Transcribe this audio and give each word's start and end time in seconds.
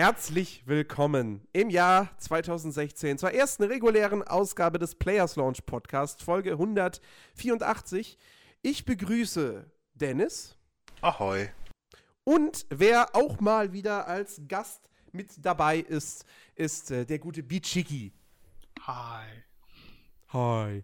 Herzlich 0.00 0.62
willkommen 0.64 1.46
im 1.52 1.68
Jahr 1.68 2.08
2016 2.16 3.18
zur 3.18 3.32
ersten 3.32 3.64
regulären 3.64 4.22
Ausgabe 4.22 4.78
des 4.78 4.94
Players 4.94 5.36
Launch 5.36 5.66
Podcast, 5.66 6.22
Folge 6.22 6.52
184. 6.52 8.16
Ich 8.62 8.86
begrüße 8.86 9.70
Dennis. 9.92 10.56
Ahoi. 11.02 11.50
Und 12.24 12.64
wer 12.70 13.14
auch 13.14 13.40
mal 13.40 13.74
wieder 13.74 14.08
als 14.08 14.40
Gast 14.48 14.88
mit 15.12 15.32
dabei 15.36 15.80
ist, 15.80 16.24
ist 16.54 16.90
äh, 16.90 17.04
der 17.04 17.18
gute 17.18 17.42
Bichiki. 17.42 18.14
Hi. 18.86 19.26
Hi. 20.32 20.82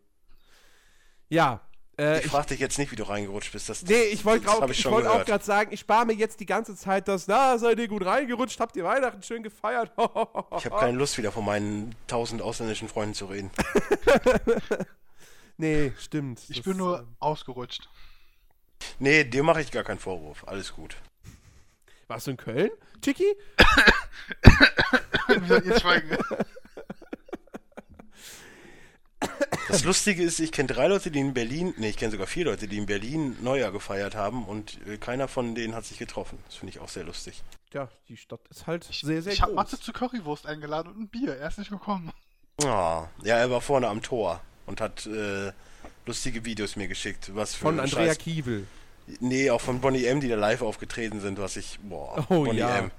Ja. 1.30 1.66
Äh, 1.98 2.20
ich 2.20 2.26
frag 2.26 2.46
dich 2.46 2.60
jetzt 2.60 2.78
nicht, 2.78 2.92
wie 2.92 2.96
du 2.96 3.04
reingerutscht 3.04 3.52
bist. 3.52 3.68
Das, 3.70 3.82
nee, 3.82 3.94
ich 3.94 4.24
wollte 4.24 4.46
wollt 4.46 5.06
auch 5.06 5.24
gerade 5.24 5.44
sagen, 5.44 5.72
ich 5.72 5.80
spare 5.80 6.04
mir 6.04 6.12
jetzt 6.12 6.40
die 6.40 6.46
ganze 6.46 6.76
Zeit 6.76 7.08
das, 7.08 7.26
na, 7.26 7.56
seid 7.56 7.78
ihr 7.78 7.88
gut 7.88 8.04
reingerutscht, 8.04 8.60
habt 8.60 8.76
ihr 8.76 8.84
Weihnachten 8.84 9.22
schön 9.22 9.42
gefeiert. 9.42 9.90
Ich 9.96 10.66
habe 10.66 10.76
keine 10.78 10.98
Lust, 10.98 11.16
wieder 11.16 11.32
von 11.32 11.44
meinen 11.44 11.94
tausend 12.06 12.42
ausländischen 12.42 12.88
Freunden 12.88 13.14
zu 13.14 13.26
reden. 13.26 13.50
nee, 15.56 15.92
stimmt. 15.98 16.42
Ich 16.48 16.56
Das, 16.58 16.64
bin 16.64 16.76
nur 16.76 17.00
äh, 17.00 17.04
ausgerutscht. 17.18 17.88
Nee, 18.98 19.24
dir 19.24 19.42
mache 19.42 19.62
ich 19.62 19.70
gar 19.72 19.84
keinen 19.84 19.98
Vorwurf. 19.98 20.46
Alles 20.46 20.74
gut. 20.74 20.96
Warst 22.08 22.26
du 22.26 22.32
in 22.32 22.36
Köln, 22.36 22.70
Chiki? 23.02 23.24
Wir 25.28 25.46
sollten 25.46 25.68
jetzt 25.70 25.80
schweigen. 25.80 26.16
Das 29.68 29.84
Lustige 29.84 30.22
ist, 30.22 30.38
ich 30.38 30.52
kenne 30.52 30.68
drei 30.68 30.86
Leute, 30.88 31.10
die 31.10 31.18
in 31.20 31.34
Berlin, 31.34 31.74
nee, 31.76 31.88
ich 31.90 31.96
kenne 31.96 32.12
sogar 32.12 32.26
vier 32.26 32.44
Leute, 32.44 32.68
die 32.68 32.78
in 32.78 32.86
Berlin 32.86 33.36
Neujahr 33.42 33.72
gefeiert 33.72 34.14
haben 34.14 34.44
und 34.44 34.78
äh, 34.86 34.96
keiner 34.96 35.28
von 35.28 35.54
denen 35.54 35.74
hat 35.74 35.84
sich 35.84 35.98
getroffen. 35.98 36.38
Das 36.46 36.56
finde 36.56 36.70
ich 36.70 36.80
auch 36.80 36.88
sehr 36.88 37.04
lustig. 37.04 37.42
Ja, 37.72 37.88
die 38.08 38.16
Stadt 38.16 38.40
ist 38.50 38.66
halt 38.66 38.86
Ich, 38.90 39.00
sehr, 39.00 39.22
sehr 39.22 39.32
ich 39.32 39.42
habe 39.42 39.52
groß. 39.52 39.64
Mathe 39.64 39.80
zu 39.80 39.92
Currywurst 39.92 40.46
eingeladen 40.46 40.92
und 40.92 41.00
ein 41.00 41.08
Bier. 41.08 41.36
Er 41.36 41.48
ist 41.48 41.58
nicht 41.58 41.70
gekommen. 41.70 42.12
Ah, 42.64 43.08
ja, 43.22 43.36
er 43.36 43.50
war 43.50 43.60
vorne 43.60 43.88
am 43.88 44.02
Tor 44.02 44.40
und 44.66 44.80
hat 44.80 45.06
äh, 45.06 45.52
lustige 46.06 46.44
Videos 46.44 46.76
mir 46.76 46.88
geschickt. 46.88 47.32
Was 47.34 47.54
für 47.54 47.62
Von 47.62 47.80
Andrea 47.80 48.12
Scheiß- 48.12 48.18
Kiewel. 48.18 48.66
Nee, 49.20 49.50
auch 49.50 49.60
von 49.60 49.80
Bonnie 49.80 50.04
M, 50.06 50.20
die 50.20 50.28
da 50.28 50.34
live 50.36 50.62
aufgetreten 50.62 51.20
sind, 51.20 51.38
was 51.38 51.56
ich, 51.56 51.78
boah, 51.82 52.24
Oh 52.28 52.44
Bonnie 52.44 52.58
ja. 52.58 52.78
M. 52.78 52.90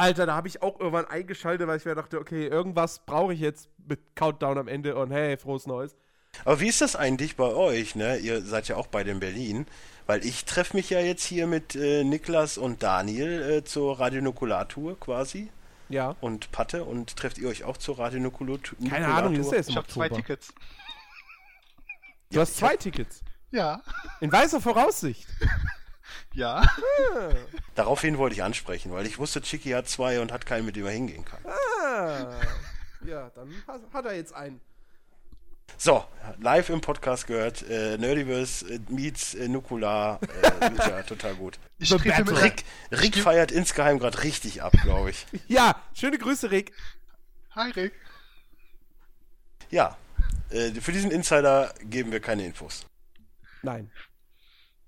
Alter, 0.00 0.26
da 0.26 0.34
habe 0.34 0.48
ich 0.48 0.62
auch 0.62 0.80
irgendwann 0.80 1.06
eingeschaltet, 1.06 1.66
weil 1.68 1.76
ich 1.78 1.84
mir 1.84 1.94
dachte, 1.94 2.18
okay, 2.18 2.46
irgendwas 2.46 3.00
brauche 3.00 3.32
ich 3.34 3.40
jetzt 3.40 3.68
mit 3.86 4.00
Countdown 4.16 4.58
am 4.58 4.68
Ende 4.68 4.96
und 4.96 5.10
hey, 5.10 5.36
frohes 5.36 5.66
Neues. 5.66 5.94
Aber 6.44 6.60
wie 6.60 6.68
ist 6.68 6.80
das 6.80 6.96
eigentlich 6.96 7.36
bei 7.36 7.52
euch, 7.52 7.96
ne? 7.96 8.16
Ihr 8.18 8.40
seid 8.42 8.68
ja 8.68 8.76
auch 8.76 8.86
beide 8.86 9.10
in 9.10 9.20
Berlin, 9.20 9.66
weil 10.06 10.24
ich 10.24 10.44
treffe 10.44 10.76
mich 10.76 10.88
ja 10.90 11.00
jetzt 11.00 11.24
hier 11.24 11.46
mit 11.46 11.74
äh, 11.74 12.04
Niklas 12.04 12.56
und 12.56 12.82
Daniel 12.82 13.42
äh, 13.58 13.64
zur 13.64 13.98
Radionukulartour 14.00 14.98
quasi 14.98 15.50
Ja. 15.88 16.16
und 16.20 16.50
Patte 16.52 16.84
und 16.84 17.16
trefft 17.16 17.36
ihr 17.38 17.48
euch 17.48 17.64
auch 17.64 17.76
zur 17.76 17.98
Radionukulartour? 17.98 18.78
Keine 18.88 19.08
Ahnung, 19.08 19.34
ist 19.34 19.50
ja 19.50 19.58
jetzt 19.58 19.70
Ich 19.70 19.76
habe 19.76 19.88
zwei. 19.88 20.08
Tickets. 20.08 20.52
Du 22.30 22.40
hast 22.40 22.56
zwei 22.56 22.76
Tickets. 22.76 23.22
Ja. 23.50 23.82
In 24.20 24.30
weißer 24.30 24.60
Voraussicht. 24.60 25.26
Ja. 26.34 26.62
Daraufhin 27.74 28.18
wollte 28.18 28.34
ich 28.34 28.42
ansprechen, 28.42 28.92
weil 28.92 29.06
ich 29.06 29.18
wusste, 29.18 29.42
Chicky 29.42 29.70
hat 29.70 29.88
zwei 29.88 30.20
und 30.20 30.32
hat 30.32 30.46
keinen, 30.46 30.66
mit 30.66 30.76
dem 30.76 30.86
er 30.86 30.92
hingehen 30.92 31.24
kann. 31.24 31.40
Ah. 31.46 32.40
Ja, 33.04 33.30
dann 33.30 33.54
hat, 33.92 34.04
er 34.04 34.14
jetzt 34.14 34.34
einen. 34.34 34.60
So, 35.78 36.04
live 36.38 36.68
im 36.68 36.80
Podcast 36.80 37.26
gehört, 37.26 37.62
äh, 37.62 37.96
Nerdiverse 37.96 38.74
äh, 38.74 38.80
meets 38.88 39.34
äh, 39.34 39.48
Nukular, 39.48 40.20
äh, 40.60 40.70
ja, 40.76 41.02
total 41.02 41.34
gut. 41.36 41.58
Ich. 41.78 41.92
Rick, 41.92 42.64
Rick 42.90 43.16
feiert 43.16 43.52
insgeheim 43.52 43.98
gerade 43.98 44.22
richtig 44.22 44.62
ab, 44.62 44.72
glaube 44.82 45.10
ich. 45.10 45.26
Ja, 45.48 45.80
schöne 45.94 46.18
Grüße, 46.18 46.50
Rick. 46.50 46.72
Hi 47.54 47.70
Rick. 47.70 47.94
Ja, 49.70 49.96
äh, 50.50 50.72
für 50.72 50.92
diesen 50.92 51.10
Insider 51.10 51.72
geben 51.82 52.12
wir 52.12 52.20
keine 52.20 52.44
Infos. 52.44 52.84
Nein. 53.62 53.90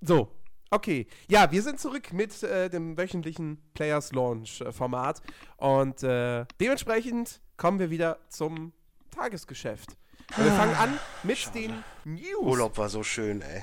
So, 0.01 0.33
okay. 0.73 1.07
Ja, 1.29 1.53
wir 1.53 1.63
sind 1.63 1.79
zurück 1.79 2.13
mit 2.13 2.43
äh, 2.43 2.69
dem 2.69 2.97
wöchentlichen 2.97 3.63
Players 3.75 4.13
Launch 4.13 4.61
äh, 4.61 4.73
Format 4.73 5.23
und 5.57 6.03
äh, 6.03 6.45
dementsprechend 6.61 7.41
kommen 7.57 7.79
wir 7.79 7.91
wieder 7.91 8.19
zum 8.29 8.73
Tagesgeschäft. 9.11 9.97
Und 10.37 10.45
wir 10.45 10.53
fangen 10.53 10.75
an 10.75 10.99
mit 11.23 11.55
den 11.55 11.85
News. 12.05 12.41
Urlaub 12.41 12.79
war 12.79 12.89
so 12.89 13.03
schön, 13.03 13.43
ey. 13.43 13.63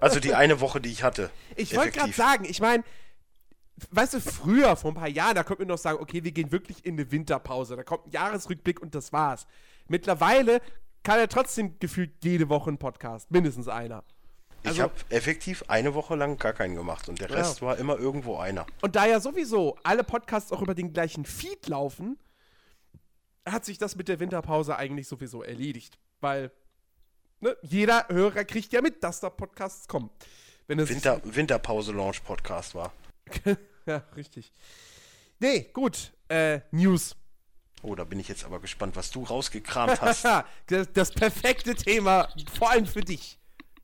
Also 0.00 0.18
die 0.18 0.34
eine 0.34 0.60
Woche, 0.60 0.80
die 0.80 0.90
ich 0.90 1.02
hatte. 1.04 1.30
Ich 1.54 1.76
wollte 1.76 1.92
gerade 1.92 2.10
Effektiv. 2.10 2.16
sagen, 2.16 2.44
ich 2.44 2.60
meine, 2.60 2.82
weißt 3.90 4.14
du, 4.14 4.20
früher, 4.20 4.74
vor 4.76 4.90
ein 4.90 4.94
paar 4.94 5.08
Jahren, 5.08 5.34
da 5.34 5.44
konnte 5.44 5.62
man 5.62 5.68
noch 5.68 5.78
sagen, 5.78 5.98
okay, 6.00 6.24
wir 6.24 6.32
gehen 6.32 6.50
wirklich 6.50 6.84
in 6.84 6.94
eine 6.94 7.10
Winterpause. 7.12 7.76
Da 7.76 7.84
kommt 7.84 8.06
ein 8.06 8.10
Jahresrückblick 8.10 8.80
und 8.80 8.94
das 8.94 9.12
war's. 9.12 9.46
Mittlerweile 9.86 10.60
kann 11.02 11.18
er 11.18 11.28
trotzdem 11.28 11.78
gefühlt 11.78 12.12
jede 12.22 12.48
Woche 12.48 12.70
ein 12.70 12.78
Podcast, 12.78 13.30
mindestens 13.30 13.68
einer. 13.68 14.04
Ich 14.62 14.68
Also- 14.70 14.82
habe 14.82 14.94
effektiv 15.08 15.64
eine 15.68 15.94
Woche 15.94 16.14
lang 16.16 16.36
gar 16.38 16.52
keinen 16.52 16.74
gemacht 16.74 17.08
und 17.08 17.20
der 17.20 17.30
Ja. 17.30 17.36
Rest 17.36 17.62
war 17.62 17.78
immer 17.78 17.98
irgendwo 17.98 18.36
einer. 18.36 18.66
Und 18.82 18.94
da 18.96 19.06
ja 19.06 19.20
sowieso 19.20 19.78
alle 19.82 20.04
Podcasts 20.04 20.52
auch 20.52 20.60
über 20.62 20.74
den 20.74 20.92
gleichen 20.92 21.24
Feed 21.24 21.66
laufen, 21.68 22.18
hat 23.46 23.64
sich 23.64 23.78
das 23.78 23.96
mit 23.96 24.08
der 24.08 24.20
Winterpause 24.20 24.76
eigentlich 24.76 25.08
sowieso 25.08 25.42
erledigt. 25.42 25.98
Weil 26.20 26.50
ne, 27.40 27.56
jeder 27.62 28.06
Hörer 28.08 28.44
kriegt 28.44 28.72
ja 28.72 28.82
mit, 28.82 29.02
dass 29.02 29.20
da 29.20 29.30
Podcasts 29.30 29.88
kommen. 29.88 30.10
Wenn 30.66 30.78
es 30.78 30.88
Winter, 30.90 31.20
Winterpause-Launch-Podcast 31.24 32.74
war. 32.74 32.92
ja, 33.86 34.04
richtig. 34.14 34.52
Nee, 35.38 35.70
gut. 35.72 36.12
Äh, 36.28 36.60
News. 36.70 37.16
Oh, 37.82 37.94
da 37.94 38.04
bin 38.04 38.20
ich 38.20 38.28
jetzt 38.28 38.44
aber 38.44 38.60
gespannt, 38.60 38.94
was 38.94 39.10
du 39.10 39.24
rausgekramt 39.24 40.00
hast. 40.02 40.24
das, 40.66 40.92
das 40.92 41.10
perfekte 41.12 41.74
Thema, 41.74 42.28
vor 42.52 42.70
allem 42.70 42.86
für 42.86 43.00
dich. 43.00 43.38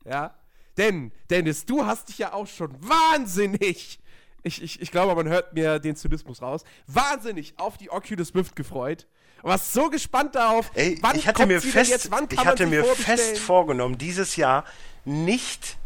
Ja. 0.05 0.35
Denn, 0.77 1.11
Dennis, 1.29 1.65
du 1.65 1.85
hast 1.85 2.09
dich 2.09 2.19
ja 2.19 2.33
auch 2.33 2.47
schon 2.47 2.71
wahnsinnig, 2.79 3.99
ich, 4.43 4.61
ich, 4.61 4.81
ich 4.81 4.91
glaube, 4.91 5.15
man 5.15 5.27
hört 5.27 5.53
mir 5.53 5.79
den 5.79 5.95
Zynismus 5.95 6.41
raus, 6.41 6.63
wahnsinnig 6.85 7.55
auf 7.57 7.77
die 7.77 7.89
Oculus 7.89 8.33
Rift 8.35 8.55
gefreut. 8.55 9.07
Und 9.41 9.49
warst 9.51 9.73
so 9.73 9.89
gespannt 9.89 10.35
darauf, 10.35 10.71
Ey, 10.73 10.97
wann 11.01 11.15
ich 11.15 11.27
hatte 11.27 11.37
kommt 11.37 11.49
mir 11.49 11.59
sie 11.59 11.69
fest, 11.69 11.91
jetzt, 11.91 12.11
wann 12.11 12.27
kann 12.27 12.39
ich 12.39 12.45
hatte 12.45 12.65
mir 12.65 12.83
fest 12.83 13.37
vorgenommen, 13.37 13.97
dieses 13.97 14.35
Jahr 14.35 14.63
nicht 15.05 15.77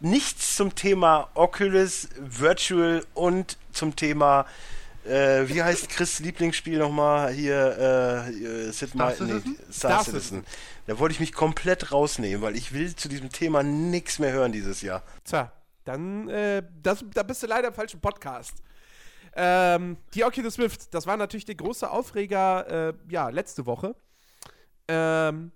nichts 0.00 0.56
zum 0.56 0.74
Thema 0.74 1.28
Oculus 1.34 2.08
Virtual 2.18 3.04
und 3.14 3.58
zum 3.72 3.96
Thema 3.96 4.46
äh, 5.04 5.48
wie 5.48 5.62
heißt 5.62 5.88
Chris 5.88 6.20
Lieblingsspiel 6.20 6.78
nochmal 6.78 7.32
hier 7.32 8.26
äh, 8.28 8.72
Sid 8.72 8.90
Star 8.90 9.14
Citizen? 9.14 9.56
Star, 9.72 10.02
Star 10.02 10.04
Citizen. 10.04 10.44
Da 10.88 10.98
wollte 10.98 11.12
ich 11.12 11.20
mich 11.20 11.34
komplett 11.34 11.92
rausnehmen, 11.92 12.40
weil 12.40 12.56
ich 12.56 12.72
will 12.72 12.96
zu 12.96 13.10
diesem 13.10 13.28
Thema 13.28 13.62
nichts 13.62 14.18
mehr 14.18 14.32
hören 14.32 14.52
dieses 14.52 14.80
Jahr. 14.80 15.02
Tja, 15.22 15.52
dann, 15.84 16.30
äh, 16.30 16.62
das, 16.82 17.04
da 17.12 17.22
bist 17.24 17.42
du 17.42 17.46
leider 17.46 17.68
im 17.68 17.74
falschen 17.74 18.00
Podcast. 18.00 18.54
Ähm, 19.36 19.98
die 20.14 20.24
Oculus 20.24 20.58
Rift, 20.58 20.94
das 20.94 21.06
war 21.06 21.18
natürlich 21.18 21.44
der 21.44 21.56
große 21.56 21.90
Aufreger, 21.90 22.88
äh, 22.88 22.94
ja, 23.10 23.28
letzte 23.28 23.66
Woche. 23.66 23.96
Ähm, 24.88 25.52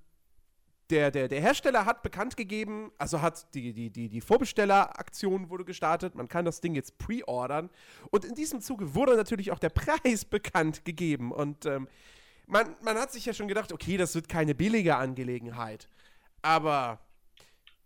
der, 0.90 1.10
der, 1.10 1.28
der 1.28 1.40
Hersteller 1.40 1.86
hat 1.86 2.02
bekannt 2.02 2.36
gegeben, 2.36 2.92
also 2.98 3.22
hat 3.22 3.54
die, 3.54 3.72
die, 3.72 3.88
die, 3.88 4.10
die 4.10 4.20
Vorbestelleraktion 4.20 5.48
wurde 5.48 5.64
gestartet, 5.64 6.14
man 6.14 6.28
kann 6.28 6.44
das 6.44 6.60
Ding 6.60 6.74
jetzt 6.74 6.98
pre-ordern 6.98 7.70
und 8.10 8.26
in 8.26 8.34
diesem 8.34 8.60
Zuge 8.60 8.94
wurde 8.94 9.16
natürlich 9.16 9.50
auch 9.50 9.58
der 9.58 9.70
Preis 9.70 10.26
bekannt 10.26 10.84
gegeben 10.84 11.32
und 11.32 11.64
ähm, 11.64 11.88
man, 12.52 12.76
man 12.82 12.98
hat 12.98 13.10
sich 13.10 13.24
ja 13.24 13.32
schon 13.32 13.48
gedacht, 13.48 13.72
okay, 13.72 13.96
das 13.96 14.14
wird 14.14 14.28
keine 14.28 14.54
billige 14.54 14.96
Angelegenheit, 14.96 15.88
aber 16.42 17.00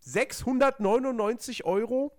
699 0.00 1.64
Euro 1.64 2.12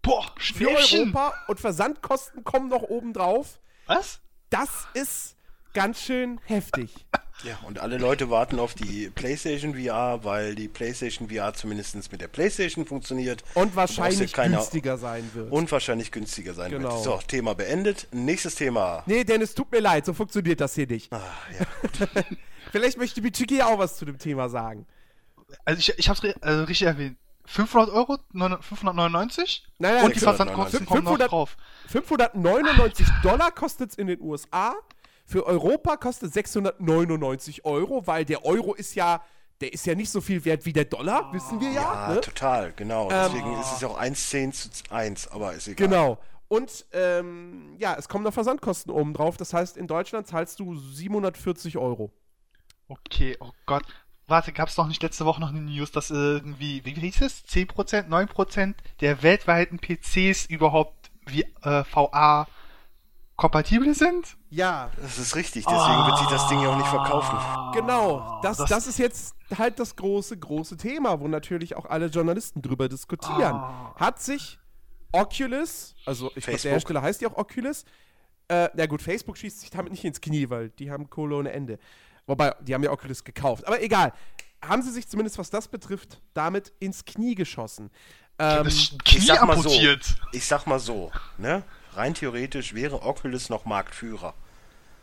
Boah, 0.00 0.34
für. 0.38 0.68
Europa 0.70 1.34
und 1.48 1.60
Versandkosten 1.60 2.44
kommen 2.44 2.68
noch 2.68 2.82
oben 2.82 3.12
drauf. 3.12 3.60
Was? 3.86 4.20
Das 4.50 4.86
ist 4.94 5.36
ganz 5.74 6.00
schön 6.00 6.40
heftig. 6.44 7.06
Ja, 7.44 7.58
und 7.66 7.80
alle 7.80 7.98
Leute 7.98 8.30
warten 8.30 8.58
auf 8.60 8.74
die 8.74 9.10
PlayStation 9.10 9.74
VR, 9.74 10.20
weil 10.22 10.54
die 10.54 10.68
PlayStation 10.68 11.28
VR 11.28 11.52
zumindest 11.54 12.12
mit 12.12 12.20
der 12.20 12.28
PlayStation 12.28 12.86
funktioniert. 12.86 13.42
Und 13.54 13.74
wahrscheinlich 13.74 14.32
keine- 14.32 14.56
günstiger 14.56 14.96
sein 14.96 15.28
wird. 15.34 15.50
Und 15.50 15.70
wahrscheinlich 15.72 16.12
günstiger 16.12 16.54
sein 16.54 16.70
Genau. 16.70 16.92
wird. 16.92 17.02
So, 17.02 17.18
Thema 17.26 17.54
beendet. 17.54 18.06
Nächstes 18.12 18.54
Thema. 18.54 19.02
nee, 19.06 19.24
Dennis, 19.24 19.54
tut 19.54 19.72
mir 19.72 19.80
leid, 19.80 20.06
so 20.06 20.14
funktioniert 20.14 20.60
das 20.60 20.74
hier 20.74 20.86
nicht. 20.86 21.12
Ah, 21.12 21.20
ja. 21.58 22.06
Vielleicht 22.70 22.96
möchte 22.96 23.20
Bichiki 23.20 23.60
auch 23.62 23.78
was 23.78 23.96
zu 23.96 24.04
dem 24.04 24.18
Thema 24.18 24.48
sagen. 24.48 24.86
Also 25.64 25.80
ich, 25.80 25.98
ich 25.98 26.08
hab's 26.08 26.22
also 26.40 26.64
richtig 26.64 26.86
erwähnt. 26.86 27.16
500 27.44 27.90
Euro? 27.92 28.18
900 28.32 28.64
599? 28.64 29.64
Nein, 29.78 29.94
nein, 29.96 30.04
Und 30.04 30.14
die 30.14 30.20
699. 30.20 30.22
Versandkosten 30.22 30.86
kommen 30.86 31.02
noch 31.04 31.10
500 31.10 31.32
drauf. 31.32 31.56
599 31.88 33.06
Dollar 33.22 33.50
kostet 33.50 33.90
es 33.90 33.98
in 33.98 34.06
den 34.06 34.20
USA. 34.20 34.74
Für 35.24 35.46
Europa 35.46 35.96
kostet 35.96 36.32
699 36.32 37.64
Euro, 37.64 38.06
weil 38.06 38.24
der 38.24 38.44
Euro 38.44 38.74
ist 38.74 38.94
ja, 38.94 39.22
der 39.60 39.72
ist 39.72 39.86
ja 39.86 39.94
nicht 39.94 40.10
so 40.10 40.20
viel 40.20 40.44
wert 40.44 40.66
wie 40.66 40.72
der 40.72 40.84
Dollar, 40.84 41.32
wissen 41.32 41.60
wir 41.60 41.70
ja. 41.70 42.08
Ja, 42.08 42.14
ne? 42.14 42.20
total, 42.20 42.72
genau. 42.74 43.10
Ähm, 43.10 43.30
Deswegen 43.32 43.60
ist 43.60 43.72
es 43.72 43.80
ja 43.80 43.88
auch 43.88 44.00
1,10 44.00 44.52
zu 44.52 44.70
1, 44.90 45.28
aber 45.28 45.54
ist 45.54 45.68
egal. 45.68 45.88
Genau. 45.88 46.18
Und 46.48 46.84
ähm, 46.92 47.76
ja, 47.78 47.94
es 47.98 48.08
kommen 48.08 48.24
noch 48.24 48.34
Versandkosten 48.34 48.92
oben 48.92 49.14
drauf. 49.14 49.38
Das 49.38 49.54
heißt, 49.54 49.78
in 49.78 49.86
Deutschland 49.86 50.26
zahlst 50.26 50.60
du 50.60 50.76
740 50.76 51.78
Euro. 51.78 52.12
Okay, 52.88 53.38
oh 53.40 53.52
Gott. 53.64 53.84
Warte, 54.26 54.52
gab 54.52 54.68
es 54.68 54.76
noch 54.76 54.86
nicht 54.86 55.02
letzte 55.02 55.24
Woche 55.24 55.40
noch 55.40 55.48
eine 55.48 55.62
News, 55.62 55.92
dass 55.92 56.10
irgendwie, 56.10 56.84
wie 56.84 56.92
hieß 56.92 57.22
es? 57.22 57.44
10%, 57.46 58.08
9% 58.08 58.74
der 59.00 59.22
weltweiten 59.22 59.78
PCs 59.78 60.46
überhaupt 60.46 61.10
wie 61.26 61.42
äh, 61.62 61.84
VA 61.90 62.46
kompatibel 63.36 63.94
sind? 63.94 64.36
Ja, 64.50 64.90
Das 65.00 65.18
ist 65.18 65.34
richtig, 65.36 65.64
deswegen 65.64 66.06
wird 66.06 66.18
sich 66.18 66.28
das 66.28 66.48
Ding 66.48 66.60
ja 66.60 66.68
auch 66.70 66.76
nicht 66.76 66.88
verkaufen. 66.88 67.38
genau. 67.72 68.40
Das, 68.42 68.58
das- 68.58 68.68
das, 68.70 68.86
ist 68.86 68.98
jetzt 68.98 69.34
halt 69.56 69.78
das 69.78 69.96
große, 69.96 70.36
große 70.38 70.76
Thema, 70.76 71.20
wo 71.20 71.28
natürlich 71.28 71.76
auch 71.76 71.86
alle 71.86 72.06
Journalisten 72.06 72.62
drüber 72.62 72.88
diskutieren. 72.88 73.54
Ah. 73.54 73.94
Hat 73.96 74.20
sich 74.20 74.58
Oculus, 75.12 75.94
also 76.06 76.30
ich 76.34 76.44
glaube, 76.44 76.60
der 76.60 76.70
Hersteller 76.72 77.02
heißt 77.02 77.20
ja 77.20 77.28
auch 77.28 77.36
Oculus, 77.36 77.84
äh, 78.48 78.68
na 78.74 78.86
gut, 78.86 79.02
Facebook 79.02 79.36
schießt 79.36 79.60
sich 79.60 79.70
damit 79.70 79.92
nicht 79.92 80.04
ins 80.04 80.20
Knie, 80.20 80.48
weil 80.50 80.70
die 80.70 80.90
haben 80.90 81.08
Kohle 81.10 81.36
ohne 81.36 81.52
Ende. 81.52 81.78
Wobei, 82.26 82.54
die 82.60 82.74
haben 82.74 82.82
ja 82.82 82.90
Oculus 82.90 83.24
gekauft. 83.24 83.66
Aber 83.66 83.82
egal. 83.82 84.12
Haben 84.64 84.82
sie 84.82 84.92
sich 84.92 85.08
zumindest, 85.08 85.38
was 85.38 85.50
das 85.50 85.66
betrifft, 85.66 86.20
damit 86.34 86.72
ins 86.78 87.04
Knie 87.04 87.34
geschossen. 87.34 87.90
Ähm, 88.38 88.62
Knie 89.04 89.18
ich 89.18 89.26
sag 89.26 89.44
mal 89.44 89.56
so. 89.56 89.68
amputiert. 89.68 90.14
Ich 90.30 90.46
sag 90.46 90.66
mal 90.66 90.78
so, 90.78 91.10
ne? 91.36 91.64
Rein 91.94 92.14
theoretisch 92.14 92.74
wäre 92.74 93.02
Oculus 93.02 93.48
noch 93.48 93.64
Marktführer, 93.64 94.34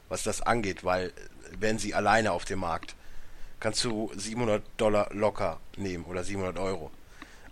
was 0.07 0.24
das 0.24 0.41
angeht, 0.41 0.83
weil 0.83 1.07
äh, 1.07 1.12
wären 1.59 1.77
sie 1.77 1.94
alleine 1.94 2.31
auf 2.31 2.45
dem 2.45 2.59
Markt, 2.59 2.95
kannst 3.59 3.83
du 3.83 4.12
700 4.15 4.63
Dollar 4.77 5.09
locker 5.13 5.59
nehmen 5.77 6.06
oder 6.06 6.24
700 6.24 6.57
Euro. 6.57 6.91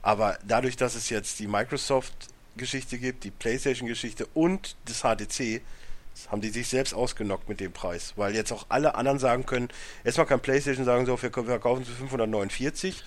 Aber 0.01 0.39
dadurch, 0.45 0.77
dass 0.77 0.95
es 0.95 1.09
jetzt 1.09 1.39
die 1.39 1.47
Microsoft-Geschichte 1.47 2.97
gibt, 2.97 3.23
die 3.23 3.31
PlayStation-Geschichte 3.31 4.27
und 4.33 4.75
das 4.85 5.01
HTC, 5.01 5.61
haben 6.29 6.41
die 6.41 6.49
sich 6.49 6.67
selbst 6.67 6.93
ausgenockt 6.93 7.47
mit 7.47 7.59
dem 7.59 7.71
Preis, 7.71 8.13
weil 8.15 8.33
jetzt 8.33 8.51
auch 8.51 8.65
alle 8.69 8.95
anderen 8.95 9.19
sagen 9.19 9.45
können, 9.45 9.69
erstmal 10.03 10.25
kann 10.25 10.39
PlayStation 10.39 10.85
sagen, 10.85 11.05
so, 11.05 11.21
wir 11.21 11.31
verkaufen 11.31 11.85
für 11.85 11.91
549, 11.91 13.03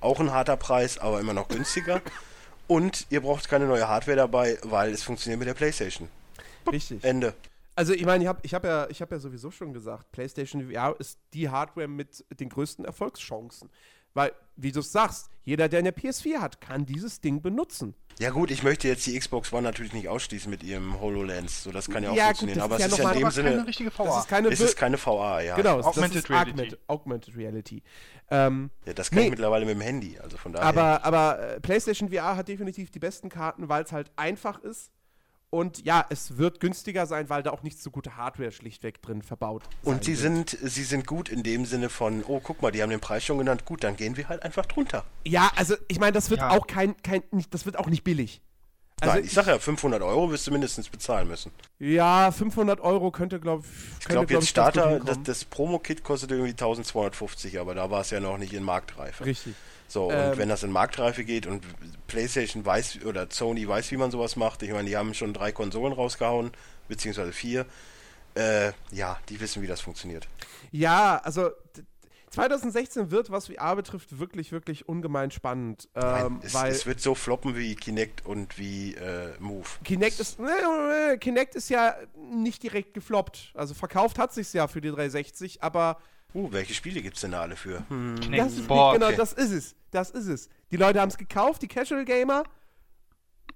auch 0.00 0.20
ein 0.20 0.32
harter 0.32 0.56
Preis, 0.56 0.96
aber 0.96 1.20
immer 1.20 1.34
noch 1.34 1.48
günstiger. 1.48 2.00
Und 2.66 3.06
ihr 3.10 3.20
braucht 3.20 3.48
keine 3.48 3.66
neue 3.66 3.88
Hardware 3.88 4.16
dabei, 4.16 4.58
weil 4.62 4.92
es 4.92 5.02
funktioniert 5.02 5.38
mit 5.38 5.48
der 5.48 5.54
PlayStation. 5.54 6.08
richtig. 6.70 7.04
Ende. 7.04 7.34
Also 7.76 7.92
ich 7.92 8.04
meine, 8.06 8.22
ich 8.22 8.28
habe 8.28 8.40
ich 8.42 8.54
hab 8.54 8.64
ja, 8.64 8.86
ich 8.88 9.02
hab 9.02 9.10
ja 9.10 9.18
sowieso 9.18 9.50
schon 9.50 9.72
gesagt, 9.72 10.12
PlayStation 10.12 10.70
VR 10.70 10.94
ist 10.98 11.18
die 11.32 11.48
Hardware 11.48 11.88
mit 11.88 12.24
den 12.38 12.48
größten 12.48 12.84
Erfolgschancen. 12.84 13.68
Weil, 14.14 14.32
wie 14.56 14.72
du 14.72 14.80
es 14.80 14.92
sagst, 14.92 15.28
jeder, 15.44 15.68
der 15.68 15.80
eine 15.80 15.90
PS4 15.90 16.38
hat, 16.40 16.60
kann 16.60 16.86
dieses 16.86 17.20
Ding 17.20 17.42
benutzen. 17.42 17.94
Ja 18.20 18.30
gut, 18.30 18.52
ich 18.52 18.62
möchte 18.62 18.86
jetzt 18.86 19.04
die 19.06 19.18
Xbox 19.18 19.52
One 19.52 19.62
natürlich 19.62 19.92
nicht 19.92 20.08
ausschließen 20.08 20.48
mit 20.48 20.62
ihrem 20.62 21.00
HoloLens, 21.00 21.64
so 21.64 21.72
das 21.72 21.90
kann 21.90 22.04
ja 22.04 22.10
auch 22.10 22.14
Ja, 22.14 22.28
gut, 22.28 22.38
funktionieren, 22.38 22.58
das 22.58 22.64
aber 22.64 22.76
ist 22.76 22.84
es 22.84 22.86
ja 22.86 22.94
ist 22.94 22.98
ja 22.98 23.10
in 23.10 23.18
dem 23.18 23.24
Aber 23.26 23.34
keine 23.34 23.50
Sinne, 23.50 23.66
richtige 23.66 23.90
Das 23.90 23.98
VA. 23.98 24.20
ist 24.20 24.28
keine 24.28 24.48
es 24.48 24.60
ist 24.60 24.76
keine 24.76 25.04
VA, 25.04 25.40
ja. 25.40 25.56
Genau, 25.56 25.76
das 25.78 25.86
Augmented 25.86 26.18
ist 26.18 26.30
Reality. 26.30 26.50
Augmented, 26.52 26.78
Augmented 26.86 27.36
Reality. 27.36 27.82
Ähm, 28.30 28.70
ja 28.86 28.92
das 28.94 29.10
kann 29.10 29.18
Nee. 29.18 29.24
ich 29.24 29.30
mittlerweile 29.30 29.64
mit 29.66 29.74
dem 29.74 29.80
Handy, 29.80 30.16
also 30.20 30.36
von 30.36 30.52
daher. 30.52 30.66
aber 30.68 31.04
aber 31.04 31.38
äh, 31.56 31.60
PlayStation 31.60 32.08
VR 32.08 32.36
hat 32.36 32.46
definitiv 32.46 32.90
die 32.92 33.00
besten 33.00 33.28
Karten, 33.28 33.68
weil 33.68 33.82
es 33.82 33.90
halt 33.90 34.12
einfach 34.14 34.60
ist. 34.62 34.92
Und 35.54 35.84
ja, 35.84 36.04
es 36.10 36.36
wird 36.36 36.58
günstiger 36.58 37.06
sein, 37.06 37.28
weil 37.30 37.44
da 37.44 37.50
auch 37.52 37.62
nicht 37.62 37.80
so 37.80 37.90
gute 37.92 38.16
Hardware 38.16 38.50
schlichtweg 38.50 39.00
drin 39.00 39.22
verbaut 39.22 39.62
und 39.84 40.02
sie 40.04 40.12
wird. 40.12 40.50
sind, 40.50 40.58
sie 40.62 40.82
sind 40.82 41.06
gut 41.06 41.28
in 41.28 41.44
dem 41.44 41.64
Sinne 41.64 41.88
von, 41.90 42.24
oh 42.26 42.40
guck 42.42 42.60
mal, 42.60 42.72
die 42.72 42.82
haben 42.82 42.90
den 42.90 42.98
Preis 42.98 43.24
schon 43.24 43.38
genannt, 43.38 43.64
gut, 43.64 43.84
dann 43.84 43.94
gehen 43.96 44.16
wir 44.16 44.28
halt 44.28 44.42
einfach 44.42 44.66
drunter. 44.66 45.04
Ja, 45.24 45.52
also 45.54 45.76
ich 45.86 46.00
meine, 46.00 46.10
das 46.12 46.28
wird 46.30 46.40
Ja. 46.40 46.50
auch 46.50 46.66
kein, 46.66 47.00
kein 47.02 47.22
nicht, 47.30 47.54
das 47.54 47.66
wird 47.66 47.78
auch 47.78 47.86
nicht 47.86 48.02
billig. 48.02 48.42
Also 49.00 49.14
Nein, 49.14 49.24
ich 49.24 49.32
sag 49.32 49.46
ja, 49.46 49.58
500 49.58 50.02
Euro 50.02 50.30
wirst 50.30 50.46
du 50.46 50.50
mindestens 50.50 50.88
bezahlen 50.88 51.28
müssen. 51.28 51.52
Ja, 51.78 52.30
500 52.32 52.80
Euro 52.80 53.10
könnte, 53.10 53.38
glaube 53.38 53.64
Ich 54.00 54.06
glaube 54.06 54.32
jetzt 54.32 54.48
Starter, 54.48 54.98
das, 55.00 55.22
das 55.22 55.44
Promo-Kit 55.44 56.02
kostet 56.02 56.30
irgendwie 56.30 56.50
1250, 56.50 57.60
aber 57.60 57.74
da 57.74 57.90
war 57.90 58.00
es 58.00 58.10
ja 58.10 58.20
noch 58.20 58.38
nicht 58.38 58.52
in 58.52 58.62
Marktreife. 58.64 59.24
Richtig. 59.24 59.54
So, 59.88 60.06
und 60.08 60.14
Ähm, 60.14 60.38
wenn 60.38 60.48
das 60.48 60.62
in 60.62 60.72
Marktreife 60.72 61.24
geht 61.24 61.46
und 61.46 61.62
PlayStation 62.06 62.64
weiß 62.64 63.04
oder 63.04 63.26
Sony 63.30 63.66
weiß, 63.68 63.90
wie 63.92 63.96
man 63.96 64.10
sowas 64.10 64.36
macht, 64.36 64.62
ich 64.62 64.70
meine, 64.72 64.88
die 64.88 64.96
haben 64.96 65.14
schon 65.14 65.32
drei 65.34 65.52
Konsolen 65.52 65.92
rausgehauen, 65.92 66.50
beziehungsweise 66.88 67.32
vier, 67.32 67.66
äh, 68.34 68.72
ja, 68.90 69.18
die 69.28 69.38
wissen, 69.40 69.62
wie 69.62 69.66
das 69.66 69.80
funktioniert. 69.80 70.26
Ja, 70.72 71.18
also 71.22 71.50
d- 71.76 71.82
2016 72.30 73.12
wird, 73.12 73.30
was 73.30 73.46
VR 73.46 73.76
betrifft, 73.76 74.18
wirklich, 74.18 74.50
wirklich 74.50 74.88
ungemein 74.88 75.30
spannend. 75.30 75.88
Ähm, 75.94 76.02
Nein, 76.02 76.40
es, 76.42 76.54
weil 76.54 76.72
es 76.72 76.84
wird 76.84 77.00
so 77.00 77.14
floppen 77.14 77.54
wie 77.56 77.76
Kinect 77.76 78.26
und 78.26 78.58
wie 78.58 78.94
äh, 78.94 79.34
Move. 79.38 79.68
Kinect 79.84 80.18
ist, 80.18 80.40
äh, 80.40 81.16
Kinect 81.18 81.54
ist 81.54 81.68
ja 81.68 81.94
nicht 82.32 82.60
direkt 82.64 82.94
gefloppt. 82.94 83.52
Also 83.54 83.74
verkauft 83.74 84.18
hat 84.18 84.34
sich's 84.34 84.52
ja 84.52 84.66
für 84.66 84.80
die 84.80 84.90
360, 84.90 85.62
aber 85.62 85.98
Uh, 86.34 86.50
welche 86.52 86.74
Spiele 86.74 87.00
gibt's 87.00 87.20
denn 87.20 87.30
da 87.30 87.42
alle 87.42 87.54
für? 87.56 87.88
Hm. 87.88 88.16
Das 88.36 88.52
ist 88.54 88.64
Sport. 88.64 88.94
genau, 88.94 89.06
okay. 89.06 89.16
das 89.16 89.32
ist 89.32 89.52
es. 89.52 89.76
Das 89.92 90.10
ist 90.10 90.26
es. 90.26 90.48
Die 90.72 90.76
Leute 90.76 91.00
haben 91.00 91.08
es 91.08 91.16
gekauft, 91.16 91.62
die 91.62 91.68
Casual 91.68 92.04
Gamer. 92.04 92.42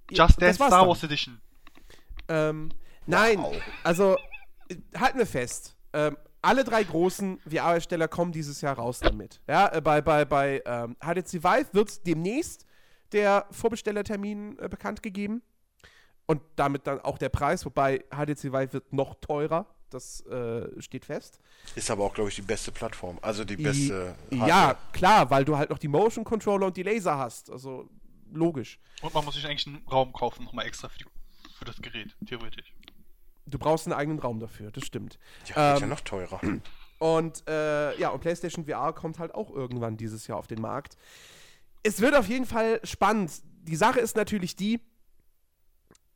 Just 0.09 0.41
Dance 0.41 0.59
war's 0.59 0.69
Star 0.69 0.79
dann. 0.81 0.87
Wars 0.89 1.03
Edition. 1.03 1.41
Ähm, 2.29 2.69
nein, 3.05 3.39
Wow. 3.39 3.55
also 3.83 4.17
halten 4.95 5.17
wir 5.17 5.25
fest. 5.25 5.75
Ähm, 5.93 6.17
alle 6.41 6.63
drei 6.63 6.83
großen 6.83 7.39
VR-Hersteller 7.41 8.07
kommen 8.07 8.31
dieses 8.31 8.61
Jahr 8.61 8.77
raus 8.77 8.99
damit. 8.99 9.41
Ja, 9.47 9.73
äh, 9.73 9.81
bei 9.81 10.01
bei, 10.01 10.23
bei 10.23 10.61
ähm, 10.65 10.95
HTC 11.01 11.43
Vive 11.43 11.67
wird 11.73 12.07
demnächst 12.07 12.65
der 13.11 13.45
Vorbestellertermin 13.51 14.57
äh, 14.59 14.69
bekannt 14.69 15.03
gegeben. 15.03 15.41
Und 16.27 16.41
damit 16.55 16.85
dann 16.87 17.01
auch 17.01 17.17
der 17.17 17.29
Preis, 17.29 17.65
wobei 17.65 18.05
HTC 18.11 18.53
Vive 18.53 18.73
wird 18.73 18.93
noch 18.93 19.15
teurer. 19.15 19.65
Das 19.89 20.21
äh, 20.27 20.81
steht 20.81 21.05
fest. 21.05 21.39
Ist 21.75 21.89
aber 21.91 22.03
auch, 22.03 22.13
glaube 22.13 22.29
ich, 22.29 22.35
die 22.35 22.41
beste 22.41 22.71
Plattform. 22.71 23.17
Also 23.21 23.43
die 23.45 23.55
I- 23.55 23.63
beste. 23.63 24.15
ja, 24.31 24.77
klar, 24.93 25.29
weil 25.29 25.45
du 25.45 25.57
halt 25.57 25.69
noch 25.69 25.79
die 25.79 25.87
Motion 25.87 26.23
Controller 26.23 26.67
und 26.67 26.77
die 26.77 26.83
Laser 26.83 27.17
hast. 27.17 27.49
Also 27.49 27.89
logisch. 28.31 28.79
Und 29.01 29.13
man 29.13 29.25
muss 29.25 29.35
sich 29.35 29.45
eigentlich 29.45 29.67
einen 29.67 29.83
Raum 29.91 30.13
kaufen, 30.13 30.43
nochmal 30.45 30.65
extra 30.67 30.89
für, 30.89 30.99
die, 30.99 31.05
für 31.57 31.65
das 31.65 31.81
Gerät, 31.81 32.15
theoretisch. 32.25 32.73
Du 33.45 33.57
brauchst 33.57 33.87
einen 33.87 33.93
eigenen 33.93 34.19
Raum 34.19 34.39
dafür, 34.39 34.69
das 34.71 34.85
stimmt. 34.85 35.17
Ja, 35.47 35.55
wird 35.71 35.79
ja 35.79 35.83
Ähm, 35.85 35.89
noch 35.89 36.01
teurer. 36.01 36.39
Und 36.99 37.47
äh, 37.47 37.97
ja, 37.97 38.09
und 38.09 38.19
PlayStation 38.19 38.65
VR 38.65 38.91
kommt 38.91 39.19
halt 39.19 39.33
auch 39.33 39.49
irgendwann 39.51 39.95
dieses 39.95 40.27
Jahr 40.27 40.37
auf 40.37 40.47
den 40.47 40.59
Markt. 40.59 40.97
Es 41.81 42.01
wird 42.01 42.13
auf 42.13 42.27
jeden 42.27 42.45
Fall 42.45 42.81
spannend. 42.83 43.31
Die 43.63 43.77
Sache 43.77 44.01
ist 44.01 44.17
natürlich 44.17 44.57
die, 44.57 44.81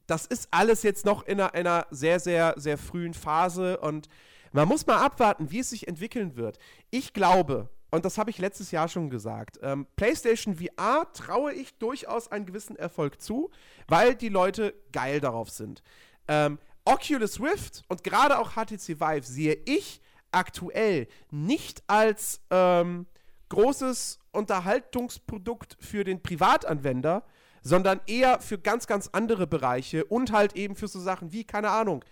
das 0.07 0.25
ist 0.25 0.48
alles 0.51 0.83
jetzt 0.83 1.05
noch 1.05 1.25
in 1.25 1.39
einer, 1.39 1.53
einer 1.53 1.88
sehr, 1.91 2.19
sehr, 2.19 2.53
sehr 2.57 2.77
frühen 2.77 3.13
Phase 3.13 3.79
und 3.79 4.10
man 4.51 4.67
muss 4.67 4.86
mal 4.86 5.03
abwarten, 5.03 5.51
wie 5.51 5.60
es 5.60 5.72
sich 5.72 5.88
entwickeln 5.88 6.36
wird. 6.36 6.60
Ich 6.91 7.13
glaube, 7.13 7.69
und 7.89 8.05
das 8.05 8.17
habe 8.17 8.29
ich 8.29 8.38
letztes 8.38 8.72
Jahr 8.72 8.88
schon 8.88 9.10
gesagt, 9.10 9.60
ähm, 9.62 9.88
PlayStation 9.95 10.55
VR 10.55 11.07
traue 11.13 11.53
ich 11.53 11.77
durchaus 11.77 12.31
einen 12.31 12.45
gewissen 12.45 12.75
Erfolg 12.75 13.22
zu, 13.22 13.51
weil 13.88 14.15
die 14.15 14.29
Leute 14.29 14.74
geil 14.91 15.19
darauf 15.19 15.50
sind. 15.50 15.83
Ähm, 16.27 16.60
Oculus 16.86 17.39
Rift 17.39 17.83
und 17.88 18.03
gerade 18.03 18.39
auch 18.39 18.51
HTC 18.51 19.00
Vive 19.00 19.25
sehe 19.25 19.57
ich 19.65 20.01
aktuell 20.31 21.07
nicht 21.31 21.83
als 21.88 22.41
ähm, 22.50 23.05
großes 23.50 24.19
Unterhaltungsprodukt 24.31 25.77
für 25.79 26.03
den 26.03 26.22
Privatanwender, 26.22 27.24
sondern 27.63 28.01
eher 28.05 28.39
für 28.39 28.60
ganz, 28.60 28.86
ganz 28.88 29.10
andere 29.13 29.48
Bereiche 29.48 30.05
und 30.05 30.32
halt 30.32 30.55
eben 30.55 30.75
für 30.75 30.88
so 30.88 31.00
Sachen 31.00 31.32
wie, 31.32 31.46
keine 31.46 31.70
Ahnung, 31.70 32.03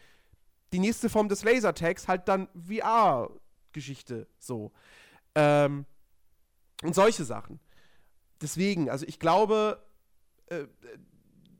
die 0.71 0.79
nächste 0.79 1.09
Form 1.09 1.27
des 1.27 1.43
Lasertags 1.43 2.07
halt 2.07 2.27
dann 2.27 2.47
VR-Geschichte 2.55 4.27
so. 4.39 4.71
Ähm, 5.35 5.85
und 6.83 6.95
solche 6.95 7.25
Sachen. 7.25 7.59
Deswegen, 8.41 8.89
also 8.89 9.05
ich 9.05 9.19
glaube, 9.19 9.83
äh, 10.47 10.65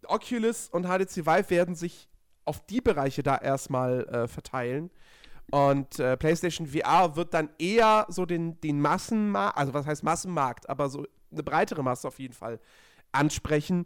Oculus 0.07 0.69
und 0.69 0.85
HTC 0.85 1.25
Vive 1.25 1.49
werden 1.49 1.75
sich 1.75 2.09
auf 2.45 2.65
die 2.65 2.81
Bereiche 2.81 3.21
da 3.21 3.37
erstmal 3.37 4.05
äh, 4.05 4.27
verteilen. 4.27 4.89
Und 5.51 5.99
äh, 5.99 6.15
PlayStation 6.15 6.65
VR 6.65 7.17
wird 7.17 7.33
dann 7.33 7.49
eher 7.59 8.05
so 8.09 8.25
den, 8.25 8.59
den 8.61 8.79
Massenmarkt, 8.79 9.57
also 9.57 9.73
was 9.73 9.85
heißt 9.85 10.01
Massenmarkt, 10.01 10.69
aber 10.69 10.89
so 10.89 11.05
eine 11.29 11.43
breitere 11.43 11.83
Masse 11.83 12.07
auf 12.07 12.19
jeden 12.19 12.33
Fall 12.33 12.59
ansprechen. 13.11 13.85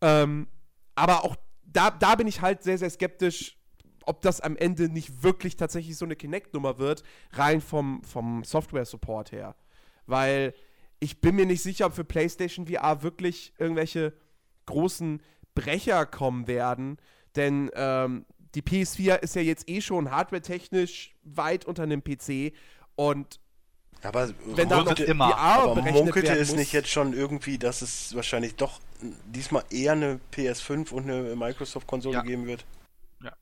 Ähm, 0.00 0.48
aber 0.94 1.24
auch 1.24 1.36
da, 1.64 1.90
da 1.90 2.14
bin 2.14 2.26
ich 2.26 2.40
halt 2.40 2.62
sehr, 2.62 2.78
sehr 2.78 2.90
skeptisch, 2.90 3.56
ob 4.04 4.22
das 4.22 4.40
am 4.40 4.56
Ende 4.56 4.88
nicht 4.88 5.22
wirklich 5.22 5.56
tatsächlich 5.56 5.96
so 5.96 6.04
eine 6.04 6.16
Kinect-Nummer 6.16 6.78
wird, 6.78 7.02
rein 7.32 7.60
vom, 7.60 8.02
vom 8.02 8.42
Software-Support 8.42 9.32
her. 9.32 9.54
Weil 10.06 10.54
ich 10.98 11.20
bin 11.20 11.36
mir 11.36 11.46
nicht 11.46 11.62
sicher, 11.62 11.86
ob 11.86 11.94
für 11.94 12.04
PlayStation 12.04 12.66
VR 12.66 13.02
wirklich 13.02 13.52
irgendwelche 13.58 14.14
großen 14.66 15.22
Brecher 15.54 16.06
kommen 16.06 16.46
werden. 16.46 16.96
Denn 17.36 17.70
ähm, 17.74 18.24
die 18.54 18.62
PS4 18.62 19.20
ist 19.20 19.36
ja 19.36 19.42
jetzt 19.42 19.68
eh 19.68 19.80
schon 19.80 20.10
hardware-technisch 20.10 21.14
weit 21.22 21.66
unter 21.66 21.82
einem 21.82 22.02
PC. 22.02 22.54
Und 22.96 23.40
Aber 24.02 24.28
wenn 24.46 24.68
da 24.68 24.82
noch 24.82 24.96
immer. 24.98 25.30
VR 25.30 25.38
aber 25.38 25.74
berechnet 25.76 26.04
munkelte 26.04 26.28
werden 26.28 26.40
es 26.42 26.54
nicht 26.54 26.72
jetzt 26.72 26.88
schon 26.90 27.12
irgendwie, 27.14 27.58
dass 27.58 27.82
es 27.82 28.14
wahrscheinlich 28.14 28.54
doch 28.54 28.80
diesmal 29.26 29.64
eher 29.70 29.92
eine 29.92 30.20
PS5 30.32 30.92
und 30.92 31.04
eine 31.10 31.34
Microsoft-Konsole 31.36 32.14
Ja. 32.16 32.22
geben 32.22 32.46
wird? 32.46 32.64
Ja. 33.22 33.32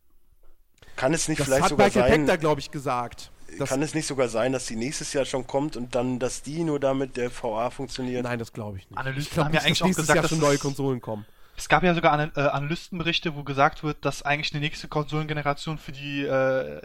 Kann 0.97 1.13
es 1.13 1.29
nicht 1.29 1.39
Das 1.41 1.47
vielleicht 1.47 1.65
hat 1.65 1.71
sogar 1.71 1.87
Michael 1.89 2.09
sein, 2.11 2.21
Peck 2.21 2.27
da, 2.29 2.37
glaube 2.37 2.61
ich, 2.61 2.71
gesagt. 2.71 3.31
Das, 3.59 3.69
kann 3.69 3.81
es 3.83 3.95
nicht 3.95 4.07
sogar 4.07 4.29
sein, 4.29 4.53
dass 4.53 4.67
die 4.67 4.77
nächstes 4.77 5.13
Jahr 5.13 5.25
schon 5.25 5.47
kommt 5.47 5.77
und 5.77 5.95
dann, 5.95 6.19
dass 6.19 6.43
die 6.43 6.65
nur 6.65 6.81
damit 6.81 7.17
der 7.17 7.31
VA 7.31 7.71
funktioniert? 7.71 8.25
nein, 8.25 8.39
das 8.39 8.53
glaube 8.53 8.79
ich 8.79 8.91
nicht. 8.91 8.99
Analysten 8.99 9.23
ich 9.23 9.31
glaube 9.31 9.47
haben 9.47 9.55
ja 9.55 9.61
eigentlich 9.61 9.83
auch 9.83 9.87
gesagt, 9.89 10.09
Jahr 10.09 10.23
dass 10.23 10.31
schon 10.31 10.39
es- 10.39 10.45
neue 10.45 10.59
Konsolen 10.59 11.01
kommen. 11.01 11.27
Es 11.59 11.69
gab 11.71 11.83
ja 11.85 11.95
sogar 11.95 12.13
Ana 12.13 12.31
äh, 12.37 12.41
Analystenberichte, 12.41 13.35
wo 13.35 13.43
gesagt 13.45 13.83
wird, 13.83 14.05
dass 14.05 14.23
eigentlich 14.23 14.51
die 14.51 14.59
nächste 14.59 14.89
Konsolengeneration 14.89 15.79
für 15.79 15.93
die 15.93 16.23
äh, 16.25 16.83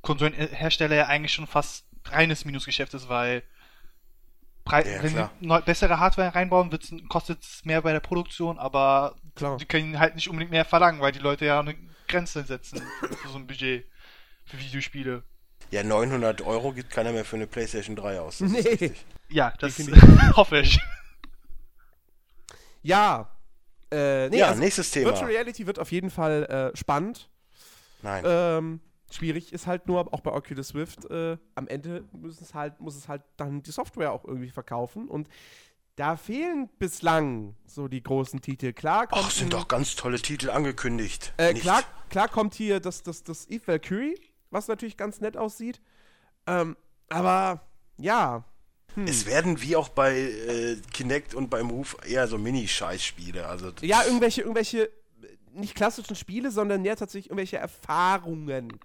Konsolenhersteller 0.00 0.94
ja 0.96 1.06
eigentlich 1.06 1.32
schon 1.32 1.46
fast 1.46 1.84
reines 2.06 2.44
Minusgeschäft 2.44 2.94
ist, 2.94 3.08
weil 3.08 3.42
Pre 4.64 4.78
Ja, 4.88 5.02
wenn 5.02 5.12
klar. 5.12 5.30
sie 5.40 5.46
neu 5.46 5.60
bessere 5.60 5.98
Hardware 5.98 6.34
reinbauen, 6.34 6.70
kostet 7.10 7.42
es 7.42 7.64
mehr 7.66 7.82
bei 7.82 7.92
der 7.92 8.00
Produktion, 8.00 8.58
aber 8.58 9.14
Klar. 9.34 9.58
die 9.58 9.66
können 9.66 9.98
halt 9.98 10.14
nicht 10.14 10.28
unbedingt 10.30 10.50
mehr 10.52 10.64
verlangen, 10.64 11.00
weil 11.02 11.12
die 11.12 11.18
Leute 11.18 11.44
ja 11.44 11.60
eine 11.60 11.74
Grenze 12.08 12.44
setzen 12.44 12.80
für 13.00 13.28
so 13.28 13.36
ein 13.36 13.46
Budget 13.46 13.86
für 14.46 14.58
Videospiele. 14.58 15.22
Ja, 15.70 15.82
900 15.82 16.40
Euro 16.42 16.72
gibt 16.72 16.90
keiner 16.90 17.12
mehr 17.12 17.24
für 17.26 17.36
eine 17.36 17.46
PlayStation 17.46 17.94
3 17.96 18.20
aus. 18.20 18.38
Das 18.38 18.50
ist 18.50 18.54
Nee. 18.64 18.68
richtig. 18.70 19.04
Ja, 19.28 19.52
das 19.58 19.78
hoffe 20.36 20.60
ich. 20.60 20.78
Ja. 22.82 23.30
Äh, 23.90 24.28
nee, 24.30 24.38
Ja, 24.38 24.48
also 24.48 24.60
nächstes 24.60 24.90
Thema. 24.90 25.06
Virtual 25.10 25.26
Reality 25.30 25.66
wird 25.66 25.78
auf 25.78 25.92
jeden 25.92 26.10
Fall 26.10 26.72
äh, 26.74 26.76
spannend. 26.76 27.28
Nein. 28.02 28.24
Ähm, 28.26 28.80
schwierig 29.14 29.52
ist 29.52 29.66
halt 29.66 29.86
nur, 29.86 30.12
auch 30.12 30.20
bei 30.20 30.32
Oculus 30.32 30.68
Swift, 30.68 31.04
äh, 31.10 31.36
am 31.54 31.68
Ende 31.68 32.04
muss 32.12 32.40
es, 32.40 32.54
halt, 32.54 32.80
muss 32.80 32.96
es 32.96 33.08
halt 33.08 33.22
dann 33.36 33.62
die 33.62 33.70
Software 33.70 34.12
auch 34.12 34.24
irgendwie 34.24 34.50
verkaufen. 34.50 35.08
Und 35.08 35.28
da 35.96 36.16
fehlen 36.16 36.68
bislang 36.78 37.54
so 37.66 37.88
die 37.88 38.02
großen 38.02 38.40
Titel. 38.40 38.72
Klar 38.72 39.06
kommt 39.06 39.24
Ach, 39.26 39.30
sind 39.30 39.52
doch 39.52 39.68
ganz 39.68 39.94
tolle 39.94 40.20
Titel 40.20 40.50
angekündigt. 40.50 41.32
Äh, 41.36 41.54
klar, 41.54 41.82
klar 42.10 42.28
kommt 42.28 42.54
hier 42.54 42.80
das, 42.80 43.02
das, 43.02 43.22
das 43.22 43.48
Eve 43.48 43.66
Valkyrie, 43.66 44.18
was 44.50 44.68
natürlich 44.68 44.96
ganz 44.96 45.20
nett 45.20 45.36
aussieht. 45.36 45.80
Ähm, 46.46 46.76
aber 47.08 47.60
ja. 47.96 48.44
Hm. 48.94 49.06
Es 49.06 49.26
werden 49.26 49.60
wie 49.60 49.76
auch 49.76 49.88
bei 49.88 50.18
äh, 50.18 50.76
Kinect 50.92 51.34
und 51.34 51.48
beim 51.48 51.66
Move 51.66 51.96
eher 52.06 52.26
so 52.26 52.38
Mini-Scheißspiele. 52.38 53.46
Also 53.46 53.72
Ja, 53.80 54.04
irgendwelche, 54.04 54.42
irgendwelche, 54.42 54.86
äh, 54.86 54.90
nicht 55.52 55.74
klassischen 55.74 56.16
Spiele, 56.16 56.50
sondern 56.50 56.84
ja 56.84 56.96
tatsächlich 56.96 57.30
irgendwelche 57.30 57.58
Erfahrungen. 57.58 58.80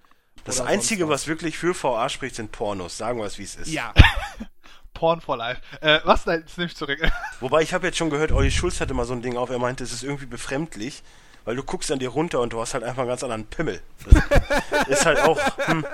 Das 0.46 0.60
oder 0.60 0.70
Einzige, 0.70 1.10
was 1.10 1.28
wirklich 1.28 1.58
für 1.58 1.74
VA 1.82 2.10
spricht, 2.10 2.36
sind 2.36 2.52
Pornos. 2.52 2.98
Sagen 2.98 3.20
wir 3.20 3.26
es, 3.26 3.38
wie 3.38 3.44
es 3.44 3.56
ist. 3.56 3.68
Ja. 3.72 3.94
Porn 4.94 5.22
for 5.22 5.38
Life. 5.38 5.62
Äh, 5.82 6.00
was? 6.04 6.26
Nein, 6.26 6.44
das 6.46 6.58
nehme 6.58 6.68
ich 6.70 6.76
zurück. 6.76 7.00
Wobei 7.40 7.62
ich 7.62 7.74
habe 7.74 7.88
jetzt 7.88 7.98
schon 7.98 8.10
gehört, 8.10 8.32
Olli 8.32 8.52
Schulz 8.52 8.82
hatte 8.82 8.94
mal 8.94 9.06
so 9.06 9.14
ein 9.14 9.22
Ding 9.22 9.38
auf. 9.38 9.50
Er 9.50 9.60
meinte, 9.60 9.84
es 9.84 9.94
ist 9.94 10.04
irgendwie 10.04 10.26
befremdlich, 10.26 11.04
weil 11.46 11.56
du 11.56 11.64
guckst 11.64 11.92
an 11.92 12.00
dir 12.00 12.10
runter 12.10 12.42
und 12.42 12.52
du 12.54 12.60
hast 12.60 12.74
halt 12.74 12.84
einfach 12.84 13.00
einen 13.04 13.10
ganz 13.10 13.24
anderen 13.24 13.46
Pimmel. 13.46 13.82
Das 14.72 14.88
ist 14.88 15.06
halt 15.06 15.20
auch. 15.20 15.40
Hm, 15.68 15.86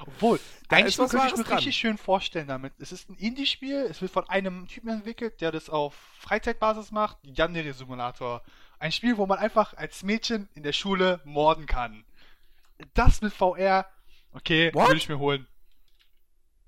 Obwohl, 0.00 0.40
Da 0.68 0.76
eigentlich 0.76 0.96
könnte 0.96 1.18
ich 1.18 1.36
mir 1.36 1.44
dran. 1.44 1.54
richtig 1.58 1.76
schön 1.76 1.98
vorstellen 1.98 2.48
damit. 2.48 2.72
Es 2.80 2.90
ist 2.90 3.08
ein 3.10 3.16
Indie-Spiel, 3.16 3.86
es 3.88 4.00
wird 4.00 4.10
von 4.10 4.28
einem 4.28 4.66
Typen 4.66 4.88
entwickelt, 4.88 5.40
der 5.40 5.52
das 5.52 5.68
auf 5.68 5.94
Freizeitbasis 6.18 6.90
macht, 6.90 7.18
Yandere 7.22 7.72
Simulator. 7.74 8.42
Ein 8.78 8.92
Spiel, 8.92 9.18
wo 9.18 9.26
man 9.26 9.38
einfach 9.38 9.74
als 9.74 10.02
Mädchen 10.02 10.48
in 10.54 10.62
der 10.62 10.72
Schule 10.72 11.20
morden 11.24 11.66
kann. 11.66 12.04
Das 12.94 13.20
mit 13.22 13.32
VR, 13.32 13.86
okay, 14.32 14.70
What? 14.74 14.88
würde 14.88 14.96
ich 14.98 15.08
mir 15.08 15.18
holen. 15.18 15.46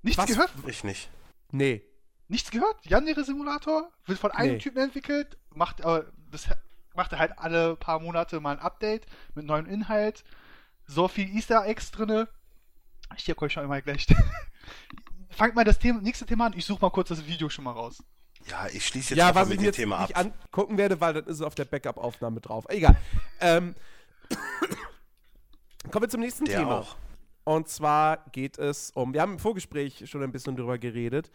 Nichts 0.01 0.17
Was? 0.21 0.27
gehört? 0.27 0.51
ich 0.67 0.83
nicht. 0.83 1.09
Nee. 1.51 1.83
Nichts 2.27 2.51
gehört? 2.51 2.85
Yandere 2.85 3.23
Simulator 3.23 3.91
wird 4.05 4.19
von 4.19 4.31
einem 4.31 4.53
Nee. 4.53 4.57
Typen 4.59 4.81
entwickelt, 4.83 5.37
macht 5.53 5.81
äh, 5.81 6.03
das 6.31 6.47
macht 6.95 7.11
er 7.11 7.19
halt 7.19 7.37
alle 7.39 7.75
paar 7.75 7.99
Monate 7.99 8.39
mal 8.39 8.51
ein 8.57 8.59
Update 8.59 9.05
mit 9.35 9.45
neuem 9.45 9.65
Inhalt. 9.65 10.23
So 10.85 11.07
viel 11.07 11.27
Easter 11.35 11.65
Eggs 11.65 11.91
drinne. 11.91 12.27
Ich 13.15 13.25
hier 13.25 13.39
euch 13.41 13.53
schon 13.53 13.67
mal 13.67 13.81
gleich. 13.81 14.05
Fangt 15.29 15.55
mal 15.55 15.63
das 15.63 15.79
Thema, 15.79 16.01
nächste 16.01 16.25
Thema 16.25 16.47
an. 16.47 16.53
Ich 16.57 16.65
suche 16.65 16.81
mal 16.81 16.89
kurz 16.91 17.09
das 17.09 17.25
Video 17.25 17.49
schon 17.49 17.63
mal 17.63 17.71
raus. 17.71 18.03
Ja, 18.47 18.67
ich 18.67 18.85
schließe 18.85 19.11
jetzt 19.15 19.17
Ja, 19.17 19.33
was 19.33 19.47
ich 19.47 19.49
mit 19.51 19.59
mir 19.59 19.63
dem 19.63 19.65
jetzt 19.67 19.75
Thema 19.77 19.99
ab. 19.99 20.09
angucken 20.13 20.77
werde, 20.77 20.99
weil 21.01 21.13
dann 21.13 21.25
ist 21.25 21.35
es 21.37 21.41
auf 21.41 21.55
der 21.55 21.65
Backup-Aufnahme 21.65 22.41
drauf. 22.41 22.65
Egal. 22.69 22.95
ähm, 23.39 23.75
kommen 25.91 26.03
wir 26.03 26.09
zum 26.09 26.21
nächsten 26.21 26.45
Der 26.45 26.59
Thema. 26.59 26.79
auch. 26.79 26.95
Und 27.45 27.67
zwar 27.67 28.25
geht 28.31 28.57
es 28.57 28.91
um, 28.91 29.13
wir 29.13 29.21
haben 29.21 29.33
im 29.33 29.39
Vorgespräch 29.39 30.09
schon 30.09 30.23
ein 30.23 30.31
bisschen 30.31 30.55
drüber 30.55 30.77
geredet. 30.77 31.29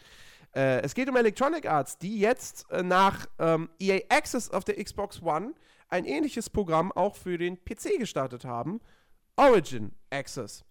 Äh, 0.54 0.80
es 0.80 0.94
geht 0.94 1.08
um 1.08 1.16
Electronic 1.16 1.66
Arts, 1.66 1.98
die 1.98 2.18
jetzt 2.18 2.70
äh, 2.70 2.82
nach 2.82 3.26
ähm, 3.38 3.68
EA 3.78 4.00
Access 4.08 4.50
auf 4.50 4.64
der 4.64 4.82
Xbox 4.82 5.22
One 5.22 5.54
ein 5.90 6.04
ähnliches 6.04 6.48
Programm 6.50 6.92
auch 6.92 7.16
für 7.16 7.36
den 7.38 7.62
PC 7.62 7.98
gestartet 7.98 8.44
haben. 8.44 8.80
Origin 9.36 9.92
Access. 10.10 10.64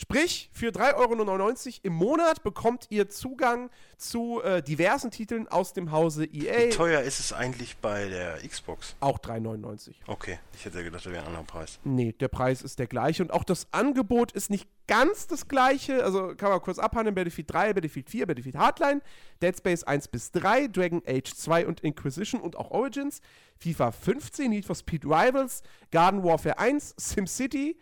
Sprich, 0.00 0.48
für 0.54 0.70
3,99 0.70 0.96
Euro 0.96 1.78
im 1.82 1.92
Monat 1.92 2.42
bekommt 2.42 2.86
ihr 2.88 3.10
Zugang 3.10 3.68
zu 3.98 4.40
äh, 4.42 4.62
diversen 4.62 5.10
Titeln 5.10 5.46
aus 5.46 5.74
dem 5.74 5.92
Hause 5.92 6.26
Wie 6.32 6.46
EA. 6.48 6.70
teuer 6.70 7.02
ist 7.02 7.20
es 7.20 7.34
eigentlich 7.34 7.76
bei 7.76 8.08
der 8.08 8.38
Xbox? 8.38 8.96
Auch 9.00 9.18
3,99. 9.18 9.92
Okay, 10.06 10.38
ich 10.54 10.64
hätte 10.64 10.82
gedacht, 10.82 11.04
das 11.04 11.12
wäre 11.12 11.20
ein 11.20 11.26
anderer 11.26 11.44
Preis. 11.44 11.78
Nee, 11.84 12.12
der 12.12 12.28
Preis 12.28 12.62
ist 12.62 12.78
der 12.78 12.86
gleiche 12.86 13.22
und 13.22 13.30
auch 13.30 13.44
das 13.44 13.66
Angebot 13.72 14.32
ist 14.32 14.48
nicht 14.48 14.66
ganz 14.86 15.26
das 15.26 15.48
gleiche. 15.48 16.02
Also 16.02 16.34
kann 16.34 16.48
man 16.48 16.62
kurz 16.62 16.78
abhandeln: 16.78 17.14
Battlefield 17.14 17.52
3, 17.52 17.74
Battlefield 17.74 18.08
4, 18.08 18.26
Battlefield 18.26 18.56
Hardline, 18.56 19.02
Dead 19.42 19.54
Space 19.54 19.84
1 19.84 20.08
bis 20.08 20.32
3, 20.32 20.68
Dragon 20.68 21.02
Age 21.06 21.34
2 21.34 21.66
und 21.66 21.80
Inquisition 21.80 22.40
und 22.40 22.56
auch 22.56 22.70
Origins, 22.70 23.20
FIFA 23.58 23.92
15, 23.92 24.48
Need 24.48 24.64
for 24.64 24.76
Speed 24.76 25.04
Rivals, 25.04 25.62
Garden 25.90 26.24
Warfare 26.24 26.58
1, 26.58 26.94
SimCity, 26.96 27.76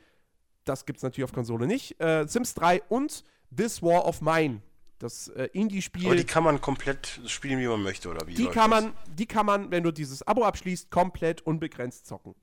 das 0.69 0.87
gibt's 0.87 1.03
natürlich 1.03 1.25
auf 1.25 1.33
Konsole 1.33 1.67
nicht, 1.67 2.01
äh, 2.01 2.27
Sims 2.27 2.55
3 2.55 2.83
und 2.89 3.25
This 3.55 3.83
War 3.83 4.05
of 4.07 4.21
Mine. 4.21 4.63
Das 4.99 5.29
äh, 5.29 5.33
Aber 5.33 5.55
Indie-Spiel. 5.55 6.17
die 6.17 6.25
kann 6.25 6.43
man 6.43 6.61
komplett 6.61 7.21
spielen, 7.27 7.61
wie 7.61 7.69
man 7.69 7.83
möchte, 7.83 8.09
oder 8.09 8.27
wie? 8.27 8.35
Die 8.35 8.47
kann 8.47 8.71
das? 8.71 8.83
man, 8.83 8.93
die 9.17 9.27
kann 9.27 9.47
man, 9.47 9.71
wenn 9.71 9.85
du 9.85 9.93
dieses 9.93 10.27
Abo 10.27 10.45
abschließt, 10.45 10.91
komplett 10.91 11.41
unbegrenzt 11.43 12.07
zocken. 12.07 12.35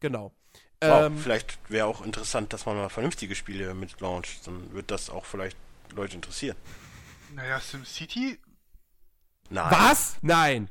Genau. 0.00 0.32
Wow, 0.80 1.06
Ähm, 1.06 1.18
vielleicht 1.18 1.58
wäre 1.68 1.86
auch 1.86 2.04
interessant, 2.04 2.52
dass 2.52 2.66
man 2.66 2.76
mal 2.76 2.88
vernünftige 2.88 3.34
Spiele 3.34 3.74
mit 3.74 4.00
launcht. 4.00 4.46
Dann 4.46 4.72
wird 4.72 4.92
das 4.92 5.10
auch 5.10 5.24
vielleicht 5.24 5.56
Leute 5.94 6.14
interessieren. 6.14 6.56
Naja, 7.34 7.58
SimCity. 7.58 8.38
Nein. 9.50 9.70
was? 9.70 10.16
Nein. 10.22 10.68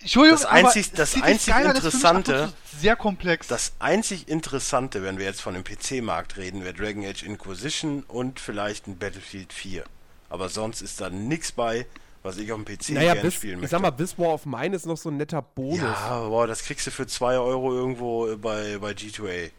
Entschuldigung, 0.00 0.40
Das 0.40 0.44
aber 0.50 0.68
einzig- 0.68 0.92
das 0.92 1.12
City 1.12 1.24
einzig 1.24 1.54
mich 1.54 1.64
Interessante- 1.66 2.52
sehr 2.78 2.96
komplex. 2.96 3.46
Das 3.46 3.72
einzig 3.78 4.28
Interessante, 4.28 5.02
wenn 5.02 5.16
wir 5.18 5.26
jetzt 5.26 5.40
von 5.40 5.54
dem 5.54 5.62
PC-Markt 5.64 6.36
reden, 6.36 6.64
wäre 6.64 6.74
Dragon 6.74 7.04
Age 7.04 7.22
Inquisition 7.22 8.02
und 8.08 8.40
vielleicht 8.40 8.88
ein 8.88 8.98
Battlefield 8.98 9.52
4. 9.52 9.84
Aber 10.28 10.48
sonst 10.48 10.80
ist 10.82 11.00
da 11.00 11.08
nichts 11.10 11.52
bei, 11.52 11.86
was 12.22 12.36
ich 12.38 12.50
auf 12.52 12.60
dem 12.62 12.64
PC 12.64 12.90
Naja, 12.94 13.12
gerne 13.14 13.20
bis, 13.28 13.34
spielen 13.34 13.54
ich 13.54 13.60
möchte. 13.62 13.70
sag 13.76 13.82
mal, 13.82 13.90
This 13.92 14.18
War 14.18 14.28
of 14.34 14.44
Mine 14.46 14.74
ist 14.74 14.86
noch 14.86 14.96
so 14.96 15.08
ein 15.10 15.16
netter 15.18 15.42
Bonus. 15.42 15.78
ja, 15.80 16.20
boah, 16.28 16.46
das 16.46 16.62
kriegst 16.64 16.86
du 16.86 16.90
für 16.90 17.06
2 17.06 17.38
Euro 17.38 17.72
irgendwo 17.72 18.28
äh, 18.28 18.36
bei, 18.36 18.78
bei 18.78 18.90
G2A. 18.92 19.50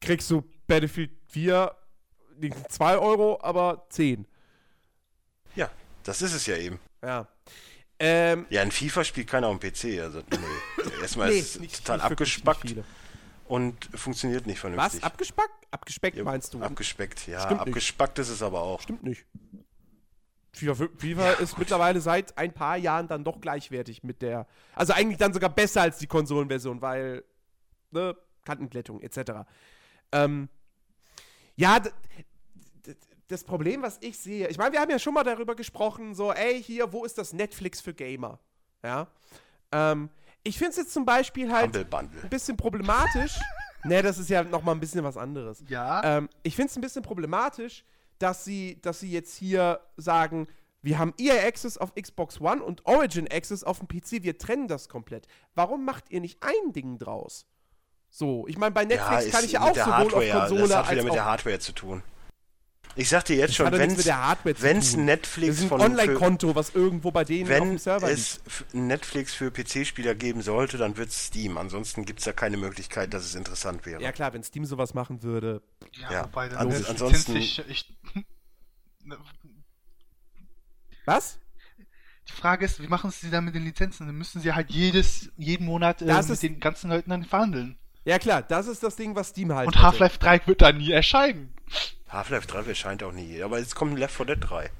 Kriegst 0.00 0.30
du 0.30 0.44
Battlefield 0.66 1.10
4 1.28 1.74
nicht 2.38 2.54
2 2.70 2.98
Euro, 2.98 3.38
aber 3.42 3.86
10. 3.88 4.26
Ja, 5.54 5.70
das 6.08 6.22
ist 6.22 6.32
es 6.32 6.46
ja 6.46 6.56
eben. 6.56 6.78
Ja. 7.02 7.26
Ähm, 7.98 8.46
Ja, 8.50 8.62
ein 8.62 8.70
FIFA 8.70 9.04
spielt 9.04 9.28
keiner 9.28 9.48
auf 9.48 9.58
dem 9.58 9.70
PC. 9.72 10.00
Also, 10.02 10.20
nee. 10.30 10.92
Erstmal 11.02 11.30
nee, 11.30 11.38
ist 11.38 11.54
es 11.56 11.60
nicht- 11.60 11.76
total 11.78 11.96
nicht 11.98 12.04
abgespackt 12.06 12.74
und 13.48 13.88
funktioniert 13.94 14.46
nicht 14.46 14.56
Was? 14.56 14.60
vernünftig. 14.72 15.04
Abgespackt? 15.04 15.66
Abgespeckt 15.70 16.16
Ja, 16.16 16.24
meinst 16.24 16.52
du? 16.54 16.60
Abgespeckt, 16.62 17.26
ja. 17.26 17.40
Stimmt 17.40 17.60
nicht. 17.60 17.68
abgespackt 17.68 18.18
ist 18.18 18.28
es 18.28 18.42
aber 18.42 18.60
auch. 18.62 18.80
Stimmt 18.82 19.02
nicht. 19.02 19.24
FIFA, 20.52 20.88
FIFA 20.96 21.30
ist 21.32 21.58
mittlerweile 21.58 22.00
seit 22.00 22.36
ein 22.38 22.52
paar 22.52 22.76
Jahren 22.76 23.08
dann 23.08 23.24
doch 23.24 23.40
gleichwertig 23.40 24.02
mit 24.02 24.22
der. 24.22 24.46
Also 24.74 24.94
eigentlich 24.94 25.18
dann 25.18 25.32
sogar 25.34 25.50
besser 25.50 25.82
als 25.82 25.98
die 25.98 26.06
Konsolenversion, 26.06 26.80
weil. 26.82 27.24
Ne, 27.90 28.16
Kantenglättung 28.44 29.00
etc. 29.02 29.32
Ähm, 30.12 30.48
ja, 31.56 31.80
das 33.28 33.44
Problem, 33.44 33.82
was 33.82 33.98
ich 34.00 34.18
sehe, 34.18 34.48
ich 34.48 34.58
meine, 34.58 34.72
wir 34.72 34.80
haben 34.80 34.90
ja 34.90 34.98
schon 34.98 35.14
mal 35.14 35.24
darüber 35.24 35.54
gesprochen, 35.54 36.14
so, 36.14 36.32
ey, 36.32 36.62
hier, 36.62 36.92
wo 36.92 37.04
ist 37.04 37.18
das 37.18 37.32
Netflix 37.32 37.80
für 37.80 37.94
Gamer? 37.94 38.38
Ja. 38.84 39.08
Ähm, 39.72 40.10
ich 40.42 40.58
finde 40.58 40.70
es 40.70 40.76
jetzt 40.76 40.92
zum 40.92 41.04
Beispiel 41.04 41.52
halt 41.52 41.72
Bundle. 41.90 42.22
ein 42.22 42.28
bisschen 42.28 42.56
problematisch. 42.56 43.38
ne, 43.84 44.02
das 44.02 44.18
ist 44.18 44.30
ja 44.30 44.44
noch 44.44 44.62
mal 44.62 44.72
ein 44.72 44.80
bisschen 44.80 45.02
was 45.02 45.16
anderes. 45.16 45.64
ja. 45.68 46.18
Ähm, 46.18 46.28
ich 46.42 46.54
finde 46.54 46.70
es 46.70 46.76
ein 46.76 46.82
bisschen 46.82 47.02
problematisch, 47.02 47.84
dass 48.18 48.44
sie, 48.44 48.80
dass 48.80 49.00
sie 49.00 49.10
jetzt 49.10 49.36
hier 49.36 49.80
sagen, 49.96 50.46
wir 50.82 50.98
haben 50.98 51.14
EA 51.18 51.46
Access 51.46 51.78
auf 51.78 51.94
Xbox 51.96 52.40
One 52.40 52.62
und 52.62 52.86
Origin 52.86 53.26
Access 53.28 53.64
auf 53.64 53.80
dem 53.80 53.88
PC, 53.88 54.22
wir 54.22 54.38
trennen 54.38 54.68
das 54.68 54.88
komplett. 54.88 55.26
Warum 55.54 55.84
macht 55.84 56.10
ihr 56.10 56.20
nicht 56.20 56.40
ein 56.42 56.72
Ding 56.72 56.98
draus? 56.98 57.46
So, 58.08 58.46
ich 58.46 58.56
meine, 58.56 58.72
bei 58.72 58.84
Netflix 58.84 59.24
ist 59.24 59.32
kann 59.32 59.44
ich 59.44 59.52
ja 59.52 59.62
auch 59.62 59.74
sowohl 59.74 59.84
Hardware, 59.84 60.24
auf 60.24 60.48
Konsole 60.48 60.68
Das 60.68 60.76
hat 60.76 60.84
wieder 60.84 60.96
als 60.98 61.04
mit 61.04 61.14
der 61.14 61.24
Hardware 61.24 61.58
zu 61.58 61.72
tun. 61.72 62.02
Ich 62.98 63.08
sag 63.10 63.24
dir 63.26 63.36
jetzt 63.36 63.50
Das 63.50 63.56
schon, 63.56 63.72
wenn 63.72 63.90
es. 64.78 64.96
Netflix 64.96 65.48
Das 65.48 65.56
ist 65.58 65.62
ein 65.64 65.68
von 65.68 65.80
für, 65.80 65.86
Online-Konto, 65.86 66.54
was 66.54 66.74
irgendwo 66.74 67.10
bei 67.10 67.24
denen 67.24 67.44
auf 67.44 67.48
wenn 67.50 67.64
dem 67.70 67.78
Server 67.78 68.06
liegt. 68.08 68.18
es 68.18 68.40
f- 68.46 68.64
Netflix 68.72 69.34
für 69.34 69.50
PC-Spieler 69.50 70.14
geben 70.14 70.40
sollte, 70.42 70.78
dann 70.78 70.96
wird 70.96 71.10
es 71.10 71.26
Steam. 71.26 71.58
Ansonsten 71.58 72.04
gibt 72.06 72.20
es 72.20 72.24
da 72.24 72.32
keine 72.32 72.56
Möglichkeit, 72.56 73.12
dass 73.12 73.24
es 73.24 73.34
interessant 73.34 73.84
wäre. 73.84 74.02
Ja 74.02 74.12
klar, 74.12 74.32
wenn 74.32 74.42
Steam 74.42 74.64
sowas 74.64 74.94
machen 74.94 75.22
würde. 75.22 75.62
Ja, 75.92 76.10
Ja, 76.10 76.24
wobei 76.24 76.48
dann 76.48 76.58
ans- 76.58 76.72
wäre 76.72 76.82
es 76.84 76.88
ansonsten- 76.88 77.34
lizenzlich- 77.34 77.68
ich, 77.68 77.98
Was? 81.04 81.38
Die 82.28 82.32
Frage 82.32 82.64
ist, 82.64 82.82
wie 82.82 82.88
machen 82.88 83.10
sie 83.12 83.30
dann 83.30 83.44
mit 83.44 83.54
den 83.54 83.62
Lizenzen? 83.64 84.06
Dann 84.06 84.16
müssen 84.16 84.40
sie 84.40 84.52
halt 84.52 84.70
jedes, 84.70 85.30
jeden 85.36 85.64
Monat 85.66 86.02
äh, 86.02 86.06
mit 86.22 86.42
den 86.42 86.58
ganzen 86.58 86.90
Leuten 86.90 87.10
dann 87.10 87.24
verhandeln. 87.24 87.78
Ja 88.06 88.20
klar, 88.20 88.40
das 88.40 88.68
ist 88.68 88.84
das 88.84 88.94
Ding, 88.94 89.16
was 89.16 89.30
Steam 89.30 89.52
halt 89.52 89.66
Und. 89.66 89.82
Half-Life 89.82 90.18
3 90.20 90.46
wird 90.46 90.62
da 90.62 90.70
nie 90.70 90.92
erscheinen. 90.92 91.52
Half-Life 92.08 92.46
3 92.46 92.62
erscheint 92.68 93.02
auch 93.02 93.10
nie. 93.10 93.42
Aber 93.42 93.58
jetzt 93.58 93.74
kommt 93.74 93.98
Left 93.98 94.14
4 94.14 94.26
Dead 94.26 94.38
3. 94.40 94.70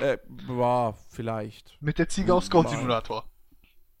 Äh, 0.00 0.18
boah, 0.28 0.96
vielleicht. 1.10 1.76
Mit 1.80 1.98
der 1.98 2.08
Ziege 2.08 2.32
aus 2.32 2.48
Nein. 2.48 2.68
Simulator. 2.68 3.28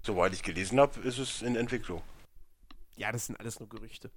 Soweit 0.02 0.32
ich 0.32 0.42
gelesen 0.42 0.80
habe, 0.80 0.98
ist 1.00 1.18
es 1.18 1.42
in 1.42 1.56
Entwicklung. 1.56 2.02
Ja, 2.96 3.12
das 3.12 3.26
sind 3.26 3.38
alles 3.38 3.58
nur 3.58 3.68
Gerüchte. 3.68 4.10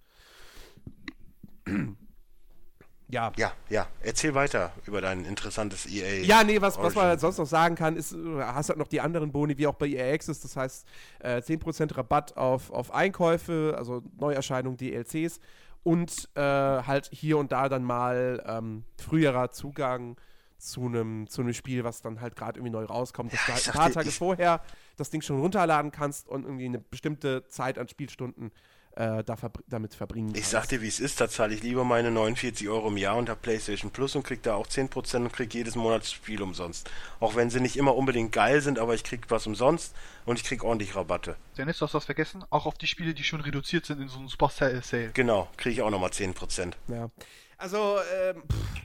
Ja. 3.13 3.31
Ja, 3.37 3.53
ja. 3.69 3.87
Erzähl 4.01 4.33
weiter 4.35 4.71
über 4.85 4.99
dein 4.99 5.23
interessantes 5.25 5.85
EA. 5.85 6.23
Ja, 6.25 6.43
nee, 6.43 6.59
was, 6.59 6.77
was 6.77 6.95
man 6.95 7.05
halt 7.05 7.19
sonst 7.19 7.37
noch 7.37 7.45
sagen 7.47 7.75
kann, 7.75 7.95
ist, 7.95 8.11
du 8.11 8.41
hast 8.41 8.69
halt 8.69 8.79
noch 8.79 8.87
die 8.87 8.99
anderen 8.99 9.31
Boni, 9.31 9.57
wie 9.57 9.67
auch 9.67 9.75
bei 9.75 9.87
EA 9.87 10.13
Access, 10.13 10.41
das 10.41 10.57
heißt 10.57 10.87
äh, 11.19 11.37
10% 11.37 11.95
Rabatt 11.95 12.35
auf, 12.35 12.71
auf 12.71 12.93
Einkäufe, 12.93 13.75
also 13.77 14.01
Neuerscheinungen, 14.19 14.77
DLCs 14.77 15.39
und 15.83 16.29
äh, 16.35 16.41
halt 16.41 17.09
hier 17.11 17.37
und 17.37 17.51
da 17.51 17.69
dann 17.69 17.83
mal 17.83 18.43
ähm, 18.45 18.83
früherer 18.97 19.51
Zugang 19.51 20.17
zu 20.57 20.85
einem 20.85 21.27
zu 21.27 21.41
einem 21.41 21.53
Spiel, 21.53 21.83
was 21.83 22.01
dann 22.01 22.21
halt 22.21 22.37
gerade 22.37 22.57
irgendwie 22.57 22.71
neu 22.71 22.85
rauskommt, 22.85 23.33
dass 23.33 23.41
Ja, 23.41 23.47
du 23.47 23.53
halt 23.53 23.67
ein 23.67 23.73
paar 23.73 23.91
Tage 23.91 24.11
vorher 24.11 24.61
das 24.95 25.09
Ding 25.09 25.21
schon 25.21 25.39
runterladen 25.41 25.91
kannst 25.91 26.29
und 26.29 26.43
irgendwie 26.45 26.65
eine 26.65 26.79
bestimmte 26.79 27.47
Zeit 27.49 27.77
an 27.77 27.89
Spielstunden 27.89 28.51
äh, 28.95 29.23
da 29.23 29.35
verbr 29.35 29.61
damit 29.67 29.95
verbringen 29.95 30.29
Ich 30.29 30.35
kannst. 30.35 30.51
sag 30.51 30.67
dir, 30.67 30.81
wie 30.81 30.87
es 30.87 30.99
ist, 30.99 31.19
da 31.19 31.29
zahle 31.29 31.53
ich 31.53 31.63
lieber 31.63 31.83
meine 31.83 32.11
49 32.11 32.69
Euro 32.69 32.89
im 32.89 32.97
Jahr 32.97 33.17
und 33.17 33.29
habe 33.29 33.39
PlayStation 33.41 33.91
Plus 33.91 34.15
und 34.15 34.23
krieg 34.23 34.43
da 34.43 34.55
auch 34.55 34.67
10% 34.67 35.15
und 35.17 35.33
krieg 35.33 35.53
jedes 35.53 35.75
Monat 35.75 36.05
Spiel 36.05 36.41
umsonst. 36.41 36.89
Auch 37.19 37.35
wenn 37.35 37.49
sie 37.49 37.59
nicht 37.59 37.75
immer 37.77 37.95
unbedingt 37.95 38.31
geil 38.31 38.61
sind, 38.61 38.79
aber 38.79 38.93
ich 38.93 39.03
krieg 39.03 39.21
was 39.29 39.47
umsonst 39.47 39.95
und 40.25 40.39
ich 40.39 40.45
krieg 40.45 40.63
ordentlich 40.63 40.95
Rabatte. 40.95 41.35
Dennis, 41.57 41.77
du 41.79 41.85
hast 41.85 41.93
was 41.93 42.05
vergessen? 42.05 42.43
Auch 42.49 42.65
auf 42.65 42.77
die 42.77 42.87
Spiele, 42.87 43.13
die 43.13 43.23
schon 43.23 43.41
reduziert 43.41 43.85
sind 43.85 43.99
in 44.01 44.07
so 44.07 44.19
einem 44.19 44.27
Super 44.27 44.49
Sale. 44.49 44.81
Genau, 45.13 45.47
krieg 45.57 45.73
ich 45.73 45.81
auch 45.81 45.89
nochmal 45.89 46.11
10%. 46.11 46.73
Ja. 46.87 47.09
Also, 47.57 47.97
ähm, 48.15 48.43
pff, 48.51 48.81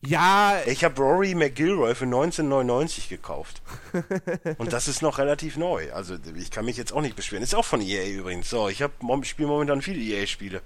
ja, 0.00 0.60
Ich 0.66 0.84
habe 0.84 1.00
Rory 1.02 1.34
McGilroy 1.34 1.94
für 1.94 2.04
1999 2.04 3.08
gekauft. 3.08 3.62
und 4.58 4.72
das 4.72 4.86
ist 4.86 5.02
noch 5.02 5.18
relativ 5.18 5.56
neu. 5.56 5.92
Also 5.92 6.16
ich 6.36 6.50
kann 6.50 6.64
mich 6.64 6.76
jetzt 6.76 6.92
auch 6.92 7.00
nicht 7.00 7.16
beschweren. 7.16 7.42
Ist 7.42 7.54
auch 7.54 7.64
von 7.64 7.80
EA 7.80 8.06
übrigens. 8.08 8.48
So, 8.48 8.68
ich 8.68 8.82
habe 8.82 8.92
spiele 9.24 9.48
momentan 9.48 9.82
viele 9.82 10.00
EA-Spiele. 10.00 10.62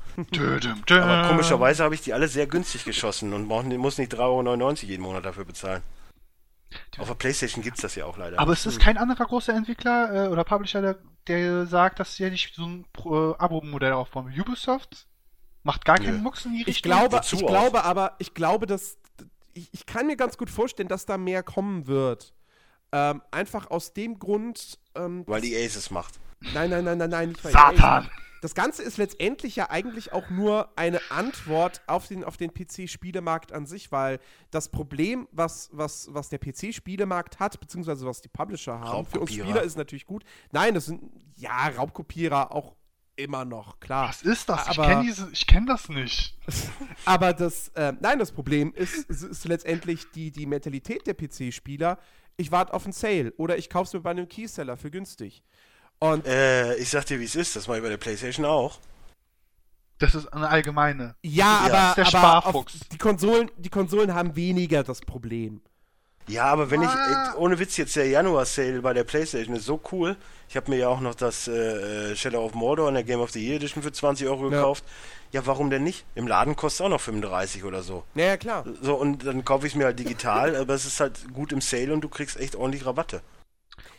Aber 0.90 1.28
komischerweise 1.28 1.82
habe 1.84 1.94
ich 1.94 2.02
die 2.02 2.12
alle 2.12 2.28
sehr 2.28 2.46
günstig 2.46 2.84
geschossen 2.84 3.32
und 3.32 3.46
muss 3.46 3.98
nicht 3.98 4.12
3,99 4.12 4.18
Euro 4.20 4.74
jeden 4.82 5.02
Monat 5.02 5.24
dafür 5.24 5.44
bezahlen. 5.44 5.82
Auf 6.98 7.08
der 7.08 7.14
Playstation 7.14 7.62
gibt's 7.62 7.80
das 7.80 7.94
ja 7.94 8.06
auch 8.06 8.16
leider. 8.18 8.38
Aber 8.38 8.52
es 8.52 8.66
ist 8.66 8.80
kein 8.80 8.98
anderer 8.98 9.24
großer 9.24 9.54
Entwickler 9.54 10.26
äh, 10.26 10.28
oder 10.28 10.44
Publisher, 10.44 10.80
der, 10.80 10.96
der 11.26 11.66
sagt, 11.66 12.00
dass 12.00 12.16
sie 12.16 12.24
ja 12.24 12.30
nicht 12.30 12.54
so 12.54 12.64
ein 12.64 12.86
äh, 13.04 13.34
Abo-Modell 13.38 13.92
aufbauen. 13.92 14.32
Ubisoft 14.38 15.06
macht 15.62 15.84
gar 15.84 15.98
keinen 15.98 16.16
Nö. 16.18 16.22
Mucks 16.22 16.44
in 16.44 16.52
die 16.52 16.62
Ich 16.62 16.66
Richtung. 16.68 16.92
glaube, 16.92 17.16
Wozu 17.18 17.36
ich 17.36 17.46
glaube 17.46 17.84
aber, 17.84 18.16
ich 18.18 18.34
glaube, 18.34 18.66
dass 18.66 18.98
ich, 19.54 19.68
ich 19.72 19.86
kann 19.86 20.06
mir 20.06 20.16
ganz 20.16 20.36
gut 20.36 20.50
vorstellen, 20.50 20.88
dass 20.88 21.06
da 21.06 21.18
mehr 21.18 21.42
kommen 21.42 21.86
wird. 21.86 22.34
Ähm, 22.92 23.22
einfach 23.30 23.70
aus 23.70 23.92
dem 23.94 24.18
Grund, 24.18 24.78
ähm, 24.94 25.24
weil 25.26 25.40
die 25.40 25.56
Aces 25.56 25.90
macht. 25.90 26.20
nein, 26.52 26.70
nein, 26.70 26.84
nein, 26.84 26.98
nein, 26.98 27.10
nein, 27.10 27.28
nicht 27.30 27.44
weil 27.44 27.52
Satan! 27.52 28.10
Das 28.42 28.56
Ganze 28.56 28.82
ist 28.82 28.96
letztendlich 28.96 29.54
ja 29.54 29.70
eigentlich 29.70 30.12
auch 30.12 30.28
nur 30.28 30.76
eine 30.76 31.00
Antwort 31.10 31.80
auf 31.86 32.08
den, 32.08 32.24
auf 32.24 32.36
den 32.36 32.52
PC-Spielemarkt 32.52 33.52
an 33.52 33.66
sich, 33.66 33.92
weil 33.92 34.18
das 34.50 34.68
Problem, 34.68 35.28
was, 35.30 35.70
was, 35.72 36.08
was 36.12 36.28
der 36.28 36.40
PC-Spielemarkt 36.40 37.38
hat, 37.38 37.60
beziehungsweise 37.60 38.04
was 38.04 38.20
die 38.20 38.28
Publisher 38.28 38.80
haben, 38.80 39.06
für 39.06 39.20
uns. 39.20 39.32
Spieler 39.32 39.62
ist 39.62 39.76
natürlich 39.76 40.06
gut. 40.06 40.24
Nein, 40.50 40.74
das 40.74 40.86
sind, 40.86 41.04
ja, 41.36 41.68
Raubkopierer 41.68 42.52
auch 42.52 42.74
immer 43.16 43.44
noch, 43.44 43.78
klar. 43.80 44.08
Was 44.08 44.22
ist 44.22 44.48
das? 44.48 44.68
ich 44.68 44.78
Aber- 44.78 44.88
kenne 44.88 45.02
diese, 45.04 45.28
ich 45.32 45.46
kenne 45.46 45.66
das 45.66 45.88
nicht. 45.88 46.36
Aber 47.04 47.32
das, 47.32 47.68
äh, 47.74 47.92
nein, 48.00 48.18
das 48.18 48.32
Problem 48.32 48.72
ist, 48.74 49.08
ist, 49.10 49.44
letztendlich 49.44 50.10
die, 50.12 50.30
die 50.30 50.46
Mentalität 50.46 51.06
der 51.06 51.14
PC-Spieler. 51.14 51.98
Ich 52.36 52.50
warte 52.50 52.72
auf 52.74 52.84
einen 52.84 52.92
Sale 52.94 53.32
oder 53.36 53.58
ich 53.58 53.68
kaufe 53.68 53.84
es 53.88 53.92
mir 53.92 54.00
bei 54.00 54.10
einem 54.10 54.28
Keyseller 54.28 54.76
für 54.76 54.90
günstig. 54.90 55.42
Und 55.98 56.26
Äh, 56.26 56.74
ich 56.76 56.88
sag 56.88 57.04
dir, 57.06 57.20
wie 57.20 57.24
es 57.24 57.36
ist. 57.36 57.54
Das 57.54 57.68
mache 57.68 57.76
ich 57.78 57.82
bei 57.82 57.90
der 57.90 57.98
Playstation 57.98 58.46
auch. 58.46 58.80
Das 59.98 60.14
ist 60.16 60.26
eine 60.32 60.48
allgemeine. 60.48 61.14
ja, 61.22 61.30
Ja, 61.30 61.58
aber, 61.60 61.94
der 61.94 62.06
aber 62.06 62.06
Sparfuchs. 62.06 62.80
die, 62.90 62.98
Konsolen, 62.98 63.50
die 63.58 63.68
Konsolen 63.68 64.12
haben 64.14 64.34
weniger 64.34 64.82
das 64.82 65.00
Problem. 65.00 65.60
Ja, 66.28 66.44
aber 66.44 66.70
wenn 66.70 66.82
Ah. 66.84 67.28
ich, 67.30 67.34
äh, 67.34 67.38
ohne 67.38 67.58
Witz, 67.58 67.76
jetzt 67.76 67.96
der 67.96 68.06
Januar-Sale 68.08 68.80
bei 68.80 68.92
der 68.92 69.04
Playstation 69.04 69.56
ist 69.56 69.64
so 69.66 69.80
cool. 69.92 70.16
Ich 70.48 70.56
habe 70.56 70.70
mir 70.70 70.76
ja 70.78 70.88
auch 70.88 71.00
noch 71.00 71.14
das 71.14 71.48
äh, 71.48 72.12
äh, 72.12 72.16
Shadow 72.16 72.44
of 72.44 72.54
Mordor 72.54 72.88
in 72.88 72.94
der 72.94 73.02
Game 73.04 73.20
of 73.20 73.30
the 73.30 73.44
Year 73.44 73.56
Edition 73.56 73.82
für 73.82 73.90
20 73.92 74.26
Euro 74.28 74.44
Ja. 74.44 74.50
gekauft. 74.50 74.84
Ja, 75.32 75.46
warum 75.46 75.70
denn 75.70 75.82
nicht? 75.82 76.04
Im 76.14 76.26
Laden 76.28 76.56
kostet 76.56 76.80
es 76.80 76.86
auch 76.86 76.90
noch 76.90 77.00
35 77.00 77.64
oder 77.64 77.82
so. 77.82 78.04
Ja, 78.14 78.26
ja, 78.26 78.36
klar. 78.36 78.64
So, 78.82 78.94
und 78.96 79.24
dann 79.26 79.44
kaufe 79.44 79.66
ich 79.66 79.72
es 79.72 79.76
mir 79.76 79.86
halt 79.86 79.98
digital, 79.98 80.54
aber 80.60 80.74
es 80.74 80.84
ist 80.84 81.00
halt 81.00 81.32
gut 81.32 81.52
im 81.52 81.60
Sale 81.62 81.92
und 81.92 82.02
du 82.02 82.08
kriegst 82.08 82.38
echt 82.38 82.54
ordentlich 82.54 82.84
Rabatte. 82.84 83.22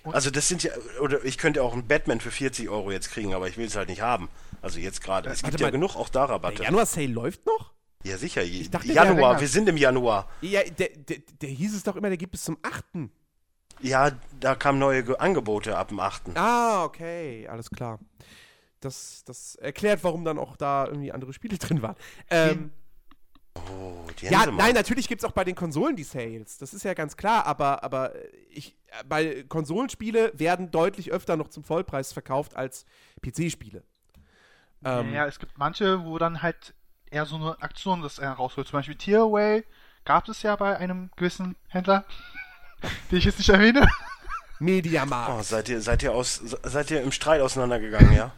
Und- 0.03 0.13
Also 0.13 0.29
das 0.29 0.47
sind 0.47 0.63
ja, 0.63 0.71
oder 1.01 1.23
ich 1.25 1.37
könnte 1.37 1.63
auch 1.63 1.73
einen 1.73 1.87
Batman 1.87 2.19
für 2.21 2.29
40 2.31 2.69
Euro 2.69 2.91
jetzt 2.91 3.09
kriegen, 3.11 3.33
aber 3.33 3.47
ich 3.47 3.57
will 3.57 3.65
es 3.65 3.75
halt 3.75 3.89
nicht 3.89 4.01
haben. 4.01 4.29
Also 4.61 4.79
jetzt 4.79 5.01
gerade. 5.03 5.29
Es 5.29 5.41
gibt 5.43 5.59
ja 5.59 5.67
mal. 5.67 5.71
genug 5.71 5.95
auch 5.95 6.07
da 6.09 6.27
Der 6.27 6.35
Rabatte. 6.35 6.63
Januar-Sale 6.63 7.07
läuft 7.07 7.45
noch? 7.47 7.71
Ja, 8.03 8.17
sicher. 8.17 8.41
Je- 8.43 8.67
dachte, 8.67 8.91
Januar, 8.91 9.39
wir 9.39 9.47
sind 9.47 9.69
im 9.69 9.77
Januar. 9.77 10.29
Ja, 10.41 10.61
der, 10.63 10.89
der, 10.89 11.17
der 11.41 11.49
hieß 11.49 11.73
es 11.75 11.83
doch 11.83 11.95
immer, 11.95 12.09
der 12.09 12.17
gibt 12.17 12.31
bis 12.33 12.43
zum 12.43 12.57
8. 12.61 12.83
Ja, 13.79 14.11
da 14.39 14.55
kamen 14.55 14.79
neue 14.79 15.03
Ge 15.03 15.15
Angebote 15.17 15.77
ab 15.77 15.89
dem 15.89 15.99
8. 15.99 16.35
Ah, 16.37 16.83
okay, 16.83 17.47
alles 17.47 17.69
klar. 17.69 17.99
Das, 18.81 19.23
das 19.25 19.55
erklärt, 19.55 20.03
warum 20.03 20.25
dann 20.25 20.37
auch 20.37 20.57
da 20.57 20.85
irgendwie 20.87 21.11
andere 21.11 21.33
Spiele 21.33 21.57
drin 21.59 21.81
waren. 21.81 21.95
Ähm, 22.29 22.71
Oh, 23.55 24.07
die 24.19 24.25
ja, 24.25 24.47
nein, 24.47 24.73
natürlich 24.73 25.07
gibt 25.07 25.21
es 25.21 25.29
auch 25.29 25.31
bei 25.31 25.43
den 25.43 25.53
Konsolen 25.53 25.95
die 25.95 26.03
Sales. 26.03 26.57
Das 26.57 26.73
ist 26.73 26.81
ja 26.83 26.95
ganz 26.95 27.15
klar, 27.17 27.45
aber, 27.45 27.83
aber 27.83 28.13
ich, 28.49 28.75
bei 29.07 29.43
Konsolenspiele 29.43 30.31
werden 30.33 30.71
deutlich 30.71 31.11
öfter 31.11 31.37
noch 31.37 31.49
zum 31.49 31.63
Vollpreis 31.63 32.11
verkauft 32.13 32.55
als 32.55 32.83
PC-Spiele. 33.21 33.83
Ähm, 34.83 35.13
ja, 35.13 35.27
es 35.27 35.37
gibt 35.37 35.55
manche, 35.59 36.03
wo 36.03 36.17
dann 36.17 36.41
halt 36.41 36.73
eher 37.13 37.25
so 37.25 37.35
eine 37.35 37.61
Aktion 37.61 38.01
das 38.01 38.19
er 38.19 38.31
rausholt. 38.33 38.67
Zum 38.67 38.79
Beispiel 38.79 38.95
Tearaway 38.95 39.63
gab 40.05 40.27
es 40.27 40.41
ja 40.41 40.55
bei 40.55 40.77
einem 40.77 41.09
gewissen 41.15 41.55
Händler, 41.67 42.03
den 43.11 43.17
ich 43.19 43.25
jetzt 43.25 43.37
nicht 43.37 43.49
erwähne. 43.49 43.87
Mediamarkt. 44.59 45.31
Oh, 45.31 45.41
seid 45.41 45.69
ihr, 45.69 45.81
seid 45.81 46.03
ihr 46.03 46.13
aus, 46.13 46.35
seid 46.63 46.91
ihr 46.91 47.01
im 47.01 47.11
Streit 47.11 47.41
auseinandergegangen, 47.41 48.13
ja? 48.13 48.31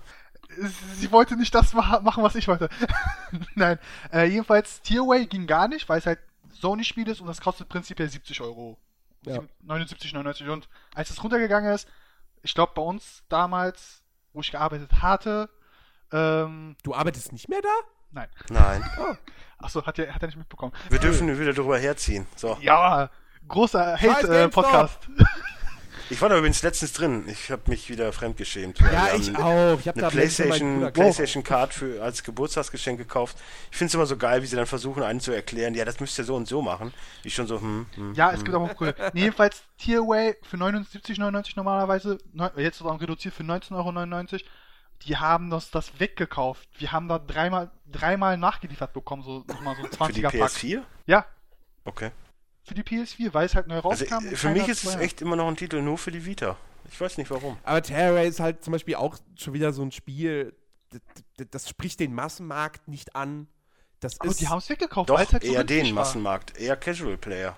Sie 0.96 1.12
wollte 1.12 1.36
nicht 1.36 1.54
das 1.54 1.74
ma- 1.74 2.00
machen, 2.02 2.24
was 2.24 2.36
ich 2.36 2.48
wollte. 2.48 2.70
Nein, 3.56 3.78
äh, 4.12 4.26
jedenfalls 4.26 4.82
Tearaway 4.82 5.26
ging 5.26 5.48
gar 5.48 5.68
nicht, 5.68 5.88
weil 5.90 6.00
es 6.00 6.06
halt 6.06 6.20
Sony-Spiel 6.54 7.08
ist 7.10 7.20
und 7.22 7.28
das 7.28 7.42
kostet 7.42 7.68
prinzipiell 7.70 8.10
70 8.10 8.42
Euro. 8.42 8.78
Ja. 9.24 9.40
79, 9.64 10.14
99 10.14 10.48
und 10.50 10.70
als 10.94 11.10
es 11.10 11.22
runtergegangen 11.24 11.74
ist, 11.74 11.88
ich 12.44 12.54
glaube 12.54 12.74
bei 12.76 12.82
uns 12.82 13.24
damals, 13.28 14.02
wo 14.34 14.42
ich 14.42 14.52
gearbeitet 14.52 15.02
hatte, 15.02 15.50
ähm, 16.12 16.76
Du 16.84 16.94
arbeitest 16.94 17.34
nicht 17.34 17.50
mehr 17.50 17.62
da? 17.62 17.74
Nein. 18.16 18.28
Nein. 18.50 18.84
Achso, 19.60 19.86
hat 19.86 20.00
er, 20.00 20.14
hat 20.14 20.22
er 20.22 20.28
nicht 20.28 20.38
mitbekommen. 20.38 20.74
Wir 20.90 21.00
dürfen 21.00 21.40
wieder 21.40 21.54
drüber 21.54 21.78
herziehen. 21.78 22.28
So. 22.36 22.58
Ja, 22.62 23.10
großer 23.48 23.98
Hate-Podcast. 24.00 25.00
Ich 26.10 26.22
war 26.22 26.30
da 26.30 26.38
übrigens 26.38 26.62
letztens 26.62 26.94
drin. 26.94 27.26
Ich 27.28 27.50
habe 27.50 27.64
mich 27.66 27.90
wieder 27.90 28.14
fremdgeschämt. 28.14 28.80
Ja, 28.80 29.16
ich 29.16 29.36
auch. 29.36 29.80
Ich 29.80 29.88
habe 29.88 30.00
Eine 30.00 30.10
PlayStation, 30.10 30.94
PlayStation 30.94 31.44
Card 31.44 31.74
für, 31.74 32.04
als 32.04 32.24
Geburtstagsgeschenk 32.24 33.00
gekauft. 33.00 33.38
Ich 33.72 33.78
finde 33.78 33.88
es 33.88 33.96
immer 33.96 34.06
so 34.06 34.16
geil, 34.16 34.44
wie 34.44 34.46
sie 34.46 34.56
dann 34.56 34.68
versuchen, 34.68 35.02
einen 35.02 35.20
zu 35.20 35.32
erklären, 35.32 35.74
ja, 35.74 35.84
das 35.84 36.00
müsst 36.00 36.18
ihr 36.20 36.24
so 36.24 36.36
und 36.36 36.48
so 36.48 36.62
machen. 36.62 36.94
Ich 37.24 37.34
schon 37.34 37.48
so, 37.48 37.60
hm, 37.60 37.88
hm. 37.96 38.14
Ja, 38.14 38.32
es 38.32 38.44
gibt 38.44 38.56
auch 38.56 38.76
coole. 38.76 38.94
Nee, 39.14 39.22
jedenfalls 39.22 39.64
Tearaway 39.80 40.36
für 40.44 40.58
79,99 40.58 41.54
normalerweise, 41.56 42.20
jetzt 42.56 42.82
ist 42.82 42.86
auch 42.86 43.02
reduziert 43.02 43.34
für 43.34 43.44
19,99 43.44 43.74
Euro. 43.76 44.44
Die 45.04 45.18
haben 45.18 45.50
das, 45.50 45.72
das 45.72 46.00
weggekauft. 46.00 46.68
Wir 46.78 46.92
haben 46.92 47.08
da 47.08 47.20
dreimal, 47.20 47.72
dreimal 47.86 48.38
nachgeliefert 48.38 48.94
bekommen, 48.94 49.24
so 49.24 49.44
nochmal 49.48 49.76
so 49.76 49.84
ein 49.84 49.92
Für 49.92 50.14
die 50.14 50.26
20er 50.26 50.40
Pack. 50.40 50.52
PS4? 50.52 50.82
Ja, 51.06 51.26
Okay. 51.84 52.12
für 52.64 52.74
die 52.74 52.82
PS4, 52.84 53.34
weil 53.34 53.46
es 53.46 53.54
halt 53.54 53.68
neu 53.68 53.76
Also 53.76 53.90
rauskam. 53.90 54.28
und 54.28 54.38
für 54.38 54.50
mich 54.50 54.68
ist 54.68 54.84
es 54.84 54.96
echt 54.96 55.22
immer 55.22 55.36
noch 55.36 55.48
ein 55.48 55.56
Titel 55.56 55.82
nur 55.82 55.98
für 56.00 56.12
die 56.12 56.26
Vita. 56.26 56.58
Ich 56.90 57.00
weiß 57.00 57.18
nicht 57.18 57.30
warum. 57.30 57.58
Aber 57.64 57.82
Terraway 57.82 58.28
ist 58.28 58.40
halt 58.40 58.64
zum 58.64 58.74
Beispiel 58.74 58.96
auch 58.96 59.18
schon 59.36 59.54
wieder 59.54 59.74
so 59.74 59.84
ein 59.84 59.92
Spiel, 59.92 60.56
das, 61.38 61.48
das, 61.52 61.70
spricht 61.70 62.00
den 62.00 62.14
Massenmarkt 62.14 62.88
nicht 62.88 63.16
an. 63.16 63.48
Das 64.00 64.20
Aber 64.20 64.30
ist. 64.30 64.40
die 64.42 64.48
haben 64.48 64.60
es 64.60 64.70
weggekauft, 64.70 65.10
Doch, 65.10 65.18
weil 65.18 65.26
es 65.26 65.34
halt 65.34 65.44
so 65.44 65.52
eher 65.54 65.64
den 65.64 65.88
war. 65.88 65.94
Massenmarkt, 66.04 66.58
eher 66.58 66.76
Casual 66.76 67.18
Player. 67.18 67.56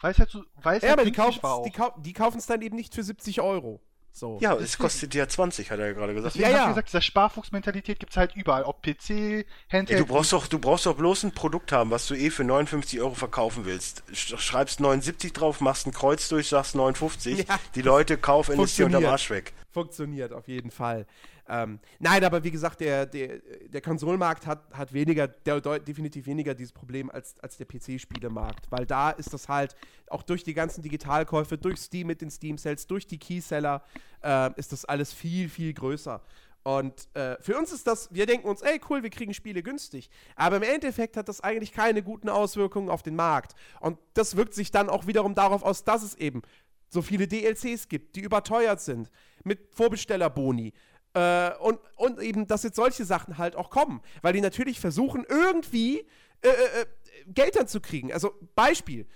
Weil 0.00 0.12
es 0.12 0.18
halt 0.18 0.30
so, 0.30 0.44
weil 0.62 0.76
es 0.76 0.82
ja, 0.82 0.90
halt 0.90 1.00
aber 1.00 1.04
die 1.04 1.12
kaufen 1.12 2.14
kaufen's 2.14 2.46
dann 2.46 2.62
eben 2.62 2.76
nicht 2.76 2.94
für 2.94 3.02
70 3.02 3.40
Euro. 3.40 3.80
So. 4.12 4.38
Ja, 4.40 4.54
es 4.56 4.78
kostet 4.78 5.14
ja 5.14 5.28
20, 5.28 5.70
hat 5.70 5.78
er 5.78 5.86
ja 5.88 5.92
gerade 5.92 6.12
gesagt. 6.12 6.34
Deswegen 6.34 6.50
Ja, 6.50 6.56
ja. 6.58 6.68
gesagt, 6.70 6.88
diese 6.88 7.00
Sparfuchsmentalität 7.02 8.00
gibt's 8.00 8.16
halt 8.16 8.34
überall. 8.34 8.64
Ob 8.64 8.82
PC, 8.82 9.44
Handheld. 9.70 9.90
Ey, 9.90 9.96
du 9.98 10.06
brauchst 10.06 10.32
doch, 10.32 10.48
du 10.48 10.58
brauchst 10.58 10.86
doch 10.86 10.96
bloß 10.96 11.22
ein 11.24 11.32
Produkt 11.32 11.70
haben, 11.70 11.90
was 11.92 12.06
du 12.08 12.14
eh 12.14 12.30
für 12.30 12.42
59 12.42 13.00
Euro 13.00 13.14
verkaufen 13.14 13.64
willst. 13.64 14.02
Sch- 14.12 14.36
Schreibst 14.38 14.80
79 14.80 15.32
drauf, 15.32 15.60
machst 15.60 15.86
ein 15.86 15.92
Kreuz 15.92 16.28
durch, 16.28 16.48
sagst 16.48 16.74
59. 16.74 17.46
Ja. 17.48 17.60
Die 17.76 17.82
Leute 17.82 18.18
kaufen 18.18 18.58
es 18.60 18.74
dir 18.74 18.86
unterm. 18.86 19.04
Arsch 19.06 19.30
weg. 19.30 19.52
Funktioniert 19.70 20.32
auf 20.32 20.48
jeden 20.48 20.70
Fall. 20.72 21.06
Ähm, 21.48 21.80
nein, 21.98 22.22
aber 22.24 22.44
wie 22.44 22.50
gesagt, 22.50 22.80
der, 22.80 23.06
der, 23.06 23.38
der 23.68 23.80
Konsolenmarkt 23.80 24.46
hat, 24.46 24.70
hat 24.72 24.92
weniger, 24.92 25.28
der, 25.28 25.60
definitiv 25.80 26.26
weniger 26.26 26.54
dieses 26.54 26.72
Problem 26.72 27.10
als, 27.10 27.40
als 27.40 27.56
der 27.56 27.66
PC-Spielemarkt. 27.66 28.70
Weil 28.70 28.86
da 28.86 29.10
ist 29.10 29.32
das 29.32 29.48
halt 29.48 29.74
auch 30.08 30.22
durch 30.22 30.44
die 30.44 30.54
ganzen 30.54 30.82
Digitalkäufe, 30.82 31.56
durch 31.56 31.78
Steam 31.78 32.08
mit 32.08 32.20
den 32.20 32.30
Steam-Sales, 32.30 32.86
durch 32.86 33.06
die 33.06 33.18
Keyseller, 33.18 33.82
äh, 34.22 34.50
ist 34.56 34.72
das 34.72 34.84
alles 34.84 35.12
viel, 35.12 35.48
viel 35.48 35.72
größer. 35.72 36.22
Und 36.64 37.08
äh, 37.14 37.40
für 37.40 37.56
uns 37.56 37.72
ist 37.72 37.86
das, 37.86 38.12
wir 38.12 38.26
denken 38.26 38.46
uns, 38.46 38.60
ey, 38.60 38.78
cool, 38.90 39.02
wir 39.02 39.08
kriegen 39.08 39.32
Spiele 39.32 39.62
günstig. 39.62 40.10
Aber 40.36 40.56
im 40.56 40.62
Endeffekt 40.62 41.16
hat 41.16 41.28
das 41.28 41.40
eigentlich 41.40 41.72
keine 41.72 42.02
guten 42.02 42.28
Auswirkungen 42.28 42.90
auf 42.90 43.02
den 43.02 43.16
Markt. 43.16 43.54
Und 43.80 43.98
das 44.12 44.36
wirkt 44.36 44.52
sich 44.52 44.70
dann 44.70 44.90
auch 44.90 45.06
wiederum 45.06 45.34
darauf 45.34 45.62
aus, 45.62 45.84
dass 45.84 46.02
es 46.02 46.14
eben 46.16 46.42
so 46.90 47.00
viele 47.00 47.26
DLCs 47.26 47.88
gibt, 47.88 48.16
die 48.16 48.20
überteuert 48.20 48.80
sind, 48.80 49.10
mit 49.44 49.74
Vorbestellerboni. 49.74 50.72
Äh, 51.14 51.54
und, 51.58 51.80
und 51.96 52.20
eben, 52.20 52.46
dass 52.46 52.62
jetzt 52.62 52.76
solche 52.76 53.04
Sachen 53.04 53.38
halt 53.38 53.56
auch 53.56 53.70
kommen. 53.70 54.02
Weil 54.22 54.32
die 54.34 54.40
natürlich 54.40 54.78
versuchen, 54.80 55.24
irgendwie 55.28 56.00
äh, 56.42 56.48
äh, 56.48 56.86
Geld 57.26 57.56
dann 57.56 57.66
zu 57.68 57.80
kriegen. 57.80 58.12
Also, 58.12 58.34
Beispiel: 58.54 59.06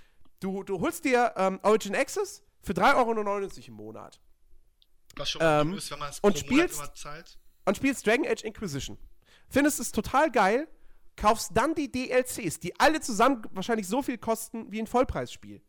Du, 0.40 0.62
du 0.62 0.80
holst 0.80 1.04
dir 1.04 1.32
ähm, 1.36 1.60
Origin 1.62 1.94
Access 1.94 2.42
für 2.62 2.72
3,99 2.72 2.96
Euro 2.96 3.66
im 3.68 3.74
Monat. 3.74 4.20
Was 5.16 5.30
schon 5.30 5.42
Ähm, 5.44 5.68
dumm 5.68 5.78
ist, 5.78 5.90
wenn 5.90 5.98
man 5.98 6.10
es 6.10 6.18
und 6.20 6.32
pro 6.34 6.38
spielst- 6.40 6.76
Monat 6.76 6.88
immer 6.88 6.94
zahlt. 6.94 7.38
und 7.66 7.76
spielst 7.76 8.06
Dragon 8.06 8.26
Age 8.26 8.42
Inquisition. 8.44 8.98
Findest 9.48 9.78
es 9.80 9.92
total 9.92 10.30
geil, 10.30 10.66
kaufst 11.16 11.50
dann 11.54 11.74
die 11.74 11.92
DLCs, 11.92 12.58
die 12.60 12.78
alle 12.80 13.00
zusammen 13.00 13.42
wahrscheinlich 13.52 13.86
so 13.86 14.00
viel 14.02 14.16
kosten 14.16 14.72
wie 14.72 14.80
ein 14.80 14.86
Vollpreisspiel. 14.86 15.60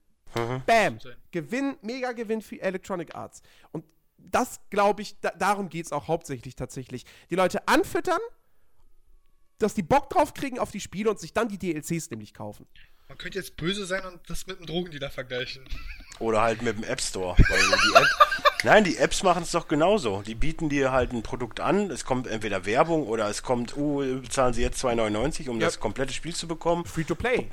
Bam! 0.66 1.00
Stimmt. 1.00 1.18
Gewinn, 1.32 1.78
mega 1.82 2.12
Gewinn 2.14 2.42
für 2.42 2.60
Electronic 2.62 3.14
Arts. 3.14 3.42
Und 3.72 3.84
das, 4.32 4.60
glaube 4.70 5.02
ich, 5.02 5.20
da, 5.22 5.32
darum 5.32 5.70
geht 5.70 5.86
es 5.86 5.92
auch 5.92 6.08
hauptsächlich 6.08 6.56
tatsächlich. 6.56 7.06
Die 7.30 7.36
Leute 7.36 7.68
anfüttern, 7.68 8.20
dass 9.60 9.74
die 9.74 9.84
Bock 9.84 10.10
drauf 10.10 10.34
kriegen 10.34 10.60
auf 10.60 10.72
die 10.72 10.80
Spiele 10.80 11.10
und 11.10 11.20
sich 11.20 11.34
dann 11.34 11.48
die 11.48 11.58
DLCs 11.58 12.10
nämlich 12.10 12.34
kaufen. 12.34 12.68
Man 13.10 13.18
könnte 13.18 13.38
jetzt 13.38 13.58
böse 13.58 13.86
sein 13.86 14.04
und 14.06 14.22
das 14.30 14.48
mit 14.48 14.58
einem 14.58 14.66
Drogendealer 14.66 15.12
vergleichen. 15.12 15.64
Oder 16.20 16.42
halt 16.42 16.62
mit 16.62 16.78
dem 16.78 16.84
App 16.84 17.02
Store. 17.02 17.36
Weil 17.38 17.60
die 17.60 17.96
App, 17.96 18.08
nein, 18.64 18.84
die 18.84 18.98
Apps 18.98 19.24
machen 19.24 19.44
es 19.44 19.52
doch 19.52 19.68
genauso. 19.68 20.22
Die 20.22 20.36
bieten 20.36 20.70
dir 20.70 20.92
halt 20.92 21.12
ein 21.12 21.22
Produkt 21.22 21.60
an, 21.60 21.92
es 21.92 22.06
kommt 22.06 22.28
entweder 22.28 22.66
Werbung 22.66 23.06
oder 23.08 23.30
es 23.30 23.44
kommt, 23.44 23.78
uh, 23.78 24.22
bezahlen 24.22 24.54
sie 24.54 24.62
jetzt 24.62 24.84
2,99, 24.84 25.50
um 25.50 25.60
Ja. 25.60 25.68
das 25.68 25.80
komplette 25.80 26.14
Spiel 26.14 26.34
zu 26.34 26.48
bekommen. 26.48 26.86
Free 26.86 27.04
to 27.04 27.16
play. 27.16 27.50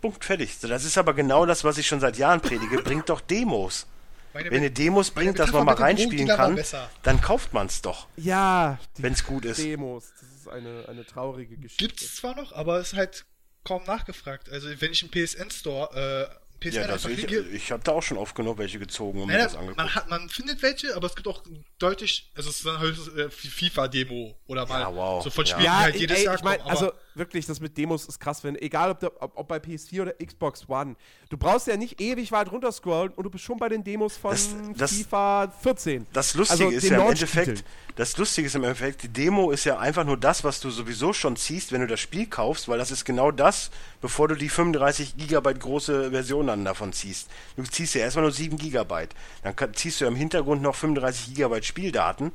Punkt, 0.00 0.24
fertig. 0.24 0.56
So, 0.58 0.68
Das 0.68 0.84
ist 0.84 0.98
aber 0.98 1.14
genau 1.14 1.46
das, 1.46 1.64
was 1.64 1.78
ich 1.78 1.86
schon 1.86 2.00
seit 2.00 2.18
Jahren 2.18 2.40
predige. 2.40 2.76
Bringt 2.82 3.08
doch 3.08 3.20
Demos. 3.22 3.86
Meine 4.34 4.50
Wenn 4.50 4.62
ihr 4.64 4.70
Demos 4.70 5.14
meine 5.14 5.26
bringt, 5.26 5.38
dass 5.38 5.52
man 5.52 5.64
mal 5.64 5.74
reinspielen 5.76 6.28
war 6.28 6.36
kann, 6.36 6.54
besser. 6.56 6.90
dann 7.04 7.20
kauft 7.20 7.52
man 7.52 7.68
es 7.68 7.80
doch, 7.80 8.08
Ja, 8.16 8.78
die 8.98 9.02
wenn 9.04 9.12
es 9.12 9.24
gut 9.24 9.44
ist. 9.44 9.58
Demos. 9.58 10.12
Das 10.20 10.28
ist 10.40 10.48
eine, 10.48 10.86
eine 10.88 11.06
traurige 11.06 11.56
Geschichte. 11.56 11.86
Gibt's 11.86 12.16
zwar 12.16 12.34
noch, 12.36 12.52
aber 12.52 12.78
es 12.80 12.88
ist 12.92 12.98
halt 12.98 13.24
kaum 13.64 13.82
nachgefragt. 13.84 14.50
Also 14.50 14.68
wenn 14.80 14.92
ich 14.92 15.02
im 15.02 15.10
PSN 15.10 15.50
Store, 15.50 16.28
äh, 16.30 16.34
PSN 16.60 16.80
Ja, 16.82 16.86
das 16.88 17.04
ich, 17.06 17.30
ich 17.30 17.72
habe 17.72 17.82
da 17.84 17.92
auch 17.92 18.02
schon 18.02 18.18
oft 18.18 18.34
genug 18.34 18.58
welche 18.58 18.78
gezogen 18.78 19.20
und 19.22 19.28
mir 19.28 19.34
Nein, 19.34 19.42
das 19.44 19.52
nein, 19.54 19.60
angeguckt. 19.62 19.76
man, 19.78 19.94
hat, 19.94 20.08
man 20.10 20.28
findet 20.28 20.62
welche, 20.62 20.94
aber 20.96 21.06
es 21.06 21.14
gibt 21.14 21.28
auch 21.28 21.42
deutlich, 21.78 22.30
also 22.34 22.50
es 22.50 22.56
ist 22.56 22.66
dann 22.66 22.80
höchstens 22.80 23.08
äh, 23.16 23.30
FIFA-Demo 23.30 24.36
oder 24.46 24.66
mal 24.66 24.80
Ja, 24.80 24.94
wow, 24.94 25.22
so 25.22 25.30
von 25.30 25.44
ja. 25.44 25.50
Spielen, 25.52 25.60
die 25.60 25.66
Ja, 25.66 25.78
halt 25.80 25.96
jedes 25.96 26.18
ey, 26.18 26.24
Jahr 26.24 26.34
ich 26.36 26.42
mein, 26.42 26.58
kommen. 26.58 26.70
also 26.70 26.92
wirklich, 27.14 27.46
das 27.46 27.60
mit 27.60 27.76
Demos 27.78 28.06
ist 28.06 28.18
krass, 28.18 28.42
wenn, 28.44 28.56
egal 28.56 28.90
ob, 28.90 29.02
ob, 29.20 29.32
ob 29.36 29.48
bei 29.48 29.58
PS4 29.58 30.02
oder 30.02 30.12
Xbox 30.14 30.68
One, 30.68 30.96
du 31.30 31.36
brauchst 31.36 31.66
ja 31.66 31.76
nicht 31.76 32.00
ewig 32.00 32.32
weit 32.32 32.50
runterscrollen 32.50 33.12
und 33.12 33.24
du 33.24 33.30
bist 33.30 33.44
schon 33.44 33.56
bei 33.58 33.68
den 33.68 33.84
Demos 33.84 34.16
von 34.16 34.32
Das- 34.32 34.48
das- 34.76 34.92
FIFA 34.92 35.48
14. 35.62 36.06
Das 36.12 36.34
Lustige 36.34 36.64
Also 36.66 36.76
ist 36.76 36.88
ja 36.88 37.00
im. 37.02 37.08
Endeffekt, 37.10 37.64
das 37.96 38.16
Lustige 38.16 38.46
ist 38.46 38.54
im 38.54 38.64
Endeffekt, 38.64 39.02
die 39.04 39.08
Demo 39.08 39.50
ist 39.50 39.64
ja 39.64 39.78
einfach 39.78 40.04
nur 40.04 40.16
das, 40.16 40.44
was 40.44 40.60
du 40.60 40.70
sowieso 40.70 41.12
schon 41.12 41.36
ziehst, 41.36 41.72
wenn 41.72 41.80
du 41.80 41.86
das 41.86 42.00
Spiel 42.00 42.26
kaufst, 42.26 42.68
weil 42.68 42.78
das 42.78 42.90
ist 42.90 43.04
genau 43.04 43.30
das, 43.30 43.70
bevor 44.00 44.28
du 44.28 44.34
die 44.34 44.48
35 44.48 45.16
Gigabyte 45.16 45.60
große 45.60 46.10
Version 46.10 46.48
dann 46.48 46.64
davon 46.64 46.92
ziehst. 46.92 47.28
Du 47.56 47.62
ziehst 47.62 47.94
ja 47.94 48.00
erstmal 48.02 48.22
nur 48.24 48.32
7 48.32 48.56
Gigabyte. 48.56 49.14
Dann 49.42 49.54
ziehst 49.74 50.00
du 50.00 50.04
ja 50.04 50.10
im 50.10 50.16
Hintergrund 50.16 50.62
noch 50.62 50.74
35 50.74 51.34
Gigabyte 51.34 51.64
Spieldaten, 51.64 52.32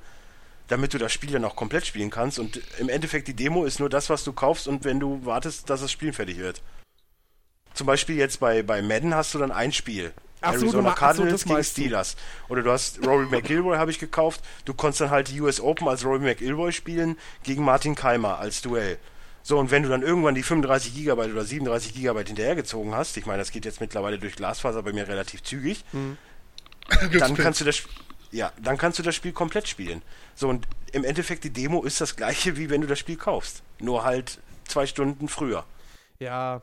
damit 0.69 0.93
du 0.93 0.97
das 0.97 1.11
Spiel 1.11 1.31
dann 1.31 1.43
auch 1.43 1.55
komplett 1.55 1.85
spielen 1.85 2.09
kannst. 2.09 2.39
Und 2.39 2.61
im 2.79 2.87
Endeffekt 2.89 3.27
die 3.27 3.33
Demo 3.33 3.65
ist 3.65 3.79
nur 3.79 3.89
das, 3.89 4.09
was 4.09 4.23
du 4.23 4.31
kaufst 4.31 4.67
und 4.67 4.85
wenn 4.85 4.99
du 4.99 5.25
wartest, 5.25 5.69
dass 5.69 5.81
das 5.81 5.91
Spiel 5.91 6.13
fertig 6.13 6.37
wird. 6.37 6.61
Zum 7.73 7.85
Beispiel 7.85 8.15
jetzt 8.15 8.39
bei, 8.39 8.63
bei 8.63 8.81
Madden 8.81 9.13
hast 9.13 9.33
du 9.33 9.39
dann 9.39 9.51
ein 9.51 9.71
Spiel. 9.71 10.13
Ach 10.41 10.53
Arizona 10.53 10.89
so, 10.91 10.95
Cardinals 10.95 11.43
gegen 11.43 11.55
du. 11.55 11.63
Steelers. 11.63 12.15
Oder 12.47 12.61
du 12.63 12.71
hast 12.71 13.05
Rory 13.05 13.25
McIlroy 13.25 13.77
habe 13.77 13.91
ich 13.91 13.99
gekauft. 13.99 14.41
Du 14.65 14.73
konntest 14.73 15.01
dann 15.01 15.09
halt 15.09 15.29
die 15.29 15.41
US 15.41 15.59
Open 15.59 15.87
als 15.87 16.05
Rory 16.05 16.19
McIlroy 16.19 16.71
spielen 16.71 17.17
gegen 17.43 17.63
Martin 17.63 17.95
Keimer 17.95 18.39
als 18.39 18.61
Duell. 18.61 18.97
So, 19.41 19.57
und 19.57 19.71
wenn 19.71 19.83
du 19.83 19.89
dann 19.89 20.03
irgendwann 20.03 20.35
die 20.35 20.43
35 20.43 20.93
Gigabyte 20.93 21.31
oder 21.31 21.43
37 21.43 21.93
Gigabyte 21.93 22.27
hinterhergezogen 22.27 22.93
hast, 22.93 23.17
ich 23.17 23.25
meine, 23.25 23.39
das 23.39 23.51
geht 23.51 23.65
jetzt 23.65 23.81
mittlerweile 23.81 24.19
durch 24.19 24.35
Glasfaser 24.35 24.83
bei 24.83 24.93
mir 24.93 25.07
relativ 25.07 25.43
zügig, 25.43 25.83
dann 27.17 27.35
kannst 27.35 27.61
du 27.61 27.65
das 27.65 27.81
ja, 28.31 28.51
dann 28.61 28.77
kannst 28.77 28.99
du 28.99 29.03
das 29.03 29.15
Spiel 29.15 29.31
komplett 29.31 29.67
spielen. 29.67 30.01
So, 30.35 30.49
und 30.49 30.67
im 30.91 31.03
Endeffekt 31.03 31.43
die 31.43 31.49
Demo 31.49 31.83
ist 31.83 32.01
das 32.01 32.15
gleiche, 32.15 32.57
wie 32.57 32.69
wenn 32.69 32.81
du 32.81 32.87
das 32.87 32.99
Spiel 32.99 33.17
kaufst. 33.17 33.63
Nur 33.79 34.03
halt 34.03 34.39
zwei 34.67 34.85
Stunden 34.85 35.27
früher. 35.27 35.65
Ja. 36.19 36.61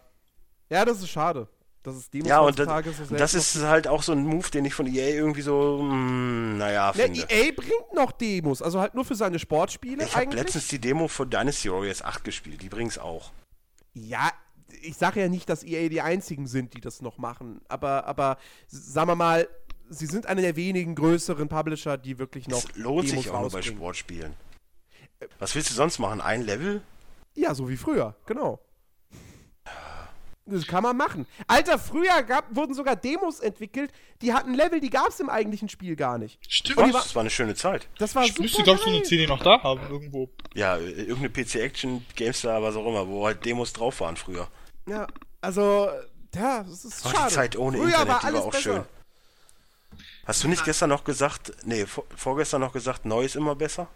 Ja, 0.68 0.84
das 0.84 1.00
ist 1.00 1.10
schade. 1.10 1.48
Das 1.82 1.96
ist 1.96 2.12
Demos 2.12 2.28
Ja, 2.28 2.40
und 2.40 2.58
das, 2.58 2.66
so 3.08 3.14
das 3.14 3.34
ist 3.34 3.62
halt 3.62 3.86
auch 3.86 4.02
so 4.02 4.10
ein 4.10 4.24
Move, 4.24 4.50
den 4.50 4.64
ich 4.64 4.74
von 4.74 4.86
EA 4.86 5.10
irgendwie 5.10 5.42
so, 5.42 5.80
mm, 5.82 6.58
naja, 6.58 6.92
Ne, 6.96 7.04
finde. 7.04 7.20
EA 7.28 7.52
bringt 7.52 7.94
noch 7.94 8.10
Demos, 8.10 8.60
also 8.60 8.80
halt 8.80 8.94
nur 8.96 9.04
für 9.04 9.14
seine 9.14 9.38
Sportspiele 9.38 10.02
Ich 10.04 10.16
habe 10.16 10.34
letztens 10.34 10.66
die 10.66 10.80
Demo 10.80 11.06
von 11.06 11.30
Dynasty 11.30 11.70
Warriors 11.70 12.02
8 12.02 12.24
gespielt, 12.24 12.60
die 12.62 12.68
bringt's 12.68 12.98
auch. 12.98 13.30
Ja, 13.94 14.32
ich 14.82 14.96
sage 14.96 15.20
ja 15.20 15.28
nicht, 15.28 15.48
dass 15.48 15.62
EA 15.62 15.88
die 15.88 16.00
einzigen 16.00 16.48
sind, 16.48 16.74
die 16.74 16.80
das 16.80 17.02
noch 17.02 17.18
machen, 17.18 17.60
aber, 17.68 18.04
aber 18.06 18.38
sagen 18.66 19.08
wir 19.08 19.14
mal, 19.14 19.48
sie 19.88 20.06
sind 20.06 20.26
einer 20.26 20.42
der 20.42 20.56
wenigen 20.56 20.94
größeren 20.94 21.48
Publisher, 21.48 21.96
die 21.98 22.18
wirklich 22.18 22.48
noch 22.48 22.58
Es 22.68 22.76
lohnt 22.76 23.08
Demos 23.08 23.24
sich 23.24 23.30
auch 23.32 23.40
nur 23.40 23.50
bei. 23.50 23.62
Sportspielen. 23.62 24.34
Was 25.38 25.54
willst 25.54 25.70
du 25.70 25.74
sonst 25.74 25.98
machen? 25.98 26.20
Ein 26.20 26.42
Level? 26.42 26.82
Ja, 27.34 27.54
so 27.54 27.68
wie 27.68 27.76
früher, 27.76 28.14
genau. 28.26 28.60
Das 30.48 30.64
kann 30.68 30.84
man 30.84 30.96
machen. 30.96 31.26
Alter, 31.48 31.76
früher 31.76 32.22
gab, 32.22 32.54
wurden 32.54 32.72
sogar 32.72 32.94
Demos 32.94 33.40
entwickelt, 33.40 33.90
die 34.22 34.32
hatten 34.32 34.54
Level, 34.54 34.78
die 34.78 34.90
gab 34.90 35.08
es 35.08 35.18
im 35.18 35.28
eigentlichen 35.28 35.68
Spiel 35.68 35.96
gar 35.96 36.18
nicht. 36.18 36.38
Stimmt. 36.48 36.76
War- 36.78 36.92
Das 36.92 37.14
war 37.16 37.20
eine 37.20 37.30
schöne 37.30 37.56
Zeit. 37.56 37.88
Das 37.98 38.14
war 38.14 38.24
ich 38.24 38.38
müsste, 38.38 38.62
glaube 38.62 38.78
ich, 38.78 38.84
so 38.84 38.90
eine. 38.90 39.02
CD 39.02 39.26
noch 39.26 39.42
da 39.42 39.60
haben, 39.64 39.80
irgendwo. 39.90 40.30
Ja, 40.54 40.76
äh, 40.76 40.82
irgendeine 41.02 41.30
PC-Action, 41.30 42.06
GameStar, 42.14 42.62
was 42.62 42.76
auch 42.76 42.86
immer, 42.86 43.08
wo 43.08 43.26
halt 43.26 43.44
Demos 43.44 43.72
drauf 43.72 43.98
waren 44.00 44.16
früher. 44.16 44.46
Ja, 44.88 45.08
also, 45.40 45.88
ja, 46.32 46.62
das 46.62 46.84
ist 46.84 47.04
Oh, 47.04 47.08
schade. 47.08 47.28
die 47.28 47.34
Zeit 47.34 47.56
ohne 47.56 47.78
früher 47.78 47.86
Internet, 47.88 48.08
war 48.08 48.20
die 48.20 48.26
alles 48.26 48.38
war 48.40 48.46
auch 48.46 48.50
besser. 48.52 48.62
schön. 48.62 48.84
Hast 50.26 50.42
du 50.44 50.48
nicht 50.48 50.64
gestern 50.64 50.90
noch 50.90 51.04
gesagt, 51.04 51.52
nee, 51.64 51.86
vor, 51.86 52.04
vorgestern 52.16 52.60
noch 52.60 52.72
gesagt, 52.72 53.04
neu 53.04 53.24
ist 53.24 53.36
immer 53.36 53.54
besser? 53.54 53.88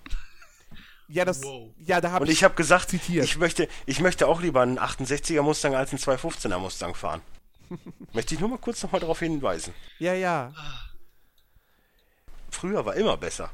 Ja, 1.08 1.24
das, 1.24 1.42
Wow. 1.42 1.72
ja, 1.78 2.00
da 2.00 2.12
habe 2.12 2.24
Und 2.24 2.30
ich 2.30 2.44
habe 2.44 2.54
gesagt, 2.54 2.90
zitiert. 2.90 3.24
ich 3.24 3.36
möchte, 3.36 3.68
ich 3.86 4.00
möchte 4.00 4.28
auch 4.28 4.40
lieber 4.40 4.60
einen 4.62 4.78
68er 4.78 5.42
Mustang 5.42 5.74
als 5.74 5.90
einen 5.90 5.98
215er 5.98 6.58
Mustang 6.58 6.94
fahren. 6.94 7.20
möchte 8.12 8.34
ich 8.34 8.40
nur 8.40 8.48
mal 8.48 8.58
kurz 8.58 8.82
nochmal 8.82 9.00
darauf 9.00 9.18
hinweisen. 9.18 9.74
ja, 9.98 10.14
ja. 10.14 10.52
Früher 12.50 12.84
war 12.84 12.94
immer 12.94 13.16
besser. 13.16 13.50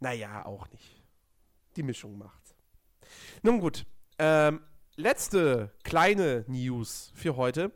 Naja, 0.00 0.44
auch 0.44 0.68
nicht. 0.70 1.02
Die 1.76 1.82
Mischung 1.82 2.18
macht's. 2.18 2.54
Nun 3.42 3.60
gut. 3.60 3.84
Ähm, 4.18 4.60
letzte 4.96 5.72
kleine 5.84 6.44
News 6.48 7.12
für 7.14 7.36
heute. 7.36 7.70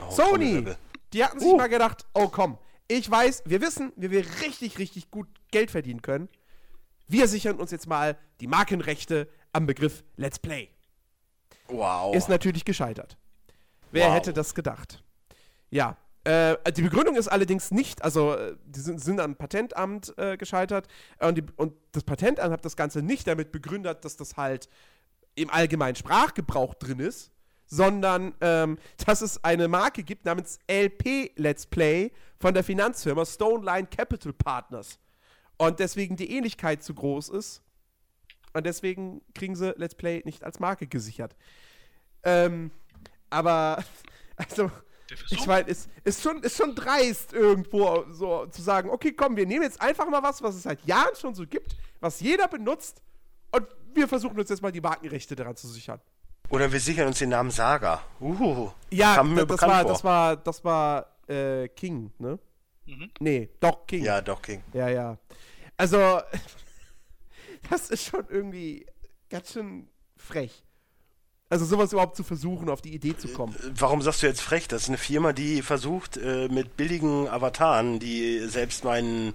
Oh, 0.00 0.10
Sony! 0.10 0.64
Die 1.12 1.24
hatten 1.24 1.40
sich 1.40 1.48
Uh. 1.48 1.56
mal 1.56 1.68
gedacht, 1.68 2.06
oh 2.14 2.28
komm, 2.28 2.58
ich 2.88 3.10
weiß, 3.10 3.42
wir 3.46 3.60
wissen, 3.60 3.92
wie 3.96 4.10
wir 4.10 4.24
richtig, 4.40 4.78
richtig 4.78 5.10
gut 5.10 5.28
Geld 5.50 5.70
verdienen 5.70 6.02
können. 6.02 6.28
Wir 7.06 7.28
sichern 7.28 7.56
uns 7.56 7.70
jetzt 7.70 7.86
mal 7.86 8.16
die 8.40 8.46
Markenrechte 8.46 9.28
am 9.52 9.66
Begriff 9.66 10.04
Let's 10.16 10.38
Play. 10.38 10.70
Wow. 11.68 12.14
Ist 12.14 12.28
natürlich 12.28 12.64
gescheitert. 12.64 13.16
Wer 13.90 14.08
Wow. 14.08 14.14
hätte 14.14 14.32
das 14.32 14.54
gedacht? 14.54 15.02
Ja. 15.70 15.96
Äh, 16.24 16.56
die 16.72 16.82
Begründung 16.82 17.16
ist 17.16 17.28
allerdings 17.28 17.70
nicht, 17.70 18.02
also 18.02 18.34
äh, 18.34 18.56
die 18.66 18.80
sind, 18.80 19.00
sind 19.00 19.20
am 19.20 19.36
Patentamt 19.36 20.12
äh, 20.18 20.36
gescheitert 20.36 20.88
und, 21.20 21.38
die, 21.38 21.44
und 21.56 21.74
das 21.92 22.02
Patentamt 22.04 22.52
hat 22.52 22.64
das 22.64 22.76
Ganze 22.76 23.02
nicht 23.02 23.26
damit 23.26 23.52
begründet, 23.52 24.04
dass 24.04 24.16
das 24.16 24.36
halt 24.36 24.68
im 25.36 25.48
allgemeinen 25.50 25.94
Sprachgebrauch 25.94 26.74
drin 26.74 26.98
ist, 26.98 27.30
sondern 27.68 28.34
ähm, 28.40 28.78
dass 29.06 29.22
es 29.22 29.42
eine 29.44 29.68
Marke 29.68 30.02
gibt 30.02 30.24
namens 30.24 30.58
LP 30.68 31.32
Let's 31.36 31.66
Play 31.66 32.10
von 32.40 32.54
der 32.54 32.64
Finanzfirma 32.64 33.24
Stoneline 33.24 33.86
Capital 33.86 34.32
Partners. 34.32 34.98
Und 35.56 35.78
deswegen 35.80 36.16
die 36.16 36.30
Ähnlichkeit 36.30 36.82
zu 36.82 36.94
groß 36.94 37.30
ist. 37.30 37.62
Und 38.52 38.64
deswegen 38.64 39.20
kriegen 39.34 39.54
sie 39.54 39.74
Let's 39.76 39.94
Play 39.94 40.22
nicht 40.24 40.44
als 40.44 40.58
Marke 40.58 40.86
gesichert. 40.86 41.36
Ähm, 42.22 42.70
aber, 43.30 43.84
also, 44.36 44.70
ich 45.30 45.46
meine, 45.46 45.68
es 45.68 45.88
ist 46.04 46.22
schon, 46.22 46.42
ist 46.42 46.56
schon 46.56 46.74
dreist, 46.74 47.32
irgendwo 47.32 48.04
so 48.10 48.46
zu 48.46 48.62
sagen, 48.62 48.90
okay, 48.90 49.12
komm, 49.12 49.36
wir 49.36 49.46
nehmen 49.46 49.62
jetzt 49.62 49.80
einfach 49.80 50.08
mal 50.08 50.22
was, 50.22 50.42
was 50.42 50.54
es 50.54 50.62
seit 50.64 50.84
Jahren 50.84 51.14
schon 51.16 51.34
so 51.34 51.46
gibt, 51.46 51.76
was 52.00 52.20
jeder 52.20 52.46
benutzt, 52.48 53.02
und 53.50 53.66
wir 53.94 54.08
versuchen 54.08 54.38
uns 54.38 54.50
jetzt 54.50 54.62
mal 54.62 54.72
die 54.72 54.80
Markenrechte 54.80 55.34
daran 55.34 55.56
zu 55.56 55.68
sichern. 55.68 56.00
Oder 56.50 56.72
wir 56.72 56.80
sichern 56.80 57.06
uns 57.06 57.18
den 57.18 57.28
Namen 57.30 57.50
Saga. 57.50 58.02
Uh, 58.20 58.70
Ja, 58.90 59.16
kam 59.16 59.34
mir 59.34 59.46
das, 59.46 59.60
war, 59.62 59.82
vor. 59.82 59.92
das 59.92 60.04
war, 60.04 60.36
das 60.36 60.64
war, 60.64 61.06
äh, 61.28 61.68
King, 61.68 62.10
ne? 62.18 62.38
Mhm. 62.86 63.10
Nee, 63.20 63.48
doch, 63.60 63.86
King. 63.86 64.04
Ja, 64.04 64.20
doch, 64.20 64.40
King. 64.40 64.62
Ja, 64.72 64.88
ja. 64.88 65.18
Also, 65.76 65.98
das 67.70 67.90
ist 67.90 68.04
schon 68.04 68.24
irgendwie 68.28 68.86
ganz 69.28 69.52
schön 69.52 69.88
frech. 70.16 70.64
Also, 71.50 71.64
sowas 71.64 71.92
überhaupt 71.92 72.16
zu 72.16 72.24
versuchen, 72.24 72.68
auf 72.68 72.82
die 72.82 72.94
Idee 72.94 73.16
zu 73.16 73.28
kommen. 73.28 73.54
Warum 73.74 74.02
sagst 74.02 74.22
du 74.22 74.26
jetzt 74.26 74.40
frech? 74.42 74.68
Das 74.68 74.82
ist 74.82 74.88
eine 74.88 74.98
Firma, 74.98 75.32
die 75.32 75.62
versucht, 75.62 76.16
äh, 76.16 76.48
mit 76.48 76.76
billigen 76.76 77.28
Avataren, 77.28 77.98
die 77.98 78.40
selbst 78.48 78.84
meinen, 78.84 79.34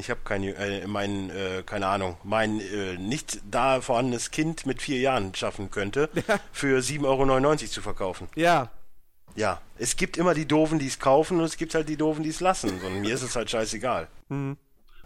ich 0.00 0.10
habe 0.10 0.20
keine, 0.24 0.54
äh, 0.56 0.86
mein, 0.86 1.30
äh, 1.30 1.62
keine 1.64 1.86
Ahnung, 1.86 2.16
mein 2.24 2.60
äh, 2.60 2.96
nicht 2.96 3.40
da 3.48 3.80
vorhandenes 3.80 4.30
Kind 4.30 4.66
mit 4.66 4.82
vier 4.82 4.98
Jahren 4.98 5.34
schaffen 5.34 5.70
könnte, 5.70 6.10
für 6.52 6.80
7,99 6.80 7.04
Euro 7.04 7.56
zu 7.56 7.82
verkaufen. 7.82 8.28
Ja, 8.34 8.70
Ja, 9.36 9.60
es 9.78 9.96
gibt 9.96 10.16
immer 10.16 10.34
die 10.34 10.46
Doofen, 10.46 10.78
die 10.78 10.88
es 10.88 10.98
kaufen 10.98 11.38
und 11.38 11.44
es 11.44 11.56
gibt 11.56 11.74
halt 11.74 11.88
die 11.88 11.96
Doofen, 11.96 12.24
die 12.24 12.30
es 12.30 12.40
lassen. 12.40 12.80
Und 12.80 13.00
mir 13.00 13.14
ist 13.14 13.22
es 13.22 13.36
halt 13.36 13.48
scheißegal. 13.50 14.08
Hm. 14.28 14.56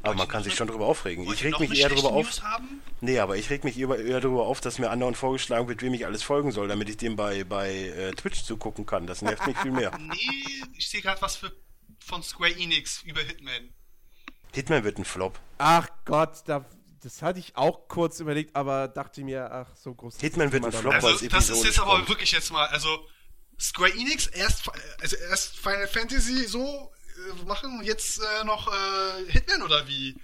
Aber 0.05 0.15
man 0.15 0.29
kann 0.29 0.43
sich 0.43 0.55
schon 0.55 0.69
drüber 0.69 0.87
aufregen. 0.87 1.25
Ich 1.33 1.43
reg 1.45 1.59
mich 1.59 1.79
eher 1.79 1.89
drüber 1.89 2.13
auf. 2.13 2.43
Nee, 3.01 3.19
aber 3.19 3.37
ich 3.37 3.49
reg 3.49 3.65
mich 3.65 3.79
eher, 3.79 3.99
eher 3.99 4.21
darüber 4.21 4.47
auf, 4.47 4.61
dass 4.61 4.79
mir 4.79 4.91
andauernd 4.91 5.17
vorgeschlagen 5.17 5.67
wird, 5.67 5.81
wem 5.81 5.95
ich 5.95 6.05
alles 6.05 6.23
folgen 6.23 6.53
soll, 6.53 6.69
damit 6.69 6.91
ich 6.91 6.99
dem 6.99 7.17
bei, 7.17 7.45
bei 7.45 7.71
äh, 7.71 8.13
Twitch 8.13 8.45
zugucken 8.45 8.85
kann. 8.85 9.07
Das 9.07 9.23
nervt 9.23 9.47
mich 9.47 9.57
viel 9.57 9.73
mehr. 9.73 9.93
Nee, 9.99 10.63
ich 10.77 10.89
sehe 10.91 11.01
gerade 11.01 11.21
was 11.23 11.37
für, 11.37 11.53
von 11.99 12.23
Square 12.23 12.55
Enix 12.59 13.03
über 13.03 13.23
Hitman. 13.23 13.71
Hitman 14.55 14.85
wird 14.85 14.99
ein 14.99 15.05
Flop. 15.05 15.39
ach 15.59 15.89
Gott, 16.05 16.43
da, 16.47 16.65
das 17.03 17.23
hatte 17.23 17.39
ich 17.39 17.57
auch 17.57 17.89
kurz 17.89 18.21
überlegt, 18.21 18.55
aber 18.57 18.89
dachte 18.89 19.23
mir, 19.25 19.51
ach, 19.53 19.69
so 19.77 19.95
groß. 19.95 20.15
ist 20.15 20.21
Hitman 20.21 20.53
wird 20.53 20.65
ein 20.65 20.73
Flop, 20.73 20.95
Also, 20.95 21.09
es 21.25 21.29
das 21.29 21.51
ist 21.51 21.65
jetzt 21.65 21.79
aber 21.81 21.97
kommt. 21.97 22.09
wirklich 22.09 22.33
jetzt 22.33 22.51
mal, 22.53 22.67
also 22.69 23.07
Square 23.61 23.93
Enix 23.93 24.27
erst, 24.29 24.69
also 25.01 25.17
erst 25.17 25.59
Final 25.59 25.87
Fantasy 25.87 26.45
so 26.47 26.93
äh, 27.41 27.45
machen 27.45 27.79
und 27.79 27.85
jetzt 27.85 28.21
äh, 28.21 28.45
noch 28.45 28.67
äh, 28.69 29.31
Hitman 29.31 29.63
oder 29.63 29.87
wie? 29.87 30.17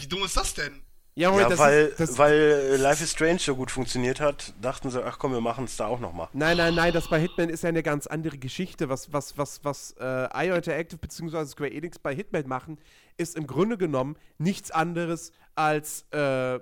Wie 0.00 0.06
dumm 0.06 0.22
ist 0.24 0.36
das 0.36 0.54
denn? 0.54 0.82
Ja, 1.14 1.30
Moment, 1.30 1.50
Ja, 1.50 1.50
das 1.50 1.58
weil, 1.58 1.86
ist, 1.86 2.00
das, 2.00 2.18
weil 2.18 2.32
äh, 2.32 2.76
Life 2.76 3.04
is 3.04 3.12
Strange 3.12 3.38
so 3.38 3.54
gut 3.54 3.70
funktioniert 3.70 4.18
hat, 4.18 4.54
dachten 4.62 4.90
sie, 4.90 5.04
ach 5.04 5.18
komm, 5.18 5.32
wir 5.32 5.42
machen 5.42 5.66
es 5.66 5.76
da 5.76 5.86
auch 5.86 6.00
nochmal. 6.00 6.28
Nein, 6.32 6.56
nein, 6.56 6.74
nein, 6.74 6.92
das 6.92 7.08
bei 7.08 7.20
Hitman 7.20 7.50
ist 7.50 7.62
ja 7.62 7.68
eine 7.68 7.82
ganz 7.82 8.06
andere 8.06 8.38
Geschichte. 8.38 8.88
Was, 8.88 9.12
was, 9.12 9.36
was, 9.36 9.62
was 9.62 9.94
äh, 10.00 10.46
IO 10.46 10.54
Interactive 10.54 10.96
bzw. 10.96 11.44
Square 11.44 11.70
Enix 11.70 11.98
bei 11.98 12.14
Hitman 12.14 12.48
machen, 12.48 12.78
ist 13.18 13.36
im 13.36 13.46
Grunde 13.46 13.76
genommen 13.76 14.16
nichts 14.38 14.70
anderes 14.70 15.32
als 15.54 16.06
äh, 16.12 16.58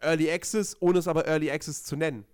Early 0.00 0.30
Access, 0.30 0.76
ohne 0.80 0.98
es 0.98 1.06
aber 1.06 1.26
Early 1.26 1.50
Access 1.50 1.84
zu 1.84 1.96
nennen. 1.96 2.24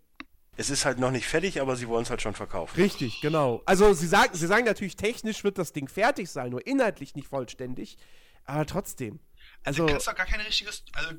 Es 0.57 0.71
ist 0.71 0.85
halt 0.85 0.99
noch 0.99 1.11
nicht 1.11 1.27
fertig, 1.27 1.61
aber 1.61 1.77
sie 1.77 1.89
wollen 1.89 2.03
es 2.03 2.11
halt 2.11 2.23
schon 2.23 2.35
verkaufen. 2.35 2.81
Richtig, 2.81 3.21
genau. 3.21 3.63
Also 3.65 3.95
sie 3.95 4.07
sagen, 4.07 4.31
sie 4.33 4.47
sagen 4.47 4.65
natürlich, 4.65 4.97
technisch 4.97 5.45
wird 5.45 5.59
das 5.59 5.73
Ding 5.73 5.89
fertig 5.89 6.31
sein, 6.31 6.51
nur 6.51 6.67
inhaltlich 6.67 7.15
nicht 7.15 7.29
vollständig, 7.29 7.97
aber 8.45 8.67
trotzdem. 8.67 9.21
Also, 9.65 9.87
du 9.87 9.93
kannst 9.93 10.09
doch 10.09 10.15
gar 10.15 10.27
keine 10.27 10.45
richtiges, 10.45 10.85
also 10.95 11.15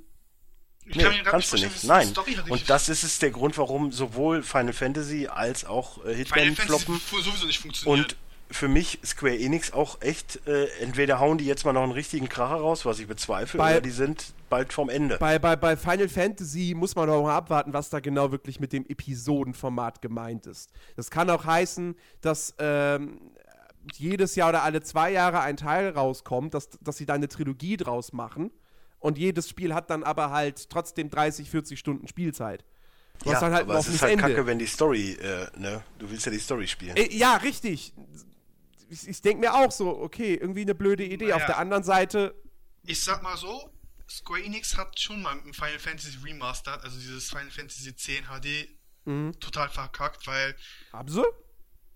ich 0.90 0.96
Nee, 0.96 1.04
kann 1.04 1.24
kannst 1.24 1.54
du 1.54 1.58
nicht. 1.58 1.84
Nein. 1.84 2.12
Und 2.50 2.70
das 2.70 2.90
ist 2.90 3.04
es 3.04 3.20
der 3.20 3.32
Grund, 3.32 3.58
warum 3.58 3.92
sowohl 3.92 4.42
Final 4.44 4.74
Fantasy 4.74 5.28
als 5.28 5.66
auch 5.66 6.04
äh, 6.06 6.16
Hitman 6.16 6.56
floppen. 6.56 7.00
sowieso 7.10 7.46
nicht 7.46 7.60
funktioniert. 7.60 8.14
Und 8.14 8.18
für 8.52 8.68
mich 8.68 9.00
Square 9.06 9.38
Enix 9.38 9.72
auch 9.72 10.02
echt, 10.02 10.48
äh, 10.48 10.66
entweder 10.82 11.20
hauen 11.20 11.38
die 11.38 11.46
jetzt 11.46 11.66
mal 11.66 11.74
noch 11.74 11.84
einen 11.84 11.92
richtigen 11.92 12.28
Kracher 12.28 12.56
raus, 12.56 12.84
was 12.86 13.00
ich 13.00 13.08
bezweifle, 13.08 13.60
Bei- 13.60 13.74
oder 13.74 13.82
die 13.82 13.92
sind 13.92 14.34
bald 14.50 14.74
vom 14.74 14.90
Ende. 14.90 15.18
bei, 15.20 15.38
bei, 15.38 15.56
bei 15.56 15.78
Final 15.78 16.10
Fantasy 16.10 16.74
muss 16.76 16.96
man 16.96 17.08
noch 17.08 17.22
mal 17.22 17.36
abwarten, 17.36 17.74
was 17.74 17.92
da 17.92 18.00
genau 18.00 18.32
wirklich 18.32 18.60
mit 18.60 18.74
dem 18.74 18.86
Episodenformat 18.88 20.02
gemeint 20.02 20.48
ist. 20.48 20.72
Das 20.96 21.12
kann 21.12 21.30
auch 21.30 21.46
heißen, 21.46 21.96
dass 22.22 22.56
ähm, 22.58 23.20
jedes 23.98 24.36
Jahr 24.36 24.50
oder 24.50 24.64
alle 24.64 24.82
zwei 24.82 25.12
Jahre 25.12 25.42
ein 25.42 25.56
Teil 25.58 25.90
rauskommt, 25.90 26.56
dass, 26.56 26.70
dass 26.82 26.98
sie 26.98 27.06
da 27.06 27.14
eine 27.14 27.28
Trilogie 27.28 27.78
draus 27.78 28.14
machen. 28.14 28.50
Und 29.00 29.18
jedes 29.18 29.48
Spiel 29.50 29.74
hat 29.74 29.90
dann 29.90 30.04
aber 30.04 30.30
halt 30.32 30.70
trotzdem 30.70 31.10
30, 31.10 31.50
40 31.50 31.80
Stunden 31.80 32.08
Spielzeit. 32.08 32.66
Du 33.24 33.30
ja, 33.30 33.36
hast 33.36 33.42
dann 33.42 33.54
halt 33.54 33.64
ein 33.66 33.70
aber 33.72 33.80
es 33.80 33.88
ist 33.88 34.02
halt 34.02 34.14
Ende. 34.14 34.24
kacke, 34.24 34.46
wenn 34.46 34.60
die 34.60 34.66
Story, 34.68 35.12
äh, 35.14 35.48
ne, 35.58 35.84
du 35.98 36.10
willst 36.10 36.26
ja 36.26 36.32
die 36.32 36.40
Story 36.40 36.68
spielen. 36.68 36.96
Äh, 36.98 37.14
ja, 37.16 37.36
richtig. 37.38 37.94
Ich, 38.90 39.08
ich 39.08 39.22
denke 39.22 39.42
mir 39.42 39.54
auch 39.54 39.72
so, 39.72 39.90
okay, 40.00 40.36
irgendwie 40.36 40.62
eine 40.62 40.74
blöde 40.76 41.04
Idee. 41.06 41.26
Naja. 41.26 41.36
Auf 41.38 41.46
der 41.46 41.58
anderen 41.58 41.84
Seite, 41.84 42.34
Ich 42.84 43.04
sag 43.04 43.22
mal 43.24 43.38
so, 43.38 43.70
Square 44.10 44.42
Enix 44.44 44.76
hat 44.78 45.00
schon 45.00 45.22
mal 45.22 45.38
im 45.46 45.54
Final 45.54 45.80
Fantasy 45.80 46.18
Remastered, 46.24 46.82
also 46.84 46.98
dieses 46.98 47.30
Final 47.30 47.52
Fantasy 47.52 47.96
10 47.96 48.24
HD, 48.26 48.68
Mhm. 49.06 49.40
total 49.40 49.70
verkackt, 49.70 50.28
weil 50.28 50.56
haben 50.92 51.08
sie? 51.10 51.24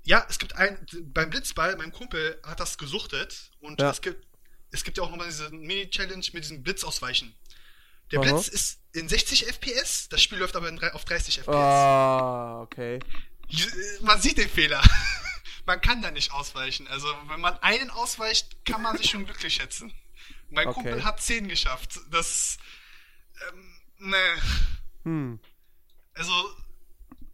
ja, 0.03 0.25
es 0.29 0.39
gibt 0.39 0.55
ein 0.55 0.85
beim 1.05 1.29
Blitzball, 1.29 1.75
mein 1.77 1.91
Kumpel 1.91 2.39
hat 2.43 2.59
das 2.59 2.77
gesuchtet 2.77 3.51
und 3.59 3.79
Ja. 3.81 3.89
es 3.91 4.01
gibt 4.01 4.25
es 4.73 4.83
gibt 4.83 4.97
ja 4.97 5.03
auch 5.03 5.09
nochmal 5.09 5.27
diese 5.27 5.49
Mini-Challenge 5.51 6.25
mit 6.33 6.43
diesem 6.43 6.63
Blitz 6.63 6.83
ausweichen. 6.83 7.33
Der 8.11 8.19
Aha. 8.19 8.31
Blitz 8.31 8.47
ist 8.47 8.81
in 8.93 9.07
60 9.07 9.47
FPS, 9.47 10.09
das 10.09 10.21
Spiel 10.21 10.39
läuft 10.39 10.55
aber 10.55 10.67
in, 10.67 10.81
auf 10.91 11.05
30 11.05 11.39
FPS. 11.39 11.55
Ah, 11.55 12.61
okay. 12.61 12.99
Man 14.01 14.19
sieht 14.21 14.37
den 14.37 14.49
Fehler. 14.49 14.81
man 15.65 15.79
kann 15.79 16.01
da 16.01 16.11
nicht 16.11 16.31
ausweichen. 16.31 16.87
Also, 16.87 17.07
wenn 17.27 17.39
man 17.39 17.57
einen 17.59 17.89
ausweicht, 17.91 18.65
kann 18.65 18.81
man 18.81 18.97
sich 18.97 19.11
schon 19.11 19.25
glücklich 19.25 19.53
schätzen. 19.53 19.93
Mein 20.49 20.67
Okay. 20.67 20.81
Kumpel 20.81 21.03
hat 21.03 21.21
10 21.21 21.47
geschafft. 21.47 21.99
Das. 22.11 22.57
Ähm, 23.49 23.81
ne. 24.09 24.41
Hm. 25.03 25.39
Also, 26.15 26.33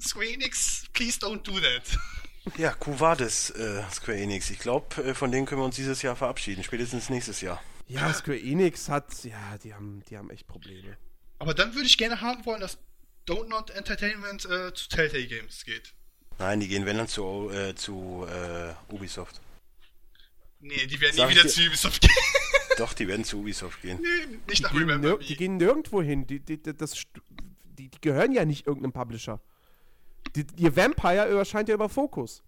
Square 0.02 0.28
Enix, 0.28 0.86
please 0.94 1.20
don't 1.20 1.44
do 1.44 1.60
that. 1.60 1.84
Ja, 2.58 2.72
Cuvades, 2.74 3.50
äh, 3.52 3.84
Square 3.92 4.18
Enix. 4.18 4.50
Ich 4.50 4.60
glaube, 4.60 5.04
äh, 5.04 5.14
von 5.14 5.32
denen 5.32 5.46
können 5.46 5.62
wir 5.62 5.66
uns 5.66 5.76
dieses 5.76 6.02
Jahr 6.02 6.16
verabschieden, 6.16 6.64
spätestens 6.64 7.10
nächstes 7.10 7.42
Jahr. 7.42 7.62
Ja, 7.88 8.14
Square 8.14 8.40
Enix 8.40 8.90
hat, 8.90 9.24
ja, 9.24 9.58
die 9.64 9.74
haben, 9.74 10.04
die 10.10 10.18
haben 10.18 10.30
echt 10.30 10.48
Probleme. 10.48 10.98
Aber 11.40 11.54
dann 11.54 11.74
würde 11.74 11.88
ich 11.88 11.98
gerne 11.98 12.22
haben 12.22 12.46
wollen, 12.46 12.62
dass 12.62 12.78
Don't 13.28 13.48
Not 13.48 13.70
Entertainment 13.72 14.46
äh, 14.46 14.74
zu 14.74 14.90
Telltale 14.90 15.28
Games 15.28 15.64
geht. 15.66 15.94
Nein, 16.38 16.60
die 16.60 16.68
gehen 16.68 16.86
wenn 16.86 16.98
dann 16.98 17.08
zu, 17.08 17.50
äh, 17.52 17.76
zu 17.76 18.26
äh, 18.30 18.74
Ubisoft. 18.94 19.42
Nee, 20.62 20.88
die 20.88 21.00
werden 21.00 21.16
Sag 21.16 21.28
nie 21.30 21.36
wieder 21.36 21.44
dir- 21.44 21.50
zu 21.50 21.62
Ubisoft 21.62 22.02
gehen. 22.02 22.12
Doch, 22.78 22.94
die 22.94 23.08
werden 23.08 23.26
zu 23.26 23.40
Ubisoft 23.40 23.82
gehen. 23.82 24.00
nee, 24.02 24.38
nicht 24.48 24.60
Die 24.60 24.64
nach 24.64 24.72
gehen, 24.72 24.80
Remember 24.82 25.18
Me. 25.18 25.24
die 25.26 25.36
gehen 25.36 25.58
nirgendwo 25.58 26.02
hin. 26.02 26.28
Die, 26.28 26.40
die, 26.40 26.62
die, 26.62 26.76
das, 26.76 26.94
die, 27.78 27.90
die 27.90 28.02
gehören 28.02 28.32
ja 28.34 28.46
nicht 28.46 28.68
irgendeinem 28.68 28.92
Publisher. 28.94 29.42
Die, 30.36 30.46
ihr 30.58 30.76
Vampire 30.76 31.28
erscheint 31.38 31.70
ja 31.70 31.76
über 31.76 31.90
Fokus. 31.90 32.44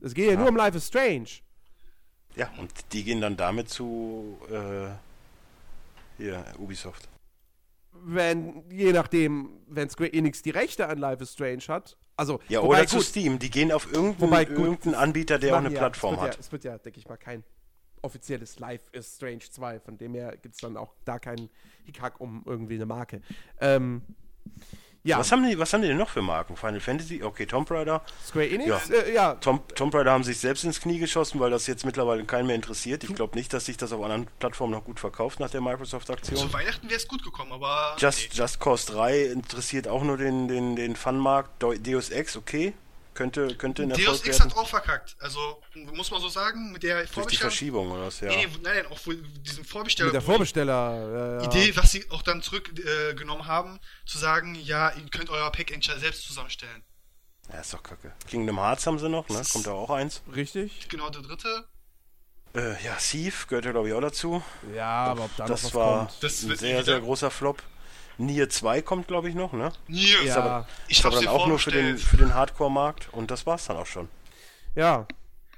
Es 0.00 0.14
geht 0.14 0.26
ja, 0.26 0.32
Ja. 0.32 0.38
nur 0.38 0.48
um 0.48 0.56
Life 0.56 0.76
is 0.76 0.86
Strange. 0.86 1.28
Ja, 2.36 2.50
und 2.58 2.70
die 2.92 3.02
gehen 3.02 3.20
dann 3.20 3.36
damit 3.36 3.68
zu 3.70 4.38
äh, 4.50 4.88
hier, 6.18 6.44
Ubisoft. 6.58 7.08
Wenn, 7.92 8.62
je 8.70 8.92
nachdem, 8.92 9.48
wenn 9.66 9.88
Square 9.88 10.12
Enix 10.12 10.42
die 10.42 10.50
Rechte 10.50 10.86
an 10.88 10.98
Life 10.98 11.22
is 11.22 11.32
Strange 11.32 11.62
hat. 11.68 11.96
Also, 12.18 12.40
Ja, 12.48 12.62
wobei, 12.62 12.80
oder 12.80 12.86
zu 12.86 12.96
gut, 12.96 13.06
Steam. 13.06 13.38
Die 13.38 13.50
gehen 13.50 13.72
auf 13.72 13.90
irgendeinen, 13.92 14.20
Wobei, 14.30 14.44
gut, 14.44 14.58
irgendeinen 14.58 14.94
Anbieter, 14.94 15.38
der 15.38 15.54
auch 15.54 15.58
eine 15.58 15.70
ja- 15.72 15.78
Plattform 15.78 16.14
es 16.14 16.20
hat. 16.20 16.34
Ja, 16.34 16.40
es 16.40 16.52
wird 16.52 16.64
ja, 16.64 16.78
denke 16.78 16.98
ich 16.98 17.08
mal, 17.08 17.16
kein 17.16 17.42
offizielles 18.02 18.58
Life 18.58 18.84
is 18.92 19.16
Strange 19.16 19.40
2. 19.50 19.80
Von 19.80 19.96
dem 19.98 20.14
her 20.14 20.36
gibt 20.36 20.54
es 20.54 20.60
dann 20.60 20.76
auch 20.76 20.94
da 21.04 21.18
keinen 21.18 21.48
Hickhack 21.84 22.20
um 22.20 22.42
irgendwie 22.46 22.74
eine 22.74 22.86
Marke. 22.86 23.22
Ähm, 23.60 24.02
ja, 25.06 25.18
Was, 25.18 25.32
haben 25.32 25.48
die, 25.48 25.58
was 25.58 25.72
haben 25.72 25.82
die 25.82 25.88
denn 25.88 25.96
noch 25.96 26.08
für 26.10 26.22
Marken? 26.22 26.56
Final 26.56 26.80
Fantasy? 26.80 27.22
Okay, 27.22 27.46
Tomb 27.46 27.70
Raider. 27.70 28.02
Square 28.26 28.48
Enix? 28.48 28.88
Ja. 28.88 28.94
Äh, 28.94 29.14
ja, 29.14 29.34
Tomb, 29.36 29.74
Tomb 29.74 29.94
Raider 29.94 30.12
haben 30.12 30.24
sich 30.24 30.38
selbst 30.38 30.64
ins 30.64 30.80
Knie 30.80 30.98
geschossen, 30.98 31.40
weil 31.40 31.50
das 31.50 31.66
jetzt 31.66 31.84
mittlerweile 31.86 32.24
keinen 32.24 32.46
mehr 32.46 32.56
interessiert. 32.56 33.04
Ich 33.04 33.14
glaube 33.14 33.36
nicht, 33.36 33.52
dass 33.52 33.64
sich 33.66 33.76
das 33.76 33.92
auf 33.92 34.02
anderen 34.02 34.26
Plattformen 34.38 34.72
noch 34.72 34.84
gut 34.84 35.00
verkauft 35.00 35.40
nach 35.40 35.50
der 35.50 35.60
Microsoft-Aktion. 35.60 36.36
Zu 36.38 36.52
Weihnachten 36.52 36.88
wäre 36.88 36.96
es 36.98 37.08
gut 37.08 37.22
gekommen, 37.22 37.52
aber. 37.52 37.96
Just, 37.98 38.34
Just 38.34 38.60
Cause 38.60 38.92
3 38.92 39.22
interessiert 39.26 39.88
auch 39.88 40.02
nur 40.02 40.16
den, 40.16 40.48
den, 40.48 40.76
den 40.76 40.96
Fun-Markt. 40.96 41.62
Deu- 41.62 41.78
Deus 41.78 42.10
Ex, 42.10 42.36
okay. 42.36 42.74
Könnte, 43.16 43.56
könnte 43.56 43.82
ein 43.82 43.88
Deus 43.88 43.98
Erfolg 43.98 44.26
Ex 44.26 44.38
werden. 44.38 44.50
hat 44.50 44.58
auch 44.58 44.68
verkackt. 44.68 45.16
Also, 45.20 45.62
muss 45.74 46.10
man 46.10 46.20
so 46.20 46.28
sagen, 46.28 46.70
mit 46.70 46.82
der 46.82 47.04
Durch 47.06 47.26
die. 47.28 47.36
Verschiebung 47.36 47.90
oder 47.90 48.06
was, 48.06 48.20
ja. 48.20 48.28
Nee, 48.28 48.46
nein, 48.62 48.76
nein, 48.76 48.86
auch 48.86 48.98
diesen 49.40 49.64
Vorbesteller. 49.64 50.08
Mit 50.08 50.14
der 50.14 50.22
Vorbesteller. 50.22 51.40
Äh, 51.40 51.44
ja. 51.44 51.50
Idee, 51.50 51.74
was 51.76 51.92
sie 51.92 52.04
auch 52.10 52.20
dann 52.20 52.42
zurückgenommen 52.42 53.42
äh, 53.42 53.46
haben, 53.46 53.80
zu 54.04 54.18
sagen, 54.18 54.54
ja, 54.54 54.90
ihr 54.90 55.08
könnt 55.10 55.30
euer 55.30 55.50
Pack 55.50 55.72
selbst 55.82 56.26
zusammenstellen. 56.26 56.84
Ja, 57.50 57.60
ist 57.60 57.72
doch 57.72 57.82
kacke. 57.82 58.12
Kingdom 58.28 58.58
Hearts 58.58 58.86
haben 58.86 58.98
sie 58.98 59.08
noch, 59.08 59.28
ne? 59.30 59.42
Kommt 59.50 59.66
da 59.66 59.72
auch 59.72 59.90
eins. 59.90 60.22
Richtig? 60.34 60.88
Genau, 60.88 61.08
der 61.08 61.22
dritte. 61.22 61.64
Äh, 62.54 62.84
ja, 62.84 62.94
Thief 62.96 63.46
gehört 63.46 63.64
ja, 63.64 63.70
glaube 63.72 63.88
ich, 63.88 63.94
auch 63.94 64.00
dazu. 64.00 64.42
Ja, 64.74 65.06
aber 65.06 65.24
ob 65.24 65.36
da 65.36 65.44
noch 65.44 65.50
das 65.50 65.64
was 65.64 65.74
war 65.74 66.06
kommt. 66.06 66.22
Das 66.22 66.42
ein 66.42 66.48
wird 66.50 66.58
sehr, 66.58 66.84
sehr 66.84 67.00
großer 67.00 67.30
Flop. 67.30 67.62
Nier 68.18 68.48
2 68.48 68.82
kommt, 68.82 69.08
glaube 69.08 69.28
ich, 69.28 69.34
noch, 69.34 69.52
ne? 69.52 69.72
Nier. 69.88 70.22
Ja. 70.24 70.36
aber, 70.36 70.68
Ich 70.88 70.98
ist 70.98 71.04
aber 71.04 71.16
hab's 71.16 71.24
dann 71.24 71.34
auch 71.34 71.46
nur 71.46 71.58
für 71.58 71.70
den, 71.70 71.98
für 71.98 72.16
den 72.16 72.34
Hardcore-Markt 72.34 73.08
und 73.12 73.30
das 73.30 73.46
war's 73.46 73.66
dann 73.66 73.76
auch 73.76 73.86
schon. 73.86 74.08
Ja. 74.74 75.06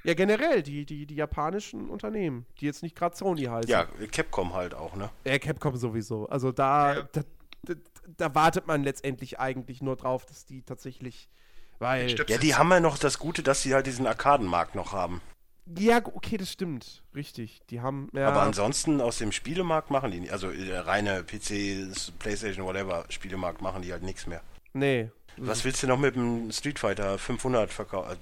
Ja, 0.05 0.15
generell, 0.15 0.63
die, 0.63 0.87
die, 0.87 1.07
die 1.07 1.15
japanischen 1.17 1.91
Unternehmen, 1.91 2.47
die 2.61 2.67
jetzt 2.67 2.83
nicht 2.83 2.97
gerade 2.97 3.17
Sony 3.17 3.45
heißen. 3.45 3.71
Ja, 3.71 3.87
Capcom 4.11 4.55
halt 4.55 4.75
auch, 4.75 4.95
ne? 4.97 5.11
Ja, 5.25 5.39
Capcom 5.39 5.77
sowieso. 5.77 6.29
Also 6.29 6.53
da, 6.53 6.95
Ja. 6.97 7.03
da, 7.13 7.21
da, 7.65 7.75
da 8.17 8.35
wartet 8.35 8.67
man 8.67 8.85
letztendlich 8.85 9.39
eigentlich 9.39 9.83
nur 9.83 9.97
drauf, 9.97 10.25
dass 10.25 10.45
die 10.47 10.63
tatsächlich. 10.63 11.29
Weil. 11.81 12.09
Stimmt. 12.09 12.31
Ja, 12.31 12.39
die 12.39 12.55
haben 12.55 12.71
ja 12.71 12.81
noch 12.81 12.97
das 12.99 13.19
Gute, 13.19 13.43
dass 13.43 13.63
sie 13.63 13.75
halt 13.75 13.87
diesen 13.87 14.07
Arkadenmarkt 14.07 14.75
noch 14.75 14.93
haben. 14.93 15.21
Ja, 15.77 15.99
okay, 15.99 16.37
das 16.37 16.51
stimmt. 16.53 17.03
Richtig. 17.15 17.61
Die 17.71 17.81
haben. 17.81 18.09
Ja, 18.13 18.29
Aber 18.29 18.43
ansonsten 18.43 19.01
aus 19.01 19.19
dem 19.19 19.33
Spielemarkt 19.33 19.91
machen 19.91 20.11
die 20.11 20.21
nicht. 20.21 20.33
Also 20.33 20.51
äh, 20.51 20.79
reine 20.79 21.25
PC, 21.25 22.19
Playstation, 22.19 22.65
whatever, 22.65 23.05
Spielemarkt 23.09 23.61
machen 23.61 23.83
die 23.83 23.93
halt 23.93 24.03
nichts 24.03 24.27
mehr. 24.27 24.41
Nee. 24.73 25.11
Was 25.41 25.65
willst 25.65 25.83
du 25.83 25.87
noch 25.87 25.99
mit 25.99 26.17
dem 26.17 26.51
Street 26.51 26.79
Fighter 26.79 27.17
500 27.17 27.71
verkaufen? 27.71 28.19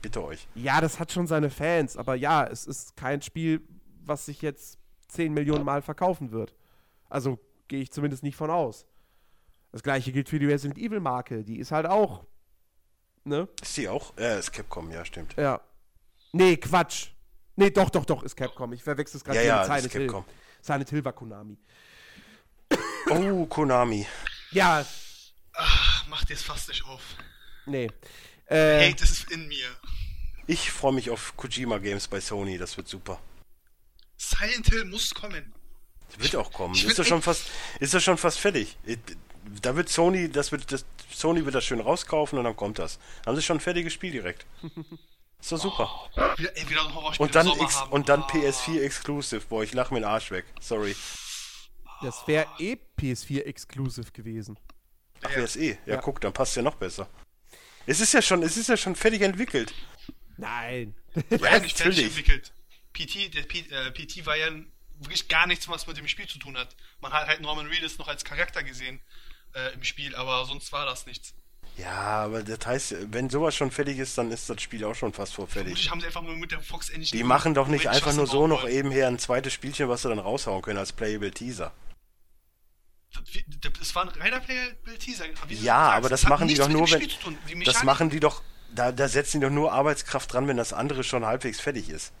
Bitte 0.00 0.22
euch. 0.22 0.46
Ja, 0.54 0.80
das 0.80 1.00
hat 1.00 1.10
schon 1.10 1.26
seine 1.26 1.50
Fans, 1.50 1.96
aber 1.96 2.14
ja, 2.14 2.46
es 2.46 2.66
ist 2.66 2.96
kein 2.96 3.20
Spiel, 3.20 3.62
was 4.04 4.26
sich 4.26 4.40
jetzt 4.42 4.78
10 5.08 5.32
Millionen 5.34 5.64
Mal 5.64 5.82
verkaufen 5.82 6.30
wird. 6.30 6.54
Also 7.08 7.38
gehe 7.68 7.80
ich 7.80 7.90
zumindest 7.90 8.22
nicht 8.22 8.36
von 8.36 8.50
aus. 8.50 8.86
Das 9.72 9.82
gleiche 9.82 10.12
gilt 10.12 10.28
für 10.28 10.38
die 10.38 10.46
Resident 10.46 10.78
Evil 10.78 11.00
Marke, 11.00 11.42
die 11.42 11.58
ist 11.58 11.72
halt 11.72 11.86
auch. 11.86 12.24
Ne? 13.24 13.48
Ist 13.60 13.76
die 13.76 13.88
auch? 13.88 14.12
Ja, 14.18 14.36
ist 14.36 14.52
Capcom, 14.52 14.90
ja, 14.90 15.04
stimmt. 15.04 15.34
Ja. 15.36 15.60
Nee, 16.32 16.56
Quatsch. 16.56 17.08
Nee, 17.56 17.70
doch, 17.70 17.90
doch, 17.90 18.04
doch, 18.04 18.22
ist 18.22 18.36
Capcom. 18.36 18.72
Ich 18.72 18.82
verwechsel 18.82 19.18
es 19.18 19.24
gerade 19.24 19.38
Ja, 19.38 19.44
ja, 19.44 19.54
mit 19.54 19.60
das 19.60 19.66
Silent 19.68 19.86
ist 19.86 19.92
Hill. 19.92 20.06
Capcom. 20.06 20.24
Silent 20.62 20.90
Hill 20.90 21.04
war 21.04 21.12
Konami. 21.12 21.56
Oh, 23.10 23.46
Konami. 23.46 24.06
Ja, 24.52 24.84
Ach, 25.52 26.06
macht 26.06 26.30
jetzt 26.30 26.44
fast 26.44 26.68
nicht 26.68 26.84
auf. 26.84 27.02
nee. 27.66 27.90
Äh, 28.46 28.90
Hate 28.90 29.04
ist 29.04 29.30
in 29.30 29.46
mir. 29.48 29.68
Ich 30.46 30.72
freue 30.72 30.92
mich 30.92 31.10
auf 31.10 31.36
Kojima 31.36 31.78
Games 31.78 32.08
bei 32.08 32.20
Sony, 32.20 32.58
das 32.58 32.76
wird 32.76 32.88
super. 32.88 33.20
Silent 34.16 34.66
Hill 34.68 34.84
muss 34.86 35.14
kommen. 35.14 35.52
Wird 36.18 36.34
auch 36.34 36.52
kommen. 36.52 36.74
ich 36.74 36.84
Ist 36.84 36.98
doch 36.98 37.04
schon 37.04 37.22
fast, 37.22 37.44
ist 37.78 37.94
doch 37.94 38.00
schon 38.00 38.18
fast 38.18 38.38
fertig. 38.40 38.76
Da 39.62 39.76
wird 39.76 39.88
Sony, 39.88 40.28
das 40.28 40.50
wird, 40.50 40.70
das, 40.72 40.84
Sony 41.12 41.44
wird 41.44 41.54
das 41.54 41.64
schön 41.64 41.80
rauskaufen 41.80 42.38
und 42.38 42.44
dann 42.44 42.56
kommt 42.56 42.78
das. 42.80 42.98
Haben 43.24 43.36
sie 43.36 43.42
schon 43.42 43.58
ein 43.58 43.60
fertiges 43.60 43.92
Spiel 43.92 44.10
direkt. 44.12 44.46
Ist 45.40 45.52
doch 45.52 45.58
super. 45.58 46.10
Wieder, 46.36 46.56
ey, 46.56 46.68
wieder 46.68 46.86
ein 46.86 46.94
Horrorspiel 46.94 47.24
Und 47.26 47.34
dann, 47.34 47.46
im 47.46 47.52
Sommer 47.54 47.64
X, 47.64 47.76
haben. 47.80 47.92
und 47.92 48.08
dann 48.08 48.22
Ah. 48.22 48.26
PS4 48.28 48.82
Exclusive. 48.82 49.46
Boah, 49.46 49.62
ich 49.62 49.72
lache 49.72 49.94
mir 49.94 50.00
den 50.00 50.08
Arsch 50.08 50.30
weg. 50.30 50.44
Sorry. 50.60 50.94
das 52.02 52.26
wäre 52.26 52.46
eh 52.58 52.76
PS4 52.98 53.44
Exclusive 53.44 54.10
gewesen. 54.12 54.58
Ach, 55.22 55.30
Ja. 55.30 55.36
wer 55.36 55.44
ist 55.44 55.56
eh? 55.56 55.78
Ja, 55.86 55.94
Ja. 55.94 56.00
guck, 56.00 56.20
dann 56.20 56.32
passt 56.32 56.56
ja 56.56 56.62
noch 56.62 56.76
besser. 56.76 57.08
Es 57.86 58.00
ist 58.00 58.12
ja 58.14 58.22
schon, 58.22 58.42
es 58.42 58.56
ist 58.56 58.68
ja 58.68 58.76
schon 58.76 58.94
fertig 58.96 59.22
entwickelt. 59.22 59.74
Nein. 60.36 60.94
Ja 61.14 61.22
nicht 61.28 61.40
fertig 61.42 61.78
natürlich. 61.78 62.04
entwickelt. 62.04 62.52
PT, 62.92 63.28
der 63.34 63.42
P, 63.42 63.58
äh, 63.70 63.90
PT 63.92 64.24
war 64.26 64.36
ja 64.36 64.48
wirklich 64.98 65.28
gar 65.28 65.46
nichts, 65.46 65.68
was 65.68 65.86
mit 65.86 65.96
dem 65.96 66.06
Spiel 66.08 66.26
zu 66.26 66.38
tun 66.38 66.56
hat. 66.56 66.74
Man 67.00 67.12
hat 67.12 67.26
halt 67.26 67.40
Norman 67.40 67.66
Reedus 67.66 67.98
noch 67.98 68.08
als 68.08 68.24
Charakter 68.24 68.62
gesehen 68.62 69.00
äh, 69.54 69.72
im 69.74 69.82
Spiel, 69.84 70.14
aber 70.14 70.44
sonst 70.46 70.72
war 70.72 70.86
das 70.86 71.06
nichts. 71.06 71.34
Ja, 71.76 72.24
aber 72.24 72.42
das 72.42 72.66
heißt, 72.66 72.94
wenn 73.12 73.30
sowas 73.30 73.54
schon 73.54 73.70
fertig 73.70 73.98
ist, 73.98 74.18
dann 74.18 74.30
ist 74.32 74.50
das 74.50 74.60
Spiel 74.60 74.84
auch 74.84 74.94
schon 74.94 75.12
fast 75.14 75.34
vor 75.34 75.46
fertig. 75.46 75.62
Vermutlich 75.72 75.90
haben 75.90 76.00
sie 76.00 76.06
einfach 76.06 76.22
nur 76.22 76.36
mit 76.36 76.52
der 76.52 76.60
Fox 76.60 76.90
Engine. 76.90 77.10
Die 77.18 77.24
machen 77.24 77.54
doch 77.54 77.68
nicht 77.68 77.86
einfach 77.88 78.12
nur 78.12 78.26
so 78.26 78.46
noch 78.46 78.68
eben 78.68 78.90
her 78.90 79.08
ein 79.08 79.18
zweites 79.18 79.52
Spielchen, 79.54 79.88
was 79.88 80.02
sie 80.02 80.08
dann 80.10 80.18
raushauen 80.18 80.60
können 80.62 80.78
als 80.78 80.92
Playable 80.92 81.30
Teaser. 81.30 81.72
Das- 83.78 83.94
war 83.94 84.04
ein 84.04 84.08
reiner 84.20 84.40
Playable-Teaser. 84.40 85.24
wie 85.48 85.56
du 85.56 85.62
Ja, 85.62 85.86
sagst. 85.86 85.96
aber 85.96 86.08
das 86.08 86.24
machen 86.28 86.46
die 86.48 86.54
doch 86.54 86.68
nur, 86.68 86.88
wenn. 86.90 87.60
Das 87.64 87.82
machen 87.82 88.08
die 88.10 88.20
doch. 88.20 88.42
Da, 88.72 88.92
da 88.92 89.08
setzen 89.08 89.40
die 89.40 89.46
doch 89.46 89.52
nur 89.52 89.72
Arbeitskraft 89.72 90.32
dran, 90.32 90.46
wenn 90.46 90.56
das 90.56 90.72
andere 90.72 91.02
schon 91.02 91.24
halbwegs 91.26 91.58
fertig 91.60 91.88
ist. 91.88 92.12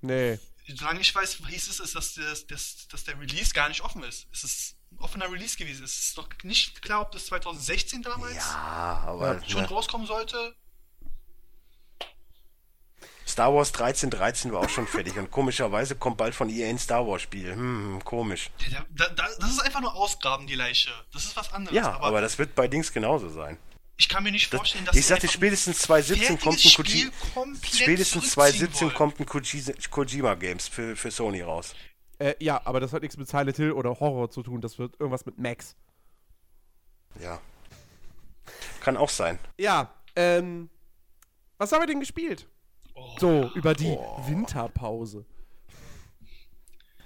Nee. 0.00 0.38
Solange 0.66 1.00
ich 1.00 1.14
weiß, 1.14 1.40
hieß 1.46 1.68
es, 1.68 1.78
ist, 1.80 1.94
dass, 1.94 2.14
das, 2.14 2.46
dass, 2.46 2.88
dass 2.88 3.04
der 3.04 3.20
Release 3.20 3.52
gar 3.52 3.68
nicht 3.68 3.82
offen 3.82 4.02
ist. 4.02 4.26
Es 4.32 4.44
ist 4.44 4.76
offener 4.98 5.30
Release 5.30 5.56
gewesen. 5.56 5.84
Es 5.84 5.98
ist 5.98 6.16
noch 6.16 6.28
nicht 6.42 6.82
klar, 6.82 7.02
ob 7.02 7.12
das 7.12 7.26
2016 7.26 8.02
damals 8.02 8.36
Ja, 8.36 9.04
aber 9.06 9.42
schon 9.46 9.62
ne, 9.62 9.68
rauskommen 9.68 10.06
sollte. 10.06 10.54
Star 13.26 13.54
Wars 13.54 13.68
1313 13.68 14.52
war 14.52 14.60
auch 14.60 14.68
schon 14.68 14.86
fertig 14.86 15.16
und 15.16 15.30
komischerweise 15.30 15.96
kommt 15.96 16.18
bald 16.18 16.34
von 16.34 16.48
EA 16.50 16.68
ein 16.68 16.78
Star 16.78 17.06
Wars 17.06 17.22
Spiel. 17.22 17.54
Hm, 17.54 18.00
komisch. 18.04 18.50
Ja, 18.70 18.84
da, 18.90 19.08
da, 19.08 19.28
das 19.40 19.50
ist 19.50 19.60
einfach 19.60 19.80
nur 19.80 19.94
Ausgraben, 19.94 20.46
die 20.46 20.54
Leiche. 20.54 20.90
Das 21.12 21.24
ist 21.24 21.36
was 21.36 21.52
anderes. 21.52 21.74
Ja, 21.74 21.98
aber, 22.00 22.20
das 22.20 22.38
wird 22.38 22.54
bei 22.54 22.68
Dings 22.68 22.92
genauso 22.92 23.28
sein. 23.30 23.58
ich 23.96 24.08
kann 24.08 24.22
mir 24.22 24.32
nicht 24.32 24.50
vorstellen, 24.50 24.84
dass 24.84 24.96
ich 24.96 25.06
sagte, 25.06 25.28
spätestens 25.28 25.78
2017 25.78 26.38
kommt 26.38 26.64
ein 26.64 26.72
Koji 26.72 27.10
spätestens 27.62 28.30
zurückziehen 28.30 28.30
2017 28.30 28.80
wollen. 28.80 28.94
kommt 28.94 29.20
ein 29.20 29.26
Koji 29.26 29.74
Kojima 29.90 30.34
Games 30.34 30.68
für, 30.68 30.94
für 30.94 31.10
Sony 31.10 31.42
raus. 31.42 31.74
Äh, 32.18 32.34
ja, 32.38 32.60
aber 32.64 32.80
das 32.80 32.92
hat 32.92 33.02
nichts 33.02 33.16
mit 33.16 33.28
Silent 33.28 33.56
Hill 33.56 33.72
oder 33.72 33.98
Horror 34.00 34.30
zu 34.30 34.42
tun. 34.42 34.60
Das 34.60 34.78
wird 34.78 34.98
irgendwas 35.00 35.26
mit 35.26 35.38
Max. 35.38 35.76
Ja. 37.20 37.40
Kann 38.80 38.96
auch 38.96 39.08
sein. 39.08 39.38
Ja, 39.58 39.90
ähm. 40.16 40.68
Was 41.58 41.72
haben 41.72 41.82
wir 41.82 41.86
denn 41.86 42.00
gespielt? 42.00 42.48
Oh. 42.94 43.16
So, 43.18 43.50
über 43.54 43.74
die 43.74 43.96
Winterpause. 44.26 45.24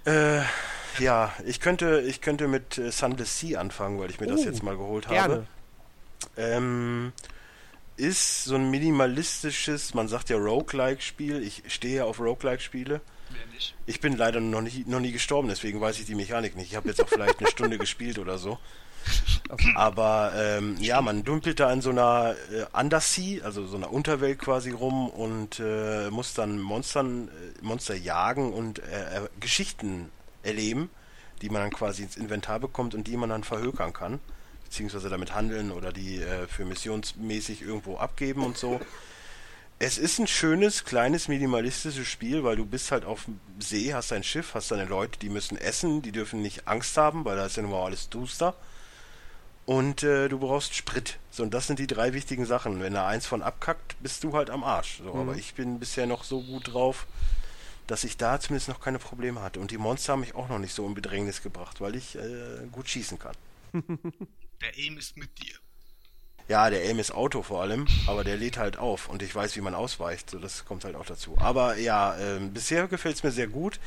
Äh, 0.05 0.41
ja, 0.99 1.31
ich 1.45 1.59
könnte, 1.59 2.01
ich 2.01 2.21
könnte 2.21 2.47
mit 2.47 2.77
äh, 2.77 2.91
Sunless 2.91 3.39
Sea 3.39 3.59
anfangen, 3.59 3.99
weil 3.99 4.09
ich 4.09 4.19
mir 4.19 4.27
das 4.27 4.41
Oh, 4.41 4.43
jetzt 4.43 4.63
mal 4.63 4.75
geholt 4.75 5.07
habe. 5.07 5.15
Gerne. 5.15 5.47
Ähm, 6.35 7.13
ist 7.95 8.45
so 8.45 8.55
ein 8.55 8.69
minimalistisches, 8.71 9.93
man 9.93 10.07
sagt 10.07 10.29
ja 10.29 10.37
Roguelike-Spiel. 10.37 11.43
Ich 11.43 11.63
stehe 11.67 12.05
auf 12.05 12.19
Roguelike-Spiele. 12.19 13.01
Ich 13.85 13.99
bin 13.99 14.15
leider 14.17 14.39
noch 14.39 14.61
nie, 14.61 14.83
noch 14.87 14.99
nie 14.99 15.11
gestorben, 15.11 15.47
deswegen 15.47 15.81
weiß 15.81 15.99
ich 15.99 16.05
die 16.05 16.15
Mechanik 16.15 16.55
nicht. 16.55 16.71
Ich 16.71 16.75
habe 16.75 16.89
jetzt 16.89 17.01
auch 17.01 17.07
vielleicht 17.07 17.39
eine 17.39 17.49
Stunde 17.49 17.77
gespielt 17.79 18.19
oder 18.19 18.37
so. 18.37 18.57
Aber 19.75 20.33
ähm, 20.35 20.77
ja, 20.79 21.01
man 21.01 21.23
dümpelt 21.23 21.59
da 21.59 21.71
in 21.71 21.81
so 21.81 21.89
einer 21.89 22.35
äh, 22.51 22.65
Undersea, 22.77 23.43
also 23.43 23.65
so 23.65 23.77
einer 23.77 23.91
Unterwelt 23.91 24.39
quasi 24.39 24.71
rum 24.71 25.09
und 25.09 25.59
äh, 25.59 26.09
muss 26.11 26.33
dann 26.33 26.59
Monstern, 26.59 27.29
äh, 27.29 27.31
Monster 27.63 27.95
jagen 27.95 28.53
und 28.53 28.79
äh, 28.79 29.17
äh, 29.17 29.29
Geschichten 29.39 30.11
erleben, 30.43 30.89
die 31.41 31.49
man 31.49 31.61
dann 31.61 31.71
quasi 31.71 32.03
ins 32.03 32.17
Inventar 32.17 32.59
bekommt 32.59 32.93
und 32.93 33.07
die 33.07 33.17
man 33.17 33.29
dann 33.29 33.43
verhökern 33.43 33.93
kann, 33.93 34.19
beziehungsweise 34.65 35.09
damit 35.09 35.33
handeln 35.33 35.71
oder 35.71 35.91
die 35.91 36.21
äh, 36.21 36.47
für 36.47 36.65
missionsmäßig 36.65 37.61
irgendwo 37.61 37.97
abgeben 37.97 38.43
und 38.43 38.57
so. 38.57 38.79
Es 39.81 39.97
ist 39.97 40.19
ein 40.19 40.27
schönes, 40.27 40.83
kleines, 40.83 41.29
minimalistisches 41.29 42.05
Spiel, 42.05 42.43
weil 42.43 42.57
du 42.57 42.65
bist 42.65 42.91
halt 42.91 43.05
auf 43.05 43.25
dem 43.25 43.39
See, 43.59 43.93
hast 43.93 44.11
dein 44.11 44.23
Schiff, 44.23 44.53
hast 44.53 44.71
deine 44.71 44.83
Leute, 44.83 45.17
die 45.19 45.29
müssen 45.29 45.57
essen, 45.57 46.01
die 46.01 46.11
dürfen 46.11 46.41
nicht 46.41 46.67
Angst 46.67 46.97
haben, 46.97 47.23
weil 47.23 47.37
da 47.37 47.45
ist 47.45 47.55
ja 47.55 47.63
nun 47.63 47.71
mal 47.71 47.85
alles 47.85 48.09
duster. 48.09 48.55
Und 49.65 50.03
äh, 50.03 50.27
du 50.27 50.39
brauchst 50.39 50.75
Sprit. 50.75 51.17
So, 51.31 51.43
und 51.43 51.53
das 51.53 51.67
sind 51.67 51.79
die 51.79 51.87
drei 51.87 52.13
wichtigen 52.13 52.45
Sachen. 52.45 52.81
Wenn 52.81 52.93
da 52.93 53.07
eins 53.07 53.25
von 53.25 53.41
abkackt, 53.41 53.95
bist 54.01 54.23
du 54.25 54.33
halt 54.33 54.49
am 54.49 54.65
Arsch. 54.65 54.99
So, 55.01 55.13
Aber 55.13 55.35
ich 55.35 55.53
bin 55.53 55.79
bisher 55.79 56.07
noch 56.07 56.25
so 56.25 56.41
gut 56.41 56.73
drauf, 56.73 57.07
dass 57.87 58.03
ich 58.03 58.17
da 58.17 58.39
zumindest 58.39 58.67
noch 58.67 58.81
keine 58.81 58.99
Probleme 58.99 59.41
hatte. 59.41 59.61
Und 59.61 59.71
die 59.71 59.77
Monster 59.77 60.13
haben 60.13 60.21
mich 60.21 60.35
auch 60.35 60.49
noch 60.49 60.59
nicht 60.59 60.73
so 60.73 60.85
in 60.87 60.93
Bedrängnis 60.93 61.41
gebracht, 61.41 61.79
weil 61.79 61.95
ich 61.95 62.15
äh, 62.15 62.67
gut 62.71 62.89
schießen 62.89 63.17
kann. 63.17 63.35
Der 63.73 64.73
Aim 64.75 64.97
ist 64.97 65.15
mit 65.15 65.29
dir. 65.41 65.55
Ja, 66.49 66.71
der 66.71 66.83
Aim 66.83 66.97
ist 66.97 67.11
Auto 67.11 67.43
vor 67.43 67.61
allem, 67.61 67.85
aber 68.07 68.23
der 68.23 68.35
lädt 68.35 68.57
halt 68.57 68.79
auf 68.79 69.07
und 69.07 69.21
ich 69.21 69.35
weiß, 69.35 69.55
wie 69.55 69.61
man 69.61 69.75
ausweicht. 69.75 70.31
So, 70.31 70.39
das 70.39 70.65
kommt 70.65 70.83
halt 70.83 70.95
auch 70.95 71.05
dazu. 71.05 71.37
Aber 71.39 71.77
ja, 71.77 72.17
ähm, 72.17 72.51
bisher 72.53 72.87
gefällt 72.87 73.17
es 73.17 73.23
mir 73.23 73.29
sehr 73.29 73.47
gut. 73.47 73.79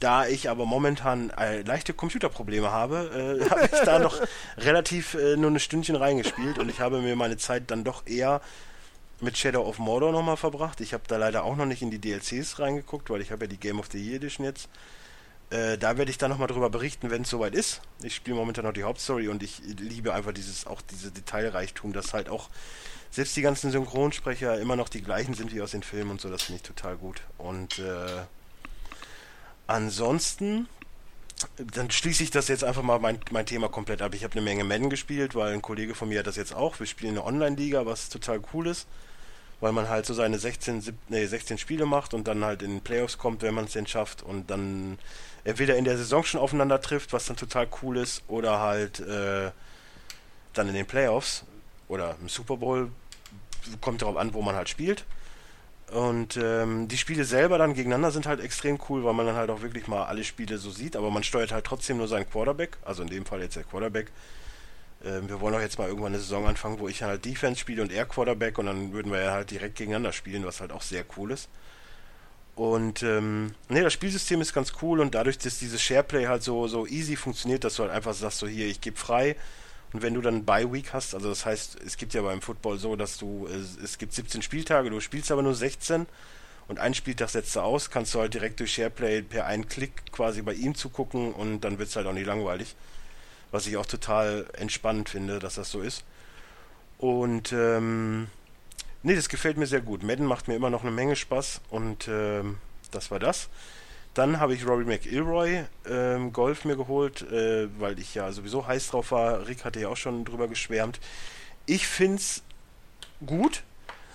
Da 0.00 0.26
ich 0.26 0.50
aber 0.50 0.66
momentan 0.66 1.30
äh, 1.30 1.62
leichte 1.62 1.94
Computerprobleme 1.94 2.72
habe, 2.72 3.38
äh, 3.40 3.48
habe 3.50 3.66
ich 3.66 3.80
da 3.84 4.00
noch 4.00 4.20
relativ 4.58 5.14
äh, 5.14 5.36
nur 5.36 5.52
ein 5.52 5.60
Stündchen 5.60 5.94
reingespielt 5.94 6.58
und 6.58 6.68
ich 6.68 6.80
habe 6.80 7.00
mir 7.00 7.14
meine 7.14 7.36
Zeit 7.36 7.70
dann 7.70 7.84
doch 7.84 8.04
eher 8.04 8.40
mit 9.20 9.38
Shadow 9.38 9.62
of 9.62 9.78
Mordor 9.78 10.10
nochmal 10.10 10.36
verbracht. 10.36 10.80
Ich 10.80 10.94
habe 10.94 11.04
da 11.06 11.18
leider 11.18 11.44
auch 11.44 11.54
noch 11.54 11.66
nicht 11.66 11.82
in 11.82 11.92
die 11.92 12.00
DLCs 12.00 12.58
reingeguckt, 12.58 13.10
weil 13.10 13.20
ich 13.20 13.30
habe 13.30 13.44
ja 13.44 13.48
die 13.48 13.60
Game 13.60 13.78
of 13.78 13.86
the 13.92 14.04
Year 14.04 14.16
Edition 14.16 14.44
jetzt. 14.44 14.68
Äh, 15.52 15.76
da 15.76 15.98
werde 15.98 16.10
ich 16.10 16.16
dann 16.16 16.30
nochmal 16.30 16.48
drüber 16.48 16.70
berichten, 16.70 17.10
wenn 17.10 17.22
es 17.22 17.30
soweit 17.30 17.54
ist. 17.54 17.82
Ich 18.02 18.14
spiele 18.14 18.36
momentan 18.36 18.64
noch 18.64 18.72
die 18.72 18.84
Hauptstory 18.84 19.28
und 19.28 19.42
ich 19.42 19.58
liebe 19.58 20.14
einfach 20.14 20.32
dieses, 20.32 20.66
auch 20.66 20.80
diese 20.80 21.10
Detailreichtum, 21.10 21.92
dass 21.92 22.14
halt 22.14 22.30
auch 22.30 22.48
selbst 23.10 23.36
die 23.36 23.42
ganzen 23.42 23.70
Synchronsprecher 23.70 24.58
immer 24.58 24.76
noch 24.76 24.88
die 24.88 25.02
gleichen 25.02 25.34
sind 25.34 25.54
wie 25.54 25.60
aus 25.60 25.72
den 25.72 25.82
Filmen 25.82 26.12
und 26.12 26.20
so, 26.22 26.30
das 26.30 26.42
finde 26.42 26.56
ich 26.56 26.62
total 26.62 26.96
gut. 26.96 27.20
Und 27.36 27.78
äh, 27.80 28.22
ansonsten, 29.66 30.68
dann 31.58 31.90
schließe 31.90 32.22
ich 32.22 32.30
das 32.30 32.48
jetzt 32.48 32.64
einfach 32.64 32.82
mal 32.82 32.98
mein, 32.98 33.20
mein 33.30 33.44
Thema 33.44 33.68
komplett 33.68 34.00
ab. 34.00 34.14
Ich 34.14 34.24
habe 34.24 34.32
eine 34.32 34.40
Menge 34.40 34.64
Madden 34.64 34.88
gespielt, 34.88 35.34
weil 35.34 35.52
ein 35.52 35.60
Kollege 35.60 35.94
von 35.94 36.08
mir 36.08 36.20
hat 36.20 36.26
das 36.26 36.36
jetzt 36.36 36.54
auch. 36.54 36.78
Wir 36.78 36.86
spielen 36.86 37.12
eine 37.12 37.24
Online-Liga, 37.26 37.84
was 37.84 38.08
total 38.08 38.40
cool 38.54 38.68
ist, 38.68 38.86
weil 39.60 39.72
man 39.72 39.90
halt 39.90 40.06
so 40.06 40.14
seine 40.14 40.38
16, 40.38 40.80
17, 40.80 40.98
nee, 41.08 41.26
16 41.26 41.58
Spiele 41.58 41.84
macht 41.84 42.14
und 42.14 42.26
dann 42.26 42.42
halt 42.42 42.62
in 42.62 42.70
den 42.70 42.80
Playoffs 42.80 43.18
kommt, 43.18 43.42
wenn 43.42 43.52
man 43.52 43.66
es 43.66 43.72
denn 43.72 43.86
schafft 43.86 44.22
und 44.22 44.50
dann 44.50 44.98
entweder 45.44 45.76
in 45.76 45.84
der 45.84 45.96
Saison 45.96 46.24
schon 46.24 46.40
aufeinander 46.40 46.80
trifft, 46.80 47.12
was 47.12 47.26
dann 47.26 47.36
total 47.36 47.68
cool 47.82 47.96
ist, 47.96 48.22
oder 48.28 48.60
halt 48.60 49.00
äh, 49.00 49.50
dann 50.52 50.68
in 50.68 50.74
den 50.74 50.86
Playoffs 50.86 51.44
oder 51.88 52.16
im 52.20 52.28
Super 52.28 52.56
Bowl, 52.56 52.90
kommt 53.80 54.02
darauf 54.02 54.16
an, 54.16 54.34
wo 54.34 54.42
man 54.42 54.54
halt 54.54 54.68
spielt. 54.68 55.04
Und 55.92 56.38
ähm, 56.38 56.88
die 56.88 56.96
Spiele 56.96 57.24
selber 57.24 57.58
dann 57.58 57.74
gegeneinander 57.74 58.10
sind 58.10 58.26
halt 58.26 58.40
extrem 58.40 58.78
cool, 58.88 59.04
weil 59.04 59.12
man 59.12 59.26
dann 59.26 59.36
halt 59.36 59.50
auch 59.50 59.60
wirklich 59.60 59.88
mal 59.88 60.04
alle 60.04 60.24
Spiele 60.24 60.56
so 60.56 60.70
sieht, 60.70 60.96
aber 60.96 61.10
man 61.10 61.22
steuert 61.22 61.52
halt 61.52 61.66
trotzdem 61.66 61.98
nur 61.98 62.08
seinen 62.08 62.28
Quarterback, 62.28 62.78
also 62.82 63.02
in 63.02 63.08
dem 63.08 63.26
Fall 63.26 63.42
jetzt 63.42 63.56
der 63.56 63.64
Quarterback. 63.64 64.10
Ähm, 65.04 65.28
wir 65.28 65.40
wollen 65.40 65.54
auch 65.54 65.60
jetzt 65.60 65.78
mal 65.78 65.88
irgendwann 65.88 66.12
eine 66.12 66.20
Saison 66.20 66.46
anfangen, 66.46 66.78
wo 66.78 66.88
ich 66.88 67.02
halt 67.02 67.24
Defense 67.26 67.60
spiele 67.60 67.82
und 67.82 67.92
er 67.92 68.06
Quarterback 68.06 68.56
und 68.56 68.66
dann 68.66 68.92
würden 68.94 69.12
wir 69.12 69.20
ja 69.22 69.32
halt 69.32 69.50
direkt 69.50 69.76
gegeneinander 69.76 70.12
spielen, 70.12 70.46
was 70.46 70.62
halt 70.62 70.72
auch 70.72 70.82
sehr 70.82 71.04
cool 71.16 71.30
ist. 71.30 71.50
Und 72.54 73.02
ähm, 73.02 73.54
nee, 73.68 73.80
das 73.80 73.94
Spielsystem 73.94 74.40
ist 74.40 74.52
ganz 74.52 74.72
cool 74.82 75.00
und 75.00 75.14
dadurch, 75.14 75.38
dass 75.38 75.58
dieses 75.58 75.80
Shareplay 75.80 76.26
halt 76.26 76.42
so, 76.42 76.68
so 76.68 76.86
easy 76.86 77.16
funktioniert, 77.16 77.64
dass 77.64 77.76
du 77.76 77.82
halt 77.82 77.92
einfach 77.92 78.12
sagst, 78.12 78.38
so 78.38 78.46
hier, 78.46 78.66
ich 78.66 78.80
gebe 78.80 78.96
frei. 78.96 79.36
Und 79.92 80.02
wenn 80.02 80.14
du 80.14 80.20
dann 80.20 80.44
Bye 80.44 80.72
Week 80.72 80.92
hast, 80.92 81.14
also 81.14 81.28
das 81.28 81.46
heißt, 81.46 81.78
es 81.84 81.96
gibt 81.96 82.14
ja 82.14 82.22
beim 82.22 82.40
Football 82.40 82.78
so, 82.78 82.96
dass 82.96 83.18
du, 83.18 83.46
es, 83.46 83.76
es 83.82 83.98
gibt 83.98 84.12
17 84.12 84.42
Spieltage, 84.42 84.90
du 84.90 85.00
spielst 85.00 85.30
aber 85.30 85.42
nur 85.42 85.54
16 85.54 86.06
und 86.68 86.78
einen 86.78 86.94
Spieltag 86.94 87.30
setzt 87.30 87.56
du 87.56 87.60
aus, 87.60 87.90
kannst 87.90 88.14
du 88.14 88.20
halt 88.20 88.34
direkt 88.34 88.60
durch 88.60 88.72
Shareplay 88.72 89.22
per 89.22 89.46
einen 89.46 89.68
Klick 89.68 90.12
quasi 90.12 90.42
bei 90.42 90.54
ihm 90.54 90.74
zugucken 90.74 91.32
und 91.32 91.60
dann 91.62 91.78
wird 91.78 91.88
es 91.88 91.96
halt 91.96 92.06
auch 92.06 92.12
nicht 92.12 92.26
langweilig. 92.26 92.74
Was 93.50 93.66
ich 93.66 93.76
auch 93.76 93.86
total 93.86 94.46
entspannend 94.54 95.10
finde, 95.10 95.38
dass 95.38 95.56
das 95.56 95.70
so 95.70 95.82
ist. 95.82 96.04
Und 96.96 97.52
ähm, 97.52 98.28
Nee, 99.04 99.16
das 99.16 99.28
gefällt 99.28 99.56
mir 99.56 99.66
sehr 99.66 99.80
gut. 99.80 100.04
Madden 100.04 100.26
macht 100.26 100.46
mir 100.46 100.54
immer 100.54 100.70
noch 100.70 100.82
eine 100.82 100.92
Menge 100.92 101.16
Spaß 101.16 101.60
und 101.70 102.06
ähm, 102.08 102.58
das 102.92 103.10
war 103.10 103.18
das. 103.18 103.48
Dann 104.14 104.38
habe 104.38 104.54
ich 104.54 104.66
Robbie 104.66 104.84
McIlroy 104.84 105.64
ähm, 105.88 106.32
Golf 106.32 106.64
mir 106.64 106.76
geholt, 106.76 107.22
äh, 107.22 107.68
weil 107.80 107.98
ich 107.98 108.14
ja 108.14 108.30
sowieso 108.30 108.66
heiß 108.66 108.88
drauf 108.88 109.10
war. 109.10 109.48
Rick 109.48 109.64
hatte 109.64 109.80
ja 109.80 109.88
auch 109.88 109.96
schon 109.96 110.24
drüber 110.24 110.46
geschwärmt. 110.48 111.00
Ich 111.66 111.86
finde 111.88 112.18
es 112.18 112.42
gut, 113.26 113.64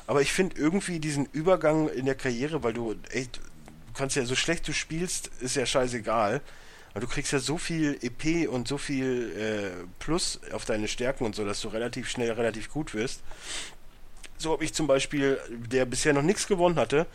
aber 0.05 0.21
ich 0.21 0.31
finde 0.31 0.55
irgendwie 0.57 0.99
diesen 0.99 1.25
Übergang 1.25 1.89
in 1.89 2.05
der 2.05 2.15
Karriere, 2.15 2.63
weil 2.63 2.73
du 2.73 2.95
echt, 3.11 3.37
du 3.37 3.93
kannst 3.93 4.15
ja 4.15 4.23
so 4.25 4.35
schlecht 4.35 4.67
du 4.67 4.73
spielst, 4.73 5.31
ist 5.41 5.55
ja 5.55 5.65
scheißegal. 5.65 6.41
Weil 6.93 7.01
du 7.01 7.07
kriegst 7.07 7.33
ja 7.33 7.39
so 7.39 7.57
viel 7.57 7.99
EP 8.01 8.49
und 8.49 8.67
so 8.67 8.77
viel 8.77 9.31
äh, 9.37 9.85
Plus 9.99 10.39
auf 10.51 10.65
deine 10.65 10.87
Stärken 10.87 11.25
und 11.25 11.35
so, 11.35 11.45
dass 11.45 11.61
du 11.61 11.67
relativ 11.67 12.09
schnell 12.09 12.31
relativ 12.31 12.69
gut 12.71 12.93
wirst. 12.93 13.21
So 14.37 14.51
habe 14.51 14.63
ich 14.63 14.73
zum 14.73 14.87
Beispiel, 14.87 15.39
der 15.49 15.85
bisher 15.85 16.13
noch 16.13 16.21
nichts 16.21 16.47
gewonnen 16.47 16.75
hatte, 16.75 17.05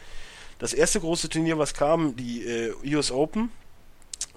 das 0.58 0.72
erste 0.72 1.00
große 1.00 1.28
Turnier, 1.28 1.58
was 1.58 1.74
kam, 1.74 2.16
die 2.16 2.44
äh, 2.44 2.94
US 2.94 3.10
Open, 3.10 3.50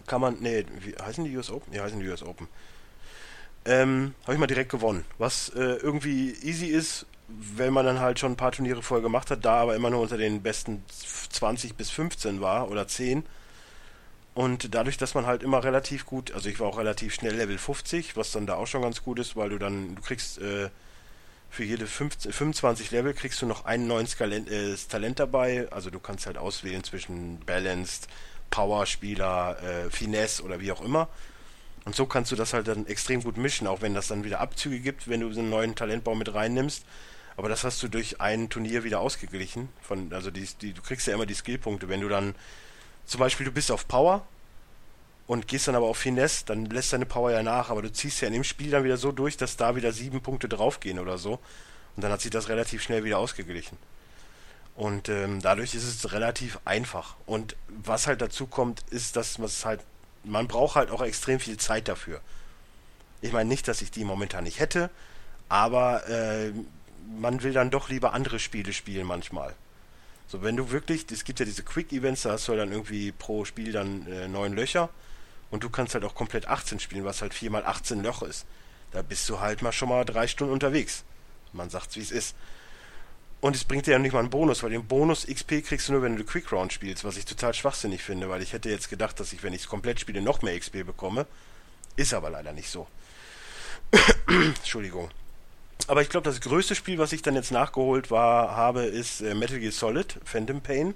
kann 0.07 0.21
man, 0.21 0.37
nee, 0.39 0.65
wie 0.79 0.95
heißen 0.95 1.23
die 1.23 1.35
US 1.37 1.51
Open? 1.51 1.73
Ja, 1.73 1.83
heißen 1.83 1.99
die 1.99 2.07
US 2.07 2.23
Open. 2.23 2.47
Ähm, 3.65 4.13
habe 4.23 4.33
ich 4.33 4.39
mal 4.39 4.47
direkt 4.47 4.71
gewonnen. 4.71 5.05
Was 5.17 5.49
äh, 5.49 5.59
irgendwie 5.59 6.31
easy 6.43 6.67
ist, 6.67 7.07
wenn 7.27 7.73
man 7.73 7.85
dann 7.85 7.99
halt 7.99 8.19
schon 8.19 8.33
ein 8.33 8.37
paar 8.37 8.51
Turniere 8.51 8.83
vorher 8.83 9.01
gemacht 9.01 9.31
hat, 9.31 9.43
da 9.43 9.61
aber 9.61 9.75
immer 9.75 9.89
nur 9.89 10.01
unter 10.01 10.17
den 10.17 10.43
besten 10.43 10.83
20 10.89 11.75
bis 11.75 11.89
15 11.89 12.41
war 12.41 12.69
oder 12.69 12.87
10. 12.87 13.25
Und 14.35 14.75
dadurch, 14.75 14.97
dass 14.97 15.15
man 15.15 15.25
halt 15.25 15.43
immer 15.43 15.63
relativ 15.63 16.05
gut, 16.05 16.31
also 16.33 16.49
ich 16.49 16.59
war 16.59 16.67
auch 16.67 16.77
relativ 16.77 17.13
schnell 17.15 17.35
Level 17.35 17.57
50, 17.57 18.17
was 18.17 18.31
dann 18.31 18.45
da 18.45 18.55
auch 18.55 18.67
schon 18.67 18.81
ganz 18.81 19.01
gut 19.01 19.17
ist, 19.17 19.35
weil 19.35 19.49
du 19.49 19.57
dann, 19.57 19.95
du 19.95 20.01
kriegst 20.01 20.39
äh, 20.39 20.69
für 21.55 21.63
jede 21.63 21.87
15, 21.87 22.33
25 22.33 22.91
Level 22.91 23.13
kriegst 23.13 23.41
du 23.41 23.45
noch 23.45 23.63
ein 23.63 23.87
neues 23.87 24.17
Talent, 24.17 24.51
äh, 24.51 24.75
Talent 24.89 25.19
dabei. 25.19 25.67
Also 25.71 25.89
du 25.89 25.99
kannst 25.99 26.25
halt 26.25 26.37
auswählen 26.37 26.83
zwischen 26.83 27.39
Balanced, 27.45 28.09
Power-Spieler, 28.51 29.57
äh, 29.63 29.89
Finesse 29.89 30.43
oder 30.43 30.59
wie 30.59 30.73
auch 30.73 30.81
immer. 30.81 31.07
Und 31.85 31.95
so 31.95 32.05
kannst 32.07 32.31
du 32.31 32.35
das 32.35 32.53
halt 32.53 32.67
dann 32.67 32.85
extrem 32.87 33.23
gut 33.23 33.37
mischen, 33.37 33.67
auch 33.67 33.81
wenn 33.81 33.93
das 33.93 34.07
dann 34.07 34.25
wieder 34.25 34.41
Abzüge 34.41 34.79
gibt, 34.79 35.07
wenn 35.07 35.21
du 35.21 35.29
einen 35.29 35.49
neuen 35.49 35.75
Talentbaum 35.75 36.19
mit 36.19 36.33
reinnimmst. 36.33 36.83
Aber 37.37 37.47
das 37.47 37.63
hast 37.63 37.81
du 37.81 37.87
durch 37.87 38.19
ein 38.19 38.49
Turnier 38.49 38.83
wieder 38.83 38.99
ausgeglichen. 38.99 39.69
Von, 39.81 40.11
also 40.11 40.31
die, 40.31 40.47
die, 40.61 40.73
du 40.73 40.81
kriegst 40.81 41.07
ja 41.07 41.13
immer 41.13 41.25
die 41.25 41.35
Skillpunkte. 41.35 41.87
Wenn 41.87 42.01
du 42.01 42.09
dann 42.09 42.35
zum 43.05 43.19
Beispiel 43.19 43.45
du 43.45 43.51
bist 43.51 43.71
auf 43.71 43.87
Power 43.87 44.27
und 45.27 45.47
gehst 45.47 45.67
dann 45.67 45.75
aber 45.75 45.87
auf 45.87 45.97
Finesse, 45.97 46.45
dann 46.45 46.65
lässt 46.65 46.93
deine 46.93 47.05
Power 47.05 47.31
ja 47.31 47.41
nach, 47.41 47.69
aber 47.69 47.81
du 47.81 47.91
ziehst 47.91 48.21
ja 48.21 48.27
in 48.27 48.33
dem 48.33 48.43
Spiel 48.43 48.69
dann 48.69 48.83
wieder 48.83 48.97
so 48.97 49.11
durch, 49.11 49.37
dass 49.37 49.57
da 49.57 49.75
wieder 49.75 49.91
sieben 49.91 50.21
Punkte 50.21 50.47
draufgehen 50.47 50.99
oder 50.99 51.17
so. 51.17 51.39
Und 51.95 52.03
dann 52.03 52.11
hat 52.11 52.21
sich 52.21 52.31
das 52.31 52.49
relativ 52.49 52.83
schnell 52.83 53.03
wieder 53.03 53.17
ausgeglichen. 53.17 53.77
Und 54.75 55.09
ähm, 55.09 55.41
dadurch 55.41 55.73
ist 55.73 55.83
es 55.85 56.11
relativ 56.11 56.59
einfach. 56.65 57.15
Und 57.25 57.55
was 57.69 58.07
halt 58.07 58.21
dazu 58.21 58.45
kommt, 58.45 58.83
ist, 58.91 59.15
dass 59.15 59.37
man 59.37 59.49
halt, 59.63 59.79
man 60.23 60.47
braucht 60.47 60.75
halt 60.75 60.91
auch 60.91 61.01
extrem 61.01 61.39
viel 61.39 61.57
Zeit 61.57 61.87
dafür. 61.87 62.21
Ich 63.21 63.31
meine 63.31 63.47
nicht, 63.47 63.67
dass 63.67 63.81
ich 63.81 63.89
die 63.89 64.03
momentan 64.03 64.43
nicht 64.43 64.59
hätte, 64.59 64.89
aber 65.47 66.07
äh, 66.07 66.51
man 67.19 67.41
will 67.41 67.53
dann 67.53 67.71
doch 67.71 67.89
lieber 67.89 68.13
andere 68.13 68.39
Spiele 68.39 68.73
spielen 68.73 69.07
manchmal. 69.07 69.55
So, 70.27 70.43
wenn 70.43 70.57
du 70.57 70.71
wirklich, 70.71 71.05
es 71.11 71.23
gibt 71.23 71.39
ja 71.39 71.45
diese 71.45 71.63
Quick-Events, 71.63 72.23
da 72.23 72.31
hast 72.31 72.47
du 72.47 72.55
dann 72.55 72.71
irgendwie 72.71 73.11
pro 73.11 73.45
Spiel 73.45 73.71
dann 73.71 74.05
äh, 74.07 74.27
neun 74.27 74.53
Löcher 74.53 74.89
und 75.55 75.63
du 75.63 75.69
kannst 75.69 75.93
halt 75.93 76.03
auch 76.03 76.15
komplett 76.15 76.49
18 76.49 76.81
spielen, 76.81 77.05
was 77.05 77.21
halt 77.21 77.33
4 77.33 77.49
mal 77.49 77.65
18 77.65 78.03
Loch 78.03 78.23
ist. 78.23 78.45
Da 78.91 79.01
bist 79.01 79.29
du 79.29 79.39
halt 79.39 79.61
mal 79.61 79.71
schon 79.71 79.87
mal 79.87 80.03
drei 80.03 80.27
Stunden 80.27 80.51
unterwegs. 80.51 81.05
Man 81.53 81.69
sagt's, 81.69 81.95
wie 81.95 82.01
es 82.01 82.11
ist. 82.11 82.35
Und 83.39 83.55
es 83.55 83.63
bringt 83.63 83.87
dir 83.87 83.91
ja 83.91 83.99
nicht 83.99 84.11
mal 84.11 84.19
einen 84.19 84.29
Bonus, 84.29 84.63
weil 84.63 84.71
den 84.71 84.85
Bonus 84.85 85.25
XP 85.25 85.63
kriegst 85.65 85.87
du 85.87 85.93
nur, 85.93 86.01
wenn 86.01 86.17
du 86.17 86.25
Quick 86.25 86.51
Round 86.51 86.73
spielst, 86.73 87.05
was 87.05 87.15
ich 87.15 87.23
total 87.23 87.53
schwachsinnig 87.53 88.03
finde, 88.03 88.27
weil 88.27 88.41
ich 88.41 88.51
hätte 88.51 88.69
jetzt 88.69 88.89
gedacht, 88.89 89.17
dass 89.17 89.31
ich, 89.31 89.43
wenn 89.43 89.53
ich 89.53 89.61
es 89.61 89.67
komplett 89.69 90.01
spiele, 90.01 90.21
noch 90.21 90.41
mehr 90.41 90.59
XP 90.59 90.85
bekomme. 90.85 91.25
Ist 91.95 92.13
aber 92.13 92.29
leider 92.29 92.51
nicht 92.51 92.69
so. 92.69 92.85
Entschuldigung. 94.27 95.09
Aber 95.87 96.01
ich 96.01 96.09
glaube, 96.09 96.29
das 96.29 96.41
größte 96.41 96.75
Spiel, 96.75 96.97
was 96.97 97.13
ich 97.13 97.21
dann 97.21 97.35
jetzt 97.35 97.51
nachgeholt 97.51 98.11
war, 98.11 98.57
habe, 98.57 98.83
ist 98.83 99.21
äh, 99.21 99.33
Metal 99.33 99.59
Gear 99.59 99.71
Solid, 99.71 100.19
Phantom 100.25 100.59
Pain. 100.59 100.95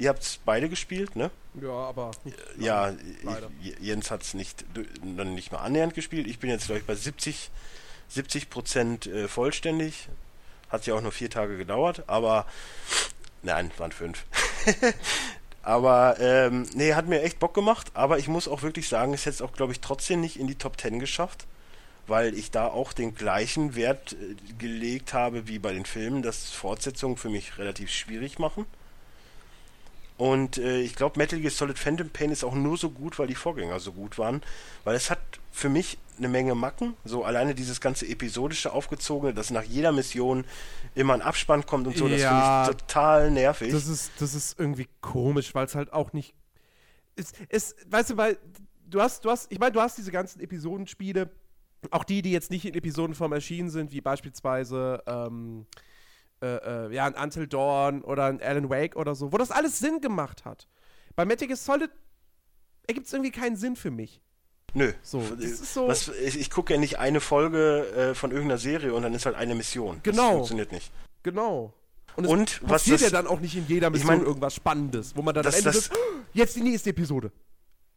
Ihr 0.00 0.08
habt 0.08 0.22
es 0.22 0.40
beide 0.46 0.70
gespielt, 0.70 1.14
ne? 1.14 1.30
Ja, 1.60 1.70
aber. 1.70 2.12
Nicht 2.24 2.38
ja, 2.58 2.90
ich, 3.62 3.78
Jens 3.80 4.10
hat 4.10 4.22
es 4.22 4.32
nicht, 4.32 4.64
nicht 5.04 5.52
mal 5.52 5.58
annähernd 5.58 5.92
gespielt. 5.92 6.26
Ich 6.26 6.38
bin 6.38 6.48
jetzt, 6.48 6.66
glaube 6.66 6.80
ich, 6.80 6.86
bei 6.86 6.94
70, 6.94 7.50
70 8.08 8.48
Prozent 8.48 9.06
äh, 9.06 9.28
vollständig. 9.28 10.08
Hat 10.70 10.86
ja 10.86 10.94
auch 10.94 11.02
nur 11.02 11.12
vier 11.12 11.28
Tage 11.28 11.58
gedauert, 11.58 12.04
aber. 12.06 12.46
Nein, 13.42 13.70
waren 13.76 13.92
fünf. 13.92 14.24
aber, 15.62 16.16
ähm, 16.18 16.66
nee, 16.74 16.94
hat 16.94 17.06
mir 17.06 17.20
echt 17.20 17.38
Bock 17.38 17.52
gemacht. 17.52 17.88
Aber 17.92 18.18
ich 18.18 18.26
muss 18.26 18.48
auch 18.48 18.62
wirklich 18.62 18.88
sagen, 18.88 19.12
es 19.12 19.26
hätte 19.26 19.34
es 19.34 19.42
auch, 19.42 19.52
glaube 19.52 19.72
ich, 19.72 19.80
trotzdem 19.80 20.22
nicht 20.22 20.38
in 20.38 20.46
die 20.46 20.56
Top 20.56 20.80
10 20.80 20.98
geschafft 20.98 21.46
weil 22.06 22.34
ich 22.34 22.50
da 22.50 22.66
auch 22.66 22.92
den 22.92 23.14
gleichen 23.14 23.76
Wert 23.76 24.14
äh, 24.14 24.34
gelegt 24.58 25.14
habe 25.14 25.46
wie 25.46 25.60
bei 25.60 25.72
den 25.72 25.84
Filmen, 25.84 26.22
dass 26.22 26.50
Fortsetzungen 26.50 27.16
für 27.16 27.30
mich 27.30 27.56
relativ 27.56 27.90
schwierig 27.90 28.40
machen. 28.40 28.66
Und 30.20 30.58
äh, 30.58 30.82
ich 30.82 30.96
glaube, 30.96 31.18
Metal 31.18 31.40
Gear 31.40 31.50
Solid 31.50 31.78
Phantom 31.78 32.10
Pain 32.10 32.30
ist 32.30 32.44
auch 32.44 32.54
nur 32.54 32.76
so 32.76 32.90
gut, 32.90 33.18
weil 33.18 33.26
die 33.26 33.34
Vorgänger 33.34 33.80
so 33.80 33.92
gut 33.92 34.18
waren. 34.18 34.42
Weil 34.84 34.94
es 34.94 35.08
hat 35.08 35.18
für 35.50 35.70
mich 35.70 35.96
eine 36.18 36.28
Menge 36.28 36.54
Macken. 36.54 36.94
So 37.06 37.24
alleine 37.24 37.54
dieses 37.54 37.80
ganze 37.80 38.06
episodische 38.06 38.70
aufgezogene, 38.74 39.32
dass 39.32 39.48
nach 39.48 39.62
jeder 39.62 39.92
Mission 39.92 40.44
immer 40.94 41.14
ein 41.14 41.22
Abspann 41.22 41.64
kommt 41.64 41.86
und 41.86 41.96
so, 41.96 42.06
das 42.06 42.20
finde 42.20 42.64
ich 42.64 42.76
total 42.76 43.30
nervig. 43.30 43.72
Das 43.72 43.86
ist, 43.86 44.12
das 44.18 44.34
ist 44.34 44.60
irgendwie 44.60 44.88
komisch, 45.00 45.54
weil 45.54 45.64
es 45.64 45.74
halt 45.74 45.90
auch 45.90 46.12
nicht. 46.12 46.34
Es, 47.16 47.32
es, 47.48 47.74
weißt 47.88 48.10
du, 48.10 48.18
weil 48.18 48.36
du 48.90 49.00
hast, 49.00 49.24
du 49.24 49.30
hast, 49.30 49.50
ich 49.50 49.58
meine, 49.58 49.72
du 49.72 49.80
hast 49.80 49.96
diese 49.96 50.12
ganzen 50.12 50.40
Episodenspiele, 50.40 51.30
auch 51.90 52.04
die, 52.04 52.20
die 52.20 52.32
jetzt 52.32 52.50
nicht 52.50 52.66
in 52.66 52.74
Episodenform 52.74 53.32
erschienen 53.32 53.70
sind, 53.70 53.90
wie 53.90 54.02
beispielsweise 54.02 55.02
ähm, 55.06 55.64
äh, 56.42 56.86
äh, 56.86 56.94
ja, 56.94 57.06
ein 57.06 57.14
Until 57.14 57.46
Dawn 57.46 58.02
oder 58.02 58.26
ein 58.26 58.40
Alan 58.40 58.70
Wake 58.70 58.96
oder 58.96 59.14
so, 59.14 59.32
wo 59.32 59.38
das 59.38 59.50
alles 59.50 59.78
Sinn 59.78 60.00
gemacht 60.00 60.44
hat. 60.44 60.68
Bei 61.16 61.24
Metal 61.24 61.46
Gear 61.46 61.56
Solid 61.56 61.90
ergibt 62.86 63.06
es 63.06 63.12
irgendwie 63.12 63.30
keinen 63.30 63.56
Sinn 63.56 63.76
für 63.76 63.90
mich. 63.90 64.20
Nö. 64.74 64.92
So, 65.02 65.22
so 65.62 65.88
Was, 65.88 66.08
ich, 66.08 66.38
ich 66.38 66.50
gucke 66.50 66.74
ja 66.74 66.78
nicht 66.78 66.98
eine 66.98 67.20
Folge 67.20 67.86
äh, 67.88 68.14
von 68.14 68.30
irgendeiner 68.30 68.58
Serie 68.58 68.94
und 68.94 69.02
dann 69.02 69.14
ist 69.14 69.26
halt 69.26 69.36
eine 69.36 69.54
Mission. 69.54 70.00
Genau. 70.02 70.22
Das 70.22 70.32
funktioniert 70.32 70.72
nicht. 70.72 70.92
Genau. 71.22 71.74
Und, 72.16 72.24
es 72.24 72.30
und 72.30 72.60
passiert 72.66 72.70
was 72.70 72.84
das, 72.84 73.00
ja 73.02 73.10
dann 73.10 73.26
auch 73.26 73.40
nicht 73.40 73.56
in 73.56 73.66
jeder 73.66 73.90
Mission 73.90 74.10
ich 74.12 74.18
mein, 74.18 74.26
irgendwas 74.26 74.54
Spannendes, 74.54 75.16
wo 75.16 75.22
man 75.22 75.34
dann 75.34 75.44
das, 75.44 75.54
am 75.54 75.58
Ende 75.58 75.72
das, 75.72 75.84
sagt, 75.86 75.96
oh, 75.96 76.20
jetzt 76.32 76.56
die 76.56 76.62
nächste 76.62 76.90
Episode. 76.90 77.32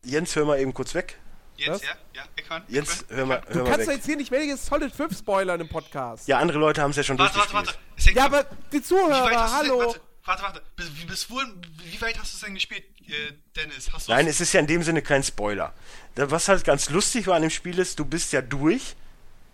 Jens, 0.04 0.36
hör 0.36 0.46
mal 0.46 0.60
eben 0.60 0.74
kurz 0.74 0.94
weg. 0.94 1.20
Jetzt, 1.66 1.70
Was? 1.76 1.82
ja? 1.84 1.90
Ja, 2.16 2.24
ich 2.36 2.48
kann. 2.48 2.64
kann. 2.68 2.86
hör 3.10 3.26
mal, 3.26 3.42
Du 3.48 3.54
hör 3.56 3.64
mal 3.64 3.70
kannst 3.72 3.82
doch 3.82 3.88
weg. 3.88 3.96
jetzt 3.98 4.06
hier 4.06 4.16
nicht 4.18 4.32
welches 4.32 4.66
Solid 4.66 4.94
5 4.94 5.18
spoilern 5.18 5.60
im 5.62 5.70
Podcast. 5.70 6.28
Ja, 6.28 6.40
andere 6.40 6.60
Leute 6.60 6.82
haben 6.82 6.92
es 6.92 6.98
ja 6.98 7.04
schon 7.04 7.18
Warte, 7.18 7.36
warte, 7.38 7.52
durchgespielt. 7.54 7.80
warte. 7.80 7.98
Es 7.98 8.06
hängt 8.06 8.18
Ja, 8.18 8.26
aber 8.26 8.44
die 8.72 8.78
wie 8.78 8.82
Zuhörer, 8.82 9.24
weit 9.26 9.38
hast 9.38 9.54
du 9.54 9.58
hallo. 9.58 9.78
Denn, 9.80 9.86
warte, 9.88 10.00
warte, 10.26 10.44
warte. 10.44 10.62
Bis, 10.76 10.92
wie, 10.96 11.06
bis 11.06 11.30
wohin, 11.30 11.62
wie 11.92 12.02
weit 12.02 12.20
hast 12.20 12.34
du 12.34 12.38
es 12.38 12.42
denn 12.44 12.54
gespielt, 12.54 12.84
äh, 13.08 13.34
Dennis? 13.56 13.92
Hast 13.94 14.08
du 14.08 14.12
Nein, 14.14 14.28
es 14.28 14.40
ist 14.42 14.54
ja 14.54 14.60
in 14.60 14.68
dem 14.68 14.84
Sinne 14.84 15.02
kein 15.02 15.24
Spoiler. 15.24 15.74
Da- 16.16 16.30
Was 16.32 16.48
halt 16.48 16.64
ganz 16.64 16.90
lustig 16.90 17.28
war 17.28 17.36
an 17.36 17.42
dem 17.42 17.52
Spiel 17.52 17.80
ist, 17.80 17.98
du 18.00 18.06
bist 18.06 18.34
ja 18.34 18.42
durch 18.42 18.96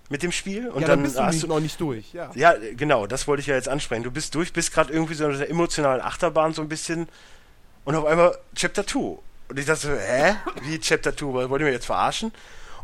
mit 0.09 0.23
dem 0.23 0.31
Spiel 0.31 0.69
und 0.69 0.81
ja, 0.81 0.87
dann 0.87 0.99
dann 0.99 1.03
bist 1.03 1.17
du 1.17 1.23
hast 1.23 1.33
nicht, 1.35 1.43
du 1.43 1.47
noch 1.47 1.59
nicht 1.59 1.79
durch, 1.79 2.13
ja. 2.13 2.31
Ja, 2.33 2.55
genau, 2.75 3.05
das 3.05 3.27
wollte 3.27 3.41
ich 3.41 3.47
ja 3.47 3.53
jetzt 3.55 3.69
ansprechen. 3.69 4.01
Du 4.03 4.09
bist 4.11 4.33
durch, 4.33 4.51
bist 4.53 4.73
gerade 4.73 4.91
irgendwie 4.91 5.13
so 5.13 5.25
in 5.27 5.35
einer 5.35 5.47
emotionalen 5.47 6.01
Achterbahn 6.01 6.53
so 6.53 6.63
ein 6.63 6.67
bisschen 6.69 7.07
und 7.85 7.95
auf 7.95 8.05
einmal 8.05 8.35
Chapter 8.55 8.87
2. 8.87 9.19
Und 9.49 9.59
ich 9.59 9.65
dachte 9.65 9.81
so, 9.87 9.93
hä? 9.93 10.35
Wie 10.61 10.79
Chapter 10.79 11.15
2? 11.15 11.49
Wollt 11.49 11.61
ihr 11.61 11.65
mir 11.65 11.71
jetzt 11.71 11.85
verarschen? 11.87 12.31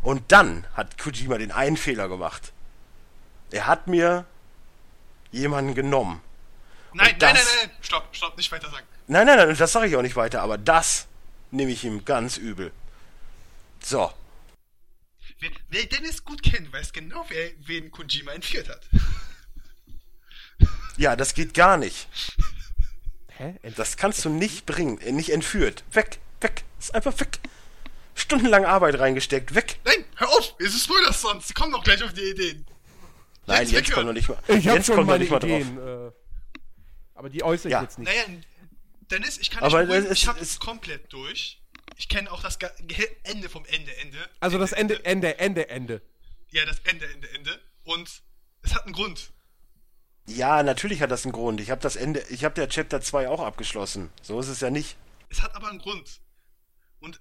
Und 0.02 0.30
dann 0.32 0.66
hat 0.74 0.98
Kojima 0.98 1.38
den 1.38 1.52
einen 1.52 1.76
Fehler 1.76 2.08
gemacht. 2.08 2.52
Er 3.50 3.66
hat 3.66 3.86
mir 3.86 4.24
jemanden 5.30 5.74
genommen. 5.74 6.20
nein, 6.92 7.14
und 7.14 7.22
nein, 7.22 7.34
nein, 7.34 7.34
das- 7.36 7.44
nein, 7.44 7.68
nein. 7.68 7.76
Stopp, 7.80 8.08
stopp, 8.14 8.36
nicht 8.36 8.50
weiter 8.52 8.70
sagen. 8.70 8.86
Nein, 9.06 9.26
nein, 9.26 9.36
nein, 9.38 9.56
das 9.56 9.72
sage 9.72 9.86
ich 9.86 9.96
auch 9.96 10.02
nicht 10.02 10.16
weiter, 10.16 10.42
aber 10.42 10.58
das 10.58 11.06
nehme 11.52 11.70
ich 11.70 11.84
ihm 11.84 12.04
ganz 12.04 12.36
übel. 12.36 12.72
So, 13.80 14.12
Wer, 15.38 15.50
wer 15.68 15.84
Dennis 15.84 16.24
gut 16.24 16.42
kennt, 16.42 16.72
weiß 16.72 16.92
genau, 16.94 17.24
wer, 17.28 17.50
wen 17.66 17.90
Kojima 17.90 18.32
entführt 18.32 18.68
hat. 18.70 18.80
ja, 20.96 21.14
das 21.14 21.34
geht 21.34 21.52
gar 21.54 21.76
nicht. 21.76 22.08
Hä? 23.36 23.56
Das 23.76 23.96
kannst 23.98 24.24
du 24.24 24.30
nicht 24.30 24.64
bringen, 24.64 24.98
äh, 25.02 25.12
nicht 25.12 25.30
entführt. 25.30 25.84
Weg, 25.92 26.18
weg, 26.40 26.64
ist 26.78 26.94
einfach 26.94 27.18
weg. 27.20 27.38
Stundenlang 28.14 28.64
Arbeit 28.64 28.98
reingesteckt, 28.98 29.54
weg. 29.54 29.78
Nein, 29.84 30.04
hör 30.16 30.28
auf! 30.30 30.54
Es 30.58 30.74
ist 30.74 30.84
Spoilers 30.84 31.20
sonst. 31.20 31.48
Sie 31.48 31.54
kommen 31.54 31.72
doch 31.72 31.84
gleich 31.84 32.02
auf 32.02 32.12
die 32.14 32.22
Ideen. 32.30 32.66
Nein, 33.46 33.62
Jetzt 33.62 33.72
jetzt 33.72 33.92
kommt 33.92 34.06
noch 34.06 34.12
nicht 34.12 34.28
mal. 34.28 34.38
Ich 34.48 34.66
habe 34.66 34.78
jetzt 34.78 34.86
schon 34.86 35.06
meine 35.06 35.18
nicht 35.20 35.30
mal 35.30 35.38
drauf. 35.38 35.50
Ideen. 35.50 35.78
Äh, 36.08 36.10
aber 37.14 37.30
die 37.30 37.42
äußere 37.44 37.70
Ja. 37.70 37.78
ich 37.78 37.82
jetzt 37.84 37.98
nicht. 37.98 38.08
Naja, 38.08 38.24
Dennis, 39.10 39.38
ich 39.38 39.50
kann 39.50 39.62
Aber 39.62 39.78
nicht 39.80 39.88
beruhigen, 39.88 40.08
das 40.08 40.18
ich 40.18 40.26
habe 40.28 40.40
ist- 40.40 40.50
es 40.52 40.58
komplett 40.60 41.12
durch. 41.12 41.62
Ich 41.98 42.08
kenne 42.08 42.30
auch 42.32 42.42
das 42.42 42.58
Ende 43.22 43.48
vom 43.48 43.64
Ende, 43.66 43.96
Ende. 43.98 44.18
Also 44.40 44.58
das 44.58 44.72
Ende, 44.72 45.04
Ende, 45.04 45.38
Ende, 45.38 45.68
Ende. 45.68 46.02
Ja, 46.50 46.64
das 46.64 46.80
Ende, 46.84 47.06
Ende, 47.06 47.28
Ende. 47.30 47.60
Und 47.84 48.22
es 48.62 48.74
hat 48.74 48.84
einen 48.84 48.92
Grund. 48.94 49.30
Ja, 50.26 50.62
natürlich 50.62 51.00
hat 51.00 51.10
das 51.10 51.24
einen 51.24 51.32
Grund. 51.32 51.60
Ich 51.60 51.70
habe 51.70 51.80
das 51.80 51.94
Ende, 51.96 52.20
ich 52.30 52.44
habe 52.44 52.54
der 52.54 52.68
Chapter 52.68 53.00
2 53.00 53.28
auch 53.28 53.40
abgeschlossen. 53.40 54.10
So 54.22 54.40
ist 54.40 54.48
es 54.48 54.60
ja 54.60 54.70
nicht. 54.70 54.96
Es 55.28 55.40
hat 55.42 55.54
aber 55.54 55.68
einen 55.68 55.78
Grund. 55.78 56.20
Und 57.06 57.20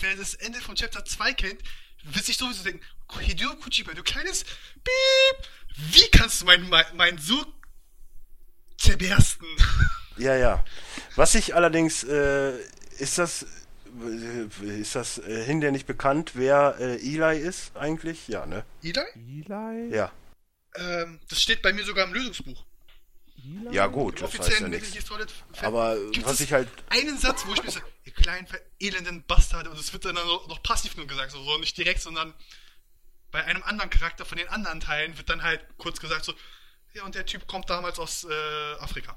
wer 0.00 0.14
das 0.16 0.34
Ende 0.34 0.60
von 0.60 0.74
Chapter 0.74 1.04
2 1.04 1.32
kennt, 1.32 1.62
wird 2.04 2.24
sich 2.24 2.36
sowieso 2.36 2.62
denken, 2.62 2.84
Hideo 3.18 3.56
Kojima, 3.56 3.94
du 3.94 4.02
kleines 4.02 4.44
Piep, 4.44 5.48
wie 5.76 6.08
kannst 6.10 6.40
du 6.40 6.46
meinen 6.46 6.68
mein, 6.68 6.84
mein 6.94 7.18
so 7.18 7.44
zerbersten? 8.78 9.46
Ja, 10.16 10.36
ja. 10.36 10.62
Was 11.16 11.34
ich 11.34 11.54
allerdings, 11.54 12.04
äh, 12.04 12.58
ist 12.98 13.16
das, 13.16 13.46
äh, 14.02 14.80
ist 14.80 14.94
das 14.94 15.16
äh, 15.16 15.44
hinterher 15.46 15.72
nicht 15.72 15.86
bekannt, 15.86 16.32
wer 16.34 16.76
äh, 16.78 16.96
Eli 16.96 17.38
ist 17.38 17.74
eigentlich? 17.74 18.28
Ja, 18.28 18.44
ne? 18.44 18.66
Eli? 18.82 19.00
Eli? 19.14 19.94
Ja. 19.94 20.12
Ähm, 20.74 21.20
das 21.30 21.40
steht 21.40 21.62
bei 21.62 21.72
mir 21.72 21.84
sogar 21.84 22.06
im 22.06 22.12
Lösungsbuch. 22.12 22.66
Ja, 23.70 23.86
gut, 23.86 24.20
das 24.20 24.38
heißt 24.38 24.60
ja 24.60 24.68
nichts. 24.68 24.92
Aber 25.62 25.96
gibt 26.10 26.26
was 26.26 26.40
ich 26.40 26.52
halt, 26.52 26.68
einen 26.88 27.18
Satz, 27.18 27.46
wo 27.46 27.52
ich 27.54 27.62
mir 27.62 27.70
so, 27.70 27.80
ihr 28.04 28.12
kleinen 28.12 28.46
elenden 28.78 29.22
Bastarde, 29.24 29.70
und 29.70 29.78
es 29.78 29.92
wird 29.92 30.04
dann 30.04 30.14
noch 30.14 30.48
noch 30.48 30.62
passiv 30.62 30.96
nur 30.96 31.06
gesagt, 31.06 31.32
so, 31.32 31.42
so 31.42 31.58
nicht 31.58 31.76
direkt, 31.76 32.00
sondern 32.00 32.34
bei 33.30 33.44
einem 33.44 33.62
anderen 33.62 33.90
Charakter 33.90 34.24
von 34.24 34.38
den 34.38 34.48
anderen 34.48 34.80
Teilen 34.80 35.16
wird 35.16 35.28
dann 35.28 35.42
halt 35.42 35.60
kurz 35.78 36.00
gesagt 36.00 36.24
so, 36.24 36.34
ja, 36.92 37.04
und 37.04 37.14
der 37.14 37.24
Typ 37.24 37.46
kommt 37.46 37.70
damals 37.70 37.98
aus 37.98 38.24
äh, 38.24 38.74
Afrika. 38.80 39.16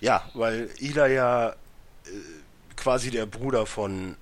ja, 0.00 0.28
weil 0.34 0.70
Eli 0.78 1.14
ja 1.14 1.50
äh, 1.50 1.54
quasi 2.76 3.10
der 3.10 3.26
Bruder 3.26 3.64
von 3.66 4.16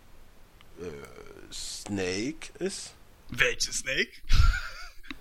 äh, 0.80 1.53
Snake 1.53 2.53
ist. 2.59 2.95
Welches 3.28 3.78
Snake? 3.78 4.12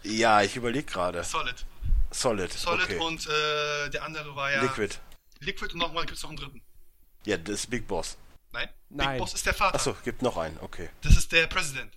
Ja, 0.03 0.41
ich 0.41 0.55
überlege 0.55 0.85
gerade. 0.85 1.23
Solid. 1.23 1.65
Solid. 2.11 2.51
Solid 2.51 2.83
okay. 2.85 2.97
und 2.97 3.27
äh, 3.27 3.89
der 3.89 4.03
andere 4.03 4.35
war 4.35 4.51
ja. 4.51 4.61
Liquid. 4.61 4.95
Liquid 5.39 5.73
und 5.73 5.79
nochmal 5.79 6.05
gibt's 6.05 6.23
noch 6.23 6.29
einen 6.29 6.37
dritten. 6.37 6.61
Ja, 7.25 7.37
das 7.37 7.61
ist 7.61 7.69
Big 7.69 7.87
Boss. 7.87 8.17
Nein? 8.51 8.69
Nein. 8.89 9.09
Big 9.11 9.19
Boss 9.19 9.33
ist 9.33 9.45
der 9.45 9.53
Vater. 9.53 9.75
Achso, 9.75 9.95
gibt 10.03 10.21
noch 10.21 10.37
einen, 10.37 10.57
okay. 10.59 10.89
Das 11.01 11.15
ist 11.15 11.31
der 11.31 11.47
President 11.47 11.93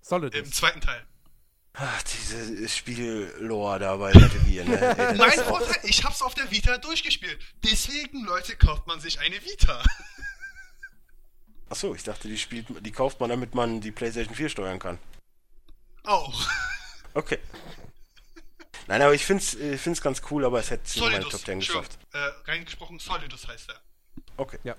Solid. 0.00 0.34
im 0.34 0.44
ist. 0.44 0.54
zweiten 0.54 0.80
Teil. 0.80 1.06
Ach, 1.74 2.02
diese 2.02 2.68
Spiel-Lore 2.68 3.78
da 3.78 3.96
bei 3.96 4.12
Metal 4.12 4.40
Gear, 4.40 4.64
ne? 4.66 4.98
Ey, 4.98 5.16
Mein 5.16 5.38
Vorteil, 5.38 5.78
ich 5.84 6.04
hab's 6.04 6.20
auf 6.20 6.34
der 6.34 6.50
Vita 6.50 6.78
durchgespielt. 6.78 7.38
Deswegen, 7.62 8.24
Leute, 8.24 8.56
kauft 8.56 8.86
man 8.88 9.00
sich 9.00 9.20
eine 9.20 9.36
Vita. 9.44 9.82
Achso, 11.68 11.94
ich 11.94 12.02
dachte, 12.02 12.26
die 12.26 12.36
spielt, 12.36 12.66
die 12.84 12.90
kauft 12.90 13.20
man, 13.20 13.30
damit 13.30 13.54
man 13.54 13.80
die 13.80 13.92
PlayStation 13.92 14.34
4 14.34 14.48
steuern 14.48 14.80
kann. 14.80 14.98
Auch. 16.02 16.48
Okay. 17.14 17.38
Nein, 18.86 19.02
aber 19.02 19.14
ich 19.14 19.24
find's, 19.24 19.54
ich 19.54 19.80
find's 19.80 20.00
ganz 20.00 20.22
cool, 20.30 20.44
aber 20.44 20.58
es 20.60 20.70
hätte 20.70 20.82
es 20.84 20.96
in 20.96 21.02
meine 21.02 21.14
Solidus. 21.16 21.32
Top 21.32 21.40
10 21.44 21.54
Entschuldigung, 21.54 21.82
geschafft. 21.82 22.44
Äh, 22.46 22.50
reingesprochen, 22.50 22.98
Solidus 22.98 23.48
heißt 23.48 23.70
er. 23.70 23.80
Okay. 24.36 24.58
Ja. 24.64 24.76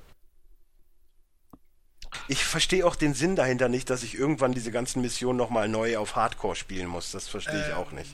Ich 2.28 2.44
verstehe 2.44 2.86
auch 2.86 2.96
den 2.96 3.14
Sinn 3.14 3.36
dahinter 3.36 3.70
nicht, 3.70 3.90
dass 3.90 4.04
ich 4.04 4.16
irgendwann 4.16 4.54
diese 4.54 4.72
ganzen 4.72 5.02
Missionen 5.02 5.38
nochmal 5.38 5.70
neu 5.70 5.98
auf 5.98 6.16
Hardcore 6.16 6.56
spielen 6.56 6.88
muss. 6.88 7.12
Das 7.12 7.28
verstehe 7.28 7.68
ich 7.68 7.74
auch 7.74 7.92
nicht. 7.92 8.14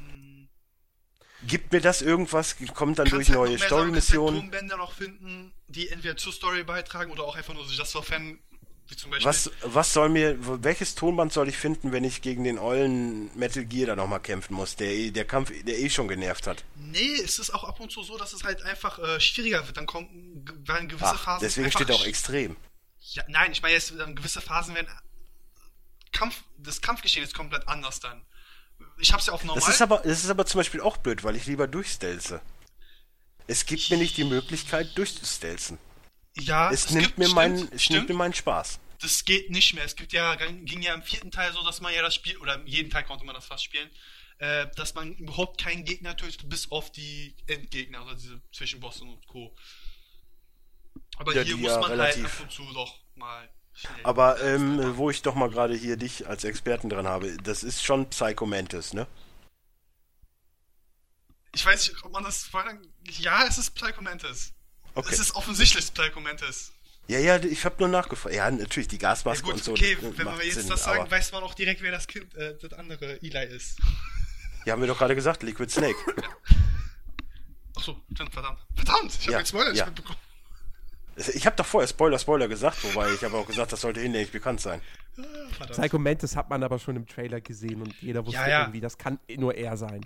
Gibt 1.44 1.72
mir 1.72 1.82
das 1.82 2.02
irgendwas? 2.02 2.56
Kommt 2.74 3.00
dann 3.00 3.08
durch 3.08 3.30
halt 3.30 3.38
neue 3.38 3.50
halt 3.52 3.62
Story-Missionen? 3.62 4.42
Tonbänder 4.42 4.78
noch 4.78 4.94
finden, 4.94 5.54
die 5.68 5.90
entweder 5.90 6.18
zur 6.18 6.34
Story 6.34 6.64
beitragen 6.64 7.12
oder 7.12 7.24
auch 7.24 7.36
einfach 7.36 7.54
nur 7.54 7.68
sich 7.68 7.78
das 7.78 7.92
so 7.92 8.02
Fan. 8.02 8.40
Was, 9.22 9.52
was 9.64 9.92
soll 9.94 10.08
mir, 10.10 10.38
welches 10.64 10.96
Tonband 10.96 11.34
soll 11.34 11.50
ich 11.50 11.58
finden, 11.58 11.92
wenn 11.92 12.04
ich 12.06 12.22
gegen 12.22 12.46
den 12.46 12.58
ollen 12.58 13.30
Metal 13.38 13.66
Gear 13.66 13.88
da 13.88 13.96
nochmal 13.96 14.22
kämpfen 14.22 14.54
muss, 14.54 14.76
der, 14.78 14.88
eh- 14.88 15.12
der 15.12 15.26
Kampf, 15.26 15.52
der 15.64 15.78
eh 15.78 15.90
schon 15.90 16.08
genervt 16.08 16.48
hat? 16.48 16.64
Nee, 16.76 17.16
es 17.22 17.38
ist 17.38 17.50
auch 17.54 17.66
ab 17.66 17.80
und 17.82 17.92
zu 17.92 18.02
so, 18.04 18.18
dass 18.18 18.32
es 18.34 18.44
halt 18.44 18.62
einfach 18.62 18.98
äh, 19.00 19.20
schwieriger 19.20 19.66
wird. 19.66 19.76
Dann 19.76 19.86
kommen 19.88 20.46
werden 20.66 20.88
gewisse 20.88 21.06
Ach, 21.12 21.22
Phasen. 21.22 21.46
deswegen 21.46 21.72
steht 21.72 21.92
auch 21.92 22.06
extrem. 22.06 22.56
Ja, 23.00 23.24
nein, 23.28 23.52
ich 23.52 23.62
meine 23.62 23.74
jetzt 23.74 23.94
dann 23.98 24.16
gewisse 24.16 24.40
Phasen 24.42 24.74
werden 24.76 24.88
Kampf, 26.14 26.44
das 26.58 26.82
Kampfgeschehen 26.82 27.26
ist 27.26 27.34
komplett 27.34 27.68
anders 27.68 28.00
dann. 28.00 28.26
Ich 29.00 29.12
hab's 29.14 29.26
ja 29.28 29.34
auf 29.34 29.44
normal. 29.44 29.60
Das 29.60 29.70
ist 29.74 29.82
aber, 29.82 29.98
das 30.00 30.24
ist 30.24 30.30
aber 30.30 30.46
zum 30.46 30.60
Beispiel 30.60 30.82
auch 30.82 30.98
blöd, 30.98 31.24
weil 31.24 31.36
ich 31.36 31.46
lieber 31.46 31.68
durchstelze. 31.68 32.42
Es 33.48 33.66
gibt 33.66 33.90
mir 33.90 33.98
nicht 33.98 34.18
die 34.18 34.24
Möglichkeit 34.24 34.98
durchzustelzen. 34.98 35.78
Ja, 36.42 36.72
Es, 36.72 36.90
nimmt 36.92 37.06
gibt- 37.08 37.18
mir 37.18 37.30
meinen, 37.30 37.58
stimmt, 37.58 37.74
es 37.74 37.84
stimmt. 37.84 37.98
nimmt 38.00 38.10
mir 38.10 38.16
meinen 38.16 38.34
Spaß. 38.34 38.80
das 39.02 39.26
geht 39.26 39.50
nicht 39.52 39.74
mehr. 39.76 39.84
Es 39.86 39.96
gibt 39.96 40.12
ja, 40.14 40.36
ging 40.36 40.82
ja 40.82 40.94
im 40.94 41.04
vierten 41.04 41.32
Teil 41.32 41.52
so, 41.54 41.64
dass 41.64 41.82
man 41.82 41.94
ja 41.94 42.02
das 42.02 42.16
Spiel, 42.16 42.38
oder 42.38 42.62
jeden 42.66 42.90
Teil 42.90 43.04
konnte 43.04 43.26
man 43.26 43.36
das 43.36 43.46
fast 43.46 43.64
spielen, 43.64 43.90
äh, 44.40 44.68
dass 44.76 44.94
man 44.96 45.14
überhaupt 45.16 45.60
keinen 45.62 45.84
Gegner 45.86 46.16
tötet, 46.18 46.48
bis 46.50 46.72
auf 46.72 46.92
die 46.92 47.36
Endgegner, 47.48 48.00
also 48.02 48.16
diese 48.16 48.42
Zwischenbosse 48.52 49.04
und 49.04 49.26
Co. 49.28 49.56
Aber 51.18 51.34
Ja, 51.36 51.42
hier 51.44 51.58
muss 51.58 51.72
ja 51.72 51.80
man 51.80 51.92
relativ- 51.92 52.24
halt 52.24 52.34
ab 52.34 52.40
und 52.42 52.52
zu 52.52 52.74
doch 52.74 53.00
mal. 53.16 53.50
Aber 54.04 54.42
ähm, 54.44 54.98
wo 54.98 55.12
ich 55.12 55.22
doch 55.22 55.36
mal 55.36 55.50
gerade 55.52 55.76
hier 55.76 55.98
dich 55.98 56.28
als 56.28 56.44
Experten 56.44 56.90
dran 56.90 57.08
habe, 57.08 57.38
das 57.44 57.62
ist 57.64 57.84
schon 57.84 58.10
Psycho 58.10 58.48
Mantis, 58.48 58.94
ne? 58.94 59.06
Ich 61.54 61.66
weiß 61.66 61.90
nicht, 61.90 62.04
ob 62.04 62.12
man 62.12 62.24
das 62.24 62.44
vorher. 62.44 62.80
Ja, 63.20 63.46
es 63.48 63.58
ist 63.58 63.72
Psycho 63.76 64.02
Mantis. 64.02 64.54
Okay. 64.98 65.10
Es 65.14 65.20
ist 65.20 65.36
offensichtlich 65.36 65.94
Psycho 65.94 66.20
Mantis. 66.20 66.72
Ja, 67.08 67.20
ja, 67.20 67.38
ich 67.38 67.64
habe 67.66 67.76
nur 67.80 67.88
nachgefragt. 67.88 68.36
Ja, 68.36 68.50
natürlich, 68.52 68.88
die 68.90 68.96
Ja, 68.96 69.10
Gasmaske 69.10 69.44
gut, 69.46 69.54
und 69.54 69.64
so. 69.64 69.72
okay, 69.72 69.96
das 70.02 70.18
wenn 70.18 70.26
wir 70.26 70.44
jetzt 70.46 70.56
Sinn, 70.56 70.70
das 70.70 70.84
sagen, 70.84 71.02
aber- 71.02 71.12
weiß 71.12 71.32
man 71.32 71.44
auch 71.44 71.54
direkt, 71.54 71.82
wer 71.82 71.92
das 71.92 72.08
Kind, 72.08 72.34
äh, 72.36 72.58
das 72.62 72.74
andere 72.74 73.22
Eli 73.22 73.46
ist. 73.56 73.80
Ja, 74.66 74.74
haben 74.74 74.82
wir 74.82 74.88
doch 74.88 74.98
gerade 74.98 75.16
gesagt, 75.16 75.44
Liquid 75.44 75.72
Snake. 75.72 75.96
Achso, 77.76 78.02
stimmt, 78.14 78.34
verdammt. 78.34 78.60
Verdammt, 78.76 79.12
ich 79.14 79.22
habe 79.28 79.32
Ja, 79.34 79.38
den 79.40 79.46
Spoiler 79.46 79.70
nicht 79.70 79.80
ja. 79.80 79.86
mitbekommen. 79.86 80.18
Ich 81.34 81.46
habe 81.46 81.56
doch 81.56 81.66
vorher 81.66 81.88
Spoiler, 81.88 82.20
Spoiler 82.20 82.48
gesagt, 82.48 82.84
wobei 82.84 83.12
ich 83.14 83.24
habe 83.24 83.38
auch 83.38 83.48
gesagt, 83.48 83.72
das 83.72 83.82
sollte 83.82 84.02
hinlänglich 84.02 84.32
bekannt 84.32 84.62
sein. 84.62 84.82
Ah. 85.18 85.66
Psycho 85.66 85.98
Mantis 85.98 86.36
hat 86.36 86.50
man 86.50 86.62
aber 86.64 86.78
schon 86.80 86.96
im 86.96 87.08
Trailer 87.08 87.42
gesehen 87.42 87.82
und 87.82 87.94
jeder 88.02 88.24
wusste 88.26 88.40
Ja, 88.42 88.48
ja. 88.48 88.62
irgendwie, 88.62 88.82
das 88.82 88.98
kann 88.98 89.20
nur 89.36 89.56
er 89.56 89.78
sein. 89.78 90.06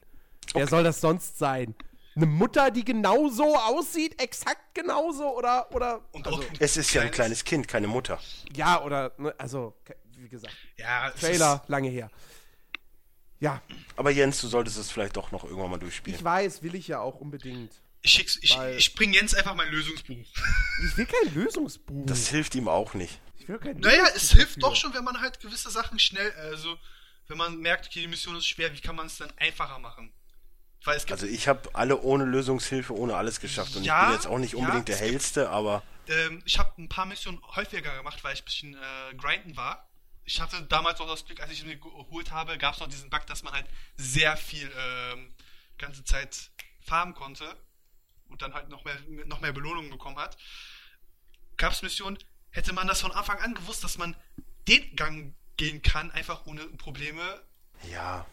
Wer 0.54 0.68
soll 0.68 0.84
das 0.84 1.02
sonst 1.02 1.38
sein? 1.38 1.76
Eine 2.16 2.26
Mutter, 2.26 2.72
die 2.72 2.84
genauso 2.84 3.56
aussieht, 3.56 4.22
exakt 4.22 4.76
genauso 4.76 5.38
oder 5.38 5.74
oder 5.74 6.02
Und 6.12 6.28
also, 6.28 6.44
Es 6.60 6.76
ist 6.78 6.94
ja 6.94 7.02
ein 7.04 7.12
kleines 7.12 7.44
Kind, 7.44 7.68
keine 7.68 7.88
Mutter. 7.88 8.20
ja 8.54 8.82
oder 8.84 9.14
ne, 9.18 9.34
also 9.38 9.76
wie 10.18 10.28
gesagt, 10.30 10.54
Ja, 10.78 11.10
Trailer 11.12 11.64
lange 11.68 11.90
her. 11.90 12.10
Ja, 13.40 13.60
Aber 13.96 14.12
Jens, 14.12 14.40
du 14.42 14.48
solltest 14.48 14.78
es 14.78 14.92
vielleicht 14.92 15.18
doch 15.18 15.32
noch 15.32 15.44
irgendwann 15.46 15.72
mal 15.72 15.78
ich 15.78 15.82
durchspielen. 15.82 16.24
weiß, 16.24 16.62
will 16.62 16.76
ich 16.76 16.88
ja 16.88 17.00
auch 17.00 17.16
unbedingt. 17.16 17.72
Ich, 18.04 18.12
schick's, 18.12 18.38
ich, 18.42 18.56
ich 18.78 18.94
bring 18.94 19.14
Jens 19.14 19.34
einfach 19.34 19.56
mein 19.56 19.70
Lösungsbuch. 19.70 20.16
Ich 20.86 20.98
will 20.98 21.06
kein 21.06 21.34
Lösungsbuch. 21.36 22.06
Das 22.08 22.28
hilft 22.28 22.56
ihm 22.56 22.68
auch 22.68 22.94
nicht. 22.96 23.20
ich 23.38 23.48
will 23.48 23.58
kein 23.60 23.78
Naja, 23.80 24.04
es 24.16 24.32
hilft 24.32 24.58
dafür. 24.58 24.62
doch 24.70 24.76
schon, 24.76 24.94
wenn 24.94 25.04
man 25.04 25.22
halt 25.22 25.40
gewisse 25.40 25.70
Sachen 25.72 25.98
schnell, 26.00 26.32
also 26.34 26.78
wenn 27.28 27.38
man 27.38 27.58
merkt, 27.60 27.88
okay, 27.88 28.02
die 28.02 28.08
Mission 28.08 28.36
ist 28.36 28.48
schwer, 28.48 28.74
wie 28.74 28.80
kann 28.82 28.96
man 28.96 29.08
es 29.08 29.18
dann 29.18 29.32
einfacher 29.38 29.80
machen? 29.80 30.12
Weil 30.84 31.00
Also 31.12 31.28
ich 31.28 31.48
habe 31.48 31.70
alle 31.74 32.00
ohne 32.02 32.26
Lösungshilfe, 32.26 32.94
ohne 32.96 33.16
alles 33.16 33.40
geschafft. 33.40 33.76
Und 33.76 33.84
Ja, 33.84 34.02
ich 34.02 34.06
bin 34.08 34.16
jetzt 34.16 34.28
auch 34.28 34.40
nicht 34.40 34.54
ja, 34.54 34.60
unbedingt 34.60 34.88
der 34.88 34.96
es 34.96 35.02
gibt- 35.02 35.12
hellste, 35.12 35.50
aber 35.50 35.84
ähm, 36.08 36.42
ich 36.46 36.58
habe 36.58 36.74
ein 36.82 36.90
paar 36.90 37.06
Missionen 37.06 37.40
häufiger 37.56 37.96
gemacht, 37.96 38.24
weil 38.24 38.34
ich 38.34 38.42
ein 38.42 38.46
bisschen 38.46 38.74
äh, 38.74 39.16
grinden 39.16 39.56
war. 39.56 39.88
Ich 40.24 40.42
hatte 40.42 40.62
damals 40.64 41.00
auch 41.00 41.08
das 41.08 41.26
Glück, 41.26 41.40
als 41.40 41.52
ich 41.52 41.64
ihn 41.64 41.80
geholt 41.80 42.32
habe, 42.32 42.58
gab 42.58 42.74
es 42.74 42.80
noch 42.80 42.88
diesen 42.88 43.10
Bug, 43.10 43.26
dass 43.28 43.44
man 43.44 43.54
halt 43.54 43.66
sehr 43.96 44.36
viel 44.38 44.72
ähm, 44.78 45.34
ganze 45.78 46.04
Zeit 46.04 46.52
farmen 46.82 47.14
konnte 47.14 47.56
und 48.30 48.42
dann 48.42 48.54
halt 48.54 48.70
noch 48.70 48.84
mehr, 48.84 48.96
noch 49.26 49.42
mehr 49.42 49.52
Belohnungen 49.52 49.92
bekommen 49.92 50.18
hat. 50.18 50.38
Gab 51.58 51.74
es 51.74 51.82
Missionen, 51.84 52.18
hätte 52.52 52.74
man 52.74 52.88
das 52.88 53.02
von 53.02 53.12
Anfang 53.12 53.40
an 53.40 53.54
gewusst, 53.54 53.84
dass 53.84 53.98
man 53.98 54.16
den 54.68 54.96
Gang 54.96 55.36
gehen 55.58 55.82
kann, 55.82 56.10
einfach 56.12 56.46
ohne 56.48 56.66
Probleme. 56.66 57.42
ja. 57.90 58.26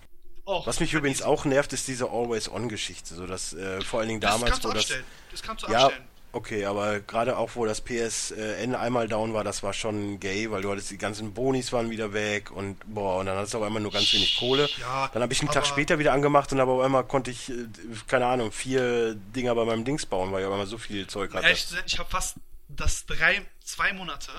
Auch 0.49 0.67
Was 0.67 0.81
mich 0.81 0.95
übrigens 0.95 1.21
auch 1.21 1.45
nervt, 1.45 1.75
ist 1.75 1.89
diese 1.89 2.09
Always-On-Geschichte. 2.09 3.15
So 3.15 3.27
dass 3.27 3.53
äh, 3.53 3.83
vor 3.83 4.01
allen 4.01 4.09
Dingen 4.09 4.21
das 4.23 4.33
damals, 4.33 4.65
wo 4.65 4.69
das. 4.69 4.79
abstellen. 4.79 5.05
Das 5.31 5.43
kannst 5.43 5.65
du 5.67 5.71
Ja, 5.71 5.85
abstellen. 5.85 6.09
okay, 6.33 6.65
aber 6.65 7.01
gerade 7.01 7.37
auch 7.37 7.51
wo 7.55 7.67
das 7.67 7.83
PSN 7.83 8.75
einmal 8.75 9.09
down 9.09 9.35
war, 9.35 9.45
das 9.45 9.63
war 9.63 9.75
schon 9.75 10.19
gay, 10.21 10.51
weil 10.51 10.63
du 10.63 10.71
hattest 10.73 10.91
die 10.91 10.97
ganzen 10.97 11.35
Bonis 11.35 11.71
waren 11.75 11.91
wieder 11.91 12.15
weg 12.15 12.51
und 12.51 12.79
boah, 12.87 13.19
und 13.19 13.27
dann 13.27 13.37
hattest 13.37 13.53
du 13.53 13.59
auf 13.59 13.65
einmal 13.65 13.83
nur 13.83 13.93
ganz 13.93 14.11
wenig 14.15 14.39
Kohle. 14.39 14.71
Ja, 14.81 15.11
dann 15.13 15.23
habe 15.23 15.35
ich 15.35 15.41
einen 15.43 15.51
Tag 15.51 15.67
später 15.67 15.99
wieder 15.99 16.15
angemacht 16.15 16.51
und 16.51 16.61
aber 16.61 16.73
auf 16.73 16.81
einmal 16.83 17.05
konnte 17.05 17.31
ich, 17.31 17.51
äh, 17.51 17.67
keine 18.07 18.25
Ahnung, 18.25 18.51
vier 18.51 19.17
Dinger 19.17 19.55
bei 19.55 19.67
meinem 19.67 19.85
Dings 19.85 20.07
bauen, 20.07 20.33
weil 20.33 20.41
ich 20.41 20.47
auf 20.47 20.53
einmal 20.53 20.67
so 20.67 20.79
viel 20.79 21.07
Zeug 21.09 21.35
hatte. 21.35 21.45
Ehrlich 21.45 21.69
gesagt, 21.69 21.93
ich 21.93 21.99
habe 21.99 22.09
fast 22.09 22.37
das 22.69 23.05
drei, 23.05 23.43
zwei 23.63 23.93
Monate 23.93 24.33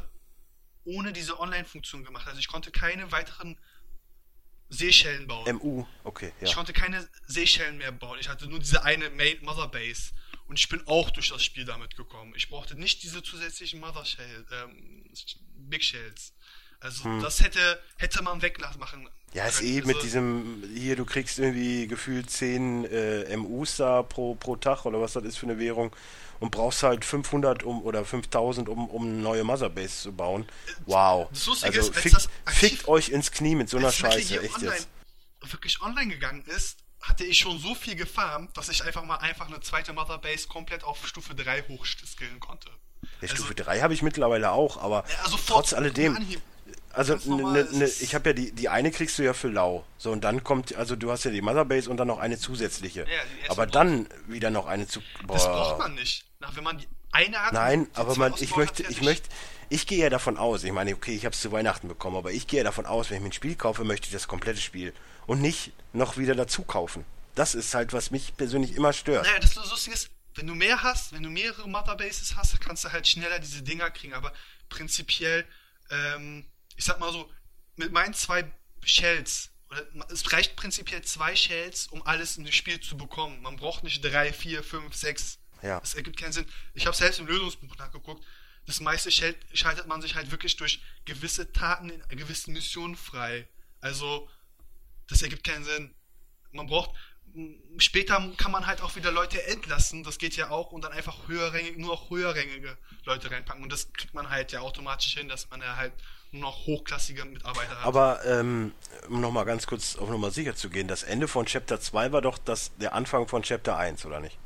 ohne 0.85 1.13
diese 1.13 1.39
Online-Funktion 1.39 2.03
gemacht. 2.03 2.25
Also 2.27 2.39
ich 2.39 2.47
konnte 2.47 2.71
keine 2.71 3.11
weiteren 3.11 3.59
Seeschellen 4.69 5.27
bauen. 5.27 5.55
MU, 5.57 5.85
okay, 6.03 6.31
Ich 6.41 6.49
ja. 6.49 6.55
konnte 6.55 6.73
keine 6.73 7.07
Seeschellen 7.27 7.77
mehr 7.77 7.91
bauen. 7.91 8.17
Ich 8.19 8.29
hatte 8.29 8.47
nur 8.47 8.59
diese 8.59 8.83
eine 8.83 9.09
Main 9.09 9.37
Mother 9.41 9.67
Base. 9.67 10.11
Und 10.47 10.57
ich 10.57 10.69
bin 10.69 10.81
auch 10.87 11.09
durch 11.11 11.29
das 11.29 11.43
Spiel 11.43 11.65
damit 11.65 11.95
gekommen. 11.95 12.33
Ich 12.35 12.49
brauchte 12.49 12.75
nicht 12.75 13.03
diese 13.03 13.21
zusätzlichen 13.21 13.79
Mother 13.79 14.05
Shell, 14.05 14.45
ähm, 14.51 15.03
Big 15.69 15.83
Shells. 15.83 16.33
Also 16.79 17.19
das 17.21 17.43
hätte, 17.43 17.79
hätte 17.97 18.23
man 18.23 18.41
weglassen 18.41 18.79
machen. 18.79 19.03
Hm. 19.03 19.09
Ja, 19.33 19.45
ist 19.45 19.61
eh 19.61 19.81
mit 19.81 19.97
Also, 19.97 20.01
diesem, 20.01 20.63
hier, 20.73 20.95
du 20.95 21.05
kriegst 21.05 21.37
irgendwie 21.37 21.87
gefühlt 21.87 22.29
10 22.31 22.85
äh, 22.85 23.37
MUs 23.37 23.77
da 23.77 24.01
pro, 24.01 24.35
pro 24.35 24.55
Tag 24.55 24.85
oder 24.85 24.99
was 24.99 25.13
das 25.13 25.23
ist 25.23 25.37
für 25.37 25.45
eine 25.45 25.59
Währung 25.59 25.95
und 26.39 26.51
brauchst 26.51 26.83
halt 26.83 27.03
500 27.05 27.63
um, 27.63 27.81
oder 27.83 28.05
5000 28.05 28.69
um, 28.69 28.87
um 28.89 29.03
eine 29.03 29.13
neue 29.13 29.43
Motherbase 29.43 30.01
zu 30.03 30.11
bauen. 30.13 30.45
Wow. 30.85 31.27
Das 31.31 31.45
Lustige 31.45 31.77
Also 31.79 31.89
ist, 31.91 31.95
als 31.95 32.03
fickt, 32.03 32.15
das 32.15 32.29
fickt 32.55 32.87
euch 32.87 33.09
ins 33.09 33.31
Knie 33.31 33.55
mit 33.55 33.69
so 33.69 33.77
einer 33.77 33.91
Scheiße, 33.91 34.41
echt 34.41 34.55
online, 34.55 34.73
jetzt. 34.75 34.87
wirklich 35.51 35.81
online 35.81 36.11
gegangen 36.11 36.43
ist, 36.45 36.77
hatte 37.01 37.23
ich 37.23 37.37
schon 37.39 37.59
so 37.59 37.75
viel 37.75 37.95
gefarmt, 37.95 38.55
dass 38.57 38.69
ich 38.69 38.83
einfach 38.83 39.03
mal 39.05 39.17
einfach 39.17 39.47
eine 39.47 39.59
zweite 39.61 39.93
Mother 39.93 40.17
Base 40.17 40.47
komplett 40.47 40.83
auf 40.83 41.05
Stufe 41.07 41.33
3 41.35 41.63
hochskillen 41.63 42.39
konnte. 42.39 42.69
Ja, 43.01 43.07
Also- 43.21 43.35
Stufe 43.35 43.55
3 43.55 43.79
habe 43.81 43.93
ich 43.93 44.01
mittlerweile 44.01 44.51
auch, 44.51 44.77
aber 44.77 45.05
Ja, 45.09 45.23
also 45.23 45.37
trotz 45.45 45.73
alledem. 45.73 46.15
Anhieb. 46.15 46.41
Also 46.99 47.15
ne, 47.35 47.67
ne, 47.71 47.85
ist- 47.85 48.01
ich 48.01 48.13
habe 48.13 48.29
ja 48.29 48.33
die, 48.33 48.51
die 48.51 48.67
eine 48.69 48.91
kriegst 48.91 49.17
du 49.17 49.23
ja 49.23 49.33
für 49.33 49.47
lau. 49.47 49.85
So 49.97 50.11
und 50.11 50.21
dann 50.23 50.43
kommt, 50.43 50.75
also 50.75 50.95
du 50.95 51.11
hast 51.11 51.23
ja 51.23 51.31
die 51.31 51.41
Motherbase 51.41 51.89
und 51.89 51.97
dann 51.97 52.07
noch 52.07 52.19
eine 52.19 52.37
zusätzliche. 52.37 53.01
Ja, 53.01 53.05
die 53.45 53.49
aber 53.49 53.65
dann 53.65 54.07
wieder 54.27 54.49
noch 54.49 54.65
eine 54.67 54.87
zu. 54.87 55.01
Boah. 55.23 55.33
Das 55.35 55.45
braucht 55.45 55.79
man 55.79 55.95
nicht. 55.95 56.25
Na, 56.39 56.55
wenn 56.55 56.63
man 56.63 56.77
die 56.77 56.87
eine 57.11 57.39
hat. 57.41 57.53
Nein, 57.53 57.87
aber 57.93 58.15
man, 58.15 58.33
ich 58.39 58.55
möchte, 58.55 58.83
ich 58.83 59.01
möchte, 59.01 59.29
ich 59.69 59.87
gehe 59.87 59.99
ja 59.99 60.09
davon 60.09 60.37
aus, 60.37 60.63
ich 60.63 60.71
meine, 60.71 60.93
okay, 60.93 61.15
ich 61.15 61.25
habe 61.25 61.33
es 61.33 61.41
zu 61.41 61.51
Weihnachten 61.51 61.87
bekommen, 61.87 62.17
aber 62.17 62.31
ich 62.31 62.47
gehe 62.47 62.59
ja 62.59 62.63
davon 62.63 62.85
aus, 62.85 63.09
wenn 63.09 63.17
ich 63.17 63.23
mir 63.23 63.29
ein 63.29 63.33
Spiel 63.33 63.55
kaufe, 63.55 63.83
möchte 63.83 64.07
ich 64.07 64.13
das 64.13 64.27
komplette 64.27 64.59
Spiel 64.61 64.93
und 65.25 65.41
nicht 65.41 65.71
noch 65.93 66.17
wieder 66.17 66.35
dazu 66.35 66.63
kaufen. 66.63 67.05
Das 67.35 67.55
ist 67.55 67.73
halt, 67.73 67.93
was 67.93 68.11
mich 68.11 68.35
persönlich 68.35 68.75
immer 68.75 68.91
stört. 68.93 69.25
Naja, 69.25 69.39
das 69.39 69.55
Lustige 69.55 69.93
ist, 69.95 70.09
wenn 70.35 70.47
du 70.47 70.55
mehr 70.55 70.83
hast, 70.83 71.13
wenn 71.13 71.23
du 71.23 71.29
mehrere 71.29 71.67
Motherbases 71.69 72.35
hast, 72.35 72.59
kannst 72.61 72.83
du 72.83 72.91
halt 72.91 73.07
schneller 73.07 73.39
diese 73.39 73.61
Dinger 73.63 73.89
kriegen. 73.89 74.13
Aber 74.13 74.33
prinzipiell, 74.69 75.45
ähm, 75.91 76.45
ich 76.79 76.85
sag 76.85 76.97
mal 76.97 77.11
so, 77.11 77.29
mit 77.75 77.91
meinen 77.91 78.13
zwei 78.13 78.49
Shells, 78.85 79.51
oder 79.69 79.85
es 80.09 80.31
reicht 80.31 80.55
prinzipiell 80.55 81.01
zwei 81.01 81.35
Shells, 81.35 81.87
um 81.87 82.01
alles 82.07 82.37
in 82.37 82.45
das 82.45 82.55
Spiel 82.55 82.79
zu 82.79 82.95
bekommen. 82.95 83.41
Man 83.41 83.57
braucht 83.57 83.83
nicht 83.83 84.01
drei, 84.01 84.31
vier, 84.31 84.63
fünf, 84.63 84.95
sechs. 84.95 85.39
Ja. 85.61 85.81
Das 85.81 85.93
ergibt 85.93 86.17
keinen 86.17 86.31
Sinn. 86.31 86.45
Ich 86.73 86.85
habe 86.85 86.95
selbst 86.95 87.19
im 87.19 87.27
Lösungsbuch 87.27 87.75
nachgeguckt. 87.75 88.25
Das 88.65 88.79
meiste 88.79 89.11
Shell 89.11 89.35
schaltet 89.53 89.87
man 89.87 90.01
sich 90.01 90.15
halt 90.15 90.31
wirklich 90.31 90.55
durch 90.55 90.81
gewisse 91.03 91.51
Taten 91.51 91.89
in 91.89 92.17
gewissen 92.17 92.53
Missionen 92.53 92.95
frei. 92.95 93.49
Also, 93.81 94.29
das 95.07 95.21
ergibt 95.21 95.43
keinen 95.43 95.65
Sinn. 95.65 95.93
Man 96.51 96.67
braucht. 96.67 96.91
Später 97.77 98.25
kann 98.37 98.53
man 98.53 98.67
halt 98.67 98.79
auch 98.79 98.95
wieder 98.95 99.11
Leute 99.11 99.43
entlassen, 99.47 100.03
das 100.03 100.17
geht 100.17 100.35
ja 100.37 100.49
auch, 100.49 100.71
und 100.71 100.81
dann 100.81 100.93
einfach 100.93 101.27
höherrängig, 101.27 101.77
nur 101.77 101.91
auch 101.91 102.09
höherrängige 102.09 102.77
Leute 103.03 103.29
reinpacken. 103.29 103.63
Und 103.63 103.69
das 103.69 103.91
kriegt 103.91 104.13
man 104.13 104.29
halt 104.29 104.53
ja 104.53 104.61
automatisch 104.61 105.13
hin, 105.13 105.27
dass 105.27 105.49
man 105.49 105.59
ja 105.61 105.75
halt 105.75 105.93
nur 106.31 106.43
noch 106.43 106.65
hochklassige 106.65 107.25
Mitarbeiter 107.25 107.79
hat. 107.79 107.85
Aber 107.85 108.25
ähm, 108.25 108.73
um 109.07 109.21
nochmal 109.21 109.45
ganz 109.45 109.67
kurz 109.67 109.95
auf 109.95 110.09
Nummer 110.09 110.31
sicher 110.31 110.55
zu 110.55 110.69
gehen, 110.69 110.87
das 110.87 111.03
Ende 111.03 111.27
von 111.27 111.45
Chapter 111.45 111.79
2 111.79 112.11
war 112.11 112.21
doch 112.21 112.37
das, 112.37 112.75
der 112.77 112.93
Anfang 112.93 113.27
von 113.27 113.43
Chapter 113.43 113.77
1, 113.77 114.05
oder 114.05 114.19
nicht? 114.19 114.37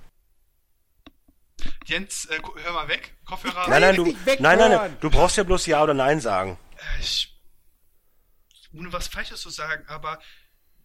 Jens, 1.86 2.26
äh, 2.26 2.40
hör 2.64 2.74
mal 2.74 2.88
weg. 2.88 3.16
Kopfhörer. 3.26 3.68
Nein, 3.70 3.82
nein, 3.82 3.96
du, 3.96 4.06
nein, 4.06 4.38
nein, 4.40 4.72
nein, 4.72 4.98
du 5.00 5.10
brauchst 5.10 5.38
ja 5.38 5.44
bloß 5.44 5.66
Ja 5.66 5.84
oder 5.84 5.94
Nein 5.94 6.20
sagen. 6.20 6.58
Äh, 6.78 7.02
ich, 7.02 7.36
ohne 8.74 8.92
was 8.92 9.08
Falsches 9.08 9.42
zu 9.42 9.50
sagen, 9.50 9.86
aber 9.88 10.20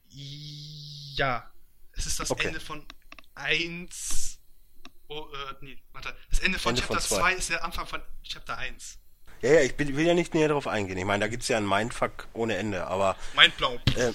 ja, 0.08 1.50
es 1.92 2.06
ist 2.06 2.20
das 2.20 2.30
Okay. 2.30 2.48
Ende 2.48 2.60
von 2.60 2.86
1. 3.34 4.38
Oh, 5.08 5.26
äh, 5.32 5.54
nee, 5.60 5.82
warte. 5.92 6.14
Das 6.30 6.40
Ende 6.40 6.58
von 6.58 6.70
Ende 6.70 6.82
Chapter 6.82 7.00
von 7.00 7.18
zwei. 7.18 7.32
2 7.32 7.34
ist 7.34 7.50
der 7.50 7.64
Anfang 7.64 7.86
von 7.86 8.02
Chapter 8.22 8.58
1. 8.58 8.98
Ja, 9.42 9.52
ja, 9.52 9.60
ich 9.60 9.76
bin, 9.76 9.96
will 9.96 10.06
ja 10.06 10.14
nicht 10.14 10.34
näher 10.34 10.48
darauf 10.48 10.66
eingehen. 10.66 10.98
Ich 10.98 11.04
meine, 11.04 11.24
da 11.24 11.28
gibt's 11.28 11.48
ja 11.48 11.56
einen 11.56 11.68
Mindfuck 11.68 12.28
ohne 12.32 12.56
Ende, 12.56 12.86
aber 12.86 13.16
Mindblown. 13.36 13.80
äh, 13.96 14.12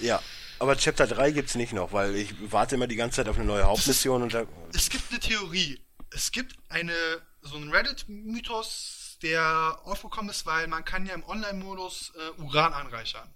ja. 0.00 0.20
Aber 0.58 0.76
Chapter 0.76 1.06
3 1.06 1.32
gibt's 1.32 1.54
nicht 1.54 1.72
noch, 1.72 1.92
weil 1.92 2.14
ich 2.14 2.34
warte 2.50 2.76
immer 2.76 2.86
die 2.86 2.96
ganze 2.96 3.16
Zeit 3.16 3.28
auf 3.28 3.36
eine 3.36 3.44
neue 3.44 3.64
Hauptmission 3.64 4.22
und 4.22 4.32
da. 4.34 4.44
Es 4.74 4.88
gibt 4.88 5.10
eine 5.10 5.20
Theorie. 5.20 5.80
Es 6.10 6.30
gibt 6.32 6.56
eine, 6.68 6.94
so 7.42 7.56
einen 7.56 7.70
Reddit-Mythos, 7.70 9.18
der 9.22 9.80
aufgekommen 9.84 10.30
ist, 10.30 10.46
weil 10.46 10.66
man 10.66 10.84
kann 10.84 11.04
ja 11.04 11.14
im 11.14 11.24
Online-Modus 11.24 12.12
äh, 12.16 12.40
Uran 12.42 12.72
anreichern. 12.72 13.34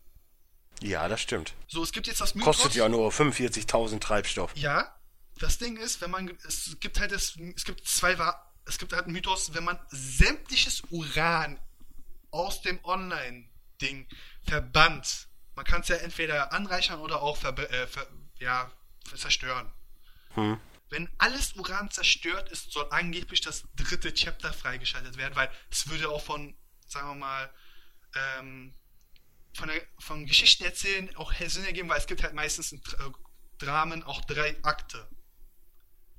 Ja, 0.82 1.08
das 1.08 1.20
stimmt. 1.20 1.52
So, 1.68 1.82
es 1.82 1.92
gibt 1.92 2.06
jetzt 2.06 2.20
das 2.20 2.34
Mythos. 2.34 2.56
Kostet 2.56 2.74
ja 2.74 2.88
nur 2.88 3.10
45.000 3.10 4.00
Treibstoff. 4.00 4.52
Ja, 4.56 4.94
das 5.38 5.58
Ding 5.58 5.76
ist, 5.76 6.00
wenn 6.00 6.10
man, 6.10 6.30
es 6.46 6.76
gibt 6.80 7.00
halt 7.00 7.12
das, 7.12 7.36
es 7.54 7.64
gibt 7.64 7.86
zwei, 7.86 8.18
es 8.70 8.78
gibt 8.78 8.92
halt 8.92 9.04
einen 9.04 9.12
Mythos, 9.12 9.52
wenn 9.52 9.64
man 9.64 9.78
sämtliches 9.90 10.82
Uran 10.90 11.60
aus 12.30 12.62
dem 12.62 12.82
Online-Ding 12.84 14.08
verbannt, 14.46 15.28
man 15.56 15.64
kann 15.64 15.80
es 15.82 15.88
ja 15.88 15.96
entweder 15.96 16.52
anreichern 16.52 17.00
oder 17.00 17.20
auch 17.20 17.36
ver, 17.36 17.58
äh, 17.58 17.86
ver, 17.86 18.06
ja, 18.38 18.70
zerstören. 19.16 19.72
Hm. 20.34 20.60
Wenn 20.88 21.10
alles 21.18 21.54
Uran 21.56 21.90
zerstört 21.90 22.48
ist, 22.50 22.72
soll 22.72 22.86
angeblich 22.90 23.40
das 23.40 23.64
dritte 23.74 24.14
Chapter 24.14 24.52
freigeschaltet 24.52 25.16
werden, 25.16 25.34
weil 25.34 25.50
es 25.70 25.88
würde 25.88 26.08
auch 26.08 26.22
von, 26.22 26.56
sagen 26.86 27.08
wir 27.08 27.14
mal, 27.16 27.50
ähm, 28.14 28.74
von, 29.54 29.68
der, 29.68 29.82
von 29.98 30.26
Geschichten 30.26 30.64
erzählen 30.64 31.14
auch 31.16 31.32
Sinn 31.34 31.64
ergeben, 31.64 31.88
weil 31.88 31.98
es 31.98 32.06
gibt 32.06 32.22
halt 32.22 32.34
meistens 32.34 32.72
in 32.72 32.80
Dra- 32.82 33.14
Dramen 33.58 34.04
auch 34.04 34.24
drei 34.24 34.56
Akte. 34.62 35.08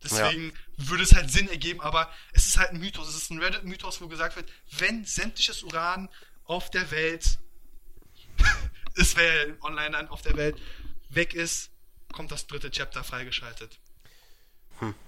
Deswegen 0.03 0.53
würde 0.77 1.03
es 1.03 1.13
halt 1.13 1.29
Sinn 1.29 1.47
ergeben, 1.47 1.81
aber 1.81 2.09
es 2.33 2.47
ist 2.47 2.57
halt 2.57 2.71
ein 2.71 2.79
Mythos. 2.79 3.07
Es 3.07 3.15
ist 3.15 3.31
ein 3.31 3.39
Reddit-Mythos, 3.39 4.01
wo 4.01 4.07
gesagt 4.07 4.35
wird, 4.35 4.51
wenn 4.77 5.05
sämtliches 5.05 5.63
Uran 5.63 6.09
auf 6.45 6.69
der 6.71 6.89
Welt, 6.91 7.37
es 8.95 9.15
wäre 9.15 9.55
online 9.61 9.91
dann 9.91 10.07
auf 10.09 10.21
der 10.21 10.35
Welt, 10.35 10.57
weg 11.09 11.33
ist, 11.33 11.69
kommt 12.11 12.31
das 12.31 12.47
dritte 12.47 12.71
Chapter 12.71 13.03
freigeschaltet. 13.03 13.79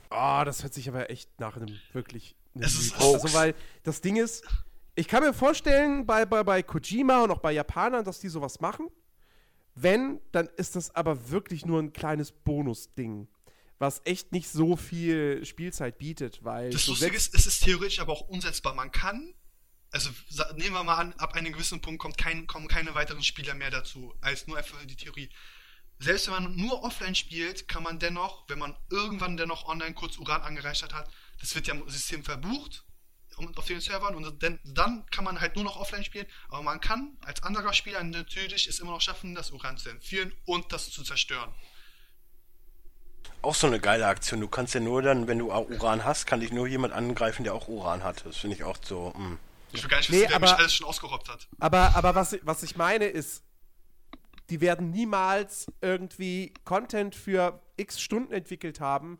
Ah, 0.10 0.46
das 0.46 0.62
hört 0.62 0.74
sich 0.74 0.88
aber 0.88 1.10
echt 1.10 1.40
nach 1.40 1.56
einem 1.56 1.80
wirklich. 1.92 2.36
einem 2.54 2.66
Es 2.66 2.76
ist. 2.76 3.00
Hoax. 3.00 3.24
also, 3.24 3.34
weil 3.36 3.56
das 3.82 4.00
Ding 4.02 4.16
ist, 4.16 4.46
ich 4.94 5.08
kann 5.08 5.24
mir 5.24 5.34
vorstellen, 5.34 6.06
bei, 6.06 6.26
bei, 6.26 6.44
bei 6.44 6.62
Kojima 6.62 7.24
und 7.24 7.32
auch 7.32 7.40
bei 7.40 7.52
Japanern, 7.52 8.06
dass 8.06 8.20
die 8.20 8.30
sowas 8.30 8.60
machen. 8.60 8.90
Wenn, 9.76 10.22
dann 10.32 10.48
ist 10.56 10.76
das 10.76 10.94
aber 10.96 11.32
wirklich 11.32 11.66
nur 11.66 11.82
ein 11.82 11.94
kleines 11.94 12.32
Bonusding, 12.32 13.28
was 13.84 14.02
echt 14.06 14.32
nicht 14.32 14.50
so 14.50 14.78
viel 14.78 15.46
Spielzeit 15.46 15.98
bietet, 15.98 16.44
weil 16.44 16.70
Das 16.72 16.88
Lustige 16.88 17.16
ist, 17.16 17.36
es 17.36 17.46
ist 17.46 17.64
theoretisch 17.64 18.00
aber 18.00 18.14
auch 18.14 18.22
umsetzbar. 18.22 18.74
Man 18.74 18.92
kann, 18.92 19.34
also 19.92 20.10
nehmen 20.56 20.74
wir 20.74 20.84
mal 20.84 20.96
an, 20.96 21.14
ab 21.14 21.34
einem 21.34 21.52
gewissen 21.54 21.82
Punkt 21.82 22.02
kommt 22.02 22.18
kein, 22.18 22.48
kommen 22.48 22.68
keine 22.68 22.96
weiteren 22.96 23.24
Spieler 23.24 23.54
mehr 23.54 23.72
dazu, 23.72 24.16
als 24.22 24.48
nur 24.48 24.58
einfach 24.58 24.84
die 24.86 24.96
Theorie. 24.96 25.30
selbst 26.00 26.28
wenn 26.28 26.34
man 26.44 26.56
nur 26.56 26.84
offline 26.84 27.16
spielt, 27.16 27.68
kann 27.68 27.84
man 27.84 28.00
dennoch, 28.00 28.48
wenn 28.50 28.60
man 28.60 28.76
irgendwann 28.90 29.38
dennoch 29.38 29.66
online 29.68 29.94
kurz 29.94 30.18
Uran 30.18 30.42
angereichert 30.42 30.94
hat, 30.94 31.10
das 31.42 31.54
wird 31.56 31.68
ja 31.68 31.74
im 31.74 31.88
System 31.90 32.24
verbucht 32.24 32.86
auf 33.56 33.66
den 33.66 33.82
Servern 33.82 34.16
und 34.16 34.44
dann, 34.44 34.60
dann 34.64 35.06
kann 35.10 35.24
man 35.26 35.42
halt 35.42 35.56
nur 35.56 35.66
noch 35.66 35.78
offline 35.78 36.04
spielen, 36.04 36.28
aber 36.50 36.62
man 36.62 36.80
kann 36.80 37.18
als 37.22 37.42
anderer 37.44 37.74
Spieler 37.74 38.04
natürlich 38.04 38.68
es 38.68 38.80
immer 38.80 38.92
noch 38.92 39.02
schaffen, 39.02 39.34
das 39.36 39.52
Uran 39.52 39.78
zu 39.78 39.90
entführen 39.90 40.32
und 40.46 40.72
das 40.72 40.92
zu 40.92 41.04
zerstören. 41.04 41.54
Auch 43.44 43.54
so 43.56 43.68
eine 43.68 43.80
geile 43.80 44.08
Aktion. 44.08 44.40
Du 44.42 44.48
kannst 44.48 44.74
ja 44.74 44.80
nur 44.80 45.02
dann, 45.04 45.28
wenn 45.28 45.38
du 45.38 45.52
auch 45.52 45.70
Uran 45.70 46.04
hast, 46.06 46.26
kann 46.26 46.40
dich 46.40 46.52
nur 46.52 46.66
jemand 46.66 46.94
angreifen, 46.94 47.44
der 47.44 47.54
auch 47.54 47.68
Uran 47.68 48.04
hat. 48.04 48.26
Das 48.26 48.38
finde 48.38 48.56
ich 48.56 48.64
auch 48.64 48.78
so. 48.84 49.12
mm. 49.16 49.38
Ich 49.74 49.84
will 49.84 49.90
gar 49.90 49.98
nicht 49.98 50.10
Nee, 50.10 50.18
wissen, 50.22 50.30
wer 50.32 50.40
mich 50.40 50.50
aber- 50.50 50.60
alles 50.60 50.74
schon 50.74 50.88
ausgerobbt 50.88 51.30
hat. 51.30 51.48
Aber, 51.60 51.96
aber 51.96 52.16
was, 52.16 52.38
was 52.44 52.64
ich 52.64 52.76
meine 52.78 53.06
ist, 53.06 53.44
die 54.50 54.62
werden 54.62 54.92
niemals 54.92 55.68
irgendwie 55.82 56.54
Content 56.64 57.16
für 57.16 57.62
x 57.78 58.00
Stunden 58.02 58.32
entwickelt 58.34 58.80
haben, 58.80 59.20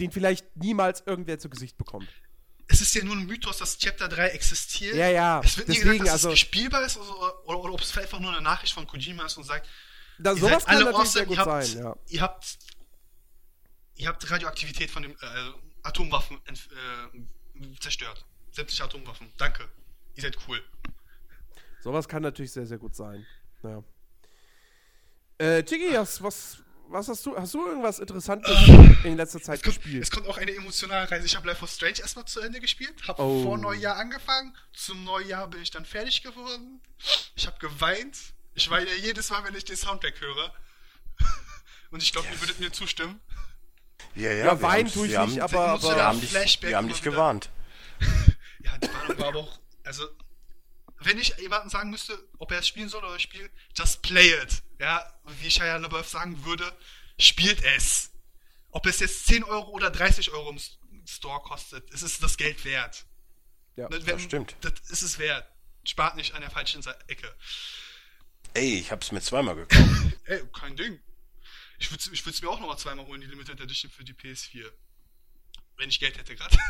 den 0.00 0.10
vielleicht 0.12 0.56
niemals 0.56 1.02
irgendwer 1.06 1.38
zu 1.38 1.50
Gesicht 1.50 1.76
bekommt. 1.76 2.08
Es 2.68 2.80
ist 2.80 2.94
ja 2.94 3.02
nur 3.04 3.16
ein 3.16 3.26
Mythos, 3.26 3.58
dass 3.58 3.76
Chapter 3.78 4.08
3 4.08 4.28
existiert. 4.28 4.94
Ja, 4.94 5.08
ja, 5.08 5.40
Es 5.44 5.56
wird 5.58 5.68
nie 5.68 5.74
deswegen, 5.74 5.90
gesagt, 5.98 6.06
dass 6.06 6.12
also- 6.24 6.30
es 6.32 6.38
spielbar 6.38 6.82
ist 6.84 6.96
oder, 6.96 7.46
oder, 7.48 7.58
oder 7.58 7.72
ob 7.74 7.80
es 7.80 7.90
vielleicht 7.90 8.06
einfach 8.08 8.20
nur 8.20 8.30
eine 8.32 8.40
Nachricht 8.42 8.72
von 8.72 8.86
Kojima 8.86 9.26
ist 9.26 9.36
und 9.36 9.44
sagt, 9.44 9.68
Da, 10.18 10.30
ihr 10.32 10.36
sowas 10.38 10.62
seid 10.62 10.66
kann 10.66 10.76
alle 10.76 10.84
natürlich 10.84 11.00
awesome, 11.00 11.12
sehr 11.12 11.26
gut 11.26 11.36
ihr 11.36 11.44
habt, 11.44 11.66
sein, 11.66 11.82
ja. 11.82 11.96
ihr 12.06 12.20
habt 12.20 12.58
ihr 14.00 14.08
habt 14.08 14.28
Radioaktivität 14.30 14.90
von 14.90 15.02
dem 15.02 15.12
äh, 15.12 15.16
Atomwaffen 15.82 16.38
äh, 16.46 17.76
zerstört. 17.80 18.24
Sämtliche 18.52 18.84
Atomwaffen. 18.84 19.32
Danke. 19.36 19.68
Ihr 20.16 20.22
seid 20.22 20.36
cool. 20.48 20.62
Sowas 21.82 22.08
kann 22.08 22.22
natürlich 22.22 22.52
sehr, 22.52 22.66
sehr 22.66 22.78
gut 22.78 22.94
sein. 22.96 23.26
Ja. 23.62 23.82
Äh, 25.38 25.62
Chigi, 25.64 25.92
hast, 25.94 26.22
was, 26.22 26.58
was 26.88 27.08
hast 27.08 27.24
du? 27.24 27.36
Hast 27.36 27.54
du 27.54 27.66
irgendwas 27.66 27.98
Interessantes 27.98 28.50
in 29.04 29.16
letzter 29.16 29.40
Zeit 29.40 29.56
Es 29.58 29.62
kommt, 29.62 29.76
gespielt? 29.76 30.02
es 30.02 30.10
kommt 30.10 30.26
auch 30.26 30.36
eine 30.38 30.52
emotionale 30.54 31.10
Reise. 31.10 31.26
Ich 31.26 31.36
habe 31.36 31.46
Life 31.48 31.62
of 31.62 31.70
Strange 31.70 32.00
erstmal 32.00 32.24
zu 32.26 32.40
Ende 32.40 32.60
gespielt, 32.60 32.94
habe 33.08 33.22
Oh. 33.22 33.42
vor 33.44 33.58
Neujahr 33.58 33.96
angefangen. 33.96 34.54
Zum 34.74 35.04
Neujahr 35.04 35.48
bin 35.48 35.62
ich 35.62 35.70
dann 35.70 35.84
fertig 35.84 36.22
geworden. 36.22 36.80
Ich 37.36 37.46
habe 37.46 37.58
geweint. 37.58 38.18
Ich 38.54 38.68
weine 38.68 38.92
jedes 38.96 39.30
Mal, 39.30 39.44
wenn 39.44 39.54
ich 39.54 39.64
den 39.64 39.76
Soundtrack 39.76 40.20
höre. 40.20 40.52
Und 41.90 42.02
ich 42.02 42.12
glaube, 42.12 42.28
ihr 42.32 42.40
würdet 42.40 42.60
mir 42.60 42.72
zustimmen. 42.72 43.20
Ja, 44.14 44.30
ja, 44.32 44.44
Ja, 44.46 44.60
haben's- 44.60 44.92
tue 44.92 45.06
ich 45.06 45.12
wir 45.12 45.26
nicht, 45.26 45.40
haben, 45.40 45.54
aber- 45.54 45.68
aber- 45.68 45.82
wir 45.96 46.04
haben 46.04 46.20
dich, 46.20 46.32
wir 46.62 46.76
haben 46.76 46.88
dich 46.88 47.00
wieder. 47.02 47.10
gewarnt. 47.12 47.50
Ja, 48.62 48.76
die 48.78 48.92
Warnung 48.92 49.18
war 49.18 49.28
aber 49.28 49.38
auch. 49.40 49.58
Also, 49.84 50.06
wenn 50.98 51.18
ich 51.18 51.34
jemandem 51.38 51.70
sagen 51.70 51.88
müsste, 51.90 52.18
ob 52.38 52.52
er 52.52 52.58
es 52.58 52.68
spielen 52.68 52.90
soll 52.90 53.02
oder 53.04 53.18
spielt, 53.18 53.50
just 53.74 54.02
play 54.02 54.34
it. 54.42 54.62
Ja, 54.78 55.02
wie 55.40 55.50
Shia 55.50 55.76
LaBeouf 55.78 56.06
sagen 56.08 56.44
würde, 56.44 56.70
spielt 57.18 57.64
es. 57.64 58.10
Ob 58.70 58.84
es 58.86 59.00
jetzt 59.00 59.24
10 59.26 59.44
Euro 59.44 59.70
oder 59.70 59.90
30 59.90 60.30
Euro 60.32 60.50
im 60.50 60.60
Store 61.06 61.40
kostet, 61.40 61.90
es 61.92 62.02
ist 62.02 62.22
das 62.22 62.36
Geld 62.36 62.64
wert. 62.66 63.06
Ja, 63.76 63.88
Ne, 63.88 63.98
das 64.00 64.22
stimmt. 64.22 64.54
Das 64.60 64.72
ist 64.90 65.02
es 65.02 65.18
wert. 65.18 65.46
Spart 65.84 66.16
nicht 66.16 66.34
an 66.34 66.42
der 66.42 66.50
falschen 66.50 66.84
Ecke. 67.08 67.34
Ey, 68.52 68.78
ich 68.80 68.92
hab's 68.92 69.10
mir 69.10 69.22
zweimal 69.22 69.54
gekauft. 69.56 69.82
Ey, 70.26 70.42
kein 70.52 70.76
Ding. 70.76 71.00
Ich 71.80 71.90
würde 71.90 72.04
ich 72.12 72.24
es 72.24 72.42
mir 72.42 72.48
auch 72.48 72.60
nochmal 72.60 72.78
zweimal 72.78 73.06
holen, 73.06 73.20
die 73.20 73.26
Limited 73.26 73.58
Edition 73.60 73.90
für 73.90 74.04
die 74.04 74.12
PS4. 74.14 74.70
Wenn 75.76 75.88
ich 75.88 75.98
Geld 75.98 76.16
hätte 76.16 76.36
gerade. 76.36 76.56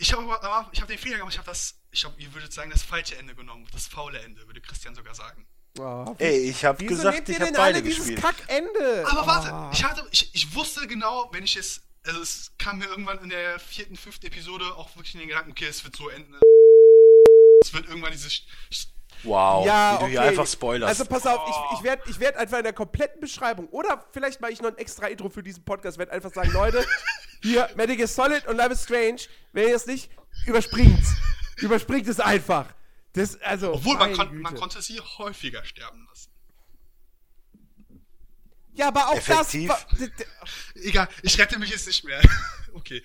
Ich 0.00 0.12
habe 0.12 0.68
ich 0.72 0.80
habe 0.80 0.92
den 0.92 0.98
Fehler 0.98 1.16
gemacht, 1.18 1.32
ich 1.32 1.38
habe 1.38 1.48
das, 1.50 1.74
ich 1.90 2.04
habe, 2.04 2.14
ihr 2.20 2.32
würdet 2.32 2.52
sagen, 2.52 2.70
das 2.70 2.82
falsche 2.84 3.16
Ende 3.16 3.34
genommen, 3.34 3.66
das 3.72 3.88
faule 3.88 4.20
Ende, 4.20 4.46
würde 4.46 4.60
Christian 4.60 4.94
sogar 4.94 5.12
sagen. 5.16 5.44
Ah, 5.80 6.14
Ey, 6.18 6.50
ich 6.50 6.64
hab 6.64 6.78
Wieso 6.80 6.90
gesagt, 6.94 7.28
ich 7.28 7.34
ihr 7.34 7.40
hab 7.40 7.46
denn 7.48 7.54
beide 7.56 7.78
alle 7.78 7.82
gespielt. 7.82 8.20
Kackende? 8.20 9.04
Aber 9.08 9.26
warte, 9.26 9.52
Ah. 9.52 9.70
ich 9.72 9.82
hatte, 9.82 10.06
ich, 10.12 10.32
ich 10.36 10.54
wusste 10.54 10.86
genau, 10.86 11.28
wenn 11.32 11.42
ich 11.42 11.56
es, 11.56 11.82
also 12.04 12.20
es 12.20 12.52
kam 12.58 12.78
mir 12.78 12.84
irgendwann 12.86 13.18
in 13.24 13.30
der 13.30 13.58
vierten, 13.58 13.96
fünften 13.96 14.26
Episode 14.26 14.72
auch 14.76 14.94
wirklich 14.94 15.14
in 15.14 15.20
den 15.20 15.28
Gedanken, 15.30 15.50
okay, 15.50 15.66
es 15.66 15.82
wird 15.82 15.96
so 15.96 16.08
enden. 16.08 16.32
Es 17.62 17.72
wird 17.72 17.86
irgendwann 17.88 18.12
dieses, 18.12 18.32
Sch- 18.32 18.88
Wow, 19.24 19.66
Ja, 19.66 19.94
wie 19.94 19.98
du 19.98 20.02
okay. 20.04 20.10
hier 20.12 20.22
einfach 20.22 20.46
spoilerst. 20.46 20.88
Also 21.00 21.04
pass 21.04 21.26
auf, 21.26 21.48
ich, 21.48 21.78
ich 21.78 21.84
werde 21.84 22.02
ich 22.08 22.20
werd 22.20 22.36
einfach 22.36 22.58
in 22.58 22.64
der 22.64 22.72
kompletten 22.72 23.20
Beschreibung 23.20 23.68
oder 23.68 24.04
vielleicht 24.12 24.40
mache 24.40 24.52
ich 24.52 24.60
noch 24.62 24.70
ein 24.70 24.78
extra 24.78 25.06
Intro 25.08 25.28
für 25.28 25.42
diesen 25.42 25.64
Podcast, 25.64 25.98
werde 25.98 26.12
einfach 26.12 26.32
sagen, 26.32 26.50
Leute, 26.52 26.84
hier 27.42 27.68
Metal 27.76 27.96
Gear 27.96 28.08
Solid 28.08 28.46
und 28.46 28.56
Life 28.56 28.72
is 28.72 28.84
Strange, 28.84 29.22
wenn 29.52 29.68
ihr 29.68 29.76
es 29.76 29.86
nicht, 29.86 30.10
überspringt's. 30.46 31.14
Überspringt 31.56 32.06
es 32.06 32.20
einfach. 32.20 32.66
Das, 33.14 33.40
also, 33.40 33.74
obwohl 33.74 33.96
man, 33.96 34.12
kon, 34.12 34.28
Güte. 34.30 34.42
man 34.42 34.54
konnte 34.54 34.80
sie 34.80 35.00
häufiger 35.00 35.64
sterben 35.64 36.06
lassen. 36.08 36.30
Ja, 38.74 38.88
aber 38.88 39.08
auch 39.08 39.16
Effektiv. 39.16 39.72
das. 39.90 40.08
Egal, 40.76 41.08
ich 41.22 41.36
rette 41.36 41.58
mich 41.58 41.70
jetzt 41.70 41.88
nicht 41.88 42.04
mehr. 42.04 42.20
okay, 42.74 43.02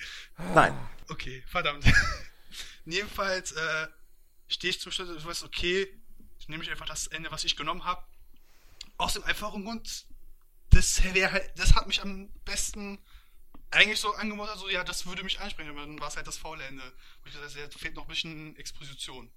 Nein. 0.54 0.78
okay, 1.10 1.44
verdammt. 1.48 1.84
Jedenfalls 2.86 3.54
äh, 3.54 3.88
stehe 4.48 4.70
ich 4.70 4.80
zum 4.80 4.92
Schluss 4.92 5.10
und 5.10 5.20
du 5.24 5.26
weißt, 5.26 5.44
okay, 5.44 5.88
nehme 6.48 6.64
ich 6.64 6.72
einfach 6.72 6.86
das 6.86 7.08
Ende, 7.08 7.32
was 7.32 7.44
ich 7.44 7.56
genommen 7.56 7.86
habe. 7.86 8.04
Aus 8.98 9.14
dem 9.14 9.24
einfachen 9.24 9.64
Grund, 9.64 10.06
das 10.70 11.04
wäre 11.14 11.32
halt, 11.32 11.52
das 11.58 11.76
hat 11.76 11.88
mich 11.88 12.02
am 12.02 12.30
besten 12.46 13.00
eigentlich 13.72 14.00
so 14.00 14.14
angemuttert, 14.14 14.60
so 14.60 14.70
ja, 14.70 14.84
das 14.84 15.06
würde 15.06 15.24
mich 15.24 15.40
ansprechen, 15.40 15.72
aber 15.72 15.82
dann 15.82 16.00
war 16.00 16.08
es 16.08 16.16
halt 16.16 16.28
das 16.28 16.38
faule 16.38 16.64
Ende. 16.64 16.84
Wo 17.22 17.28
ich 17.28 17.34
gesagt 17.34 17.56
habe, 17.58 17.80
fehlt 17.80 17.96
noch 17.96 18.04
ein 18.04 18.10
bisschen 18.10 18.56
Exposition. 18.56 19.32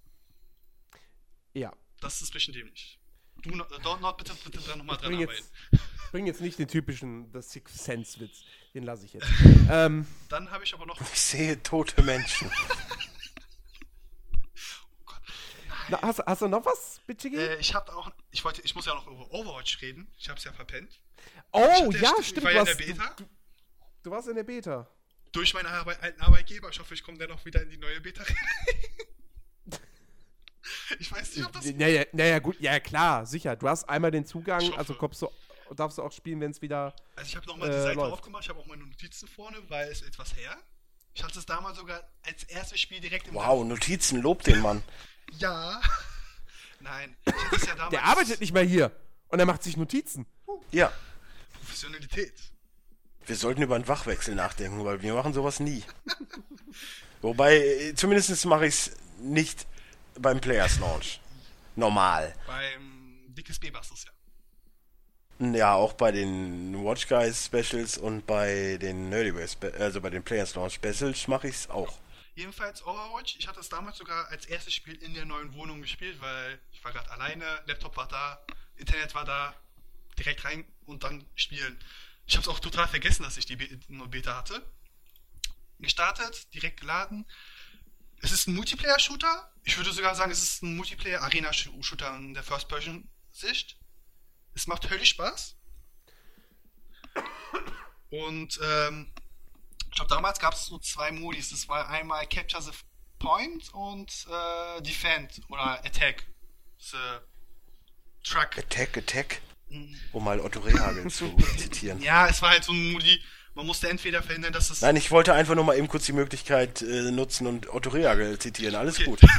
Ja. 1.54 1.72
Das 2.00 2.20
ist 2.20 2.30
ein 2.30 2.32
bisschen 2.34 2.54
dämlich. 2.54 2.98
Du, 3.42 3.50
äh, 3.50 3.62
Don't 3.82 4.00
Not, 4.00 4.18
bitte, 4.18 4.34
bitte 4.44 4.60
da 4.60 4.76
nochmal 4.76 4.96
dran 4.96 5.08
bring 5.10 5.22
arbeiten. 5.22 5.42
jetzt, 5.42 5.52
ich 5.72 5.80
bring 6.10 6.26
jetzt 6.26 6.40
nicht 6.40 6.58
den 6.58 6.68
typischen 6.68 7.32
The 7.32 7.40
Sixth 7.40 7.78
Sense 7.78 8.20
Witz. 8.20 8.44
Den 8.74 8.82
lasse 8.82 9.06
ich 9.06 9.14
jetzt. 9.14 9.26
ähm, 9.70 10.06
Dann 10.28 10.50
habe 10.50 10.64
ich 10.64 10.74
aber 10.74 10.86
noch. 10.86 11.00
Ich 11.00 11.20
sehe 11.20 11.62
tote 11.62 12.02
Menschen. 12.02 12.50
na, 15.88 16.00
hast, 16.02 16.20
hast 16.26 16.42
du 16.42 16.48
noch 16.48 16.64
was, 16.64 17.00
Bitchigi? 17.06 17.36
Äh, 17.36 17.56
ich 17.58 17.74
habe 17.74 17.94
auch, 17.94 18.10
ich 18.30 18.44
wollte, 18.44 18.62
ich 18.62 18.74
muss 18.74 18.86
ja 18.86 18.94
noch 18.94 19.06
über 19.06 19.30
Overwatch 19.32 19.80
reden. 19.82 20.10
Ich 20.18 20.28
habe 20.28 20.38
es 20.38 20.44
ja 20.44 20.52
verpennt. 20.52 21.00
oh, 21.52 21.90
ja, 21.92 22.12
ich 22.20 22.28
stimmt. 22.28 22.44
war 22.44 22.52
Du, 22.52 22.56
ja 22.56 22.62
in 22.62 22.66
der 22.66 22.74
Beta. 22.84 23.14
Du, 23.16 23.24
du 24.04 24.10
warst 24.10 24.28
in 24.28 24.36
der 24.36 24.44
Beta. 24.44 24.88
Durch 25.32 25.52
meinen 25.54 25.66
Arbeit, 25.66 26.02
alten 26.02 26.20
Arbeitgeber. 26.20 26.70
Ich 26.70 26.78
hoffe, 26.80 26.94
ich 26.94 27.02
komme 27.02 27.18
dennoch 27.18 27.44
wieder 27.44 27.62
in 27.62 27.68
die 27.70 27.76
neue 27.76 28.00
Beta 28.00 28.22
rein. 28.22 28.36
ich 30.98 31.10
weiß 31.12 31.36
nicht, 31.36 31.44
ob 31.46 31.52
das. 31.52 31.64
Naja, 31.66 32.04
naja, 32.12 32.38
gut, 32.38 32.60
ja 32.60 32.80
klar, 32.80 33.26
sicher. 33.26 33.56
Du 33.56 33.68
hast 33.68 33.84
einmal 33.88 34.10
den 34.10 34.24
Zugang, 34.26 34.60
Ich 34.62 34.76
also 34.76 34.94
kommst 34.94 35.22
du, 35.22 35.28
darfst 35.74 35.98
du 35.98 36.02
auch 36.02 36.12
spielen, 36.12 36.40
wenn 36.40 36.50
es 36.50 36.62
wieder. 36.62 36.94
Also 37.16 37.28
ich 37.28 37.36
habe 37.36 37.46
nochmal 37.46 37.68
Äh, 37.68 37.72
die 37.72 37.80
Seite 37.82 37.96
läuft. 37.96 38.12
aufgemacht, 38.14 38.44
ich 38.44 38.48
habe 38.48 38.60
auch 38.60 38.66
meine 38.66 38.84
Notizen 38.84 39.28
vorne, 39.28 39.58
weil 39.68 39.88
es 39.90 40.02
etwas 40.02 40.34
her. 40.36 40.56
Ich 41.14 41.22
hatte 41.24 41.38
es 41.38 41.46
damals 41.46 41.78
sogar 41.78 42.02
als 42.24 42.44
erstes 42.44 42.78
Spiel 42.80 43.00
direkt 43.00 43.28
im 43.28 43.34
Wow, 43.34 43.64
Notizen, 43.64 44.20
lob 44.20 44.42
den 44.42 44.60
Mann. 44.60 44.82
Ja. 45.38 45.80
Nein, 46.80 47.16
es 47.24 47.66
ja 47.66 47.74
damals. 47.74 47.90
Der 47.90 48.04
arbeitet 48.04 48.40
nicht 48.40 48.52
mehr 48.52 48.62
hier 48.62 48.92
und 49.28 49.38
er 49.38 49.46
macht 49.46 49.62
sich 49.62 49.76
Notizen. 49.76 50.26
Ja, 50.70 50.92
Professionalität. 51.52 52.32
wir 53.26 53.36
sollten 53.36 53.62
über 53.62 53.74
einen 53.74 53.88
Wachwechsel 53.88 54.34
nachdenken, 54.34 54.84
weil 54.84 55.02
wir 55.02 55.14
machen 55.14 55.34
sowas 55.34 55.60
nie. 55.60 55.82
Wobei, 57.22 57.92
zumindest 57.96 58.44
mache 58.46 58.66
ich 58.66 58.74
es 58.74 58.92
nicht 59.18 59.66
beim 60.18 60.40
Players 60.40 60.78
Launch. 60.78 61.20
Normal. 61.74 62.34
Beim 62.46 63.34
Dickes 63.34 63.58
B 63.58 63.72
war's 63.72 63.88
das 63.90 64.04
ja. 64.04 64.12
Ja, 65.52 65.74
auch 65.74 65.92
bei 65.92 66.12
den 66.12 66.82
Watch 66.82 67.08
Guys 67.08 67.44
Specials 67.44 67.98
und 67.98 68.26
bei 68.26 68.78
den 68.80 69.10
Nerdyware, 69.10 69.46
Spe 69.46 69.74
also 69.78 70.00
bei 70.00 70.08
den 70.08 70.22
Players 70.22 70.54
Launch 70.54 70.74
Specials 70.74 71.28
mache 71.28 71.48
ich 71.48 71.56
es 71.56 71.70
auch. 71.70 71.98
Jedenfalls 72.36 72.84
Overwatch. 72.84 73.36
Ich 73.38 73.48
hatte 73.48 73.60
es 73.60 73.70
damals 73.70 73.96
sogar 73.96 74.28
als 74.28 74.44
erstes 74.44 74.74
Spiel 74.74 74.94
in 74.96 75.14
der 75.14 75.24
neuen 75.24 75.54
Wohnung 75.54 75.80
gespielt, 75.80 76.20
weil 76.20 76.60
ich 76.70 76.84
war 76.84 76.92
gerade 76.92 77.10
alleine, 77.10 77.44
Laptop 77.64 77.96
war 77.96 78.06
da, 78.08 78.44
Internet 78.76 79.14
war 79.14 79.24
da, 79.24 79.58
direkt 80.18 80.44
rein 80.44 80.70
und 80.84 81.02
dann 81.02 81.26
spielen. 81.34 81.82
Ich 82.26 82.34
habe 82.36 82.42
es 82.42 82.48
auch 82.48 82.60
total 82.60 82.88
vergessen, 82.88 83.22
dass 83.22 83.38
ich 83.38 83.46
die 83.46 83.56
Beta 83.56 84.36
hatte. 84.36 84.62
Gestartet, 85.78 86.52
direkt 86.52 86.80
geladen. 86.80 87.24
Es 88.20 88.32
ist 88.32 88.48
ein 88.48 88.54
Multiplayer-Shooter. 88.54 89.50
Ich 89.64 89.78
würde 89.78 89.92
sogar 89.94 90.14
sagen, 90.14 90.30
es 90.30 90.42
ist 90.42 90.62
ein 90.62 90.76
Multiplayer-Arena-Shooter 90.76 92.16
in 92.18 92.34
der 92.34 92.42
First-Person-Sicht. 92.42 93.78
Es 94.52 94.66
macht 94.66 94.90
höllisch 94.90 95.10
Spaß. 95.10 95.56
Und 98.10 98.60
ähm, 98.62 99.10
ich 99.96 99.98
glaube, 99.98 100.14
damals 100.14 100.38
gab 100.38 100.52
es 100.52 100.66
so 100.66 100.76
zwei 100.78 101.10
Modis. 101.10 101.48
Das 101.48 101.68
war 101.68 101.88
einmal 101.88 102.26
Capture 102.26 102.62
the 102.62 102.70
Point 103.18 103.72
und 103.72 104.26
äh, 104.30 104.82
Defend 104.82 105.40
oder 105.48 105.82
Attack. 105.86 106.26
The 106.76 106.98
Truck. 108.22 108.58
Attack, 108.58 108.98
Attack. 108.98 109.40
Um 110.12 110.22
mal 110.22 110.38
Otto 110.40 110.60
Rehagel 110.60 111.10
zu 111.10 111.34
zitieren. 111.56 112.02
Ja, 112.02 112.28
es 112.28 112.42
war 112.42 112.50
halt 112.50 112.64
so 112.64 112.72
ein 112.72 112.92
Modi. 112.92 113.22
Man 113.54 113.64
musste 113.64 113.88
entweder 113.88 114.22
verhindern, 114.22 114.52
dass 114.52 114.68
es. 114.68 114.82
Nein, 114.82 114.96
ich 114.96 115.10
wollte 115.10 115.32
einfach 115.32 115.54
nur 115.54 115.64
mal 115.64 115.78
eben 115.78 115.88
kurz 115.88 116.04
die 116.04 116.12
Möglichkeit 116.12 116.82
äh, 116.82 117.10
nutzen 117.10 117.46
und 117.46 117.72
Otto 117.72 117.88
Rehagel 117.88 118.38
zitieren. 118.38 118.74
Alles 118.74 118.96
Okay. 118.96 119.06
gut. 119.06 119.20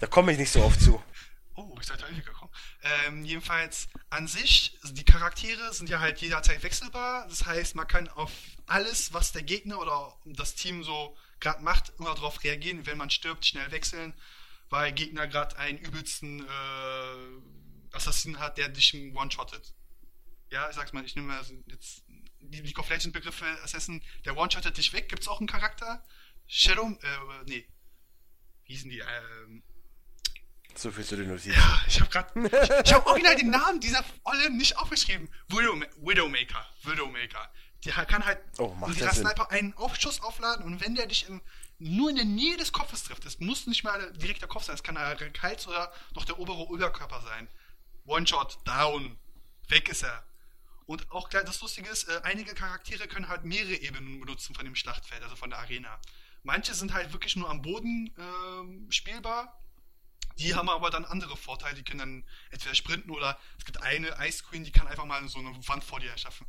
Da 0.00 0.06
komme 0.08 0.32
ich 0.32 0.38
nicht 0.38 0.50
so 0.50 0.62
oft 0.62 0.80
zu. 0.80 1.02
Oh, 1.56 1.76
ich 1.80 1.86
seid 1.86 2.00
da 2.02 2.06
gekommen. 2.08 2.43
Ähm, 2.86 3.24
jedenfalls 3.24 3.88
an 4.10 4.28
sich, 4.28 4.76
also 4.82 4.92
die 4.92 5.04
Charaktere 5.04 5.72
sind 5.72 5.88
ja 5.88 6.00
halt 6.00 6.20
jederzeit 6.20 6.62
wechselbar. 6.62 7.26
Das 7.28 7.46
heißt, 7.46 7.76
man 7.76 7.86
kann 7.86 8.08
auf 8.08 8.30
alles, 8.66 9.14
was 9.14 9.32
der 9.32 9.42
Gegner 9.42 9.78
oder 9.80 10.14
das 10.26 10.54
Team 10.54 10.84
so 10.84 11.16
gerade 11.40 11.62
macht, 11.62 11.94
immer 11.98 12.14
darauf 12.14 12.44
reagieren. 12.44 12.84
Wenn 12.84 12.98
man 12.98 13.08
stirbt, 13.08 13.46
schnell 13.46 13.70
wechseln, 13.70 14.12
weil 14.68 14.92
Gegner 14.92 15.26
gerade 15.26 15.56
einen 15.56 15.78
übelsten 15.78 16.46
äh, 16.46 17.96
Assassinen 17.96 18.38
hat, 18.38 18.58
der 18.58 18.68
dich 18.68 18.92
one-shottet. 19.14 19.74
Ja, 20.50 20.68
ich 20.68 20.76
sag's 20.76 20.92
mal, 20.92 21.06
ich 21.06 21.16
nehme 21.16 21.40
jetzt 21.66 22.04
die 22.40 22.60
League 22.60 22.78
of 22.78 22.90
Legends 22.90 23.12
Begriffe 23.12 23.46
Assassin. 23.62 24.02
Der 24.26 24.36
one-shottet 24.36 24.76
dich 24.76 24.92
weg. 24.92 25.08
Gibt's 25.08 25.26
auch 25.28 25.38
einen 25.38 25.46
Charakter? 25.46 26.04
Shadow, 26.46 26.98
äh, 27.00 27.44
nee. 27.46 27.66
Wie 28.64 28.74
hießen 28.74 28.90
die? 28.90 28.98
Ähm, 28.98 29.62
So 30.76 30.90
viel 30.90 31.04
zu 31.04 31.16
den 31.16 31.28
Notizen. 31.28 31.52
ja, 31.52 31.80
ich 31.86 32.00
habe 32.00 32.10
gerade, 32.10 32.46
ich, 32.46 32.86
ich 32.86 32.92
habe 32.92 33.06
original 33.06 33.36
den 33.36 33.50
Namen 33.50 33.80
dieser 33.80 34.04
Olle 34.24 34.50
nicht 34.50 34.76
aufgeschrieben. 34.76 35.28
Widow, 35.48 35.80
Widowmaker, 35.98 36.66
Widowmaker. 36.82 37.50
Die 37.84 37.90
kann 37.90 38.24
halt 38.24 38.38
Oh, 38.58 38.74
mit 38.86 38.98
Sinn. 38.98 39.10
Sniper 39.12 39.50
einen 39.50 39.74
Aufschuss 39.74 40.20
aufladen 40.22 40.64
und 40.64 40.80
wenn 40.80 40.94
der 40.94 41.06
dich 41.06 41.28
im, 41.28 41.42
nur 41.78 42.10
in 42.10 42.16
der 42.16 42.24
Nähe 42.24 42.56
des 42.56 42.72
Kopfes 42.72 43.04
trifft, 43.04 43.24
das 43.26 43.40
muss 43.40 43.66
nicht 43.66 43.84
mal 43.84 44.12
direkt 44.12 44.40
der 44.40 44.48
Kopf 44.48 44.64
sein, 44.64 44.74
es 44.74 44.82
kann 44.82 44.94
der 44.94 45.16
Hals 45.42 45.68
oder 45.68 45.92
noch 46.14 46.24
der 46.24 46.38
obere 46.38 46.68
Oberkörper 46.70 47.20
sein. 47.20 47.48
One-Shot, 48.06 48.58
down, 48.66 49.18
weg 49.68 49.88
ist 49.88 50.02
er. 50.02 50.24
Und 50.86 51.10
auch 51.10 51.28
das 51.28 51.60
Lustige 51.62 51.88
ist, 51.88 52.08
äh, 52.08 52.20
einige 52.24 52.54
Charaktere 52.54 53.06
können 53.06 53.28
halt 53.28 53.44
mehrere 53.44 53.74
Ebenen 53.74 54.20
benutzen 54.20 54.54
von 54.54 54.64
dem 54.64 54.74
Schlachtfeld, 54.74 55.22
also 55.22 55.36
von 55.36 55.50
der 55.50 55.58
Arena. 55.58 55.98
Manche 56.42 56.74
sind 56.74 56.92
halt 56.92 57.12
wirklich 57.12 57.36
nur 57.36 57.48
am 57.48 57.62
Boden 57.62 58.14
ähm, 58.18 58.86
spielbar, 58.90 59.58
die 60.38 60.54
haben 60.54 60.68
aber 60.68 60.90
dann 60.90 61.04
andere 61.04 61.36
Vorteile, 61.36 61.74
die 61.74 61.84
können 61.84 61.98
dann 61.98 62.24
entweder 62.50 62.74
sprinten 62.74 63.10
oder 63.10 63.38
es 63.58 63.64
gibt 63.64 63.82
eine 63.82 64.08
Ice 64.26 64.42
Queen, 64.44 64.64
die 64.64 64.72
kann 64.72 64.86
einfach 64.88 65.04
mal 65.04 65.26
so 65.28 65.38
eine 65.38 65.50
Wand 65.68 65.84
vor 65.84 66.00
dir 66.00 66.10
erschaffen. 66.10 66.46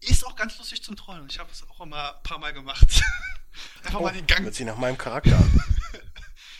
Ist 0.00 0.24
auch 0.26 0.36
ganz 0.36 0.58
lustig 0.58 0.82
zum 0.82 0.96
Trollen. 0.96 1.26
Ich 1.30 1.38
habe 1.38 1.50
es 1.50 1.68
auch 1.68 1.80
immer 1.80 2.16
ein 2.16 2.22
paar 2.22 2.38
Mal 2.38 2.52
gemacht. 2.52 2.86
einfach 3.84 4.00
Oh, 4.00 4.04
mal 4.04 4.12
den 4.12 4.26
Gang. 4.26 4.44
hört 4.44 4.54
sich 4.54 4.66
nach 4.66 4.76
meinem 4.76 4.98
Charakter 4.98 5.36
an. 5.36 5.64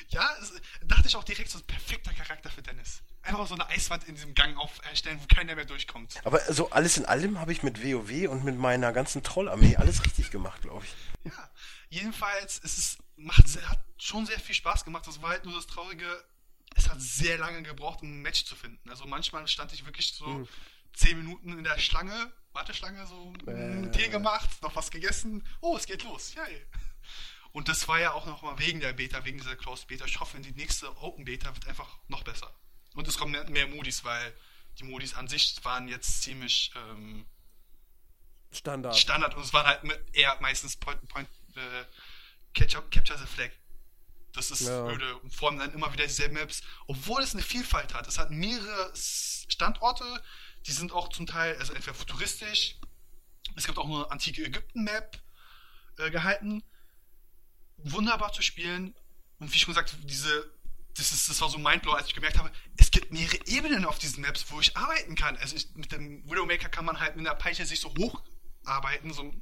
Ja, 0.09 0.31
es, 0.41 0.53
dachte 0.85 1.09
ich 1.09 1.17
auch 1.17 1.25
direkt 1.25 1.51
so 1.51 1.59
ein 1.59 1.65
perfekter 1.67 2.13
Charakter 2.13 2.49
für 2.49 2.63
Dennis. 2.63 3.03
Einfach 3.23 3.39
mal 3.41 3.47
so 3.49 3.55
eine 3.55 3.67
Eiswand 3.69 4.05
in 4.05 4.15
diesem 4.15 4.35
Gang 4.35 4.57
aufstellen, 4.57 5.19
wo 5.21 5.27
keiner 5.27 5.57
mehr 5.57 5.65
durchkommt. 5.65 6.15
Aber 6.25 6.41
so 6.53 6.71
alles 6.71 6.97
in 6.99 7.05
allem 7.05 7.41
habe 7.41 7.51
ich 7.51 7.65
mit 7.65 7.83
WoW 7.83 8.29
und 8.31 8.45
mit 8.45 8.57
meiner 8.57 8.93
ganzen 8.93 9.25
Trollarmee 9.25 9.75
alles 9.77 10.05
richtig 10.05 10.31
gemacht, 10.31 10.63
glaube 10.63 10.85
ich. 10.85 11.33
Ja, 11.33 11.51
jedenfalls 11.89 12.61
es 12.63 12.79
ist 12.79 12.99
macht 13.17 13.45
hat 13.69 13.85
schon 13.99 14.25
sehr 14.27 14.39
viel 14.39 14.55
Spaß 14.55 14.85
gemacht. 14.85 15.05
Das 15.07 15.21
war 15.21 15.31
halt 15.31 15.45
nur 15.47 15.55
das 15.55 15.67
Traurige. 15.67 16.07
Es 16.75 16.89
hat 16.89 17.01
sehr 17.01 17.39
lange 17.39 17.63
gebraucht, 17.63 18.03
um 18.03 18.09
ein 18.09 18.23
Match 18.23 18.45
zu 18.45 18.57
finden. 18.57 18.91
Also 18.91 19.07
manchmal 19.07 19.47
stand 19.49 19.73
ich 19.73 19.85
wirklich 19.87 20.13
so 20.13 20.47
zehn 20.93 21.19
Minuten 21.19 21.59
in 21.59 21.65
der 21.65 21.79
Schlange, 21.79 22.33
Warteschlange, 22.53 23.07
so 23.07 23.33
einen 23.47 23.93
Tee 23.93 24.09
gemacht, 24.09 24.63
noch 24.63 24.75
was 24.77 24.91
gegessen. 24.91 25.47
Oh, 25.61 25.77
es 25.77 25.87
geht 25.87 26.05
los. 26.05 26.35
Yay. 26.35 26.67
Und 27.53 27.69
das 27.69 27.87
war 27.87 28.01
ja 28.01 28.13
auch 28.13 28.27
noch 28.27 28.43
mal 28.43 28.59
wegen 28.59 28.81
der 28.81 28.93
Beta, 28.93 29.25
wegen 29.25 29.39
dieser 29.39 29.55
Closed 29.55 29.87
Beta. 29.87 30.05
Ich 30.05 30.19
hoffe, 30.19 30.41
die 30.41 30.53
nächste 30.53 30.97
Open 30.99 31.25
Beta 31.25 31.55
wird 31.55 31.69
einfach 31.69 31.99
noch 32.09 32.25
besser. 32.25 32.53
Und 32.95 33.07
es 33.07 33.17
kommen 33.17 33.33
mehr, 33.53 33.67
Modis, 33.69 34.05
weil 34.05 34.35
die 34.79 34.85
Modis 34.85 35.15
an 35.15 35.29
sich 35.29 35.57
waren 35.65 35.87
jetzt 35.87 36.23
ziemlich 36.23 36.73
ähm, 36.75 37.27
Standard. 38.53 38.97
Standard 38.97 39.35
und 39.37 39.43
es 39.43 39.53
waren 39.53 39.67
halt 39.67 39.83
eher 40.13 40.37
meistens 40.41 40.77
Point, 40.77 41.07
Point 41.09 41.29
äh, 41.55 41.85
Capture 42.55 43.19
the 43.19 43.27
Flag. 43.27 43.51
Das 44.35 44.51
ist 44.51 44.63
Ja. 44.63 44.89
öde. 44.89 45.17
Und 45.19 45.33
vor 45.33 45.49
allem 45.49 45.59
dann 45.61 45.73
immer 45.73 45.93
wieder 45.93 46.07
dieselben 46.07 46.35
Maps, 46.35 46.61
obwohl 46.87 47.23
es 47.23 47.35
eine 47.35 47.43
Vielfalt 47.43 47.95
hat. 47.95 48.07
Es 48.07 48.19
hat 48.19 48.31
mehrere 48.31 48.93
Standorte, 48.95 50.05
die 50.67 50.73
sind 50.73 50.93
auch 50.93 51.09
zum 51.09 51.27
Teil, 51.27 51.57
also 51.59 51.73
entweder 51.73 51.95
futuristisch, 51.95 52.77
es 53.57 53.67
gibt 53.67 53.79
auch 53.79 53.87
eine 53.87 54.11
antike 54.11 54.45
Ägypten-Map 54.45 55.23
äh, 55.99 56.11
gehalten. 56.11 56.63
Wunderbar 57.77 58.33
zu 58.33 58.43
spielen. 58.43 58.95
Und 59.39 59.53
wie 59.53 59.59
schon 59.59 59.75
gesagt, 59.75 59.97
diese, 60.05 60.51
das, 60.97 61.13
ist, 61.13 61.29
das 61.29 61.41
war 61.41 61.49
so 61.51 61.59
mindblow, 61.59 61.93
als 61.93 62.09
ich 62.09 62.15
gemerkt 62.15 62.39
habe, 62.39 62.51
es 62.77 62.91
gibt 62.91 63.13
mehrere 63.13 63.39
Ebenen 63.47 63.85
auf 63.85 63.99
diesen 63.99 64.23
Maps, 64.23 64.47
wo 64.51 64.61
ich 64.61 64.77
arbeiten 64.77 65.15
kann. 65.15 65.37
Also 65.37 65.55
ich, 65.57 65.73
mit 65.75 65.93
dem 65.93 66.29
Widowmaker 66.29 66.69
kann 66.69 66.85
man 66.85 66.99
halt 66.99 67.17
mit 67.17 67.27
einer 67.27 67.37
Peitsche 67.37 67.67
sich 67.67 67.81
so 67.81 67.95
hocharbeiten, 67.97 69.13
so 69.13 69.33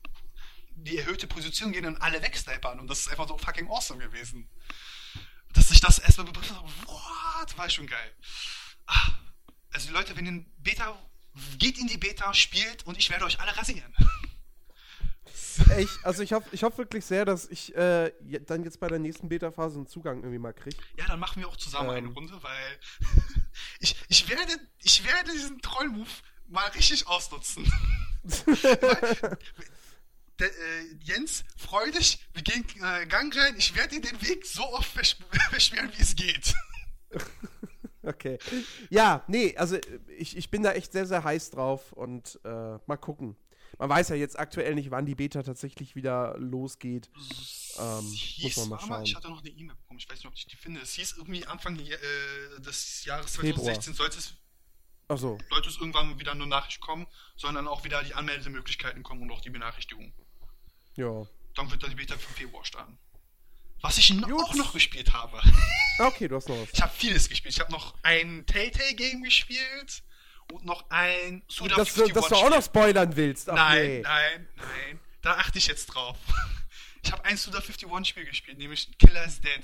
die 0.76 0.98
erhöhte 0.98 1.26
Position 1.26 1.72
gehen 1.72 1.86
und 1.86 2.00
alle 2.00 2.22
wegsnipern. 2.22 2.80
Und 2.80 2.88
das 2.88 3.00
ist 3.00 3.08
einfach 3.08 3.28
so 3.28 3.38
fucking 3.38 3.68
awesome 3.68 4.02
gewesen. 4.02 4.48
Dass 5.52 5.70
ich 5.70 5.80
das 5.80 5.98
erstmal 5.98 6.26
begriffen 6.26 6.56
habe, 6.56 6.68
what, 6.86 7.58
war 7.58 7.68
schon 7.68 7.86
geil. 7.86 8.12
Ah, 8.86 9.12
also 9.70 9.92
Leute, 9.92 10.16
wenn 10.16 10.26
ihr 10.26 10.32
in 10.32 10.52
Beta, 10.58 10.98
geht 11.58 11.78
in 11.78 11.86
die 11.86 11.98
Beta, 11.98 12.32
spielt 12.34 12.86
und 12.86 12.98
ich 12.98 13.10
werde 13.10 13.24
euch 13.24 13.40
alle 13.40 13.56
rasieren. 13.56 13.94
Ich, 15.78 15.90
also 16.02 16.22
ich 16.22 16.32
hoffe 16.32 16.48
ich 16.52 16.62
hoff 16.62 16.78
wirklich 16.78 17.04
sehr, 17.04 17.24
dass 17.24 17.46
ich 17.46 17.74
äh, 17.74 18.10
dann 18.46 18.64
jetzt 18.64 18.80
bei 18.80 18.88
der 18.88 18.98
nächsten 18.98 19.28
Beta-Phase 19.28 19.76
einen 19.76 19.86
Zugang 19.86 20.18
irgendwie 20.18 20.38
mal 20.38 20.52
kriege. 20.52 20.76
Ja, 20.96 21.06
dann 21.06 21.20
machen 21.20 21.40
wir 21.40 21.48
auch 21.48 21.56
zusammen 21.56 21.90
eine 21.90 22.06
Ähm. 22.06 22.14
Runde, 22.14 22.42
weil 22.42 22.78
ich, 23.80 23.96
ich, 24.08 24.28
werde, 24.28 24.52
ich 24.80 25.04
werde 25.04 25.30
diesen 25.32 25.60
Troll-Move 25.60 26.08
mal 26.48 26.68
richtig 26.70 27.06
ausnutzen. 27.06 27.70
Weil, 28.46 29.38
der, 30.38 30.48
äh, 30.48 30.84
Jens, 31.00 31.44
freu 31.56 31.90
dich, 31.90 32.20
wir 32.32 32.42
gehen 32.42 32.64
äh, 32.82 33.06
Gang 33.06 33.34
rein, 33.36 33.54
ich 33.56 33.74
werde 33.76 34.00
dir 34.00 34.10
den 34.10 34.22
Weg 34.22 34.46
so 34.46 34.62
oft 34.72 34.90
versch 34.90 35.16
versperren, 35.50 35.92
wie 35.96 36.02
es 36.02 36.16
geht. 36.16 36.54
Okay. 38.04 38.38
Ja, 38.90 39.22
nee, 39.28 39.56
also 39.56 39.78
ich, 40.18 40.36
ich 40.36 40.50
bin 40.50 40.64
da 40.64 40.72
echt 40.72 40.92
sehr, 40.92 41.06
sehr 41.06 41.22
heiß 41.22 41.50
drauf 41.50 41.92
und 41.92 42.40
äh, 42.44 42.78
mal 42.86 42.96
gucken. 42.96 43.36
Man 43.78 43.88
weiß 43.88 44.10
ja 44.10 44.16
jetzt 44.16 44.38
aktuell 44.38 44.74
nicht, 44.74 44.90
wann 44.90 45.06
die 45.06 45.14
Beta 45.14 45.42
tatsächlich 45.42 45.94
wieder 45.96 46.36
losgeht. 46.38 47.10
Ähm, 47.78 48.04
muss 48.04 48.12
hieß, 48.12 48.56
man 48.58 48.68
mal 48.68 48.76
warte 48.76 48.86
mal, 48.86 48.94
schauen. 48.96 49.04
ich 49.04 49.16
hatte 49.16 49.30
noch 49.30 49.40
eine 49.40 49.50
E-Mail 49.50 49.76
bekommen, 49.76 49.98
ich 49.98 50.08
weiß 50.08 50.18
nicht, 50.18 50.26
ob 50.26 50.34
ich 50.34 50.46
die 50.46 50.56
finde. 50.56 50.80
Es 50.80 50.92
hieß 50.94 51.16
irgendwie 51.16 51.46
Anfang 51.46 51.78
äh, 51.78 52.60
des 52.60 53.04
Jahres 53.04 53.36
Februar. 53.36 53.74
2016 53.74 53.94
sollte 53.94 54.18
es, 54.18 54.34
Achso, 55.08 55.38
sollte 55.48 55.68
es 55.68 55.76
irgendwann 55.78 56.18
wieder 56.18 56.32
eine 56.32 56.46
Nachricht 56.46 56.80
kommen, 56.80 57.06
sondern 57.36 57.66
auch 57.66 57.84
wieder 57.84 58.02
die 58.02 58.14
Anmeldemöglichkeiten 58.14 59.02
kommen 59.02 59.22
und 59.22 59.30
auch 59.30 59.40
die 59.40 59.50
Benachrichtigung. 59.50 60.12
Ja. 60.96 61.26
Dann 61.54 61.70
wird 61.70 61.82
dann 61.82 61.90
die 61.90 61.96
Beta 61.96 62.16
für 62.16 62.32
Februar 62.32 62.64
starten. 62.64 62.98
Was 63.82 63.98
ich 63.98 64.12
noch, 64.14 64.28
Gut. 64.28 64.42
auch 64.44 64.54
noch 64.54 64.72
gespielt 64.72 65.12
habe. 65.12 65.40
Okay, 65.98 66.26
du 66.26 66.36
hast 66.36 66.48
noch 66.48 66.56
was. 66.60 66.70
Ich 66.72 66.80
habe 66.80 66.92
vieles 66.96 67.28
gespielt. 67.28 67.52
Ich 67.54 67.60
habe 67.60 67.70
noch 67.70 67.94
ein 68.02 68.46
Telltale-Game 68.46 69.22
gespielt 69.22 70.02
und 70.50 70.64
noch 70.64 70.88
ein 70.88 71.42
Suda 71.48 71.76
Dass, 71.76 71.92
du- 71.92 72.08
dass 72.08 72.28
du 72.28 72.34
auch 72.34 72.48
noch 72.48 72.62
spoilern 72.64 73.14
willst. 73.14 73.50
Ach, 73.50 73.54
Nein, 73.54 73.86
nee. 73.86 74.00
nein, 74.00 74.48
nein. 74.56 75.00
Da 75.20 75.34
achte 75.36 75.58
ich 75.58 75.66
jetzt 75.66 75.86
drauf. 75.86 76.16
Ich 77.04 77.10
habe 77.12 77.24
ein 77.24 77.36
Suda 77.36 77.58
51 77.58 78.06
Spiel 78.08 78.24
gespielt, 78.24 78.58
nämlich 78.58 78.96
Killer 78.96 79.24
is 79.26 79.40
Dead. 79.40 79.60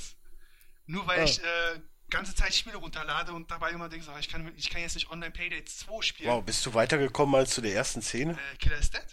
Nur 0.86 1.06
weil 1.06 1.20
Oh. 1.20 1.24
ich 1.24 1.38
äh, 1.40 1.80
ganze 2.10 2.34
Zeit 2.34 2.52
Spiele 2.52 2.76
runterlade 2.76 3.32
und 3.32 3.48
dabei 3.50 3.70
immer 3.70 3.88
denke, 3.88 4.06
ich, 4.20 4.28
kann, 4.28 4.52
ich 4.56 4.68
kann 4.70 4.82
jetzt 4.82 4.96
nicht 4.96 5.08
Online 5.10 5.30
Payday 5.30 5.64
2 5.64 6.02
spielen. 6.02 6.30
Wow, 6.30 6.44
bist 6.44 6.66
du 6.66 6.74
weitergekommen 6.74 7.36
als 7.36 7.50
zu 7.50 7.60
der 7.62 7.74
ersten 7.74 8.02
Szene? 8.02 8.32
Äh, 8.32 8.56
Killer 8.58 8.78
is 8.78 8.90
Dead? 8.90 9.06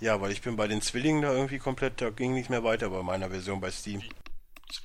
Ja, 0.00 0.20
weil 0.20 0.32
ich 0.32 0.42
bin 0.42 0.56
bei 0.56 0.66
den 0.68 0.82
Zwillingen 0.82 1.22
da 1.22 1.32
irgendwie 1.32 1.58
komplett, 1.58 2.00
da 2.00 2.10
ging 2.10 2.34
nicht 2.34 2.50
mehr 2.50 2.64
weiter 2.64 2.90
bei 2.90 3.02
meiner 3.02 3.30
Version 3.30 3.60
bei 3.60 3.70
Steam. 3.70 4.02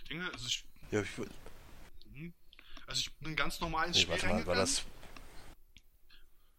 Dinge, 0.10 0.30
also 0.32 0.46
ich, 0.48 0.64
Ja, 0.92 1.02
ich, 1.02 1.10
würd- 1.10 1.30
also 2.88 3.02
ich 3.02 3.12
bin 3.18 3.36
ganz 3.36 3.60
normal 3.60 3.88
ins 3.88 3.98
nee, 3.98 4.02
Spiel 4.04 4.14
warte 4.14 4.28
mal, 4.28 4.46
war 4.46 4.56
das... 4.56 4.84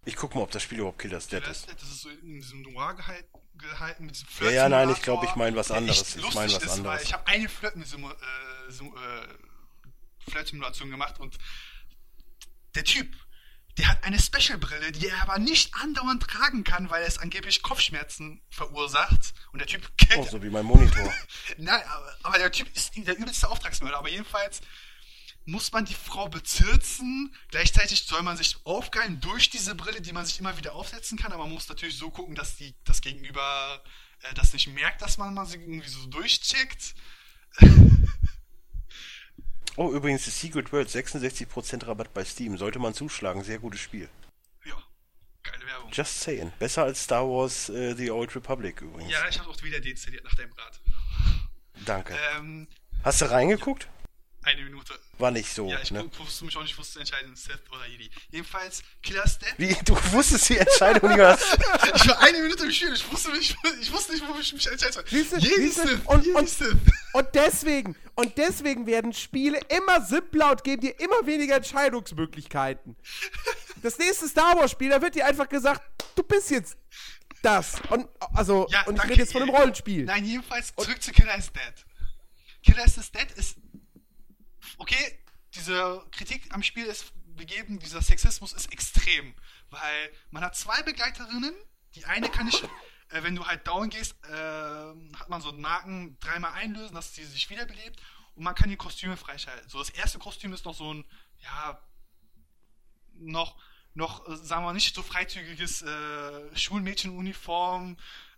Ich 0.05 0.17
guck 0.17 0.35
mal, 0.35 0.43
ob 0.43 0.51
das 0.51 0.63
Spiel 0.63 0.79
überhaupt 0.79 0.99
Killer's 0.99 1.29
Dead 1.29 1.47
ist. 1.47 1.69
Dead, 1.69 1.75
das 1.81 1.89
ist 1.91 2.01
so 2.03 2.09
in 2.09 2.35
diesem 2.41 2.63
Noir 2.63 2.95
gehalt, 2.95 3.27
gehalten 3.55 4.07
mit 4.07 4.15
diesem 4.15 4.29
Ja, 4.47 4.51
ja, 4.51 4.69
nein, 4.69 4.91
ich 4.91 5.03
glaube, 5.03 5.27
ich 5.27 5.37
meine 5.37 5.55
was 5.57 5.69
der 5.69 5.77
anderes. 5.77 6.17
Ich 6.17 6.35
meine 6.35 6.53
was 6.53 6.63
ist, 6.63 6.71
anderes. 6.71 7.03
ich 7.03 7.13
habe 7.13 7.27
eine 7.27 7.49
Flirt-Simu- 7.49 8.11
äh, 8.11 8.69
äh, 8.71 9.29
Flirt-Simulation 10.31 10.91
gemacht 10.91 11.21
und 11.21 11.37
der 12.75 12.85
Typ, 12.85 13.15
der 13.79 13.89
hat 13.89 14.05
eine 14.05 14.19
Special-Brille, 14.19 14.93
die 14.93 15.09
er 15.09 15.23
aber 15.23 15.39
nicht 15.39 15.75
andauernd 15.75 16.23
tragen 16.23 16.65
kann, 16.65 16.91
weil 16.91 17.05
es 17.05 17.19
angeblich 17.19 17.63
Kopfschmerzen 17.63 18.43
verursacht. 18.51 19.35
Und 19.53 19.61
der 19.61 19.67
Typ 19.69 19.91
kennt. 19.97 20.27
Oh, 20.27 20.31
so 20.31 20.43
wie 20.43 20.51
mein 20.51 20.65
Monitor. 20.65 21.13
Nein, 21.57 21.83
aber, 21.87 22.17
aber 22.23 22.39
der 22.39 22.53
Typ 22.53 22.69
ist 22.77 22.93
der 22.97 23.17
übelste 23.17 23.49
Auftragsmörder. 23.49 23.99
Aber 23.99 24.09
jedenfalls 24.09 24.61
muss 25.45 25.73
man 25.73 25.85
die 25.85 25.95
Frau 25.95 26.29
bezirzen. 26.29 27.35
Gleichzeitig 27.49 28.05
soll 28.05 28.23
man 28.23 28.37
sich 28.37 28.57
aufgeilen 28.65 29.21
durch 29.21 29.51
diese 29.51 29.75
Brille, 29.75 30.01
die 30.01 30.13
man 30.13 30.27
sich 30.27 30.39
immer 30.41 30.57
wieder 30.57 30.75
aufsetzen 30.75 31.19
kann. 31.19 31.33
Aber 31.33 31.45
man 31.45 31.55
muss 31.55 31.69
natürlich 31.69 31.97
so 31.97 32.11
gucken, 32.11 32.35
dass 32.35 32.57
die, 32.57 32.75
das 32.85 33.01
Gegenüber 33.01 33.83
äh, 34.23 34.35
das 34.35 34.53
nicht 34.53 34.69
merkt, 34.69 35.03
dass 35.03 35.19
man 35.19 35.35
mal 35.35 35.47
sie 35.47 35.59
irgendwie 35.59 35.89
so 35.89 36.07
durchcheckt. 36.07 36.95
Oh, 39.81 39.91
übrigens, 39.95 40.27
The 40.27 40.31
Secret 40.31 40.75
World, 40.75 40.91
66% 40.91 41.87
Rabatt 41.87 42.13
bei 42.13 42.23
Steam. 42.23 42.59
Sollte 42.59 42.79
man 42.79 42.93
zuschlagen, 42.93 43.43
sehr 43.43 43.59
gutes 43.59 43.81
Spiel. 43.81 44.11
Ja, 44.63 44.75
geile 45.43 45.65
Werbung. 45.65 45.91
Just 45.91 46.21
saying. 46.21 46.53
Besser 46.59 46.83
als 46.83 47.03
Star 47.03 47.27
Wars 47.27 47.71
äh, 47.71 47.95
The 47.95 48.11
Old 48.11 48.37
Republic 48.37 48.83
übrigens. 48.83 49.11
Ja, 49.11 49.27
ich 49.27 49.39
habe 49.39 49.49
auch 49.49 49.63
wieder 49.63 49.81
deinstalliert 49.81 50.23
nach 50.23 50.35
deinem 50.35 50.53
Rat. 50.53 50.81
Danke. 51.87 52.15
Ähm, 52.37 52.69
Hast 53.05 53.23
du 53.23 53.31
reingeguckt? 53.31 53.89
Eine 54.43 54.65
Minute. 54.65 54.99
War 55.17 55.31
nicht 55.31 55.51
so. 55.51 55.71
Ja, 55.71 55.81
ich 55.83 55.91
ne? 55.91 56.05
wusste 56.19 56.45
mich 56.45 56.55
auch 56.59 56.63
nicht, 56.63 56.77
wusste 56.77 57.01
entscheiden, 57.01 57.35
Seth 57.35 57.63
oder 57.71 57.87
Jedi. 57.87 58.11
Jedenfalls, 58.33 58.83
Killer 59.03 59.27
Stat. 59.27 59.55
Wie, 59.57 59.75
du 59.87 59.97
wusstest 60.13 60.47
die 60.51 60.59
Entscheidung 60.59 61.09
nicht 61.09 61.17
mehr. 61.17 61.39
Ich 61.95 62.07
war 62.07 62.19
eine 62.21 62.39
Minute 62.39 62.65
im 62.65 62.71
Spiel, 62.71 62.93
ich 62.93 63.11
wusste, 63.11 63.31
mich, 63.31 63.57
ich 63.81 63.91
wusste 63.91 64.13
nicht, 64.13 64.29
wo 64.29 64.39
ich 64.39 64.53
mich 64.53 64.67
entscheiden 64.67 64.93
soll. 64.93 65.05
Jedi 65.09 65.69
Sith, 65.69 66.01
und- 66.05 66.27
Jedi 66.27 66.47
Sith. 66.47 66.77
Und 67.13 67.29
deswegen, 67.35 67.97
und 68.15 68.37
deswegen 68.39 68.87
werden 68.87 69.13
Spiele 69.13 69.59
immer 69.69 70.05
simpler 70.05 70.53
und 70.53 70.63
geben 70.65 70.83
dir 70.83 70.99
immer 71.01 71.27
weniger 71.27 71.57
Entscheidungsmöglichkeiten. 71.57 72.97
Das 73.83 73.99
nächste 73.99 74.29
Star 74.29 74.57
Wars 74.57 74.71
Spiel, 74.71 74.91
da 74.91 75.01
wird 75.03 75.15
dir 75.15 75.27
einfach 75.27 75.49
gesagt, 75.49 75.83
du 76.15 76.23
bist 76.23 76.51
jetzt 76.51 76.77
das. 77.43 77.81
Und 77.91 78.09
also, 78.35 78.67
Ja, 78.71 78.83
und 78.87 78.95
ich 78.95 79.01
danke. 79.01 79.13
rede 79.13 79.23
jetzt 79.23 79.33
von 79.33 79.43
einem 79.43 79.55
Rollenspiel. 79.55 80.05
Nein, 80.05 80.25
jedenfalls 80.25 80.73
zurück 80.77 81.03
zu 81.03 81.13
Killer 81.13 81.37
is 81.37 81.51
Dead. 81.53 81.87
Killer 82.63 82.85
is 82.85 83.11
Dead 83.11 83.31
ist. 83.37 83.57
Okay, 84.79 85.19
diese 85.55 86.05
Kritik 86.13 86.43
am 86.55 86.63
Spiel 86.63 86.85
ist 86.87 87.13
begeben, 87.37 87.79
dieser 87.79 88.03
Sexismus 88.03 88.53
ist 88.53 88.73
extrem. 88.73 89.35
Weil 89.71 90.11
man 90.31 90.45
hat 90.45 90.57
zwei 90.57 90.83
Begleiterinnen. 90.83 91.55
Die 91.95 92.05
eine 92.05 92.29
kann 92.29 92.47
ich, 92.49 92.63
äh, 93.11 93.23
wenn 93.23 93.37
du 93.37 93.47
halt 93.47 93.67
down 93.67 93.91
gehst, 93.91 94.15
äh, 94.25 94.33
hat 95.17 95.29
man 95.29 95.41
so 95.41 95.51
einen 95.51 95.61
Marken 95.61 96.19
dreimal 96.21 96.53
einlösen, 96.53 96.95
dass 96.95 97.15
sie 97.15 97.25
sich 97.25 97.51
wiederbelebt. 97.51 98.01
Und 98.35 98.45
man 98.45 98.55
kann 98.55 98.71
die 98.71 98.77
Kostüme 98.77 99.17
freischalten. 99.17 99.69
So, 99.69 99.79
das 99.79 99.91
erste 99.91 100.19
Kostüm 100.19 100.53
ist 100.53 100.65
noch 100.65 100.75
so 100.75 100.95
ein, 100.95 101.05
ja, 101.39 101.81
noch, 103.15 103.57
noch, 103.95 104.29
äh, 104.29 104.37
sagen 104.37 104.65
wir 104.65 104.73
nicht 104.73 104.95
so 104.95 105.03
freizügiges 105.03 105.83
äh, 105.83 106.57
Schulmädchenuniform, 106.57 107.97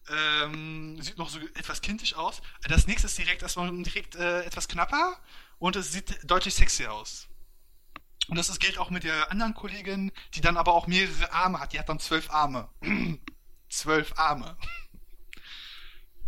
ähm, 0.09 1.01
sieht 1.01 1.19
noch 1.19 1.29
so 1.29 1.39
etwas 1.39 1.81
kindisch 1.81 2.15
aus. 2.15 2.43
Das 2.63 2.87
nächste 2.87 3.07
ist 3.07 3.19
direkt 3.19 3.43
erstmal 3.43 3.71
direkt 3.83 4.17
äh, 4.17 4.43
etwas 4.43 4.69
knapper 4.69 5.17
und 5.59 5.77
es 5.77 5.93
sieht 5.93 6.19
deutlich 6.29 6.55
sexier 6.55 6.93
aus. 6.93 7.29
Und 8.29 8.37
das 8.37 8.57
gilt 8.59 8.79
auch 8.79 8.91
mit 8.91 9.05
der 9.05 9.31
anderen 9.31 9.55
Kollegin, 9.55 10.13
die 10.35 10.41
dann 10.41 10.57
aber 10.57 10.75
auch 10.75 10.87
mehrere 10.87 11.33
Arme 11.33 11.61
hat. 11.61 11.73
Die 11.73 11.79
hat 11.79 11.89
dann 11.89 11.99
zwölf 11.99 12.31
Arme. 12.31 12.69
Zwölf 13.73 14.13
Arme. 14.19 14.57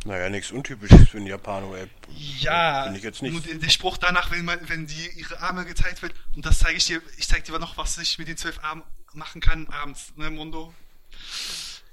Naja, 0.04 0.28
nichts 0.28 0.50
Untypisches 0.50 1.08
für 1.08 1.16
einen 1.16 1.26
Japaner, 1.26 1.74
ey. 1.76 1.88
Ja, 2.40 2.82
Finde 2.84 2.98
ich 2.98 3.04
jetzt 3.04 3.22
nicht. 3.22 3.32
nur 3.32 3.40
der, 3.40 3.68
Spruch 3.70 3.96
danach, 3.96 4.30
wenn, 4.30 4.44
man, 4.44 4.68
wenn 4.68 4.86
die 4.86 5.08
ihre 5.18 5.40
Arme 5.40 5.64
geteilt 5.64 6.02
wird, 6.02 6.12
und 6.36 6.44
das 6.44 6.58
zeige 6.58 6.76
ich 6.76 6.84
dir, 6.84 7.00
ich 7.16 7.26
zeige 7.26 7.42
dir 7.42 7.58
noch, 7.58 7.78
was 7.78 7.96
ich 7.98 8.18
mit 8.18 8.28
den 8.28 8.36
zwölf 8.36 8.62
Armen 8.62 8.82
machen 9.14 9.40
kann 9.40 9.66
abends, 9.68 10.12
ne, 10.16 10.28
Mundo? 10.30 10.74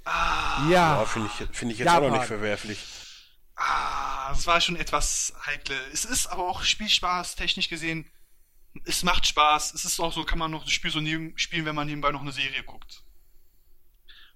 Ja, 0.05 0.67
Ja. 0.69 1.05
finde 1.05 1.29
ich, 1.29 1.55
finde 1.57 1.73
ich 1.73 1.79
jetzt 1.79 1.87
auch 1.89 1.95
noch 1.95 2.01
Japan. 2.03 2.19
nicht 2.19 2.27
verwerflich. 2.27 2.79
Ah, 3.55 4.29
das 4.31 4.45
war 4.47 4.59
schon 4.59 4.75
etwas 4.75 5.33
heikle. 5.45 5.79
Es 5.93 6.03
ist 6.03 6.27
aber 6.27 6.49
auch 6.49 6.63
Spielspaß, 6.63 7.35
technisch 7.35 7.69
gesehen. 7.69 8.09
Es 8.85 9.03
macht 9.03 9.27
Spaß. 9.27 9.73
Es 9.73 9.85
ist 9.85 9.99
auch 9.99 10.11
so, 10.11 10.23
kann 10.23 10.39
man 10.39 10.49
noch 10.51 10.63
das 10.63 10.73
Spiel 10.73 10.91
so 10.91 10.99
neben, 10.99 11.37
spielen, 11.37 11.65
wenn 11.65 11.75
man 11.75 11.87
nebenbei 11.87 12.11
noch 12.11 12.21
eine 12.21 12.31
Serie 12.31 12.63
guckt. 12.63 13.03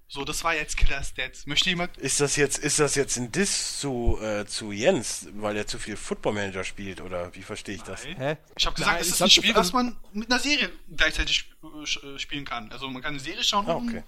So, 0.08 0.24
das 0.24 0.44
war 0.44 0.54
jetzt 0.56 0.78
Killer's 0.78 1.14
Dead. 1.16 1.32
Möchte 1.48 1.70
jemand? 1.70 1.98
Ist 1.98 2.20
das 2.22 2.36
jetzt, 2.36 2.60
ist 2.60 2.80
das 2.80 2.94
jetzt 2.96 3.18
ein 3.18 3.32
Diss 3.32 3.80
zu, 3.80 4.20
äh, 4.22 4.46
zu 4.46 4.72
Jens, 4.72 5.28
weil 5.34 5.58
er 5.58 5.66
zu 5.66 5.80
viel 5.80 5.98
Football 5.98 6.34
Manager 6.34 6.64
spielt, 6.64 7.02
oder 7.02 7.34
wie 7.36 7.42
verstehe 7.42 7.76
ich 7.76 7.82
das? 7.82 8.06
Hä? 8.06 8.38
Ich 8.56 8.66
habe 8.68 8.76
gesagt, 8.76 8.92
Nein, 8.94 9.02
es 9.02 9.08
ich 9.08 9.14
ist 9.16 9.22
ein 9.24 9.30
Spiel, 9.32 9.54
das- 9.54 9.68
was 9.68 9.74
man 9.74 9.98
mit 10.14 10.32
einer 10.32 10.40
Serie 10.40 10.72
gleichzeitig 10.96 11.52
äh, 11.64 12.08
äh, 12.08 12.20
spielen 12.20 12.46
kann. 12.46 12.72
Also 12.72 12.88
man 12.88 13.02
kann 13.02 13.14
eine 13.16 13.20
Serie 13.20 13.44
schauen, 13.44 13.68
Ah, 13.68 13.74
und- 13.74 13.90
okay. 13.90 14.04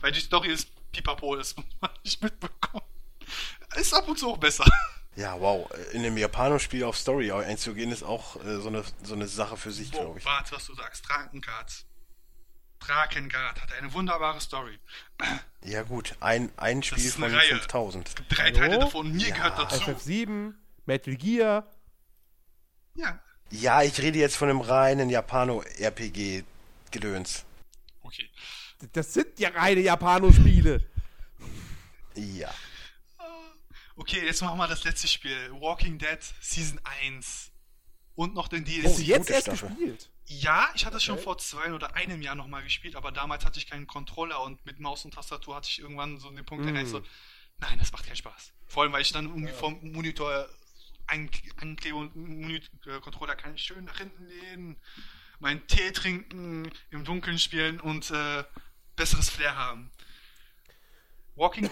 weil 0.00 0.12
die 0.12 0.20
Story 0.20 0.48
ist 0.52 0.68
pipapo 0.90 1.34
ist 1.36 1.56
und 1.58 1.66
man 1.82 1.90
nicht 2.02 2.22
mitbekommen. 2.22 2.84
Ist 3.76 3.92
ab 3.94 4.08
und 4.08 4.18
zu 4.18 4.30
auch 4.30 4.38
besser. 4.38 4.64
Ja, 5.16 5.38
wow. 5.38 5.70
In 5.92 6.00
einem 6.00 6.16
Japanospiel 6.16 6.84
auf 6.84 6.96
Story 6.96 7.30
einzugehen, 7.30 7.92
ist 7.92 8.02
auch 8.02 8.36
äh, 8.44 8.56
so, 8.60 8.68
eine, 8.68 8.82
so 9.02 9.14
eine 9.14 9.28
Sache 9.28 9.58
für 9.58 9.70
sich, 9.70 9.90
glaube 9.92 10.18
ich. 10.18 10.24
Warte, 10.24 10.52
was 10.56 10.66
du 10.66 10.74
sagst. 10.74 11.06
Drakengard. 11.06 11.84
Drakengard 12.86 13.60
hat 13.60 13.72
eine 13.72 13.92
wunderbare 13.92 14.40
Story. 14.40 14.78
Ja, 15.64 15.82
gut. 15.82 16.14
Ein, 16.20 16.50
ein 16.56 16.82
Spiel 16.82 17.04
ist 17.04 17.14
von 17.14 17.24
eine 17.24 17.36
Reihe. 17.36 17.48
5000. 17.60 18.08
Es 18.08 18.14
gibt 18.14 18.36
drei 18.36 18.44
Hallo? 18.46 18.58
Teile 18.58 18.78
davon 18.80 19.12
mir 19.12 19.28
Ja. 19.28 19.34
gehört 19.34 19.58
dazu. 19.58 19.76
FF7, 19.90 20.54
Metal 20.86 21.16
Gear. 21.16 21.66
Ja, 22.94 23.20
Ja, 23.50 23.82
ich 23.82 23.98
rede 24.00 24.18
jetzt 24.18 24.36
von 24.36 24.48
einem 24.50 24.60
reinen 24.60 25.08
Japano-RPG-Gedöns. 25.10 27.44
okay. 28.02 28.28
Das 28.92 29.12
sind 29.14 29.38
ja 29.38 29.50
reine 29.50 29.80
Japano-Spiele. 29.80 30.84
Ja. 32.16 32.52
Okay, 33.94 34.24
jetzt 34.24 34.40
machen 34.42 34.58
wir 34.58 34.66
das 34.66 34.82
letzte 34.84 35.06
Spiel. 35.06 35.36
Walking 35.52 35.98
Dead 35.98 36.18
Season 36.40 36.80
1. 37.02 37.50
Und 38.14 38.34
noch 38.34 38.48
den 38.48 38.64
DLC. 38.64 38.86
Oh, 38.86 38.98
jetzt 38.98 39.18
gute 39.20 39.32
erst 39.34 39.46
Staffel. 39.46 39.68
gespielt. 39.68 40.10
Ja, 40.26 40.70
ich 40.74 40.86
hatte 40.86 40.96
es 40.96 41.04
schon 41.04 41.18
vor 41.18 41.36
zwei 41.38 41.72
oder 41.74 41.94
einem 41.94 42.22
Jahr 42.22 42.34
nochmal 42.34 42.62
gespielt, 42.62 42.96
aber 42.96 43.12
damals 43.12 43.44
hatte 43.44 43.58
ich 43.58 43.66
keinen 43.68 43.86
Controller 43.86 44.42
und 44.42 44.64
mit 44.64 44.78
Maus 44.80 45.04
und 45.04 45.14
Tastatur 45.14 45.56
hatte 45.56 45.68
ich 45.68 45.80
irgendwann 45.80 46.18
so 46.18 46.30
den 46.30 46.44
Punkt 46.44 46.64
Mm. 46.64 46.68
erreicht, 46.68 46.88
so, 46.90 47.02
nein, 47.58 47.78
das 47.78 47.92
macht 47.92 48.06
keinen 48.06 48.16
Spaß. 48.16 48.52
Vor 48.66 48.82
allem, 48.84 48.92
weil 48.92 49.02
ich 49.02 49.12
dann 49.12 49.26
irgendwie 49.26 49.52
vom 49.52 49.78
Monitor 49.92 50.48
anklebe 51.06 51.96
und 51.96 52.14
Moni- 52.16 52.62
äh, 52.86 53.00
Controller 53.00 53.34
kann 53.34 53.54
ich 53.54 53.62
schön 53.62 53.84
nach 53.84 53.98
hinten 53.98 54.24
lehnen, 54.26 54.76
meinen 55.40 55.66
Tee 55.66 55.90
trinken, 55.90 56.70
im 56.90 57.04
Dunkeln 57.04 57.38
spielen 57.38 57.80
und 57.80 58.10
äh, 58.12 58.44
besseres 58.96 59.28
Flair 59.28 59.56
haben. 59.56 59.90
Walking, 61.34 61.68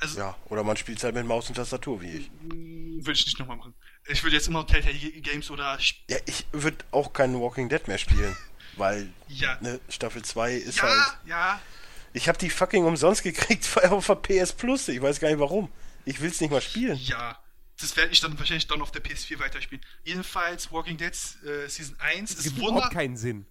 also 0.00 0.18
Ja, 0.18 0.36
oder 0.46 0.64
man 0.64 0.76
spielt 0.76 1.02
halt 1.04 1.14
mit 1.14 1.26
Maus 1.26 1.48
und 1.48 1.56
Tastatur, 1.56 2.00
wie 2.00 2.10
ich. 2.10 2.30
würde 2.40 3.12
ich 3.12 3.26
nicht 3.26 3.38
nochmal 3.38 3.56
machen. 3.58 3.74
Ich 4.08 4.22
würde 4.22 4.36
jetzt 4.36 4.48
immer 4.48 4.66
Telltale 4.66 4.94
Games 4.98 5.50
oder 5.50 5.78
Ja, 6.08 6.18
ich 6.26 6.44
würde 6.52 6.84
auch 6.90 7.12
keinen 7.12 7.40
Walking 7.40 7.68
Dead 7.68 7.86
mehr 7.86 7.98
spielen, 7.98 8.36
weil 8.76 9.08
ja, 9.28 9.58
ne, 9.60 9.80
Staffel 9.88 10.22
2 10.22 10.54
ist 10.54 10.78
ja, 10.78 10.82
halt... 10.82 11.18
ja, 11.26 11.60
Ich 12.12 12.28
habe 12.28 12.38
die 12.38 12.50
fucking 12.50 12.84
umsonst 12.84 13.22
gekriegt 13.22 13.68
auf 13.90 14.06
der 14.06 14.14
PS 14.16 14.52
Plus. 14.52 14.88
Ich 14.88 15.00
weiß 15.00 15.20
gar 15.20 15.28
nicht 15.28 15.38
warum. 15.38 15.70
Ich 16.04 16.20
will's 16.20 16.40
nicht 16.40 16.50
mal 16.50 16.60
spielen. 16.60 16.96
Ja, 16.98 17.38
das 17.80 17.96
werde 17.96 18.12
ich 18.12 18.20
dann 18.20 18.38
wahrscheinlich 18.38 18.66
dann 18.66 18.82
auf 18.82 18.90
der 18.90 19.02
PS4 19.02 19.38
weiterspielen. 19.38 19.84
Jedenfalls 20.04 20.70
Walking 20.72 20.96
Dead 20.96 21.12
äh, 21.12 21.68
Season 21.68 21.96
1 22.00 22.30
Das 22.30 22.38
ist 22.38 22.44
gibt 22.44 22.58
wunder 22.58 22.78
überhaupt 22.78 22.94
keinen 22.94 23.16
Sinn. 23.16 23.46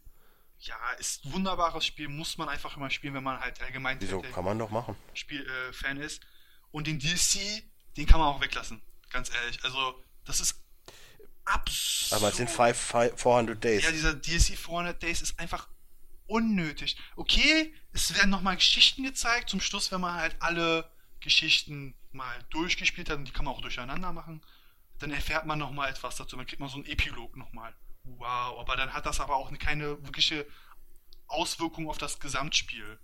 ja, 0.60 0.76
ist 1.00 1.26
ein 1.26 1.34
wunderbares 1.34 1.86
Spiel, 1.86 2.08
muss 2.10 2.38
man 2.38 2.50
einfach 2.50 2.76
immer 2.76 2.90
spielen, 2.90 3.14
wenn 3.14 3.24
man 3.24 3.40
halt 3.40 3.62
allgemein 3.62 4.00
Wieso? 4.02 4.22
Kann 4.22 4.46
man 4.46 4.60
doch 4.60 4.70
machen. 4.70 4.96
Spiel 5.14 5.46
äh, 5.46 5.74
Fan 5.74 5.98
ist. 5.98 6.22
Und 6.72 6.88
den 6.88 7.00
DLC, 7.00 7.64
den 7.98 8.06
kann 8.06 8.20
man 8.20 8.30
auch 8.30 8.42
weglassen, 8.42 8.82
ganz 9.12 9.34
ehrlich. 9.34 9.64
Also, 9.64 10.02
das 10.26 10.40
ist 10.40 10.62
absurd. 11.46 12.14
Aber 12.14 12.30
es 12.30 12.38
sind 12.38 12.50
five, 12.50 12.78
five, 12.78 13.20
400 13.20 13.64
Days. 13.64 13.84
Ja, 13.84 13.92
dieser 13.92 14.14
DLC 14.14 14.58
400 14.58 15.02
Days 15.02 15.22
ist 15.22 15.40
einfach 15.40 15.68
unnötig. 16.28 16.98
Okay, 17.16 17.74
es 17.94 18.14
werden 18.16 18.30
nochmal 18.30 18.56
Geschichten 18.56 19.04
gezeigt, 19.04 19.50
zum 19.50 19.60
Schluss, 19.60 19.92
wenn 19.92 20.02
man 20.02 20.16
halt 20.16 20.36
alle 20.40 20.90
Geschichten 21.20 21.94
mal 22.12 22.40
durchgespielt 22.50 23.10
hat 23.10 23.18
und 23.18 23.26
die 23.26 23.32
kann 23.32 23.46
man 23.46 23.54
auch 23.54 23.62
durcheinander 23.62 24.12
machen, 24.12 24.42
dann 25.00 25.12
erfährt 25.12 25.46
man 25.46 25.60
nochmal 25.60 25.90
etwas 25.90 26.16
dazu, 26.16 26.36
dann 26.36 26.46
kriegt 26.46 26.60
man 26.60 26.70
so 26.70 26.76
einen 26.76 26.86
Epilog 26.86 27.36
nochmal. 27.38 27.74
Wow, 28.04 28.60
aber 28.60 28.76
dann 28.76 28.94
hat 28.94 29.06
das 29.06 29.20
aber 29.20 29.36
auch 29.36 29.52
keine 29.60 30.04
wirkliche 30.04 30.46
Auswirkung 31.28 31.90
auf 31.90 31.98
das 31.98 32.20
Gesamtspiel. 32.20 32.98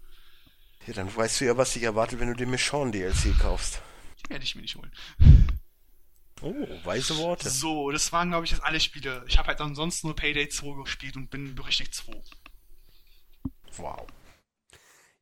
Ja, 0.86 0.94
dann 0.94 1.14
weißt 1.14 1.42
du 1.42 1.46
ja, 1.46 1.58
was 1.58 1.74
dich 1.74 1.84
erwartet, 1.84 2.20
wenn 2.20 2.28
du 2.28 2.36
den 2.36 2.50
Michonne 2.50 2.92
DLC 2.92 3.38
kaufst. 3.40 3.82
Die 4.24 4.30
werde 4.30 4.44
ich 4.44 4.56
mir 4.56 4.62
nicht 4.62 4.76
holen. 4.76 4.92
Oh, 6.42 6.54
weise 6.84 7.18
Worte. 7.18 7.50
So, 7.50 7.92
das 7.92 8.12
waren, 8.12 8.30
glaube 8.30 8.46
ich, 8.46 8.52
jetzt 8.52 8.64
alle 8.64 8.80
Spiele. 8.80 9.24
Ich 9.28 9.38
habe 9.38 9.48
halt 9.48 9.62
ansonsten 9.62 10.08
nur 10.08 10.16
Payday 10.16 10.50
2 10.50 10.82
gespielt 10.84 11.16
und 11.16 11.30
bin 11.30 11.56
berechtigt 11.56 11.96
2. 11.96 12.14
Wow. 13.78 14.06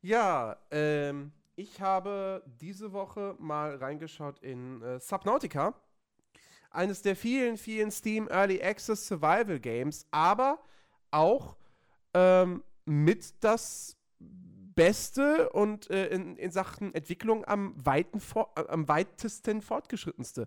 Ja, 0.02 0.56
ähm, 0.70 1.32
ich 1.56 1.80
habe 1.80 2.42
diese 2.60 2.92
Woche 2.92 3.34
mal 3.38 3.76
reingeschaut 3.76 4.38
in 4.40 4.82
äh, 4.82 5.00
Subnautica. 5.00 5.74
Eines 6.70 7.00
der 7.00 7.16
vielen, 7.16 7.56
vielen 7.56 7.90
Steam 7.90 8.28
Early 8.28 8.62
Access 8.62 9.06
Survival 9.06 9.58
Games, 9.58 10.06
aber 10.10 10.58
auch 11.10 11.56
ähm, 12.12 12.62
mit 12.84 13.42
das 13.42 13.96
Beste 14.18 15.48
und 15.50 15.90
äh, 15.90 16.08
in, 16.08 16.36
in 16.36 16.50
Sachen 16.50 16.94
Entwicklung 16.94 17.44
am, 17.46 17.74
weiten 17.84 18.20
am 18.68 18.86
weitesten 18.86 19.62
fortgeschrittenste. 19.62 20.46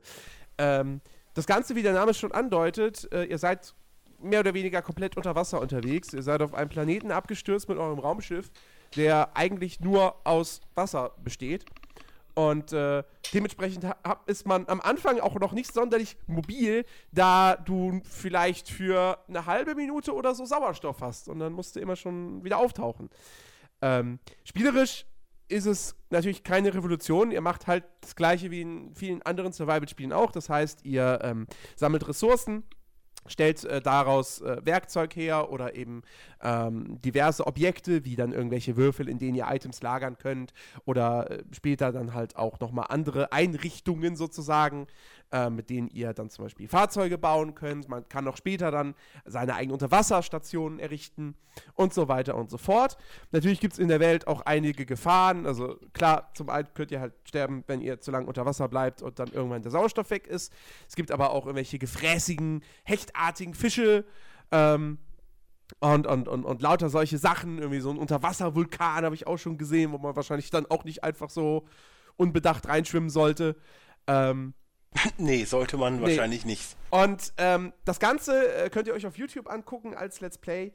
Ähm, 0.59 1.01
das 1.33 1.47
Ganze, 1.47 1.75
wie 1.75 1.81
der 1.81 1.93
Name 1.93 2.13
schon 2.13 2.31
andeutet, 2.31 3.11
äh, 3.11 3.23
ihr 3.23 3.37
seid 3.37 3.73
mehr 4.21 4.41
oder 4.41 4.53
weniger 4.53 4.81
komplett 4.81 5.15
unter 5.17 5.33
Wasser 5.35 5.61
unterwegs. 5.61 6.13
Ihr 6.13 6.21
seid 6.21 6.41
auf 6.41 6.53
einem 6.53 6.69
Planeten 6.69 7.11
abgestürzt 7.11 7.69
mit 7.69 7.77
eurem 7.77 7.99
Raumschiff, 7.99 8.51
der 8.95 9.35
eigentlich 9.35 9.79
nur 9.79 10.15
aus 10.25 10.61
Wasser 10.75 11.13
besteht. 11.23 11.65
Und 12.35 12.73
äh, 12.73 13.03
dementsprechend 13.33 13.85
ha- 13.85 13.97
hab- 14.03 14.29
ist 14.29 14.45
man 14.45 14.67
am 14.67 14.81
Anfang 14.81 15.19
auch 15.19 15.35
noch 15.35 15.51
nicht 15.53 15.73
sonderlich 15.73 16.17
mobil, 16.27 16.85
da 17.11 17.55
du 17.55 18.01
vielleicht 18.03 18.69
für 18.69 19.17
eine 19.27 19.45
halbe 19.45 19.75
Minute 19.75 20.13
oder 20.13 20.35
so 20.35 20.45
Sauerstoff 20.45 21.01
hast. 21.01 21.27
Und 21.29 21.39
dann 21.39 21.53
musst 21.53 21.75
du 21.75 21.79
immer 21.79 21.95
schon 21.95 22.43
wieder 22.43 22.57
auftauchen. 22.57 23.09
Ähm, 23.81 24.19
spielerisch 24.43 25.05
ist 25.49 25.65
es 25.65 25.95
natürlich 26.09 26.43
keine 26.43 26.73
Revolution. 26.73 27.31
Ihr 27.31 27.41
macht 27.41 27.67
halt 27.67 27.83
das 28.01 28.15
gleiche 28.15 28.51
wie 28.51 28.61
in 28.61 28.95
vielen 28.95 29.21
anderen 29.23 29.51
Survival-Spielen 29.51 30.13
auch. 30.13 30.31
Das 30.31 30.49
heißt, 30.49 30.85
ihr 30.85 31.19
ähm, 31.23 31.47
sammelt 31.75 32.07
Ressourcen, 32.07 32.63
stellt 33.25 33.63
äh, 33.65 33.81
daraus 33.81 34.41
äh, 34.41 34.57
Werkzeug 34.63 35.15
her 35.15 35.51
oder 35.51 35.75
eben 35.75 36.03
ähm, 36.41 37.01
diverse 37.01 37.45
Objekte, 37.47 38.05
wie 38.05 38.15
dann 38.15 38.31
irgendwelche 38.31 38.77
Würfel, 38.77 39.09
in 39.09 39.19
denen 39.19 39.35
ihr 39.35 39.47
Items 39.49 39.81
lagern 39.81 40.17
könnt 40.17 40.53
oder 40.85 41.29
äh, 41.29 41.43
später 41.51 41.91
dann 41.91 42.13
halt 42.13 42.35
auch 42.35 42.59
nochmal 42.59 42.87
andere 42.89 43.31
Einrichtungen 43.31 44.15
sozusagen, 44.15 44.87
äh, 45.31 45.49
mit 45.49 45.69
denen 45.69 45.89
ihr 45.89 46.13
dann 46.13 46.29
zum 46.29 46.45
Beispiel 46.45 46.67
Fahrzeuge 46.67 47.17
bauen 47.17 47.53
könnt. 47.55 47.87
Man 47.87 48.07
kann 48.09 48.27
auch 48.27 48.37
später 48.37 48.71
dann 48.71 48.95
seine 49.25 49.53
eigenen 49.55 49.73
Unterwasserstationen 49.73 50.79
errichten 50.79 51.35
und 51.75 51.93
so 51.93 52.07
weiter 52.07 52.35
und 52.35 52.49
so 52.49 52.57
fort. 52.57 52.97
Natürlich 53.31 53.59
gibt 53.59 53.73
es 53.73 53.79
in 53.79 53.89
der 53.89 53.99
Welt 53.99 54.27
auch 54.27 54.41
einige 54.41 54.85
Gefahren. 54.85 55.45
Also 55.45 55.77
klar, 55.93 56.31
zum 56.33 56.49
einen 56.49 56.67
könnt 56.73 56.91
ihr 56.91 56.99
halt 56.99 57.13
sterben, 57.25 57.63
wenn 57.67 57.81
ihr 57.81 58.01
zu 58.01 58.11
lange 58.11 58.25
unter 58.25 58.45
Wasser 58.45 58.67
bleibt 58.67 59.01
und 59.01 59.19
dann 59.19 59.29
irgendwann 59.31 59.61
der 59.61 59.71
Sauerstoff 59.71 60.09
weg 60.09 60.25
ist. 60.27 60.51
Es 60.87 60.95
gibt 60.95 61.11
aber 61.11 61.31
auch 61.31 61.45
irgendwelche 61.45 61.77
gefräßigen, 61.77 62.63
hechtartigen 62.83 63.53
Fische. 63.53 64.05
Ähm, 64.51 64.97
und, 65.79 66.07
und, 66.07 66.27
und, 66.27 66.43
und 66.43 66.61
lauter 66.63 66.89
solche 66.89 67.19
Sachen, 67.19 67.59
irgendwie 67.59 67.79
so 67.79 67.91
ein 67.91 67.97
Unterwasservulkan 67.97 69.05
habe 69.05 69.13
ich 69.13 69.27
auch 69.27 69.37
schon 69.37 69.59
gesehen, 69.59 69.91
wo 69.91 69.99
man 69.99 70.15
wahrscheinlich 70.15 70.49
dann 70.49 70.65
auch 70.65 70.83
nicht 70.83 71.03
einfach 71.03 71.29
so 71.29 71.67
unbedacht 72.17 72.67
reinschwimmen 72.67 73.11
sollte. 73.11 73.55
Ähm, 74.07 74.55
nee, 75.17 75.43
sollte 75.45 75.77
man 75.77 75.97
nee. 75.97 76.03
wahrscheinlich 76.03 76.45
nicht. 76.45 76.75
Und 76.89 77.33
ähm, 77.37 77.73
das 77.85 77.99
Ganze 77.99 78.53
äh, 78.55 78.69
könnt 78.69 78.87
ihr 78.87 78.93
euch 78.93 79.05
auf 79.05 79.17
YouTube 79.17 79.49
angucken 79.49 79.95
als 79.95 80.21
Let's 80.21 80.37
Play. 80.37 80.73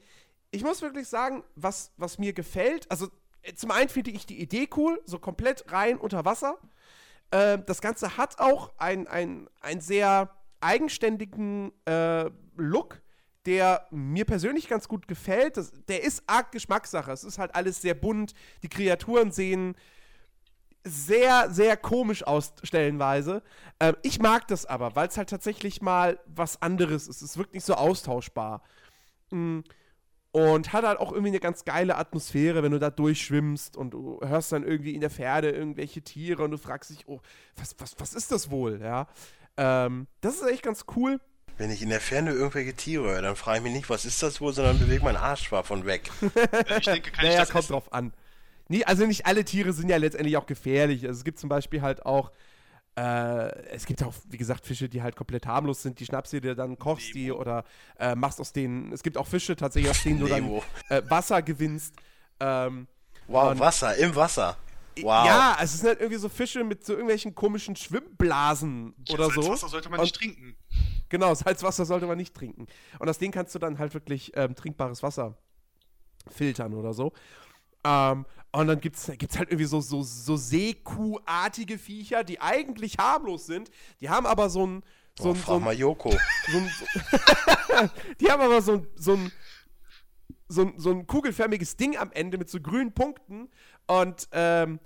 Ich 0.51 0.63
muss 0.63 0.81
wirklich 0.81 1.07
sagen, 1.07 1.43
was, 1.55 1.91
was 1.97 2.17
mir 2.17 2.33
gefällt, 2.33 2.89
also 2.89 3.07
äh, 3.41 3.53
zum 3.53 3.71
einen 3.71 3.89
finde 3.89 4.11
ich 4.11 4.25
die 4.25 4.41
Idee 4.41 4.69
cool, 4.75 5.01
so 5.05 5.19
komplett 5.19 5.71
rein 5.71 5.97
unter 5.97 6.25
Wasser. 6.25 6.57
Äh, 7.31 7.59
das 7.65 7.81
Ganze 7.81 8.17
hat 8.17 8.39
auch 8.39 8.71
einen 8.77 9.07
ein 9.07 9.81
sehr 9.81 10.29
eigenständigen 10.61 11.71
äh, 11.85 12.29
Look 12.55 13.01
der 13.45 13.85
mir 13.91 14.25
persönlich 14.25 14.67
ganz 14.67 14.87
gut 14.87 15.07
gefällt. 15.07 15.57
Das, 15.57 15.71
der 15.87 16.03
ist 16.03 16.23
arg 16.27 16.51
Geschmackssache. 16.51 17.11
Es 17.11 17.23
ist 17.23 17.37
halt 17.37 17.53
alles 17.53 17.81
sehr 17.81 17.93
bunt. 17.93 18.33
Die 18.63 18.69
Kreaturen 18.69 19.31
sehen 19.31 19.75
sehr, 20.85 21.49
sehr 21.49 21.75
komisch 21.75 22.23
aus 22.23 22.53
stellenweise. 22.63 23.41
Ähm, 23.79 23.95
ich 24.03 24.19
mag 24.19 24.47
das 24.47 24.65
aber, 24.65 24.95
weil 24.95 25.07
es 25.07 25.17
halt 25.17 25.29
tatsächlich 25.29 25.81
mal 25.81 26.19
was 26.27 26.61
anderes 26.61 27.07
ist. 27.07 27.17
Es 27.17 27.31
ist 27.31 27.37
wirklich 27.37 27.63
so 27.63 27.73
austauschbar. 27.73 28.61
Mm. 29.31 29.61
Und 30.31 30.73
hat 30.73 30.83
halt 30.83 30.99
auch 30.99 31.13
irgendwie 31.13 31.29
eine 31.29 31.39
ganz 31.39 31.63
geile 31.63 31.95
Atmosphäre, 31.95 32.61
wenn 32.61 32.73
du 32.73 32.79
da 32.79 32.89
durchschwimmst 32.89 33.77
und 33.77 33.91
du 33.91 34.19
hörst 34.21 34.51
dann 34.51 34.63
irgendwie 34.63 34.93
in 34.93 34.99
der 34.99 35.09
Pferde 35.09 35.49
irgendwelche 35.49 36.01
Tiere 36.01 36.43
und 36.43 36.51
du 36.51 36.57
fragst 36.57 36.89
dich, 36.89 37.07
oh, 37.07 37.21
was, 37.55 37.73
was, 37.79 37.95
was 37.99 38.13
ist 38.13 38.33
das 38.33 38.51
wohl, 38.51 38.81
ja? 38.81 39.07
Ähm, 39.55 40.07
das 40.19 40.35
ist 40.35 40.47
echt 40.47 40.63
ganz 40.63 40.83
cool. 40.97 41.21
Wenn 41.57 41.71
ich 41.71 41.81
in 41.81 41.87
der 41.87 42.01
Ferne 42.01 42.31
irgendwelche 42.31 42.73
Tiere 42.73 43.05
höre, 43.05 43.21
dann 43.21 43.37
frage 43.37 43.59
ich 43.59 43.63
mich 43.63 43.73
nicht, 43.73 43.89
was 43.89 44.03
ist 44.03 44.21
das 44.21 44.41
wohl, 44.41 44.51
sondern 44.51 44.77
bewege 44.77 45.05
mein 45.05 45.15
Arsch 45.15 45.47
von 45.47 45.85
weg. 45.85 46.11
ich 46.21 46.85
denke, 46.85 47.11
kann 47.11 47.25
naja, 47.25 47.31
ich 47.31 47.39
das 47.39 47.49
kommt 47.51 47.63
essen? 47.63 47.71
drauf 47.71 47.93
an. 47.93 48.11
Nee, 48.67 48.83
also 48.83 49.05
nicht 49.05 49.25
alle 49.25 49.45
Tiere 49.45 49.73
sind 49.73 49.89
ja 49.89 49.97
letztendlich 49.97 50.37
auch 50.37 50.45
gefährlich. 50.45 51.05
Also 51.07 51.19
es 51.19 51.23
gibt 51.23 51.39
zum 51.39 51.49
Beispiel 51.49 51.81
halt 51.81 52.05
auch, 52.05 52.31
äh, 52.95 53.49
es 53.69 53.85
gibt 53.85 54.01
auch, 54.03 54.13
wie 54.29 54.37
gesagt, 54.37 54.65
Fische, 54.65 54.89
die 54.89 55.03
halt 55.03 55.15
komplett 55.15 55.45
harmlos 55.45 55.81
sind. 55.81 55.99
Die 55.99 56.05
schnappst 56.05 56.33
du 56.33 56.41
dir 56.41 56.55
dann, 56.55 56.79
kochst 56.79 57.13
Nemo. 57.13 57.25
die 57.25 57.31
oder 57.31 57.63
äh, 57.99 58.15
machst 58.15 58.41
aus 58.41 58.53
denen. 58.53 58.91
Es 58.91 59.03
gibt 59.03 59.17
auch 59.17 59.27
Fische 59.27 59.55
tatsächlich, 59.55 59.91
aus 59.91 60.03
denen 60.03 60.19
du 60.19 60.27
dann 60.27 60.61
äh, 60.89 61.01
Wasser 61.09 61.41
gewinnst. 61.41 61.95
Ähm, 62.39 62.87
wow, 63.27 63.57
Wasser, 63.59 63.95
im 63.97 64.15
Wasser. 64.15 64.57
Wow. 65.01 65.25
Ja, 65.25 65.57
es 65.61 65.77
sind 65.77 65.87
halt 65.87 65.99
irgendwie 65.99 66.19
so 66.19 66.29
Fische 66.29 66.63
mit 66.63 66.85
so 66.85 66.93
irgendwelchen 66.93 67.35
komischen 67.35 67.75
Schwimmblasen 67.75 68.95
ja, 69.07 69.15
oder 69.15 69.25
so. 69.25 69.41
Salzwasser 69.41 69.67
sollte 69.67 69.89
man 69.89 69.99
und, 69.99 70.05
nicht 70.05 70.15
trinken. 70.15 70.55
Genau, 71.09 71.33
Salzwasser 71.35 71.85
sollte 71.85 72.07
man 72.07 72.17
nicht 72.17 72.33
trinken. 72.33 72.67
Und 72.99 73.09
aus 73.09 73.17
denen 73.17 73.33
kannst 73.33 73.53
du 73.53 73.59
dann 73.59 73.77
halt 73.77 73.93
wirklich 73.93 74.31
ähm, 74.35 74.55
trinkbares 74.55 75.03
Wasser 75.03 75.37
filtern 76.29 76.73
oder 76.73 76.93
so. 76.93 77.13
Ähm, 77.83 78.25
und 78.59 78.67
dann 78.67 78.79
gibt 78.79 78.95
es 78.95 79.11
gibt's 79.17 79.37
halt 79.37 79.49
irgendwie 79.49 79.65
so, 79.65 79.81
so, 79.81 80.01
so 80.01 80.37
Seekuh-artige 80.37 81.77
Viecher, 81.77 82.23
die 82.23 82.39
eigentlich 82.39 82.97
harmlos 82.97 83.45
sind. 83.45 83.69
Die 83.99 84.09
haben 84.09 84.25
aber 84.25 84.49
so 84.49 84.65
ein. 84.65 84.83
So 85.17 85.29
oh, 85.29 85.33
ein, 85.33 85.43
so 85.45 85.55
ein, 85.55 85.63
mal 85.63 85.73
Joko. 85.73 86.09
So 86.51 86.57
ein, 86.57 86.71
so 86.77 87.89
die 88.19 88.29
haben 88.29 88.41
aber 88.41 88.61
so 88.61 88.73
ein, 88.73 88.87
so 88.95 89.13
ein 89.13 89.31
so 90.47 90.61
ein, 90.61 90.73
so 90.77 90.91
ein 90.91 91.07
kugelförmiges 91.07 91.75
Ding 91.75 91.97
am 91.97 92.11
Ende 92.11 92.37
mit 92.37 92.49
so 92.49 92.59
grünen 92.59 92.93
Punkten 92.93 93.49
und 93.87 94.27
ähm, 94.31 94.79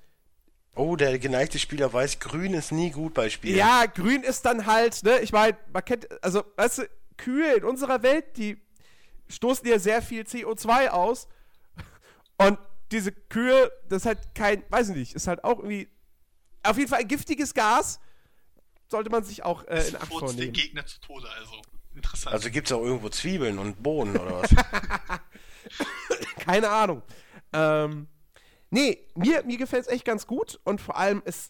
Oh, 0.76 0.96
der 0.96 1.20
geneigte 1.20 1.60
Spieler 1.60 1.92
weiß, 1.92 2.20
grün 2.20 2.54
ist 2.54 2.72
nie 2.72 2.92
gut 2.92 3.14
bei 3.14 3.30
Spielen. 3.30 3.58
Ja, 3.58 3.86
grün 3.86 4.24
ist 4.24 4.46
dann 4.46 4.66
halt, 4.66 5.04
ne, 5.04 5.20
ich 5.20 5.34
meine, 5.34 5.58
man 5.74 5.84
kennt, 5.84 6.08
also, 6.24 6.44
weißt 6.56 6.78
du, 6.78 6.90
Kühe 7.18 7.56
in 7.56 7.66
unserer 7.66 8.02
Welt, 8.02 8.38
die 8.38 8.62
stoßen 9.28 9.68
ja 9.68 9.78
sehr 9.78 10.02
viel 10.02 10.24
CO2 10.24 10.88
aus. 10.88 11.28
Und 12.38 12.58
diese 12.92 13.12
Kühe, 13.12 13.72
das 13.88 14.04
ist 14.04 14.06
halt 14.06 14.36
kein, 14.36 14.64
weiß 14.70 14.90
ich 14.90 14.96
nicht, 14.96 15.16
ist 15.16 15.28
halt 15.28 15.44
auch 15.44 15.60
irgendwie, 15.60 15.90
auf 16.64 16.78
jeden 16.78 16.90
Fall 16.90 17.00
ein 17.00 17.08
giftiges 17.08 17.54
Gas. 17.54 18.00
Sollte 18.88 19.10
man 19.10 19.24
sich 19.24 19.44
auch 19.44 19.66
äh, 19.68 19.88
in 19.88 19.96
Acht 19.96 20.08
vornehmen. 20.08 20.38
den 20.38 20.54
Gegner 20.54 20.86
zu 20.86 21.00
Tode, 21.00 21.30
also. 21.30 21.62
Interessant. 21.96 22.34
Also 22.34 22.50
gibt 22.50 22.68
es 22.68 22.72
auch 22.72 22.82
irgendwo 22.82 23.10
Zwiebeln 23.10 23.58
und 23.60 23.82
Bohnen 23.82 24.16
oder 24.16 24.42
was? 24.42 24.50
Keine 26.40 26.70
Ahnung. 26.70 27.02
Ähm, 27.52 28.08
nee, 28.70 29.08
mir, 29.16 29.44
mir 29.44 29.58
gefällt 29.58 29.86
es 29.86 29.92
echt 29.92 30.06
ganz 30.06 30.26
gut 30.26 30.60
und 30.64 30.82
vor 30.82 30.98
allem, 30.98 31.22
es, 31.26 31.50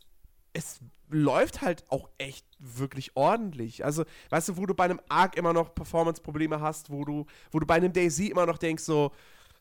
es 0.53 0.79
läuft 1.09 1.61
halt 1.61 1.83
auch 1.89 2.09
echt 2.17 2.45
wirklich 2.57 3.15
ordentlich. 3.15 3.83
Also, 3.83 4.05
weißt 4.29 4.49
du, 4.49 4.57
wo 4.57 4.65
du 4.65 4.73
bei 4.73 4.85
einem 4.85 5.01
Arc 5.09 5.35
immer 5.37 5.53
noch 5.53 5.73
Performance-Probleme 5.75 6.61
hast, 6.61 6.89
wo 6.89 7.03
du, 7.05 7.25
wo 7.51 7.59
du 7.59 7.65
bei 7.65 7.75
einem 7.75 7.93
Daisy 7.93 8.27
immer 8.27 8.45
noch 8.45 8.57
denkst, 8.57 8.83
so, 8.83 9.11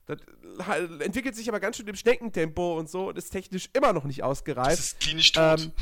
das 0.08 1.00
entwickelt 1.00 1.36
sich 1.36 1.48
aber 1.48 1.60
ganz 1.60 1.76
schön 1.76 1.86
im 1.86 1.94
Schneckentempo 1.94 2.78
und 2.78 2.88
so 2.88 3.08
und 3.08 3.18
ist 3.18 3.30
technisch 3.30 3.68
immer 3.74 3.92
noch 3.92 4.04
nicht 4.04 4.22
ausgereift. 4.22 4.78
Das 4.78 4.86
ist 4.86 5.00
klinisch 5.00 5.32
tot. 5.32 5.60
Ähm, 5.60 5.72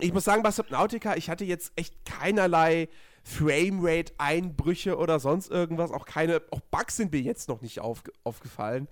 ich 0.00 0.12
muss 0.12 0.24
sagen, 0.24 0.42
bei 0.42 0.50
Subnautica, 0.50 1.16
ich 1.16 1.28
hatte 1.28 1.44
jetzt 1.44 1.72
echt 1.76 2.04
keinerlei 2.04 2.88
Framerate-Einbrüche 3.24 4.96
oder 4.96 5.20
sonst 5.20 5.50
irgendwas. 5.50 5.90
Auch 5.90 6.06
keine, 6.06 6.42
auch 6.50 6.60
Bugs 6.60 6.96
sind 6.96 7.12
mir 7.12 7.20
jetzt 7.20 7.48
noch 7.48 7.60
nicht 7.60 7.80
auf, 7.80 8.02
aufgefallen. 8.24 8.88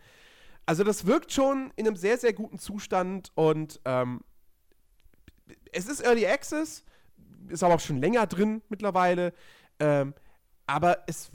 Also 0.66 0.84
das 0.84 1.07
wirkt 1.07 1.32
schon 1.32 1.72
in 1.76 1.86
einem 1.86 1.96
sehr, 1.96 2.18
sehr 2.18 2.32
guten 2.32 2.59
Zustand 2.59 3.32
und 3.34 3.80
ähm, 3.84 4.20
es 5.72 5.86
ist 5.86 6.01
Early 6.01 6.26
Access, 6.26 6.84
ist 7.48 7.62
aber 7.62 7.74
auch 7.74 7.80
schon 7.80 8.01
länger 8.01 8.26
drin 8.26 8.62
mittlerweile. 8.68 9.32
Ähm, 9.80 10.14
aber 10.66 10.98
es, 11.07 11.30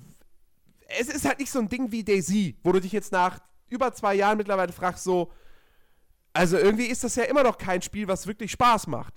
es 0.87 1.07
ist 1.07 1.25
halt 1.25 1.39
nicht 1.39 1.51
so 1.51 1.59
ein 1.59 1.69
Ding 1.69 1.91
wie 1.91 2.03
Daisy, 2.03 2.57
wo 2.63 2.71
du 2.71 2.79
dich 2.79 2.91
jetzt 2.91 3.11
nach 3.11 3.39
über 3.67 3.93
zwei 3.93 4.15
Jahren 4.15 4.37
mittlerweile 4.37 4.71
fragst, 4.71 5.03
so, 5.03 5.31
also 6.33 6.57
irgendwie 6.57 6.85
ist 6.85 7.03
das 7.03 7.15
ja 7.15 7.23
immer 7.23 7.43
noch 7.43 7.57
kein 7.57 7.81
Spiel, 7.81 8.07
was 8.07 8.27
wirklich 8.27 8.51
Spaß 8.51 8.87
macht. 8.87 9.15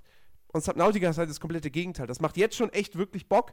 Und 0.52 0.64
Subnautica 0.64 1.10
ist 1.10 1.18
halt 1.18 1.28
das 1.28 1.40
komplette 1.40 1.70
Gegenteil. 1.70 2.06
Das 2.06 2.20
macht 2.20 2.36
jetzt 2.36 2.56
schon 2.56 2.72
echt 2.72 2.96
wirklich 2.96 3.28
Bock. 3.28 3.52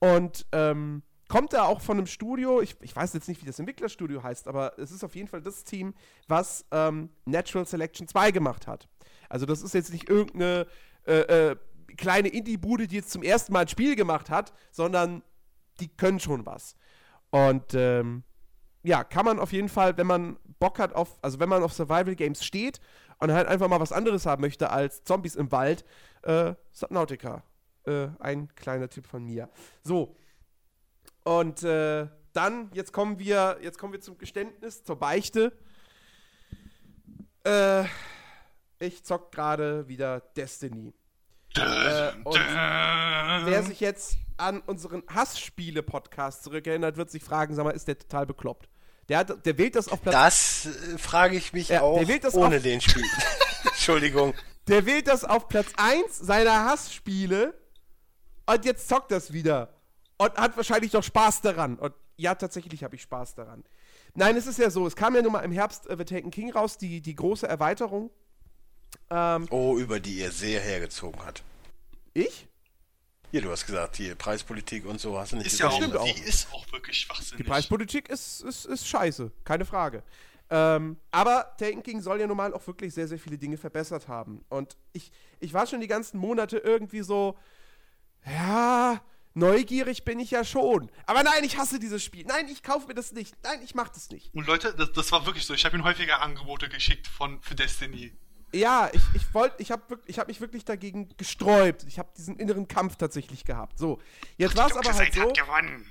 Und 0.00 0.46
ähm, 0.52 1.02
kommt 1.28 1.52
da 1.52 1.64
auch 1.64 1.80
von 1.80 1.96
einem 1.96 2.06
Studio, 2.06 2.60
ich, 2.60 2.76
ich, 2.82 2.94
weiß 2.94 3.14
jetzt 3.14 3.28
nicht, 3.28 3.40
wie 3.40 3.46
das 3.46 3.58
Entwicklerstudio 3.58 4.22
heißt, 4.22 4.46
aber 4.46 4.78
es 4.78 4.90
ist 4.90 5.02
auf 5.02 5.14
jeden 5.14 5.28
Fall 5.28 5.40
das 5.40 5.64
Team, 5.64 5.94
was 6.28 6.66
ähm, 6.70 7.10
Natural 7.24 7.66
Selection 7.66 8.06
2 8.06 8.30
gemacht 8.30 8.66
hat. 8.66 8.88
Also 9.28 9.46
das 9.46 9.62
ist 9.62 9.74
jetzt 9.74 9.92
nicht 9.92 10.08
irgendeine 10.08 10.66
äh, 11.06 11.50
äh, 11.50 11.56
kleine 11.96 12.28
Indie-Bude, 12.28 12.86
die 12.86 12.96
jetzt 12.96 13.10
zum 13.10 13.22
ersten 13.22 13.52
Mal 13.52 13.60
ein 13.60 13.68
Spiel 13.68 13.96
gemacht 13.96 14.28
hat, 14.28 14.52
sondern 14.70 15.22
die 15.80 15.88
können 15.88 16.20
schon 16.20 16.44
was. 16.46 16.76
Und 17.36 17.74
ähm, 17.74 18.22
ja, 18.82 19.04
kann 19.04 19.26
man 19.26 19.38
auf 19.38 19.52
jeden 19.52 19.68
Fall, 19.68 19.98
wenn 19.98 20.06
man 20.06 20.38
Bock 20.58 20.78
hat 20.78 20.94
auf, 20.94 21.18
also 21.20 21.38
wenn 21.38 21.50
man 21.50 21.62
auf 21.62 21.74
Survival 21.74 22.14
Games 22.14 22.42
steht 22.42 22.80
und 23.18 23.30
halt 23.30 23.46
einfach 23.46 23.68
mal 23.68 23.78
was 23.78 23.92
anderes 23.92 24.24
haben 24.24 24.40
möchte 24.40 24.70
als 24.70 25.04
Zombies 25.04 25.36
im 25.36 25.52
Wald, 25.52 25.84
äh, 26.22 26.54
Subnautica. 26.72 27.42
Äh, 27.84 28.08
ein 28.20 28.48
kleiner 28.54 28.88
Tipp 28.88 29.06
von 29.06 29.22
mir. 29.22 29.50
So. 29.82 30.16
Und 31.24 31.62
äh, 31.62 32.06
dann, 32.32 32.70
jetzt 32.72 32.94
kommen 32.94 33.18
wir, 33.18 33.58
jetzt 33.60 33.78
kommen 33.78 33.92
wir 33.92 34.00
zum 34.00 34.16
Geständnis, 34.16 34.82
zur 34.82 34.96
Beichte. 34.96 35.52
Äh, 37.44 37.84
ich 38.78 39.04
zock 39.04 39.30
gerade 39.30 39.86
wieder 39.88 40.20
Destiny. 40.20 40.94
Äh, 41.58 42.12
und 42.24 42.34
wer 43.46 43.62
sich 43.62 43.80
jetzt 43.80 44.16
an 44.36 44.60
unseren 44.66 45.02
Hassspiele-Podcast 45.08 46.44
zurückerinnert, 46.44 46.96
wird 46.96 47.10
sich 47.10 47.22
fragen, 47.22 47.54
sag 47.54 47.64
mal, 47.64 47.70
ist 47.70 47.88
der 47.88 47.98
total 47.98 48.26
bekloppt? 48.26 48.68
Der, 49.08 49.18
hat, 49.18 49.46
der 49.46 49.56
wählt 49.58 49.76
das 49.76 49.88
auf 49.88 50.02
Platz. 50.02 50.14
Das 50.64 50.94
äh, 50.94 50.98
frage 50.98 51.36
ich 51.36 51.52
mich 51.52 51.68
ja, 51.68 51.82
auch 51.82 52.02
ohne 52.34 52.60
den 52.60 52.80
Spiel. 52.80 53.04
Entschuldigung. 53.64 54.34
Der 54.66 54.84
wählt 54.84 55.06
das 55.06 55.24
auf 55.24 55.48
Platz 55.48 55.68
1 55.76 56.18
seiner 56.18 56.64
Hassspiele 56.64 57.54
und 58.46 58.64
jetzt 58.64 58.88
zockt 58.88 59.12
das 59.12 59.32
wieder. 59.32 59.74
Und 60.18 60.34
hat 60.36 60.56
wahrscheinlich 60.56 60.90
doch 60.92 61.04
Spaß 61.04 61.42
daran. 61.42 61.78
Und 61.78 61.94
ja, 62.16 62.34
tatsächlich 62.34 62.82
habe 62.82 62.96
ich 62.96 63.02
Spaß 63.02 63.34
daran. 63.34 63.64
Nein, 64.14 64.36
es 64.36 64.46
ist 64.46 64.58
ja 64.58 64.70
so, 64.70 64.86
es 64.86 64.96
kam 64.96 65.14
ja 65.14 65.22
nun 65.22 65.32
mal 65.32 65.40
im 65.40 65.52
Herbst 65.52 65.88
äh, 65.88 65.96
The 65.96 66.04
Taken 66.04 66.30
King 66.30 66.50
raus, 66.50 66.78
die, 66.78 67.00
die 67.00 67.14
große 67.14 67.46
Erweiterung. 67.46 68.10
Ähm, 69.10 69.46
oh, 69.50 69.78
über 69.78 70.00
die 70.00 70.18
ihr 70.18 70.32
sehr 70.32 70.60
hergezogen 70.60 71.24
hat. 71.24 71.42
Ich? 72.14 72.46
Hier, 73.30 73.42
du 73.42 73.50
hast 73.50 73.66
gesagt, 73.66 73.96
hier 73.96 74.14
Preispolitik 74.14 74.86
und 74.86 75.00
so 75.00 75.18
hast 75.18 75.32
du 75.32 75.36
nicht 75.36 75.46
Ist 75.46 75.58
ja 75.58 75.66
gesagt. 75.66 75.96
auch, 75.96 76.06
stimmt 76.06 76.18
auch. 76.18 76.22
die 76.22 76.28
ist 76.28 76.52
auch 76.52 76.72
wirklich 76.72 76.98
schwachsinnig. 77.00 77.44
Die 77.44 77.48
Preispolitik 77.50 78.08
ist, 78.08 78.40
ist, 78.42 78.64
ist 78.64 78.88
scheiße, 78.88 79.30
keine 79.44 79.64
Frage. 79.64 80.02
Ähm, 80.48 80.96
aber 81.10 81.56
Taken 81.58 81.82
King 81.82 82.00
soll 82.00 82.20
ja 82.20 82.26
normal 82.26 82.54
auch 82.54 82.66
wirklich 82.66 82.94
sehr, 82.94 83.08
sehr 83.08 83.18
viele 83.18 83.36
Dinge 83.36 83.56
verbessert 83.56 84.06
haben. 84.08 84.44
Und 84.48 84.76
ich, 84.92 85.10
ich 85.40 85.52
war 85.52 85.66
schon 85.66 85.80
die 85.80 85.88
ganzen 85.88 86.18
Monate 86.18 86.58
irgendwie 86.58 87.02
so, 87.02 87.36
ja, 88.24 89.00
neugierig 89.34 90.04
bin 90.04 90.20
ich 90.20 90.30
ja 90.30 90.44
schon. 90.44 90.90
Aber 91.04 91.22
nein, 91.24 91.42
ich 91.42 91.58
hasse 91.58 91.78
dieses 91.80 92.02
Spiel. 92.02 92.24
Nein, 92.26 92.48
ich 92.48 92.62
kaufe 92.62 92.86
mir 92.86 92.94
das 92.94 93.12
nicht. 93.12 93.34
Nein, 93.42 93.60
ich 93.64 93.74
mach 93.74 93.88
das 93.88 94.10
nicht. 94.10 94.32
Und 94.34 94.46
Leute, 94.46 94.72
das, 94.74 94.92
das 94.92 95.12
war 95.12 95.26
wirklich 95.26 95.44
so. 95.44 95.52
Ich 95.52 95.64
habe 95.64 95.76
ihm 95.76 95.84
häufiger 95.84 96.22
Angebote 96.22 96.68
geschickt 96.68 97.08
von 97.08 97.40
für 97.42 97.56
Destiny. 97.56 98.12
Ja, 98.54 98.88
ich, 98.92 99.02
ich 99.14 99.34
wollte, 99.34 99.56
ich 99.60 99.70
habe 99.70 99.98
ich 100.06 100.18
hab 100.18 100.28
mich 100.28 100.40
wirklich 100.40 100.64
dagegen 100.64 101.08
gesträubt. 101.16 101.84
Ich 101.84 101.98
habe 101.98 102.08
diesen 102.16 102.36
inneren 102.36 102.68
Kampf 102.68 102.96
tatsächlich 102.96 103.44
gehabt. 103.44 103.78
So, 103.78 103.98
jetzt 104.36 104.56
war 104.56 104.68
es 104.68 104.76
aber 104.76 104.94
halt 104.94 105.12
so. 105.12 105.28
gewonnen. 105.32 105.86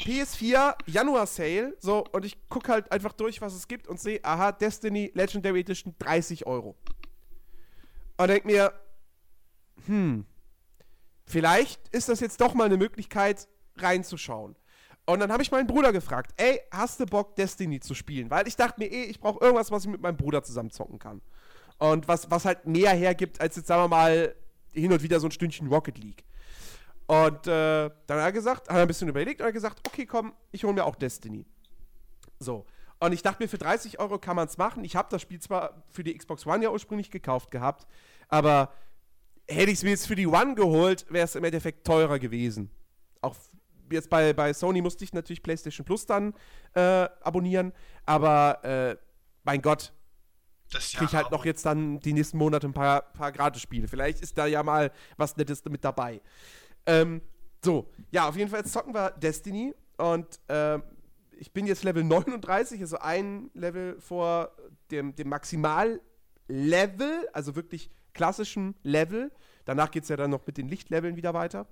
PS4 0.00 0.74
Januar 0.86 1.26
Sale, 1.26 1.76
so, 1.78 2.04
und 2.12 2.24
ich 2.24 2.48
gucke 2.48 2.72
halt 2.72 2.90
einfach 2.90 3.12
durch, 3.12 3.40
was 3.40 3.54
es 3.54 3.68
gibt 3.68 3.86
und 3.86 4.00
sehe, 4.00 4.20
aha, 4.22 4.52
Destiny 4.52 5.10
Legendary 5.14 5.60
Edition 5.60 5.94
30 5.98 6.46
Euro. 6.46 6.76
Und 8.16 8.28
denk 8.28 8.44
mir, 8.44 8.72
hm, 9.86 10.26
vielleicht 11.26 11.88
ist 11.88 12.08
das 12.08 12.20
jetzt 12.20 12.40
doch 12.40 12.54
mal 12.54 12.64
eine 12.64 12.76
Möglichkeit, 12.76 13.48
reinzuschauen. 13.76 14.56
Und 15.06 15.20
dann 15.20 15.30
habe 15.30 15.42
ich 15.42 15.50
meinen 15.50 15.66
Bruder 15.66 15.92
gefragt, 15.92 16.32
ey, 16.36 16.60
hast 16.70 16.98
du 17.00 17.06
Bock, 17.06 17.36
Destiny 17.36 17.80
zu 17.80 17.94
spielen? 17.94 18.30
Weil 18.30 18.48
ich 18.48 18.56
dachte 18.56 18.80
mir, 18.80 18.90
eh, 18.90 19.04
ich 19.04 19.20
brauche 19.20 19.44
irgendwas, 19.44 19.70
was 19.70 19.84
ich 19.84 19.90
mit 19.90 20.00
meinem 20.00 20.16
Bruder 20.16 20.42
zusammen 20.42 20.70
zocken 20.70 20.98
kann. 20.98 21.20
Und 21.84 22.08
was, 22.08 22.30
was 22.30 22.46
halt 22.46 22.66
mehr 22.66 22.92
hergibt, 22.92 23.42
als 23.42 23.56
jetzt, 23.56 23.66
sagen 23.66 23.82
wir 23.82 23.88
mal, 23.88 24.34
hin 24.72 24.90
und 24.90 25.02
wieder 25.02 25.20
so 25.20 25.26
ein 25.28 25.30
Stündchen 25.30 25.68
Rocket 25.68 25.98
League. 25.98 26.24
Und 27.06 27.46
äh, 27.46 27.90
dann 28.06 28.18
hat 28.18 28.24
er 28.24 28.32
gesagt, 28.32 28.70
hat 28.70 28.76
er 28.76 28.80
ein 28.82 28.88
bisschen 28.88 29.06
überlegt 29.08 29.42
und 29.42 29.46
hat 29.46 29.52
gesagt, 29.52 29.86
okay, 29.86 30.06
komm, 30.06 30.32
ich 30.50 30.64
hole 30.64 30.72
mir 30.72 30.86
auch 30.86 30.96
Destiny. 30.96 31.44
So. 32.38 32.64
Und 33.00 33.12
ich 33.12 33.20
dachte 33.20 33.42
mir, 33.42 33.50
für 33.50 33.58
30 33.58 33.98
Euro 33.98 34.18
kann 34.18 34.34
man 34.34 34.48
es 34.48 34.56
machen. 34.56 34.82
Ich 34.82 34.96
habe 34.96 35.08
das 35.10 35.20
Spiel 35.20 35.40
zwar 35.40 35.84
für 35.90 36.02
die 36.02 36.16
Xbox 36.16 36.46
One 36.46 36.64
ja 36.64 36.70
ursprünglich 36.70 37.10
gekauft 37.10 37.50
gehabt, 37.50 37.86
aber 38.28 38.72
hätte 39.46 39.70
ich 39.70 39.76
es 39.76 39.82
mir 39.82 39.90
jetzt 39.90 40.06
für 40.06 40.16
die 40.16 40.26
One 40.26 40.54
geholt, 40.54 41.04
wäre 41.10 41.26
es 41.26 41.34
im 41.34 41.44
Endeffekt 41.44 41.86
teurer 41.86 42.18
gewesen. 42.18 42.70
Auch 43.20 43.36
jetzt 43.92 44.08
bei, 44.08 44.32
bei 44.32 44.54
Sony 44.54 44.80
musste 44.80 45.04
ich 45.04 45.12
natürlich 45.12 45.42
PlayStation 45.42 45.84
Plus 45.84 46.06
dann 46.06 46.32
äh, 46.72 46.80
abonnieren, 47.20 47.74
aber 48.06 48.64
äh, 48.64 48.96
mein 49.42 49.60
Gott, 49.60 49.92
Das 50.74 50.90
kriege 50.90 51.04
ich 51.04 51.14
halt 51.14 51.30
noch 51.30 51.44
jetzt 51.44 51.64
dann 51.64 52.00
die 52.00 52.12
nächsten 52.12 52.36
Monate 52.36 52.66
ein 52.66 52.72
paar, 52.72 53.02
paar 53.02 53.30
Gratis-Spiele. 53.30 53.88
Vielleicht 53.88 54.20
ist 54.20 54.36
da 54.36 54.46
ja 54.46 54.62
mal 54.62 54.90
was 55.16 55.36
Nettes 55.36 55.64
mit 55.64 55.84
dabei. 55.84 56.20
Ähm, 56.86 57.22
so, 57.64 57.88
ja, 58.10 58.28
auf 58.28 58.36
jeden 58.36 58.50
Fall 58.50 58.64
zocken 58.64 58.92
wir 58.92 59.12
Destiny 59.12 59.74
und 59.96 60.40
ähm, 60.48 60.82
ich 61.38 61.52
bin 61.52 61.66
jetzt 61.66 61.84
Level 61.84 62.04
39, 62.04 62.80
also 62.80 62.98
ein 62.98 63.50
Level 63.54 64.00
vor 64.00 64.50
dem, 64.90 65.14
dem 65.14 65.28
Maximal-Level, 65.28 67.28
also 67.32 67.56
wirklich 67.56 67.90
klassischen 68.12 68.74
Level. 68.82 69.32
Danach 69.64 69.90
geht 69.90 70.02
es 70.02 70.08
ja 70.08 70.16
dann 70.16 70.30
noch 70.30 70.46
mit 70.46 70.56
den 70.56 70.68
Lichtleveln 70.68 71.16
wieder 71.16 71.34
weiter. 71.34 71.66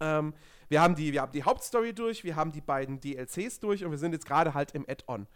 Ähm, 0.00 0.34
wir, 0.68 0.80
haben 0.80 0.94
die, 0.94 1.12
wir 1.12 1.22
haben 1.22 1.32
die 1.32 1.44
Hauptstory 1.44 1.92
durch, 1.92 2.24
wir 2.24 2.36
haben 2.36 2.52
die 2.52 2.60
beiden 2.60 3.00
DLCs 3.00 3.60
durch 3.60 3.84
und 3.84 3.90
wir 3.90 3.98
sind 3.98 4.12
jetzt 4.12 4.26
gerade 4.26 4.54
halt 4.54 4.72
im 4.72 4.84
Add-on. 4.88 5.26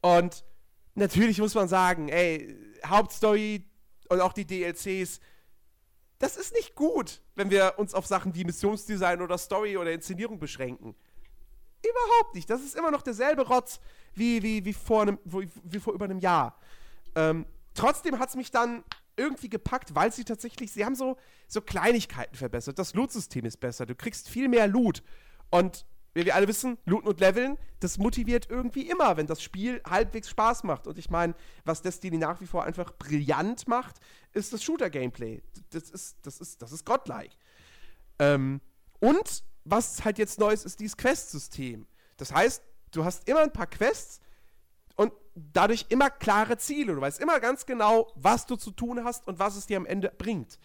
Und 0.00 0.44
natürlich 0.94 1.38
muss 1.38 1.54
man 1.54 1.68
sagen, 1.68 2.08
ey, 2.08 2.56
Hauptstory 2.84 3.64
und 4.08 4.20
auch 4.20 4.32
die 4.32 4.46
DLCs, 4.46 5.20
das 6.18 6.36
ist 6.36 6.54
nicht 6.54 6.74
gut, 6.74 7.20
wenn 7.34 7.50
wir 7.50 7.74
uns 7.78 7.94
auf 7.94 8.06
Sachen 8.06 8.34
wie 8.34 8.44
Missionsdesign 8.44 9.22
oder 9.22 9.38
Story 9.38 9.76
oder 9.76 9.92
Inszenierung 9.92 10.38
beschränken. 10.38 10.94
Überhaupt 11.84 12.34
nicht. 12.34 12.48
Das 12.48 12.62
ist 12.62 12.76
immer 12.76 12.92
noch 12.92 13.02
derselbe 13.02 13.42
Rotz 13.42 13.80
wie, 14.14 14.42
wie, 14.42 14.64
wie, 14.64 14.72
vor, 14.72 15.02
einem, 15.02 15.18
wie, 15.24 15.80
vor 15.80 15.94
über 15.94 16.04
einem 16.04 16.20
Jahr. 16.20 16.56
Ähm, 17.16 17.44
trotzdem 17.74 18.18
hat 18.20 18.28
es 18.28 18.36
mich 18.36 18.52
dann 18.52 18.84
irgendwie 19.16 19.48
gepackt, 19.48 19.94
weil 19.94 20.12
sie 20.12 20.24
tatsächlich, 20.24 20.70
sie 20.72 20.84
haben 20.84 20.94
so, 20.94 21.16
so 21.48 21.60
Kleinigkeiten 21.60 22.36
verbessert. 22.36 22.78
Das 22.78 22.94
Loot-System 22.94 23.44
ist 23.44 23.58
besser. 23.58 23.84
Du 23.84 23.94
kriegst 23.94 24.28
viel 24.28 24.48
mehr 24.48 24.68
Loot. 24.68 25.02
Und 25.50 25.84
wie 26.14 26.24
wir 26.24 26.34
alle 26.34 26.48
wissen, 26.48 26.78
Looten 26.84 27.08
und 27.08 27.20
Leveln, 27.20 27.56
das 27.80 27.98
motiviert 27.98 28.48
irgendwie 28.50 28.88
immer, 28.88 29.16
wenn 29.16 29.26
das 29.26 29.42
Spiel 29.42 29.80
halbwegs 29.88 30.28
Spaß 30.28 30.64
macht. 30.64 30.86
Und 30.86 30.98
ich 30.98 31.10
meine, 31.10 31.34
was 31.64 31.82
Destiny 31.82 32.18
nach 32.18 32.40
wie 32.40 32.46
vor 32.46 32.64
einfach 32.64 32.92
brillant 32.98 33.66
macht, 33.66 33.96
ist 34.32 34.52
das 34.52 34.62
Shooter-Gameplay. 34.62 35.42
Das 35.70 35.90
ist, 35.90 36.18
das 36.22 36.38
ist, 36.38 36.60
das 36.62 36.72
ist 36.72 36.84
godlike. 36.84 37.34
Ähm, 38.18 38.60
und 39.00 39.42
was 39.64 40.04
halt 40.04 40.18
jetzt 40.18 40.38
neu 40.38 40.52
ist, 40.52 40.66
ist 40.66 40.80
dieses 40.80 40.96
Quest-System. 40.96 41.86
Das 42.16 42.32
heißt, 42.32 42.62
du 42.92 43.04
hast 43.04 43.28
immer 43.28 43.40
ein 43.40 43.52
paar 43.52 43.66
Quests 43.66 44.20
und 44.96 45.12
dadurch 45.34 45.86
immer 45.88 46.10
klare 46.10 46.58
Ziele. 46.58 46.94
Du 46.94 47.00
weißt 47.00 47.20
immer 47.20 47.40
ganz 47.40 47.64
genau, 47.64 48.12
was 48.14 48.46
du 48.46 48.56
zu 48.56 48.70
tun 48.70 49.04
hast 49.04 49.26
und 49.26 49.38
was 49.38 49.56
es 49.56 49.66
dir 49.66 49.76
am 49.78 49.86
Ende 49.86 50.12
bringt. 50.16 50.58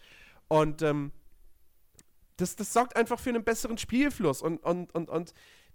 Und 0.48 0.82
ähm, 0.82 1.12
das, 2.38 2.56
das 2.56 2.72
sorgt 2.72 2.96
einfach 2.96 3.20
für 3.20 3.30
einen 3.30 3.44
besseren 3.44 3.78
Spielfluss 3.78 4.42
und, 4.42 4.58
und, 4.64 4.94
und, 4.94 5.10
und 5.10 5.34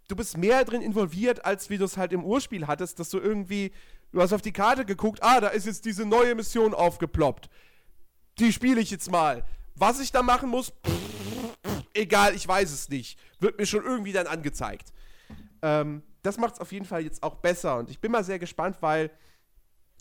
du 0.09 0.17
bist 0.17 0.37
mehr 0.37 0.65
drin 0.65 0.83
involviert, 0.83 1.45
als 1.45 1.71
wie 1.71 1.79
du 1.79 1.85
es 1.85 1.97
halt 1.97 2.13
im 2.13 2.25
Urspiel 2.25 2.67
hattest, 2.67 2.99
dass 2.99 3.11
du 3.11 3.19
irgendwie, 3.19 3.73
du 4.13 4.21
hast 4.21 4.33
auf 4.33 4.43
die 4.43 4.53
Karte 4.53 4.85
geguckt, 4.85 5.23
ah, 5.23 5.41
da 5.41 5.49
ist 5.49 5.67
jetzt 5.67 5.85
diese 5.85 6.07
neue 6.07 6.35
Mission 6.35 6.75
aufgeploppt. 6.75 7.51
Die 8.39 8.53
spiele 8.53 8.81
ich 8.81 8.91
jetzt 8.91 9.11
mal. 9.11 9.45
Was 9.75 10.01
ich 10.01 10.13
da 10.13 10.23
machen 10.23 10.49
muss, 10.49 10.73
egal, 11.95 12.35
ich 12.35 12.47
weiß 12.47 12.71
es 12.73 12.89
nicht. 12.89 13.19
Wird 13.41 13.59
mir 13.59 13.67
schon 13.67 13.85
irgendwie 13.85 14.13
dann 14.13 14.27
angezeigt. 14.27 14.93
Ähm, 15.63 16.03
das 16.23 16.39
macht 16.39 16.55
es 16.55 16.61
auf 16.61 16.73
jeden 16.73 16.87
Fall 16.87 17.03
jetzt 17.03 17.23
auch 17.23 17.37
besser 17.37 17.79
und 17.79 17.91
ich 17.91 18.01
bin 18.01 18.13
mal 18.13 18.25
sehr 18.25 18.39
gespannt, 18.39 18.77
weil 18.81 19.11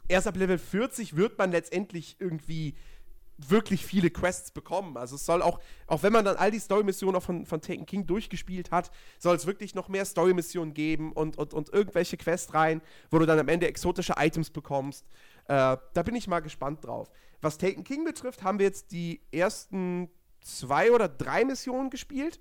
erst 0.07 0.27
ab 0.27 0.35
Level 0.37 0.57
40 0.57 1.15
wird 1.15 1.37
man 1.37 1.51
letztendlich 1.51 2.17
irgendwie 2.19 2.75
wirklich 3.49 3.85
viele 3.85 4.09
Quests 4.09 4.51
bekommen. 4.51 4.97
Also 4.97 5.15
es 5.15 5.25
soll 5.25 5.41
auch, 5.41 5.59
auch 5.87 6.03
wenn 6.03 6.13
man 6.13 6.25
dann 6.25 6.37
all 6.37 6.51
die 6.51 6.59
Story-Missionen 6.59 7.15
auch 7.15 7.23
von, 7.23 7.45
von 7.45 7.61
Taken 7.61 7.85
King 7.85 8.05
durchgespielt 8.05 8.71
hat, 8.71 8.91
soll 9.19 9.35
es 9.35 9.45
wirklich 9.45 9.75
noch 9.75 9.89
mehr 9.89 10.05
Story-Missionen 10.05 10.73
geben 10.73 11.11
und, 11.13 11.37
und, 11.37 11.53
und 11.53 11.69
irgendwelche 11.69 12.17
Quests 12.17 12.53
rein, 12.53 12.81
wo 13.09 13.19
du 13.19 13.25
dann 13.25 13.39
am 13.39 13.47
Ende 13.47 13.67
exotische 13.67 14.15
Items 14.17 14.49
bekommst. 14.49 15.05
Äh, 15.45 15.77
da 15.93 16.03
bin 16.03 16.15
ich 16.15 16.27
mal 16.27 16.39
gespannt 16.41 16.85
drauf. 16.85 17.11
Was 17.41 17.57
Taken 17.57 17.83
King 17.83 18.03
betrifft, 18.03 18.43
haben 18.43 18.59
wir 18.59 18.65
jetzt 18.65 18.91
die 18.91 19.21
ersten 19.31 20.09
zwei 20.41 20.91
oder 20.91 21.07
drei 21.07 21.45
Missionen 21.45 21.89
gespielt. 21.89 22.39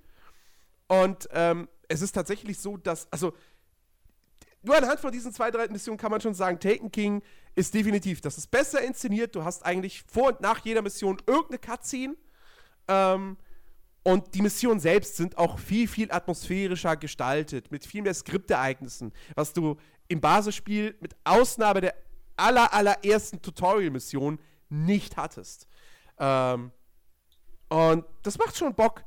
Und 0.89 1.29
ähm, 1.33 1.69
es 1.89 2.03
ist 2.03 2.13
tatsächlich 2.13 2.59
so, 2.59 2.77
dass, 2.77 3.11
also 3.13 3.33
nur 4.63 4.77
anhand 4.77 5.01
von 5.01 5.13
diesen 5.13 5.33
zwei, 5.33 5.51
drei 5.51 5.69
Missionen 5.69 5.99
kann 5.99 6.11
man 6.11 6.21
schon 6.21 6.35
sagen, 6.35 6.59
Taken 6.61 6.91
King 6.91 7.23
ist 7.55 7.75
definitiv, 7.75 8.21
das 8.21 8.39
ist 8.39 8.51
besser 8.51 8.81
inszeniert. 8.83 9.35
Du 9.35 9.45
hast 9.45 9.65
eigentlich 9.65 10.03
vor 10.07 10.29
und 10.29 10.41
nach 10.41 10.65
jeder 10.65 10.83
Mission 10.83 11.19
irgendeine 11.27 11.59
Cutscene. 11.59 12.17
Ähm, 12.89 13.37
und 14.03 14.35
die 14.35 14.43
Missionen 14.43 14.81
selbst 14.81 15.17
sind 15.17 15.37
auch 15.37 15.59
viel, 15.59 15.87
viel 15.87 16.11
atmosphärischer 16.11 16.97
gestaltet, 16.97 17.71
mit 17.71 17.85
viel 17.85 18.03
mehr 18.03 18.15
Skriptereignissen, 18.15 19.13
was 19.35 19.53
du 19.53 19.77
im 20.09 20.21
Basisspiel 20.21 20.97
mit 21.01 21.15
Ausnahme 21.25 21.83
der 21.83 21.95
aller, 22.37 22.73
allerersten 22.73 23.43
Tutorial-Mission 23.43 24.41
nicht 24.71 25.17
hattest. 25.17 25.67
Ähm, 26.19 26.73
und 27.69 28.05
das 28.23 28.39
macht 28.39 28.57
schon 28.57 28.75
Bock. 28.75 29.05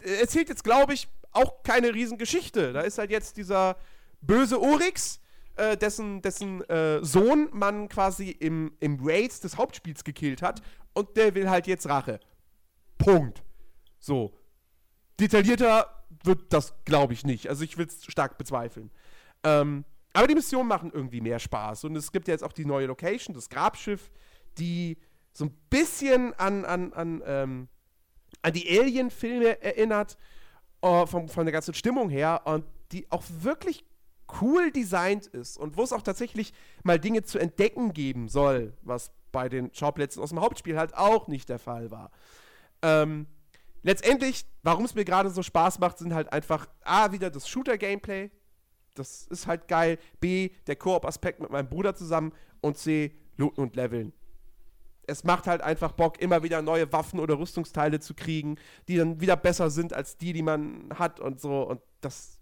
Erzählt 0.00 0.48
jetzt, 0.48 0.62
glaube 0.62 0.94
ich, 0.94 1.08
auch 1.32 1.62
keine 1.62 1.92
Riesengeschichte. 1.94 2.72
Da 2.72 2.82
ist 2.82 2.98
halt 2.98 3.10
jetzt 3.10 3.36
dieser 3.36 3.76
böse 4.20 4.60
Oryx, 4.60 5.20
äh, 5.58 5.76
dessen, 5.76 6.22
dessen 6.22 6.62
äh, 6.68 7.04
Sohn 7.04 7.48
man 7.52 7.88
quasi 7.88 8.30
im, 8.30 8.72
im 8.80 8.98
Raid 9.00 9.42
des 9.42 9.56
Hauptspiels 9.56 10.04
gekillt 10.04 10.42
hat. 10.42 10.62
Und 10.94 11.16
der 11.16 11.34
will 11.34 11.50
halt 11.50 11.66
jetzt 11.66 11.88
Rache. 11.88 12.20
Punkt. 12.96 13.42
So. 13.98 14.32
Detaillierter 15.20 16.04
wird 16.24 16.52
das, 16.52 16.74
glaube 16.84 17.12
ich, 17.12 17.24
nicht. 17.24 17.48
Also 17.48 17.64
ich 17.64 17.76
will 17.78 17.86
es 17.86 18.04
stark 18.04 18.38
bezweifeln. 18.38 18.90
Ähm, 19.44 19.84
aber 20.12 20.26
die 20.26 20.34
Missionen 20.34 20.68
machen 20.68 20.90
irgendwie 20.92 21.20
mehr 21.20 21.38
Spaß. 21.38 21.84
Und 21.84 21.96
es 21.96 22.10
gibt 22.12 22.28
ja 22.28 22.34
jetzt 22.34 22.42
auch 22.42 22.52
die 22.52 22.64
neue 22.64 22.86
Location, 22.86 23.34
das 23.34 23.48
Grabschiff, 23.48 24.10
die 24.58 24.98
so 25.32 25.44
ein 25.44 25.56
bisschen 25.70 26.34
an, 26.34 26.64
an, 26.64 26.92
an, 26.92 27.22
ähm, 27.24 27.68
an 28.42 28.52
die 28.52 28.78
Alien-Filme 28.78 29.62
erinnert, 29.62 30.16
äh, 30.82 31.06
von, 31.06 31.28
von 31.28 31.44
der 31.44 31.52
ganzen 31.52 31.74
Stimmung 31.74 32.08
her. 32.10 32.42
Und 32.44 32.64
die 32.92 33.10
auch 33.10 33.22
wirklich 33.40 33.84
cool 34.40 34.70
designt 34.70 35.26
ist 35.26 35.56
und 35.56 35.76
wo 35.76 35.82
es 35.82 35.92
auch 35.92 36.02
tatsächlich 36.02 36.52
mal 36.82 36.98
Dinge 36.98 37.22
zu 37.22 37.38
entdecken 37.38 37.92
geben 37.92 38.28
soll, 38.28 38.74
was 38.82 39.10
bei 39.32 39.48
den 39.48 39.72
Schauplätzen 39.74 40.22
aus 40.22 40.30
dem 40.30 40.40
Hauptspiel 40.40 40.78
halt 40.78 40.94
auch 40.94 41.28
nicht 41.28 41.48
der 41.48 41.58
Fall 41.58 41.90
war. 41.90 42.10
Ähm, 42.82 43.26
letztendlich, 43.82 44.44
warum 44.62 44.84
es 44.84 44.94
mir 44.94 45.04
gerade 45.04 45.30
so 45.30 45.42
Spaß 45.42 45.78
macht, 45.78 45.98
sind 45.98 46.14
halt 46.14 46.32
einfach 46.32 46.66
A, 46.82 47.12
wieder 47.12 47.30
das 47.30 47.48
Shooter-Gameplay. 47.48 48.30
Das 48.94 49.26
ist 49.28 49.46
halt 49.46 49.68
geil. 49.68 49.98
B, 50.20 50.50
der 50.66 50.76
Koop-Aspekt 50.76 51.40
mit 51.40 51.50
meinem 51.50 51.68
Bruder 51.68 51.94
zusammen. 51.94 52.32
Und 52.60 52.76
C, 52.78 53.14
Looten 53.36 53.60
und 53.62 53.76
Leveln. 53.76 54.12
es 55.06 55.24
macht 55.24 55.46
halt 55.46 55.62
einfach 55.62 55.92
Bock, 55.92 56.20
immer 56.20 56.42
wieder 56.42 56.60
neue 56.62 56.92
Waffen 56.92 57.18
oder 57.18 57.38
Rüstungsteile 57.38 57.98
zu 57.98 58.14
kriegen, 58.14 58.56
die 58.88 58.96
dann 58.96 59.20
wieder 59.20 59.36
besser 59.36 59.70
sind 59.70 59.92
als 59.94 60.18
die, 60.18 60.32
die 60.32 60.42
man 60.42 60.90
hat 60.94 61.18
und 61.18 61.40
so. 61.40 61.62
Und 61.62 61.80
das 62.00 62.37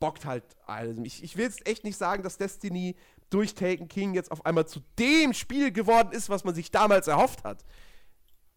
bockt 0.00 0.24
halt. 0.24 0.44
Also 0.66 1.02
ich, 1.02 1.22
ich 1.22 1.36
will 1.36 1.44
jetzt 1.44 1.66
echt 1.66 1.84
nicht 1.84 1.96
sagen, 1.96 2.22
dass 2.22 2.38
Destiny 2.38 2.96
durch 3.30 3.54
Taken 3.54 3.88
King 3.88 4.14
jetzt 4.14 4.30
auf 4.30 4.46
einmal 4.46 4.66
zu 4.66 4.80
dem 4.98 5.34
Spiel 5.34 5.72
geworden 5.72 6.12
ist, 6.12 6.30
was 6.30 6.44
man 6.44 6.54
sich 6.54 6.70
damals 6.70 7.08
erhofft 7.08 7.44
hat. 7.44 7.64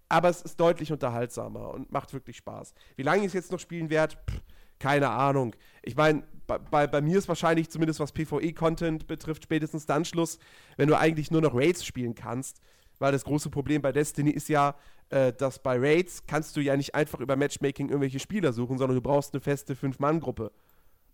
Aber 0.09 0.29
es 0.29 0.41
ist 0.41 0.59
deutlich 0.59 0.91
unterhaltsamer 0.91 1.73
und 1.73 1.91
macht 1.91 2.13
wirklich 2.13 2.37
Spaß. 2.37 2.73
Wie 2.95 3.03
lange 3.03 3.25
es 3.25 3.33
jetzt 3.33 3.51
noch 3.51 3.59
spielen 3.59 3.89
pff, 3.89 4.41
keine 4.79 5.09
Ahnung. 5.09 5.55
Ich 5.83 5.95
meine, 5.95 6.23
bei, 6.47 6.57
bei, 6.57 6.87
bei, 6.87 7.01
mir 7.01 7.17
ist 7.17 7.27
wahrscheinlich 7.27 7.69
zumindest 7.69 7.99
was 7.99 8.11
PvE-Content 8.11 9.07
betrifft 9.07 9.43
spätestens 9.43 9.85
dann 9.85 10.05
Schluss, 10.05 10.39
wenn 10.75 10.89
du 10.89 10.97
eigentlich 10.97 11.31
nur 11.31 11.41
noch 11.41 11.53
Raids 11.53 11.85
spielen 11.85 12.15
kannst. 12.15 12.61
Weil 12.99 13.11
das 13.11 13.23
große 13.23 13.49
Problem 13.49 13.81
bei 13.81 13.91
Destiny 13.91 14.31
ist 14.31 14.49
ja, 14.49 14.75
äh, 15.09 15.33
dass 15.33 15.59
bei 15.59 15.77
Raids 15.79 16.25
kannst 16.27 16.55
du 16.55 16.61
ja 16.61 16.75
nicht 16.75 16.93
einfach 16.93 17.19
über 17.19 17.35
Matchmaking 17.35 17.89
irgendwelche 17.89 18.19
Spieler 18.19 18.53
suchen, 18.53 18.77
sondern 18.77 18.95
du 18.95 19.01
brauchst 19.01 19.33
eine 19.33 19.41
feste 19.41 19.75
Fünf-Mann-Gruppe. 19.75 20.51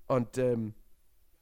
Und 0.08 0.38
ähm, 0.38 0.74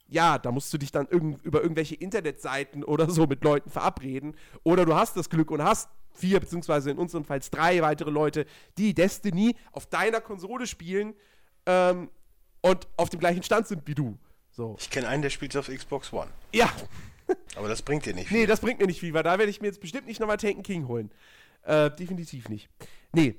ja, 0.07 0.37
da 0.37 0.51
musst 0.51 0.73
du 0.73 0.77
dich 0.77 0.91
dann 0.91 1.07
irg 1.07 1.41
über 1.43 1.61
irgendwelche 1.61 1.95
Internetseiten 1.95 2.83
oder 2.83 3.09
so 3.09 3.25
mit 3.27 3.43
Leuten 3.43 3.69
verabreden. 3.69 4.35
Oder 4.63 4.85
du 4.85 4.95
hast 4.95 5.17
das 5.17 5.29
Glück 5.29 5.51
und 5.51 5.63
hast 5.63 5.89
vier, 6.13 6.39
beziehungsweise 6.39 6.91
in 6.91 6.97
unserem 6.97 7.25
Fall 7.25 7.39
drei 7.51 7.81
weitere 7.81 8.09
Leute, 8.09 8.45
die 8.77 8.93
Destiny 8.93 9.55
auf 9.71 9.85
deiner 9.85 10.21
Konsole 10.21 10.67
spielen 10.67 11.13
ähm, 11.65 12.09
und 12.61 12.87
auf 12.97 13.09
dem 13.09 13.19
gleichen 13.19 13.43
Stand 13.43 13.67
sind 13.67 13.85
wie 13.85 13.95
du. 13.95 14.17
So. 14.51 14.75
Ich 14.79 14.89
kenne 14.89 15.07
einen, 15.07 15.21
der 15.21 15.29
spielt 15.29 15.55
auf 15.57 15.67
Xbox 15.67 16.13
One. 16.13 16.29
Ja. 16.53 16.71
Aber 17.55 17.67
das 17.67 17.81
bringt 17.81 18.05
dir 18.05 18.13
nicht 18.13 18.29
viel. 18.29 18.39
Nee, 18.39 18.45
das 18.45 18.61
bringt 18.61 18.79
mir 18.79 18.87
nicht 18.87 18.99
viel, 18.99 19.13
weil 19.13 19.23
da 19.23 19.37
werde 19.37 19.49
ich 19.49 19.59
mir 19.59 19.67
jetzt 19.67 19.81
bestimmt 19.81 20.07
nicht 20.07 20.19
nochmal 20.19 20.37
Taken 20.37 20.63
King 20.63 20.87
holen. 20.87 21.11
Äh, 21.63 21.91
definitiv 21.91 22.47
nicht. 22.47 22.69
Nee. 23.11 23.35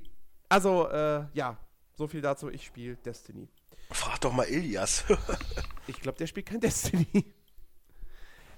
Also, 0.49 0.89
äh, 0.89 1.25
ja, 1.33 1.57
so 1.95 2.07
viel 2.07 2.21
dazu. 2.21 2.51
Ich 2.51 2.67
spiele 2.67 2.97
Destiny. 2.97 3.49
Frag 3.91 4.21
doch 4.21 4.33
mal 4.33 4.45
Ilias. 4.45 5.05
ich 5.87 6.01
glaube, 6.01 6.19
der 6.19 6.27
spielt 6.27 6.47
kein 6.47 6.61
Destiny. 6.61 7.33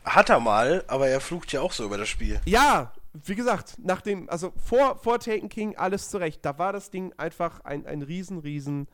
Hat 0.04 0.30
er 0.30 0.40
mal, 0.40 0.84
aber 0.88 1.08
er 1.08 1.20
flucht 1.20 1.52
ja 1.52 1.60
auch 1.60 1.72
so 1.72 1.84
über 1.84 1.98
das 1.98 2.08
Spiel. 2.08 2.40
Ja, 2.46 2.92
wie 3.12 3.34
gesagt, 3.34 3.74
nach 3.78 4.00
dem, 4.00 4.28
also 4.30 4.52
vor, 4.56 4.98
vor 4.98 5.18
Taken 5.18 5.48
King 5.48 5.76
alles 5.76 6.08
zurecht. 6.08 6.44
Da 6.44 6.58
war 6.58 6.72
das 6.72 6.90
Ding 6.90 7.12
einfach 7.16 7.60
ein, 7.60 7.86
ein 7.86 8.02
riesen, 8.02 8.38
riesen 8.38 8.88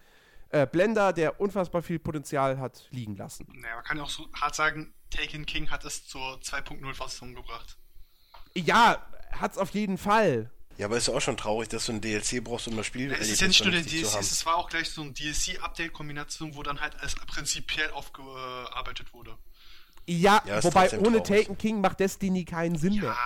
äh, 0.51 0.67
Blender, 0.67 1.13
der 1.13 1.41
unfassbar 1.41 1.83
viel 1.83 1.99
Potenzial 1.99 2.59
hat 2.59 2.89
liegen 2.91 3.17
lassen. 3.17 3.47
Naja, 3.55 3.77
man 3.77 3.85
kann 3.85 3.97
ja 3.97 4.03
auch 4.05 4.11
so 4.11 4.27
hart 4.35 4.55
sagen, 4.55 4.95
Taken 5.11 5.47
King 5.47 5.71
hat 5.71 5.85
es 5.85 6.07
zur 6.07 6.39
2.0-Fassung 6.41 7.35
gebracht. 7.35 7.79
Ja, 8.55 9.05
hat's 9.33 9.59
auf 9.59 9.71
jeden 9.71 9.99
Fall. 9.99 10.51
Ja, 10.77 10.87
aber 10.87 10.97
ist 10.97 11.07
ja 11.07 11.15
auch 11.15 11.21
schon 11.21 11.37
traurig, 11.37 11.69
dass 11.69 11.87
du 11.87 11.93
ein 11.93 12.01
DLC 12.01 12.43
brauchst, 12.43 12.67
um 12.67 12.77
das 12.77 12.87
Spiel 12.87 13.13
Es 13.13 13.29
ist 13.29 13.41
ja 13.41 13.47
nicht 13.47 13.63
nur 13.63 13.73
der 13.73 13.83
DLC, 13.83 14.21
es 14.21 14.45
war 14.45 14.57
auch 14.57 14.69
gleich 14.69 14.91
so 14.91 15.03
ein 15.03 15.15
DLC-Update-Kombination, 15.15 16.57
wo 16.57 16.63
dann 16.63 16.81
halt 16.81 16.99
alles 16.99 17.15
prinzipiell 17.15 17.91
aufgearbeitet 17.91 19.13
wurde. 19.13 19.39
Ja, 20.07 20.43
ja 20.47 20.63
wobei 20.63 20.91
ohne 20.99 21.23
traurig. 21.23 21.45
Taken 21.47 21.59
King 21.59 21.81
macht 21.81 22.01
Destiny 22.01 22.45
keinen 22.45 22.77
Sinn 22.77 22.95
ja, 22.95 23.03
mehr. 23.03 23.17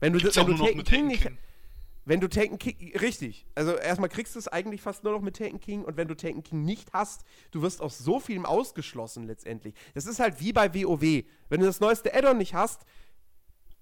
Wenn 0.00 0.12
du, 0.12 0.22
wenn 0.22 0.46
du 0.46 0.56
Taken 0.56 0.84
King 0.84 1.06
nicht. 1.06 1.30
Wenn 2.04 2.20
du 2.20 2.28
Taken 2.28 2.58
King. 2.58 2.96
Richtig. 2.98 3.46
Also 3.54 3.76
erstmal 3.76 4.10
kriegst 4.10 4.34
du 4.34 4.38
es 4.38 4.46
eigentlich 4.46 4.82
fast 4.82 5.04
nur 5.04 5.14
noch 5.14 5.22
mit 5.22 5.36
Taken 5.36 5.60
King 5.60 5.84
und 5.84 5.96
wenn 5.96 6.06
du 6.06 6.14
Taken 6.14 6.42
King 6.42 6.64
nicht 6.64 6.92
hast, 6.92 7.24
du 7.50 7.62
wirst 7.62 7.80
aus 7.80 7.98
so 7.98 8.20
vielem 8.20 8.44
ausgeschlossen 8.44 9.26
letztendlich. 9.26 9.74
Das 9.94 10.04
ist 10.04 10.20
halt 10.20 10.38
wie 10.40 10.52
bei 10.52 10.74
WoW. 10.74 11.24
Wenn 11.48 11.60
du 11.60 11.66
das 11.66 11.80
neueste 11.80 12.14
Addon 12.14 12.36
nicht 12.36 12.52
hast, 12.52 12.82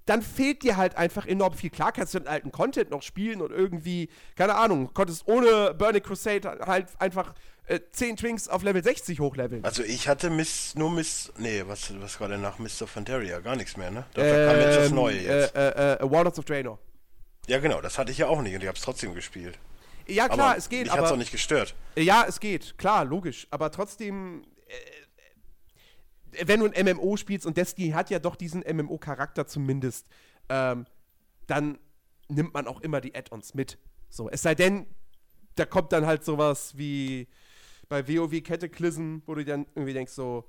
dann 0.06 0.22
fehlt 0.22 0.62
dir 0.62 0.76
halt 0.76 0.96
einfach 0.96 1.26
enorm 1.26 1.54
viel. 1.54 1.70
Klar 1.70 1.92
kannst 1.92 2.14
du 2.14 2.18
den 2.18 2.28
alten 2.28 2.50
Content 2.52 2.90
noch 2.90 3.02
spielen 3.02 3.40
und 3.40 3.52
irgendwie, 3.52 4.08
keine 4.36 4.54
Ahnung, 4.56 4.92
konntest 4.94 5.26
ohne 5.26 5.74
Burning 5.74 6.02
Crusade 6.02 6.58
halt 6.66 6.88
einfach 6.98 7.34
äh, 7.66 7.80
10 7.92 8.16
Twinks 8.16 8.48
auf 8.48 8.62
Level 8.62 8.82
60 8.82 9.20
hochleveln. 9.20 9.64
Also 9.64 9.82
ich 9.82 10.08
hatte 10.08 10.30
Miss, 10.30 10.74
nur 10.74 10.90
Miss, 10.90 11.32
nee, 11.38 11.62
was, 11.66 11.92
was 12.00 12.18
gerade 12.18 12.38
nach 12.38 12.58
Mr. 12.58 12.86
Fantaria? 12.86 13.40
Gar 13.40 13.56
nichts 13.56 13.76
mehr, 13.76 13.90
ne? 13.90 14.04
Da, 14.14 14.22
ähm, 14.22 14.48
kam 14.50 14.60
jetzt 14.60 14.78
das 14.78 14.90
Neue 14.90 15.20
jetzt. 15.20 15.54
Äh, 15.54 15.68
äh, 15.68 15.92
äh, 16.00 16.10
Warlords 16.10 16.38
of 16.38 16.44
Draenor. 16.44 16.78
Ja 17.46 17.58
genau, 17.58 17.80
das 17.80 17.98
hatte 17.98 18.12
ich 18.12 18.18
ja 18.18 18.28
auch 18.28 18.40
nicht 18.40 18.54
und 18.54 18.62
ich 18.62 18.68
hab's 18.68 18.82
trotzdem 18.82 19.14
gespielt. 19.14 19.58
Ja 20.06 20.28
klar, 20.28 20.50
aber 20.50 20.58
es 20.58 20.68
geht. 20.68 20.84
Mich 20.84 20.92
hat's 20.92 21.10
auch 21.10 21.16
nicht 21.16 21.32
gestört. 21.32 21.74
Ja, 21.96 22.24
es 22.26 22.40
geht, 22.40 22.76
klar, 22.78 23.04
logisch. 23.04 23.46
Aber 23.50 23.70
trotzdem, 23.70 24.44
wenn 26.44 26.60
du 26.60 26.66
ein 26.66 26.96
MMO 26.96 27.16
spielst 27.16 27.46
und 27.46 27.56
Destiny 27.56 27.90
hat 27.90 28.10
ja 28.10 28.18
doch 28.18 28.36
diesen 28.36 28.62
MMO-Charakter 28.62 29.46
zumindest, 29.46 30.06
ähm, 30.48 30.86
dann 31.46 31.78
nimmt 32.28 32.54
man 32.54 32.66
auch 32.66 32.80
immer 32.80 33.00
die 33.00 33.14
Add-ons 33.14 33.54
mit. 33.54 33.78
So, 34.08 34.28
es 34.30 34.42
sei 34.42 34.54
denn, 34.54 34.86
da 35.54 35.64
kommt 35.66 35.92
dann 35.92 36.06
halt 36.06 36.24
sowas 36.24 36.76
wie 36.76 37.28
bei 37.88 38.08
WoW 38.08 38.42
Cataclysm, 38.42 39.18
wo 39.26 39.34
du 39.34 39.44
dann 39.44 39.66
irgendwie 39.74 39.92
denkst 39.92 40.12
so, 40.12 40.48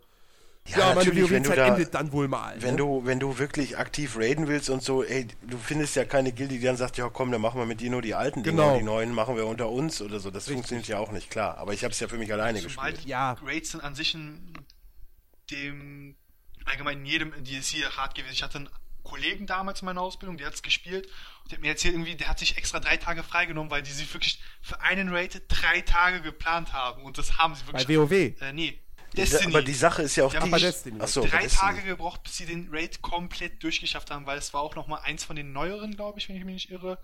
ja, 0.67 0.77
ja 0.77 0.95
meine 0.95 1.13
WoW-Zeit 1.13 1.57
da, 1.57 1.67
endet 1.67 1.93
dann 1.93 2.11
wohl 2.13 2.29
mal. 2.29 2.55
Wenn, 2.61 2.71
ne? 2.71 2.77
du, 2.77 3.05
wenn 3.05 3.19
du 3.19 3.37
wirklich 3.37 3.77
aktiv 3.77 4.17
raiden 4.17 4.47
willst 4.47 4.69
und 4.69 4.81
so, 4.81 5.03
ey, 5.03 5.27
du 5.41 5.57
findest 5.57 5.95
ja 5.97 6.05
keine 6.05 6.31
Gilde, 6.31 6.55
die 6.55 6.61
dann 6.61 6.77
sagt, 6.77 6.97
ja 6.97 7.09
komm, 7.09 7.31
dann 7.31 7.41
machen 7.41 7.59
wir 7.59 7.65
mit 7.65 7.81
dir 7.81 7.89
nur 7.89 8.01
die 8.01 8.13
alten 8.15 8.43
Dinge, 8.43 8.61
genau. 8.61 8.77
die 8.77 8.83
neuen 8.83 9.13
machen 9.13 9.35
wir 9.35 9.45
unter 9.45 9.69
uns 9.69 10.01
oder 10.01 10.19
so. 10.19 10.31
Das 10.31 10.43
Richtig. 10.43 10.55
funktioniert 10.55 10.87
ja 10.87 10.99
auch 10.99 11.11
nicht, 11.11 11.29
klar. 11.29 11.57
Aber 11.57 11.73
ich 11.73 11.83
habe 11.83 11.91
es 11.91 11.99
ja 11.99 12.07
für 12.07 12.17
mich 12.17 12.31
alleine 12.31 12.59
Zumal 12.59 12.91
gespielt. 12.91 13.09
Ja. 13.09 13.35
Raids 13.43 13.71
sind 13.71 13.83
an 13.83 13.93
sich 13.93 14.13
ein 14.13 14.39
dem 15.51 16.15
allgemein 16.65 16.99
in 16.99 17.05
jedem 17.05 17.43
DLC 17.43 17.97
hart 17.97 18.15
gewesen. 18.15 18.33
Ich 18.33 18.43
hatte 18.43 18.59
einen 18.59 18.69
Kollegen 19.03 19.45
damals 19.45 19.81
in 19.81 19.85
meiner 19.85 20.01
Ausbildung, 20.01 20.37
der 20.37 20.47
hat 20.47 20.53
es 20.53 20.61
gespielt 20.61 21.07
und 21.43 21.51
der 21.51 21.57
hat 21.57 21.61
mir 21.61 21.69
erzählt, 21.69 21.93
irgendwie, 21.93 22.15
der 22.15 22.29
hat 22.29 22.39
sich 22.39 22.57
extra 22.57 22.79
drei 22.79 22.97
Tage 22.97 23.21
freigenommen, 23.23 23.69
weil 23.69 23.81
die 23.81 23.91
sich 23.91 24.11
wirklich 24.13 24.41
für 24.61 24.79
einen 24.81 25.09
Raid 25.09 25.43
drei 25.49 25.81
Tage 25.81 26.21
geplant 26.21 26.73
haben 26.73 27.03
und 27.03 27.17
das 27.17 27.37
haben 27.37 27.53
sie 27.55 27.67
wirklich. 27.67 27.87
Bei 27.87 27.95
WoW? 27.95 28.11
Äh, 28.11 28.53
nee. 28.53 28.79
Destiny. 29.15 29.53
Aber 29.53 29.61
die 29.61 29.73
Sache 29.73 30.01
ist 30.01 30.15
ja 30.15 30.25
auch 30.25 30.33
die. 30.33 30.49
Bei 30.49 30.57
Destiny. 30.57 30.99
Achso, 30.99 31.25
drei 31.25 31.45
Tage 31.47 31.83
gebraucht, 31.83 32.23
bis 32.23 32.37
sie 32.37 32.45
den 32.45 32.69
Raid 32.71 33.01
komplett 33.01 33.61
durchgeschafft 33.61 34.09
haben, 34.09 34.25
weil 34.25 34.37
es 34.37 34.53
war 34.53 34.61
auch 34.61 34.75
nochmal 34.75 35.01
eins 35.03 35.23
von 35.23 35.35
den 35.35 35.51
neueren, 35.51 35.95
glaube 35.95 36.19
ich, 36.19 36.29
wenn 36.29 36.35
ich 36.35 36.45
mich 36.45 36.53
nicht 36.53 36.71
irre 36.71 36.97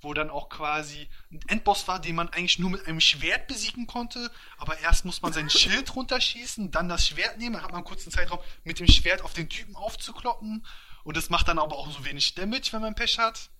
wo 0.00 0.14
dann 0.14 0.30
auch 0.30 0.48
quasi 0.48 1.08
ein 1.30 1.40
Endboss 1.48 1.86
war, 1.88 2.00
den 2.00 2.14
man 2.14 2.28
eigentlich 2.28 2.58
nur 2.58 2.70
mit 2.70 2.86
einem 2.86 3.00
Schwert 3.00 3.46
besiegen 3.46 3.86
konnte, 3.86 4.30
aber 4.58 4.78
erst 4.80 5.04
muss 5.04 5.22
man 5.22 5.32
sein 5.32 5.50
Schild 5.50 5.94
runterschießen, 5.94 6.70
dann 6.70 6.88
das 6.88 7.06
Schwert 7.06 7.38
nehmen, 7.38 7.54
dann 7.54 7.62
hat 7.62 7.70
man 7.70 7.78
einen 7.78 7.86
kurzen 7.86 8.10
Zeitraum 8.10 8.40
mit 8.64 8.78
dem 8.78 8.88
Schwert 8.88 9.22
auf 9.22 9.32
den 9.32 9.48
Typen 9.48 9.76
aufzukloppen 9.76 10.66
und 11.04 11.16
das 11.16 11.30
macht 11.30 11.48
dann 11.48 11.58
aber 11.58 11.76
auch 11.76 11.90
so 11.90 12.04
wenig 12.04 12.34
Damage, 12.34 12.68
wenn 12.72 12.82
man 12.82 12.94
Pech 12.94 13.18
hat. 13.18 13.50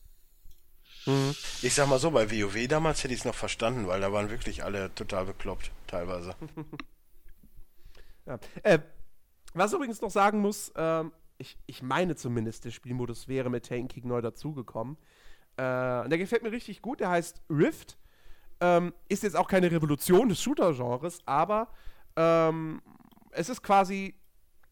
Mhm. 1.06 1.34
Ich 1.62 1.74
sag 1.74 1.88
mal 1.88 1.98
so, 1.98 2.10
bei 2.10 2.30
WoW 2.30 2.68
damals 2.68 3.02
hätte 3.02 3.14
ich 3.14 3.20
es 3.20 3.24
noch 3.24 3.34
verstanden, 3.34 3.86
weil 3.86 4.00
da 4.00 4.12
waren 4.12 4.30
wirklich 4.30 4.64
alle 4.64 4.94
total 4.94 5.26
bekloppt, 5.26 5.70
teilweise. 5.86 6.34
ja. 8.26 8.38
äh, 8.62 8.80
was 9.54 9.72
übrigens 9.72 10.00
noch 10.00 10.10
sagen 10.10 10.40
muss, 10.40 10.72
ähm, 10.76 11.12
ich, 11.38 11.56
ich 11.66 11.82
meine 11.82 12.16
zumindest, 12.16 12.66
der 12.66 12.70
Spielmodus 12.70 13.26
wäre 13.26 13.50
mit 13.50 13.66
Tanking 13.66 14.06
neu 14.06 14.20
dazugekommen. 14.20 14.98
Äh, 15.60 16.08
der 16.08 16.16
gefällt 16.16 16.42
mir 16.42 16.52
richtig 16.52 16.80
gut. 16.80 17.00
Der 17.00 17.10
heißt 17.10 17.42
Rift. 17.50 17.98
Ähm, 18.62 18.94
ist 19.08 19.22
jetzt 19.22 19.36
auch 19.36 19.48
keine 19.48 19.70
Revolution 19.70 20.28
des 20.28 20.40
Shooter-Genres, 20.42 21.20
aber 21.24 21.68
ähm, 22.16 22.82
es 23.30 23.48
ist 23.48 23.62
quasi 23.62 24.14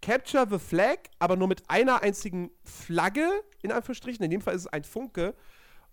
Capture 0.03 0.47
the 0.49 0.59
Flag, 0.59 0.99
aber 1.19 1.37
nur 1.37 1.49
mit 1.49 1.69
einer 1.69 2.03
einzigen 2.03 2.51
Flagge, 2.65 3.29
in 3.63 3.73
Anführungsstrichen. 3.73 4.25
In 4.25 4.31
dem 4.31 4.41
Fall 4.41 4.55
ist 4.55 4.63
es 4.63 4.73
ein 4.73 4.85
Funke. 4.85 5.35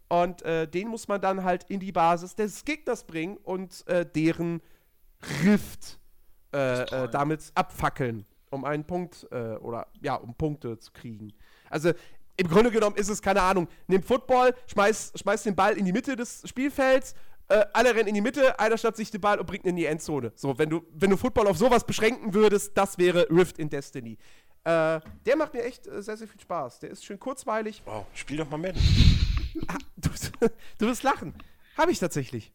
Und 0.07 0.43
äh, 0.43 0.67
den 0.67 0.87
muss 0.87 1.07
man 1.07 1.19
dann 1.19 1.43
halt 1.43 1.63
in 1.69 1.79
die 1.79 1.91
Basis 1.91 2.35
des 2.35 2.63
Gegners 2.63 3.05
bringen 3.05 3.37
und 3.37 3.85
äh, 3.87 4.05
deren 4.05 4.61
Rift 5.43 5.99
äh, 6.53 6.81
äh 6.83 7.09
damit 7.09 7.51
abfackeln, 7.55 8.25
um 8.51 8.65
einen 8.65 8.85
Punkt 8.85 9.27
äh, 9.31 9.55
oder 9.55 9.87
ja, 10.01 10.15
um 10.15 10.35
Punkte 10.35 10.77
zu 10.77 10.91
kriegen. 10.91 11.33
Also 11.69 11.93
im 12.37 12.47
Grunde 12.47 12.71
genommen 12.71 12.95
ist 12.95 13.09
es, 13.09 13.21
keine 13.21 13.41
Ahnung, 13.41 13.67
nimm 13.87 14.03
Football, 14.03 14.53
schmeiß, 14.67 15.13
schmeiß 15.15 15.43
den 15.43 15.55
Ball 15.55 15.77
in 15.77 15.85
die 15.85 15.93
Mitte 15.93 16.15
des 16.15 16.43
Spielfelds, 16.47 17.15
äh, 17.47 17.65
alle 17.73 17.93
rennen 17.93 18.07
in 18.07 18.15
die 18.15 18.21
Mitte, 18.21 18.59
einer 18.59 18.77
schnappt 18.77 18.97
sich 18.97 19.11
den 19.11 19.21
Ball 19.21 19.39
und 19.39 19.45
bringt 19.45 19.65
ihn 19.65 19.69
in 19.69 19.75
die 19.75 19.85
Endzone. 19.85 20.31
So, 20.35 20.57
wenn 20.57 20.69
du, 20.69 20.85
wenn 20.91 21.09
du 21.09 21.17
Football 21.17 21.47
auf 21.47 21.57
sowas 21.57 21.85
beschränken 21.85 22.33
würdest, 22.33 22.77
das 22.77 22.97
wäre 22.97 23.27
Rift 23.29 23.59
in 23.59 23.69
Destiny. 23.69 24.17
Äh, 24.63 24.99
der 25.25 25.35
macht 25.37 25.53
mir 25.53 25.63
echt 25.63 25.85
äh, 25.85 26.01
sehr, 26.01 26.17
sehr 26.17 26.27
viel 26.27 26.41
Spaß. 26.41 26.79
Der 26.79 26.89
ist 26.89 27.05
schön 27.05 27.19
kurzweilig. 27.19 27.83
Wow, 27.85 28.07
spiel 28.15 28.37
doch 28.37 28.49
mal 28.49 28.57
Madden. 28.57 28.81
ah, 29.67 29.77
du, 29.95 30.09
du 30.79 30.87
wirst 30.87 31.03
lachen. 31.03 31.35
Habe 31.77 31.91
ich 31.91 31.99
tatsächlich. 31.99 32.51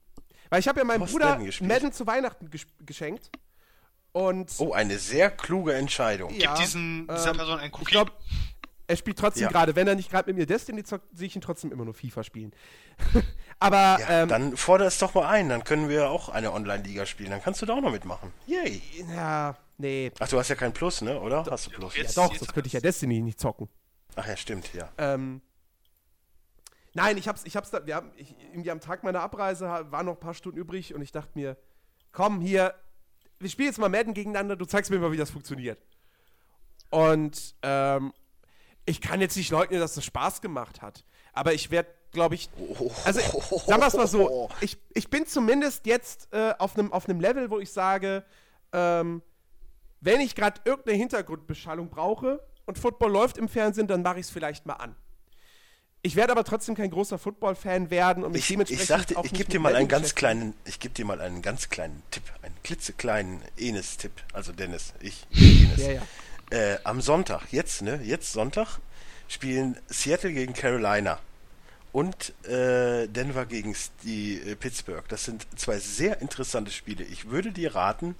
Weil 0.48 0.58
ich 0.58 0.66
habe 0.66 0.80
ja 0.80 0.84
meinem 0.84 1.06
Bruder 1.06 1.38
Madden 1.60 1.92
zu 1.92 2.06
Weihnachten 2.08 2.50
ges 2.50 2.66
geschenkt. 2.84 3.30
Und 4.12 4.52
oh, 4.58 4.72
eine 4.72 4.98
sehr 4.98 5.30
kluge 5.30 5.72
Entscheidung. 5.74 6.34
Ja, 6.34 6.54
Gib 6.54 6.64
diesen, 6.64 7.06
dieser 7.06 7.30
ähm, 7.30 7.36
Person 7.36 7.58
ein 7.60 7.70
Cookie. 7.70 7.82
Ich 7.82 7.90
glaube, 7.90 8.10
er 8.90 8.96
spielt 8.96 9.18
trotzdem 9.18 9.44
ja. 9.44 9.48
gerade, 9.48 9.76
wenn 9.76 9.86
er 9.86 9.94
nicht 9.94 10.10
gerade 10.10 10.28
mit 10.28 10.36
mir 10.36 10.46
Destiny 10.46 10.82
zockt, 10.82 11.16
sehe 11.16 11.28
ich 11.28 11.36
ihn 11.36 11.40
trotzdem 11.40 11.70
immer 11.70 11.84
nur 11.84 11.94
FIFA 11.94 12.24
spielen. 12.24 12.52
Aber 13.60 13.98
ja, 14.00 14.22
ähm, 14.22 14.28
dann 14.28 14.56
fordere 14.56 14.88
es 14.88 14.98
doch 14.98 15.14
mal 15.14 15.28
ein, 15.28 15.48
dann 15.48 15.64
können 15.64 15.88
wir 15.88 16.10
auch 16.10 16.28
eine 16.28 16.52
Online-Liga 16.52 17.06
spielen. 17.06 17.30
Dann 17.30 17.42
kannst 17.42 17.62
du 17.62 17.66
da 17.66 17.74
auch 17.74 17.80
noch 17.80 17.92
mitmachen. 17.92 18.32
Yay. 18.46 18.82
Ja, 19.14 19.56
nee. 19.78 20.10
Ach, 20.18 20.28
du 20.28 20.38
hast 20.38 20.48
ja 20.48 20.56
kein 20.56 20.72
Plus, 20.72 21.02
ne? 21.02 21.20
Oder? 21.20 21.44
Doch, 21.44 21.52
hast 21.52 21.66
du 21.66 21.70
Plus? 21.70 21.96
Jetzt, 21.96 22.16
ja, 22.16 22.26
doch, 22.26 22.34
sonst 22.34 22.52
könnte 22.52 22.66
ich 22.66 22.72
ja 22.72 22.80
Destiny 22.80 23.20
nicht 23.20 23.38
zocken. 23.38 23.68
Ach 24.16 24.26
ja, 24.26 24.36
stimmt, 24.36 24.74
ja. 24.74 24.90
Ähm, 24.98 25.40
Nein, 26.92 27.16
ich 27.18 27.28
hab's, 27.28 27.44
ich 27.44 27.56
hab's 27.56 27.70
da, 27.70 27.86
wir 27.86 27.94
haben, 27.94 28.10
ich, 28.16 28.34
irgendwie 28.50 28.70
am 28.70 28.80
Tag 28.80 29.04
meiner 29.04 29.20
Abreise 29.20 29.66
waren 29.68 30.06
noch 30.06 30.14
ein 30.14 30.20
paar 30.20 30.34
Stunden 30.34 30.58
übrig 30.58 30.92
und 30.94 31.02
ich 31.02 31.12
dachte 31.12 31.30
mir, 31.34 31.56
komm 32.10 32.40
hier, 32.40 32.74
wir 33.38 33.48
spielen 33.48 33.68
jetzt 33.68 33.78
mal 33.78 33.88
Madden 33.88 34.12
gegeneinander, 34.12 34.56
du 34.56 34.64
zeigst 34.64 34.90
mir 34.90 34.98
mal, 34.98 35.12
wie 35.12 35.16
das 35.16 35.30
funktioniert. 35.30 35.78
Und 36.90 37.54
ähm, 37.62 38.12
ich 38.90 39.00
kann 39.00 39.20
jetzt 39.20 39.36
nicht 39.36 39.50
leugnen, 39.50 39.80
dass 39.80 39.94
das 39.94 40.04
Spaß 40.04 40.40
gemacht 40.40 40.82
hat. 40.82 41.04
Aber 41.32 41.54
ich 41.54 41.70
werde, 41.70 41.88
glaube 42.12 42.34
ich, 42.34 42.50
also 43.04 43.20
sagen 43.66 43.80
wir 43.80 43.86
es 43.86 43.94
mal 43.94 44.06
so, 44.08 44.50
ich, 44.60 44.76
ich 44.94 45.08
bin 45.08 45.26
zumindest 45.26 45.86
jetzt 45.86 46.28
äh, 46.32 46.54
auf 46.58 46.76
einem 46.76 46.92
auf 46.92 47.08
einem 47.08 47.20
Level, 47.20 47.50
wo 47.50 47.60
ich 47.60 47.70
sage, 47.70 48.24
ähm, 48.72 49.22
wenn 50.00 50.20
ich 50.20 50.34
gerade 50.34 50.60
irgendeine 50.64 50.96
Hintergrundbeschallung 50.96 51.88
brauche 51.88 52.42
und 52.66 52.78
Football 52.78 53.12
läuft 53.12 53.38
im 53.38 53.48
Fernsehen, 53.48 53.86
dann 53.86 54.02
mache 54.02 54.18
ich 54.18 54.26
es 54.26 54.30
vielleicht 54.30 54.66
mal 54.66 54.74
an. 54.74 54.96
Ich 56.02 56.16
werde 56.16 56.32
aber 56.32 56.44
trotzdem 56.44 56.74
kein 56.74 56.90
großer 56.90 57.18
Football-Fan 57.18 57.90
werden 57.90 58.24
und 58.24 58.32
mich 58.32 58.42
Ich, 58.42 58.48
dementsprechend 58.48 58.82
ich 58.82 58.88
sagte, 58.88 59.16
auch 59.18 59.24
ich 59.24 59.34
gebe 59.34 59.50
dir 59.50 59.60
mal 59.60 59.76
einen 59.76 59.86
ganz 59.86 60.14
kleinen, 60.14 60.54
ich 60.64 60.80
gebe 60.80 60.94
dir 60.94 61.04
mal 61.04 61.20
einen 61.20 61.42
ganz 61.42 61.68
kleinen 61.68 62.02
Tipp, 62.10 62.22
einen 62.40 62.54
klitzekleinen 62.62 63.42
Enes-Tipp. 63.58 64.12
Also 64.32 64.52
Dennis, 64.52 64.94
ich, 65.00 65.26
Enes. 65.32 65.76
Ja, 65.76 65.92
ja. 65.92 66.02
Äh, 66.50 66.78
am 66.82 67.00
Sonntag, 67.00 67.52
jetzt, 67.52 67.82
ne, 67.82 68.00
jetzt 68.02 68.32
Sonntag, 68.32 68.80
spielen 69.28 69.78
Seattle 69.88 70.32
gegen 70.32 70.52
Carolina 70.52 71.20
und 71.92 72.34
äh, 72.44 73.06
Denver 73.06 73.46
gegen 73.46 73.76
die 74.02 74.40
äh, 74.40 74.56
Pittsburgh. 74.56 75.04
Das 75.08 75.24
sind 75.24 75.46
zwei 75.56 75.78
sehr 75.78 76.20
interessante 76.20 76.72
Spiele. 76.72 77.04
Ich 77.04 77.30
würde 77.30 77.52
dir 77.52 77.74
raten, 77.76 78.16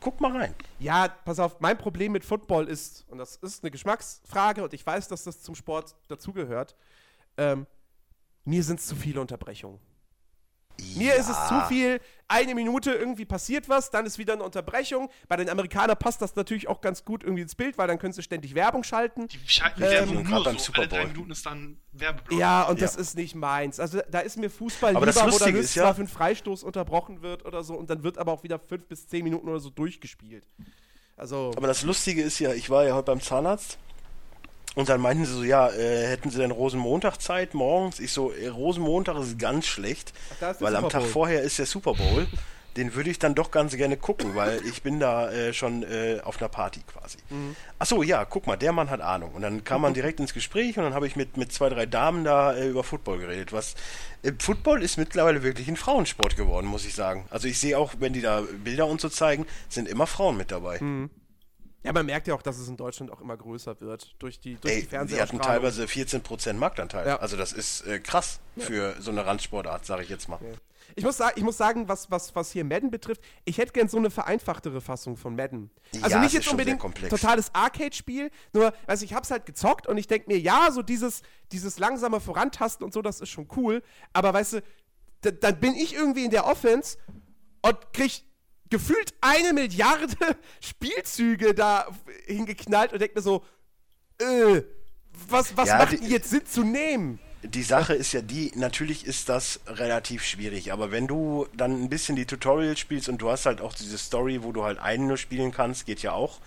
guck 0.00 0.20
mal 0.20 0.32
rein. 0.32 0.54
Ja, 0.78 1.08
pass 1.08 1.38
auf, 1.38 1.60
mein 1.60 1.76
Problem 1.76 2.12
mit 2.12 2.24
Football 2.24 2.68
ist, 2.68 3.04
und 3.08 3.18
das 3.18 3.36
ist 3.36 3.62
eine 3.62 3.70
Geschmacksfrage 3.70 4.62
und 4.62 4.72
ich 4.72 4.86
weiß, 4.86 5.08
dass 5.08 5.24
das 5.24 5.42
zum 5.42 5.54
Sport 5.54 5.94
dazugehört, 6.08 6.74
ähm, 7.36 7.66
mir 8.44 8.62
sind 8.62 8.80
es 8.80 8.86
zu 8.86 8.96
viele 8.96 9.20
Unterbrechungen. 9.20 9.78
Mir 10.96 11.14
ist 11.14 11.28
es 11.28 11.36
zu 11.48 11.60
viel, 11.68 12.00
eine 12.28 12.54
Minute 12.54 12.90
irgendwie 12.92 13.24
passiert 13.24 13.68
was, 13.68 13.90
dann 13.90 14.04
ist 14.04 14.18
wieder 14.18 14.32
eine 14.32 14.42
Unterbrechung. 14.42 15.08
Bei 15.28 15.36
den 15.36 15.48
Amerikanern 15.48 15.96
passt 15.96 16.20
das 16.22 16.34
natürlich 16.34 16.66
auch 16.68 16.80
ganz 16.80 17.04
gut 17.04 17.22
irgendwie 17.22 17.42
ins 17.42 17.54
Bild, 17.54 17.78
weil 17.78 17.86
dann 17.86 17.98
können 17.98 18.12
sie 18.12 18.22
ständig 18.22 18.54
Werbung 18.54 18.82
schalten. 18.82 19.28
Die 19.28 19.38
schalten 19.46 19.82
Ähm, 19.82 19.90
Werbung 19.90 20.14
gerade 20.24 20.28
nur 20.34 20.44
beim 20.44 20.58
so. 20.58 20.64
Super 20.64 20.78
Alle 20.80 20.88
drei. 20.88 21.06
Minuten 21.06 21.30
ist 21.30 21.46
dann 21.46 21.76
Werbeblock. 21.92 22.38
Ja, 22.38 22.62
und 22.64 22.82
das 22.82 22.94
Ja. 22.96 23.00
ist 23.00 23.16
nicht 23.16 23.34
meins. 23.36 23.78
Also 23.78 24.00
da 24.10 24.20
ist 24.20 24.36
mir 24.38 24.50
Fußball 24.50 24.96
Aber 24.96 25.06
lieber, 25.06 25.20
das 25.22 25.34
wo 25.34 25.38
dann 25.38 25.54
ist 25.54 25.74
ja- 25.76 25.92
für 25.94 26.00
einen 26.00 26.08
Freistoß 26.08 26.64
unterbrochen 26.64 27.22
wird 27.22 27.44
oder 27.44 27.62
so 27.62 27.74
und 27.74 27.88
dann 27.90 28.02
wird 28.02 28.18
aber 28.18 28.32
auch 28.32 28.42
wieder 28.42 28.58
fünf 28.58 28.86
bis 28.86 29.06
zehn 29.06 29.22
Minuten 29.22 29.48
oder 29.48 29.60
so 29.60 29.70
durchgespielt. 29.70 30.44
Also, 31.16 31.52
Aber 31.56 31.66
das 31.68 31.82
Lustige 31.82 32.22
ist 32.22 32.38
ja, 32.40 32.52
ich 32.52 32.68
war 32.68 32.84
ja 32.84 32.94
heute 32.94 33.06
beim 33.06 33.20
Zahnarzt 33.20 33.78
und 34.76 34.90
dann 34.90 35.00
meinten 35.00 35.24
sie 35.24 35.32
so, 35.32 35.42
ja, 35.42 35.70
äh, 35.70 36.06
hätten 36.06 36.30
sie 36.30 36.38
denn 36.38 36.50
Rosenmontag 36.50 37.16
Zeit 37.16 37.54
morgens? 37.54 37.98
Ich 37.98 38.12
so, 38.12 38.30
äh, 38.30 38.48
Rosenmontag 38.48 39.16
ist 39.18 39.38
ganz 39.38 39.66
schlecht, 39.66 40.12
Ach, 40.38 40.50
ist 40.50 40.60
weil 40.60 40.76
am 40.76 40.90
Tag 40.90 41.02
vorher 41.02 41.40
ist 41.42 41.58
der 41.58 41.66
Super 41.66 41.94
Bowl. 41.94 42.28
Den 42.76 42.94
würde 42.94 43.08
ich 43.08 43.18
dann 43.18 43.34
doch 43.34 43.50
ganz 43.50 43.74
gerne 43.74 43.96
gucken, 43.96 44.34
weil 44.34 44.60
ich 44.66 44.82
bin 44.82 45.00
da 45.00 45.32
äh, 45.32 45.54
schon 45.54 45.82
äh, 45.82 46.20
auf 46.22 46.38
einer 46.38 46.50
Party 46.50 46.82
quasi. 46.86 47.16
Mhm. 47.30 47.56
Ach 47.78 47.86
so, 47.86 48.02
ja, 48.02 48.26
guck 48.26 48.46
mal, 48.46 48.58
der 48.58 48.72
Mann 48.72 48.90
hat 48.90 49.00
Ahnung. 49.00 49.30
Und 49.32 49.40
dann 49.40 49.64
kam 49.64 49.80
man 49.80 49.94
direkt 49.94 50.20
ins 50.20 50.34
Gespräch 50.34 50.76
und 50.76 50.84
dann 50.84 50.92
habe 50.92 51.06
ich 51.06 51.16
mit, 51.16 51.38
mit 51.38 51.54
zwei, 51.54 51.70
drei 51.70 51.86
Damen 51.86 52.22
da 52.24 52.52
äh, 52.52 52.68
über 52.68 52.84
Football 52.84 53.20
geredet. 53.20 53.54
Was 53.54 53.76
äh, 54.22 54.32
Football 54.38 54.82
ist 54.82 54.98
mittlerweile 54.98 55.42
wirklich 55.42 55.68
ein 55.68 55.76
Frauensport 55.76 56.36
geworden, 56.36 56.66
muss 56.66 56.84
ich 56.84 56.94
sagen. 56.94 57.24
Also 57.30 57.48
ich 57.48 57.58
sehe 57.58 57.78
auch, 57.78 57.94
wenn 57.98 58.12
die 58.12 58.20
da 58.20 58.42
Bilder 58.62 58.86
und 58.88 59.00
so 59.00 59.08
zeigen, 59.08 59.46
sind 59.70 59.88
immer 59.88 60.06
Frauen 60.06 60.36
mit 60.36 60.50
dabei. 60.50 60.78
Ja, 61.86 61.92
man 61.92 62.04
merkt 62.06 62.26
ja 62.26 62.34
auch, 62.34 62.42
dass 62.42 62.58
es 62.58 62.68
in 62.68 62.76
Deutschland 62.76 63.10
auch 63.10 63.20
immer 63.20 63.36
größer 63.36 63.80
wird 63.80 64.14
durch 64.18 64.38
die, 64.40 64.56
durch 64.56 64.74
Ey, 64.74 64.82
die 64.82 64.88
die 64.88 64.96
hatten 64.98 65.08
Fernsehausstrahlung. 65.08 65.62
teilweise 65.62 65.84
14% 65.84 66.52
Marktanteil. 66.54 67.06
Ja. 67.06 67.16
Also 67.20 67.36
das 67.36 67.52
ist 67.52 67.82
äh, 67.86 67.98
krass 68.00 68.40
für 68.58 68.94
so 69.00 69.10
eine 69.10 69.24
Randsportart, 69.24 69.86
sage 69.86 70.02
ich 70.02 70.08
jetzt 70.08 70.28
mal. 70.28 70.38
Ich 70.94 71.02
muss, 71.04 71.18
ich 71.34 71.42
muss 71.42 71.56
sagen, 71.56 71.88
was, 71.88 72.10
was, 72.12 72.34
was 72.36 72.52
hier 72.52 72.64
Madden 72.64 72.90
betrifft, 72.92 73.20
ich 73.44 73.58
hätte 73.58 73.72
gern 73.72 73.88
so 73.88 73.96
eine 73.98 74.08
vereinfachtere 74.08 74.80
Fassung 74.80 75.16
von 75.16 75.34
Madden. 75.34 75.68
Also 76.00 76.10
Ja, 76.16 76.20
nicht 76.22 76.32
jetzt 76.32 76.44
schon 76.44 76.52
unbedingt 76.52 76.80
totales 77.10 77.50
Arcade-Spiel, 77.54 78.30
nur, 78.52 78.72
also 78.86 79.04
ich 79.04 79.12
hab's 79.12 79.30
halt 79.32 79.46
gezockt 79.46 79.88
und 79.88 79.98
ich 79.98 80.06
denke 80.06 80.28
mir, 80.30 80.38
ja, 80.38 80.70
so 80.70 80.82
dieses, 80.82 81.22
dieses 81.50 81.78
langsame 81.80 82.20
Vorantasten 82.20 82.84
und 82.84 82.92
so, 82.94 83.02
das 83.02 83.20
ist 83.20 83.30
schon 83.30 83.48
cool, 83.56 83.82
aber 84.12 84.32
weißt 84.32 84.54
du, 84.54 84.62
da- 85.22 85.32
dann 85.32 85.58
bin 85.58 85.74
ich 85.74 85.94
irgendwie 85.94 86.24
in 86.24 86.30
der 86.30 86.46
Offense 86.46 86.98
und 87.62 87.92
krieg 87.92 88.22
gefühlt 88.70 89.14
eine 89.20 89.52
Milliarde 89.52 90.14
Spielzüge 90.60 91.54
da 91.54 91.86
hingeknallt 92.26 92.92
und 92.92 93.00
denk 93.00 93.14
mir 93.14 93.22
so, 93.22 93.44
äh, 94.20 94.62
was, 95.28 95.56
was 95.56 95.68
Ja, 95.68 95.78
macht 95.78 95.92
die- 95.92 96.06
jetzt 96.08 96.30
Sinn 96.30 96.46
zu 96.46 96.62
nehmen? 96.62 97.18
Die 97.42 97.62
Sache 97.62 97.94
ist 97.94 98.12
ja 98.12 98.22
die, 98.22 98.50
natürlich 98.56 99.06
ist 99.06 99.28
das 99.28 99.60
relativ 99.66 100.24
schwierig, 100.24 100.72
aber 100.72 100.90
wenn 100.90 101.06
du 101.06 101.46
dann 101.54 101.84
ein 101.84 101.88
bisschen 101.88 102.16
die 102.16 102.26
Tutorials 102.26 102.80
spielst 102.80 103.08
und 103.08 103.18
du 103.18 103.30
hast 103.30 103.46
halt 103.46 103.60
auch 103.60 103.72
diese 103.74 103.98
Story, 103.98 104.42
wo 104.42 104.50
du 104.52 104.64
halt 104.64 104.78
einen 104.78 105.06
nur 105.06 105.16
spielen 105.16 105.52
kannst, 105.52 105.86
geht 105.86 106.02
ja 106.02 106.12
auch. 106.12 106.40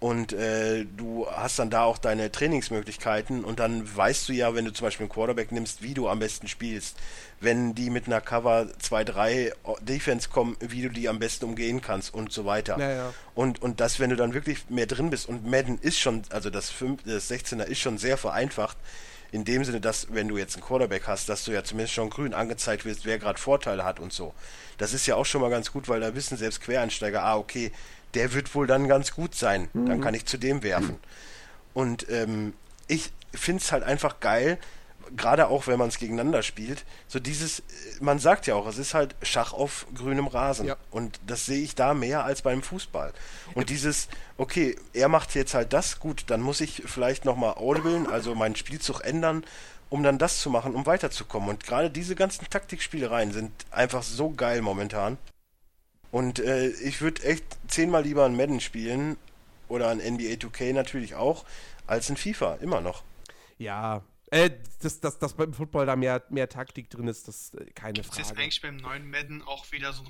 Und 0.00 0.32
äh, 0.32 0.84
du 0.96 1.26
hast 1.28 1.58
dann 1.58 1.70
da 1.70 1.82
auch 1.82 1.98
deine 1.98 2.30
Trainingsmöglichkeiten 2.30 3.44
und 3.44 3.58
dann 3.58 3.96
weißt 3.96 4.28
du 4.28 4.32
ja, 4.32 4.54
wenn 4.54 4.64
du 4.64 4.72
zum 4.72 4.86
Beispiel 4.86 5.04
einen 5.04 5.12
Quarterback 5.12 5.50
nimmst, 5.50 5.82
wie 5.82 5.92
du 5.92 6.08
am 6.08 6.20
besten 6.20 6.46
spielst. 6.46 6.96
Wenn 7.40 7.74
die 7.74 7.90
mit 7.90 8.06
einer 8.06 8.20
Cover 8.20 8.68
2-3 8.80 9.52
Defense 9.80 10.28
kommen, 10.28 10.56
wie 10.60 10.82
du 10.82 10.88
die 10.88 11.08
am 11.08 11.18
besten 11.18 11.46
umgehen 11.46 11.80
kannst 11.80 12.14
und 12.14 12.32
so 12.32 12.44
weiter. 12.44 12.78
Ja, 12.78 12.90
ja. 12.90 13.14
Und, 13.34 13.60
und 13.60 13.80
das, 13.80 13.98
wenn 13.98 14.10
du 14.10 14.16
dann 14.16 14.34
wirklich 14.34 14.70
mehr 14.70 14.86
drin 14.86 15.10
bist 15.10 15.28
und 15.28 15.46
Madden 15.46 15.78
ist 15.80 15.98
schon, 15.98 16.22
also 16.30 16.48
das, 16.48 16.70
5, 16.70 17.02
das 17.04 17.28
16er 17.28 17.64
ist 17.64 17.80
schon 17.80 17.98
sehr 17.98 18.16
vereinfacht, 18.16 18.76
in 19.30 19.44
dem 19.44 19.64
Sinne, 19.64 19.80
dass 19.80 20.12
wenn 20.12 20.28
du 20.28 20.38
jetzt 20.38 20.54
einen 20.54 20.64
Quarterback 20.64 21.06
hast, 21.06 21.28
dass 21.28 21.44
du 21.44 21.52
ja 21.52 21.62
zumindest 21.62 21.94
schon 21.94 22.08
grün 22.08 22.34
angezeigt 22.34 22.84
wirst, 22.84 23.04
wer 23.04 23.18
gerade 23.18 23.38
Vorteile 23.38 23.84
hat 23.84 24.00
und 24.00 24.12
so. 24.12 24.32
Das 24.78 24.94
ist 24.94 25.06
ja 25.06 25.16
auch 25.16 25.26
schon 25.26 25.40
mal 25.40 25.50
ganz 25.50 25.72
gut, 25.72 25.88
weil 25.88 26.00
da 26.00 26.14
wissen 26.14 26.38
selbst 26.38 26.60
Quereinsteiger, 26.60 27.22
ah, 27.22 27.36
okay, 27.36 27.72
der 28.18 28.34
wird 28.34 28.52
wohl 28.56 28.66
dann 28.66 28.88
ganz 28.88 29.12
gut 29.12 29.36
sein. 29.36 29.68
Dann 29.72 30.00
kann 30.00 30.12
ich 30.12 30.26
zu 30.26 30.38
dem 30.38 30.64
werfen. 30.64 30.98
Und 31.72 32.10
ähm, 32.10 32.52
ich 32.88 33.12
finde 33.32 33.62
es 33.62 33.70
halt 33.70 33.84
einfach 33.84 34.18
geil, 34.18 34.58
gerade 35.16 35.46
auch 35.46 35.68
wenn 35.68 35.78
man 35.78 35.86
es 35.86 35.98
gegeneinander 35.98 36.42
spielt, 36.42 36.84
so 37.06 37.20
dieses, 37.20 37.60
äh, 37.60 37.62
man 38.00 38.18
sagt 38.18 38.48
ja 38.48 38.56
auch, 38.56 38.66
es 38.66 38.76
ist 38.76 38.92
halt 38.92 39.14
Schach 39.22 39.52
auf 39.52 39.86
grünem 39.94 40.26
Rasen. 40.26 40.66
Ja. 40.66 40.76
Und 40.90 41.20
das 41.28 41.46
sehe 41.46 41.62
ich 41.62 41.76
da 41.76 41.94
mehr 41.94 42.24
als 42.24 42.42
beim 42.42 42.60
Fußball. 42.60 43.12
Und 43.54 43.70
dieses, 43.70 44.08
okay, 44.36 44.76
er 44.94 45.08
macht 45.08 45.36
jetzt 45.36 45.54
halt 45.54 45.72
das, 45.72 46.00
gut, 46.00 46.24
dann 46.26 46.40
muss 46.40 46.60
ich 46.60 46.82
vielleicht 46.86 47.24
nochmal 47.24 47.54
audiblen, 47.54 48.08
also 48.08 48.34
meinen 48.34 48.56
Spielzug 48.56 49.04
ändern, 49.04 49.44
um 49.90 50.02
dann 50.02 50.18
das 50.18 50.40
zu 50.40 50.50
machen, 50.50 50.74
um 50.74 50.86
weiterzukommen. 50.86 51.48
Und 51.48 51.62
gerade 51.62 51.88
diese 51.88 52.16
ganzen 52.16 52.50
Taktikspielereien 52.50 53.30
sind 53.30 53.52
einfach 53.70 54.02
so 54.02 54.30
geil 54.30 54.60
momentan. 54.60 55.18
Und 56.10 56.38
äh, 56.38 56.68
ich 56.68 57.00
würde 57.00 57.22
echt 57.24 57.44
zehnmal 57.68 58.02
lieber 58.02 58.24
ein 58.24 58.36
Madden 58.36 58.60
spielen 58.60 59.16
oder 59.68 59.88
ein 59.88 59.98
NBA 59.98 60.34
2K 60.34 60.72
natürlich 60.72 61.14
auch, 61.14 61.44
als 61.86 62.08
ein 62.10 62.16
FIFA, 62.16 62.56
immer 62.56 62.80
noch. 62.80 63.02
Ja, 63.58 64.02
äh, 64.30 64.50
dass, 64.82 65.00
dass, 65.00 65.18
dass 65.18 65.34
beim 65.34 65.52
Football 65.54 65.86
da 65.86 65.96
mehr, 65.96 66.22
mehr 66.28 66.48
Taktik 66.48 66.90
drin 66.90 67.08
ist, 67.08 67.28
das 67.28 67.54
äh, 67.54 67.64
keine 67.74 68.00
Ist 68.00 68.16
jetzt 68.16 68.28
Frage. 68.28 68.40
eigentlich 68.42 68.60
beim 68.60 68.76
neuen 68.76 69.10
Madden 69.10 69.42
auch 69.42 69.70
wieder 69.72 69.92
so 69.92 70.02
ein 70.02 70.08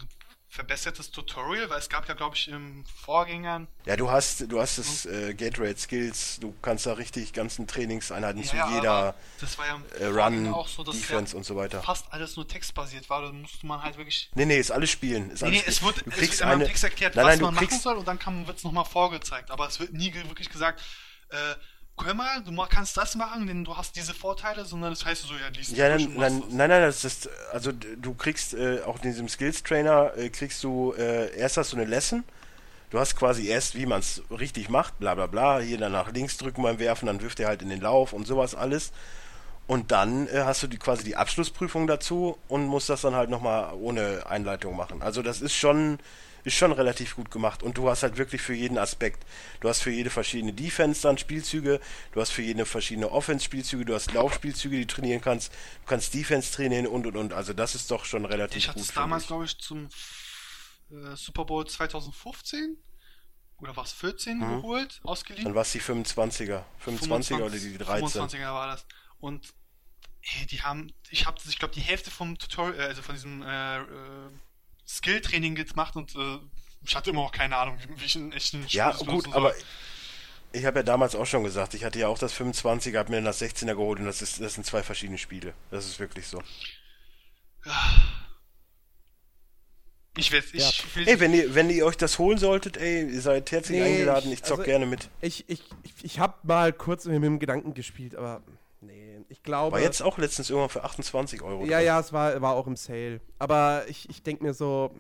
verbessertes 0.51 1.11
Tutorial, 1.11 1.69
weil 1.69 1.79
es 1.79 1.89
gab 1.91 2.09
ja, 2.09 2.15
glaube 2.15 2.35
ich, 2.35 2.49
im 2.49 2.85
Vorgängern 3.05 3.69
Ja, 3.85 3.97
du 3.97 4.11
hast, 4.11 4.51
du 4.51 4.59
hast 4.61 4.79
das 4.79 5.05
äh, 5.05 5.35
Gatorade 5.35 5.77
Skills, 5.79 6.39
du 6.41 6.55
kannst 6.63 6.87
da 6.87 6.95
richtig 6.95 7.35
ganzen 7.35 7.67
Trainingseinheiten 7.67 8.43
zu 8.43 8.57
Ja, 8.57 8.75
jeder 8.75 9.15
das 9.41 9.59
war 9.59 9.67
ja 9.67 9.81
äh, 10.01 10.07
Run, 10.07 10.53
auch 10.53 10.67
so, 10.67 10.83
dass 10.83 10.97
Defense 10.97 11.33
ja 11.35 11.39
und 11.39 11.45
so 11.45 11.55
weiter. 11.55 11.83
fast 11.83 12.11
alles 12.13 12.37
nur 12.37 12.49
textbasiert 12.49 13.11
war. 13.11 13.23
Da 13.23 13.33
musste 13.33 13.67
man 13.67 13.83
halt 13.83 13.99
wirklich. 13.99 14.31
Nee, 14.35 14.47
nee, 14.47 14.59
ist 14.59 14.71
alles 14.71 14.91
Spielen. 14.91 15.31
Ist 15.31 15.43
Nee, 15.43 15.49
alles 15.49 15.63
nee, 15.63 15.69
es 15.69 15.83
wird, 15.83 16.07
du 16.07 16.11
es 16.11 16.17
kriegst 16.17 16.33
wird 16.33 16.41
immer 16.41 16.53
im 16.55 16.61
eine, 16.61 16.67
Text 16.69 16.85
erklärt, 16.85 17.15
nein, 17.15 17.25
was 17.25 17.31
nein, 17.31 17.39
du 17.41 17.45
man 17.45 17.55
machen 17.55 17.69
kriegst, 17.69 17.83
soll 17.83 17.97
und 17.99 18.09
dann 18.09 18.47
wird 18.47 18.57
es 18.57 18.65
nochmal 18.65 18.87
vorgezeigt. 18.87 19.51
Aber 19.51 19.69
es 19.69 19.79
wird 19.81 19.93
nie 19.93 20.13
wirklich 20.15 20.49
gesagt, 20.49 20.83
äh, 21.31 21.55
guck 21.99 22.15
mal, 22.15 22.43
du 22.43 22.55
kannst 22.69 22.97
das 22.97 23.15
machen, 23.15 23.47
denn 23.47 23.65
du 23.65 23.77
hast 23.77 23.95
diese 23.97 24.15
Vorteile, 24.15 24.65
sondern 24.65 24.91
das 24.91 25.05
heißt 25.05 25.23
so, 25.23 25.35
ja, 25.35 25.49
liest 25.49 25.77
Ja, 25.77 25.95
und 25.95 26.17
machst 26.17 26.17
nein, 26.17 26.43
nein, 26.51 26.71
nein, 26.71 26.83
das 26.83 27.05
ist, 27.05 27.29
also 27.53 27.73
du 27.73 28.15
kriegst 28.15 28.55
äh, 28.55 28.81
auch 28.87 28.97
in 28.97 29.03
diesem 29.03 29.29
Skills 29.29 29.63
Trainer, 29.63 30.13
äh, 30.17 30.31
kriegst 30.31 30.65
du, 30.65 30.95
äh, 30.97 31.37
erst 31.37 31.59
hast 31.59 31.73
du 31.73 31.77
eine 31.77 31.85
Lesson, 31.85 32.25
du 32.91 32.99
hast 32.99 33.17
quasi 33.17 33.49
erst, 33.49 33.75
wie 33.75 33.87
man 33.87 34.01
es 34.01 34.23
richtig 34.31 34.71
macht, 34.71 34.99
bla 34.99 35.15
bla 35.15 35.27
bla, 35.27 35.59
hier 35.59 35.77
dann 35.77 35.93
nach 35.93 36.11
links 36.13 36.39
drücken 36.39 36.63
beim 36.63 36.79
Werfen, 36.79 37.07
dann 37.07 37.21
wirft 37.21 37.41
er 37.41 37.49
halt 37.49 37.61
in 37.61 37.69
den 37.69 37.81
Lauf 37.81 38.13
und 38.13 38.27
sowas 38.27 38.55
alles. 38.55 38.93
Und 39.67 39.93
dann 39.93 40.29
äh, 40.29 40.45
hast 40.45 40.63
du 40.63 40.67
die 40.67 40.79
quasi 40.79 41.05
die 41.05 41.17
Abschlussprüfung 41.17 41.87
dazu 41.87 42.39
und 42.49 42.67
musst 42.67 42.89
das 42.89 43.03
dann 43.03 43.15
halt 43.15 43.29
nochmal 43.29 43.75
ohne 43.75 44.25
Einleitung 44.27 44.75
machen. 44.75 45.03
Also 45.03 45.21
das 45.21 45.43
ist 45.43 45.55
schon, 45.55 45.99
ist 46.45 46.55
schon 46.55 46.73
relativ 46.73 47.17
gut 47.17 47.31
gemacht. 47.31 47.63
Und 47.63 47.79
du 47.79 47.89
hast 47.89 48.03
halt 48.03 48.17
wirklich 48.17 48.41
für 48.43 48.55
jeden 48.55 48.79
Aspekt. 48.79 49.25
Du 49.61 49.69
hast 49.69 49.81
für 49.83 49.91
jede 49.91 50.11
verschiedene 50.11 50.53
Defense 50.53 51.03
dann 51.03 51.19
Spielzüge, 51.19 51.81
du 52.13 52.21
hast 52.21 52.31
für 52.31 52.43
jede 52.43 52.65
verschiedene 52.67 53.11
Offense-Spielzüge, 53.11 53.85
du 53.85 53.95
hast 53.95 54.13
Laufspielzüge, 54.13 54.77
die 54.77 54.87
du 54.87 54.95
trainieren 54.95 55.21
kannst, 55.21 55.53
du 55.53 55.87
kannst 55.87 56.15
Defense 56.15 56.53
trainieren 56.53 56.87
und 56.87 57.07
und 57.07 57.17
und. 57.17 57.33
Also 57.33 57.53
das 57.53 57.75
ist 57.75 57.91
doch 57.91 58.05
schon 58.05 58.25
relativ 58.25 58.57
Ich 58.59 58.69
hatte 58.69 58.79
gut. 58.79 58.89
es 58.89 58.95
damals, 58.95 59.27
glaube 59.27 59.45
ich, 59.45 59.59
zum 59.59 59.89
äh, 60.91 61.17
Super 61.17 61.45
Bowl 61.45 61.67
2015 61.67 62.77
oder 63.61 63.77
was 63.77 63.93
14 63.93 64.39
Mhm. 64.39 64.57
geholt, 64.63 65.01
ausgeliehen. 65.03 65.45
Dann 65.45 65.55
war 65.55 65.63
es 65.63 65.73
die 65.73 65.81
25er. 65.81 66.63
25er 66.85 67.43
oder 67.43 67.51
die 67.51 67.77
13. 67.77 68.09
25er 68.23 68.53
war 68.53 68.69
das. 68.69 68.87
Und 69.19 69.53
Ey, 70.21 70.47
die 70.47 70.61
haben, 70.63 70.93
ich 71.11 71.27
habe, 71.27 71.39
ich 71.49 71.59
glaube, 71.59 71.73
die 71.75 71.81
Hälfte 71.81 72.11
vom 72.11 72.37
Tutorial, 72.39 72.79
äh, 72.79 72.83
also 72.89 73.03
von 73.03 73.15
diesem 73.15 73.41
äh, 73.43 73.79
äh, 73.79 74.31
Skill-Training 74.89 75.55
gemacht 75.55 75.97
und 75.97 76.15
äh, 76.17 76.39
ich 76.85 76.97
hatte 76.97 77.11
immer 77.11 77.23
noch 77.23 77.33
keine 77.33 77.57
Ahnung, 77.57 77.79
wie 77.97 78.05
ich 78.05 78.17
einen 78.17 78.33
echten 78.33 78.65
Ja, 78.69 78.93
Spiel 78.93 78.99
gut, 79.01 79.07
benutzen 79.25 79.33
aber 79.35 79.51
soll. 79.53 79.63
ich 80.53 80.65
habe 80.65 80.79
ja 80.79 80.83
damals 80.83 81.15
auch 81.15 81.27
schon 81.27 81.45
gesagt, 81.45 81.75
ich 81.75 81.85
hatte 81.85 81.99
ja 81.99 82.09
auch 82.09 82.19
das 82.19 82.35
25er, 82.35 82.97
habe 82.99 83.11
mir 83.11 83.17
dann 83.17 83.25
das 83.27 83.43
16er 83.43 83.75
geholt 83.75 83.99
und 84.01 84.07
das, 84.07 84.23
ist, 84.23 84.41
das 84.41 84.55
sind 84.55 84.65
zwei 84.65 84.83
verschiedene 84.83 85.19
Spiele. 85.19 85.53
Das 85.71 85.87
ist 85.87 85.99
wirklich 86.01 86.27
so. 86.27 86.43
Ich 90.17 90.33
will, 90.33 90.43
ich 90.53 90.63
Ja. 90.63 90.95
will 90.97 91.09
Ey, 91.09 91.21
wenn 91.21 91.33
ihr, 91.35 91.55
wenn 91.55 91.71
ihr 91.71 91.87
euch 91.87 91.97
das 91.97 92.19
holen 92.19 92.39
solltet, 92.39 92.77
ey, 92.77 93.09
ihr 93.13 93.21
seid 93.21 93.51
herzlich 93.53 93.79
Nee, 93.79 93.85
eingeladen, 93.95 94.29
ich- 94.33 94.39
ich 94.39 94.43
zock 94.43 94.59
also- 94.61 94.71
gerne 94.71 94.87
mit. 94.87 95.09
Ich, 95.21 95.49
ich, 95.49 95.63
ich, 96.03 96.19
habe 96.19 96.35
mal 96.43 96.73
kurz 96.73 97.05
mit 97.05 97.23
dem 97.23 97.39
Gedanken 97.39 97.75
gespielt, 97.75 98.17
aber 98.17 98.43
ich 99.29 99.43
glaube. 99.43 99.73
War 99.73 99.81
jetzt 99.81 100.03
auch 100.03 100.19
letztens 100.19 100.51
irgendwann 100.51 100.71
für 100.71 100.85
28 100.85 101.43
Euro. 101.43 101.65
Ja, 101.65 101.79
drin. 101.79 101.87
ja, 101.87 102.01
es 102.01 102.13
war, 102.13 102.41
war 102.41 102.55
auch 102.55 102.67
im 102.67 102.77
Sale. 102.77 103.21
Aber 103.39 103.85
ich, 103.89 104.09
ich 104.09 104.23
denke 104.23 104.45
mir 104.45 104.55
so, 104.55 104.95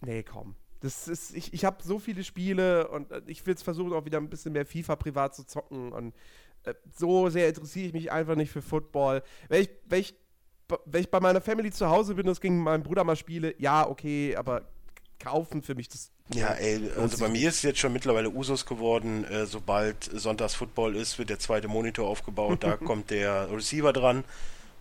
nee, 0.00 0.22
komm. 0.22 0.54
Das 0.80 1.08
ist, 1.08 1.34
ich, 1.34 1.54
ich 1.54 1.64
habe 1.64 1.82
so 1.82 1.98
viele 1.98 2.22
Spiele 2.22 2.88
und 2.88 3.10
äh, 3.10 3.22
ich 3.26 3.44
will 3.46 3.52
jetzt 3.52 3.62
versuchen, 3.62 3.92
auch 3.92 4.04
wieder 4.04 4.18
ein 4.18 4.28
bisschen 4.28 4.52
mehr 4.52 4.66
FIFA 4.66 4.96
privat 4.96 5.34
zu 5.34 5.44
zocken. 5.44 5.92
Und 5.92 6.14
äh, 6.64 6.74
so 6.94 7.28
sehr 7.28 7.48
interessiere 7.48 7.86
ich 7.86 7.92
mich 7.92 8.12
einfach 8.12 8.36
nicht 8.36 8.50
für 8.50 8.62
Football. 8.62 9.22
Wenn 9.48 9.62
ich, 9.62 9.70
wenn 9.86 10.00
ich, 10.00 10.14
wenn 10.84 11.00
ich 11.00 11.10
bei 11.10 11.20
meiner 11.20 11.40
Family 11.40 11.70
zu 11.70 11.88
Hause 11.88 12.14
bin 12.14 12.26
und 12.26 12.32
es 12.32 12.40
gegen 12.40 12.62
meinen 12.62 12.82
Bruder 12.82 13.04
mal 13.04 13.16
spiele, 13.16 13.54
ja, 13.58 13.88
okay, 13.88 14.36
aber 14.36 14.68
kaufen 15.18 15.62
für 15.62 15.74
mich 15.74 15.88
das. 15.88 16.10
Ja, 16.32 16.52
ey, 16.52 16.90
also 16.96 17.18
bei 17.18 17.28
mir 17.28 17.48
ist 17.48 17.56
es 17.56 17.62
jetzt 17.62 17.78
schon 17.78 17.92
mittlerweile 17.92 18.30
Usus 18.30 18.66
geworden, 18.66 19.24
äh, 19.24 19.46
sobald 19.46 20.04
Sonntags 20.04 20.54
Football 20.54 20.96
ist, 20.96 21.18
wird 21.18 21.30
der 21.30 21.38
zweite 21.38 21.68
Monitor 21.68 22.08
aufgebaut, 22.08 22.62
da 22.62 22.76
kommt 22.76 23.10
der 23.10 23.50
Receiver 23.52 23.92
dran 23.92 24.24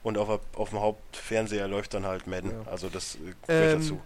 und 0.03 0.17
auf, 0.17 0.39
auf 0.55 0.69
dem 0.69 0.79
Hauptfernseher 0.79 1.67
läuft 1.67 1.93
dann 1.93 2.05
halt 2.05 2.27
Madden. 2.27 2.51
Ja. 2.51 2.71
Also 2.71 2.89
das 2.89 3.15
äh, 3.15 3.17
gehört 3.19 3.35
Ähm, 3.47 3.79
dazu. 3.79 4.01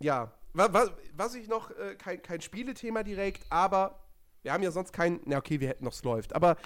Ja, 0.00 0.32
wa, 0.52 0.72
wa, 0.72 0.90
was 1.16 1.34
ich 1.34 1.48
noch, 1.48 1.70
äh, 1.70 1.94
kein, 1.96 2.20
kein 2.22 2.40
Spielethema 2.40 3.02
direkt, 3.02 3.44
aber 3.50 4.00
wir 4.42 4.52
haben 4.52 4.62
ja 4.62 4.70
sonst 4.70 4.92
kein, 4.92 5.20
na 5.24 5.38
okay, 5.38 5.60
wir 5.60 5.68
hätten 5.68 5.84
noch 5.84 5.92
es 5.92 6.02
läuft, 6.02 6.34
aber 6.34 6.56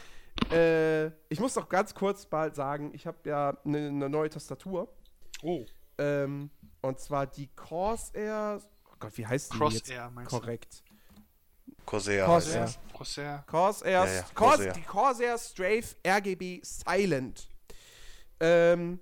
äh, 0.52 1.06
ich 1.28 1.40
muss 1.40 1.54
noch 1.54 1.68
ganz 1.68 1.94
kurz 1.94 2.26
bald 2.26 2.54
sagen, 2.54 2.92
ich 2.94 3.06
habe 3.06 3.18
ja 3.24 3.56
eine 3.64 3.92
ne 3.92 4.08
neue 4.08 4.30
Tastatur 4.30 4.88
Oh, 5.42 5.64
ähm, 5.98 6.50
und 6.80 7.00
zwar 7.00 7.26
die 7.26 7.48
Corsair, 7.54 8.60
Gott, 8.98 9.16
wie 9.16 9.26
heißt 9.26 9.52
die 9.52 9.58
jetzt 9.58 9.90
meinst 10.10 10.32
du? 10.32 10.40
korrekt? 10.40 10.82
Corsair 11.84 12.26
Corsair. 12.26 12.62
heißt. 12.62 12.78
Corsair. 12.92 13.44
Corsair, 13.46 13.90
Ja, 13.92 14.04
ja, 14.06 14.22
Cors, 14.22 14.34
Corsair. 14.34 14.72
die 14.74 14.82
Corsair 14.82 15.38
Strafe 15.38 15.96
RGB 16.06 16.60
Silent. 16.62 17.48
Ähm, 18.40 19.00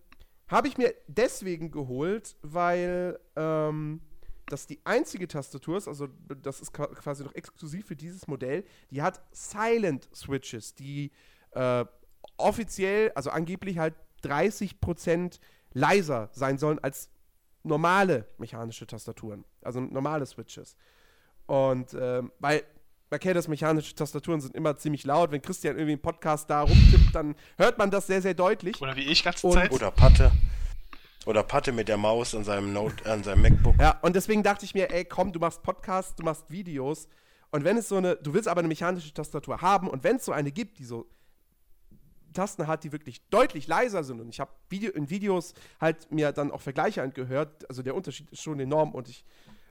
habe 0.49 0.69
ich 0.69 0.79
mir 0.79 0.95
deswegen 1.09 1.71
geholt, 1.71 2.37
weil 2.43 3.19
ähm, 3.35 4.01
das 4.49 4.67
die 4.67 4.81
einzige 4.85 5.27
Tastatur 5.27 5.77
ist, 5.79 5.89
also 5.89 6.07
das 6.41 6.61
ist 6.61 6.73
qua- 6.73 6.87
quasi 6.95 7.25
noch 7.25 7.35
exklusiv 7.35 7.87
für 7.87 7.97
dieses 7.97 8.29
Modell, 8.29 8.65
die 8.91 9.03
hat 9.03 9.21
Silent 9.33 10.09
Switches, 10.15 10.75
die 10.75 11.11
äh, 11.53 11.85
offiziell, 12.37 13.11
also 13.17 13.31
angeblich 13.31 13.79
halt 13.79 13.95
30% 14.23 15.41
leiser 15.73 16.29
sein 16.33 16.59
sollen 16.59 16.79
als 16.79 17.09
normale 17.67 18.27
mechanische 18.39 18.87
Tastaturen, 18.87 19.45
also 19.63 19.81
normale 19.81 20.25
Switches. 20.27 20.77
Und 21.47 21.95
ähm, 21.99 22.33
weil 22.39 22.63
man 23.11 23.21
kennt 23.21 23.37
das, 23.37 23.47
mechanische 23.47 23.95
Tastaturen 23.95 24.41
sind 24.41 24.55
immer 24.57 24.77
ziemlich 24.77 25.05
laut. 25.05 25.31
Wenn 25.31 25.41
Christian 25.43 25.77
irgendwie 25.77 25.93
im 25.93 26.01
Podcast 26.03 26.51
da 26.51 26.63
rumtippt, 26.63 27.15
dann 27.15 27.37
hört 27.57 27.79
man 27.79 27.91
das 27.91 28.07
sehr, 28.09 28.21
sehr 28.21 28.35
deutlich. 28.35 28.81
Oder 28.83 28.97
wie 28.97 29.05
ich 29.05 29.23
ganze 29.23 29.47
Und- 29.47 29.53
Zeit. 29.55 29.71
Oder 29.73 29.91
Patte. 29.91 30.33
Oder 31.25 31.43
Patte 31.43 31.73
mit 31.73 31.89
der 31.89 31.97
Maus 31.97 32.35
an 32.37 32.45
seinem 32.45 32.73
Note, 32.73 33.11
an 33.11 33.25
seinem 33.25 33.43
MacBook. 33.43 33.75
Ja, 33.81 33.99
und 34.03 34.15
deswegen 34.15 34.45
dachte 34.45 34.65
ich 34.65 34.75
mir, 34.75 34.93
ey, 34.93 35.05
komm, 35.05 35.33
du 35.33 35.41
machst 35.41 35.63
Podcasts, 35.63 36.15
du 36.15 36.23
machst 36.23 36.45
Videos. 36.51 37.09
Und 37.51 37.65
wenn 37.65 37.77
es 37.77 37.89
so 37.89 37.97
eine, 37.97 38.15
du 38.17 38.33
willst 38.35 38.49
aber 38.49 38.61
eine 38.61 38.69
mechanische 38.69 39.13
Tastatur 39.13 39.61
haben 39.61 39.89
und 39.89 40.05
wenn 40.05 40.17
es 40.17 40.25
so 40.25 40.33
eine 40.33 40.53
gibt, 40.53 40.79
die 40.79 40.85
so 40.85 41.07
Tasten 42.37 42.67
hat, 42.67 42.85
die 42.85 42.93
wirklich 42.93 43.27
deutlich 43.29 43.67
leiser 43.67 44.05
sind 44.05 44.21
und 44.21 44.29
ich 44.29 44.41
habe 44.41 44.51
Video, 44.69 44.93
in 44.93 45.11
Videos 45.11 45.55
halt 45.81 46.11
mir 46.13 46.33
dann 46.33 46.51
auch 46.51 46.61
Vergleiche 46.61 47.03
angehört, 47.03 47.69
also 47.69 47.83
der 47.83 47.95
Unterschied 47.95 48.31
ist 48.31 48.43
schon 48.43 48.61
enorm 48.61 48.95
und 48.95 49.09
ich 49.09 49.25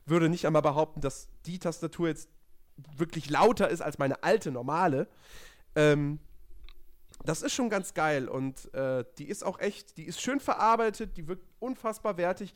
würde 0.06 0.30
nicht 0.30 0.46
einmal 0.46 0.62
behaupten, 0.62 1.02
dass 1.02 1.30
die 1.46 1.60
Tastatur 1.60 2.08
jetzt 2.10 2.30
wirklich 2.98 3.30
lauter 3.30 3.70
ist 3.70 3.82
als 3.82 3.98
meine 3.98 4.24
alte 4.24 4.52
normale. 4.52 5.08
Ähm, 5.76 6.20
das 7.24 7.42
ist 7.42 7.54
schon 7.54 7.70
ganz 7.70 7.94
geil 7.94 8.28
und 8.28 8.74
äh, 8.74 9.04
die 9.18 9.28
ist 9.28 9.44
auch 9.44 9.60
echt, 9.60 9.98
die 9.98 10.04
ist 10.04 10.22
schön 10.22 10.40
verarbeitet, 10.40 11.18
die 11.18 11.28
wirkt 11.28 11.48
unfassbar 11.60 12.18
wertig. 12.18 12.54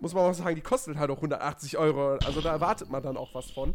Muss 0.00 0.14
man 0.14 0.24
auch 0.24 0.34
sagen, 0.34 0.56
die 0.56 0.62
kostet 0.62 0.96
halt 0.96 1.10
auch 1.10 1.16
180 1.16 1.76
Euro, 1.78 2.16
also 2.24 2.40
da 2.40 2.52
erwartet 2.52 2.90
man 2.90 3.02
dann 3.02 3.16
auch 3.16 3.34
was 3.34 3.50
von. 3.50 3.74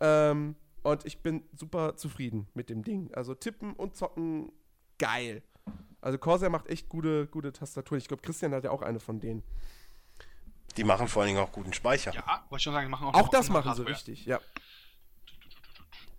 Ähm, 0.00 0.56
und 0.82 1.06
ich 1.06 1.22
bin 1.22 1.44
super 1.54 1.96
zufrieden 1.96 2.48
mit 2.54 2.68
dem 2.68 2.82
Ding. 2.82 3.12
Also 3.14 3.34
tippen 3.34 3.72
und 3.74 3.96
zocken, 3.96 4.50
geil. 5.02 5.42
Also 6.00 6.16
Corsair 6.18 6.48
macht 6.48 6.68
echt 6.68 6.88
gute, 6.88 7.26
gute 7.26 7.52
Tastaturen. 7.52 7.98
Ich 7.98 8.06
glaube, 8.06 8.22
Christian 8.22 8.54
hat 8.54 8.62
ja 8.62 8.70
auch 8.70 8.82
eine 8.82 9.00
von 9.00 9.18
denen. 9.18 9.42
Die 10.76 10.84
machen 10.84 11.08
vor 11.08 11.22
allen 11.22 11.34
Dingen 11.34 11.40
auch 11.40 11.50
guten 11.50 11.72
Speicher. 11.72 12.14
Ja, 12.14 12.44
wollte 12.48 12.56
ich 12.56 12.62
schon 12.62 12.72
sagen, 12.72 12.86
die 12.86 12.90
machen 12.90 13.08
auch 13.08 13.14
Auch 13.14 13.28
das 13.28 13.50
machen 13.50 13.74
sie 13.74 13.86
richtig, 13.86 14.24
ja. 14.24 14.40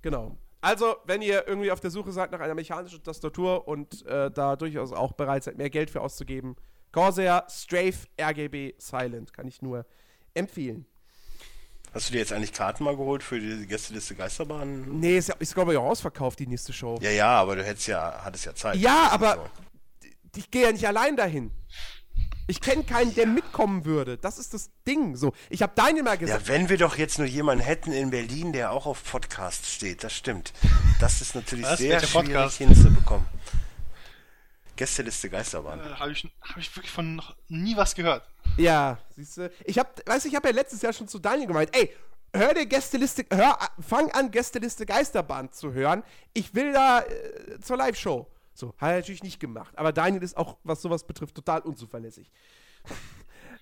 Genau. 0.02 0.38
Also, 0.60 0.98
wenn 1.06 1.22
ihr 1.22 1.48
irgendwie 1.48 1.72
auf 1.72 1.80
der 1.80 1.92
Suche 1.92 2.12
seid 2.12 2.32
nach 2.32 2.40
einer 2.40 2.56
mechanischen 2.56 3.02
Tastatur 3.02 3.68
und 3.68 4.06
äh, 4.06 4.30
da 4.30 4.56
durchaus 4.56 4.92
auch 4.92 5.14
bereit 5.14 5.44
seid, 5.44 5.58
mehr 5.58 5.70
Geld 5.70 5.90
für 5.90 6.02
auszugeben, 6.02 6.56
Corsair 6.92 7.46
Strafe 7.50 8.08
RGB 8.20 8.74
Silent 8.78 9.34
kann 9.34 9.48
ich 9.48 9.62
nur 9.62 9.86
empfehlen. 10.34 10.86
Hast 11.94 12.10
du 12.10 12.14
dir 12.14 12.20
jetzt 12.20 12.34
eigentlich 12.34 12.54
Karten 12.54 12.84
mal 12.84 12.96
geholt 12.98 13.22
für 13.22 13.40
die 13.40 13.68
Gästeliste 13.68 14.16
Geisterbahn? 14.16 15.00
Nee, 15.00 15.18
ist, 15.18 15.30
ist 15.40 15.54
glaube 15.54 15.74
ich 15.74 15.78
auch 15.78 15.86
ausverkauft, 15.86 16.40
die 16.40 16.48
nächste 16.48 16.74
Show. 16.74 16.98
Ja, 17.02 17.12
ja, 17.12 17.28
aber 17.40 17.56
du 17.56 17.64
hättest 17.64 17.88
ja, 17.88 18.22
hattest 18.24 18.46
ja 18.46 18.56
Zeit. 18.56 18.78
Ja, 18.78 19.10
aber- 19.12 19.36
so. 19.36 20.10
Ich 20.36 20.50
gehe 20.50 20.64
ja 20.64 20.72
nicht 20.72 20.88
allein 20.88 21.16
dahin. 21.16 21.52
Ich 22.48 22.60
kenne 22.60 22.84
keinen, 22.84 23.14
der 23.14 23.28
mitkommen 23.28 23.86
würde. 23.86 24.18
Das 24.18 24.38
ist 24.40 24.54
das 24.54 24.70
Ding. 24.88 25.16
So, 25.16 25.32
ich 25.50 25.62
habe 25.62 25.74
Daniel 25.76 26.04
mal 26.04 26.18
gesagt. 26.18 26.48
Ja, 26.48 26.54
wenn 26.54 26.68
wir 26.70 26.78
doch 26.78 26.98
jetzt 26.98 27.20
nur 27.20 27.28
jemanden 27.28 27.64
hätten 27.64 27.92
in 27.94 28.10
Berlin, 28.10 28.52
der 28.52 28.72
auch 28.72 28.86
auf 28.86 29.04
Podcasts 29.04 29.72
steht, 29.72 30.04
das 30.04 30.14
stimmt. 30.14 30.52
Das 31.00 31.22
ist 31.22 31.36
natürlich 31.36 31.66
Was? 31.66 31.78
sehr 31.80 32.00
schwierig 32.00 32.28
Podcast? 32.30 32.58
hinzubekommen. 32.58 33.26
Gästeliste 34.76 35.30
Geisterbahn. 35.30 35.80
Äh, 35.80 35.94
habe 35.96 36.12
ich, 36.12 36.28
hab 36.42 36.58
ich 36.58 36.76
wirklich 36.76 36.92
von 36.92 37.16
noch 37.16 37.36
nie 37.48 37.76
was 37.78 37.94
gehört. 37.96 38.28
Ja, 38.58 38.98
siehst 39.16 39.38
du. 39.38 39.52
Ich 39.66 39.78
hab, 39.80 40.08
weißt 40.08 40.26
du, 40.26 40.30
ich 40.30 40.36
habe 40.36 40.50
ja 40.50 40.54
letztes 40.54 40.82
Jahr 40.82 40.94
schon 40.94 41.08
zu 41.08 41.20
Daniel 41.20 41.48
gemeint, 41.48 41.76
ey, 41.76 41.94
hör 42.34 42.54
dir 42.54 42.66
Gästeliste, 42.66 43.26
hör, 43.32 43.58
fang 43.80 44.12
an, 44.12 44.32
Gästeliste 44.32 44.86
Geisterbahn 44.86 45.52
zu 45.52 45.74
hören. 45.74 46.04
Ich 46.34 46.54
will 46.56 46.74
da 46.74 47.02
äh, 47.02 47.60
zur 47.62 47.78
Live-Show. 47.78 48.28
So, 48.56 48.74
hat 48.78 48.90
er 48.90 48.96
natürlich 48.98 49.24
nicht 49.24 49.40
gemacht. 49.40 49.74
Aber 49.78 49.92
Daniel 49.92 50.22
ist 50.22 50.38
auch, 50.38 50.58
was 50.64 50.82
sowas 50.82 51.04
betrifft, 51.06 51.36
total 51.36 51.62
unzuverlässig. 51.62 52.30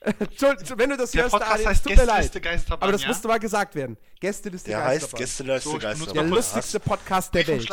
Entschuldigung, 0.01 0.79
wenn 0.79 0.89
du 0.89 0.97
das 0.97 1.11
Der 1.11 1.23
hörst, 1.23 1.33
Podcast 1.33 1.51
Daniel, 1.51 1.67
heißt 1.67 1.77
es 1.77 1.83
tut 1.83 1.91
mir 1.91 2.05
Gästeliste 2.05 2.37
leid. 2.39 2.43
Geisterbahn, 2.43 2.83
Aber 2.83 2.91
das 2.91 3.01
ja? 3.03 3.07
musste 3.07 3.27
mal 3.27 3.39
gesagt 3.39 3.75
werden. 3.75 3.97
Gästeliste 4.19 4.69
Der 4.71 4.83
heißt 4.83 5.15
Geisterbahn. 5.15 5.57
Gästeliste 5.59 6.05
So, 6.05 6.13
Der 6.13 6.23
lustigste 6.23 6.79
Podcast 6.79 7.33
der 7.33 7.47
Welt. 7.47 7.69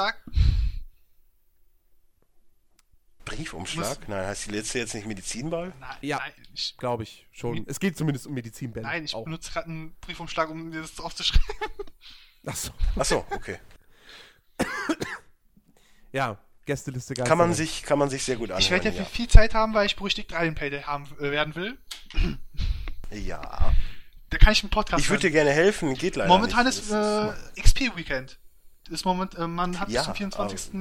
Briefumschlag? 3.28 3.84
Briefumschlag? 3.86 4.09
Nein, 4.09 4.26
heißt 4.26 4.46
die 4.46 4.50
letzte 4.50 4.78
jetzt 4.78 4.94
nicht 4.94 5.06
Medizinball? 5.06 5.72
Nein, 5.80 5.96
Ja. 6.02 6.20
Glaube 6.78 7.05
ich 7.05 7.26
schon. 7.30 7.64
Es 7.68 7.78
geht 7.78 7.96
zumindest 7.96 8.26
um 8.26 8.34
Medizinbälle. 8.34 8.86
nein, 8.86 9.05
ich 9.05 9.14
auch. 9.14 9.24
benutze 9.24 9.52
gerade 9.52 9.68
einen 9.68 9.94
Briefumschlag, 10.00 10.50
um 10.50 10.70
dir 10.70 10.80
das 10.82 10.94
draufzuschreiben. 10.94 11.46
Achso. 12.46 12.72
Achso, 12.96 13.26
okay. 13.30 13.59
Ja, 16.10 16.38
Gästeliste 16.68 17.14
Geisterbahn. 17.14 17.28
Kann 17.28 17.38
man 17.48 17.55
sich, 17.55 17.82
kann 17.82 17.98
man 17.98 18.10
sich 18.10 18.22
sehr 18.24 18.36
gut 18.36 18.50
anhören. 18.50 18.60
Ich 18.60 18.70
werde 18.70 18.90
ja 18.90 18.94
ja. 18.94 19.05
viel 19.05 19.28
Zeit 19.28 19.55
haben, 19.55 19.72
weil 19.74 19.86
ich 19.86 19.96
berüchtigt 19.96 20.28
Payday 20.28 20.82
haben 20.82 21.06
äh, 21.18 21.30
werden 21.30 21.55
will. 21.55 21.78
ja. 23.10 23.72
Da 24.30 24.36
kann 24.38 24.52
ich 24.52 24.62
einen 24.62 24.70
Podcast 24.70 25.02
Ich 25.02 25.09
würde 25.09 25.22
dir 25.22 25.30
gerne 25.30 25.50
helfen, 25.50 25.94
geht 25.94 26.16
leider 26.16 26.28
Momentan 26.28 26.66
nicht. 26.66 26.78
ist 26.78 26.90
äh, 26.90 27.32
XP 27.60 27.96
Weekend. 27.96 28.38
Ist 28.90 29.05
moment, 29.05 29.35
äh, 29.36 29.47
man 29.47 29.78
hat 29.78 29.89
Ja, 29.89 30.01
bis 30.01 30.06
zum 30.06 30.15
24. 30.15 30.73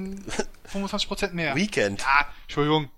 25% 0.72 1.32
mehr. 1.34 1.56
Weekend. 1.56 2.02
Ja, 2.02 2.28
Entschuldigung. 2.44 2.90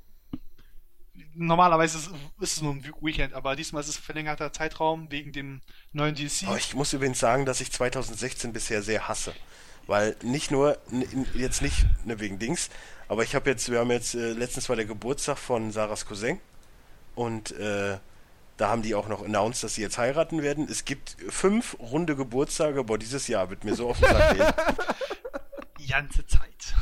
Normalerweise 1.36 1.98
ist, 1.98 2.10
ist 2.42 2.58
es 2.58 2.62
nur 2.62 2.74
ein 2.74 2.84
Weekend, 3.02 3.34
aber 3.34 3.56
diesmal 3.56 3.82
ist 3.82 3.90
es 3.90 3.98
ein 3.98 4.04
verlängerter 4.04 4.52
Zeitraum 4.52 5.10
wegen 5.10 5.32
dem 5.32 5.62
neuen 5.94 6.16
DLC. 6.16 6.48
Aber 6.48 6.58
ich 6.58 6.74
muss 6.76 6.92
übrigens 6.92 7.20
sagen, 7.20 7.46
dass 7.46 7.62
ich 7.62 7.72
2016 7.72 8.52
bisher 8.52 8.82
sehr 8.82 9.08
hasse. 9.08 9.34
Weil 9.88 10.16
nicht 10.22 10.52
nur, 10.52 10.78
jetzt 11.34 11.62
nicht 11.62 11.86
ne, 12.06 12.20
wegen 12.20 12.38
Dings, 12.40 12.70
aber 13.08 13.24
ich 13.24 13.34
habe 13.36 13.50
jetzt, 13.50 13.72
wir 13.72 13.80
haben 13.80 13.90
jetzt, 13.90 14.14
äh, 14.14 14.34
letztens 14.34 14.70
war 14.70 14.76
der 14.76 14.86
Geburtstag 14.86 15.38
von 15.38 15.72
Sarahs 15.72 16.06
Cousin 16.06 16.40
und 17.16 17.52
äh, 17.52 17.98
da 18.60 18.70
haben 18.70 18.82
die 18.84 18.94
auch 18.94 19.08
noch 19.08 19.24
announced, 19.24 19.64
dass 19.64 19.74
sie 19.76 19.82
jetzt 19.82 19.98
heiraten 19.98 20.44
werden. 20.44 20.68
Es 20.70 20.86
gibt 20.86 21.16
fünf 21.30 21.76
runde 21.80 22.16
Geburtstage, 22.16 22.84
boah, 22.84 22.98
dieses 23.00 23.28
Jahr 23.28 23.50
wird 23.50 23.64
mir 23.64 23.74
so 23.74 23.90
auf 23.90 24.00
den 24.00 24.10
Sack 24.10 24.38
gehen. 24.38 24.48
Die 25.80 25.88
ganze 25.88 26.28
Zeit. 26.28 26.76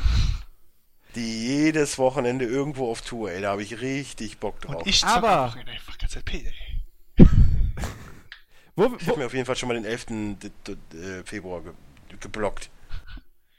die 1.14 1.46
jedes 1.46 1.96
Wochenende 1.98 2.44
irgendwo 2.44 2.90
auf 2.90 3.00
Tour, 3.00 3.30
ey. 3.30 3.40
Da 3.40 3.52
habe 3.52 3.62
ich 3.62 3.80
richtig 3.80 4.38
Bock 4.38 4.60
drauf. 4.60 4.74
Und 4.76 4.86
ich 4.86 5.02
Aber- 5.04 5.44
einfach 5.44 5.56
in 5.56 5.68
einfach 5.68 5.96
ganz 5.96 6.14
Payday. 6.22 6.52
Wo, 8.76 8.84
Ich 8.98 9.06
wo, 9.06 9.10
habe 9.12 9.20
mir 9.20 9.26
auf 9.26 9.34
jeden 9.34 9.46
Fall 9.46 9.56
schon 9.56 9.68
mal 9.68 9.74
den 9.74 9.84
11. 9.84 10.06
D- 10.06 10.50
D- 10.66 10.98
äh, 10.98 11.24
Februar 11.24 11.62
ge 11.62 11.72
geblockt. 12.20 12.70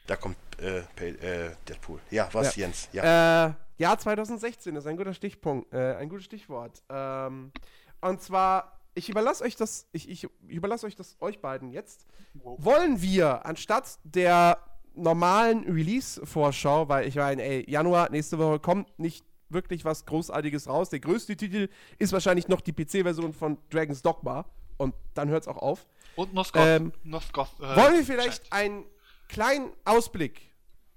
Da 0.08 0.16
kommt 0.16 0.38
äh, 0.60 0.82
Pay 0.96 1.10
äh, 1.12 1.52
Deadpool. 1.68 2.00
Ja, 2.12 2.30
was, 2.32 2.56
Ja. 2.56 2.62
Jens? 2.66 2.90
Ja. 2.94 3.48
Äh, 3.48 3.54
ja, 3.78 3.98
2016 3.98 4.76
ist 4.76 4.88
ein 4.88 4.98
guter 4.98 5.14
Stichpunkt, 5.14 5.74
äh, 5.74 5.96
ein 5.96 6.10
gutes 6.10 6.26
Stichwort. 6.26 6.82
Ähm, 6.90 7.52
und 8.02 8.22
zwar, 8.22 8.80
ich 8.94 9.10
überlasse 9.10 9.44
euch 9.44 9.56
das, 9.56 9.88
ich, 9.92 10.10
ich 10.10 10.28
überlasse 10.48 10.86
euch 10.86 10.96
das 10.96 11.18
euch 11.20 11.40
beiden 11.40 11.72
jetzt. 11.72 12.06
Wow. 12.34 12.58
Wollen 12.64 13.02
wir 13.02 13.46
anstatt 13.46 14.00
der 14.04 14.58
normalen 14.96 15.64
Release-Vorschau, 15.64 16.90
weil 16.90 17.08
ich 17.08 17.16
meine, 17.16 17.44
ey, 17.44 17.70
Januar, 17.70 18.10
nächste 18.12 18.38
Woche 18.38 18.60
kommt 18.60 19.00
nicht 19.00 19.26
wirklich 19.50 19.86
was 19.86 20.06
Großartiges 20.06 20.68
raus. 20.68 20.90
Der 20.90 21.00
größte 21.00 21.36
Titel 21.36 21.70
ist 21.98 22.14
wahrscheinlich 22.14 22.48
noch 22.48 22.62
die 22.62 22.74
PC-Version 22.74 23.34
von 23.34 23.58
Dragon's 23.70 24.02
Dogma. 24.02 24.46
Und 24.78 24.96
dann 25.14 25.30
hört 25.30 25.44
es 25.44 25.48
auch 25.48 25.58
auf. 25.58 25.88
Und 26.16 26.34
Nosgoth. 26.34 26.62
Ähm, 26.64 26.94
Nosgoth 27.04 27.60
äh, 27.60 27.76
Wollen 27.76 27.96
wir 27.96 28.04
vielleicht 28.04 28.44
Chat. 28.44 28.54
einen 28.54 28.86
kleinen 29.28 29.72
Ausblick 29.86 30.42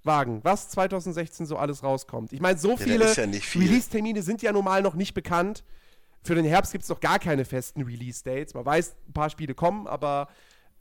wagen, 0.04 0.40
was 0.42 0.68
2016 0.70 1.46
so 1.46 1.56
alles 1.56 1.82
rauskommt? 1.82 2.32
Ich 2.32 2.40
meine, 2.40 2.58
so 2.58 2.70
da 2.70 2.76
viele 2.76 3.06
ja 3.06 3.26
viel. 3.40 3.62
Release-Termine 3.62 4.22
sind 4.22 4.42
ja 4.42 4.52
normal 4.52 4.82
noch 4.82 4.94
nicht 4.94 5.14
bekannt. 5.14 5.64
Für 6.24 6.34
den 6.34 6.44
Herbst 6.44 6.72
gibt 6.72 6.84
es 6.84 6.88
noch 6.88 7.00
gar 7.00 7.18
keine 7.18 7.44
festen 7.44 7.82
Release-Dates. 7.82 8.54
Man 8.54 8.64
weiß, 8.64 8.94
ein 9.08 9.12
paar 9.12 9.30
Spiele 9.30 9.54
kommen, 9.54 9.86
aber 9.86 10.28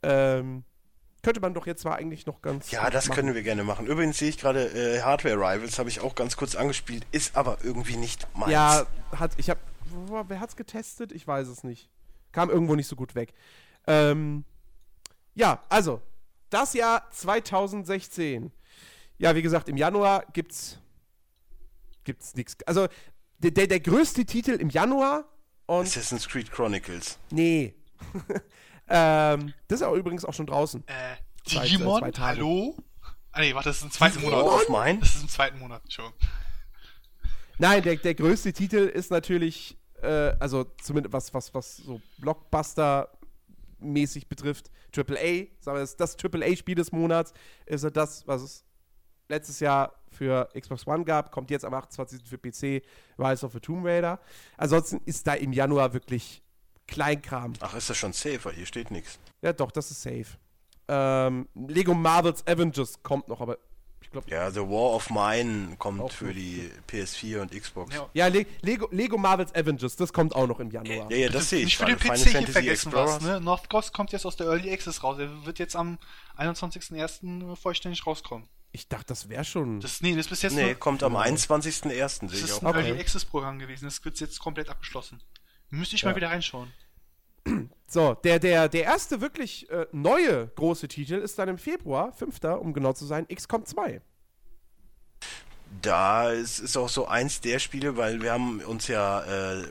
ähm, 0.02 0.64
könnte 1.22 1.40
man 1.40 1.54
doch 1.54 1.66
jetzt 1.66 1.82
zwar 1.82 1.96
eigentlich 1.96 2.26
noch 2.26 2.42
ganz. 2.42 2.70
Ja, 2.70 2.90
das 2.90 3.08
machen. 3.08 3.16
können 3.16 3.34
wir 3.34 3.42
gerne 3.42 3.62
machen. 3.64 3.86
Übrigens 3.86 4.18
sehe 4.18 4.28
ich 4.28 4.38
gerade 4.38 4.66
äh, 4.66 5.02
Hardware 5.02 5.36
Rivals, 5.36 5.78
habe 5.78 5.88
ich 5.88 6.00
auch 6.00 6.14
ganz 6.14 6.36
kurz 6.36 6.56
angespielt, 6.56 7.06
ist 7.12 7.36
aber 7.36 7.58
irgendwie 7.62 7.96
nicht 7.96 8.26
meins. 8.36 8.52
Ja, 8.52 8.86
hat, 9.16 9.32
ich 9.36 9.48
habe. 9.48 9.60
Wer 10.26 10.40
hat's 10.40 10.56
getestet? 10.56 11.12
Ich 11.12 11.26
weiß 11.26 11.48
es 11.48 11.64
nicht. 11.64 11.88
Kam 12.32 12.50
irgendwo 12.50 12.74
nicht 12.74 12.88
so 12.88 12.96
gut 12.96 13.14
weg. 13.14 13.34
Ähm, 13.86 14.44
ja, 15.34 15.62
also, 15.68 16.00
das 16.50 16.74
Jahr 16.74 17.08
2016. 17.10 18.50
Ja, 19.18 19.34
wie 19.36 19.42
gesagt, 19.42 19.68
im 19.68 19.76
Januar 19.76 20.24
gibt's. 20.32 20.78
Gibt's 22.04 22.34
nichts. 22.34 22.56
Also, 22.66 22.88
der, 23.38 23.52
der, 23.52 23.66
der 23.68 23.80
größte 23.80 24.24
Titel 24.24 24.52
im 24.52 24.70
Januar 24.70 25.24
und. 25.78 25.86
Assassin's 25.86 26.28
Creed 26.28 26.50
Chronicles. 26.50 27.18
Nee. 27.30 27.74
ähm, 28.88 29.54
das 29.68 29.80
ist 29.80 29.86
auch 29.86 29.94
übrigens 29.94 30.24
auch 30.24 30.34
schon 30.34 30.46
draußen. 30.46 30.82
Äh, 30.86 31.16
Zwei- 31.44 31.64
Digimon, 31.64 32.00
zwei 32.00 32.10
Tage. 32.10 32.38
hallo? 32.40 32.76
Ah 33.32 33.40
nee, 33.40 33.54
warte, 33.54 33.70
das 33.70 33.78
ist 33.78 33.84
im 33.84 33.90
zweiten 33.90 34.22
War 34.22 34.30
Monat. 34.30 34.44
auf 34.46 34.68
mein? 34.68 35.00
Das 35.00 35.14
ist 35.16 35.22
im 35.22 35.28
zweiten 35.28 35.58
Monat 35.58 35.82
schon. 35.90 36.12
Nein, 37.58 37.82
der, 37.82 37.96
der 37.96 38.14
größte 38.14 38.52
Titel 38.52 38.76
ist 38.76 39.10
natürlich, 39.10 39.78
äh, 40.02 40.34
also 40.38 40.64
zumindest 40.82 41.12
was, 41.12 41.32
was, 41.32 41.54
was 41.54 41.76
so 41.78 42.00
Blockbuster-mäßig 42.20 44.28
betrifft, 44.28 44.70
AAA, 44.94 45.46
sagen 45.60 45.78
wir 45.78 45.80
das, 45.80 45.96
das 45.96 46.16
AAA-Spiel 46.22 46.74
des 46.74 46.92
Monats 46.92 47.32
ist 47.66 47.84
das, 47.96 48.26
was 48.26 48.42
es 48.42 48.64
letztes 49.28 49.60
Jahr 49.60 49.92
für 50.10 50.48
Xbox 50.58 50.86
One 50.86 51.04
gab, 51.04 51.32
kommt 51.32 51.50
jetzt 51.50 51.64
am 51.64 51.74
28. 51.74 52.22
für 52.28 52.38
PC, 52.38 52.84
Rise 53.18 53.46
of 53.46 53.52
the 53.52 53.60
Tomb 53.60 53.84
Raider. 53.84 54.18
Ansonsten 54.56 55.00
ist 55.06 55.26
da 55.26 55.34
im 55.34 55.52
Januar 55.52 55.92
wirklich 55.94 56.42
Kleinkram. 56.86 57.54
Ach, 57.60 57.74
ist 57.74 57.88
das 57.88 57.96
schon 57.96 58.12
safe? 58.12 58.44
Weil 58.44 58.54
Hier 58.54 58.66
steht 58.66 58.90
nichts. 58.90 59.18
Ja, 59.40 59.52
doch, 59.52 59.70
das 59.70 59.90
ist 59.90 60.02
safe. 60.02 60.26
Ähm, 60.88 61.48
Lego 61.54 61.94
Marvel's 61.94 62.46
Avengers 62.46 63.02
kommt 63.02 63.28
noch, 63.28 63.40
aber 63.40 63.56
ich 64.02 64.10
glaube, 64.10 64.28
Ja, 64.30 64.50
The 64.50 64.60
War 64.60 64.94
of 64.94 65.08
Mine 65.10 65.76
kommt 65.78 66.00
Auch 66.00 66.10
für 66.12 66.34
die 66.34 66.70
PS4 66.90 67.40
und 67.40 67.52
Xbox. 67.52 67.94
Ja. 67.94 68.10
ja, 68.12 68.26
Le 68.26 68.44
Lego, 68.60 68.88
Lego 68.90 69.16
Marvel's 69.16 69.54
Avengers, 69.54 69.96
das 69.96 70.12
kommt 70.12 70.34
auch 70.34 70.46
noch 70.46 70.60
im 70.60 70.70
Januar. 70.70 71.10
Ja, 71.10 71.16
ja, 71.16 71.28
das 71.28 71.48
sehe 71.48 71.60
ich 71.60 71.64
Nicht 71.66 71.76
für 71.78 71.86
den. 71.86 71.98
PC 71.98 72.16
hier 72.16 72.48
vergessen 72.48 72.92
was, 72.92 73.20
ne? 73.22 73.40
Northghost 73.40 73.94
kommt 73.94 74.12
jetzt 74.12 74.26
aus 74.26 74.36
der 74.36 74.48
Early 74.48 74.72
Access 74.72 75.02
raus. 75.02 75.18
Er 75.18 75.46
wird 75.46 75.58
jetzt 75.58 75.76
am 75.76 75.98
21.01. 76.36 77.56
vollständig 77.56 78.06
rauskommen. 78.06 78.48
Ich 78.74 78.88
dachte, 78.88 79.06
das 79.08 79.28
wäre 79.28 79.44
schon. 79.44 79.80
Das, 79.80 80.00
nee, 80.00 80.12
das 80.16 80.20
ist 80.26 80.30
bis 80.30 80.42
jetzt 80.42 80.54
Nee, 80.54 80.74
kommt 80.74 81.02
am 81.02 81.12
Genau. 81.12 81.24
21.01. 81.24 81.90
das 81.90 82.18
sehe 82.18 82.26
ich 82.38 82.44
ist 82.44 82.62
ein 82.62 82.66
Okay. 82.66 82.86
Early 82.88 83.00
Access 83.00 83.24
Programm 83.26 83.58
gewesen. 83.58 83.84
Das 83.84 84.02
wird 84.04 84.18
jetzt 84.18 84.38
komplett 84.38 84.70
abgeschlossen. 84.70 85.22
Müsste 85.68 85.96
ich 85.96 86.02
Ja. 86.02 86.08
mal 86.10 86.16
wieder 86.16 86.30
reinschauen. 86.30 86.72
So, 87.86 88.14
der, 88.14 88.38
der, 88.38 88.68
der 88.68 88.84
erste 88.84 89.20
wirklich 89.20 89.68
äh, 89.70 89.86
neue 89.92 90.46
große 90.54 90.88
Titel 90.88 91.14
ist 91.14 91.38
dann 91.38 91.48
im 91.48 91.58
Februar, 91.58 92.12
5. 92.12 92.40
um 92.60 92.72
genau 92.72 92.92
zu 92.92 93.04
sein, 93.04 93.26
XCOM 93.28 93.66
2. 93.66 94.00
Da 95.80 96.30
ist, 96.30 96.58
ist 96.60 96.76
auch 96.76 96.88
so 96.88 97.06
eins 97.06 97.40
der 97.40 97.58
Spiele, 97.58 97.96
weil 97.96 98.22
wir 98.22 98.32
haben 98.32 98.60
uns 98.60 98.88
ja 98.88 99.22
äh, 99.24 99.64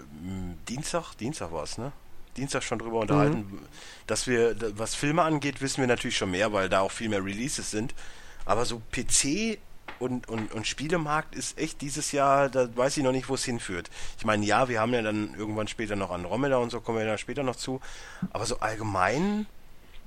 Dienstag, 0.68 1.14
Dienstag 1.16 1.52
war 1.52 1.64
es, 1.64 1.78
ne? 1.78 1.92
Dienstag 2.38 2.64
schon 2.64 2.80
drüber 2.80 3.00
unterhalten, 3.00 3.60
dass 4.08 4.26
wir, 4.26 4.56
was 4.78 4.96
Filme 4.96 5.22
angeht, 5.22 5.62
wissen 5.62 5.82
wir 5.82 5.88
natürlich 5.88 6.18
schon 6.18 6.32
mehr, 6.32 6.54
weil 6.54 6.70
da 6.70 6.80
auch 6.82 6.92
viel 6.92 7.10
mehr 7.10 7.24
Releases 7.24 7.72
sind. 7.72 7.94
Aber 8.46 8.66
so 8.66 8.82
PC 8.92 9.58
und, 10.00 10.28
und, 10.30 10.52
und 10.54 10.66
Spielemarkt 10.68 11.36
ist 11.36 11.58
echt 11.60 11.82
dieses 11.82 12.12
Jahr, 12.12 12.50
da 12.50 12.76
weiß 12.76 12.98
ich 12.98 13.04
noch 13.04 13.12
nicht, 13.12 13.30
wo 13.30 13.36
es 13.36 13.44
hinführt. 13.46 13.90
Ich 14.18 14.26
meine, 14.26 14.46
ja, 14.46 14.68
wir 14.68 14.80
haben 14.82 14.94
ja 14.94 15.02
dann 15.04 15.34
irgendwann 15.36 15.68
später 15.68 15.96
noch 15.96 16.10
Andromeda 16.12 16.58
und 16.58 16.72
so, 16.72 16.82
kommen 16.82 16.98
wir 16.98 17.06
dann 17.06 17.18
später 17.20 17.44
noch 17.44 17.56
zu. 17.56 17.82
Aber 18.32 18.46
so 18.46 18.60
allgemein, 18.60 19.46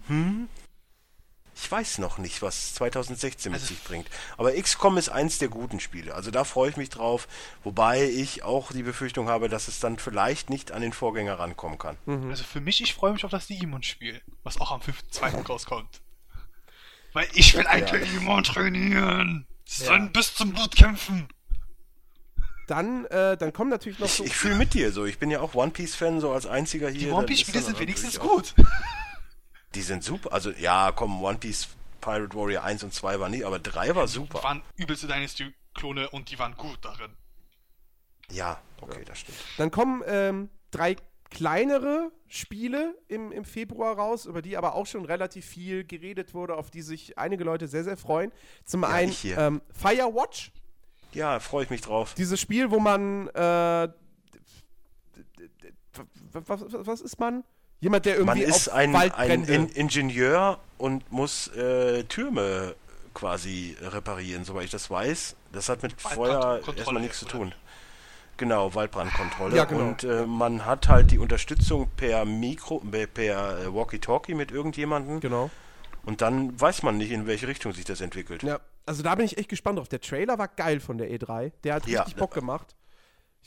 hm, 0.08 0.48
ich 1.56 1.70
weiß 1.70 1.98
noch 1.98 2.18
nicht, 2.18 2.42
was 2.42 2.74
2016 2.74 3.52
mit 3.52 3.60
Also- 3.60 3.72
sich 3.72 3.84
bringt. 3.84 4.08
Aber 4.36 4.52
XCOM 4.60 4.98
ist 4.98 5.08
eins 5.10 5.38
der 5.38 5.46
guten 5.46 5.78
Spiele. 5.78 6.12
Also 6.14 6.32
da 6.32 6.42
freue 6.42 6.70
ich 6.70 6.76
mich 6.76 6.90
drauf. 6.90 7.28
Wobei 7.62 8.02
ich 8.02 8.42
auch 8.42 8.72
die 8.72 8.82
Befürchtung 8.82 9.28
habe, 9.28 9.48
dass 9.48 9.68
es 9.68 9.78
dann 9.78 9.96
vielleicht 10.00 10.50
nicht 10.50 10.72
an 10.72 10.82
den 10.82 10.92
Vorgänger 10.92 11.38
rankommen 11.38 11.78
kann. 11.78 11.96
Also 12.28 12.42
für 12.42 12.60
mich, 12.60 12.82
ich 12.82 12.94
freue 12.94 13.12
mich 13.12 13.24
auf 13.24 13.30
das 13.30 13.46
Digimon-Spiel, 13.46 14.20
was 14.42 14.60
auch 14.60 14.72
am 14.72 14.80
5.2. 14.80 15.46
rauskommt. 15.46 16.00
Weil 17.14 17.26
ich 17.32 17.54
will 17.56 17.66
ein 17.66 17.86
Ja. 17.86 17.92
Digimon 17.92 18.44
trainieren. 18.44 19.46
Dann 19.86 20.12
bis 20.12 20.34
zum 20.34 20.52
Blut 20.52 20.76
kämpfen. 20.76 21.26
Dann, 22.66 23.04
äh, 23.06 23.36
dann 23.36 23.52
kommen 23.52 23.70
natürlich 23.70 23.98
noch 23.98 24.06
Ich, 24.06 24.12
so. 24.14 24.24
ich 24.24 24.36
fühle 24.36 24.56
mit 24.56 24.74
dir 24.74 24.90
so. 24.92 25.04
Ich 25.04 25.18
bin 25.18 25.30
ja 25.30 25.40
auch 25.40 25.54
One 25.54 25.70
Piece-Fan, 25.70 26.20
so 26.20 26.32
als 26.32 26.46
einziger 26.46 26.88
hier. 26.88 27.08
Die 27.08 27.10
One 27.10 27.26
Piece-Spiele 27.26 27.60
sind 27.62 27.78
wenigstens 27.78 28.18
gut. 28.18 28.54
Die 29.74 29.82
sind 29.82 30.02
super. 30.04 30.32
Also 30.32 30.50
ja, 30.50 30.92
komm, 30.92 31.22
One 31.22 31.38
Piece 31.38 31.68
Pirate 32.00 32.34
Warrior 32.36 32.62
1 32.64 32.82
und 32.84 32.92
2 32.94 33.20
war 33.20 33.28
nicht, 33.28 33.44
aber 33.44 33.58
3 33.58 33.94
war 33.94 34.08
super. 34.08 34.42
waren 34.42 34.62
übelste 34.76 35.06
Dynasty-Klone 35.06 36.10
und 36.10 36.30
die 36.30 36.38
waren 36.38 36.54
gut 36.56 36.78
darin. 36.82 37.10
Ja, 38.30 38.60
okay, 38.80 39.04
das 39.04 39.20
stimmt. 39.20 39.38
Dann 39.58 39.70
kommen 39.70 40.02
ähm, 40.06 40.48
drei 40.70 40.96
kleinere 41.34 42.10
Spiele 42.28 42.94
im, 43.08 43.30
im 43.32 43.44
Februar 43.44 43.96
raus, 43.98 44.24
über 44.24 44.40
die 44.40 44.56
aber 44.56 44.74
auch 44.74 44.86
schon 44.86 45.04
relativ 45.04 45.44
viel 45.44 45.84
geredet 45.84 46.32
wurde, 46.32 46.56
auf 46.56 46.70
die 46.70 46.80
sich 46.82 47.18
einige 47.18 47.44
Leute 47.44 47.68
sehr, 47.68 47.84
sehr 47.84 47.96
freuen. 47.98 48.32
Zum 48.64 48.84
einen 48.84 49.10
ich 49.10 49.18
hier. 49.18 49.36
ähm, 49.36 49.60
Firewatch, 49.72 50.50
Ja, 51.12 51.40
freue 51.40 51.64
ich 51.64 51.70
mich 51.70 51.82
drauf. 51.82 52.14
dieses 52.14 52.40
Spiel, 52.40 52.70
wo 52.70 52.78
man 52.80 53.28
äh, 53.28 53.88
was, 56.32 56.60
was, 56.60 56.86
was 56.86 57.00
ist 57.00 57.18
man? 57.20 57.44
Jemand, 57.80 58.06
der 58.06 58.24
Man 58.24 58.36
irgendwie 58.38 58.50
ist 58.56 58.68
auf 58.68 58.74
ein, 58.74 58.94
ein 58.96 59.44
In 59.44 59.68
Ingenieur 59.68 60.58
und 60.78 61.10
muss 61.12 61.48
äh, 61.48 62.04
Türme 62.04 62.74
quasi 63.12 63.76
reparieren, 63.80 64.44
soweit 64.44 64.64
ich 64.64 64.70
das 64.70 64.90
weiß. 64.90 65.36
Das 65.52 65.68
hat 65.68 65.82
mit 65.82 66.00
Feuer 66.00 66.60
erstmal 66.76 67.02
nichts 67.02 67.18
zu 67.18 67.26
oder? 67.26 67.32
tun. 67.32 67.54
Genau, 68.36 68.74
Waldbrandkontrolle. 68.74 69.56
Ja, 69.56 69.64
genau. 69.64 69.88
Und 69.88 70.04
äh, 70.04 70.26
man 70.26 70.66
hat 70.66 70.88
halt 70.88 71.10
die 71.10 71.18
Unterstützung 71.18 71.88
per 71.96 72.24
Mikro, 72.24 72.80
per, 72.80 73.06
per 73.06 73.58
äh, 73.60 73.74
Walkie-Talkie 73.74 74.34
mit 74.34 74.50
irgendjemandem. 74.50 75.20
Genau. 75.20 75.50
Und 76.04 76.20
dann 76.20 76.60
weiß 76.60 76.82
man 76.82 76.96
nicht, 76.96 77.10
in 77.12 77.26
welche 77.26 77.48
Richtung 77.48 77.72
sich 77.72 77.84
das 77.84 78.00
entwickelt. 78.00 78.42
Ja, 78.42 78.60
also 78.86 79.02
da 79.02 79.14
bin 79.14 79.24
ich 79.24 79.38
echt 79.38 79.48
gespannt 79.48 79.78
drauf. 79.78 79.88
Der 79.88 80.00
Trailer 80.00 80.38
war 80.38 80.48
geil 80.48 80.80
von 80.80 80.98
der 80.98 81.10
E3. 81.10 81.52
Der 81.62 81.74
hat 81.74 81.86
Ja. 81.86 82.00
richtig 82.02 82.16
Bock 82.16 82.34
gemacht. 82.34 82.76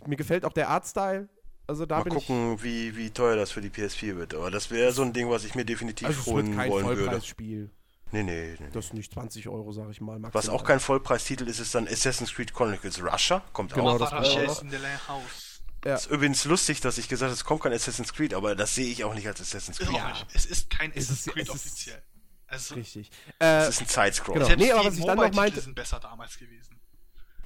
Mir 0.05 0.15
gefällt 0.15 0.45
auch 0.45 0.53
der 0.53 0.69
Artstyle. 0.69 1.27
Also 1.67 1.85
da 1.85 1.97
Mal 1.97 2.03
bin 2.05 2.13
gucken, 2.13 2.63
wie, 2.63 2.95
wie 2.95 3.09
teuer 3.09 3.35
das 3.35 3.51
für 3.51 3.61
die 3.61 3.69
PS4 3.69 4.15
wird. 4.15 4.33
Aber 4.33 4.49
das 4.49 4.71
wäre 4.71 4.93
so 4.93 5.01
ein 5.01 5.11
Ding, 5.11 5.29
was 5.29 5.43
ich 5.43 5.53
mir 5.53 5.61
ich. 5.61 5.67
definitiv 5.67 6.07
Also 6.07 6.31
holen 6.31 6.55
wollen 6.57 6.87
würde. 6.87 7.01
Vollpreisspiel. 7.03 7.69
Nee, 8.11 8.23
nee, 8.23 8.55
nee. 8.59 8.67
Das 8.71 8.85
ist 8.85 8.93
nicht 8.93 9.11
20 9.13 9.47
Euro, 9.49 9.71
sag 9.73 9.89
ich 9.89 9.99
mal. 10.01 10.17
Was 10.23 10.33
maximal. 10.33 10.55
auch 10.55 10.63
kein 10.63 10.79
Vollpreistitel 10.79 11.47
ist, 11.47 11.59
ist 11.59 11.75
dann 11.75 11.87
Assassin's 11.87 12.33
Creed 12.33 12.53
Chronicles 12.53 13.03
Russia. 13.03 13.41
Kommt 13.53 13.73
Genau, 13.73 13.95
auch. 13.95 13.99
das 13.99 14.11
war 14.11 14.23
war 14.23 14.41
das 14.43 14.57
auch- 14.59 14.61
in 14.63 14.69
der 14.71 15.07
Haus. 15.07 15.61
Ja. 15.85 15.95
Ist 15.95 16.07
übrigens 16.07 16.43
lustig, 16.45 16.81
dass 16.81 16.97
ich 16.97 17.07
gesagt 17.07 17.29
habe, 17.29 17.33
es 17.33 17.45
kommt 17.45 17.61
kein 17.63 17.73
Assassin's 17.73 18.13
Creed, 18.13 18.33
aber 18.33 18.55
das 18.55 18.75
sehe 18.75 18.87
ich 18.89 19.03
auch 19.03 19.13
nicht 19.13 19.27
als 19.27 19.39
Assassin's 19.41 19.77
Creed. 19.77 19.91
nicht. 19.91 20.25
Es 20.33 20.45
ist 20.45 20.69
kein 20.69 20.91
Es 20.91 21.05
Assassin's 21.05 21.27
ist- 21.27 21.33
Creed 21.33 21.49
es 21.49 21.55
ist- 21.55 21.65
offiziell. 21.65 22.03
Also, 22.47 22.75
Richtig. 22.75 23.11
Es 23.39 23.45
Äh, 23.45 23.69
ist 23.69 23.81
ein 23.81 23.87
Sidescroll. 23.87 24.35
Genau. 24.39 24.47
Nee, 24.55 24.71
aber 24.71 24.81
die 24.83 24.87
was 24.87 24.97
ich 24.97 25.05
dann 25.05 25.17
noch 25.17 25.33
meinte- 25.33 25.59
sind 25.61 25.75
besser 25.75 25.99
damals 25.99 26.37
gewesen. 26.39 26.79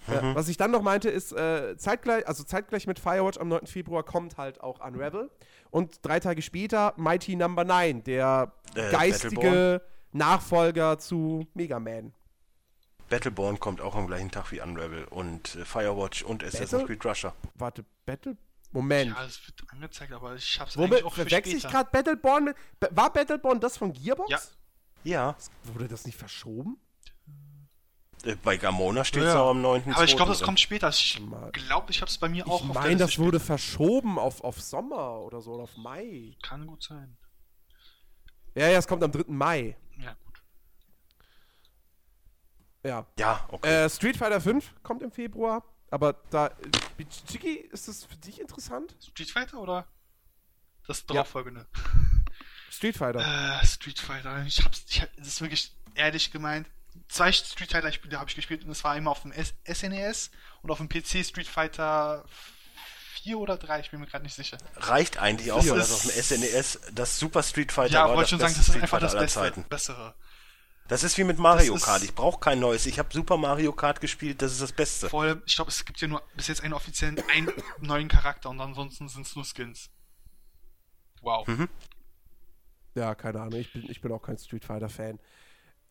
ja, 0.08 0.36
was 0.36 0.48
ich 0.48 0.58
dann 0.58 0.70
noch 0.72 0.82
meinte, 0.84 1.10
ist, 1.10 1.32
äh, 1.34 1.76
zeitgleich, 1.78 2.28
also 2.28 2.44
zeitgleich 2.44 2.86
mit 2.88 3.00
Firewatch 3.00 3.38
am 3.40 3.48
9. 3.48 3.66
Februar 3.68 4.04
kommt 4.04 4.38
halt 4.38 4.62
auch 4.62 4.80
Unravel. 4.80 5.30
Und 5.72 6.00
drei 6.06 6.20
Tage 6.20 6.42
später 6.44 6.94
Mighty 6.98 7.36
Number 7.36 7.64
9, 7.64 8.04
der 8.04 8.54
Äh, 8.76 8.92
geistige 8.92 9.36
Battleborn. 9.36 9.80
Nachfolger 10.14 10.98
zu 11.00 11.48
Mega 11.54 11.80
Man. 11.80 12.14
Battleborn 13.10 13.60
kommt 13.60 13.82
auch 13.82 13.96
am 13.96 14.08
gleichen 14.08 14.32
Tag 14.32 14.52
wie 14.52 14.62
Unravel 14.62 15.04
und 15.06 15.56
äh, 15.56 15.66
Firewatch 15.66 16.24
und 16.24 16.44
Assassin's 16.44 16.72
Battle- 16.72 16.88
Creed 16.88 17.06
Russia. 17.06 17.34
Warte, 17.56 17.86
Battle. 18.06 18.38
Moment. 18.72 19.12
Ja, 19.12 19.26
es 19.26 19.46
wird 19.46 19.62
angezeigt, 19.70 20.14
aber 20.14 20.36
ich 20.36 20.58
hab's 20.60 20.78
Womit 20.78 20.92
eigentlich 20.94 21.04
auch 21.06 21.14
für 21.14 21.22
verwechsel 21.24 21.54
ich 21.56 21.60
später. 21.64 21.74
gerade 21.84 21.90
Battleborn 21.92 22.44
mit. 22.46 22.56
War 22.92 23.12
Battleborn 23.12 23.60
das 23.60 23.76
von 23.78 23.92
Gearbox? 23.92 24.30
Ja. 24.30 24.40
Ja, 25.04 25.36
Wurde 25.64 25.88
das 25.90 26.06
nicht 26.06 26.18
verschoben? 26.18 26.78
äh, 28.24 28.36
bei 28.36 28.56
Gamona 28.56 29.04
steht 29.04 29.24
es 29.24 29.34
Ja. 29.34 29.42
auch 29.42 29.50
am 29.50 29.62
9. 29.62 29.94
Aber 29.94 30.04
ich 30.06 30.16
glaube, 30.16 30.30
das 30.30 30.38
drin. 30.40 30.46
kommt 30.46 30.60
später. 30.60 30.88
Ich 30.90 31.20
glaube, 31.54 31.90
ich 31.92 32.02
hab's 32.02 32.18
bei 32.20 32.30
mir 32.30 32.48
auch 32.48 32.62
Ich 32.62 32.68
auf 32.70 32.72
der 32.74 32.82
meine, 32.84 32.98
das 32.98 33.18
wurde 33.18 33.40
verschoben 33.42 34.20
auf, 34.20 34.42
auf 34.44 34.62
Sommer 34.62 35.20
oder 35.22 35.42
so, 35.42 35.54
oder 35.54 35.64
auf 35.64 35.76
Mai. 35.76 36.36
Kann 36.44 36.66
gut 36.68 36.84
sein. 36.84 37.18
Ja, 38.56 38.68
ja, 38.70 38.78
es 38.78 38.88
kommt 38.88 39.04
am 39.04 39.12
3. 39.12 39.24
Mai. 39.28 39.76
Ja. 42.84 42.90
Ja. 42.90 43.06
Ja, 43.18 43.46
okay. 43.50 43.86
Äh, 43.86 43.90
Street 43.90 44.18
Fighter 44.18 44.42
5 44.42 44.72
kommt 44.84 45.02
im 45.02 45.12
Februar. 45.12 45.64
Aber 45.90 46.14
da. 46.30 46.48
äh, 46.48 47.06
Chiki, 47.28 47.56
ist 47.56 47.88
das 47.88 48.06
für 48.06 48.16
dich 48.18 48.40
interessant? 48.40 48.96
Street 49.02 49.30
Fighter 49.30 49.60
oder 49.60 49.88
das 50.88 51.00
Ja. 51.02 51.06
darauffolgende? 51.16 51.68
Street 52.72 52.98
Fighter. 52.98 53.20
Äh, 53.62 53.66
Street 53.66 54.00
Fighter. 54.00 54.44
Ich 54.46 54.64
hab's, 54.64 54.84
ich, 54.88 55.04
das 55.18 55.28
ist 55.28 55.42
wirklich 55.42 55.76
ehrlich 55.96 56.32
gemeint. 56.32 56.68
Zwei 57.10 57.32
Street 57.32 57.72
Fighter 57.72 57.92
Spiele 57.92 58.18
habe 58.20 58.30
ich 58.30 58.36
gespielt 58.36 58.64
und 58.64 58.72
es 58.72 58.84
war 58.84 58.96
immer 58.96 59.12
auf 59.12 59.22
dem 59.22 59.32
S 59.34 59.54
SNES 59.66 60.32
und 60.62 60.72
auf 60.72 60.78
dem 60.78 60.88
PC 60.90 61.26
Street 61.26 61.48
Fighter 61.48 62.26
4 63.24 63.38
oder 63.38 63.58
3, 63.58 63.82
ich 63.82 63.92
bin 63.92 64.00
mir 64.00 64.08
gerade 64.08 64.24
nicht 64.24 64.34
sicher. 64.36 64.58
Reicht 64.78 65.18
eigentlich 65.20 65.52
auch, 65.52 65.64
Ja. 65.64 65.74
weil 65.74 65.80
das 65.80 65.92
auf 65.92 66.02
dem 66.04 66.12
SNES 66.12 66.80
das 66.94 67.20
Super 67.20 67.44
Street 67.44 67.72
Fighter 67.72 67.94
Ja, 67.94 68.08
war. 68.10 68.16
wollte 68.16 68.30
schon 68.32 68.40
sagen, 68.40 68.54
das 68.54 68.62
ist 68.62 68.70
Street 68.70 68.84
einfach 68.84 69.00
Fighter 69.02 69.20
das 69.20 69.36
Beste. 69.36 69.62
Bessere. 69.70 70.16
Das 70.92 71.04
ist 71.04 71.18
wie 71.18 71.24
mit 71.24 71.38
Mario 71.40 71.74
Das 71.76 71.84
Kart. 71.84 72.04
Ich 72.04 72.14
brauche 72.14 72.38
kein 72.42 72.60
neues. 72.60 72.86
Ich 72.86 73.00
habe 73.00 73.08
Super 73.14 73.38
Mario 73.38 73.72
Kart 73.72 74.02
gespielt. 74.02 74.42
Das 74.42 74.52
ist 74.52 74.62
das 74.62 74.74
Beste. 74.74 75.10
Vor 75.10 75.24
allem, 75.24 75.42
ich 75.46 75.56
glaube, 75.56 75.72
es 75.72 75.86
gibt 75.86 76.02
ja 76.02 76.08
nur 76.10 76.22
bis 76.36 76.50
jetzt 76.50 76.62
einen 76.66 76.74
offiziellen, 76.74 77.18
einen 77.30 77.50
neuen 77.80 78.10
Charakter 78.10 78.50
und 78.50 78.60
ansonsten 78.60 79.08
sind 79.08 79.26
es 79.26 79.34
nur 79.34 79.46
Skins. 79.46 79.90
Wow. 81.22 81.48
Mhm. 81.48 81.70
Ja, 82.96 83.16
keine 83.16 83.40
Ahnung. 83.40 83.58
Ich 83.62 83.72
bin, 83.72 83.90
ich 83.90 84.02
bin 84.02 84.12
auch 84.12 84.22
kein 84.22 84.38
Street 84.38 84.66
Fighter-Fan. 84.66 85.18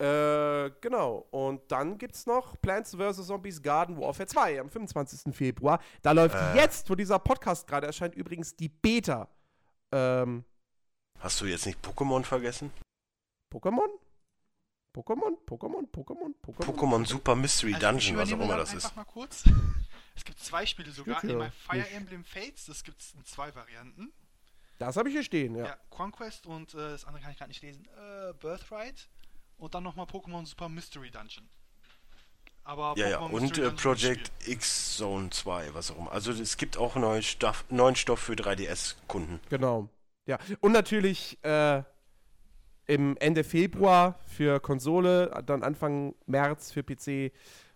Äh, 0.01 0.71
genau. 0.83 1.27
Und 1.31 1.63
dann 1.73 1.97
gibt's 1.97 2.27
noch 2.27 2.61
Plants 2.61 2.95
vs. 2.95 3.27
Zombies 3.27 3.63
Garden 3.63 3.99
Warfare 3.99 4.27
2 4.27 4.61
am 4.61 4.69
25. 4.69 5.35
Februar. 5.35 5.81
Da 6.03 6.13
läuft 6.13 6.35
Äh. 6.35 6.57
jetzt, 6.57 6.91
wo 6.91 6.95
dieser 6.95 7.19
Podcast 7.19 7.67
gerade 7.67 7.87
erscheint, 7.87 8.15
übrigens 8.15 8.55
die 8.55 8.69
Beta. 8.69 9.31
Ähm, 9.93 10.45
Hast 11.21 11.41
du 11.41 11.47
jetzt 11.47 11.65
nicht 11.65 11.79
Pokémon 11.83 12.23
vergessen? 12.23 12.71
Pokémon? 13.51 13.89
Pokémon? 14.93 15.37
Pokémon? 15.47 15.87
Pokémon? 15.93 16.35
Pokémon? 16.43 16.67
Pokémon 16.67 17.07
Super 17.07 17.37
Mystery 17.37 17.75
Also, 17.75 17.87
Dungeon, 17.87 18.17
was 18.17 18.33
auch 18.33 18.41
immer 18.41 18.57
das 18.57 18.75
ist. 18.75 18.95
mal 18.97 19.05
kurz. 19.05 19.45
Es 20.17 20.25
gibt 20.25 20.41
zwei 20.41 20.67
Spiele 20.67 20.91
sogar. 20.91 21.21
Hier 21.23 21.31
Einmal 21.31 21.51
Fire 21.51 21.79
nicht. 21.79 21.95
Emblem 21.95 22.25
Fates, 22.25 22.67
das 22.67 22.85
gibt 22.85 23.01
es 23.01 23.15
in 23.15 23.25
zwei 23.25 23.55
Varianten. 23.55 24.13
Das 24.79 24.97
habe 24.97 25.09
ich 25.09 25.15
hier 25.15 25.23
stehen, 25.23 25.55
ja. 25.57 25.65
Ja, 25.65 25.77
Conquest 25.89 26.47
und 26.47 26.75
äh, 26.75 26.77
das 26.77 27.07
andere 27.07 27.23
kann 27.23 27.33
ich 27.33 27.39
gerade 27.39 27.49
nicht 27.49 27.63
lesen. 27.63 27.87
Äh, 27.97 28.35
Birthright 28.35 29.09
und 29.57 29.75
dann 29.75 29.83
nochmal 29.83 30.07
Pokémon 30.07 30.45
Super 30.45 30.69
Mystery 30.69 31.11
Dungeon. 31.11 31.49
Aber 32.65 32.95
Ja, 32.99 33.09
ja. 33.09 33.19
Und 33.19 33.57
äh, 33.57 33.71
Project 33.71 34.31
X 34.47 34.97
Zone 34.97 35.31
2, 35.31 35.73
was 35.75 35.91
auch 35.91 35.99
immer. 35.99 36.13
Also 36.13 36.33
es 36.33 36.57
gibt 36.59 36.77
auch 36.77 36.97
neuen 36.97 37.23
Stoff, 37.23 37.65
neuen 37.71 37.97
Stoff 37.97 38.21
für 38.21 38.35
3DS-Kunden. 38.35 39.41
Genau. 39.49 39.89
Ja. 40.27 40.39
Und 40.61 40.73
natürlich 40.73 41.43
äh, 41.45 41.83
im 42.91 43.17
Ende 43.19 43.45
Februar 43.45 44.19
für 44.27 44.59
Konsole, 44.59 45.31
dann 45.47 45.63
Anfang 45.63 46.15
März 46.27 46.73
für 46.73 46.83
PC 46.83 47.33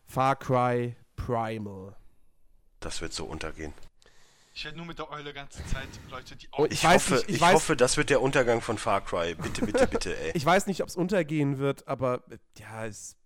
Far 0.07 0.35
Cry 0.37 0.97
Primal. 1.15 1.95
Das 2.81 3.01
wird 3.01 3.13
so 3.13 3.25
untergehen. 3.25 3.73
Ich 4.57 4.65
werde 4.65 4.77
nur 4.77 4.87
mit 4.87 4.99
der 4.99 5.11
Eule 5.11 5.33
ganze 5.33 5.65
Zeit 5.67 5.89
Leute, 6.11 6.35
die 6.37 6.49
Oh, 6.53 6.65
auch. 6.65 6.67
Ich 6.69 6.85
hoffe, 6.87 7.15
nicht, 7.15 7.29
ich 7.29 7.37
ich 7.37 7.43
weiß- 7.43 7.53
hoffe, 7.55 7.77
das 7.77 7.97
wird 7.97 8.11
der 8.11 8.21
Untergang 8.23 8.61
von 8.61 8.77
Far 8.77 9.01
Cry. 9.03 9.35
Bitte, 9.37 9.65
bitte, 9.65 9.87
bitte, 9.87 10.17
ey. 10.19 10.33
Ich 10.35 10.45
weiß 10.45 10.67
nicht, 10.67 10.83
ob 10.83 10.89
es 10.89 10.97
untergehen 10.97 11.59
wird, 11.59 11.87
aber 11.87 12.23
äh, 12.31 12.39
ja, 12.59 12.87
es. 12.87 13.17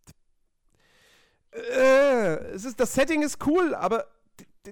Äh, 1.52 2.36
es 2.54 2.64
ist, 2.64 2.78
das 2.80 2.94
Setting 2.94 3.22
ist 3.22 3.46
cool, 3.46 3.74
aber 3.74 4.06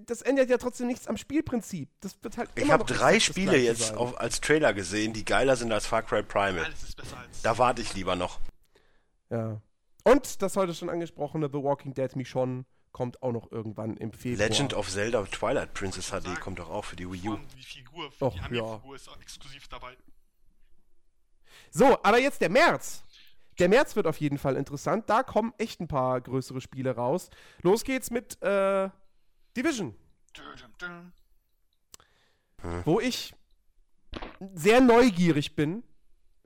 das 0.06 0.22
ändert 0.22 0.50
ja 0.50 0.58
trotzdem 0.58 0.86
nichts 0.86 1.06
am 1.06 1.16
Spielprinzip. 1.16 1.90
Das 2.00 2.22
wird 2.22 2.36
halt 2.36 2.50
Ich 2.54 2.70
habe 2.70 2.84
drei 2.84 3.20
Spiele 3.20 3.56
jetzt 3.56 3.94
auf, 3.94 4.18
als 4.20 4.40
Trailer 4.40 4.74
gesehen, 4.74 5.12
die 5.12 5.24
geiler 5.24 5.56
sind 5.56 5.72
als 5.72 5.86
Far 5.86 6.02
Cry 6.02 6.22
Primal. 6.22 6.64
Alles 6.64 6.82
ist 6.82 6.96
besser 6.96 7.18
als. 7.18 7.42
Da 7.42 7.58
warte 7.58 7.82
ich 7.82 7.94
lieber 7.94 8.16
noch. 8.16 8.40
Ja. 9.30 9.60
Und 10.04 10.42
das 10.42 10.56
heute 10.56 10.74
schon 10.74 10.88
angesprochene 10.88 11.48
The 11.48 11.62
Walking 11.62 11.94
Dead 11.94 12.14
Michonne 12.14 12.64
kommt 12.92 13.22
auch 13.22 13.32
noch 13.32 13.50
irgendwann 13.52 13.96
im 13.96 14.12
Februar. 14.12 14.48
Legend 14.48 14.72
of 14.74 14.88
Zelda 14.88 15.22
Twilight 15.24 15.74
Princess 15.74 16.06
HD 16.10 16.24
Sagen. 16.24 16.40
kommt 16.40 16.58
doch 16.58 16.70
auch 16.70 16.84
für 16.84 16.96
die 16.96 17.10
Wii 17.10 17.28
U. 17.28 17.38
die 17.56 17.62
Figur, 17.62 18.10
Och, 18.20 18.32
die 18.32 18.38
ja. 18.54 18.62
Anime-Figur 18.62 18.96
ist 18.96 19.08
auch 19.08 19.20
exklusiv 19.20 19.68
dabei. 19.68 19.96
So, 21.70 21.98
aber 22.02 22.18
jetzt 22.18 22.40
der 22.40 22.50
März. 22.50 23.04
Der 23.58 23.68
März 23.68 23.96
wird 23.96 24.06
auf 24.06 24.18
jeden 24.18 24.38
Fall 24.38 24.56
interessant. 24.56 25.08
Da 25.10 25.22
kommen 25.22 25.52
echt 25.58 25.80
ein 25.80 25.88
paar 25.88 26.20
größere 26.20 26.60
Spiele 26.60 26.94
raus. 26.94 27.30
Los 27.62 27.84
geht's 27.84 28.10
mit 28.10 28.40
äh, 28.42 28.88
Division, 29.56 29.94
wo 32.84 33.00
ich 33.00 33.34
sehr 34.54 34.80
neugierig 34.80 35.56
bin. 35.56 35.82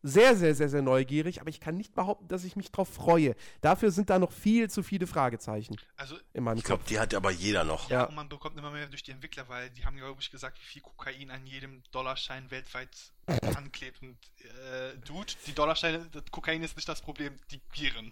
Sehr, 0.02 0.34
sehr, 0.34 0.54
sehr, 0.54 0.70
sehr 0.70 0.80
neugierig, 0.80 1.42
aber 1.42 1.50
ich 1.50 1.60
kann 1.60 1.76
nicht 1.76 1.94
behaupten, 1.94 2.26
dass 2.26 2.44
ich 2.44 2.56
mich 2.56 2.72
drauf 2.72 2.88
freue. 2.88 3.36
Dafür 3.60 3.90
sind 3.90 4.08
da 4.08 4.18
noch 4.18 4.32
viel 4.32 4.70
zu 4.70 4.82
viele 4.82 5.06
Fragezeichen 5.06 5.76
Also, 5.98 6.16
in 6.32 6.42
meinem 6.42 6.56
Ich 6.56 6.64
glaube, 6.64 6.80
Kopf. 6.80 6.88
die 6.88 6.98
hat 6.98 7.12
aber 7.14 7.30
jeder 7.30 7.64
noch. 7.64 7.90
Ja. 7.90 8.00
ja. 8.00 8.04
und 8.06 8.14
man 8.14 8.26
bekommt 8.26 8.56
immer 8.56 8.70
mehr 8.70 8.86
durch 8.86 9.02
die 9.02 9.10
Entwickler, 9.10 9.46
weil 9.50 9.68
die 9.68 9.84
haben, 9.84 9.98
glaube 9.98 10.18
ich, 10.22 10.30
gesagt, 10.30 10.58
wie 10.58 10.64
viel 10.64 10.80
Kokain 10.80 11.30
an 11.30 11.46
jedem 11.46 11.82
Dollarschein 11.92 12.50
weltweit 12.50 13.12
anklebt. 13.54 14.00
Und, 14.00 14.16
äh, 14.38 14.96
Dude, 15.04 15.34
die 15.46 15.52
Dollarscheine, 15.52 16.06
das 16.10 16.24
Kokain 16.30 16.62
ist 16.62 16.76
nicht 16.76 16.88
das 16.88 17.02
Problem, 17.02 17.36
die 17.50 17.60
Viren. 17.74 18.10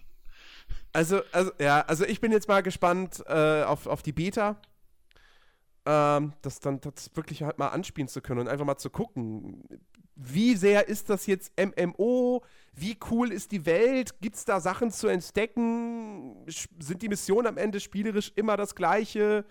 Also, 0.93 1.23
also, 1.31 1.51
ja, 1.57 1.81
also 1.81 2.05
ich 2.05 2.21
bin 2.21 2.31
jetzt 2.31 2.47
mal 2.47 2.61
gespannt 2.61 3.23
äh, 3.25 3.63
auf, 3.63 3.87
auf 3.87 4.03
die 4.03 4.11
Beta. 4.13 4.61
Ähm, 5.91 6.33
das 6.43 6.59
dann 6.59 6.79
das 6.81 7.09
wirklich 7.15 7.41
halt 7.41 7.57
mal 7.57 7.69
anspielen 7.69 8.07
zu 8.07 8.21
können 8.21 8.41
und 8.41 8.47
einfach 8.47 8.63
mal 8.63 8.77
zu 8.77 8.91
gucken, 8.91 9.63
wie 10.15 10.55
sehr 10.55 10.87
ist 10.87 11.09
das 11.09 11.25
jetzt 11.25 11.51
MMO, 11.59 12.43
wie 12.75 12.95
cool 13.09 13.31
ist 13.31 13.51
die 13.51 13.65
Welt, 13.65 14.21
gibt 14.21 14.35
es 14.35 14.45
da 14.45 14.59
Sachen 14.59 14.91
zu 14.91 15.07
entdecken, 15.07 16.45
sind 16.77 17.01
die 17.01 17.09
Missionen 17.09 17.47
am 17.47 17.57
Ende 17.57 17.79
spielerisch 17.79 18.31
immer 18.35 18.55
das 18.55 18.75
gleiche, 18.75 19.45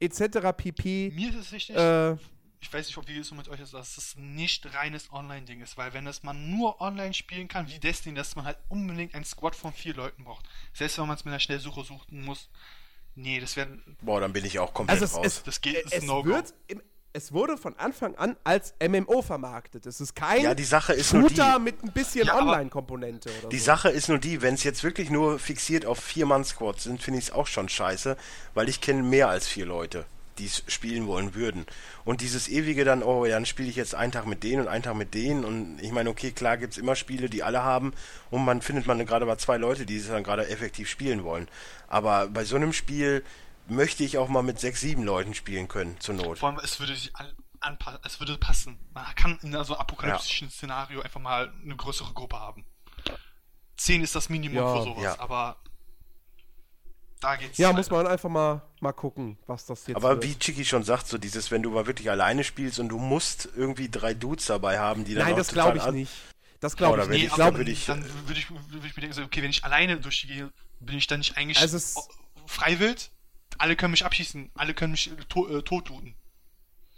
etc. 0.00 0.48
pp. 0.56 1.12
Mir 1.14 1.28
ist 1.28 1.36
es 1.36 1.52
wichtig, 1.52 1.76
Äh, 1.76 2.16
ich 2.58 2.72
weiß 2.72 2.88
nicht, 2.88 2.98
ob 2.98 3.06
die 3.06 3.22
so 3.22 3.36
mit 3.36 3.48
euch 3.48 3.60
ist, 3.60 3.72
dass 3.72 3.96
es 3.96 4.16
nicht 4.16 4.66
reines 4.74 5.12
Online-Ding 5.12 5.60
ist, 5.60 5.76
weil 5.76 5.94
wenn 5.94 6.04
das 6.04 6.24
man 6.24 6.50
nur 6.50 6.80
online 6.80 7.14
spielen 7.14 7.46
kann, 7.46 7.68
wie 7.68 7.78
Destiny, 7.78 8.16
dass 8.16 8.34
man 8.34 8.44
halt 8.44 8.58
unbedingt 8.68 9.14
ein 9.14 9.22
Squad 9.22 9.54
von 9.54 9.72
vier 9.72 9.94
Leuten 9.94 10.24
braucht. 10.24 10.48
Selbst 10.72 10.98
wenn 10.98 11.06
man 11.06 11.16
es 11.16 11.24
mit 11.24 11.30
einer 11.30 11.38
Schnellsuche 11.38 11.84
suchen 11.84 12.24
muss. 12.24 12.50
Nee, 13.16 13.40
das 13.40 13.56
wäre. 13.56 13.68
Boah, 14.02 14.20
dann 14.20 14.32
bin 14.32 14.44
ich 14.44 14.58
auch 14.58 14.72
komplett 14.74 15.00
also 15.02 15.04
es, 15.06 15.14
raus. 15.16 15.26
es, 15.26 15.42
Das 15.42 15.60
geht- 15.60 15.76
ist 15.84 15.92
es, 15.94 16.00
ein 16.02 16.06
No-Go. 16.06 16.28
wird 16.28 16.54
im, 16.68 16.80
es 17.14 17.32
wurde 17.32 17.56
von 17.56 17.74
Anfang 17.78 18.14
an 18.16 18.36
als 18.44 18.74
MMO 18.86 19.22
vermarktet. 19.22 19.86
Es 19.86 20.02
ist 20.02 20.14
kein 20.14 20.42
ja, 20.42 20.54
die 20.54 20.64
Sache 20.64 20.92
ist 20.92 21.14
nur 21.14 21.30
die. 21.30 21.36
Shooter 21.36 21.58
mit 21.58 21.82
ein 21.82 21.90
bisschen 21.92 22.26
Ja, 22.26 22.36
Online-Komponente 22.38 23.30
oder 23.40 23.48
Die 23.48 23.58
so. 23.58 23.64
Sache 23.64 23.88
ist 23.88 24.10
nur 24.10 24.18
die, 24.18 24.42
wenn 24.42 24.52
es 24.54 24.64
jetzt 24.64 24.84
wirklich 24.84 25.08
nur 25.08 25.38
fixiert 25.38 25.86
auf 25.86 25.98
vier 25.98 26.26
Mann-Squads 26.26 26.84
sind, 26.84 27.02
finde 27.02 27.18
ich 27.18 27.26
es 27.26 27.30
auch 27.32 27.46
schon 27.46 27.70
scheiße, 27.70 28.18
weil 28.52 28.68
ich 28.68 28.82
kenne 28.82 29.02
mehr 29.02 29.30
als 29.30 29.48
vier 29.48 29.64
Leute, 29.64 30.04
die 30.38 30.46
es 30.46 30.62
spielen 30.66 31.06
wollen 31.06 31.34
würden. 31.34 31.66
Und 32.04 32.20
dieses 32.20 32.48
ewige 32.48 32.84
dann, 32.84 33.02
oh, 33.02 33.24
ja, 33.24 33.34
dann 33.34 33.46
spiele 33.46 33.68
ich 33.68 33.76
jetzt 33.76 33.94
einen 33.94 34.12
Tag 34.12 34.26
mit 34.26 34.42
denen 34.42 34.62
und 34.62 34.68
einen 34.68 34.82
Tag 34.82 34.94
mit 34.94 35.14
denen. 35.14 35.44
Und 35.44 35.78
ich 35.80 35.92
meine, 35.92 36.10
okay, 36.10 36.32
klar 36.32 36.56
gibt 36.56 36.72
es 36.72 36.78
immer 36.78 36.96
Spiele, 36.96 37.28
die 37.28 37.42
alle 37.42 37.62
haben 37.62 37.92
und 38.30 38.44
man 38.44 38.62
findet 38.62 38.86
man 38.86 39.04
gerade 39.04 39.26
mal 39.26 39.38
zwei 39.38 39.56
Leute, 39.56 39.86
die 39.86 39.96
es 39.96 40.08
dann 40.08 40.24
gerade 40.24 40.48
effektiv 40.48 40.88
spielen 40.88 41.24
wollen. 41.24 41.48
Aber 41.88 42.28
bei 42.28 42.44
so 42.44 42.56
einem 42.56 42.72
Spiel 42.72 43.24
möchte 43.68 44.04
ich 44.04 44.18
auch 44.18 44.28
mal 44.28 44.42
mit 44.42 44.60
sechs, 44.60 44.80
sieben 44.80 45.02
Leuten 45.02 45.34
spielen 45.34 45.68
können, 45.68 45.98
zur 46.00 46.14
Not. 46.14 46.38
Vor 46.38 46.50
allem, 46.50 46.60
es 46.62 46.78
würde 46.80 46.94
sich 46.94 47.14
an, 47.16 47.26
anpassen, 47.60 48.00
es 48.04 48.20
würde 48.20 48.38
passen. 48.38 48.78
Man 48.94 49.04
kann 49.14 49.38
in 49.42 49.52
so 49.52 49.74
einem 49.74 49.80
apokalyptischen 49.80 50.50
Szenario 50.50 51.00
einfach 51.02 51.20
mal 51.20 51.52
eine 51.62 51.76
größere 51.76 52.12
Gruppe 52.12 52.38
haben. 52.38 52.64
Zehn 53.76 54.02
ist 54.02 54.14
das 54.14 54.28
Minimum 54.28 54.56
Ja, 54.56 54.76
für 54.76 54.82
sowas, 54.84 55.02
ja. 55.02 55.20
aber 55.20 55.56
da 57.20 57.36
geht's. 57.36 57.58
Ja, 57.58 57.68
halt- 57.68 57.76
muss 57.78 57.90
man 57.90 58.06
einfach 58.06 58.28
mal, 58.28 58.62
mal 58.80 58.92
gucken, 58.92 59.38
was 59.46 59.66
das 59.66 59.86
jetzt 59.86 59.96
Aber 59.96 60.10
wird. 60.10 60.24
wie 60.24 60.38
Chiki 60.38 60.64
schon 60.64 60.82
sagt, 60.84 61.06
so 61.08 61.18
dieses, 61.18 61.50
wenn 61.50 61.62
du 61.62 61.70
mal 61.70 61.86
wirklich 61.86 62.10
alleine 62.10 62.44
spielst 62.44 62.78
und 62.78 62.88
du 62.88 62.98
musst 62.98 63.48
irgendwie 63.56 63.88
drei 63.88 64.14
Dudes 64.14 64.46
dabei 64.46 64.78
haben, 64.78 65.04
die 65.04 65.14
dann 65.14 65.24
Nein, 65.26 65.36
das 65.36 65.48
glaube 65.48 65.78
ich 65.78 65.86
nicht. 65.92 66.12
Das 66.60 66.76
glaube 66.76 66.94
Oder 66.94 67.02
ich 67.04 67.08
nicht. 67.10 67.18
ich- 67.18 67.24
Ich 67.26 67.32
aber 67.32 67.42
glaube, 67.44 67.58
würde 67.58 67.70
ich- 67.70 67.86
dann 67.86 68.02
würde 68.26 68.40
ich, 68.40 68.50
würde 68.50 68.86
ich 68.86 68.96
mir 68.96 69.00
denken, 69.02 69.12
so, 69.14 69.22
okay, 69.22 69.42
wenn 69.42 69.50
ich 69.50 69.64
alleine 69.64 69.98
durchgehe, 69.98 70.50
bin 70.80 70.96
ich 70.98 71.06
dann 71.06 71.18
nicht 71.20 71.36
eigentlich 71.36 71.58
Also 71.60 71.76
es- 71.76 71.96
freiwillig? 72.46 73.10
Alle 73.58 73.76
können 73.76 73.92
mich 73.92 74.04
abschießen, 74.04 74.50
alle 74.54 74.74
können 74.74 74.92
mich 74.92 75.10
äh, 75.10 75.16
to 75.28 75.48
äh, 75.48 75.62
totlooten. 75.62 76.14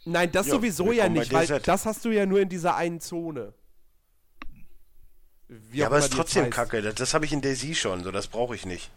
nein, 0.04 0.32
das 0.32 0.46
Ja, 0.46 0.54
sowieso 0.54 0.90
ja 0.92 1.08
nicht, 1.08 1.32
weil 1.32 1.46
DZ. 1.46 1.66
das 1.68 1.86
hast 1.86 2.04
du 2.04 2.10
ja 2.10 2.26
nur 2.26 2.40
in 2.40 2.48
dieser 2.48 2.74
einen 2.76 3.00
Zone. 3.00 3.52
Wie 5.48 5.78
Ja, 5.78 5.86
aber 5.86 5.96
immer 5.96 6.06
ist 6.06 6.12
trotzdem 6.12 6.44
heißt. 6.44 6.52
kacke. 6.54 6.82
Das, 6.82 6.94
das 6.96 7.14
habe 7.14 7.24
ich 7.24 7.32
in 7.32 7.40
Daisy 7.40 7.74
schon, 7.74 8.02
so 8.04 8.10
das 8.10 8.26
brauche 8.26 8.54
ich 8.54 8.66
nicht. 8.66 8.90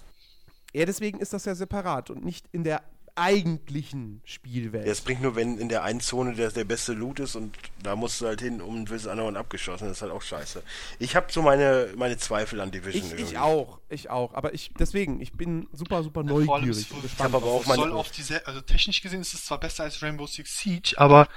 Ja, 0.73 0.85
deswegen 0.85 1.19
ist 1.19 1.33
das 1.33 1.45
ja 1.45 1.55
separat 1.55 2.09
und 2.09 2.23
nicht 2.23 2.45
in 2.51 2.63
der 2.63 2.81
eigentlichen 3.15 4.21
Spielwelt. 4.23 4.85
Ja, 4.85 4.91
es 4.91 5.01
bringt 5.01 5.21
nur, 5.21 5.35
wenn 5.35 5.57
in 5.57 5.67
der 5.69 5.83
einen 5.83 5.99
Zone 5.99 6.33
der, 6.33 6.49
der 6.49 6.63
beste 6.63 6.93
Loot 6.93 7.19
ist 7.19 7.35
und 7.35 7.57
da 7.83 7.95
musst 7.97 8.21
du 8.21 8.25
halt 8.25 8.39
hin 8.39 8.61
und 8.61 8.89
willst 8.89 9.05
anderen 9.07 9.35
abgeschossen. 9.35 9.87
Das 9.87 9.97
ist 9.97 10.01
halt 10.01 10.11
auch 10.13 10.21
scheiße. 10.21 10.63
Ich 10.99 11.15
habe 11.15 11.27
so 11.29 11.41
meine, 11.41 11.89
meine 11.97 12.17
Zweifel 12.17 12.61
an 12.61 12.71
Division 12.71 13.03
ich, 13.05 13.11
irgendwie. 13.11 13.31
ich 13.33 13.37
auch, 13.37 13.79
ich 13.89 14.09
auch. 14.09 14.33
Aber 14.33 14.53
ich, 14.53 14.71
deswegen, 14.79 15.19
ich 15.19 15.33
bin 15.33 15.67
super, 15.73 16.03
super 16.03 16.23
Vor 16.23 16.37
allem 16.37 16.45
neugierig. 16.45 16.87
gespannt. 16.89 17.05
Ich 17.05 17.19
hab 17.19 17.33
aber 17.33 17.45
auch 17.47 17.65
meine- 17.65 17.81
soll 17.81 17.91
auf 17.91 18.11
diese, 18.11 18.47
also 18.47 18.61
technisch 18.61 19.01
gesehen 19.01 19.21
ist 19.21 19.33
es 19.33 19.45
zwar 19.45 19.59
besser 19.59 19.83
als 19.83 20.01
Rainbow 20.01 20.25
Six 20.25 20.57
Siege, 20.59 20.93
aber 20.97 21.27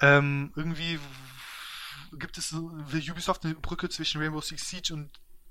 ähm, 0.00 0.52
irgendwie 0.54 0.98
gibt 2.18 2.36
es, 2.36 2.52
will 2.52 3.10
Ubisoft 3.10 3.44
eine 3.46 3.54
Brücke 3.54 3.88
zwischen 3.88 4.20
Rainbow 4.20 4.42
Six 4.42 4.68
Siege 4.68 4.92
und 4.92 5.08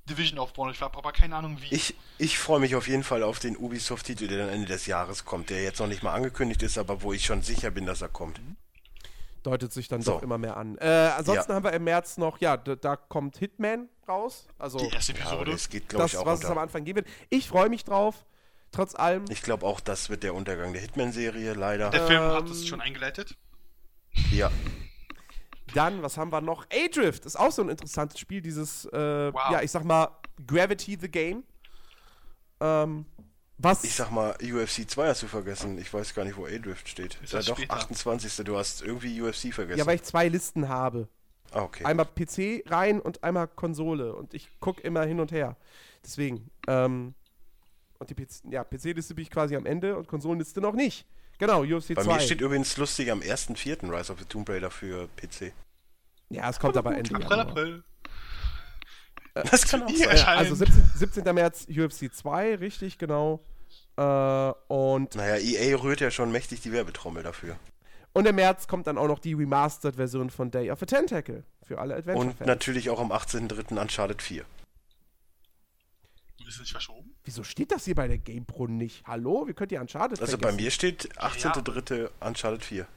Division 0.09 0.39
aufbauen. 0.39 0.71
Ich 0.71 0.81
habe 0.81 0.97
aber 0.97 1.11
keine 1.11 1.35
Ahnung 1.35 1.57
wie. 1.61 1.73
Ich, 1.73 1.95
ich 2.17 2.37
freue 2.39 2.59
mich 2.59 2.75
auf 2.75 2.87
jeden 2.87 3.03
Fall 3.03 3.23
auf 3.23 3.39
den 3.39 3.55
Ubisoft-Titel, 3.57 4.27
der 4.27 4.39
dann 4.39 4.49
Ende 4.49 4.67
des 4.67 4.85
Jahres 4.85 5.25
kommt, 5.25 5.49
der 5.49 5.63
jetzt 5.63 5.79
noch 5.79 5.87
nicht 5.87 6.03
mal 6.03 6.13
angekündigt 6.13 6.63
ist, 6.63 6.77
aber 6.77 7.01
wo 7.01 7.13
ich 7.13 7.25
schon 7.25 7.41
sicher 7.41 7.71
bin, 7.71 7.85
dass 7.85 8.01
er 8.01 8.09
kommt. 8.09 8.41
Deutet 9.43 9.73
sich 9.73 9.87
dann 9.87 10.01
So. 10.01 10.13
doch 10.13 10.21
immer 10.23 10.37
mehr 10.37 10.55
an. 10.57 10.77
Äh, 10.77 10.85
ansonsten 11.17 11.51
Ja. 11.51 11.55
haben 11.55 11.63
wir 11.63 11.73
im 11.73 11.83
März 11.83 12.17
noch, 12.17 12.39
ja, 12.41 12.57
da, 12.57 12.75
da 12.75 12.95
kommt 12.95 13.37
Hitman 13.37 13.89
raus. 14.07 14.47
Also 14.59 14.77
die 14.79 14.93
erste 14.93 15.13
Ja, 15.13 15.19
Episode. 15.19 15.51
das 15.51 15.69
geht, 15.69 15.89
glaube 15.89 16.03
das, 16.03 16.13
ich, 16.13 16.19
auch 16.19 16.25
was 16.25 16.39
es 16.39 16.45
am 16.45 16.51
unter. 16.51 16.61
Anfang 16.61 16.83
geben 16.83 16.97
wird. 16.97 17.07
Ich 17.29 17.47
freue 17.47 17.69
mich 17.69 17.83
drauf. 17.83 18.25
Trotz 18.71 18.95
allem. 18.95 19.25
Ich 19.29 19.41
glaube 19.41 19.65
auch, 19.65 19.79
das 19.79 20.09
wird 20.09 20.23
der 20.23 20.33
Untergang 20.35 20.73
der 20.73 20.81
Hitman-Serie, 20.81 21.53
leider. 21.53 21.89
der 21.89 22.05
Film 22.07 22.21
hat 22.21 22.45
ähm, 22.45 22.51
es 22.51 22.67
schon 22.67 22.81
eingeleitet. 22.81 23.35
Ja, 24.31 24.51
Dann, 25.73 26.01
was 26.01 26.17
haben 26.17 26.31
wir 26.31 26.41
noch? 26.41 26.65
A-Drift 26.71 27.25
ist 27.25 27.37
auch 27.39 27.51
so 27.51 27.61
ein 27.61 27.69
interessantes 27.69 28.19
Spiel, 28.19 28.41
dieses, 28.41 28.85
äh, 28.85 29.33
Wow. 29.33 29.51
ja, 29.51 29.61
ich 29.61 29.71
sag 29.71 29.83
mal, 29.83 30.09
Gravity 30.47 30.97
the 30.99 31.09
Game. 31.09 31.43
Ähm, 32.59 33.05
was? 33.57 33.83
ich 33.83 33.93
sag 33.95 34.09
mal, 34.11 34.35
UFC 34.41 34.89
2 34.89 35.07
hast 35.07 35.21
du 35.23 35.27
vergessen. 35.27 35.77
Ich 35.77 35.93
weiß 35.93 36.13
gar 36.15 36.25
nicht, 36.25 36.35
wo 36.37 36.45
A-Drift 36.45 36.87
steht. 36.89 37.19
Ist 37.23 37.33
ja, 37.33 37.39
das 37.39 37.45
doch, 37.47 37.57
später? 37.57 37.73
28. 37.73 38.43
Du 38.45 38.57
hast 38.57 38.81
irgendwie 38.81 39.21
UFC 39.21 39.53
vergessen. 39.53 39.79
ja, 39.79 39.85
weil 39.85 39.95
ich 39.95 40.03
zwei 40.03 40.27
Listen 40.27 40.67
habe. 40.67 41.07
ah, 41.51 41.61
okay. 41.61 41.85
Einmal 41.85 42.07
PC 42.07 42.63
rein 42.71 42.99
und 42.99 43.23
einmal 43.23 43.47
Konsole. 43.47 44.15
Und 44.15 44.33
ich 44.33 44.49
gucke 44.59 44.81
immer 44.81 45.03
hin 45.05 45.19
und 45.19 45.31
her. 45.31 45.57
Deswegen. 46.03 46.49
Ähm, 46.67 47.13
und 47.99 48.09
die 48.09 48.15
PC, 48.15 48.51
ja, 48.51 48.63
PC-Liste 48.63 49.13
bin 49.13 49.21
ich 49.21 49.29
quasi 49.29 49.55
am 49.55 49.67
Ende 49.67 49.95
und 49.95 50.07
Konsolenliste 50.07 50.59
noch 50.59 50.73
nicht. 50.73 51.05
Genau, 51.41 51.63
UFC 51.63 51.95
Bei 51.95 52.03
2. 52.03 52.13
mir 52.13 52.19
steht 52.19 52.39
übrigens 52.41 52.77
lustig 52.77 53.11
am 53.11 53.21
1.4. 53.21 53.89
Rise 53.91 54.13
of 54.13 54.19
the 54.19 54.25
Tomb 54.25 54.47
Raider 54.47 54.69
für 54.69 55.07
PC. 55.17 55.51
ja, 56.29 56.47
es 56.47 56.59
kommt 56.59 56.77
aber 56.77 56.95
Ende 56.95 57.15
April. 57.15 57.39
April. 57.39 57.83
Das 59.33 59.65
kann 59.67 59.81
auch 59.81 59.89
sein. 59.89 60.09
erscheint- 60.09 60.37
Also 60.37 60.53
17, 60.53 60.83
17. 60.95 61.33
März 61.33 61.65
UFC 61.67 62.13
2, 62.13 62.55
richtig, 62.57 62.99
genau. 62.99 63.43
Äh, 63.97 64.03
und, 64.67 65.15
Naja, 65.15 65.37
EA 65.37 65.77
rührt 65.81 65.99
ja 66.01 66.11
schon 66.11 66.31
mächtig 66.31 66.61
die 66.61 66.71
Werbetrommel 66.71 67.23
dafür. 67.23 67.55
und 68.13 68.27
im 68.27 68.35
März 68.35 68.67
kommt 68.67 68.85
dann 68.85 68.99
auch 68.99 69.07
noch 69.07 69.17
die 69.19 69.33
Remastered-Version 69.33 70.29
von 70.29 70.51
Day 70.51 70.69
of 70.69 70.83
a 70.83 70.85
Tentacle 70.85 71.43
für 71.63 71.79
alle 71.79 71.95
Und 71.95 71.99
Adventure-Fans. 72.01 72.47
natürlich 72.47 72.89
auch 72.91 72.99
am 72.99 73.11
18.3. 73.11 73.79
Uncharted 73.79 74.21
4. 74.21 74.43
Ist 76.51 76.59
nicht 76.59 76.71
verschoben? 76.73 77.15
Wieso 77.23 77.45
steht 77.45 77.71
das 77.71 77.85
hier 77.85 77.95
bei 77.95 78.09
der 78.09 78.17
GamePro 78.17 78.67
nicht? 78.67 79.05
Hallo? 79.07 79.47
Wie 79.47 79.53
könnt 79.53 79.71
ihr 79.71 79.79
Uncharted 79.79 80.19
Also 80.19 80.37
bei 80.37 80.49
vergessen? 80.49 80.63
mir 80.65 80.71
steht 80.71 81.17
18.3. 81.17 82.09
Uncharted 82.19 82.65
4. 82.65 82.87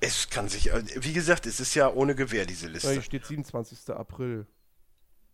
Es 0.00 0.28
kann 0.28 0.48
sich, 0.50 0.70
äh, 0.70 0.84
wie 1.02 1.14
gesagt, 1.14 1.46
es 1.46 1.58
ist 1.58 1.74
ja 1.74 1.88
ohne 1.90 2.14
Gewähr, 2.14 2.44
diese 2.44 2.66
Ja, 2.66 2.72
Liste. 2.72 2.92
hier 2.92 3.00
steht 3.02 3.24
27. 3.24 3.88
April. 3.96 4.46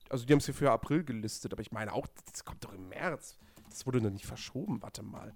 Also 0.09 0.25
die 0.25 0.33
haben 0.33 0.39
es 0.39 0.45
hier 0.45 0.55
für 0.55 0.71
April 0.71 1.03
gelistet, 1.03 1.53
aber 1.53 1.63
ich 1.63 1.73
meine 1.73 1.93
auch, 1.93 2.07
das 2.31 2.45
kommt 2.45 2.63
doch 2.63 2.73
im 2.73 2.89
März. 2.89 3.37
Das 3.69 3.85
wurde 3.85 4.01
noch 4.01 4.11
nicht 4.11 4.27
verschoben, 4.27 4.81
warte 4.83 5.03
mal. 5.03 5.35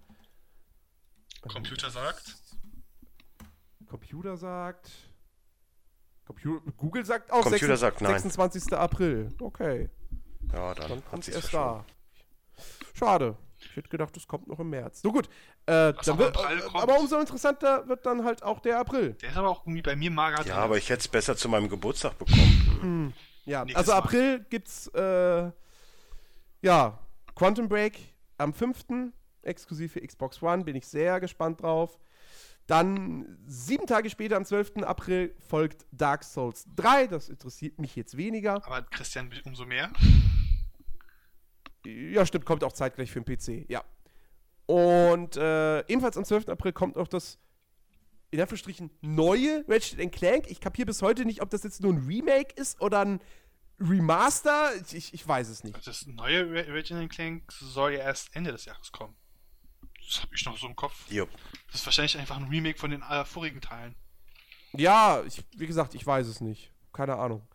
Computer 1.42 1.90
sagt. 1.90 2.36
Computer 3.88 4.36
sagt. 4.36 4.90
Compu 6.24 6.60
Google 6.76 7.04
sagt 7.04 7.30
auch 7.32 7.42
Computer 7.42 7.76
26, 7.76 7.80
sagt 7.80 8.00
nein. 8.00 8.12
26. 8.20 8.72
April. 8.74 9.34
Okay, 9.40 9.88
Ja, 10.52 10.74
dann, 10.74 10.88
dann 10.88 11.04
kommt 11.06 11.24
sie 11.24 11.32
es 11.32 11.50
da. 11.50 11.84
Schade. 12.94 13.36
Ich 13.58 13.74
hätte 13.76 13.88
gedacht, 13.88 14.14
das 14.16 14.26
kommt 14.28 14.46
noch 14.48 14.58
im 14.60 14.70
März. 14.70 15.02
So 15.02 15.12
gut. 15.12 15.26
Äh, 15.66 15.92
dann 15.92 15.96
aber 16.06 16.18
wird, 16.18 16.36
äh, 16.36 16.62
aber 16.74 16.98
umso 17.00 17.18
interessanter 17.18 17.88
wird 17.88 18.06
dann 18.06 18.24
halt 18.24 18.42
auch 18.42 18.60
der 18.60 18.78
April. 18.78 19.14
Der 19.14 19.30
ist 19.30 19.36
aber 19.36 19.48
auch 19.48 19.62
irgendwie 19.66 19.82
bei 19.82 19.96
mir 19.96 20.10
mager 20.10 20.38
Ja, 20.38 20.42
drin. 20.44 20.52
aber 20.54 20.76
ich 20.78 20.88
hätte 20.88 21.00
es 21.00 21.08
besser 21.08 21.36
zu 21.36 21.48
meinem 21.48 21.68
Geburtstag 21.68 22.18
bekommen. 22.18 23.12
Ja, 23.44 23.64
Nächstes 23.64 23.76
also 23.76 23.92
Mal. 23.92 23.98
April 23.98 24.46
gibt's 24.50 24.88
äh, 24.88 25.50
ja 26.62 26.98
Quantum 27.34 27.68
Break 27.68 27.98
am 28.38 28.52
5. 28.52 28.84
exklusiv 29.42 29.92
für 29.92 30.00
Xbox 30.06 30.42
One, 30.42 30.64
bin 30.64 30.76
ich 30.76 30.86
sehr 30.86 31.20
gespannt 31.20 31.62
drauf. 31.62 31.98
Dann 32.66 33.38
sieben 33.46 33.86
Tage 33.86 34.10
später, 34.10 34.36
am 34.36 34.44
12. 34.44 34.78
April, 34.82 35.34
folgt 35.38 35.86
Dark 35.92 36.24
Souls 36.24 36.66
3. 36.74 37.06
Das 37.06 37.28
interessiert 37.28 37.78
mich 37.78 37.94
jetzt 37.94 38.16
weniger. 38.16 38.56
Aber 38.66 38.82
Christian 38.82 39.30
umso 39.44 39.64
mehr. 39.64 39.92
Ja, 41.84 42.26
stimmt, 42.26 42.44
kommt 42.44 42.64
auch 42.64 42.72
zeitgleich 42.72 43.12
für 43.12 43.20
den 43.20 43.36
PC, 43.36 43.70
ja. 43.70 43.84
Und 44.66 45.36
äh, 45.36 45.80
ebenfalls 45.86 46.16
am 46.16 46.24
12. 46.24 46.48
April 46.48 46.72
kommt 46.72 46.98
auch 46.98 47.06
das, 47.06 47.38
in 48.32 48.40
Anführungsstrichen, 48.40 48.90
neue 49.00 49.64
Ratchet 49.68 50.10
Clank. 50.10 50.50
Ich 50.50 50.60
kapiere 50.60 50.86
bis 50.86 51.02
heute 51.02 51.24
nicht, 51.24 51.42
ob 51.42 51.50
das 51.50 51.62
jetzt 51.62 51.80
nur 51.80 51.92
ein 51.92 52.04
Remake 52.04 52.52
ist 52.56 52.80
oder 52.80 53.00
ein 53.04 53.20
Remaster. 53.78 54.70
Ich, 54.92 55.14
ich, 55.14 55.28
weiß 55.28 55.48
es 55.48 55.62
nicht. 55.62 55.86
Das 55.86 56.06
neue 56.06 56.50
Ra- 56.52 56.72
Ratchet 56.74 57.08
Clank 57.10 57.52
soll 57.52 57.92
ja 57.92 58.00
erst 58.00 58.34
Ende 58.34 58.50
des 58.50 58.64
Jahres 58.64 58.90
kommen. 58.90 59.14
Das 60.06 60.22
habe 60.22 60.34
ich 60.34 60.44
noch 60.44 60.56
so 60.56 60.66
im 60.66 60.76
Kopf. 60.76 61.10
Jupp. 61.10 61.28
Das 61.66 61.80
ist 61.80 61.86
wahrscheinlich 61.86 62.16
einfach 62.18 62.36
ein 62.36 62.44
Remake 62.48 62.78
von 62.78 62.90
den 62.90 63.02
äh, 63.02 63.24
vorigen 63.24 63.60
Teilen. 63.60 63.94
Ja, 64.72 65.22
ich, 65.26 65.42
wie 65.56 65.66
gesagt, 65.66 65.94
ich 65.94 66.06
weiß 66.06 66.26
es 66.26 66.40
nicht. 66.40 66.70
Keine 66.92 67.16
Ahnung. 67.16 67.46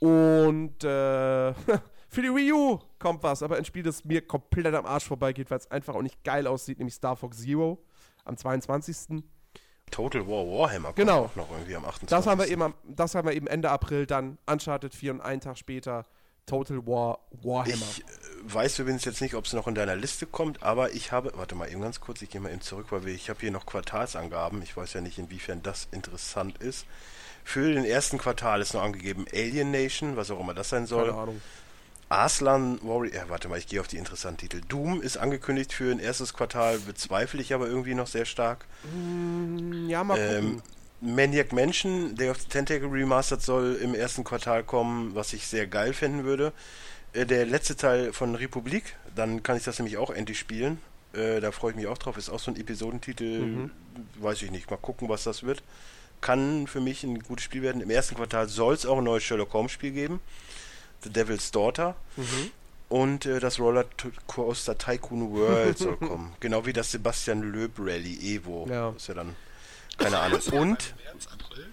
Und 0.00 0.82
äh, 0.84 1.52
für 2.08 2.22
die 2.22 2.34
Wii 2.34 2.52
U 2.52 2.78
kommt 2.98 3.22
was, 3.22 3.42
aber 3.42 3.56
ein 3.56 3.64
Spiel, 3.64 3.82
das 3.82 4.04
mir 4.04 4.26
komplett 4.26 4.74
am 4.74 4.86
Arsch 4.86 5.04
vorbeigeht, 5.04 5.50
weil 5.50 5.58
es 5.58 5.70
einfach 5.70 5.94
auch 5.94 6.02
nicht 6.02 6.22
geil 6.24 6.46
aussieht, 6.46 6.78
nämlich 6.78 6.94
Star 6.94 7.16
Fox 7.16 7.38
Zero 7.38 7.84
am 8.24 8.36
22. 8.36 9.22
Total 9.90 10.26
War 10.26 10.46
Warhammer 10.46 10.88
kommt 10.88 10.96
Genau. 10.96 11.24
auch 11.24 11.36
noch 11.36 11.50
irgendwie 11.50 11.74
am 11.76 11.84
28. 11.84 12.08
Das 12.08 12.26
haben 12.26 12.38
wir 12.40 12.48
eben, 12.48 12.74
das 12.84 13.14
haben 13.14 13.26
wir 13.26 13.34
eben 13.34 13.46
Ende 13.46 13.70
April, 13.70 14.06
dann 14.06 14.38
Uncharted 14.46 14.94
4 14.94 15.12
und 15.12 15.20
einen 15.20 15.40
Tag 15.40 15.56
später 15.58 16.06
Total 16.46 16.86
War 16.86 17.18
Warhammer. 17.30 17.86
Ich 17.90 18.00
äh, 18.02 18.27
weiß 18.42 18.78
übrigens 18.78 19.04
jetzt 19.04 19.20
nicht, 19.20 19.34
ob 19.34 19.44
es 19.46 19.52
noch 19.52 19.66
in 19.66 19.74
deiner 19.74 19.96
Liste 19.96 20.26
kommt, 20.26 20.62
aber 20.62 20.92
ich 20.92 21.12
habe, 21.12 21.32
warte 21.36 21.54
mal 21.54 21.70
eben 21.70 21.80
ganz 21.80 22.00
kurz, 22.00 22.22
ich 22.22 22.30
gehe 22.30 22.40
mal 22.40 22.50
eben 22.50 22.60
zurück, 22.60 22.86
weil 22.90 23.04
wir, 23.04 23.14
ich 23.14 23.30
habe 23.30 23.40
hier 23.40 23.50
noch 23.50 23.66
Quartalsangaben. 23.66 24.62
Ich 24.62 24.76
weiß 24.76 24.92
ja 24.94 25.00
nicht, 25.00 25.18
inwiefern 25.18 25.62
das 25.62 25.88
interessant 25.92 26.58
ist. 26.58 26.86
Für 27.44 27.72
den 27.72 27.84
ersten 27.84 28.18
Quartal 28.18 28.60
ist 28.60 28.74
noch 28.74 28.82
angegeben 28.82 29.24
Alien 29.32 29.70
Nation, 29.70 30.16
was 30.16 30.30
auch 30.30 30.40
immer 30.40 30.54
das 30.54 30.68
sein 30.68 30.86
soll. 30.86 31.06
Keine 31.08 31.18
Ahnung. 31.18 31.40
Arslan 32.10 32.78
Warrior, 32.82 33.14
ja, 33.14 33.28
warte 33.28 33.48
mal, 33.48 33.58
ich 33.58 33.66
gehe 33.66 33.80
auf 33.80 33.88
die 33.88 33.98
interessanten 33.98 34.38
Titel. 34.40 34.62
Doom 34.66 35.02
ist 35.02 35.18
angekündigt 35.18 35.72
für 35.74 35.90
ein 35.90 35.98
erstes 35.98 36.32
Quartal, 36.32 36.78
bezweifle 36.78 37.40
ich 37.40 37.52
aber 37.52 37.66
irgendwie 37.66 37.94
noch 37.94 38.06
sehr 38.06 38.24
stark. 38.24 38.64
Ja, 39.88 40.04
mal 40.04 40.18
Ähm, 40.18 40.56
gucken. 40.56 40.62
Maniac 41.00 41.52
Mansion, 41.52 42.16
Day 42.16 42.30
of 42.30 42.40
the 42.40 42.48
Tentacle 42.48 42.88
Remastered 42.90 43.42
soll 43.42 43.76
im 43.76 43.94
ersten 43.94 44.24
Quartal 44.24 44.64
kommen, 44.64 45.14
was 45.14 45.32
ich 45.32 45.46
sehr 45.46 45.66
geil 45.66 45.92
finden 45.92 46.24
würde. 46.24 46.52
Äh, 47.12 47.26
der 47.26 47.46
letzte 47.46 47.76
Teil 47.76 48.12
von 48.12 48.34
Republik, 48.34 48.96
dann 49.14 49.42
kann 49.42 49.56
ich 49.56 49.64
das 49.64 49.78
nämlich 49.78 49.96
auch 49.96 50.10
endlich 50.10 50.38
spielen. 50.38 50.80
Äh, 51.12 51.40
da 51.40 51.52
freue 51.52 51.70
ich 51.72 51.76
mich 51.76 51.86
auch 51.86 51.98
drauf. 51.98 52.16
Ist 52.16 52.28
auch 52.28 52.38
so 52.38 52.50
ein 52.50 52.56
Episodentitel, 52.56 53.40
Mhm. 53.40 53.70
weiß 54.16 54.42
ich 54.42 54.50
nicht. 54.50 54.70
Mal 54.70 54.76
gucken, 54.76 55.08
was 55.08 55.24
das 55.24 55.42
wird. 55.42 55.62
Kann 56.20 56.66
für 56.66 56.80
mich 56.80 57.04
ein 57.04 57.20
gutes 57.20 57.44
Spiel 57.44 57.62
werden. 57.62 57.80
Im 57.80 57.90
ersten 57.90 58.14
Quartal 58.16 58.48
soll 58.48 58.74
es 58.74 58.84
auch 58.86 58.98
ein 58.98 59.04
neues 59.04 59.22
Sherlock 59.22 59.52
Holmes 59.52 59.72
Spiel 59.72 59.92
geben. 59.92 60.20
The 61.02 61.10
Devil's 61.10 61.50
Daughter. 61.50 61.94
Mhm. 62.16 62.50
Und 62.88 63.26
äh, 63.26 63.38
das 63.38 63.58
Roller 63.60 63.84
Coaster 64.26 64.76
Tycoon 64.76 65.32
World 65.32 65.78
soll 65.78 65.96
kommen. 65.98 66.32
Genau 66.40 66.66
wie 66.66 66.72
das 66.72 66.90
Sebastian 66.90 67.42
Löb 67.52 67.72
Rally 67.78 68.18
Evo. 68.34 68.66
Ja. 68.68 68.90
Das 68.92 69.02
ist 69.02 69.08
ja 69.08 69.14
dann, 69.14 69.36
keine 69.98 70.18
Ahnung. 70.18 70.40
Und, 70.52 70.94
März, 71.04 71.26
April. 71.32 71.68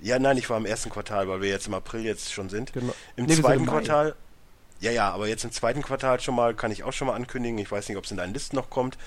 ja, 0.00 0.18
nein, 0.18 0.36
ich 0.36 0.50
war 0.50 0.58
im 0.58 0.66
ersten 0.66 0.90
Quartal, 0.90 1.28
weil 1.28 1.40
wir 1.42 1.48
jetzt 1.48 1.66
im 1.68 1.74
April 1.74 2.02
jetzt 2.04 2.32
schon 2.32 2.48
sind. 2.50 2.72
Genau. 2.72 2.94
Im 3.16 3.26
Nee, 3.26 3.36
zweiten 3.36 3.60
im 3.60 3.66
Mai. 3.66 3.72
Quartal, 3.72 4.14
ja, 4.80 4.90
ja, 4.90 5.10
aber 5.10 5.26
jetzt 5.28 5.44
im 5.44 5.52
zweiten 5.52 5.82
Quartal 5.82 6.20
schon 6.20 6.34
mal, 6.34 6.54
kann 6.54 6.70
ich 6.70 6.84
auch 6.84 6.92
schon 6.92 7.08
mal 7.08 7.14
ankündigen. 7.14 7.58
Ich 7.58 7.70
weiß 7.70 7.88
nicht, 7.88 7.98
ob 7.98 8.04
es 8.04 8.10
in 8.10 8.16
deinen 8.16 8.34
Listen 8.34 8.56
noch 8.56 8.70
kommt. 8.70 8.98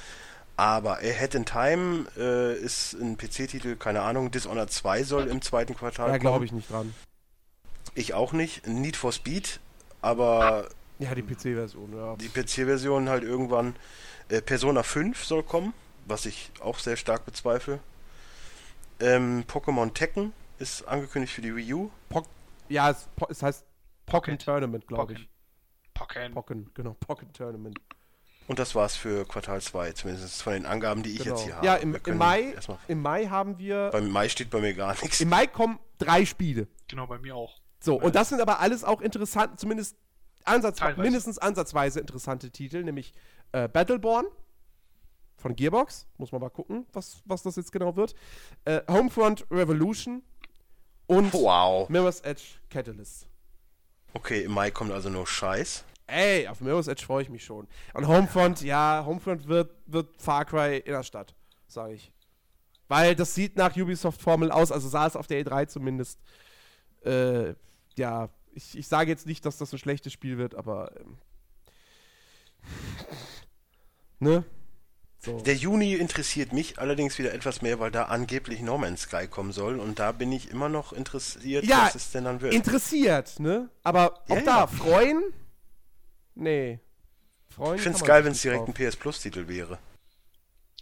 Aber 0.57 0.97
Ahead 0.97 1.35
in 1.35 1.45
Time 1.45 2.05
äh, 2.17 2.53
ist 2.57 2.93
ein 2.93 3.17
PC-Titel, 3.17 3.75
keine 3.77 4.01
Ahnung. 4.01 4.29
Dishonored 4.31 4.69
2 4.71 5.03
soll 5.03 5.27
im 5.27 5.41
zweiten 5.41 5.73
Quartal 5.75 6.11
Da 6.11 6.17
glaube 6.17 6.43
ich 6.43 6.51
nicht 6.51 6.69
dran. 6.69 6.93
Ich 7.95 8.13
auch 8.13 8.33
nicht. 8.33 8.67
Need 8.67 8.97
for 8.97 9.13
Speed, 9.13 9.59
aber 10.01 10.67
Ja, 10.99 11.15
die 11.15 11.21
PC-Version, 11.21 11.95
ja. 11.95 12.15
die 12.17 12.27
PC-Version 12.27 13.07
halt 13.07 13.23
irgendwann. 13.23 13.75
Äh, 14.27 14.41
Persona 14.41 14.83
5 14.83 15.23
soll 15.23 15.43
kommen, 15.43 15.73
was 16.05 16.25
ich 16.25 16.51
auch 16.59 16.77
sehr 16.77 16.97
stark 16.97 17.25
bezweifle. 17.25 17.79
Ähm, 18.99 19.45
Pokémon 19.47 19.93
Tekken 19.93 20.33
ist 20.57 20.85
angekündigt 20.87 21.33
für 21.33 21.41
die 21.41 21.55
Wii 21.55 21.73
U. 21.73 21.89
Ja, 22.67 22.89
es, 22.91 23.07
po- 23.15 23.27
es 23.29 23.41
heißt 23.41 23.63
Pocket 24.05 24.33
Pocket. 24.35 24.41
Tournament, 24.45 24.87
glaube 24.87 25.13
ich. 25.13 25.28
Pocket. 25.99 26.33
Pocken. 26.33 26.33
Pocken, 26.33 26.71
genau, 26.73 26.93
Pocken 26.99 27.31
Tournament. 27.33 27.79
Und 28.47 28.57
das 28.57 28.73
war's 28.73 28.95
für 28.95 29.25
Quartal 29.25 29.61
2, 29.61 29.91
zumindest 29.91 30.41
von 30.41 30.53
den 30.53 30.65
Angaben, 30.65 31.03
die 31.03 31.11
ich 31.11 31.19
Genau. 31.19 31.35
jetzt 31.35 31.45
hier 31.45 31.55
habe. 31.57 31.65
Ja, 31.67 31.75
im, 31.75 31.95
im, 32.03 32.17
Mai, 32.17 32.55
im 32.87 33.01
Mai 33.01 33.27
haben 33.27 33.59
wir. 33.59 33.89
Beim 33.91 34.09
Mai 34.09 34.27
steht 34.27 34.49
bei 34.49 34.59
mir 34.59 34.73
gar 34.73 34.93
nichts. 34.99 35.21
Im 35.21 35.29
Mai 35.29 35.45
kommen 35.45 35.77
drei 35.99 36.25
Spiele. 36.25 36.67
Genau, 36.87 37.05
bei 37.05 37.19
mir 37.19 37.35
auch. 37.35 37.59
So, 37.79 37.99
und 38.01 38.15
das 38.15 38.29
sind 38.29 38.41
aber 38.41 38.59
alles 38.59 38.83
auch 38.83 39.01
interessant, 39.01 39.59
zumindest 39.59 39.95
ansatz, 40.45 40.77
Teilweise. 40.77 41.01
mindestens 41.01 41.37
ansatzweise 41.37 41.99
interessante 41.99 42.49
Titel, 42.49 42.83
nämlich 42.83 43.13
äh, 43.51 43.67
Battleborn 43.67 44.25
von 45.37 45.55
Gearbox. 45.55 46.07
Muss 46.17 46.31
man 46.31 46.41
mal 46.41 46.49
gucken, 46.49 46.87
was, 46.91 47.21
was 47.25 47.43
das 47.43 47.55
jetzt 47.55 47.71
genau 47.71 47.95
wird. 47.95 48.15
Äh, 48.65 48.81
Homefront 48.89 49.45
Revolution 49.51 50.23
und 51.05 51.31
Wow. 51.33 51.87
Mirror's 51.89 52.21
Edge 52.21 52.43
Catalyst. 52.69 53.27
Okay, 54.13 54.41
im 54.43 54.51
Mai 54.53 54.71
kommt 54.71 54.91
also 54.91 55.09
nur 55.09 55.27
Scheiß. 55.27 55.85
Ey, 56.11 56.47
auf 56.47 56.61
Mirror's 56.61 56.87
Edge 56.87 57.05
freue 57.05 57.21
ich 57.23 57.29
mich 57.29 57.43
schon. 57.43 57.67
Und 57.93 58.07
Homefront, 58.07 58.61
ja, 58.61 59.03
Homefront 59.05 59.47
wird, 59.47 59.71
wird 59.85 60.09
Far 60.21 60.45
Cry 60.45 60.77
in 60.77 60.91
der 60.93 61.03
Stadt, 61.03 61.35
sage 61.67 61.93
ich. 61.93 62.11
Weil 62.87 63.15
das 63.15 63.35
sieht 63.35 63.55
nach 63.55 63.75
Ubisoft-Formel 63.75 64.51
aus, 64.51 64.71
also 64.71 64.89
sah 64.89 65.05
es 65.05 65.15
auf 65.15 65.27
der 65.27 65.45
E3 65.45 65.67
zumindest. 65.67 66.19
Äh, 67.05 67.53
ja, 67.95 68.29
ich, 68.53 68.77
ich 68.77 68.87
sage 68.87 69.11
jetzt 69.11 69.27
nicht, 69.27 69.45
dass 69.45 69.57
das 69.57 69.71
ein 69.71 69.77
schlechtes 69.79 70.11
Spiel 70.11 70.37
wird, 70.37 70.55
aber. 70.55 70.91
Ähm, 70.99 71.17
ne? 74.19 74.43
So. 75.21 75.37
Der 75.41 75.55
Juni 75.55 75.95
interessiert 75.95 76.53
mich 76.53 76.79
allerdings 76.79 77.19
wieder 77.19 77.33
etwas 77.33 77.61
mehr, 77.61 77.79
weil 77.81 77.91
da 77.91 78.03
angeblich 78.05 78.61
No 78.61 78.77
Man's 78.77 79.01
Sky 79.01 79.27
kommen 79.27 79.51
soll. 79.51 79.77
Und 79.77 79.99
da 79.99 80.13
bin 80.13 80.31
ich 80.31 80.49
immer 80.49 80.69
noch 80.69 80.93
interessiert, 80.93 81.65
Ja, 81.65 81.83
was 81.87 81.95
es 81.95 82.11
denn 82.11 82.23
dann 82.23 82.39
wird. 82.39 82.53
Interessiert, 82.53 83.37
ne? 83.39 83.69
Aber 83.83 84.23
Ja, 84.27 84.35
auch 84.37 84.43
da, 84.43 84.57
ja. 84.61 84.67
freuen? 84.67 85.21
Nee. 86.39 86.79
Freuen 87.49 87.75
Ich 87.75 87.81
finde 87.81 87.97
es 87.97 88.03
geil, 88.03 88.23
wenn 88.23 88.31
es 88.31 88.41
direkt 88.41 88.61
drauf. 88.67 88.69
ein 88.69 88.73
PS 88.89 88.95
Plus-Titel 88.95 89.47
wäre. 89.47 89.79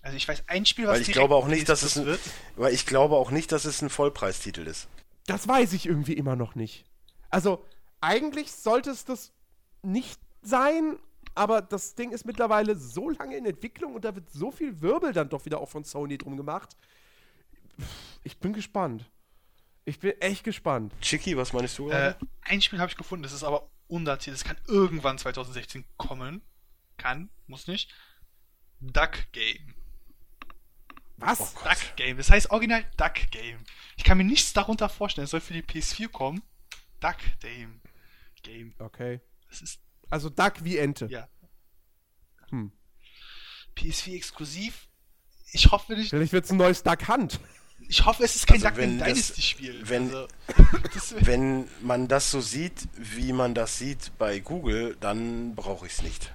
Also 0.02 0.16
ich 0.16 0.28
weiß 0.28 0.44
ein 0.48 0.66
Spiel, 0.66 0.86
was 0.88 0.96
Weil 0.96 1.02
ich 1.02 1.12
glaube 1.12 1.36
auch 1.36 1.48
nicht, 1.48 1.68
dass 1.68 1.82
es 1.82 1.98
ein, 1.98 2.06
wird. 2.06 2.20
weil 2.56 2.74
ich 2.74 2.86
glaube 2.86 3.16
auch 3.16 3.32
nicht, 3.32 3.52
dass 3.52 3.66
es 3.66 3.82
ein 3.82 3.90
Vollpreistitel 3.90 4.66
ist. 4.68 4.88
Das 5.26 5.48
weiß 5.48 5.74
ich 5.74 5.86
irgendwie 5.86 6.14
immer 6.14 6.36
noch 6.36 6.56
nicht. 6.56 6.86
Also, 7.30 7.66
eigentlich 8.00 8.52
sollte 8.54 8.92
es 8.92 9.04
das 9.04 9.34
nicht 9.82 10.20
sein, 10.42 10.98
aber 11.36 11.62
das 11.62 11.96
Ding 11.96 12.12
ist 12.12 12.26
mittlerweile 12.26 12.76
so 12.78 13.10
lange 13.10 13.36
in 13.36 13.46
Entwicklung 13.46 13.96
und 13.96 14.06
da 14.06 14.16
wird 14.16 14.30
so 14.30 14.52
viel 14.52 14.80
Wirbel 14.82 15.12
dann 15.12 15.28
doch 15.30 15.44
wieder 15.46 15.60
auch 15.60 15.68
von 15.70 15.84
Sony 15.84 16.18
drum 16.18 16.38
gemacht. 16.38 16.78
Ich 18.24 18.38
bin 18.38 18.54
gespannt. 18.54 19.10
Ich 19.84 20.00
bin 20.00 20.12
echt 20.22 20.44
gespannt. 20.44 20.94
Chicky, 21.02 21.36
was 21.36 21.52
meinst 21.54 21.78
du 21.78 21.90
Äh, 21.90 22.14
ein 22.44 22.62
Spiel 22.62 22.80
habe 22.80 22.90
ich 22.92 22.98
gefunden, 22.98 23.24
das 23.24 23.34
ist 23.34 23.44
aber 23.44 23.68
undatiert. 23.88 24.36
Das 24.36 24.44
kann 24.44 24.58
irgendwann 24.68 25.18
2016 25.18 25.86
kommen. 25.98 26.42
Kann, 26.98 27.30
muss 27.48 27.68
nicht. 27.68 27.94
Duck 28.80 29.32
Game. 29.32 29.74
Was? 31.18 31.56
Oh. 31.56 31.64
Duck 31.64 31.96
Game. 31.96 32.18
Das 32.18 32.30
heißt 32.30 32.52
original 32.52 32.84
Duck 32.98 33.16
Game. 33.32 33.64
Ich 33.96 34.04
kann 34.04 34.18
mir 34.18 34.24
nichts 34.24 34.54
darunter 34.54 34.90
vorstellen. 34.90 35.26
Es 35.26 35.32
soll 35.32 35.42
für 35.42 35.54
die 35.54 35.64
PS4 35.64 36.10
kommen. 36.10 36.44
Duck 37.00 37.18
Game. 37.40 37.82
Game. 38.44 38.74
Okay. 38.80 39.22
Das 39.50 39.62
ist, 39.62 39.80
Also 40.10 40.30
Duck 40.30 40.64
wie 40.64 40.78
Ente. 40.78 41.08
ja. 41.08 41.28
Hm. 42.50 42.72
PS4 43.76 44.16
exklusiv. 44.16 44.88
Ich 45.52 45.70
hoffe 45.72 45.94
nicht. 45.94 46.10
Vielleicht 46.10 46.34
wird 46.34 46.46
es 46.46 46.52
ein 46.52 46.58
neues 46.58 46.82
Duck 46.84 47.08
Hunt. 47.08 47.40
Ich 47.90 48.06
hoffe, 48.06 48.24
es 48.24 48.36
ist 48.36 48.48
kein 48.48 48.56
Also 48.58 48.68
Duck 48.70 48.78
wenn 48.78 48.90
Game 48.98 49.00
das- 49.00 49.08
Dynasty 49.14 49.42
Spiel. 49.42 49.82
wenn- 49.90 50.14
also, 50.14 50.28
Wenn 51.22 51.68
man 51.82 52.08
das 52.08 52.32
so 52.32 52.42
sieht, 52.42 52.88
wie 52.98 53.32
man 53.34 53.54
das 53.54 53.78
sieht 53.78 54.12
bei 54.18 54.40
Google, 54.40 54.98
dann 55.00 55.56
brauche 55.56 55.86
ich 55.86 55.94
es 55.94 56.02
nicht. 56.02 56.34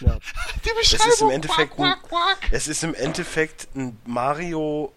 Ja. 0.00 0.18
die 0.64 0.68
Es 0.82 0.90
Beschreibung. 0.90 1.12
ist 1.12 1.20
im 1.22 1.30
Endeffekt 1.30 1.72
ein, 1.72 1.76
quack, 1.76 2.02
quack, 2.02 2.40
quack. 2.40 2.52
es 2.52 2.68
ist 2.68 2.82
im 2.84 2.94
Endeffekt 2.94 3.68
ein 3.74 3.96
Mario 4.04 4.92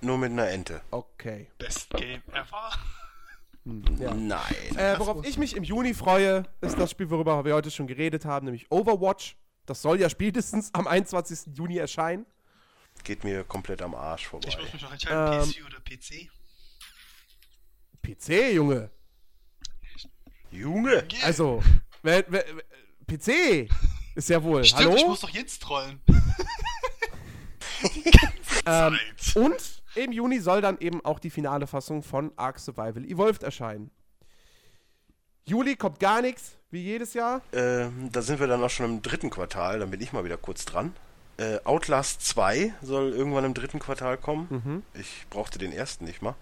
nur 0.00 0.18
mit 0.18 0.32
einer 0.32 0.48
Ente. 0.48 0.80
Okay. 0.90 1.48
Best 1.58 1.90
Game 1.90 2.22
ever. 2.32 2.72
Ja. 4.00 4.14
Nein. 4.14 4.40
Äh, 4.76 4.98
worauf 4.98 5.24
ich 5.26 5.36
mich 5.36 5.54
im 5.54 5.62
Juni 5.62 5.92
freue, 5.92 6.44
ist 6.62 6.78
das 6.78 6.90
Spiel, 6.90 7.10
worüber 7.10 7.44
wir 7.44 7.54
heute 7.54 7.70
schon 7.70 7.86
geredet 7.86 8.24
haben, 8.24 8.46
nämlich 8.46 8.70
Overwatch. 8.70 9.36
Das 9.66 9.82
soll 9.82 10.00
ja 10.00 10.08
spätestens 10.08 10.70
am 10.72 10.86
21. 10.88 11.54
Juni 11.54 11.76
erscheinen. 11.76 12.24
Geht 13.04 13.24
mir 13.24 13.44
komplett 13.44 13.82
am 13.82 13.94
Arsch 13.94 14.26
vorbei. 14.28 14.48
Ich 14.48 14.58
muss 14.58 14.72
mich 14.72 14.82
noch 14.82 14.92
entscheiden, 14.92 15.32
Ähm, 15.42 15.48
PS4 15.48 15.66
oder 15.66 15.80
PC. 15.80 16.30
PC, 18.02 18.54
Junge. 18.54 18.90
Junge! 20.50 21.06
Also, 21.22 21.62
wer, 22.02 22.24
wer, 22.28 22.44
wer- 22.54 22.64
PC 23.06 23.68
ist 24.14 24.28
ja 24.28 24.42
wohl. 24.42 24.64
Stimmt, 24.64 24.80
Hallo? 24.86 24.96
ich 24.96 25.06
muss 25.06 25.20
doch 25.20 25.30
jetzt 25.30 25.62
trollen. 25.62 26.00
ähm, 28.66 28.98
Zeit. 29.16 29.36
und 29.36 29.82
im 29.96 30.12
Juni 30.12 30.38
soll 30.40 30.60
dann 30.60 30.78
eben 30.78 31.04
auch 31.04 31.18
die 31.18 31.30
finale 31.30 31.66
Fassung 31.66 32.02
von 32.02 32.32
Ark 32.36 32.58
Survival 32.58 33.04
Evolved 33.04 33.42
erscheinen. 33.42 33.90
Juli 35.44 35.74
kommt 35.76 35.98
gar 35.98 36.22
nichts, 36.22 36.56
wie 36.70 36.82
jedes 36.82 37.14
Jahr. 37.14 37.42
Ähm, 37.52 38.10
da 38.12 38.22
sind 38.22 38.38
wir 38.38 38.46
dann 38.46 38.62
auch 38.62 38.70
schon 38.70 38.86
im 38.86 39.02
dritten 39.02 39.30
Quartal, 39.30 39.80
dann 39.80 39.90
bin 39.90 40.00
ich 40.00 40.12
mal 40.12 40.24
wieder 40.24 40.36
kurz 40.36 40.64
dran. 40.64 40.94
Äh, 41.40 41.58
Outlast 41.64 42.24
2 42.26 42.74
soll 42.82 43.12
irgendwann 43.12 43.44
im 43.46 43.54
dritten 43.54 43.78
Quartal 43.78 44.18
kommen. 44.18 44.46
Mhm. 44.50 44.82
Ich 45.00 45.26
brauchte 45.30 45.58
den 45.58 45.72
ersten 45.72 46.04
nicht 46.04 46.20
mal. 46.20 46.34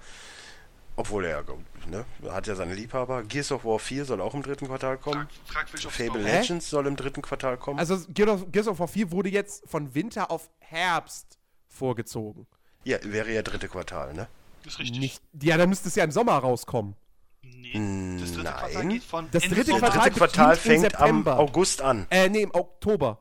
Obwohl 0.96 1.24
er 1.26 1.30
ja, 1.38 1.44
ne, 1.88 2.04
hat 2.32 2.48
ja 2.48 2.56
seine 2.56 2.74
Liebhaber. 2.74 3.22
Gears 3.22 3.52
of 3.52 3.64
War 3.64 3.78
4 3.78 4.04
soll 4.04 4.20
auch 4.20 4.34
im 4.34 4.42
dritten 4.42 4.66
Quartal 4.66 4.98
kommen. 4.98 5.28
Frag, 5.44 5.68
frag 5.68 5.92
Fable 5.92 6.24
Hä? 6.26 6.40
Legends 6.40 6.68
soll 6.68 6.88
im 6.88 6.96
dritten 6.96 7.22
Quartal 7.22 7.56
kommen. 7.56 7.78
Also, 7.78 7.96
Gears 8.08 8.42
of, 8.42 8.50
Gears 8.50 8.66
of 8.66 8.80
War 8.80 8.88
4 8.88 9.12
wurde 9.12 9.28
jetzt 9.28 9.62
von 9.70 9.94
Winter 9.94 10.32
auf 10.32 10.50
Herbst 10.58 11.38
vorgezogen. 11.68 12.48
ja, 12.82 12.98
wäre 13.04 13.30
ja 13.32 13.42
dritte 13.42 13.68
Quartal, 13.68 14.12
ne? 14.14 14.26
Das 14.64 14.72
ist 14.74 14.78
richtig. 14.80 14.98
Nicht, 14.98 15.22
ja, 15.40 15.56
dann 15.56 15.68
müsste 15.68 15.86
es 15.88 15.94
ja 15.94 16.02
im 16.02 16.10
Sommer 16.10 16.32
rauskommen. 16.38 16.96
Nee, 17.42 18.18
das 18.20 18.32
dritte 18.32 18.42
Nein. 18.44 18.54
Quartal 18.56 18.88
geht 18.88 19.04
von 19.04 19.28
Das 19.30 19.42
dritte 19.44 19.64
Sommer- 19.66 19.80
Das 19.82 19.90
Quartal 19.92 20.10
dritte 20.10 20.18
Quartal 20.18 20.56
fängt 20.56 21.00
am. 21.00 21.28
August 21.28 21.80
an. 21.82 22.06
Äh, 22.10 22.28
nee, 22.28 22.42
im 22.42 22.52
Oktober. 22.52 23.20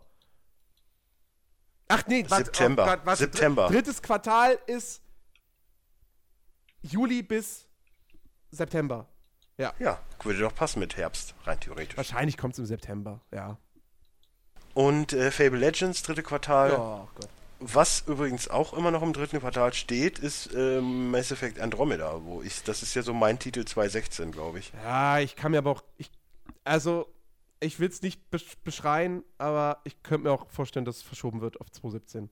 Ach 1.90 2.04
nee, 2.08 2.26
warte, 2.28 2.46
September. 2.46 2.84
oh 2.84 2.88
Gott, 2.88 3.00
warte, 3.06 3.20
September. 3.24 3.62
dr- 3.64 3.72
Drittes 3.74 4.02
Quartal 4.02 4.58
ist 4.68 5.02
Juli 6.82 7.24
bis 7.24 7.68
September. 8.52 9.08
Ja, 9.58 9.74
Ja, 9.80 10.00
würde 10.24 10.40
doch 10.40 10.54
passen 10.54 10.80
mit 10.80 10.98
Herbst, 10.98 11.34
rein 11.46 11.60
theoretisch. 11.60 11.98
wahrscheinlich 11.98 12.38
kommt 12.38 12.54
es 12.54 12.60
im 12.60 12.66
September, 12.68 13.22
ja. 13.34 13.58
Und 14.76 15.14
äh, 15.14 15.32
Fable 15.32 15.58
Legends, 15.58 16.04
dritte 16.04 16.22
Quartal. 16.22 16.74
Oh 16.74 17.08
Gott. 17.16 17.30
Was 17.60 18.04
übrigens 18.06 18.48
auch 18.50 18.74
immer 18.74 18.92
noch 18.92 19.02
im 19.02 19.14
dritten 19.14 19.40
Quartal 19.40 19.74
steht, 19.74 20.20
ist 20.20 20.54
ähm, 20.54 21.10
Mass 21.10 21.32
Effect 21.32 21.60
Andromeda, 21.60 22.24
wo 22.24 22.44
ich, 22.44 22.62
das 22.62 22.84
ist 22.84 22.94
ja 22.94 23.02
so 23.02 23.16
mein 23.16 23.40
Titel 23.40 23.66
2016, 23.66 24.32
glaube 24.32 24.60
ich. 24.60 24.72
Ja, 24.84 25.18
ich 25.18 25.36
kann 25.36 25.52
mir 25.52 25.58
aber 25.58 25.72
auch, 25.72 25.84
ich, 25.98 26.12
also, 26.64 27.08
ich 27.60 27.80
will 27.80 27.90
es 27.90 28.02
nicht 28.02 28.30
besch 28.30 28.56
beschreien, 28.64 29.24
aber 29.38 29.82
ich 29.84 30.02
könnte 30.04 30.26
mir 30.26 30.32
auch 30.32 30.50
vorstellen, 30.52 30.86
dass 30.86 30.98
es 30.98 31.04
verschoben 31.04 31.42
wird 31.42 31.60
auf 31.62 31.70
2017. 31.72 32.30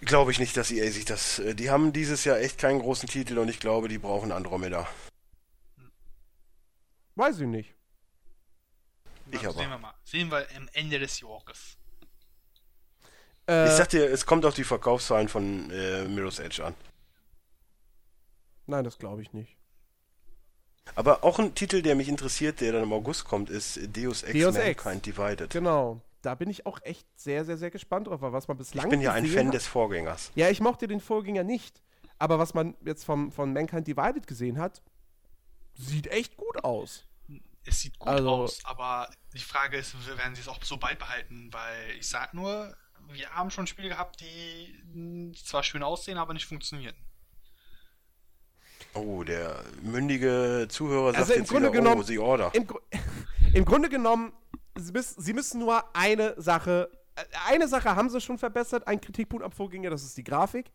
Glaube 0.00 0.30
ich 0.30 0.38
nicht, 0.38 0.56
dass 0.56 0.70
EA 0.70 0.90
sich 0.92 1.04
das. 1.04 1.40
Äh, 1.40 1.54
die 1.54 1.70
haben 1.70 1.92
dieses 1.92 2.24
Jahr 2.24 2.38
echt 2.38 2.58
keinen 2.58 2.78
großen 2.78 3.08
Titel 3.08 3.38
und 3.38 3.48
ich 3.48 3.58
glaube, 3.58 3.88
die 3.88 3.98
brauchen 3.98 4.30
Andromeda. 4.30 4.86
Weiß 7.16 7.40
ich 7.40 7.48
nicht. 7.48 7.74
Ich 9.32 9.44
aber. 9.44 9.58
Sehen 9.58 9.70
wir 9.70 9.78
mal. 9.78 9.94
Sehen 10.04 10.30
wir 10.30 10.46
am 10.56 10.68
Ende 10.72 10.98
des 11.00 11.20
Jahres. 11.20 11.76
Äh, 13.48 13.66
Ich 13.66 13.72
sag 13.72 13.88
dir, 13.88 14.08
es 14.08 14.24
kommt 14.24 14.44
auf 14.46 14.54
die 14.54 14.62
Verkaufszahlen 14.64 15.28
von 15.28 15.68
äh, 15.70 16.04
Mirror's 16.04 16.38
Edge 16.38 16.64
an. 16.64 16.74
nein, 18.66 18.84
das 18.84 18.98
glaube 18.98 19.22
ich 19.22 19.32
nicht. 19.32 19.57
Aber 20.94 21.24
auch 21.24 21.38
ein 21.38 21.54
Titel, 21.54 21.82
der 21.82 21.94
mich 21.94 22.08
interessiert, 22.08 22.60
der 22.60 22.72
dann 22.72 22.82
im 22.82 22.92
August 22.92 23.24
kommt, 23.24 23.50
ist 23.50 23.78
Deus 23.96 24.22
Ex 24.22 24.38
Deus 24.38 24.56
Ex. 24.56 24.84
Mankind 24.84 25.06
Divided. 25.06 25.50
Genau. 25.50 26.00
Da 26.22 26.34
bin 26.34 26.50
ich 26.50 26.66
auch 26.66 26.80
echt 26.82 27.06
sehr, 27.16 27.44
sehr, 27.44 27.56
sehr 27.56 27.70
gespannt 27.70 28.08
drauf, 28.08 28.20
weil 28.20 28.32
was 28.32 28.48
man 28.48 28.56
bislang 28.56 28.84
Ich 28.86 28.90
bin 28.90 29.00
ja 29.00 29.12
ein 29.12 29.24
Fan 29.26 29.46
hat, 29.48 29.54
des 29.54 29.66
Vorgängers. 29.66 30.32
Ja, 30.34 30.48
ich 30.50 30.60
mochte 30.60 30.88
den 30.88 31.00
Vorgänger 31.00 31.44
nicht. 31.44 31.80
Aber 32.18 32.40
was 32.40 32.54
man 32.54 32.74
jetzt 32.84 33.04
vom, 33.04 33.30
von 33.30 33.52
Mankind 33.52 33.86
Divided 33.86 34.26
gesehen 34.26 34.58
hat, 34.58 34.82
sieht 35.74 36.08
echt 36.08 36.36
gut 36.36 36.64
aus. 36.64 37.04
Es 37.64 37.80
sieht 37.80 37.98
gut 37.98 38.08
Also- 38.08 38.30
aus, 38.30 38.64
aber 38.64 39.08
die 39.34 39.38
Frage 39.38 39.76
ist, 39.76 39.94
werden 40.18 40.34
sie 40.34 40.40
es 40.40 40.48
auch 40.48 40.62
so 40.64 40.76
beibehalten? 40.78 41.50
Weil 41.52 41.90
ich 41.98 42.08
sag 42.08 42.34
nur, 42.34 42.74
wir 43.10 43.30
haben 43.30 43.50
schon 43.52 43.66
Spiele 43.68 43.88
gehabt, 43.90 44.20
die 44.20 45.32
zwar 45.44 45.62
schön 45.62 45.84
aussehen, 45.84 46.18
aber 46.18 46.32
nicht 46.34 46.46
funktionieren. 46.46 46.96
Oh, 48.98 49.24
der 49.24 49.62
mündige 49.82 50.66
Zuhörer 50.68 51.08
sagt 51.12 51.18
Also 51.18 51.32
im 51.34 51.40
jetzt 51.40 51.50
Grunde 51.50 51.68
wieder, 51.72 51.80
genommen- 51.80 52.00
oh, 52.00 52.04
The 52.04 52.18
Order. 52.18 52.50
Im, 52.54 52.66
Im 53.54 53.64
Grunde 53.64 53.88
genommen, 53.88 54.32
sie 54.78 54.92
müssen, 54.92 55.20
sie 55.22 55.32
müssen 55.32 55.60
nur 55.60 55.82
eine 55.96 56.34
Sache, 56.40 56.90
äh, 57.16 57.22
eine 57.48 57.66
Sache 57.68 57.94
haben 57.96 58.10
sie 58.10 58.20
schon 58.20 58.38
verbessert, 58.38 58.86
ein 58.86 59.00
Kritikpunkt 59.00 59.44
am 59.44 59.52
Vorgänger, 59.52 59.90
das 59.90 60.02
ist 60.04 60.16
die 60.16 60.24
Grafik. 60.24 60.70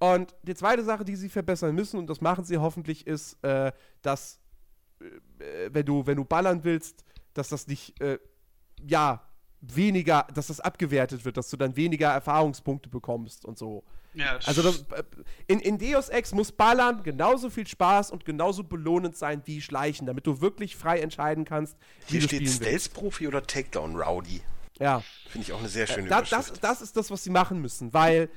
Und 0.00 0.34
die 0.42 0.54
zweite 0.54 0.84
Sache, 0.84 1.04
die 1.04 1.16
sie 1.16 1.28
verbessern 1.28 1.74
müssen, 1.74 1.98
und 1.98 2.08
das 2.08 2.20
machen 2.20 2.44
sie 2.44 2.58
hoffentlich, 2.58 3.06
ist, 3.06 3.42
äh, 3.42 3.72
dass 4.02 4.38
äh, 5.00 5.70
wenn 5.72 5.84
du, 5.86 6.06
wenn 6.06 6.16
du 6.16 6.24
ballern 6.24 6.62
willst, 6.62 7.04
dass 7.34 7.48
das 7.48 7.66
nicht, 7.66 8.00
äh, 8.00 8.18
ja, 8.86 9.27
weniger, 9.60 10.26
dass 10.34 10.48
das 10.48 10.60
abgewertet 10.60 11.24
wird, 11.24 11.36
dass 11.36 11.50
du 11.50 11.56
dann 11.56 11.76
weniger 11.76 12.08
Erfahrungspunkte 12.08 12.88
bekommst 12.88 13.44
und 13.44 13.58
so. 13.58 13.84
Ja, 14.14 14.38
Also 14.46 14.62
das, 14.62 14.78
äh, 14.92 15.02
in, 15.46 15.60
in 15.60 15.78
Deus 15.78 16.08
Ex 16.08 16.32
muss 16.32 16.50
Ballern 16.50 17.02
genauso 17.02 17.50
viel 17.50 17.66
Spaß 17.66 18.10
und 18.10 18.24
genauso 18.24 18.64
belohnend 18.64 19.16
sein 19.16 19.42
wie 19.44 19.60
Schleichen, 19.60 20.06
damit 20.06 20.26
du 20.26 20.40
wirklich 20.40 20.76
frei 20.76 21.00
entscheiden 21.00 21.44
kannst, 21.44 21.76
wie 22.06 22.12
Hier 22.12 22.20
du 22.20 22.26
steht. 22.26 22.48
Stealth-Profi 22.48 23.28
oder 23.28 23.42
Takedown-Rowdy. 23.42 24.40
Ja, 24.80 25.02
Finde 25.28 25.46
ich 25.46 25.52
auch 25.52 25.58
eine 25.58 25.68
sehr 25.68 25.86
schöne 25.86 26.08
da, 26.08 26.22
das, 26.22 26.52
das 26.52 26.82
ist 26.82 26.96
das, 26.96 27.10
was 27.10 27.24
sie 27.24 27.30
machen 27.30 27.60
müssen, 27.60 27.92
weil 27.92 28.30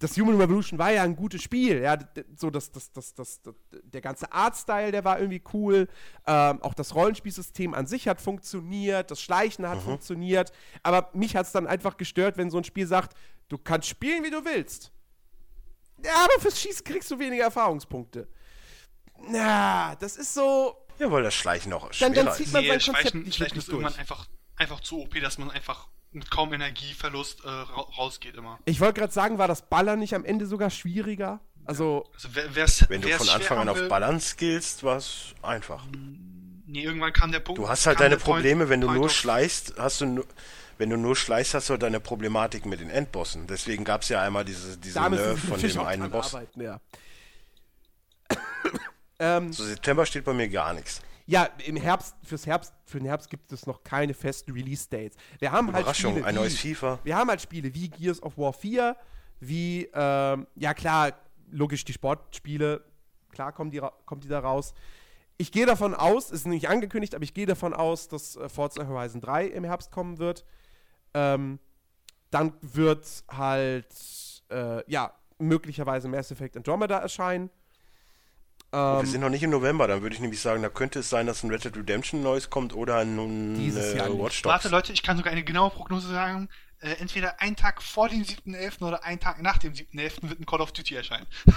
das 0.00 0.16
Human 0.16 0.36
Revolution 0.40 0.78
war 0.78 0.92
ja 0.92 1.02
ein 1.02 1.16
gutes 1.16 1.42
Spiel, 1.42 1.80
ja, 1.82 1.98
so 2.36 2.50
das, 2.50 2.70
das, 2.70 2.92
das, 2.92 3.14
das, 3.14 3.42
das 3.42 3.54
der 3.82 4.00
ganze 4.00 4.32
Artstyle, 4.32 4.92
der 4.92 5.04
war 5.04 5.18
irgendwie 5.18 5.42
cool, 5.52 5.88
ähm, 6.26 6.62
auch 6.62 6.74
das 6.74 6.94
Rollenspielsystem 6.94 7.74
an 7.74 7.86
sich 7.86 8.06
hat 8.08 8.20
funktioniert, 8.20 9.10
das 9.10 9.20
Schleichen 9.20 9.64
Mhm. 9.64 9.68
hat 9.70 9.82
funktioniert, 9.82 10.52
aber 10.82 11.10
mich 11.14 11.34
hat 11.36 11.46
es 11.46 11.52
dann 11.52 11.66
einfach 11.66 11.96
gestört, 11.96 12.36
wenn 12.36 12.50
so 12.50 12.58
ein 12.58 12.64
Spiel 12.64 12.86
sagt, 12.86 13.16
du 13.48 13.58
kannst 13.58 13.88
spielen, 13.88 14.22
wie 14.22 14.30
du 14.30 14.44
willst. 14.44 14.92
Ja, 16.04 16.12
aber 16.24 16.40
fürs 16.40 16.60
Schießen 16.60 16.84
kriegst 16.84 17.10
du 17.10 17.18
weniger 17.18 17.44
Erfahrungspunkte. 17.44 18.28
Na, 19.28 19.96
das 19.96 20.16
ist 20.16 20.32
so. 20.34 20.76
ja, 20.98 21.10
weil 21.10 21.22
das 21.24 21.34
Schleichen 21.34 21.72
auch 21.72 21.82
Dann- 21.84 21.92
schwerer 21.92 22.12
dann 22.14 22.26
ist. 22.28 22.36
zieht 22.36 22.52
man 22.52 22.62
nee, 22.62 22.68
sein 22.68 22.78
Konzept 22.78 22.98
Schleichen, 23.00 23.22
nicht 23.22 23.34
Schleichen 23.36 23.58
ist 23.58 23.68
irgendwann 23.68 23.92
durch. 23.92 24.00
einfach, 24.00 24.26
einfach 24.56 24.80
zu 24.80 25.00
OP, 25.02 25.20
dass 25.20 25.38
man 25.38 25.50
einfach 25.50 25.88
kaum 26.30 26.52
Energieverlust 26.52 27.44
äh, 27.44 27.48
ra 27.48 27.80
rausgeht 27.98 28.34
immer. 28.36 28.58
Ich 28.64 28.80
wollte 28.80 29.00
gerade 29.00 29.12
sagen, 29.12 29.38
war 29.38 29.48
das 29.48 29.62
Ballern 29.62 29.98
nicht 29.98 30.14
am 30.14 30.24
Ende 30.24 30.46
sogar 30.46 30.70
schwieriger? 30.70 31.40
Also, 31.64 32.04
Also 32.14 32.28
wer, 32.32 32.54
wer's, 32.54 32.88
Wenn 32.88 33.02
du 33.02 33.08
wer's 33.08 33.18
von 33.26 33.28
Anfang 33.34 33.58
an 33.58 33.68
auf 33.68 33.88
Ballern 33.88 34.20
skillst, 34.20 34.84
war 34.84 34.96
es 34.96 35.34
einfach. 35.42 35.84
Nee, 36.66 36.82
irgendwann 36.82 37.12
kam 37.12 37.30
der 37.32 37.40
Punkt. 37.40 37.58
Du 37.58 37.68
hast 37.68 37.86
halt 37.86 38.00
deine 38.00 38.16
der 38.16 38.24
Point- 38.24 38.36
Probleme, 38.38 38.68
wenn 38.68 38.80
du 38.80 38.86
Point 38.86 39.00
nur 39.00 39.10
schleichst, 39.10 39.74
hast 39.78 40.00
du 40.00 40.06
nur, 40.06 40.26
wenn 40.78 40.90
du 40.90 40.96
nur 40.96 41.14
schleichst, 41.16 41.54
hast 41.54 41.68
du 41.68 41.72
halt 41.72 41.82
deine 41.82 42.00
Problematik 42.00 42.64
mit 42.66 42.80
den 42.80 42.88
Endbossen. 42.90 43.46
Deswegen 43.46 43.84
gab 43.84 44.02
es 44.02 44.08
ja 44.08 44.22
einmal 44.22 44.44
diese, 44.44 44.78
diese 44.78 45.00
Nerf 45.00 45.40
von 45.40 45.60
dem 45.60 45.80
einen 45.80 46.10
Boss. 46.10 46.34
arbeiten, 46.34 46.60
ja. 46.62 46.80
ähm, 49.18 49.52
So 49.52 49.64
September 49.64 50.06
steht 50.06 50.24
bei 50.24 50.32
mir 50.32 50.48
gar 50.48 50.72
nichts. 50.72 51.00
Ja, 51.28 51.44
im 51.66 51.76
Herbst, 51.76 52.16
fürs 52.22 52.46
Herbst, 52.46 52.72
für 52.86 52.98
den 52.98 53.06
Herbst 53.06 53.28
gibt 53.28 53.52
es 53.52 53.66
noch 53.66 53.84
keine 53.84 54.14
festen 54.14 54.50
Release-Dates. 54.50 55.14
Wir 55.38 55.52
haben 55.52 55.70
halt 55.74 55.82
Überraschung, 55.82 56.12
Spiele 56.12 56.26
ein 56.26 56.34
wie, 56.34 56.38
neues 56.38 56.58
FIFA. 56.58 57.00
Wir 57.04 57.16
haben 57.16 57.28
halt 57.28 57.42
Spiele 57.42 57.74
wie 57.74 57.90
Gears 57.90 58.22
of 58.22 58.38
War 58.38 58.54
4, 58.54 58.96
wie, 59.40 59.90
ähm, 59.92 60.46
ja 60.54 60.72
klar, 60.72 61.12
logisch 61.50 61.84
die 61.84 61.92
Sportspiele, 61.92 62.82
klar 63.30 63.52
kommen 63.52 63.70
die, 63.70 63.82
kommt 64.06 64.24
die 64.24 64.28
da 64.28 64.40
raus. 64.40 64.72
Ich 65.36 65.52
gehe 65.52 65.66
davon 65.66 65.94
aus, 65.94 66.30
ist 66.30 66.46
nicht 66.46 66.70
angekündigt, 66.70 67.14
aber 67.14 67.24
ich 67.24 67.34
gehe 67.34 67.46
davon 67.46 67.74
aus, 67.74 68.08
dass 68.08 68.36
äh, 68.36 68.48
Forza 68.48 68.88
Horizon 68.88 69.20
3 69.20 69.48
im 69.48 69.64
Herbst 69.64 69.92
kommen 69.92 70.16
wird. 70.16 70.46
Ähm, 71.12 71.58
dann 72.30 72.54
wird 72.62 73.06
halt, 73.30 73.94
äh, 74.50 74.90
ja, 74.90 75.12
möglicherweise 75.38 76.08
Mass 76.08 76.30
Effect 76.30 76.56
Andromeda 76.56 76.96
erscheinen. 76.98 77.50
Wir 78.70 78.98
Ähm, 79.00 79.06
sind 79.06 79.20
noch 79.22 79.30
nicht 79.30 79.42
im 79.42 79.50
November, 79.50 79.86
dann 79.88 80.02
würde 80.02 80.14
ich 80.14 80.20
nämlich 80.20 80.40
sagen, 80.42 80.62
da 80.62 80.68
könnte 80.68 80.98
es 80.98 81.08
sein, 81.08 81.26
dass 81.26 81.42
ein 81.42 81.50
Red 81.50 81.64
Dead 81.64 81.74
Redemption 81.76 82.22
neues 82.22 82.50
kommt 82.50 82.74
oder 82.74 82.98
ein 82.98 83.54
Dieses 83.54 83.94
Jahr 83.94 84.08
äh. 84.08 84.18
Watch 84.18 84.42
Dogs. 84.42 84.52
Warte, 84.52 84.68
Leute, 84.68 84.92
ich 84.92 85.02
kann 85.02 85.16
sogar 85.16 85.32
eine 85.32 85.42
genaue 85.42 85.70
Prognose 85.70 86.08
sagen. 86.08 86.48
Äh, 86.80 86.92
entweder 87.00 87.40
ein 87.40 87.56
Tag 87.56 87.82
vor 87.82 88.08
dem 88.08 88.22
7.11. 88.22 88.82
oder 88.86 89.02
ein 89.04 89.18
Tag 89.18 89.40
nach 89.42 89.58
dem 89.58 89.72
7.11. 89.72 90.28
wird 90.28 90.40
ein 90.40 90.46
Call 90.46 90.60
of 90.60 90.72
Duty 90.72 90.94
erscheinen. 90.96 91.26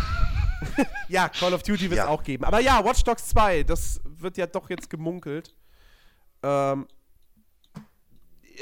Ja, 1.09 1.27
Call 1.29 1.53
of 1.53 1.63
Duty 1.63 1.83
wird 1.89 1.93
es 1.93 1.97
Ja. 1.97 2.07
auch 2.07 2.23
geben. 2.23 2.45
Aber 2.45 2.59
ja, 2.59 2.83
Watch 2.85 3.03
Dogs 3.03 3.27
2, 3.29 3.63
das 3.63 3.99
wird 4.05 4.37
ja 4.37 4.47
doch 4.47 4.69
jetzt 4.69 4.89
gemunkelt. 4.89 5.53
Ähm, 6.43 6.87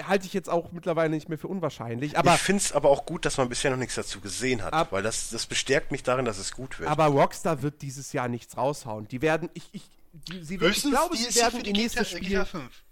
halte 0.08 0.26
ich 0.26 0.34
jetzt 0.34 0.50
auch 0.50 0.72
mittlerweile 0.72 1.10
nicht 1.10 1.30
mehr 1.30 1.38
für 1.38 1.48
unwahrscheinlich. 1.48 2.18
Aber, 2.18 2.36
ich 2.36 2.42
finde 2.42 2.62
es 2.64 2.72
aber 2.72 2.90
auch 2.90 3.06
gut, 3.06 3.26
dass 3.26 3.38
man 3.38 3.50
bisher 3.50 3.72
noch 3.72 3.78
nichts 3.78 3.96
dazu 3.96 4.20
gesehen 4.20 4.62
hat, 4.64 4.74
Ab- 4.74 4.92
weil 4.92 5.04
das, 5.04 5.30
das 5.30 5.46
bestärkt 5.46 5.92
mich 5.92 6.04
darin, 6.04 6.26
dass 6.26 6.38
es 6.38 6.52
gut 6.54 6.80
wird. 6.80 6.90
aber 6.90 7.06
Rockstar 7.06 7.62
wird 7.62 7.82
dieses 7.82 8.14
Jahr 8.14 8.28
nichts 8.28 8.58
raushauen. 8.58 9.08
Die 9.08 9.22
werden, 9.22 9.50
ich, 9.54 9.70
ich, 9.72 9.84
die, 10.14 10.44
sie 10.44 10.60
werden, 10.60 10.74
ich 10.74 10.84
glaube, 10.84 11.16
sie 11.18 11.36
werden 11.40 11.64
ihr 11.66 11.74
nächstes 11.74 12.10
GTA, 12.10 12.18
Spiel. 12.18 12.30
GTA 12.30 12.46
5. 12.46 12.84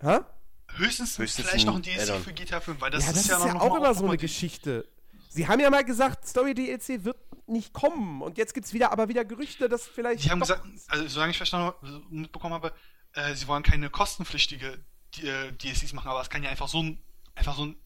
Hä? 0.00 0.18
Höchstens, 0.76 1.18
Höchstens 1.18 1.46
vielleicht 1.48 1.66
noch 1.66 1.76
ein 1.76 1.82
DLC 1.82 2.00
Add-on. 2.02 2.22
für 2.22 2.32
GTA 2.32 2.60
5, 2.60 2.80
weil 2.80 2.90
das, 2.90 3.06
ja, 3.06 3.12
das 3.12 3.20
ist 3.20 3.28
ja, 3.28 3.38
noch 3.38 3.60
auch 3.60 3.70
mal 3.70 3.76
immer 3.78 3.94
so 3.94 4.06
eine. 4.06 4.16
Geschichte. 4.16 4.88
Sie 5.28 5.46
haben 5.48 5.60
ja 5.60 5.70
mal 5.70 5.84
gesagt, 5.84 6.26
Story 6.26 6.54
DLC 6.54 7.04
wird 7.04 7.16
nicht 7.46 7.72
kommen. 7.72 8.22
Und 8.22 8.38
jetzt 8.38 8.54
gibt 8.54 8.66
es 8.66 8.72
wieder, 8.72 8.92
aber 8.92 9.08
wieder 9.08 9.24
Gerüchte, 9.24 9.68
dass 9.68 9.86
vielleicht. 9.86 10.24
Die 10.24 10.30
haben 10.30 10.40
gesagt, 10.40 10.64
also 10.88 11.06
solange 11.08 11.30
ich 11.30 11.36
verstanden 11.36 11.72
mitbekommen 12.10 12.54
habe, 12.54 12.72
äh, 13.12 13.34
sie 13.34 13.46
wollen 13.46 13.62
keine 13.62 13.90
kostenpflichtige 13.90 14.78
äh, 15.22 15.52
DLCs 15.52 15.92
machen, 15.92 16.08
aber 16.08 16.20
es 16.20 16.30
kann 16.30 16.42
ja 16.42 16.50
einfach 16.50 16.68
so 16.68 16.82
ein, 16.82 16.98
einfach 17.34 17.54
so 17.56 17.66
ein 17.66 17.76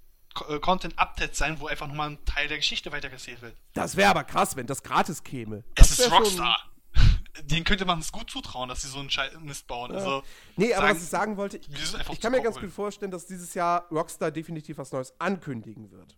äh, 0.48 0.58
Content-Update 0.58 1.34
sein, 1.36 1.60
wo 1.60 1.66
einfach 1.66 1.86
nochmal 1.88 2.10
ein 2.10 2.24
Teil 2.24 2.48
der 2.48 2.58
Geschichte 2.58 2.92
weitergezählt 2.92 3.42
wird. 3.42 3.56
Das 3.74 3.96
wäre 3.96 4.10
aber 4.10 4.24
krass, 4.24 4.56
wenn 4.56 4.66
das 4.66 4.82
gratis 4.82 5.22
käme. 5.24 5.64
Es 5.74 5.88
Das 5.88 5.90
ist 5.92 5.98
wär 5.98 6.06
schon- 6.08 6.16
Rockstar. 6.18 6.58
Denen 7.44 7.64
könnte 7.64 7.84
man 7.84 8.00
es 8.00 8.10
gut 8.10 8.28
zutrauen, 8.30 8.68
dass 8.68 8.82
sie 8.82 8.88
so 8.88 8.98
einen 8.98 9.10
Schei 9.10 9.30
Mist 9.40 9.66
bauen. 9.68 9.92
Also, 9.92 10.22
Nee, 10.56 10.72
aber 10.74 10.86
sagen- 10.88 10.96
was 10.96 11.02
ich 11.04 11.08
sagen 11.08 11.36
wollte, 11.36 11.60
einfach 11.96 12.12
ich 12.12 12.20
kann 12.20 12.32
mir 12.32 12.42
ganz 12.42 12.58
gut 12.58 12.70
vorstellen, 12.72 13.10
dass 13.12 13.26
dieses 13.26 13.54
Jahr 13.54 13.86
Rockstar 13.90 14.30
definitiv 14.32 14.78
was 14.78 14.90
Neues 14.90 15.12
ankündigen 15.20 15.90
wird. 15.92 16.16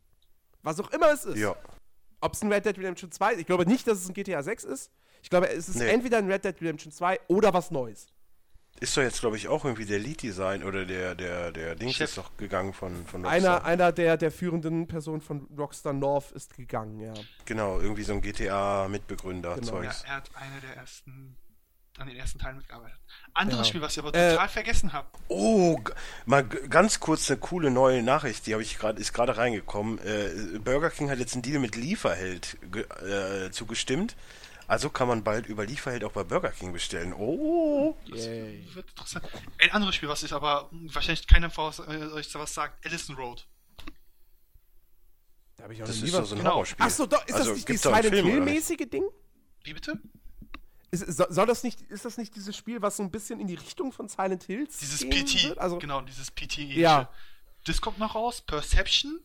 Was 0.62 0.81
auch 0.81 0.91
immer 0.91 1.11
es 1.12 1.24
ist. 1.24 1.37
ja. 1.39 1.55
Ob 2.23 2.35
es 2.35 2.43
ein 2.43 2.53
Red 2.53 2.66
Dead 2.66 2.77
Redemption 2.77 3.11
2 3.11 3.32
ist. 3.32 3.41
Ich 3.41 3.47
glaube 3.47 3.65
nicht, 3.66 3.87
dass 3.87 3.99
es 3.99 4.09
ein 4.09 4.12
GTA 4.15 4.43
6 4.43 4.65
ist. 4.65 4.91
Ich 5.23 5.31
glaube, 5.31 5.49
es 5.49 5.69
ist 5.70 5.77
Nee. 5.77 5.89
entweder 5.89 6.19
ein 6.19 6.31
Red 6.31 6.45
Dead 6.45 6.55
Redemption 6.61 6.93
2 6.93 7.19
oder 7.28 7.53
was 7.55 7.70
Neues. 7.70 8.09
Ist 8.78 8.97
doch 8.97 9.02
jetzt, 9.02 9.20
glaube 9.20 9.36
ich, 9.36 9.47
auch 9.48 9.64
irgendwie 9.66 9.84
der 9.84 9.98
Lead-Design 9.98 10.62
oder 10.64 10.86
der, 10.86 11.14
der, 11.14 11.52
der 11.52 11.74
Dings 11.74 11.97
Chef. 11.97 12.09
ist 12.10 12.16
doch 12.18 12.36
gegangen 12.38 12.72
von, 12.72 13.05
von 13.06 13.26
Einer, 13.26 13.51
Rockstar. 13.55 13.64
einer 13.66 13.92
der, 13.92 14.16
der 14.16 14.30
führenden 14.30 14.86
Personen 14.86 15.20
von 15.20 15.47
Rockstar 15.59 15.92
North 15.92 16.32
ist 16.32 16.56
gegangen, 16.56 16.98
ja. 17.01 17.12
Genau, 17.44 17.78
irgendwie 17.78 18.05
so 18.05 18.14
ein 18.14 18.22
GTA-Mitbegründer 18.22 19.56
Genau. 19.56 19.82
ja, 19.82 19.90
Zeugs. 19.90 20.02
er 20.06 20.16
hat 20.16 20.30
eine 20.34 20.60
der 20.62 20.76
ersten, 20.76 21.36
an 21.98 22.06
den 22.09 22.16
ersten 22.16 22.38
Teilen 22.38 22.56
mitgearbeitet. 22.56 22.98
Anderes 23.34 23.59
Ja. 23.59 23.64
Spiel, 23.66 23.80
was 23.82 23.92
ich 23.92 23.98
aber 23.98 24.14
Äh, 24.14 24.30
total 24.32 24.48
vergessen 24.48 24.92
habe. 24.94 25.09
Oh, 25.28 25.78
mal 26.24 26.42
ganz 26.44 27.01
kurz 27.01 27.30
eine 27.30 27.38
coole 27.38 27.70
neue 27.70 28.02
Nachricht, 28.02 28.47
die 28.47 28.55
habe 28.55 28.62
ich 28.62 28.78
gerade 28.78 28.98
ist 28.98 29.12
gerade 29.12 29.36
reingekommen. 29.36 29.98
Äh, 29.98 30.59
Burger 30.59 30.88
King 30.88 31.10
hat 31.10 31.18
jetzt 31.18 31.34
einen 31.34 31.42
Deal 31.42 31.59
mit 31.59 31.76
Lieferheld 31.76 32.56
ge- 32.72 32.86
äh, 33.06 33.51
zugestimmt. 33.51 34.16
Also 34.70 34.88
kann 34.88 35.09
man 35.09 35.24
bald 35.24 35.47
über 35.47 35.66
Lieferheld 35.66 36.05
auch 36.05 36.12
bei 36.12 36.22
Burger 36.22 36.52
King 36.52 36.72
bestellen. 36.72 37.12
Oh, 37.12 37.97
Yay. 38.05 38.64
Wird 38.72 38.88
interessant. 38.88 39.26
Ein 39.59 39.72
anderes 39.72 39.97
Spiel, 39.97 40.09
was 40.09 40.22
ich 40.22 40.32
aber 40.32 40.68
wahrscheinlich 40.70 41.26
keiner 41.26 41.51
von 41.51 41.72
äh, 41.88 42.05
euch 42.12 42.32
was 42.36 42.55
sagt, 42.55 42.86
Allison 42.86 43.16
Road. 43.16 43.48
Da 45.56 45.64
habe 45.64 45.74
ich 45.74 45.82
auch 45.82 45.88
das 45.88 46.01
ist 46.01 46.12
was. 46.12 46.28
so 46.28 46.36
ein 46.36 46.38
genau. 46.38 46.52
Horrorspiel. 46.52 46.86
Achso, 46.86 47.06
doch, 47.06 47.26
ist 47.26 47.34
Also, 47.34 47.48
das 47.48 47.56
nicht 47.56 47.68
dieses 47.68 47.82
Silent? 47.82 48.14
Hill-mäßige 48.14 48.88
Ding? 48.88 49.02
Wie 49.64 49.74
bitte? 49.74 49.98
Ist, 50.92 51.16
so, 51.16 51.24
soll 51.28 51.47
das 51.47 51.64
nicht, 51.64 51.80
ist 51.82 52.05
das 52.05 52.16
nicht 52.16 52.36
dieses 52.36 52.56
Spiel, 52.56 52.80
was 52.80 52.97
so 52.97 53.02
ein 53.02 53.10
bisschen 53.10 53.40
in 53.40 53.48
die 53.48 53.56
Richtung 53.56 53.90
von 53.90 54.09
Silent 54.09 54.44
Hills 54.44 54.78
Dieses 54.78 55.01
gehen 55.01 55.10
PT. 55.10 55.48
Wird? 55.48 55.59
Also, 55.59 55.80
genau, 55.80 56.01
dieses 56.02 56.30
PT. 56.30 56.59
Ja. 56.59 57.10
Das 57.64 57.80
kommt 57.80 57.98
noch 57.98 58.14
raus. 58.14 58.40
Perception 58.40 59.18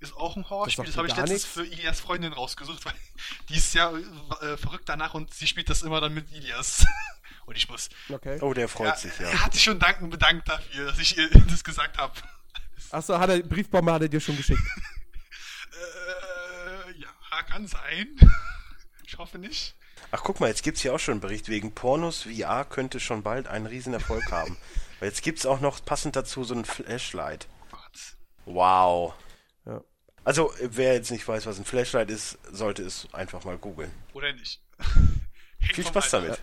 ist 0.00 0.16
auch 0.16 0.36
ein 0.36 0.48
Horrorspiel. 0.48 0.84
Das 0.84 0.94
Das, 0.94 0.98
habe 0.98 1.08
ich 1.08 1.16
letztens 1.16 1.44
für 1.44 1.64
Ilias 1.64 2.00
Freundin 2.00 2.32
rausgesucht, 2.32 2.84
weil 2.84 2.94
die 3.48 3.56
ist 3.56 3.74
ja 3.74 3.92
äh, 3.92 4.56
verrückt 4.56 4.88
danach 4.88 5.14
und 5.14 5.32
sie 5.34 5.46
spielt 5.46 5.68
das 5.68 5.82
immer 5.82 6.00
dann 6.00 6.14
mit 6.14 6.30
Ilias. 6.32 6.86
und 7.46 7.56
ich 7.56 7.68
muss. 7.68 7.88
okay. 8.08 8.38
Oh, 8.40 8.54
der 8.54 8.68
freut 8.68 8.88
Ja, 8.88 8.96
sich, 8.96 9.18
ja. 9.18 9.28
Er 9.28 9.44
hat 9.44 9.54
sich 9.54 9.62
schon 9.62 9.78
danken 9.78 10.10
bedankt 10.10 10.48
dafür, 10.48 10.86
dass 10.86 10.98
ich 10.98 11.16
ihr 11.16 11.28
das 11.50 11.64
gesagt 11.64 11.98
habe. 11.98 12.14
Achso, 12.90 13.18
hat 13.18 13.30
er, 13.30 13.42
Briefbombe 13.42 13.92
hat 13.92 14.02
er 14.02 14.08
dir 14.08 14.20
schon 14.20 14.36
geschickt. 14.36 14.62
Äh, 15.72 17.00
ja, 17.00 17.42
kann 17.42 17.66
sein. 17.66 18.16
ich 19.04 19.18
hoffe 19.18 19.38
nicht. 19.38 19.74
Ach, 20.10 20.22
guck 20.22 20.40
mal, 20.40 20.46
jetzt 20.46 20.62
gibt's 20.62 20.80
hier 20.80 20.94
auch 20.94 20.98
schon 20.98 21.12
einen 21.12 21.20
Bericht 21.20 21.48
wegen 21.48 21.74
Pornos. 21.74 22.22
VR 22.22 22.64
könnte 22.64 22.98
schon 22.98 23.22
bald 23.22 23.46
einen 23.46 23.66
riesen 23.66 23.92
Erfolg 23.92 24.30
haben. 24.30 24.56
Weil 25.00 25.10
jetzt 25.10 25.22
gibt's 25.22 25.44
auch 25.44 25.60
noch 25.60 25.84
passend 25.84 26.16
dazu 26.16 26.44
so 26.44 26.54
ein 26.54 26.64
Flashlight. 26.64 27.46
Wow. 28.46 29.14
Ja. 30.28 30.42
Also, 30.44 30.52
wer 30.60 30.92
jetzt 30.92 31.10
nicht 31.10 31.26
weiß, 31.26 31.46
was 31.46 31.58
ein 31.58 31.64
Flashlight 31.64 32.10
ist, 32.10 32.38
sollte 32.52 32.82
es 32.82 33.08
einfach 33.14 33.44
mal 33.44 33.56
googeln. 33.56 33.90
Oder 34.12 34.32
nicht. 34.34 34.60
Viel 35.58 35.86
Spaß 35.86 36.10
damit. 36.10 36.38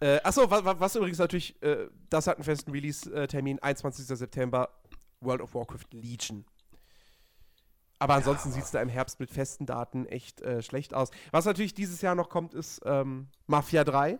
Äh, 0.00 0.20
achso, 0.22 0.50
was, 0.50 0.62
was 0.62 0.94
übrigens 0.96 1.16
natürlich, 1.16 1.60
äh, 1.62 1.88
das 2.10 2.26
hat 2.26 2.36
einen 2.36 2.44
festen 2.44 2.70
Release-Termin, 2.70 3.58
21. 3.60 4.06
September, 4.06 4.68
World 5.20 5.40
of 5.40 5.54
Warcraft 5.54 5.86
Legion. 5.92 6.44
Aber 7.98 8.14
ansonsten 8.14 8.52
sieht 8.52 8.64
es 8.64 8.70
da 8.70 8.82
im 8.82 8.90
Herbst 8.90 9.18
mit 9.18 9.30
festen 9.30 9.64
Daten 9.64 10.04
echt 10.04 10.42
äh, 10.42 10.60
schlecht 10.60 10.92
aus. 10.92 11.10
Was 11.30 11.46
natürlich 11.46 11.72
dieses 11.72 12.02
Jahr 12.02 12.14
noch 12.14 12.28
kommt, 12.28 12.52
ist 12.52 12.82
ähm, 12.84 13.28
Mafia 13.46 13.84
3. 13.84 14.18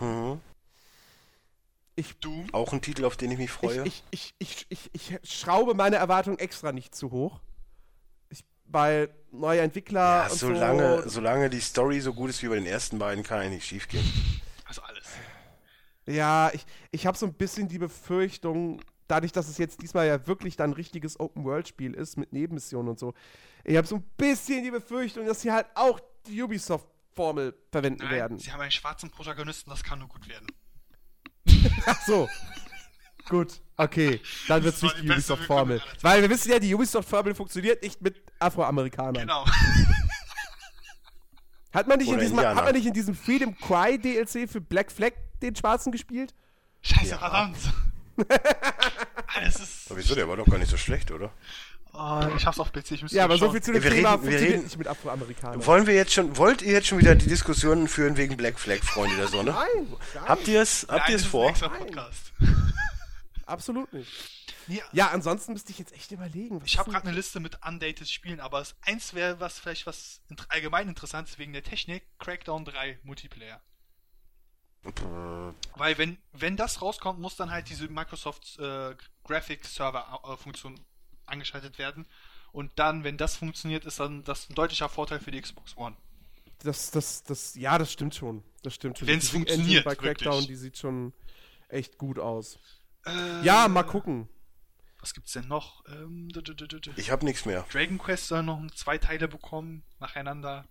Mhm. 0.00 0.40
Doom. 2.22 2.46
Auch 2.52 2.72
ein 2.72 2.80
Titel, 2.80 3.04
auf 3.04 3.18
den 3.18 3.30
ich 3.30 3.36
mich 3.36 3.50
freue. 3.50 3.86
Ich, 3.86 4.02
ich, 4.10 4.34
ich, 4.38 4.66
ich, 4.70 4.90
ich, 4.94 5.18
ich 5.22 5.30
schraube 5.30 5.74
meine 5.74 5.96
Erwartungen 5.96 6.38
extra 6.38 6.72
nicht 6.72 6.94
zu 6.94 7.10
hoch. 7.10 7.40
Weil 8.72 9.10
neue 9.32 9.60
Entwickler 9.60 10.00
ja, 10.00 10.26
und 10.28 10.38
solange, 10.38 11.02
so. 11.02 11.08
solange 11.08 11.50
die 11.50 11.60
Story 11.60 12.00
so 12.00 12.12
gut 12.14 12.30
ist 12.30 12.42
wie 12.42 12.48
bei 12.48 12.54
den 12.54 12.66
ersten 12.66 12.98
beiden, 12.98 13.24
kann 13.24 13.40
eigentlich 13.40 13.54
nicht 13.54 13.66
schief 13.66 13.88
gehen. 13.88 14.04
Also 14.64 14.82
alles. 14.82 15.06
Ja, 16.06 16.50
ich, 16.52 16.64
ich 16.90 17.06
habe 17.06 17.16
so 17.18 17.26
ein 17.26 17.34
bisschen 17.34 17.68
die 17.68 17.78
Befürchtung, 17.78 18.80
dadurch, 19.08 19.32
dass 19.32 19.48
es 19.48 19.58
jetzt 19.58 19.82
diesmal 19.82 20.06
ja 20.06 20.26
wirklich 20.26 20.56
dann 20.56 20.70
ein 20.70 20.74
richtiges 20.74 21.18
Open-World-Spiel 21.18 21.94
ist 21.94 22.16
mit 22.16 22.32
Nebenmissionen 22.32 22.88
und 22.90 22.98
so, 22.98 23.14
ich 23.64 23.76
habe 23.76 23.86
so 23.86 23.96
ein 23.96 24.04
bisschen 24.16 24.62
die 24.64 24.70
Befürchtung, 24.70 25.26
dass 25.26 25.42
sie 25.42 25.52
halt 25.52 25.66
auch 25.74 26.00
die 26.26 26.42
Ubisoft-Formel 26.42 27.54
verwenden 27.70 28.04
Nein, 28.04 28.12
werden. 28.12 28.38
sie 28.38 28.52
haben 28.52 28.60
einen 28.60 28.70
schwarzen 28.70 29.10
Protagonisten, 29.10 29.70
das 29.70 29.82
kann 29.82 29.98
nur 29.98 30.08
gut 30.08 30.28
werden. 30.28 30.46
Ach 31.86 32.00
so. 32.06 32.28
Gut, 33.30 33.60
okay. 33.78 34.20
Dann 34.48 34.62
wird 34.64 34.74
es 34.74 34.82
nicht 34.82 35.02
die 35.02 35.08
Ubisoft-Formel. 35.10 35.80
Weil 36.02 36.20
wir 36.20 36.28
wissen 36.28 36.50
ja, 36.52 36.58
die 36.58 36.74
Ubisoft-Formel 36.74 37.34
funktioniert 37.34 37.82
nicht 37.82 38.02
mit 38.02 38.20
Afroamerikanern. 38.40 39.14
Genau. 39.14 39.46
Hat, 41.72 41.86
man 41.86 41.98
nicht 41.98 42.10
in 42.10 42.18
diesem, 42.18 42.40
hat 42.40 42.56
man 42.56 42.74
nicht 42.74 42.86
in 42.86 42.92
diesem 42.92 43.14
Freedom 43.14 43.56
Cry 43.56 43.96
DLC 43.96 44.50
für 44.50 44.60
Black 44.60 44.90
Flag 44.90 45.12
den 45.40 45.54
Schwarzen 45.54 45.92
gespielt? 45.92 46.34
Scheiße, 46.82 47.10
Ja. 47.10 47.18
verdammt. 47.18 47.56
Alles 49.36 49.60
ist. 49.60 49.86
Aber 49.90 49.98
wieso, 50.00 50.14
der 50.16 50.28
war 50.28 50.36
doch 50.36 50.46
gar 50.46 50.58
nicht 50.58 50.70
so 50.70 50.76
schlecht, 50.76 51.12
oder? 51.12 51.30
Oh, 51.92 52.22
ich 52.36 52.44
hab's 52.46 52.58
auf 52.58 52.72
PC, 52.72 52.90
ich 52.92 53.02
müsste 53.02 53.16
Ja, 53.16 53.24
aber 53.24 53.34
so 53.36 53.44
schauen. 53.46 53.52
viel 53.52 53.62
zu 53.62 53.72
dem 53.72 53.82
Wir 53.84 53.90
Thema 53.90 54.10
reden- 54.14 54.22
wir 54.22 54.30
funktioniert 54.30 54.52
reden- 54.54 54.64
nicht 54.64 54.78
mit 54.78 54.88
Afroamerikanern. 54.88 55.64
Wollen 55.66 55.86
wir 55.86 55.94
jetzt 55.94 56.12
schon, 56.12 56.36
wollt 56.36 56.62
ihr 56.62 56.72
jetzt 56.72 56.88
schon 56.88 56.98
wieder 56.98 57.14
die 57.14 57.26
Diskussionen 57.28 57.86
führen 57.88 58.16
wegen 58.16 58.36
Black 58.36 58.58
Flag, 58.58 58.78
Freunde 58.82 59.16
der 59.16 59.28
Sonne? 59.28 59.52
Nein, 59.52 59.66
nein, 60.14 60.24
Habt 60.26 60.48
ihr 60.48 60.60
es, 60.62 60.86
habt 60.88 61.02
Nein, 61.02 61.10
ihr 61.10 61.16
es 61.16 61.24
vor? 61.24 61.50
extra 61.50 61.68
Podcast. 61.68 62.32
absolut 63.50 63.92
nicht. 63.92 64.10
Ja, 64.68 64.84
Ja, 64.92 65.08
ansonsten 65.10 65.52
müsste 65.52 65.72
ich 65.72 65.78
jetzt 65.78 65.92
echt 65.92 66.10
überlegen. 66.12 66.60
was 66.60 66.68
Ich 66.68 66.78
habe 66.78 66.90
gerade 66.90 67.06
eine 67.06 67.16
Liste 67.16 67.40
mit 67.40 67.58
undated 67.66 68.08
Spielen, 68.08 68.40
aber 68.40 68.60
das 68.60 68.74
eins 68.82 69.14
wäre 69.14 69.40
was 69.40 69.58
vielleicht 69.58 69.86
was 69.86 70.20
allgemein 70.48 70.88
interessant 70.88 71.28
ist 71.28 71.38
wegen 71.38 71.52
der 71.52 71.62
Technik, 71.62 72.02
Crackdown 72.18 72.64
3 72.64 73.00
Multiplayer. 73.02 73.60
Weil 75.74 75.98
wenn 75.98 76.18
wenn 76.32 76.56
das 76.56 76.80
rauskommt, 76.80 77.18
muss 77.20 77.36
dann 77.36 77.50
halt 77.50 77.68
diese 77.68 77.88
Microsoft 77.88 78.58
äh, 78.58 78.96
Graphic 79.24 79.64
Server 79.66 80.22
äh, 80.24 80.36
Funktion 80.36 80.80
angeschaltet 81.26 81.78
werden 81.78 82.06
und 82.52 82.72
dann, 82.76 83.04
wenn 83.04 83.16
das 83.16 83.36
funktioniert, 83.36 83.84
ist 83.84 84.00
dann 84.00 84.24
das 84.24 84.48
ein 84.48 84.54
deutlicher 84.54 84.88
Vorteil 84.88 85.20
für 85.20 85.30
die 85.30 85.40
Xbox 85.40 85.76
One. 85.76 85.96
Das, 86.62 86.90
das, 86.90 87.22
das, 87.22 87.54
ja, 87.54 87.78
das 87.78 87.92
stimmt 87.92 88.14
schon. 88.14 88.42
Das 88.62 88.74
stimmt 88.74 88.98
schon. 88.98 89.06
Die 89.06 89.14
Engine 89.14 89.30
funktioniert, 89.30 89.84
bei 89.84 89.94
Crackdown, 89.94 90.32
wirklich. 90.32 90.46
die 90.48 90.56
sieht 90.56 90.78
schon 90.78 91.12
echt 91.68 91.96
gut 91.96 92.18
aus. 92.18 92.58
Äh, 93.06 93.42
Ja, 93.44 93.68
mal 93.68 93.82
gucken. 93.84 94.28
Was 95.00 95.14
gibt's 95.14 95.32
denn 95.32 95.48
noch? 95.48 95.82
Ähm, 95.88 96.28
d- 96.28 96.42
d- 96.42 96.54
d- 96.54 96.66
d- 96.66 96.80
d- 96.80 96.90
Ich 96.96 97.10
hab 97.10 97.22
nichts 97.22 97.46
mehr. 97.46 97.64
Dragon 97.72 97.96
Quest 97.98 98.28
soll 98.28 98.42
noch 98.42 98.60
zwei 98.74 98.98
Teile 98.98 99.28
bekommen, 99.28 99.82
nacheinander. 99.98 100.66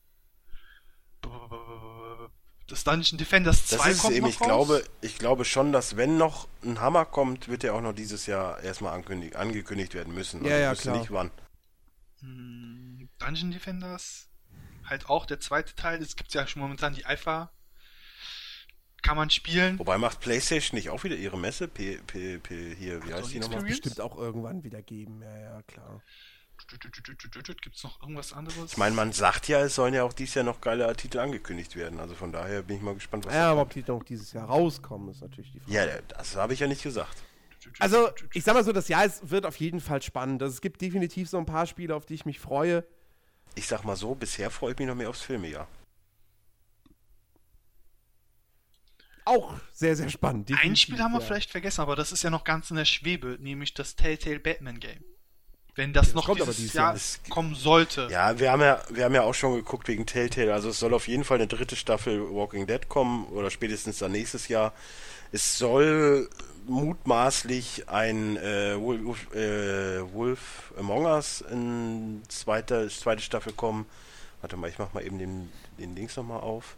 Das 2.68 2.84
Dungeon 2.84 3.18
Defenders 3.18 3.66
2 3.66 3.78
Das 3.78 3.88
ist 3.96 4.02
kommt 4.04 4.16
eben. 4.16 4.26
noch 4.26 4.30
Ich 4.34 4.40
raus. 4.42 4.48
glaube, 4.48 4.84
ich 5.02 5.18
glaube 5.18 5.46
schon, 5.46 5.72
dass 5.72 5.98
wenn 5.98 6.18
noch 6.18 6.48
ein 6.64 6.80
Hammer 6.80 7.06
kommt, 7.06 7.48
wird 7.48 7.64
er 7.64 7.74
auch 7.74 7.82
noch 7.82 7.94
dieses 7.94 8.28
Jahr 8.28 8.62
erstmal 8.62 8.94
angekündigt 8.94 9.96
werden 9.96 10.14
müssen. 10.14 10.46
Ja, 10.46 10.58
ja, 10.58 10.72
ich 10.72 10.78
wüsste 10.78 10.90
klar. 10.92 11.00
nicht 11.00 11.12
wann. 11.12 11.32
Hm, 12.20 13.10
Dungeon 13.18 13.50
Defenders, 13.52 14.30
halt 14.86 15.10
auch 15.10 15.26
der 15.26 15.40
zweite 15.40 15.74
Teil. 15.76 16.02
Es 16.04 16.16
gibt 16.16 16.32
ja 16.36 16.46
schon 16.46 16.62
momentan 16.62 16.94
die 16.94 17.06
Alpha. 17.06 17.52
Kann 19.02 19.18
man 19.18 19.30
spielen. 19.30 19.80
Wobei 19.80 19.98
macht 19.98 20.20
PlayStation 20.20 20.76
nicht 20.76 20.90
auch 20.90 21.04
wieder 21.04 21.16
ihre 21.16 21.38
Messe? 21.38 21.68
P, 21.68 22.00
P, 22.06 22.38
P, 22.38 22.76
hier, 22.76 23.06
wie 23.06 23.14
heißt 23.14 23.34
die 23.34 23.40
nochmal? 23.40 23.64
Bestimmt 23.64 24.02
auch 24.02 24.18
irgendwann 24.18 24.64
wieder 24.64 24.82
geben. 24.82 25.22
Ja, 25.22 25.38
ja, 25.38 25.62
klar. 25.64 26.02
Gibt's 27.62 27.84
noch 27.84 28.02
irgendwas 28.02 28.34
anderes? 28.34 28.74
Ich 28.74 28.78
meine, 28.78 28.94
man 28.94 29.14
sagt 29.14 29.48
ja, 29.48 29.62
es 29.62 29.76
sollen 29.76 29.94
ja 29.94 30.04
auch 30.04 30.12
dieses 30.12 30.36
Jahr 30.36 30.44
noch 30.44 30.60
geile 30.60 30.94
Titel 30.96 31.20
angekündigt 31.20 31.76
werden. 31.78 32.00
Also 32.00 32.16
von 32.16 32.34
daher 32.34 32.62
bin 32.64 32.76
ich 32.76 32.82
mal 32.82 32.94
gespannt, 32.94 33.26
was 33.26 33.34
Ja, 33.34 33.52
aber 33.52 33.62
ob 33.62 33.70
die 33.70 33.84
noch 33.88 34.04
dieses 34.04 34.34
Jahr 34.34 34.48
rauskommen, 34.48 35.10
ist 35.10 35.22
natürlich 35.22 35.52
die 35.54 35.60
Frage. 35.62 35.74
Ja, 35.74 35.86
das 36.10 36.36
habe 36.36 36.54
ich 36.54 36.60
ja 36.60 36.68
nicht 36.68 36.84
gesagt. 36.84 37.16
Also, 37.80 38.10
ich 38.34 38.44
sag 38.44 38.54
mal 38.54 38.64
so, 38.64 38.72
das 38.72 38.88
Jahr 38.88 39.06
ist, 39.06 39.30
wird 39.30 39.46
auf 39.46 39.58
jeden 39.58 39.82
Fall 39.82 40.02
spannend. 40.02 40.42
Also, 40.42 40.54
es 40.54 40.62
gibt 40.62 40.82
definitiv 40.82 41.30
so 41.30 41.38
ein 41.38 41.46
paar 41.46 41.66
Spiele, 41.66 41.96
auf 41.96 42.06
die 42.06 42.14
ich 42.14 42.26
mich 42.26 42.40
freue. 42.40 42.86
Ich 43.56 43.68
sag 43.68 43.84
mal 43.84 43.96
so, 43.96 44.16
bisher 44.16 44.50
freue 44.50 44.72
ich 44.72 44.80
mich 44.80 44.88
noch 44.88 44.96
mehr 44.96 45.10
aufs 45.10 45.22
Filmejahr. 45.22 45.68
Auch 49.30 49.54
sehr, 49.72 49.96
sehr 49.96 50.10
spannend. 50.10 50.50
Ein 50.50 50.56
definitiv, 50.56 50.82
Spiel 50.82 51.00
haben 51.00 51.14
wir 51.14 51.20
ja. 51.20 51.26
vielleicht 51.26 51.52
vergessen, 51.52 51.82
aber 51.82 51.96
das 51.96 52.12
ist 52.12 52.24
ja 52.24 52.30
noch 52.30 52.44
ganz 52.44 52.72
in 52.72 52.78
der 52.78 52.86
Schwebe, 52.86 53.38
nämlich 53.40 53.74
das 53.74 53.96
Telltale 53.96 54.40
Batman 54.40 54.80
Game. 54.80 55.04
Wenn 55.76 55.94
das 55.94 56.08
das 56.08 56.16
noch 56.16 56.28
aber 56.28 56.40
dieses 56.40 56.58
dieses 56.58 56.74
Jahr 56.74 56.94
Jahr. 56.94 57.02
Kommen 57.30 57.56
sollte. 57.56 58.08
Ja, 58.12 58.38
wir 58.40 58.52
haben 58.52 58.62
ja, 58.62 58.82
wir 58.90 59.06
haben 59.06 59.16
ja 59.16 59.22
auch 59.22 59.34
schon 59.34 59.56
geguckt 59.56 59.88
wegen 59.88 60.06
Telltale. 60.06 60.54
Also 60.54 60.70
es 60.70 60.80
soll 60.80 60.94
auf 60.94 61.08
jeden 61.08 61.24
Fall 61.24 61.38
eine 61.38 61.48
dritte 61.48 61.76
Staffel 61.76 62.34
Walking 62.34 62.68
Dead 62.68 62.90
kommen 62.90 63.26
oder 63.28 63.50
spätestens 63.50 64.00
dann 64.00 64.12
nächstes 64.12 64.48
Jahr. 64.48 64.74
Es 65.32 65.58
soll 65.58 66.28
mutmaßlich 66.68 67.88
ein 67.88 68.38
äh, 68.38 68.80
Wolf, 68.80 69.34
äh, 69.34 70.12
Wolf 70.14 70.74
Among 70.78 71.06
Us 71.06 71.42
in 71.50 72.24
zweite, 72.28 72.90
zweite 72.90 73.22
Staffel 73.22 73.54
kommen. 73.54 73.86
Warte 74.42 74.58
mal, 74.58 74.70
ich 74.70 74.80
mach 74.80 74.94
mal 74.94 75.06
eben 75.06 75.20
den, 75.20 75.50
den 75.78 75.96
Links 75.96 76.18
nochmal 76.18 76.42
auf. 76.42 76.76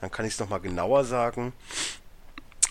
Dann 0.00 0.10
kann 0.10 0.26
ich 0.26 0.34
es 0.34 0.40
nochmal 0.40 0.60
genauer 0.60 1.04
sagen. 1.04 1.52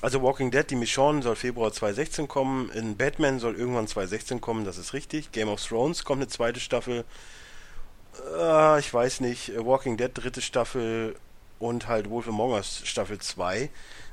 Also 0.02 0.22
Walking 0.22 0.52
Dead, 0.52 0.70
die 0.70 0.76
Michonne 0.76 1.24
soll 1.24 1.36
Februar 1.36 1.74
2016 1.74 2.28
kommen. 2.28 2.70
In 2.72 2.98
Batman 2.98 3.40
soll 3.40 3.56
irgendwann 3.56 3.88
2016 3.88 4.42
kommen, 4.42 4.64
das 4.64 4.78
ist 4.78 4.94
richtig. 4.94 5.32
Game 5.32 5.50
of 5.50 5.66
Thrones 5.66 6.04
kommt 6.04 6.22
eine 6.22 6.28
zweite 6.28 6.60
Staffel. 6.60 7.04
Äh, 8.38 8.80
ich 8.80 8.94
weiß 8.94 9.22
nicht. 9.22 9.54
Walking 9.58 9.98
Dead 9.98 10.12
dritte 10.14 10.42
Staffel 10.42 11.16
und 11.60 11.88
halt 11.88 12.10
Wolf 12.10 12.28
Among 12.28 12.52
Us 12.52 12.82
Staffel 12.86 13.18
2. 13.20 13.70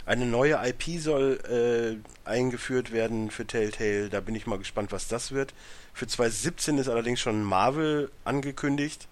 Eine 0.06 0.26
neue 0.26 0.58
IP 0.66 1.00
soll 1.00 2.00
äh, 2.26 2.28
eingeführt 2.28 2.92
werden 2.92 3.30
für 3.30 3.46
Telltale. 3.46 4.10
Da 4.10 4.20
bin 4.20 4.34
ich 4.34 4.46
mal 4.46 4.58
gespannt, 4.58 4.92
was 4.92 5.08
das 5.08 5.32
wird. 5.32 5.54
Für 5.92 6.06
2017 6.06 6.78
ist 6.78 6.88
allerdings 6.88 7.20
schon 7.20 7.42
Marvel 7.42 8.10
angekündigt. 8.24 9.08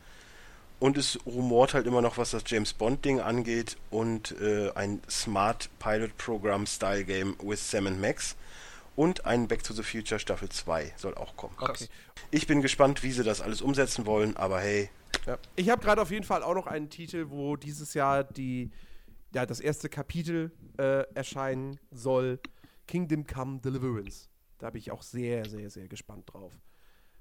Und 0.83 0.99
es 0.99 1.17
rumort 1.25 1.75
halt 1.75 1.87
immer 1.87 2.03
noch, 2.03 2.19
was 2.19 2.33
das 2.33 2.43
James 2.45 2.73
Bond 2.73 3.05
Ding 3.05 3.21
angeht 3.21 3.77
und 3.91 4.33
äh, 4.41 4.73
ein 4.75 5.01
Smart 5.09 5.71
Pilot 5.79 6.17
Program 6.19 6.67
Style 6.67 7.05
Game 7.05 7.37
with 7.41 7.71
Sam 7.71 7.87
and 7.87 8.01
Max 8.01 8.35
und 8.97 9.25
ein 9.25 9.47
Back 9.47 9.63
to 9.63 9.75
the 9.75 9.85
Future 9.85 10.19
Staffel 10.19 10.49
2 10.49 10.95
soll 10.97 11.15
auch 11.15 11.37
kommen. 11.37 11.55
Okay. 11.61 11.87
Ich 12.33 12.49
bin 12.49 12.63
gespannt, 12.63 13.05
wie 13.05 13.13
sie 13.13 13.23
das 13.23 13.41
alles 13.41 13.63
umsetzen 13.63 14.07
wollen, 14.07 14.37
aber 14.37 14.59
hey, 14.59 14.91
Ja. 15.25 15.39
Ich 15.55 15.71
habe 15.71 15.81
gerade 15.81 16.03
auf 16.03 16.11
jeden 16.11 16.25
Fall 16.25 16.43
auch 16.43 16.55
noch 16.55 16.67
einen 16.67 16.91
Titel, 16.91 17.27
wo 17.29 17.55
dieses 17.55 17.95
Jahr 17.95 18.25
die, 18.25 18.73
ja, 19.33 19.47
das 19.47 19.61
erste 19.61 19.89
Kapitel 19.89 20.51
äh, 20.79 21.05
erscheinen 21.15 21.79
soll. 21.93 22.41
Kingdom 22.89 23.25
Come 23.25 23.61
Deliverance. 23.61 24.29
Da 24.59 24.71
bin 24.71 24.81
ich 24.81 24.91
auch 24.91 25.03
sehr, 25.03 25.49
sehr, 25.49 25.71
sehr 25.71 25.87
gespannt 25.87 26.33
drauf. 26.33 26.53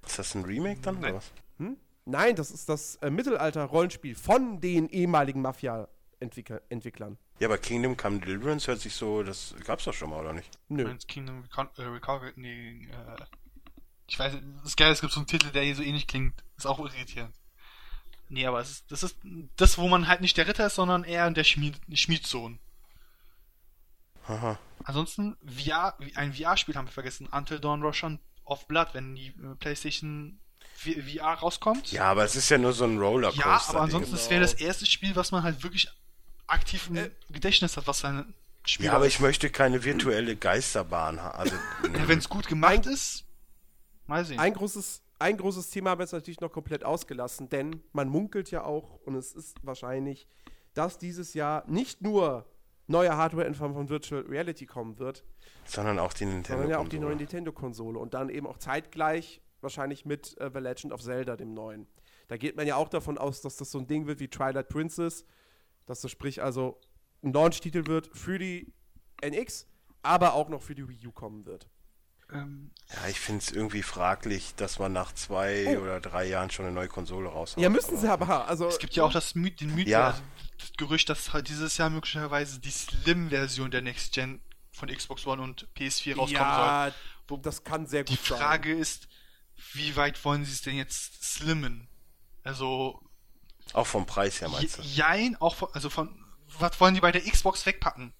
ist 0.03 0.17
das 0.17 0.33
ein 0.33 0.45
Remake 0.45 0.81
dann 0.81 0.95
Nein. 0.95 1.11
oder 1.11 1.17
was? 1.17 1.31
Hm? 1.59 1.77
Nein, 2.06 2.36
das 2.36 2.52
ist 2.52 2.68
das 2.68 2.95
äh, 2.98 3.10
Mittelalter-Rollenspiel 3.10 4.15
von 4.15 4.60
den 4.60 4.90
ehemaligen 4.90 5.41
Mafia-Entwicklern. 5.41 7.18
Ja, 7.40 7.48
aber 7.48 7.57
Kingdom 7.57 7.98
Come 7.98 8.19
Deliverance 8.19 8.68
hört 8.68 8.80
sich 8.80 8.95
so, 8.95 9.23
das 9.23 9.56
gab's 9.65 9.86
doch 9.86 9.94
schon 9.94 10.10
mal, 10.10 10.19
oder 10.19 10.34
nicht? 10.34 10.49
Nö. 10.68 10.95
Kingdom 11.07 11.41
Recon 11.41 11.69
äh, 11.78 11.84
Recovery, 11.84 12.34
nee, 12.36 12.88
äh, 12.91 13.23
ich 14.07 14.19
weiß, 14.19 14.34
das 14.34 14.65
ist 14.65 14.78
geil, 14.78 14.91
es 14.91 14.99
gibt 14.99 15.14
so 15.14 15.22
einen 15.22 15.28
Titel, 15.28 15.52
der 15.52 15.64
hier 15.64 15.76
so 15.76 15.84
ähnlich 15.84 16.06
klingt. 16.06 16.44
Ist 16.57 16.68
auch 16.68 16.80
irritierend. 16.80 17.34
Nee, 18.28 18.45
aber 18.45 18.60
es 18.60 18.72
ist, 18.72 18.91
das 18.91 19.03
ist 19.03 19.18
das, 19.56 19.78
wo 19.78 19.88
man 19.88 20.07
halt 20.07 20.22
nicht 20.22 20.38
der 20.38 20.48
Ritter 20.48 20.68
ist, 20.68 20.76
sondern 20.76 21.03
eher 21.03 21.30
der 21.32 21.44
Schmied, 21.44 21.80
Schmiedsohn. 21.94 22.60
Haha. 24.28 24.60
Ansonsten, 24.84 25.38
VR, 25.45 25.98
ein 26.15 26.34
VR-Spiel 26.34 26.76
haben 26.76 26.88
wir 26.88 26.91
vergessen, 26.91 27.28
Until 27.32 27.60
Dawn 27.60 27.84
Rush 27.84 28.06
of 28.45 28.68
Blood, 28.68 28.90
wenn 28.94 29.15
die 29.15 29.28
äh, 29.28 29.56
PlayStation 29.60 30.40
VR 30.81 31.33
rauskommt. 31.35 31.91
Ja, 31.91 32.05
aber 32.05 32.23
es 32.23 32.35
ist 32.35 32.49
ja 32.49 32.57
nur 32.57 32.73
so 32.73 32.85
ein 32.85 32.97
Rollercoaster. 32.99 33.39
Ja, 33.47 33.69
aber 33.69 33.81
ansonsten, 33.81 34.11
genau. 34.11 34.21
es 34.23 34.29
wäre 34.29 34.41
das 34.41 34.53
erste 34.53 34.85
Spiel, 34.85 35.15
was 35.15 35.31
man 35.31 35.43
halt 35.43 35.63
wirklich 35.63 35.87
aktiv 36.47 36.87
im 36.89 36.97
Äh, 36.97 37.11
Gedächtnis 37.29 37.77
hat, 37.77 37.87
was 37.87 37.99
sein 37.99 38.33
Spiel 38.65 38.87
Ja, 38.87 38.93
aber 38.93 39.05
ist. 39.07 39.15
ich 39.15 39.19
möchte 39.19 39.49
keine 39.49 39.83
virtuelle 39.83 40.35
Geisterbahn 40.35 41.21
haben. 41.21 41.37
Also, 41.37 41.55
Ja, 41.93 42.07
wenn 42.07 42.19
es 42.19 42.29
gut 42.29 42.47
gemacht 42.47 42.85
ist, 42.85 43.25
mal 44.07 44.23
sehen. 44.25 44.39
Ein 44.39 44.53
großes, 44.53 45.01
ein 45.19 45.37
großes 45.37 45.69
Thema 45.69 45.91
haben 45.91 45.99
wir 45.99 46.03
jetzt 46.03 46.13
natürlich 46.13 46.41
noch 46.41 46.51
komplett 46.51 46.83
ausgelassen, 46.83 47.49
denn 47.49 47.81
man 47.93 48.09
munkelt 48.09 48.51
ja 48.51 48.63
auch, 48.63 48.99
und 49.05 49.15
es 49.15 49.33
ist 49.33 49.57
wahrscheinlich, 49.63 50.27
dass 50.73 50.97
dieses 50.97 51.33
Jahr 51.33 51.63
nicht 51.67 52.01
nur 52.01 52.45
neue 52.87 53.15
Hardware 53.15 53.45
in 53.47 53.55
Form 53.55 53.73
von 53.73 53.87
Virtual 53.89 54.21
Reality 54.27 54.65
kommen 54.65 54.99
wird, 54.99 55.23
sondern 55.65 55.99
auch 55.99 56.13
die 56.13 56.25
Nintendo. 56.25 56.61
sondern 56.63 56.69
ja 56.71 56.77
auch 56.79 56.89
die 56.89 56.99
neue 56.99 57.15
Nintendo-Konsole 57.15 57.97
und 57.99 58.13
dann 58.13 58.29
eben 58.29 58.47
auch 58.47 58.57
zeitgleich 58.57 59.41
wahrscheinlich 59.61 60.05
mit 60.05 60.38
äh, 60.39 60.49
The 60.53 60.59
Legend 60.59 60.93
of 60.93 61.01
Zelda, 61.01 61.35
dem 61.38 61.53
neuen. 61.53 61.88
Da 62.27 62.38
geht 62.38 62.55
man 62.55 62.65
ja 62.67 62.75
auch 62.75 62.89
davon 62.89 63.17
aus, 63.17 63.41
dass 63.41 63.57
das 63.57 63.71
so 63.71 63.79
ein 63.79 63.88
Ding 63.88 64.07
wird 64.07 64.19
wie 64.19 64.27
Twilight 64.29 64.69
Princess, 64.69 65.25
dass 65.85 66.01
das 66.01 66.11
sprich 66.11 66.41
also 66.41 66.79
ein 67.23 67.33
Launch-Titel 67.33 67.85
wird 67.88 68.09
für 68.13 68.39
die 68.39 68.73
NX, 69.21 69.67
aber 70.01 70.33
auch 70.33 70.49
noch 70.49 70.61
für 70.61 70.73
die 70.75 70.88
Wii 70.88 71.07
U 71.07 71.11
kommen 71.11 71.45
wird. 71.45 71.67
ähm, 72.33 72.71
Ja, 72.89 73.07
ich 73.09 73.19
finde 73.19 73.39
es 73.43 73.51
irgendwie 73.51 73.83
fraglich, 73.83 74.55
dass 74.55 74.79
man 74.79 74.93
nach 74.93 75.11
zwei 75.13 75.77
Oh. 75.77 75.81
oder 75.81 75.99
drei 75.99 76.25
Jahren 76.25 76.49
schon 76.49 76.65
eine 76.65 76.73
neue 76.73 76.88
Konsole 76.88 77.27
raushaut. 77.29 77.61
Ja, 77.61 77.69
müssen 77.69 77.97
sie 77.97 78.07
aber. 78.09 78.47
Also, 78.47 78.67
es 78.67 78.79
gibt 78.79 78.95
ja 78.95 79.03
auch 79.03 79.11
das, 79.11 79.35
My 79.35 79.51
den 79.51 79.75
Mythos, 79.75 79.91
Ja. 79.91 80.07
also 80.11 80.21
das 80.57 80.71
Gerücht, 80.77 81.09
dass 81.09 81.33
halt 81.33 81.49
dieses 81.49 81.77
Jahr 81.77 81.89
möglicherweise 81.89 82.59
die 82.59 82.71
Slim-Version 82.71 83.69
der 83.69 83.81
Next 83.81 84.13
Gen 84.13 84.39
von 84.71 84.88
Xbox 84.89 85.27
One 85.27 85.41
und 85.41 85.67
PS4 85.75 86.15
rauskommen 86.15 86.29
soll. 86.31 86.38
Ja, 86.39 86.91
das 87.41 87.63
kann 87.65 87.85
sehr 87.85 88.03
gut 88.03 88.11
Die 88.11 88.17
Frage 88.17 88.73
ist, 88.73 89.07
wie 89.73 89.95
weit 89.95 90.23
wollen 90.25 90.45
sie 90.45 90.51
es 90.51 90.61
denn 90.61 90.75
jetzt 90.75 91.23
slimmen? 91.23 91.88
Also, 92.43 93.01
Auch 93.73 93.88
vom 93.88 94.05
Preis 94.05 94.41
her 94.41 94.49
meinst 94.49 94.77
du? 94.77 94.81
jein, 94.81 95.35
auch 95.39 95.55
von, 95.55 95.69
also 95.73 95.89
von, 95.89 96.23
was 96.59 96.79
wollen 96.79 96.95
die 96.95 97.01
bei 97.01 97.11
der 97.11 97.21
Xbox 97.21 97.65
wegpacken? 97.65 98.13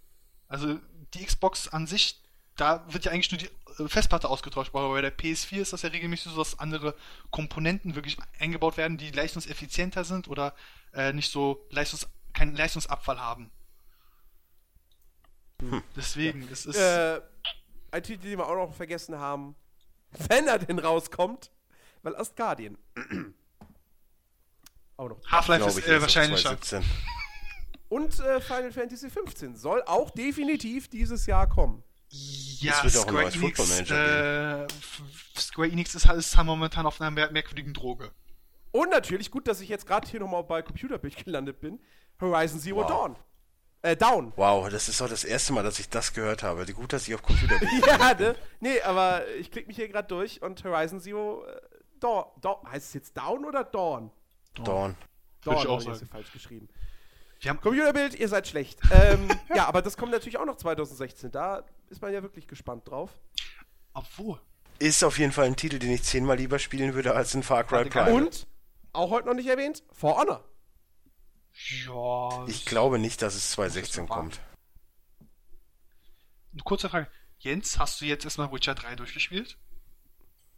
Also, 0.48 0.80
die 1.14 1.26
Xbox 1.26 1.68
an 1.68 1.88
sich, 1.88 2.22
da 2.56 2.86
wird 2.94 3.06
ja 3.06 3.12
eigentlich 3.12 3.32
nur 3.32 3.40
die 3.40 3.84
äh, 3.84 3.88
Festplatte 3.88 4.30
ausgetauscht, 4.30 4.72
aber 4.74 4.90
bei 4.90 5.02
der 5.02 5.18
PS4 5.18 5.62
ist 5.62 5.74
das 5.74 5.82
ja 5.82 5.90
regelmäßig 5.90 6.32
so, 6.32 6.38
dass 6.38 6.60
andere 6.60 6.96
Komponenten 7.32 7.96
wirklich 7.96 8.18
eingebaut 8.40 8.78
werden, 8.78 8.98
die 8.98 9.12
leistungseffizienter 9.12 10.04
sind 10.04 10.28
oder 10.28 10.56
äh, 10.94 11.14
nicht 11.14 11.32
so 11.32 11.66
Leistungs 11.70 12.08
keinen 12.34 12.56
Leistungsabfall 12.56 13.20
haben. 13.20 13.52
Deswegen, 15.96 16.48
es 16.52 16.66
ist. 16.66 16.78
Äh, 16.78 17.22
ein 17.92 18.04
Titel, 18.04 18.24
den 18.24 18.40
wir 18.40 18.48
auch 18.48 18.56
noch 18.56 18.74
vergessen 18.74 19.18
haben, 19.18 19.56
wenn 20.30 20.48
er 20.48 20.60
denn 20.60 20.80
rauskommt, 20.80 21.52
weil 22.04 22.16
auch 24.98 25.10
noch. 25.10 25.22
Half-Life 25.30 25.66
ist 25.68 25.78
äh, 25.78 25.82
erst 25.82 25.92
auf 25.96 26.02
wahrscheinlicher. 26.02 26.62
2017. 26.62 26.84
Und 27.90 28.20
äh, 28.22 28.40
Final 28.40 28.72
Fantasy 28.72 29.10
15 29.10 29.56
soll 29.58 29.82
auch 29.84 30.12
definitiv 30.12 30.88
dieses 30.90 31.26
Jahr 31.26 31.50
kommen. 31.50 31.84
Ja, 32.10 32.82
Es 32.86 32.94
wird 32.94 32.98
auch 32.98 33.08
ein 33.08 33.10
Square 33.10 33.24
neues 33.24 33.36
Enix, 33.36 33.58
Football 33.60 33.76
Manager 33.76 34.64
äh, 34.64 34.68
Square 35.38 35.68
Enix 35.70 35.96
ist, 35.96 36.10
ist 36.10 36.38
halt 36.38 36.46
momentan 36.46 36.86
auf 36.86 37.02
einer 37.02 37.12
mer 37.12 37.32
merkwürdigen 37.32 37.74
Droge. 37.74 38.12
Und 38.72 38.90
natürlich, 38.90 39.32
gut, 39.32 39.48
dass 39.48 39.62
ich 39.62 39.70
jetzt 39.70 39.86
gerade 39.86 40.08
hier 40.08 40.20
nochmal 40.20 40.44
bei 40.44 40.62
Computerbild 40.62 41.24
gelandet 41.26 41.60
bin, 41.60 41.80
Horizon 42.20 42.60
Zero 42.60 42.78
Wow. 42.78 42.88
Dawn. 42.88 43.16
Äh, 43.84 43.98
Down. 43.98 44.32
Wow, 44.36 44.70
das 44.70 44.88
ist 44.90 45.02
auch 45.02 45.10
das 45.10 45.24
erste 45.24 45.54
Mal, 45.54 45.64
dass 45.64 45.80
ich 45.80 45.90
das 45.90 46.14
gehört 46.14 46.44
habe. 46.44 46.66
Gut, 46.72 46.94
dass 46.94 47.08
ich 47.08 47.16
auf 47.16 47.24
Computer 47.24 47.58
bin. 47.58 47.70
ja, 47.88 48.14
ne? 48.14 48.36
Nee, 48.60 48.82
aber 48.82 49.28
ich 49.40 49.50
klicke 49.50 49.68
mich 49.68 49.78
hier 49.78 49.88
gerade 49.88 50.08
durch 50.08 50.42
und 50.42 50.64
Horizon 50.64 51.00
Zero 51.00 51.46
äh, 51.46 51.60
Dawn, 52.00 52.26
Dawn. 52.42 52.72
Heißt 52.72 52.88
es 52.88 52.94
jetzt 52.94 53.18
Down 53.18 53.44
oder 53.44 53.64
Dawn? 53.64 54.12
Dawn. 54.54 54.96
Dawn, 55.44 55.58
ich 55.58 55.68
auch 55.68 55.82
sagen. 55.82 56.06
falsch 56.06 56.32
geschrieben. 56.32 56.70
Computerbild, 57.44 58.14
ihr 58.20 58.28
seid 58.28 58.48
schlecht. 58.48 58.80
ähm, 58.92 59.28
ja, 59.56 59.66
aber 59.66 59.82
das 59.82 59.98
kommt 59.98 60.12
natürlich 60.12 60.38
auch 60.38 60.46
noch 60.46 60.58
2016. 60.58 61.32
Da 61.32 61.64
ist 61.90 62.02
man 62.02 62.14
ja 62.14 62.22
wirklich 62.22 62.48
gespannt 62.48 62.88
drauf. 62.88 63.18
obwohl, 63.94 64.40
Ist 64.78 65.04
auf 65.04 65.18
jeden 65.18 65.32
Fall 65.32 65.46
ein 65.46 65.56
Titel, 65.56 65.80
den 65.80 65.92
ich 65.92 66.04
zehnmal 66.04 66.38
lieber 66.38 66.60
spielen 66.60 66.94
würde 66.94 67.16
als 67.16 67.34
ein 67.34 67.42
Far 67.42 67.64
Cry 67.64 67.86
Prime. 67.86 68.14
Und, 68.14 68.46
auch 68.94 69.10
heute 69.10 69.28
noch 69.28 69.34
nicht 69.34 69.48
erwähnt, 69.48 69.84
For 69.92 70.18
Honor. 70.18 70.44
Ja. 71.86 72.46
Ich 72.48 72.66
glaube 72.66 73.00
nicht, 73.00 73.22
dass 73.22 73.36
es 73.36 73.52
2016 73.52 74.06
Das 74.08 74.10
ist 74.10 74.16
kommt. 74.16 74.40
Eine 76.54 76.64
kurze 76.64 76.90
Frage. 76.90 77.08
Jens, 77.40 77.80
hast 77.80 78.02
du 78.02 78.06
jetzt 78.06 78.26
erstmal 78.26 78.52
Witcher 78.52 78.76
3 78.76 78.96
durchgespielt? 78.96 79.58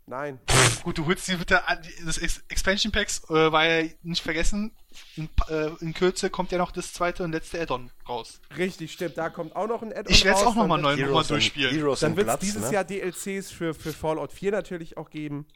Nein. 0.06 0.40
Gut, 0.84 0.98
du 0.98 1.06
holst 1.06 1.30
die 1.30 1.36
bitte 1.38 1.66
an, 1.66 1.82
die- 1.82 2.04
das 2.06 2.18
Ex 2.18 2.44
Expansion 2.50 2.92
Packs, 2.92 3.24
äh, 3.30 3.52
war 3.54 3.66
ja 3.66 3.90
nicht 4.02 4.22
vergessen. 4.22 4.76
In, 5.16 5.30
äh, 5.48 5.68
in 5.80 5.94
Kürze 5.94 6.30
kommt 6.30 6.52
ja 6.52 6.58
noch 6.58 6.72
das 6.74 6.92
zweite 6.92 7.24
und 7.24 7.32
letzte 7.32 7.62
Add-on 7.62 7.90
raus. 8.10 8.42
Richtig, 8.58 8.92
stimmt. 8.92 9.18
Da 9.18 9.30
kommt 9.30 9.56
auch 9.56 9.68
noch 9.68 9.82
ein 9.82 9.94
Add-on 9.94 10.12
Ich 10.14 10.26
werde 10.26 10.42
es 10.42 10.46
auch 10.46 10.56
nochmal 10.56 10.82
neu 10.82 11.02
and- 11.02 11.30
durchspielen. 11.30 11.74
Heroes 11.74 12.02
Dann 12.02 12.18
wird 12.18 12.28
es 12.28 12.40
dieses 12.40 12.64
ne? 12.66 12.74
Jahr 12.74 12.84
DLCs 12.84 13.50
für, 13.52 13.74
für 13.74 13.94
Fallout 13.94 14.34
4 14.34 14.52
natürlich 14.52 14.98
auch 14.98 15.10
geben. 15.10 15.48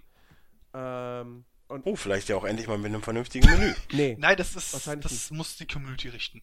Ähm, 0.74 1.44
und 1.68 1.86
Oh, 1.86 1.96
vielleicht 1.96 2.30
ja 2.30 2.36
auch 2.38 2.44
endlich 2.46 2.68
mal 2.68 2.78
mit 2.78 2.88
einem 2.88 3.04
vernünftigen 3.04 3.50
Menü. 3.50 3.74
nee. 3.92 4.16
Nein, 4.20 4.38
das 4.38 4.56
ist, 4.56 4.74
Wahrscheinlich 4.74 5.04
das 5.04 5.12
nicht. 5.14 5.32
muss 5.32 5.58
die 5.58 5.68
Community 5.68 6.10
richten. 6.10 6.42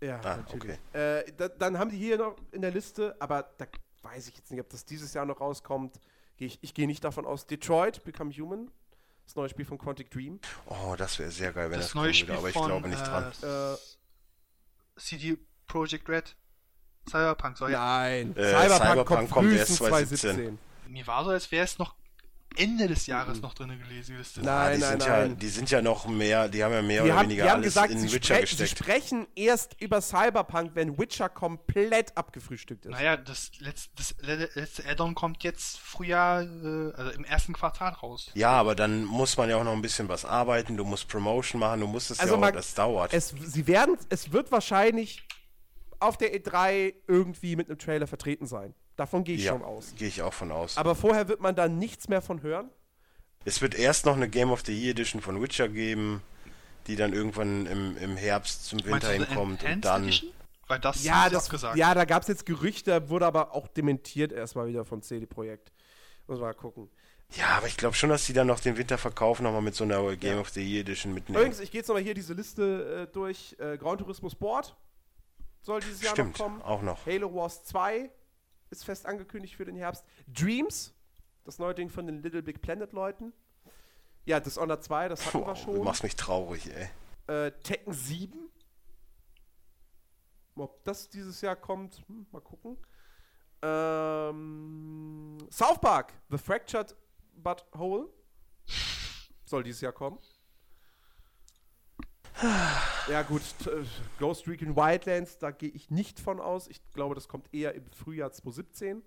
Ja, 0.00 0.20
Ah, 0.20 0.36
natürlich. 0.38 0.78
Äh, 0.92 1.24
da, 1.36 1.48
dann 1.48 1.78
haben 1.78 1.90
die 1.90 1.96
hier 1.98 2.18
noch 2.18 2.36
in 2.52 2.62
der 2.62 2.70
Liste, 2.70 3.16
aber 3.20 3.50
da 3.58 3.66
weiß 4.02 4.28
ich 4.28 4.36
jetzt 4.36 4.50
nicht, 4.50 4.60
ob 4.60 4.68
das 4.68 4.84
dieses 4.84 5.14
Jahr 5.14 5.24
noch 5.24 5.40
rauskommt. 5.40 5.98
Geh 6.36 6.46
ich 6.46 6.58
ich 6.62 6.74
gehe 6.74 6.86
nicht 6.86 7.02
davon 7.04 7.24
aus. 7.26 7.46
Detroit, 7.46 8.02
Become 8.04 8.32
Human. 8.32 8.70
Das 9.24 9.36
neue 9.36 9.48
Spiel 9.48 9.64
von 9.64 9.78
Quantic 9.78 10.10
Dream. 10.10 10.38
Oh, 10.66 10.94
das 10.98 11.18
wäre 11.18 11.30
sehr 11.30 11.52
geil, 11.52 11.70
wenn 11.70 11.78
das, 11.78 11.88
Das 11.88 11.94
neue 11.94 12.12
Spiel 12.12 12.28
würde, 12.28 12.38
aber 12.40 12.48
ich 12.48 12.54
von 12.54 12.66
glaube 12.66 12.88
nicht 12.88 13.06
dran. 13.06 13.32
äh, 13.42 13.72
Äh, 13.72 13.76
CD 14.96 15.38
Projekt 15.66 16.08
Red 16.08 16.36
Cyberpunk 17.08 17.56
soll 17.56 17.70
ja. 17.72 17.78
nein. 17.78 18.36
Äh, 18.36 18.50
Cyberpunk, 18.50 18.80
Cyberpunk 18.82 19.06
kommt 19.06 19.30
kommt 19.30 19.52
erst 19.52 19.78
frühestens 19.78 20.20
2017. 20.20 20.58
Mir 20.88 21.06
war 21.06 21.24
so, 21.24 21.30
als 21.30 21.50
wäre 21.50 21.64
es 21.64 21.78
noch 21.78 21.94
Ende 22.56 22.88
des 22.88 23.06
Jahres 23.06 23.40
noch 23.40 23.54
drin 23.54 23.68
gelesen. 23.78 24.12
gelistet. 24.14 24.44
Nein, 24.44 24.54
ah, 24.54 24.70
die, 24.74 24.78
nein, 24.80 24.90
sind 24.90 24.98
nein. 25.08 25.30
Ja, 25.30 25.34
die 25.36 25.48
sind 25.48 25.70
ja 25.70 25.82
noch 25.82 26.06
mehr, 26.06 26.48
die 26.48 26.62
haben 26.64 26.72
ja 26.72 26.82
mehr 26.82 27.02
Die 27.02 27.08
oder 27.10 27.18
haben, 27.18 27.26
weniger 27.28 27.44
die 27.44 27.50
haben 27.50 27.56
alles 27.62 27.74
gesagt, 27.74 27.90
in 27.92 27.98
sie, 27.98 28.12
Witcher 28.12 28.34
spre 28.36 28.46
sie 28.46 28.56
gesteckt. 28.62 28.78
sprechen 28.78 29.26
erst 29.34 29.80
über 29.80 30.00
Cyberpunk, 30.00 30.72
wenn 30.74 30.98
Witcher 30.98 31.28
komplett 31.28 32.16
abgefrühstückt 32.16 32.86
ist. 32.86 32.90
Naja, 32.92 33.16
das 33.16 33.50
letzte, 33.58 33.90
das 33.96 34.14
le- 34.20 34.48
letzte 34.54 34.86
Add-on 34.88 35.14
kommt 35.14 35.42
jetzt 35.44 35.78
Frühjahr, 35.78 36.42
äh, 36.42 36.92
also 36.94 37.10
im 37.10 37.24
ersten 37.24 37.52
Quartal 37.52 37.92
raus. 37.92 38.30
Ja, 38.34 38.50
aber 38.50 38.74
dann 38.74 39.04
muss 39.04 39.36
man 39.36 39.50
ja 39.50 39.56
auch 39.56 39.64
noch 39.64 39.72
ein 39.72 39.82
bisschen 39.82 40.08
was 40.08 40.24
arbeiten, 40.24 40.76
du 40.76 40.84
musst 40.84 41.08
Promotion 41.08 41.60
machen, 41.60 41.80
du 41.80 41.86
musst 41.86 42.10
es 42.10 42.20
Also 42.20 42.32
ja 42.34 42.36
auch, 42.36 42.40
man- 42.40 42.54
das 42.54 42.74
dauert. 42.74 43.12
Es, 43.12 43.34
sie 43.44 43.66
werden, 43.66 43.96
es 44.08 44.32
wird 44.32 44.52
wahrscheinlich 44.52 45.26
auf 46.00 46.16
der 46.18 46.34
E3 46.34 46.92
irgendwie 47.06 47.56
mit 47.56 47.68
einem 47.68 47.78
Trailer 47.78 48.06
vertreten 48.06 48.46
sein. 48.46 48.74
Davon 48.96 49.24
gehe 49.24 49.34
ich 49.36 49.44
ja, 49.44 49.52
schon 49.52 49.62
aus. 49.62 49.94
gehe 49.96 50.08
ich 50.08 50.22
auch 50.22 50.32
von 50.32 50.52
aus. 50.52 50.76
Aber 50.76 50.94
vorher 50.94 51.28
wird 51.28 51.40
man 51.40 51.56
da 51.56 51.68
nichts 51.68 52.08
mehr 52.08 52.22
von 52.22 52.42
hören. 52.42 52.70
Es 53.44 53.60
wird 53.60 53.74
erst 53.74 54.06
noch 54.06 54.14
eine 54.16 54.28
Game 54.28 54.50
of 54.50 54.62
the 54.64 54.72
Year 54.72 54.92
Edition 54.92 55.20
von 55.20 55.40
Witcher 55.42 55.68
geben, 55.68 56.22
die 56.86 56.96
dann 56.96 57.12
irgendwann 57.12 57.66
im, 57.66 57.96
im 57.98 58.16
Herbst 58.16 58.66
zum 58.66 58.78
Winter 58.78 58.90
Meinst 58.90 59.06
du 59.08 59.10
eine 59.12 59.26
hinkommt 59.26 59.64
und 59.64 59.84
dann. 59.84 60.04
Edition? 60.04 60.30
Weil 60.66 60.78
das 60.78 61.04
Ja, 61.04 61.26
ist 61.26 61.34
das, 61.34 61.44
abgesagt. 61.46 61.76
ja, 61.76 61.92
da 61.94 62.04
gab 62.06 62.22
es 62.22 62.28
jetzt 62.28 62.46
Gerüchte, 62.46 63.08
wurde 63.10 63.26
aber 63.26 63.52
auch 63.54 63.68
dementiert 63.68 64.32
erstmal 64.32 64.66
wieder 64.68 64.84
von 64.86 65.02
CD 65.02 65.26
Projekt. 65.26 65.72
Muss 66.26 66.40
mal 66.40 66.54
gucken. 66.54 66.88
Ja, 67.36 67.48
aber 67.58 67.66
ich 67.66 67.76
glaube 67.76 67.94
schon, 67.96 68.08
dass 68.10 68.24
die 68.24 68.32
dann 68.32 68.46
noch 68.46 68.60
den 68.60 68.78
Winterverkauf 68.78 69.40
nochmal 69.40 69.60
mit 69.60 69.74
so 69.74 69.84
einer 69.84 70.16
Game 70.16 70.38
of 70.38 70.50
the 70.50 70.62
Year 70.62 70.80
Edition 70.82 71.12
mitnehmen. 71.12 71.36
Übrigens, 71.38 71.60
ich 71.60 71.70
gehe 71.70 71.80
jetzt 71.80 71.88
nochmal 71.88 72.02
hier 72.02 72.14
diese 72.14 72.32
Liste 72.32 73.08
äh, 73.08 73.12
durch. 73.12 73.56
Äh, 73.58 73.76
Gran 73.76 73.98
Turismo 73.98 74.30
Sport 74.30 74.74
soll 75.62 75.80
dieses 75.80 76.00
Jahr 76.00 76.12
Stimmt, 76.12 76.38
noch 76.38 76.44
kommen. 76.46 76.62
auch 76.62 76.80
noch. 76.82 77.04
Halo 77.06 77.34
Wars 77.34 77.64
2 77.64 78.08
ist 78.70 78.84
fest 78.84 79.06
angekündigt 79.06 79.54
für 79.56 79.64
den 79.64 79.76
Herbst. 79.76 80.04
Dreams, 80.26 80.94
das 81.44 81.58
neue 81.58 81.74
Ding 81.74 81.88
von 81.90 82.06
den 82.06 82.22
Little 82.22 82.42
Big 82.42 82.60
Planet 82.62 82.92
Leuten. 82.92 83.32
Ja, 84.24 84.40
Dishonored 84.40 84.82
2, 84.82 85.08
das 85.08 85.26
hatten 85.26 85.40
wir 85.40 85.46
Wow, 85.48 85.64
du 85.64 85.74
schon. 85.74 85.84
machst 85.84 86.02
mich 86.02 86.16
traurig, 86.16 86.70
ey. 86.74 86.88
Äh, 87.26 87.52
Tekken 87.62 87.92
7. 87.92 88.50
Ob 90.56 90.82
das 90.84 91.08
dieses 91.10 91.40
Jahr 91.40 91.56
kommt, 91.56 92.02
hm, 92.06 92.26
mal 92.30 92.40
gucken. 92.40 92.78
Ähm, 93.62 95.38
South 95.50 95.80
Park, 95.80 96.12
The 96.30 96.38
Fractured 96.38 96.94
But 97.34 97.64
Whole. 97.74 98.08
Soll 99.44 99.62
dieses 99.62 99.80
Jahr 99.80 99.92
kommen. 99.92 100.18
Ja 103.08 103.22
gut, 103.22 103.42
äh, 103.66 103.84
Ghost 104.18 104.48
Recon 104.48 104.76
Wildlands, 104.76 105.38
da 105.38 105.50
gehe 105.50 105.68
ich 105.70 105.90
nicht 105.90 106.18
von 106.18 106.40
aus. 106.40 106.68
Ich 106.68 106.80
glaube, 106.92 107.14
das 107.14 107.28
kommt 107.28 107.52
eher 107.52 107.74
im 107.74 107.84
Frühjahr 107.92 108.32
2017. 108.32 109.02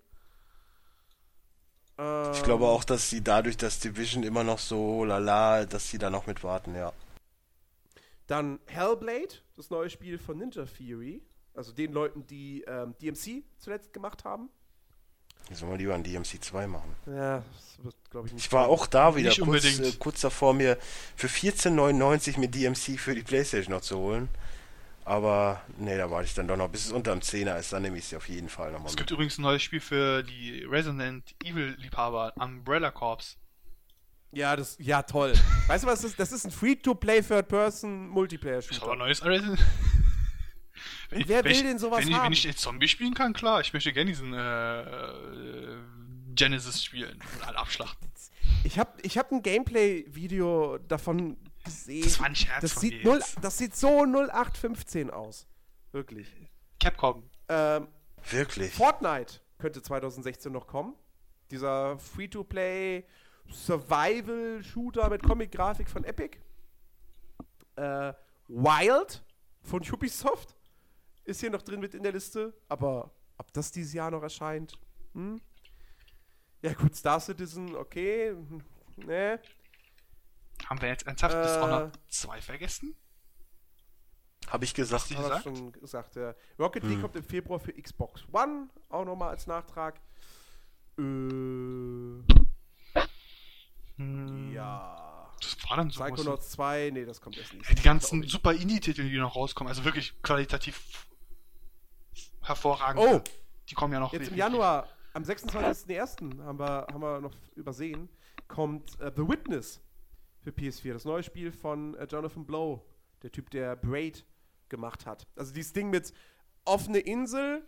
Ich 2.32 2.44
glaube 2.44 2.66
auch, 2.66 2.84
dass 2.84 3.10
sie 3.10 3.24
dadurch, 3.24 3.56
dass 3.56 3.80
Division 3.80 4.22
immer 4.22 4.44
noch 4.44 4.60
so 4.60 5.04
lala, 5.04 5.66
dass 5.66 5.88
sie 5.90 5.98
da 5.98 6.10
noch 6.10 6.28
mit 6.28 6.44
warten, 6.44 6.76
ja. 6.76 6.92
Dann 8.28 8.60
Hellblade, 8.66 9.34
das 9.56 9.70
neue 9.70 9.90
Spiel 9.90 10.16
von 10.16 10.38
Ninja 10.38 10.64
Theory. 10.64 11.22
Also 11.54 11.72
den 11.72 11.92
Leuten, 11.92 12.24
die 12.24 12.62
ähm, 12.68 12.94
DMC 13.02 13.42
zuletzt 13.56 13.92
gemacht 13.92 14.24
haben. 14.24 14.48
Sollen 15.52 15.72
wir 15.72 15.78
lieber 15.78 15.94
ein 15.94 16.02
DMC 16.04 16.42
2 16.44 16.66
machen. 16.66 16.94
Ja, 17.06 17.38
das 17.38 17.84
wird, 17.84 17.94
glaube 18.10 18.26
ich, 18.28 18.34
nicht. 18.34 18.46
Ich 18.46 18.52
war 18.52 18.68
auch 18.68 18.86
da 18.86 19.16
wieder 19.16 19.34
kurz, 19.34 19.64
äh, 19.64 19.92
kurz 19.98 20.20
davor, 20.20 20.52
mir 20.52 20.76
für 21.16 21.28
14,99 21.28 22.38
mir 22.38 22.48
DMC 22.48 22.98
für 22.98 23.14
die 23.14 23.22
Playstation 23.22 23.74
noch 23.74 23.80
zu 23.80 23.96
holen. 23.98 24.28
Aber 25.06 25.62
nee, 25.78 25.96
da 25.96 26.10
warte 26.10 26.26
ich 26.26 26.34
dann 26.34 26.46
doch 26.48 26.58
noch, 26.58 26.68
bis 26.68 26.84
es 26.84 26.92
unter 26.92 27.12
dem 27.12 27.20
10er 27.22 27.58
ist, 27.58 27.72
dann 27.72 27.80
nehme 27.80 27.96
ich 27.96 28.04
sie 28.04 28.16
auf 28.16 28.28
jeden 28.28 28.50
Fall 28.50 28.72
nochmal 28.72 28.88
Es 28.88 28.92
mit. 28.92 28.98
gibt 28.98 29.10
übrigens 29.10 29.38
ein 29.38 29.42
neues 29.42 29.62
Spiel 29.62 29.80
für 29.80 30.22
die 30.22 30.64
Resident 30.64 31.34
Evil 31.42 31.74
Liebhaber, 31.78 32.34
Umbrella 32.36 32.90
Corps. 32.90 33.38
Ja, 34.32 34.54
das, 34.54 34.76
ja, 34.78 35.02
toll. 35.02 35.32
weißt 35.68 35.84
du 35.84 35.88
was, 35.88 36.02
das 36.02 36.10
ist? 36.10 36.20
Das 36.20 36.32
ist 36.32 36.44
ein 36.44 36.50
Free-to-Play 36.50 37.20
Ist 37.20 37.32
aber 37.32 37.40
Third-Person-Multiplayer-Shooter. 37.40 38.96
neues 38.96 39.24
Resident 39.24 39.58
wenn, 41.10 41.28
Wer 41.28 41.44
will 41.44 41.52
ich, 41.52 41.62
denn 41.62 41.78
sowas 41.78 42.00
wenn 42.00 42.08
ich, 42.08 42.14
haben? 42.14 42.24
Wenn 42.24 42.32
ich 42.32 42.44
jetzt 42.44 42.60
Zombie 42.60 42.88
spielen 42.88 43.14
kann, 43.14 43.32
klar. 43.32 43.60
Ich 43.60 43.72
möchte 43.72 43.92
gerne 43.92 44.10
diesen 44.10 44.32
äh, 44.32 44.80
äh, 44.80 45.76
Genesis 46.34 46.84
spielen 46.84 47.18
und 47.34 47.46
alle 47.46 47.58
abschlachten. 47.58 48.08
Ich 48.64 48.78
habe 48.78 49.00
ich 49.02 49.18
hab 49.18 49.30
ein 49.32 49.42
Gameplay-Video 49.42 50.78
davon 50.78 51.36
gesehen. 51.64 52.04
Das 52.04 52.18
war 52.18 52.26
ein 52.26 52.36
Scherz 52.36 52.60
das 52.60 52.72
von 52.72 52.80
sieht, 52.80 52.92
dir 52.92 53.04
null, 53.04 53.18
jetzt. 53.18 53.36
das 53.42 53.58
sieht 53.58 53.76
so 53.76 54.02
0815 54.04 55.10
aus. 55.10 55.46
Wirklich. 55.92 56.28
Capcom. 56.80 57.28
Ähm, 57.48 57.88
Wirklich. 58.30 58.72
Fortnite 58.72 59.40
könnte 59.58 59.82
2016 59.82 60.52
noch 60.52 60.66
kommen. 60.66 60.94
Dieser 61.50 61.98
Free-to-Play 61.98 63.04
Survival-Shooter 63.50 65.08
mit 65.08 65.22
Comic-Grafik 65.22 65.88
von 65.88 66.04
Epic. 66.04 66.38
Äh, 67.76 68.12
Wild 68.48 69.24
von 69.62 69.82
Ubisoft 69.92 70.54
ist 71.28 71.40
hier 71.40 71.50
noch 71.50 71.62
drin 71.62 71.80
mit 71.80 71.94
in 71.94 72.02
der 72.02 72.12
Liste, 72.12 72.54
aber 72.68 73.10
ob 73.36 73.52
das 73.52 73.70
dieses 73.70 73.92
Jahr 73.92 74.10
noch 74.10 74.22
erscheint. 74.22 74.72
Hm? 75.14 75.40
Ja, 76.62 76.72
gut, 76.72 76.96
Star 76.96 77.20
Citizen, 77.20 77.76
okay. 77.76 78.34
Ne. 78.96 79.40
Haben 80.66 80.80
wir 80.82 80.88
jetzt 80.88 81.06
ernsthaft 81.06 81.36
Äh. 81.36 81.42
Dishonored 81.42 81.98
2 82.08 82.40
vergessen? 82.42 82.96
Habe 84.48 84.64
ich 84.64 84.74
gesagt. 84.74 85.10
Wir 85.10 85.18
gesagt? 85.18 85.44
schon 85.44 85.72
gesagt, 85.72 86.16
ja. 86.16 86.34
Rocket 86.58 86.82
League 86.82 86.94
Hm. 86.94 87.02
kommt 87.02 87.16
im 87.16 87.22
Februar 87.24 87.60
für 87.60 87.72
Xbox 87.72 88.24
One, 88.32 88.68
auch 88.88 89.04
nochmal 89.04 89.28
als 89.30 89.46
Nachtrag. 89.46 90.00
Äh, 90.98 91.02
Hm, 93.96 94.52
ja. 94.52 95.30
Das 95.40 95.56
war 95.68 95.76
dann 95.76 95.90
so. 95.90 96.02
Psychonauts 96.02 96.50
2, 96.50 96.90
nee, 96.92 97.04
das 97.04 97.20
kommt 97.20 97.36
erst 97.36 97.52
nicht. 97.54 97.78
Die 97.78 97.82
ganzen 97.82 98.22
super 98.26 98.52
Indie-Titel, 98.52 99.08
die 99.08 99.18
noch 99.18 99.36
rauskommen, 99.36 99.68
also 99.68 99.84
wirklich 99.84 100.20
qualitativ 100.22 100.80
hervorragend. 102.48 103.02
Oh, 103.02 103.20
Die 103.68 103.74
kommen 103.74 103.92
ja 103.92 104.00
noch 104.00 104.12
jetzt 104.12 104.28
im. 104.28 104.36
Januar, 104.36 104.88
am 105.12 105.22
26.01. 105.22 106.42
haben 106.42 106.58
wir, 106.58 106.86
haben 106.90 107.00
wir 107.00 107.20
noch 107.20 107.34
übersehen, 107.54 108.08
kommt 108.46 108.98
äh, 109.00 109.12
The 109.14 109.28
Witness 109.28 109.80
für 110.42 110.50
PS4, 110.50 110.92
das 110.94 111.04
neue 111.04 111.22
Spiel 111.22 111.52
von 111.52 111.94
äh, 111.94 112.04
Jonathan 112.04 112.44
Blow, 112.44 112.84
der 113.22 113.30
Typ, 113.32 113.50
der 113.50 113.76
Braid 113.76 114.24
gemacht 114.68 115.06
hat. 115.06 115.26
Also 115.36 115.52
dieses 115.52 115.72
Ding 115.72 115.90
mit 115.90 116.12
offene 116.64 116.98
Insel 116.98 117.62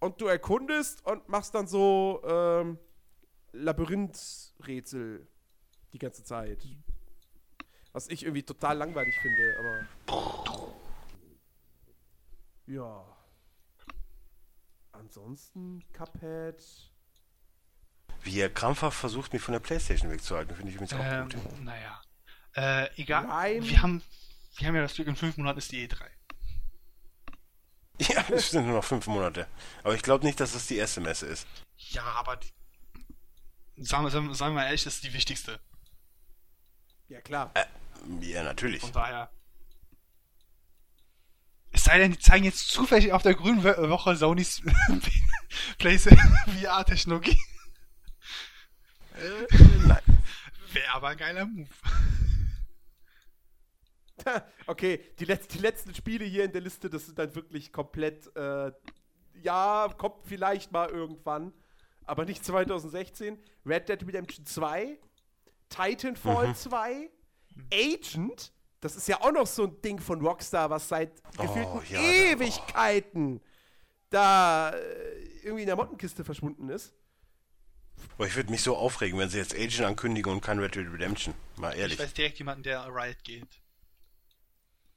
und 0.00 0.20
du 0.20 0.26
erkundest 0.26 1.04
und 1.04 1.28
machst 1.28 1.54
dann 1.54 1.66
so 1.66 2.22
ähm, 2.24 2.78
Labyrinthrätsel 3.52 5.26
die 5.92 5.98
ganze 5.98 6.22
Zeit. 6.22 6.66
Was 7.92 8.08
ich 8.08 8.22
irgendwie 8.22 8.42
total 8.42 8.76
langweilig 8.76 9.14
finde, 9.20 9.88
aber. 10.06 10.88
Ja. 12.66 13.17
Ansonsten 14.98 15.84
Cuphead. 15.92 16.62
Wie 18.22 18.40
er 18.40 18.50
krampfhaft 18.50 18.98
versucht, 18.98 19.32
mich 19.32 19.42
von 19.42 19.52
der 19.52 19.60
Playstation 19.60 20.10
wegzuhalten, 20.10 20.54
finde 20.56 20.70
ich 20.70 20.74
übrigens 20.76 20.92
auch 20.94 20.98
Ähm, 21.04 21.28
gut. 21.28 21.60
naja. 21.62 22.00
Äh, 22.54 22.88
egal. 23.00 23.26
Nein. 23.26 23.62
Wir 23.64 23.82
haben, 23.82 24.02
wir 24.56 24.68
haben 24.68 24.74
ja 24.74 24.82
das 24.82 24.94
Glück, 24.94 25.06
in 25.06 25.16
fünf 25.16 25.36
Monaten 25.36 25.58
ist 25.58 25.70
die 25.72 25.88
E3. 25.88 26.02
Ja, 28.00 28.24
es 28.30 28.50
sind 28.50 28.64
nur 28.66 28.76
noch 28.76 28.84
fünf 28.84 29.06
Monate. 29.08 29.46
Aber 29.82 29.94
ich 29.94 30.02
glaube 30.02 30.24
nicht, 30.24 30.38
dass 30.40 30.52
das 30.52 30.66
die 30.66 30.76
erste 30.76 31.00
Messe 31.00 31.26
ist. 31.26 31.46
Ja, 31.76 32.02
aber 32.04 32.36
die, 32.36 32.52
sagen, 33.82 34.04
wir, 34.04 34.10
sagen 34.10 34.28
wir 34.38 34.50
mal 34.60 34.66
ehrlich, 34.66 34.84
das 34.84 34.94
ist 34.96 35.04
die 35.04 35.12
wichtigste. 35.12 35.58
Ja, 37.08 37.20
klar. 37.20 37.52
Ja, 38.20 38.42
natürlich. 38.44 38.82
Von 38.82 38.92
daher. 38.92 39.30
Es 41.78 41.84
sei 41.84 41.96
denn, 41.98 42.10
die 42.10 42.18
zeigen 42.18 42.44
jetzt 42.44 42.70
zufällig 42.70 43.12
auf 43.12 43.22
der 43.22 43.34
grünen 43.34 43.62
Wo- 43.62 43.88
Woche 43.88 44.16
Sonys 44.16 44.62
PlayStation 45.78 46.36
VR-Technologie. 46.60 47.38
Nein. 49.86 50.02
Wäre 50.72 50.92
aber 50.92 51.08
ein 51.10 51.16
geiler 51.16 51.46
Move. 51.46 51.68
okay, 54.66 55.04
die, 55.20 55.24
letz 55.24 55.46
die 55.46 55.58
letzten 55.58 55.94
Spiele 55.94 56.24
hier 56.24 56.42
in 56.46 56.50
der 56.50 56.62
Liste, 56.62 56.90
das 56.90 57.06
sind 57.06 57.16
dann 57.16 57.32
wirklich 57.36 57.72
komplett. 57.72 58.26
Äh, 58.34 58.72
ja, 59.40 59.88
kommt 59.96 60.26
vielleicht 60.26 60.72
mal 60.72 60.88
irgendwann, 60.90 61.52
aber 62.06 62.24
nicht 62.24 62.44
2016. 62.44 63.38
Red 63.64 63.88
Dead 63.88 64.04
Redemption 64.04 64.44
2, 64.44 64.98
Titanfall 65.68 66.56
2, 66.56 67.08
Agent. 67.72 68.52
Das 68.80 68.94
ist 68.96 69.08
ja 69.08 69.20
auch 69.20 69.32
noch 69.32 69.46
so 69.46 69.64
ein 69.64 69.80
Ding 69.82 69.98
von 70.00 70.20
Rockstar, 70.24 70.70
was 70.70 70.88
seit 70.88 71.22
gefühlten 71.36 71.80
ja, 71.90 72.00
Ewigkeiten 72.00 73.40
da 74.10 74.70
äh, 74.70 75.22
irgendwie 75.42 75.62
in 75.62 75.66
der 75.66 75.76
Mottenkiste 75.76 76.24
verschwunden 76.24 76.68
ist. 76.68 76.94
Boah, 78.16 78.26
ich 78.26 78.36
würde 78.36 78.50
mich 78.50 78.62
so 78.62 78.76
aufregen, 78.76 79.18
wenn 79.18 79.28
sie 79.28 79.38
jetzt 79.38 79.54
Agent 79.54 79.82
ankündigen 79.82 80.32
und 80.32 80.40
kein 80.40 80.60
Red 80.60 80.76
Dead 80.76 80.86
Redemption. 80.86 81.34
Mal 81.56 81.74
Ich 81.74 81.80
ehrlich. 81.80 81.98
weiß 81.98 82.14
direkt 82.14 82.38
jemanden, 82.38 82.62
der 82.62 82.86
Riot 82.86 83.24
geht. 83.24 83.48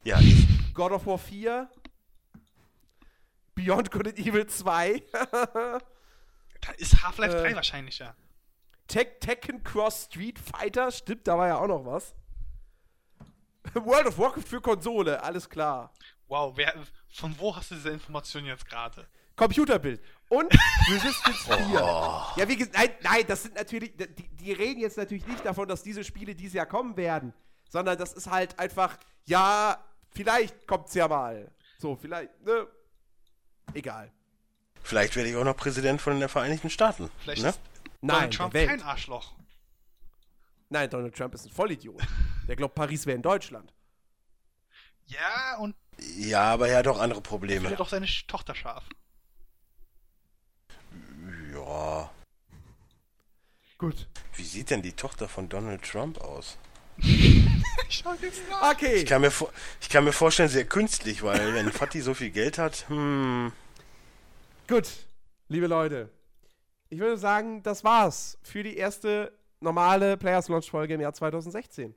Ja, 0.04 0.20
ich. 0.20 0.46
God 0.76 0.92
of 0.92 1.06
War 1.08 1.18
4, 1.18 1.70
Beyond 3.56 3.92
Good 3.92 4.08
and 4.10 4.20
Evil 4.20 4.46
2, 4.48 5.04
Da 5.12 6.72
ist 6.78 7.02
Half-Life 7.04 7.38
Äh. 7.38 7.42
3 7.50 7.56
wahrscheinlich, 7.56 8.00
ja. 8.00 8.16
Tek 8.88 9.20
Tekken 9.20 9.64
Cross 9.64 10.06
Street 10.06 10.38
Fighter, 10.40 10.92
stimmt, 10.92 11.28
da 11.28 11.38
war 11.38 11.48
ja 11.48 11.58
auch 11.58 11.68
noch 11.68 11.86
was. 11.86 12.14
World 13.74 14.08
of 14.08 14.18
Warcraft 14.18 14.44
für 14.44 14.62
Konsole, 14.62 15.22
alles 15.22 15.50
klar. 15.50 15.92
Wow, 16.28 16.54
wer, 16.56 16.74
von 17.14 17.38
wo 17.38 17.56
hast 17.56 17.72
du 17.72 17.76
diese 17.76 17.90
Information 17.90 18.46
jetzt 18.46 18.68
gerade? 18.68 19.08
Computerbild. 19.36 20.02
Und 20.30 20.54
Resistance 20.90 21.44
4. 21.44 21.80
Ja, 22.38 22.48
wie 22.48 22.56
gesagt, 22.56 22.76
nein, 22.76 22.90
nein, 23.02 23.24
das 23.28 23.44
sind 23.44 23.56
natürlich, 23.56 23.94
die, 23.98 24.28
die 24.30 24.52
reden 24.54 24.80
jetzt 24.80 24.98
natürlich 24.98 25.26
nicht 25.28 25.46
davon, 25.46 25.68
dass 25.68 25.84
diese 25.84 26.04
Spiele 26.04 26.36
dieses 26.36 26.54
Jahr 26.54 26.66
kommen 26.66 26.96
werden, 26.96 27.34
sondern 27.70 27.98
das 27.98 28.14
ist 28.14 28.30
halt 28.30 28.58
einfach, 28.60 28.98
ja, 29.26 29.84
vielleicht 30.12 30.68
kommt's 30.68 30.94
ja 30.94 31.08
mal. 31.08 31.52
So, 31.80 31.96
vielleicht, 31.96 32.40
ne? 32.46 32.68
Egal. 33.74 34.12
Vielleicht 34.84 35.16
werde 35.16 35.30
ich 35.30 35.36
auch 35.36 35.44
noch 35.44 35.56
Präsident 35.56 36.02
von 36.02 36.20
den 36.20 36.30
Vereinigten 36.30 36.70
Staaten. 36.70 37.10
Vielleicht 37.20 37.44
ne? 37.44 37.50
ist 37.50 37.60
Nein, 38.02 38.16
Donald 38.16 38.34
Trump 38.34 38.54
Welt. 38.54 38.70
kein 38.70 38.82
Arschloch. 38.82 39.34
Nein, 40.72 40.90
Donald 40.90 41.14
Trump 41.14 41.34
ist 41.36 41.46
ein 41.46 41.52
Vollidiot. 41.52 42.02
Der 42.48 42.56
glaubt, 42.56 42.76
Paris 42.76 43.06
wäre 43.06 43.18
in 43.18 43.22
Deutschland. 43.22 43.74
Ja, 45.06 45.58
und 45.58 45.76
Ja, 46.18 46.44
aber 46.54 46.70
er 46.70 46.78
hat 46.78 46.88
auch 46.88 46.98
andere 47.00 47.20
er 47.20 47.24
Probleme. 47.24 47.62
findet 47.62 47.82
auch 47.82 47.90
seine 47.90 48.08
Tochter 48.28 48.56
scharf. 48.56 48.86
Ja. 51.54 52.10
Gut. 53.78 54.08
Wie 54.36 54.44
sieht 54.44 54.70
denn 54.70 54.82
die 54.82 54.94
Tochter 54.94 55.28
von 55.28 55.50
Donald 55.50 55.84
Trump 55.84 56.20
aus? 56.22 56.58
Ich 57.88 57.98
schau 58.04 58.14
jetzt 58.22 58.42
nach. 58.50 58.72
Okay. 58.74 58.96
Ich 58.96 59.06
kann 59.06 59.22
mir, 59.22 59.32
ich 59.82 59.90
kann 59.90 60.06
mir 60.06 60.14
vorstellen, 60.14 60.48
sehr 60.48 60.66
künstlich, 60.66 61.24
weil 61.24 61.54
wenn 61.54 61.72
Fatih 61.72 62.00
so 62.02 62.14
viel 62.14 62.30
Geld 62.32 62.58
hat, 62.58 62.88
hm. 62.88 63.52
Gut, 64.68 64.88
liebe 65.50 65.68
Leute. 65.68 66.10
Ich 66.90 67.00
würde 67.00 67.18
sagen, 67.18 67.64
das 67.64 67.84
war's 67.84 68.38
für 68.44 68.64
die 68.64 68.78
erste 68.78 69.34
normale 69.62 70.18
Players 70.18 70.48
Launch 70.50 70.70
Folge 70.70 70.96
im 70.96 71.02
Jahr 71.02 71.14
2016. 71.14 71.96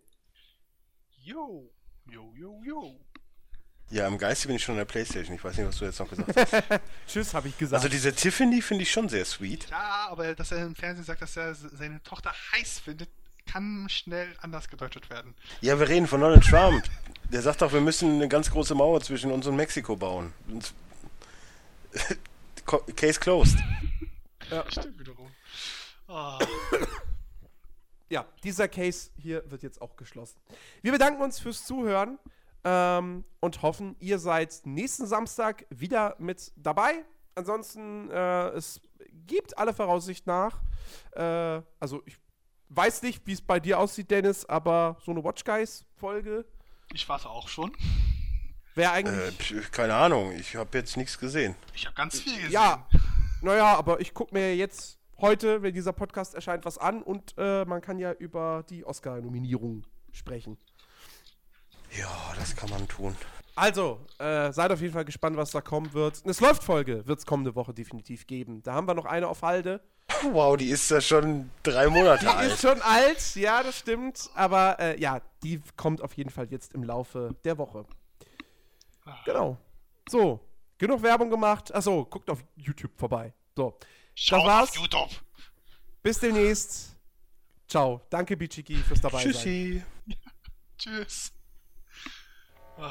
Yo, 1.22 1.70
yo, 2.10 2.32
yo, 2.36 2.60
yo. 2.64 3.00
Ja, 3.90 4.08
im 4.08 4.18
Geiste 4.18 4.48
bin 4.48 4.56
ich 4.56 4.64
schon 4.64 4.74
in 4.74 4.78
der 4.78 4.84
Playstation. 4.86 5.36
Ich 5.36 5.44
weiß 5.44 5.56
nicht, 5.56 5.68
was 5.68 5.78
du 5.78 5.84
jetzt 5.84 5.98
noch 5.98 6.08
gesagt 6.08 6.36
hast. 6.36 6.80
Tschüss, 7.06 7.34
habe 7.34 7.48
ich 7.48 7.58
gesagt. 7.58 7.82
Also 7.82 7.88
diese 7.88 8.14
Tiffany 8.14 8.62
finde 8.62 8.82
ich 8.82 8.90
schon 8.90 9.08
sehr 9.08 9.24
sweet. 9.24 9.68
Ja, 9.70 10.08
aber 10.10 10.34
dass 10.34 10.52
er 10.52 10.64
im 10.64 10.74
Fernsehen 10.74 11.04
sagt, 11.04 11.22
dass 11.22 11.36
er 11.36 11.54
seine 11.54 12.02
Tochter 12.02 12.32
heiß 12.52 12.80
findet, 12.80 13.08
kann 13.46 13.86
schnell 13.90 14.34
anders 14.40 14.68
gedeutet 14.68 15.10
werden. 15.10 15.34
Ja, 15.60 15.78
wir 15.78 15.88
reden 15.88 16.06
von 16.06 16.20
Donald 16.20 16.44
Trump. 16.44 16.82
Der 17.30 17.42
sagt 17.42 17.62
doch, 17.62 17.72
wir 17.72 17.80
müssen 17.80 18.14
eine 18.14 18.28
ganz 18.28 18.50
große 18.50 18.74
Mauer 18.74 19.00
zwischen 19.00 19.30
uns 19.30 19.46
und 19.46 19.56
Mexiko 19.56 19.96
bauen. 19.96 20.32
Und 20.48 20.72
Case 22.96 23.20
closed. 23.20 23.58
Stimmt 24.68 24.98
wiederum. 24.98 25.30
Ah, 26.08 26.38
ja, 28.10 28.26
dieser 28.42 28.68
Case 28.68 29.10
hier 29.16 29.48
wird 29.50 29.62
jetzt 29.62 29.80
auch 29.80 29.96
geschlossen. 29.96 30.40
Wir 30.82 30.92
bedanken 30.92 31.22
uns 31.22 31.38
fürs 31.38 31.64
Zuhören 31.64 32.18
ähm, 32.64 33.24
und 33.40 33.62
hoffen, 33.62 33.96
ihr 34.00 34.18
seid 34.18 34.60
nächsten 34.64 35.06
Samstag 35.06 35.66
wieder 35.70 36.16
mit 36.18 36.52
dabei. 36.56 37.04
Ansonsten, 37.34 38.10
äh, 38.10 38.48
es 38.50 38.80
gibt 39.26 39.58
alle 39.58 39.74
Voraussicht 39.74 40.26
nach. 40.26 40.60
Äh, 41.12 41.62
also, 41.80 42.02
ich 42.06 42.16
weiß 42.68 43.02
nicht, 43.02 43.26
wie 43.26 43.32
es 43.32 43.42
bei 43.42 43.60
dir 43.60 43.78
aussieht, 43.78 44.10
Dennis, 44.10 44.44
aber 44.44 44.96
so 45.04 45.10
eine 45.10 45.24
Watch 45.24 45.44
Guys-Folge 45.44 46.44
ich 46.92 47.08
warte 47.08 47.28
auch 47.28 47.48
schon. 47.48 47.72
Äh, 48.76 48.86
eigentlich. 48.86 49.36
pf, 49.36 49.70
keine 49.70 49.94
Ahnung, 49.94 50.32
ich 50.32 50.56
habe 50.56 50.78
jetzt 50.78 50.96
nichts 50.96 51.18
gesehen. 51.18 51.54
Ich 51.74 51.86
habe 51.86 51.94
ganz 51.94 52.20
viel 52.20 52.34
gesehen. 52.36 52.52
Ja, 52.52 52.86
naja, 53.42 53.76
aber 53.76 54.00
ich 54.00 54.14
gucke 54.14 54.34
mir 54.34 54.54
jetzt 54.56 54.98
heute, 55.18 55.62
wenn 55.62 55.74
dieser 55.74 55.92
Podcast 55.92 56.34
erscheint, 56.34 56.64
was 56.64 56.78
an 56.78 57.02
und 57.02 57.34
äh, 57.38 57.64
man 57.64 57.80
kann 57.80 57.98
ja 57.98 58.12
über 58.12 58.64
die 58.68 58.84
Oscar-Nominierung 58.84 59.84
sprechen. 60.12 60.56
Ja, 61.96 62.08
das 62.38 62.56
kann 62.56 62.70
man 62.70 62.88
tun. 62.88 63.16
Also, 63.56 64.00
äh, 64.18 64.52
seid 64.52 64.72
auf 64.72 64.80
jeden 64.80 64.92
Fall 64.92 65.04
gespannt, 65.04 65.36
was 65.36 65.52
da 65.52 65.60
kommen 65.60 65.92
wird. 65.92 66.22
Eine 66.24 66.34
Läuft-Folge 66.40 67.06
wird 67.06 67.20
es 67.20 67.26
kommende 67.26 67.54
Woche 67.54 67.72
definitiv 67.72 68.26
geben. 68.26 68.62
Da 68.64 68.74
haben 68.74 68.88
wir 68.88 68.94
noch 68.94 69.04
eine 69.04 69.28
auf 69.28 69.42
Halde. 69.42 69.80
Wow, 70.32 70.56
die 70.56 70.70
ist 70.70 70.90
ja 70.90 71.00
schon 71.00 71.50
drei 71.62 71.88
Monate 71.88 72.24
Die 72.24 72.30
alt. 72.30 72.52
ist 72.52 72.60
schon 72.62 72.80
alt, 72.82 73.36
ja, 73.36 73.62
das 73.62 73.78
stimmt. 73.78 74.28
Aber 74.34 74.78
äh, 74.80 75.00
ja, 75.00 75.20
die 75.42 75.62
kommt 75.76 76.02
auf 76.02 76.14
jeden 76.14 76.30
Fall 76.30 76.46
jetzt 76.50 76.74
im 76.74 76.82
Laufe 76.82 77.36
der 77.44 77.56
Woche. 77.58 77.84
Genau. 79.24 79.56
So, 80.08 80.40
genug 80.78 81.02
Werbung 81.02 81.30
gemacht. 81.30 81.72
Achso, 81.74 82.04
guckt 82.06 82.28
auf 82.30 82.44
YouTube 82.56 82.92
vorbei. 82.96 83.32
So, 83.56 83.78
Schau 84.14 84.38
das 84.38 84.46
war's. 84.46 84.70
auf 84.70 84.76
YouTube. 84.76 85.10
Bis 86.02 86.18
demnächst. 86.18 86.96
Ciao. 87.68 88.00
Danke, 88.10 88.36
Bichiki, 88.36 88.76
fürs 88.76 89.00
dabei 89.00 89.22
Tschüssi. 89.22 89.82
sein. 90.06 90.16
Tschüss. 90.78 91.32
Tschüss. 91.32 91.32
Oh. 92.76 92.90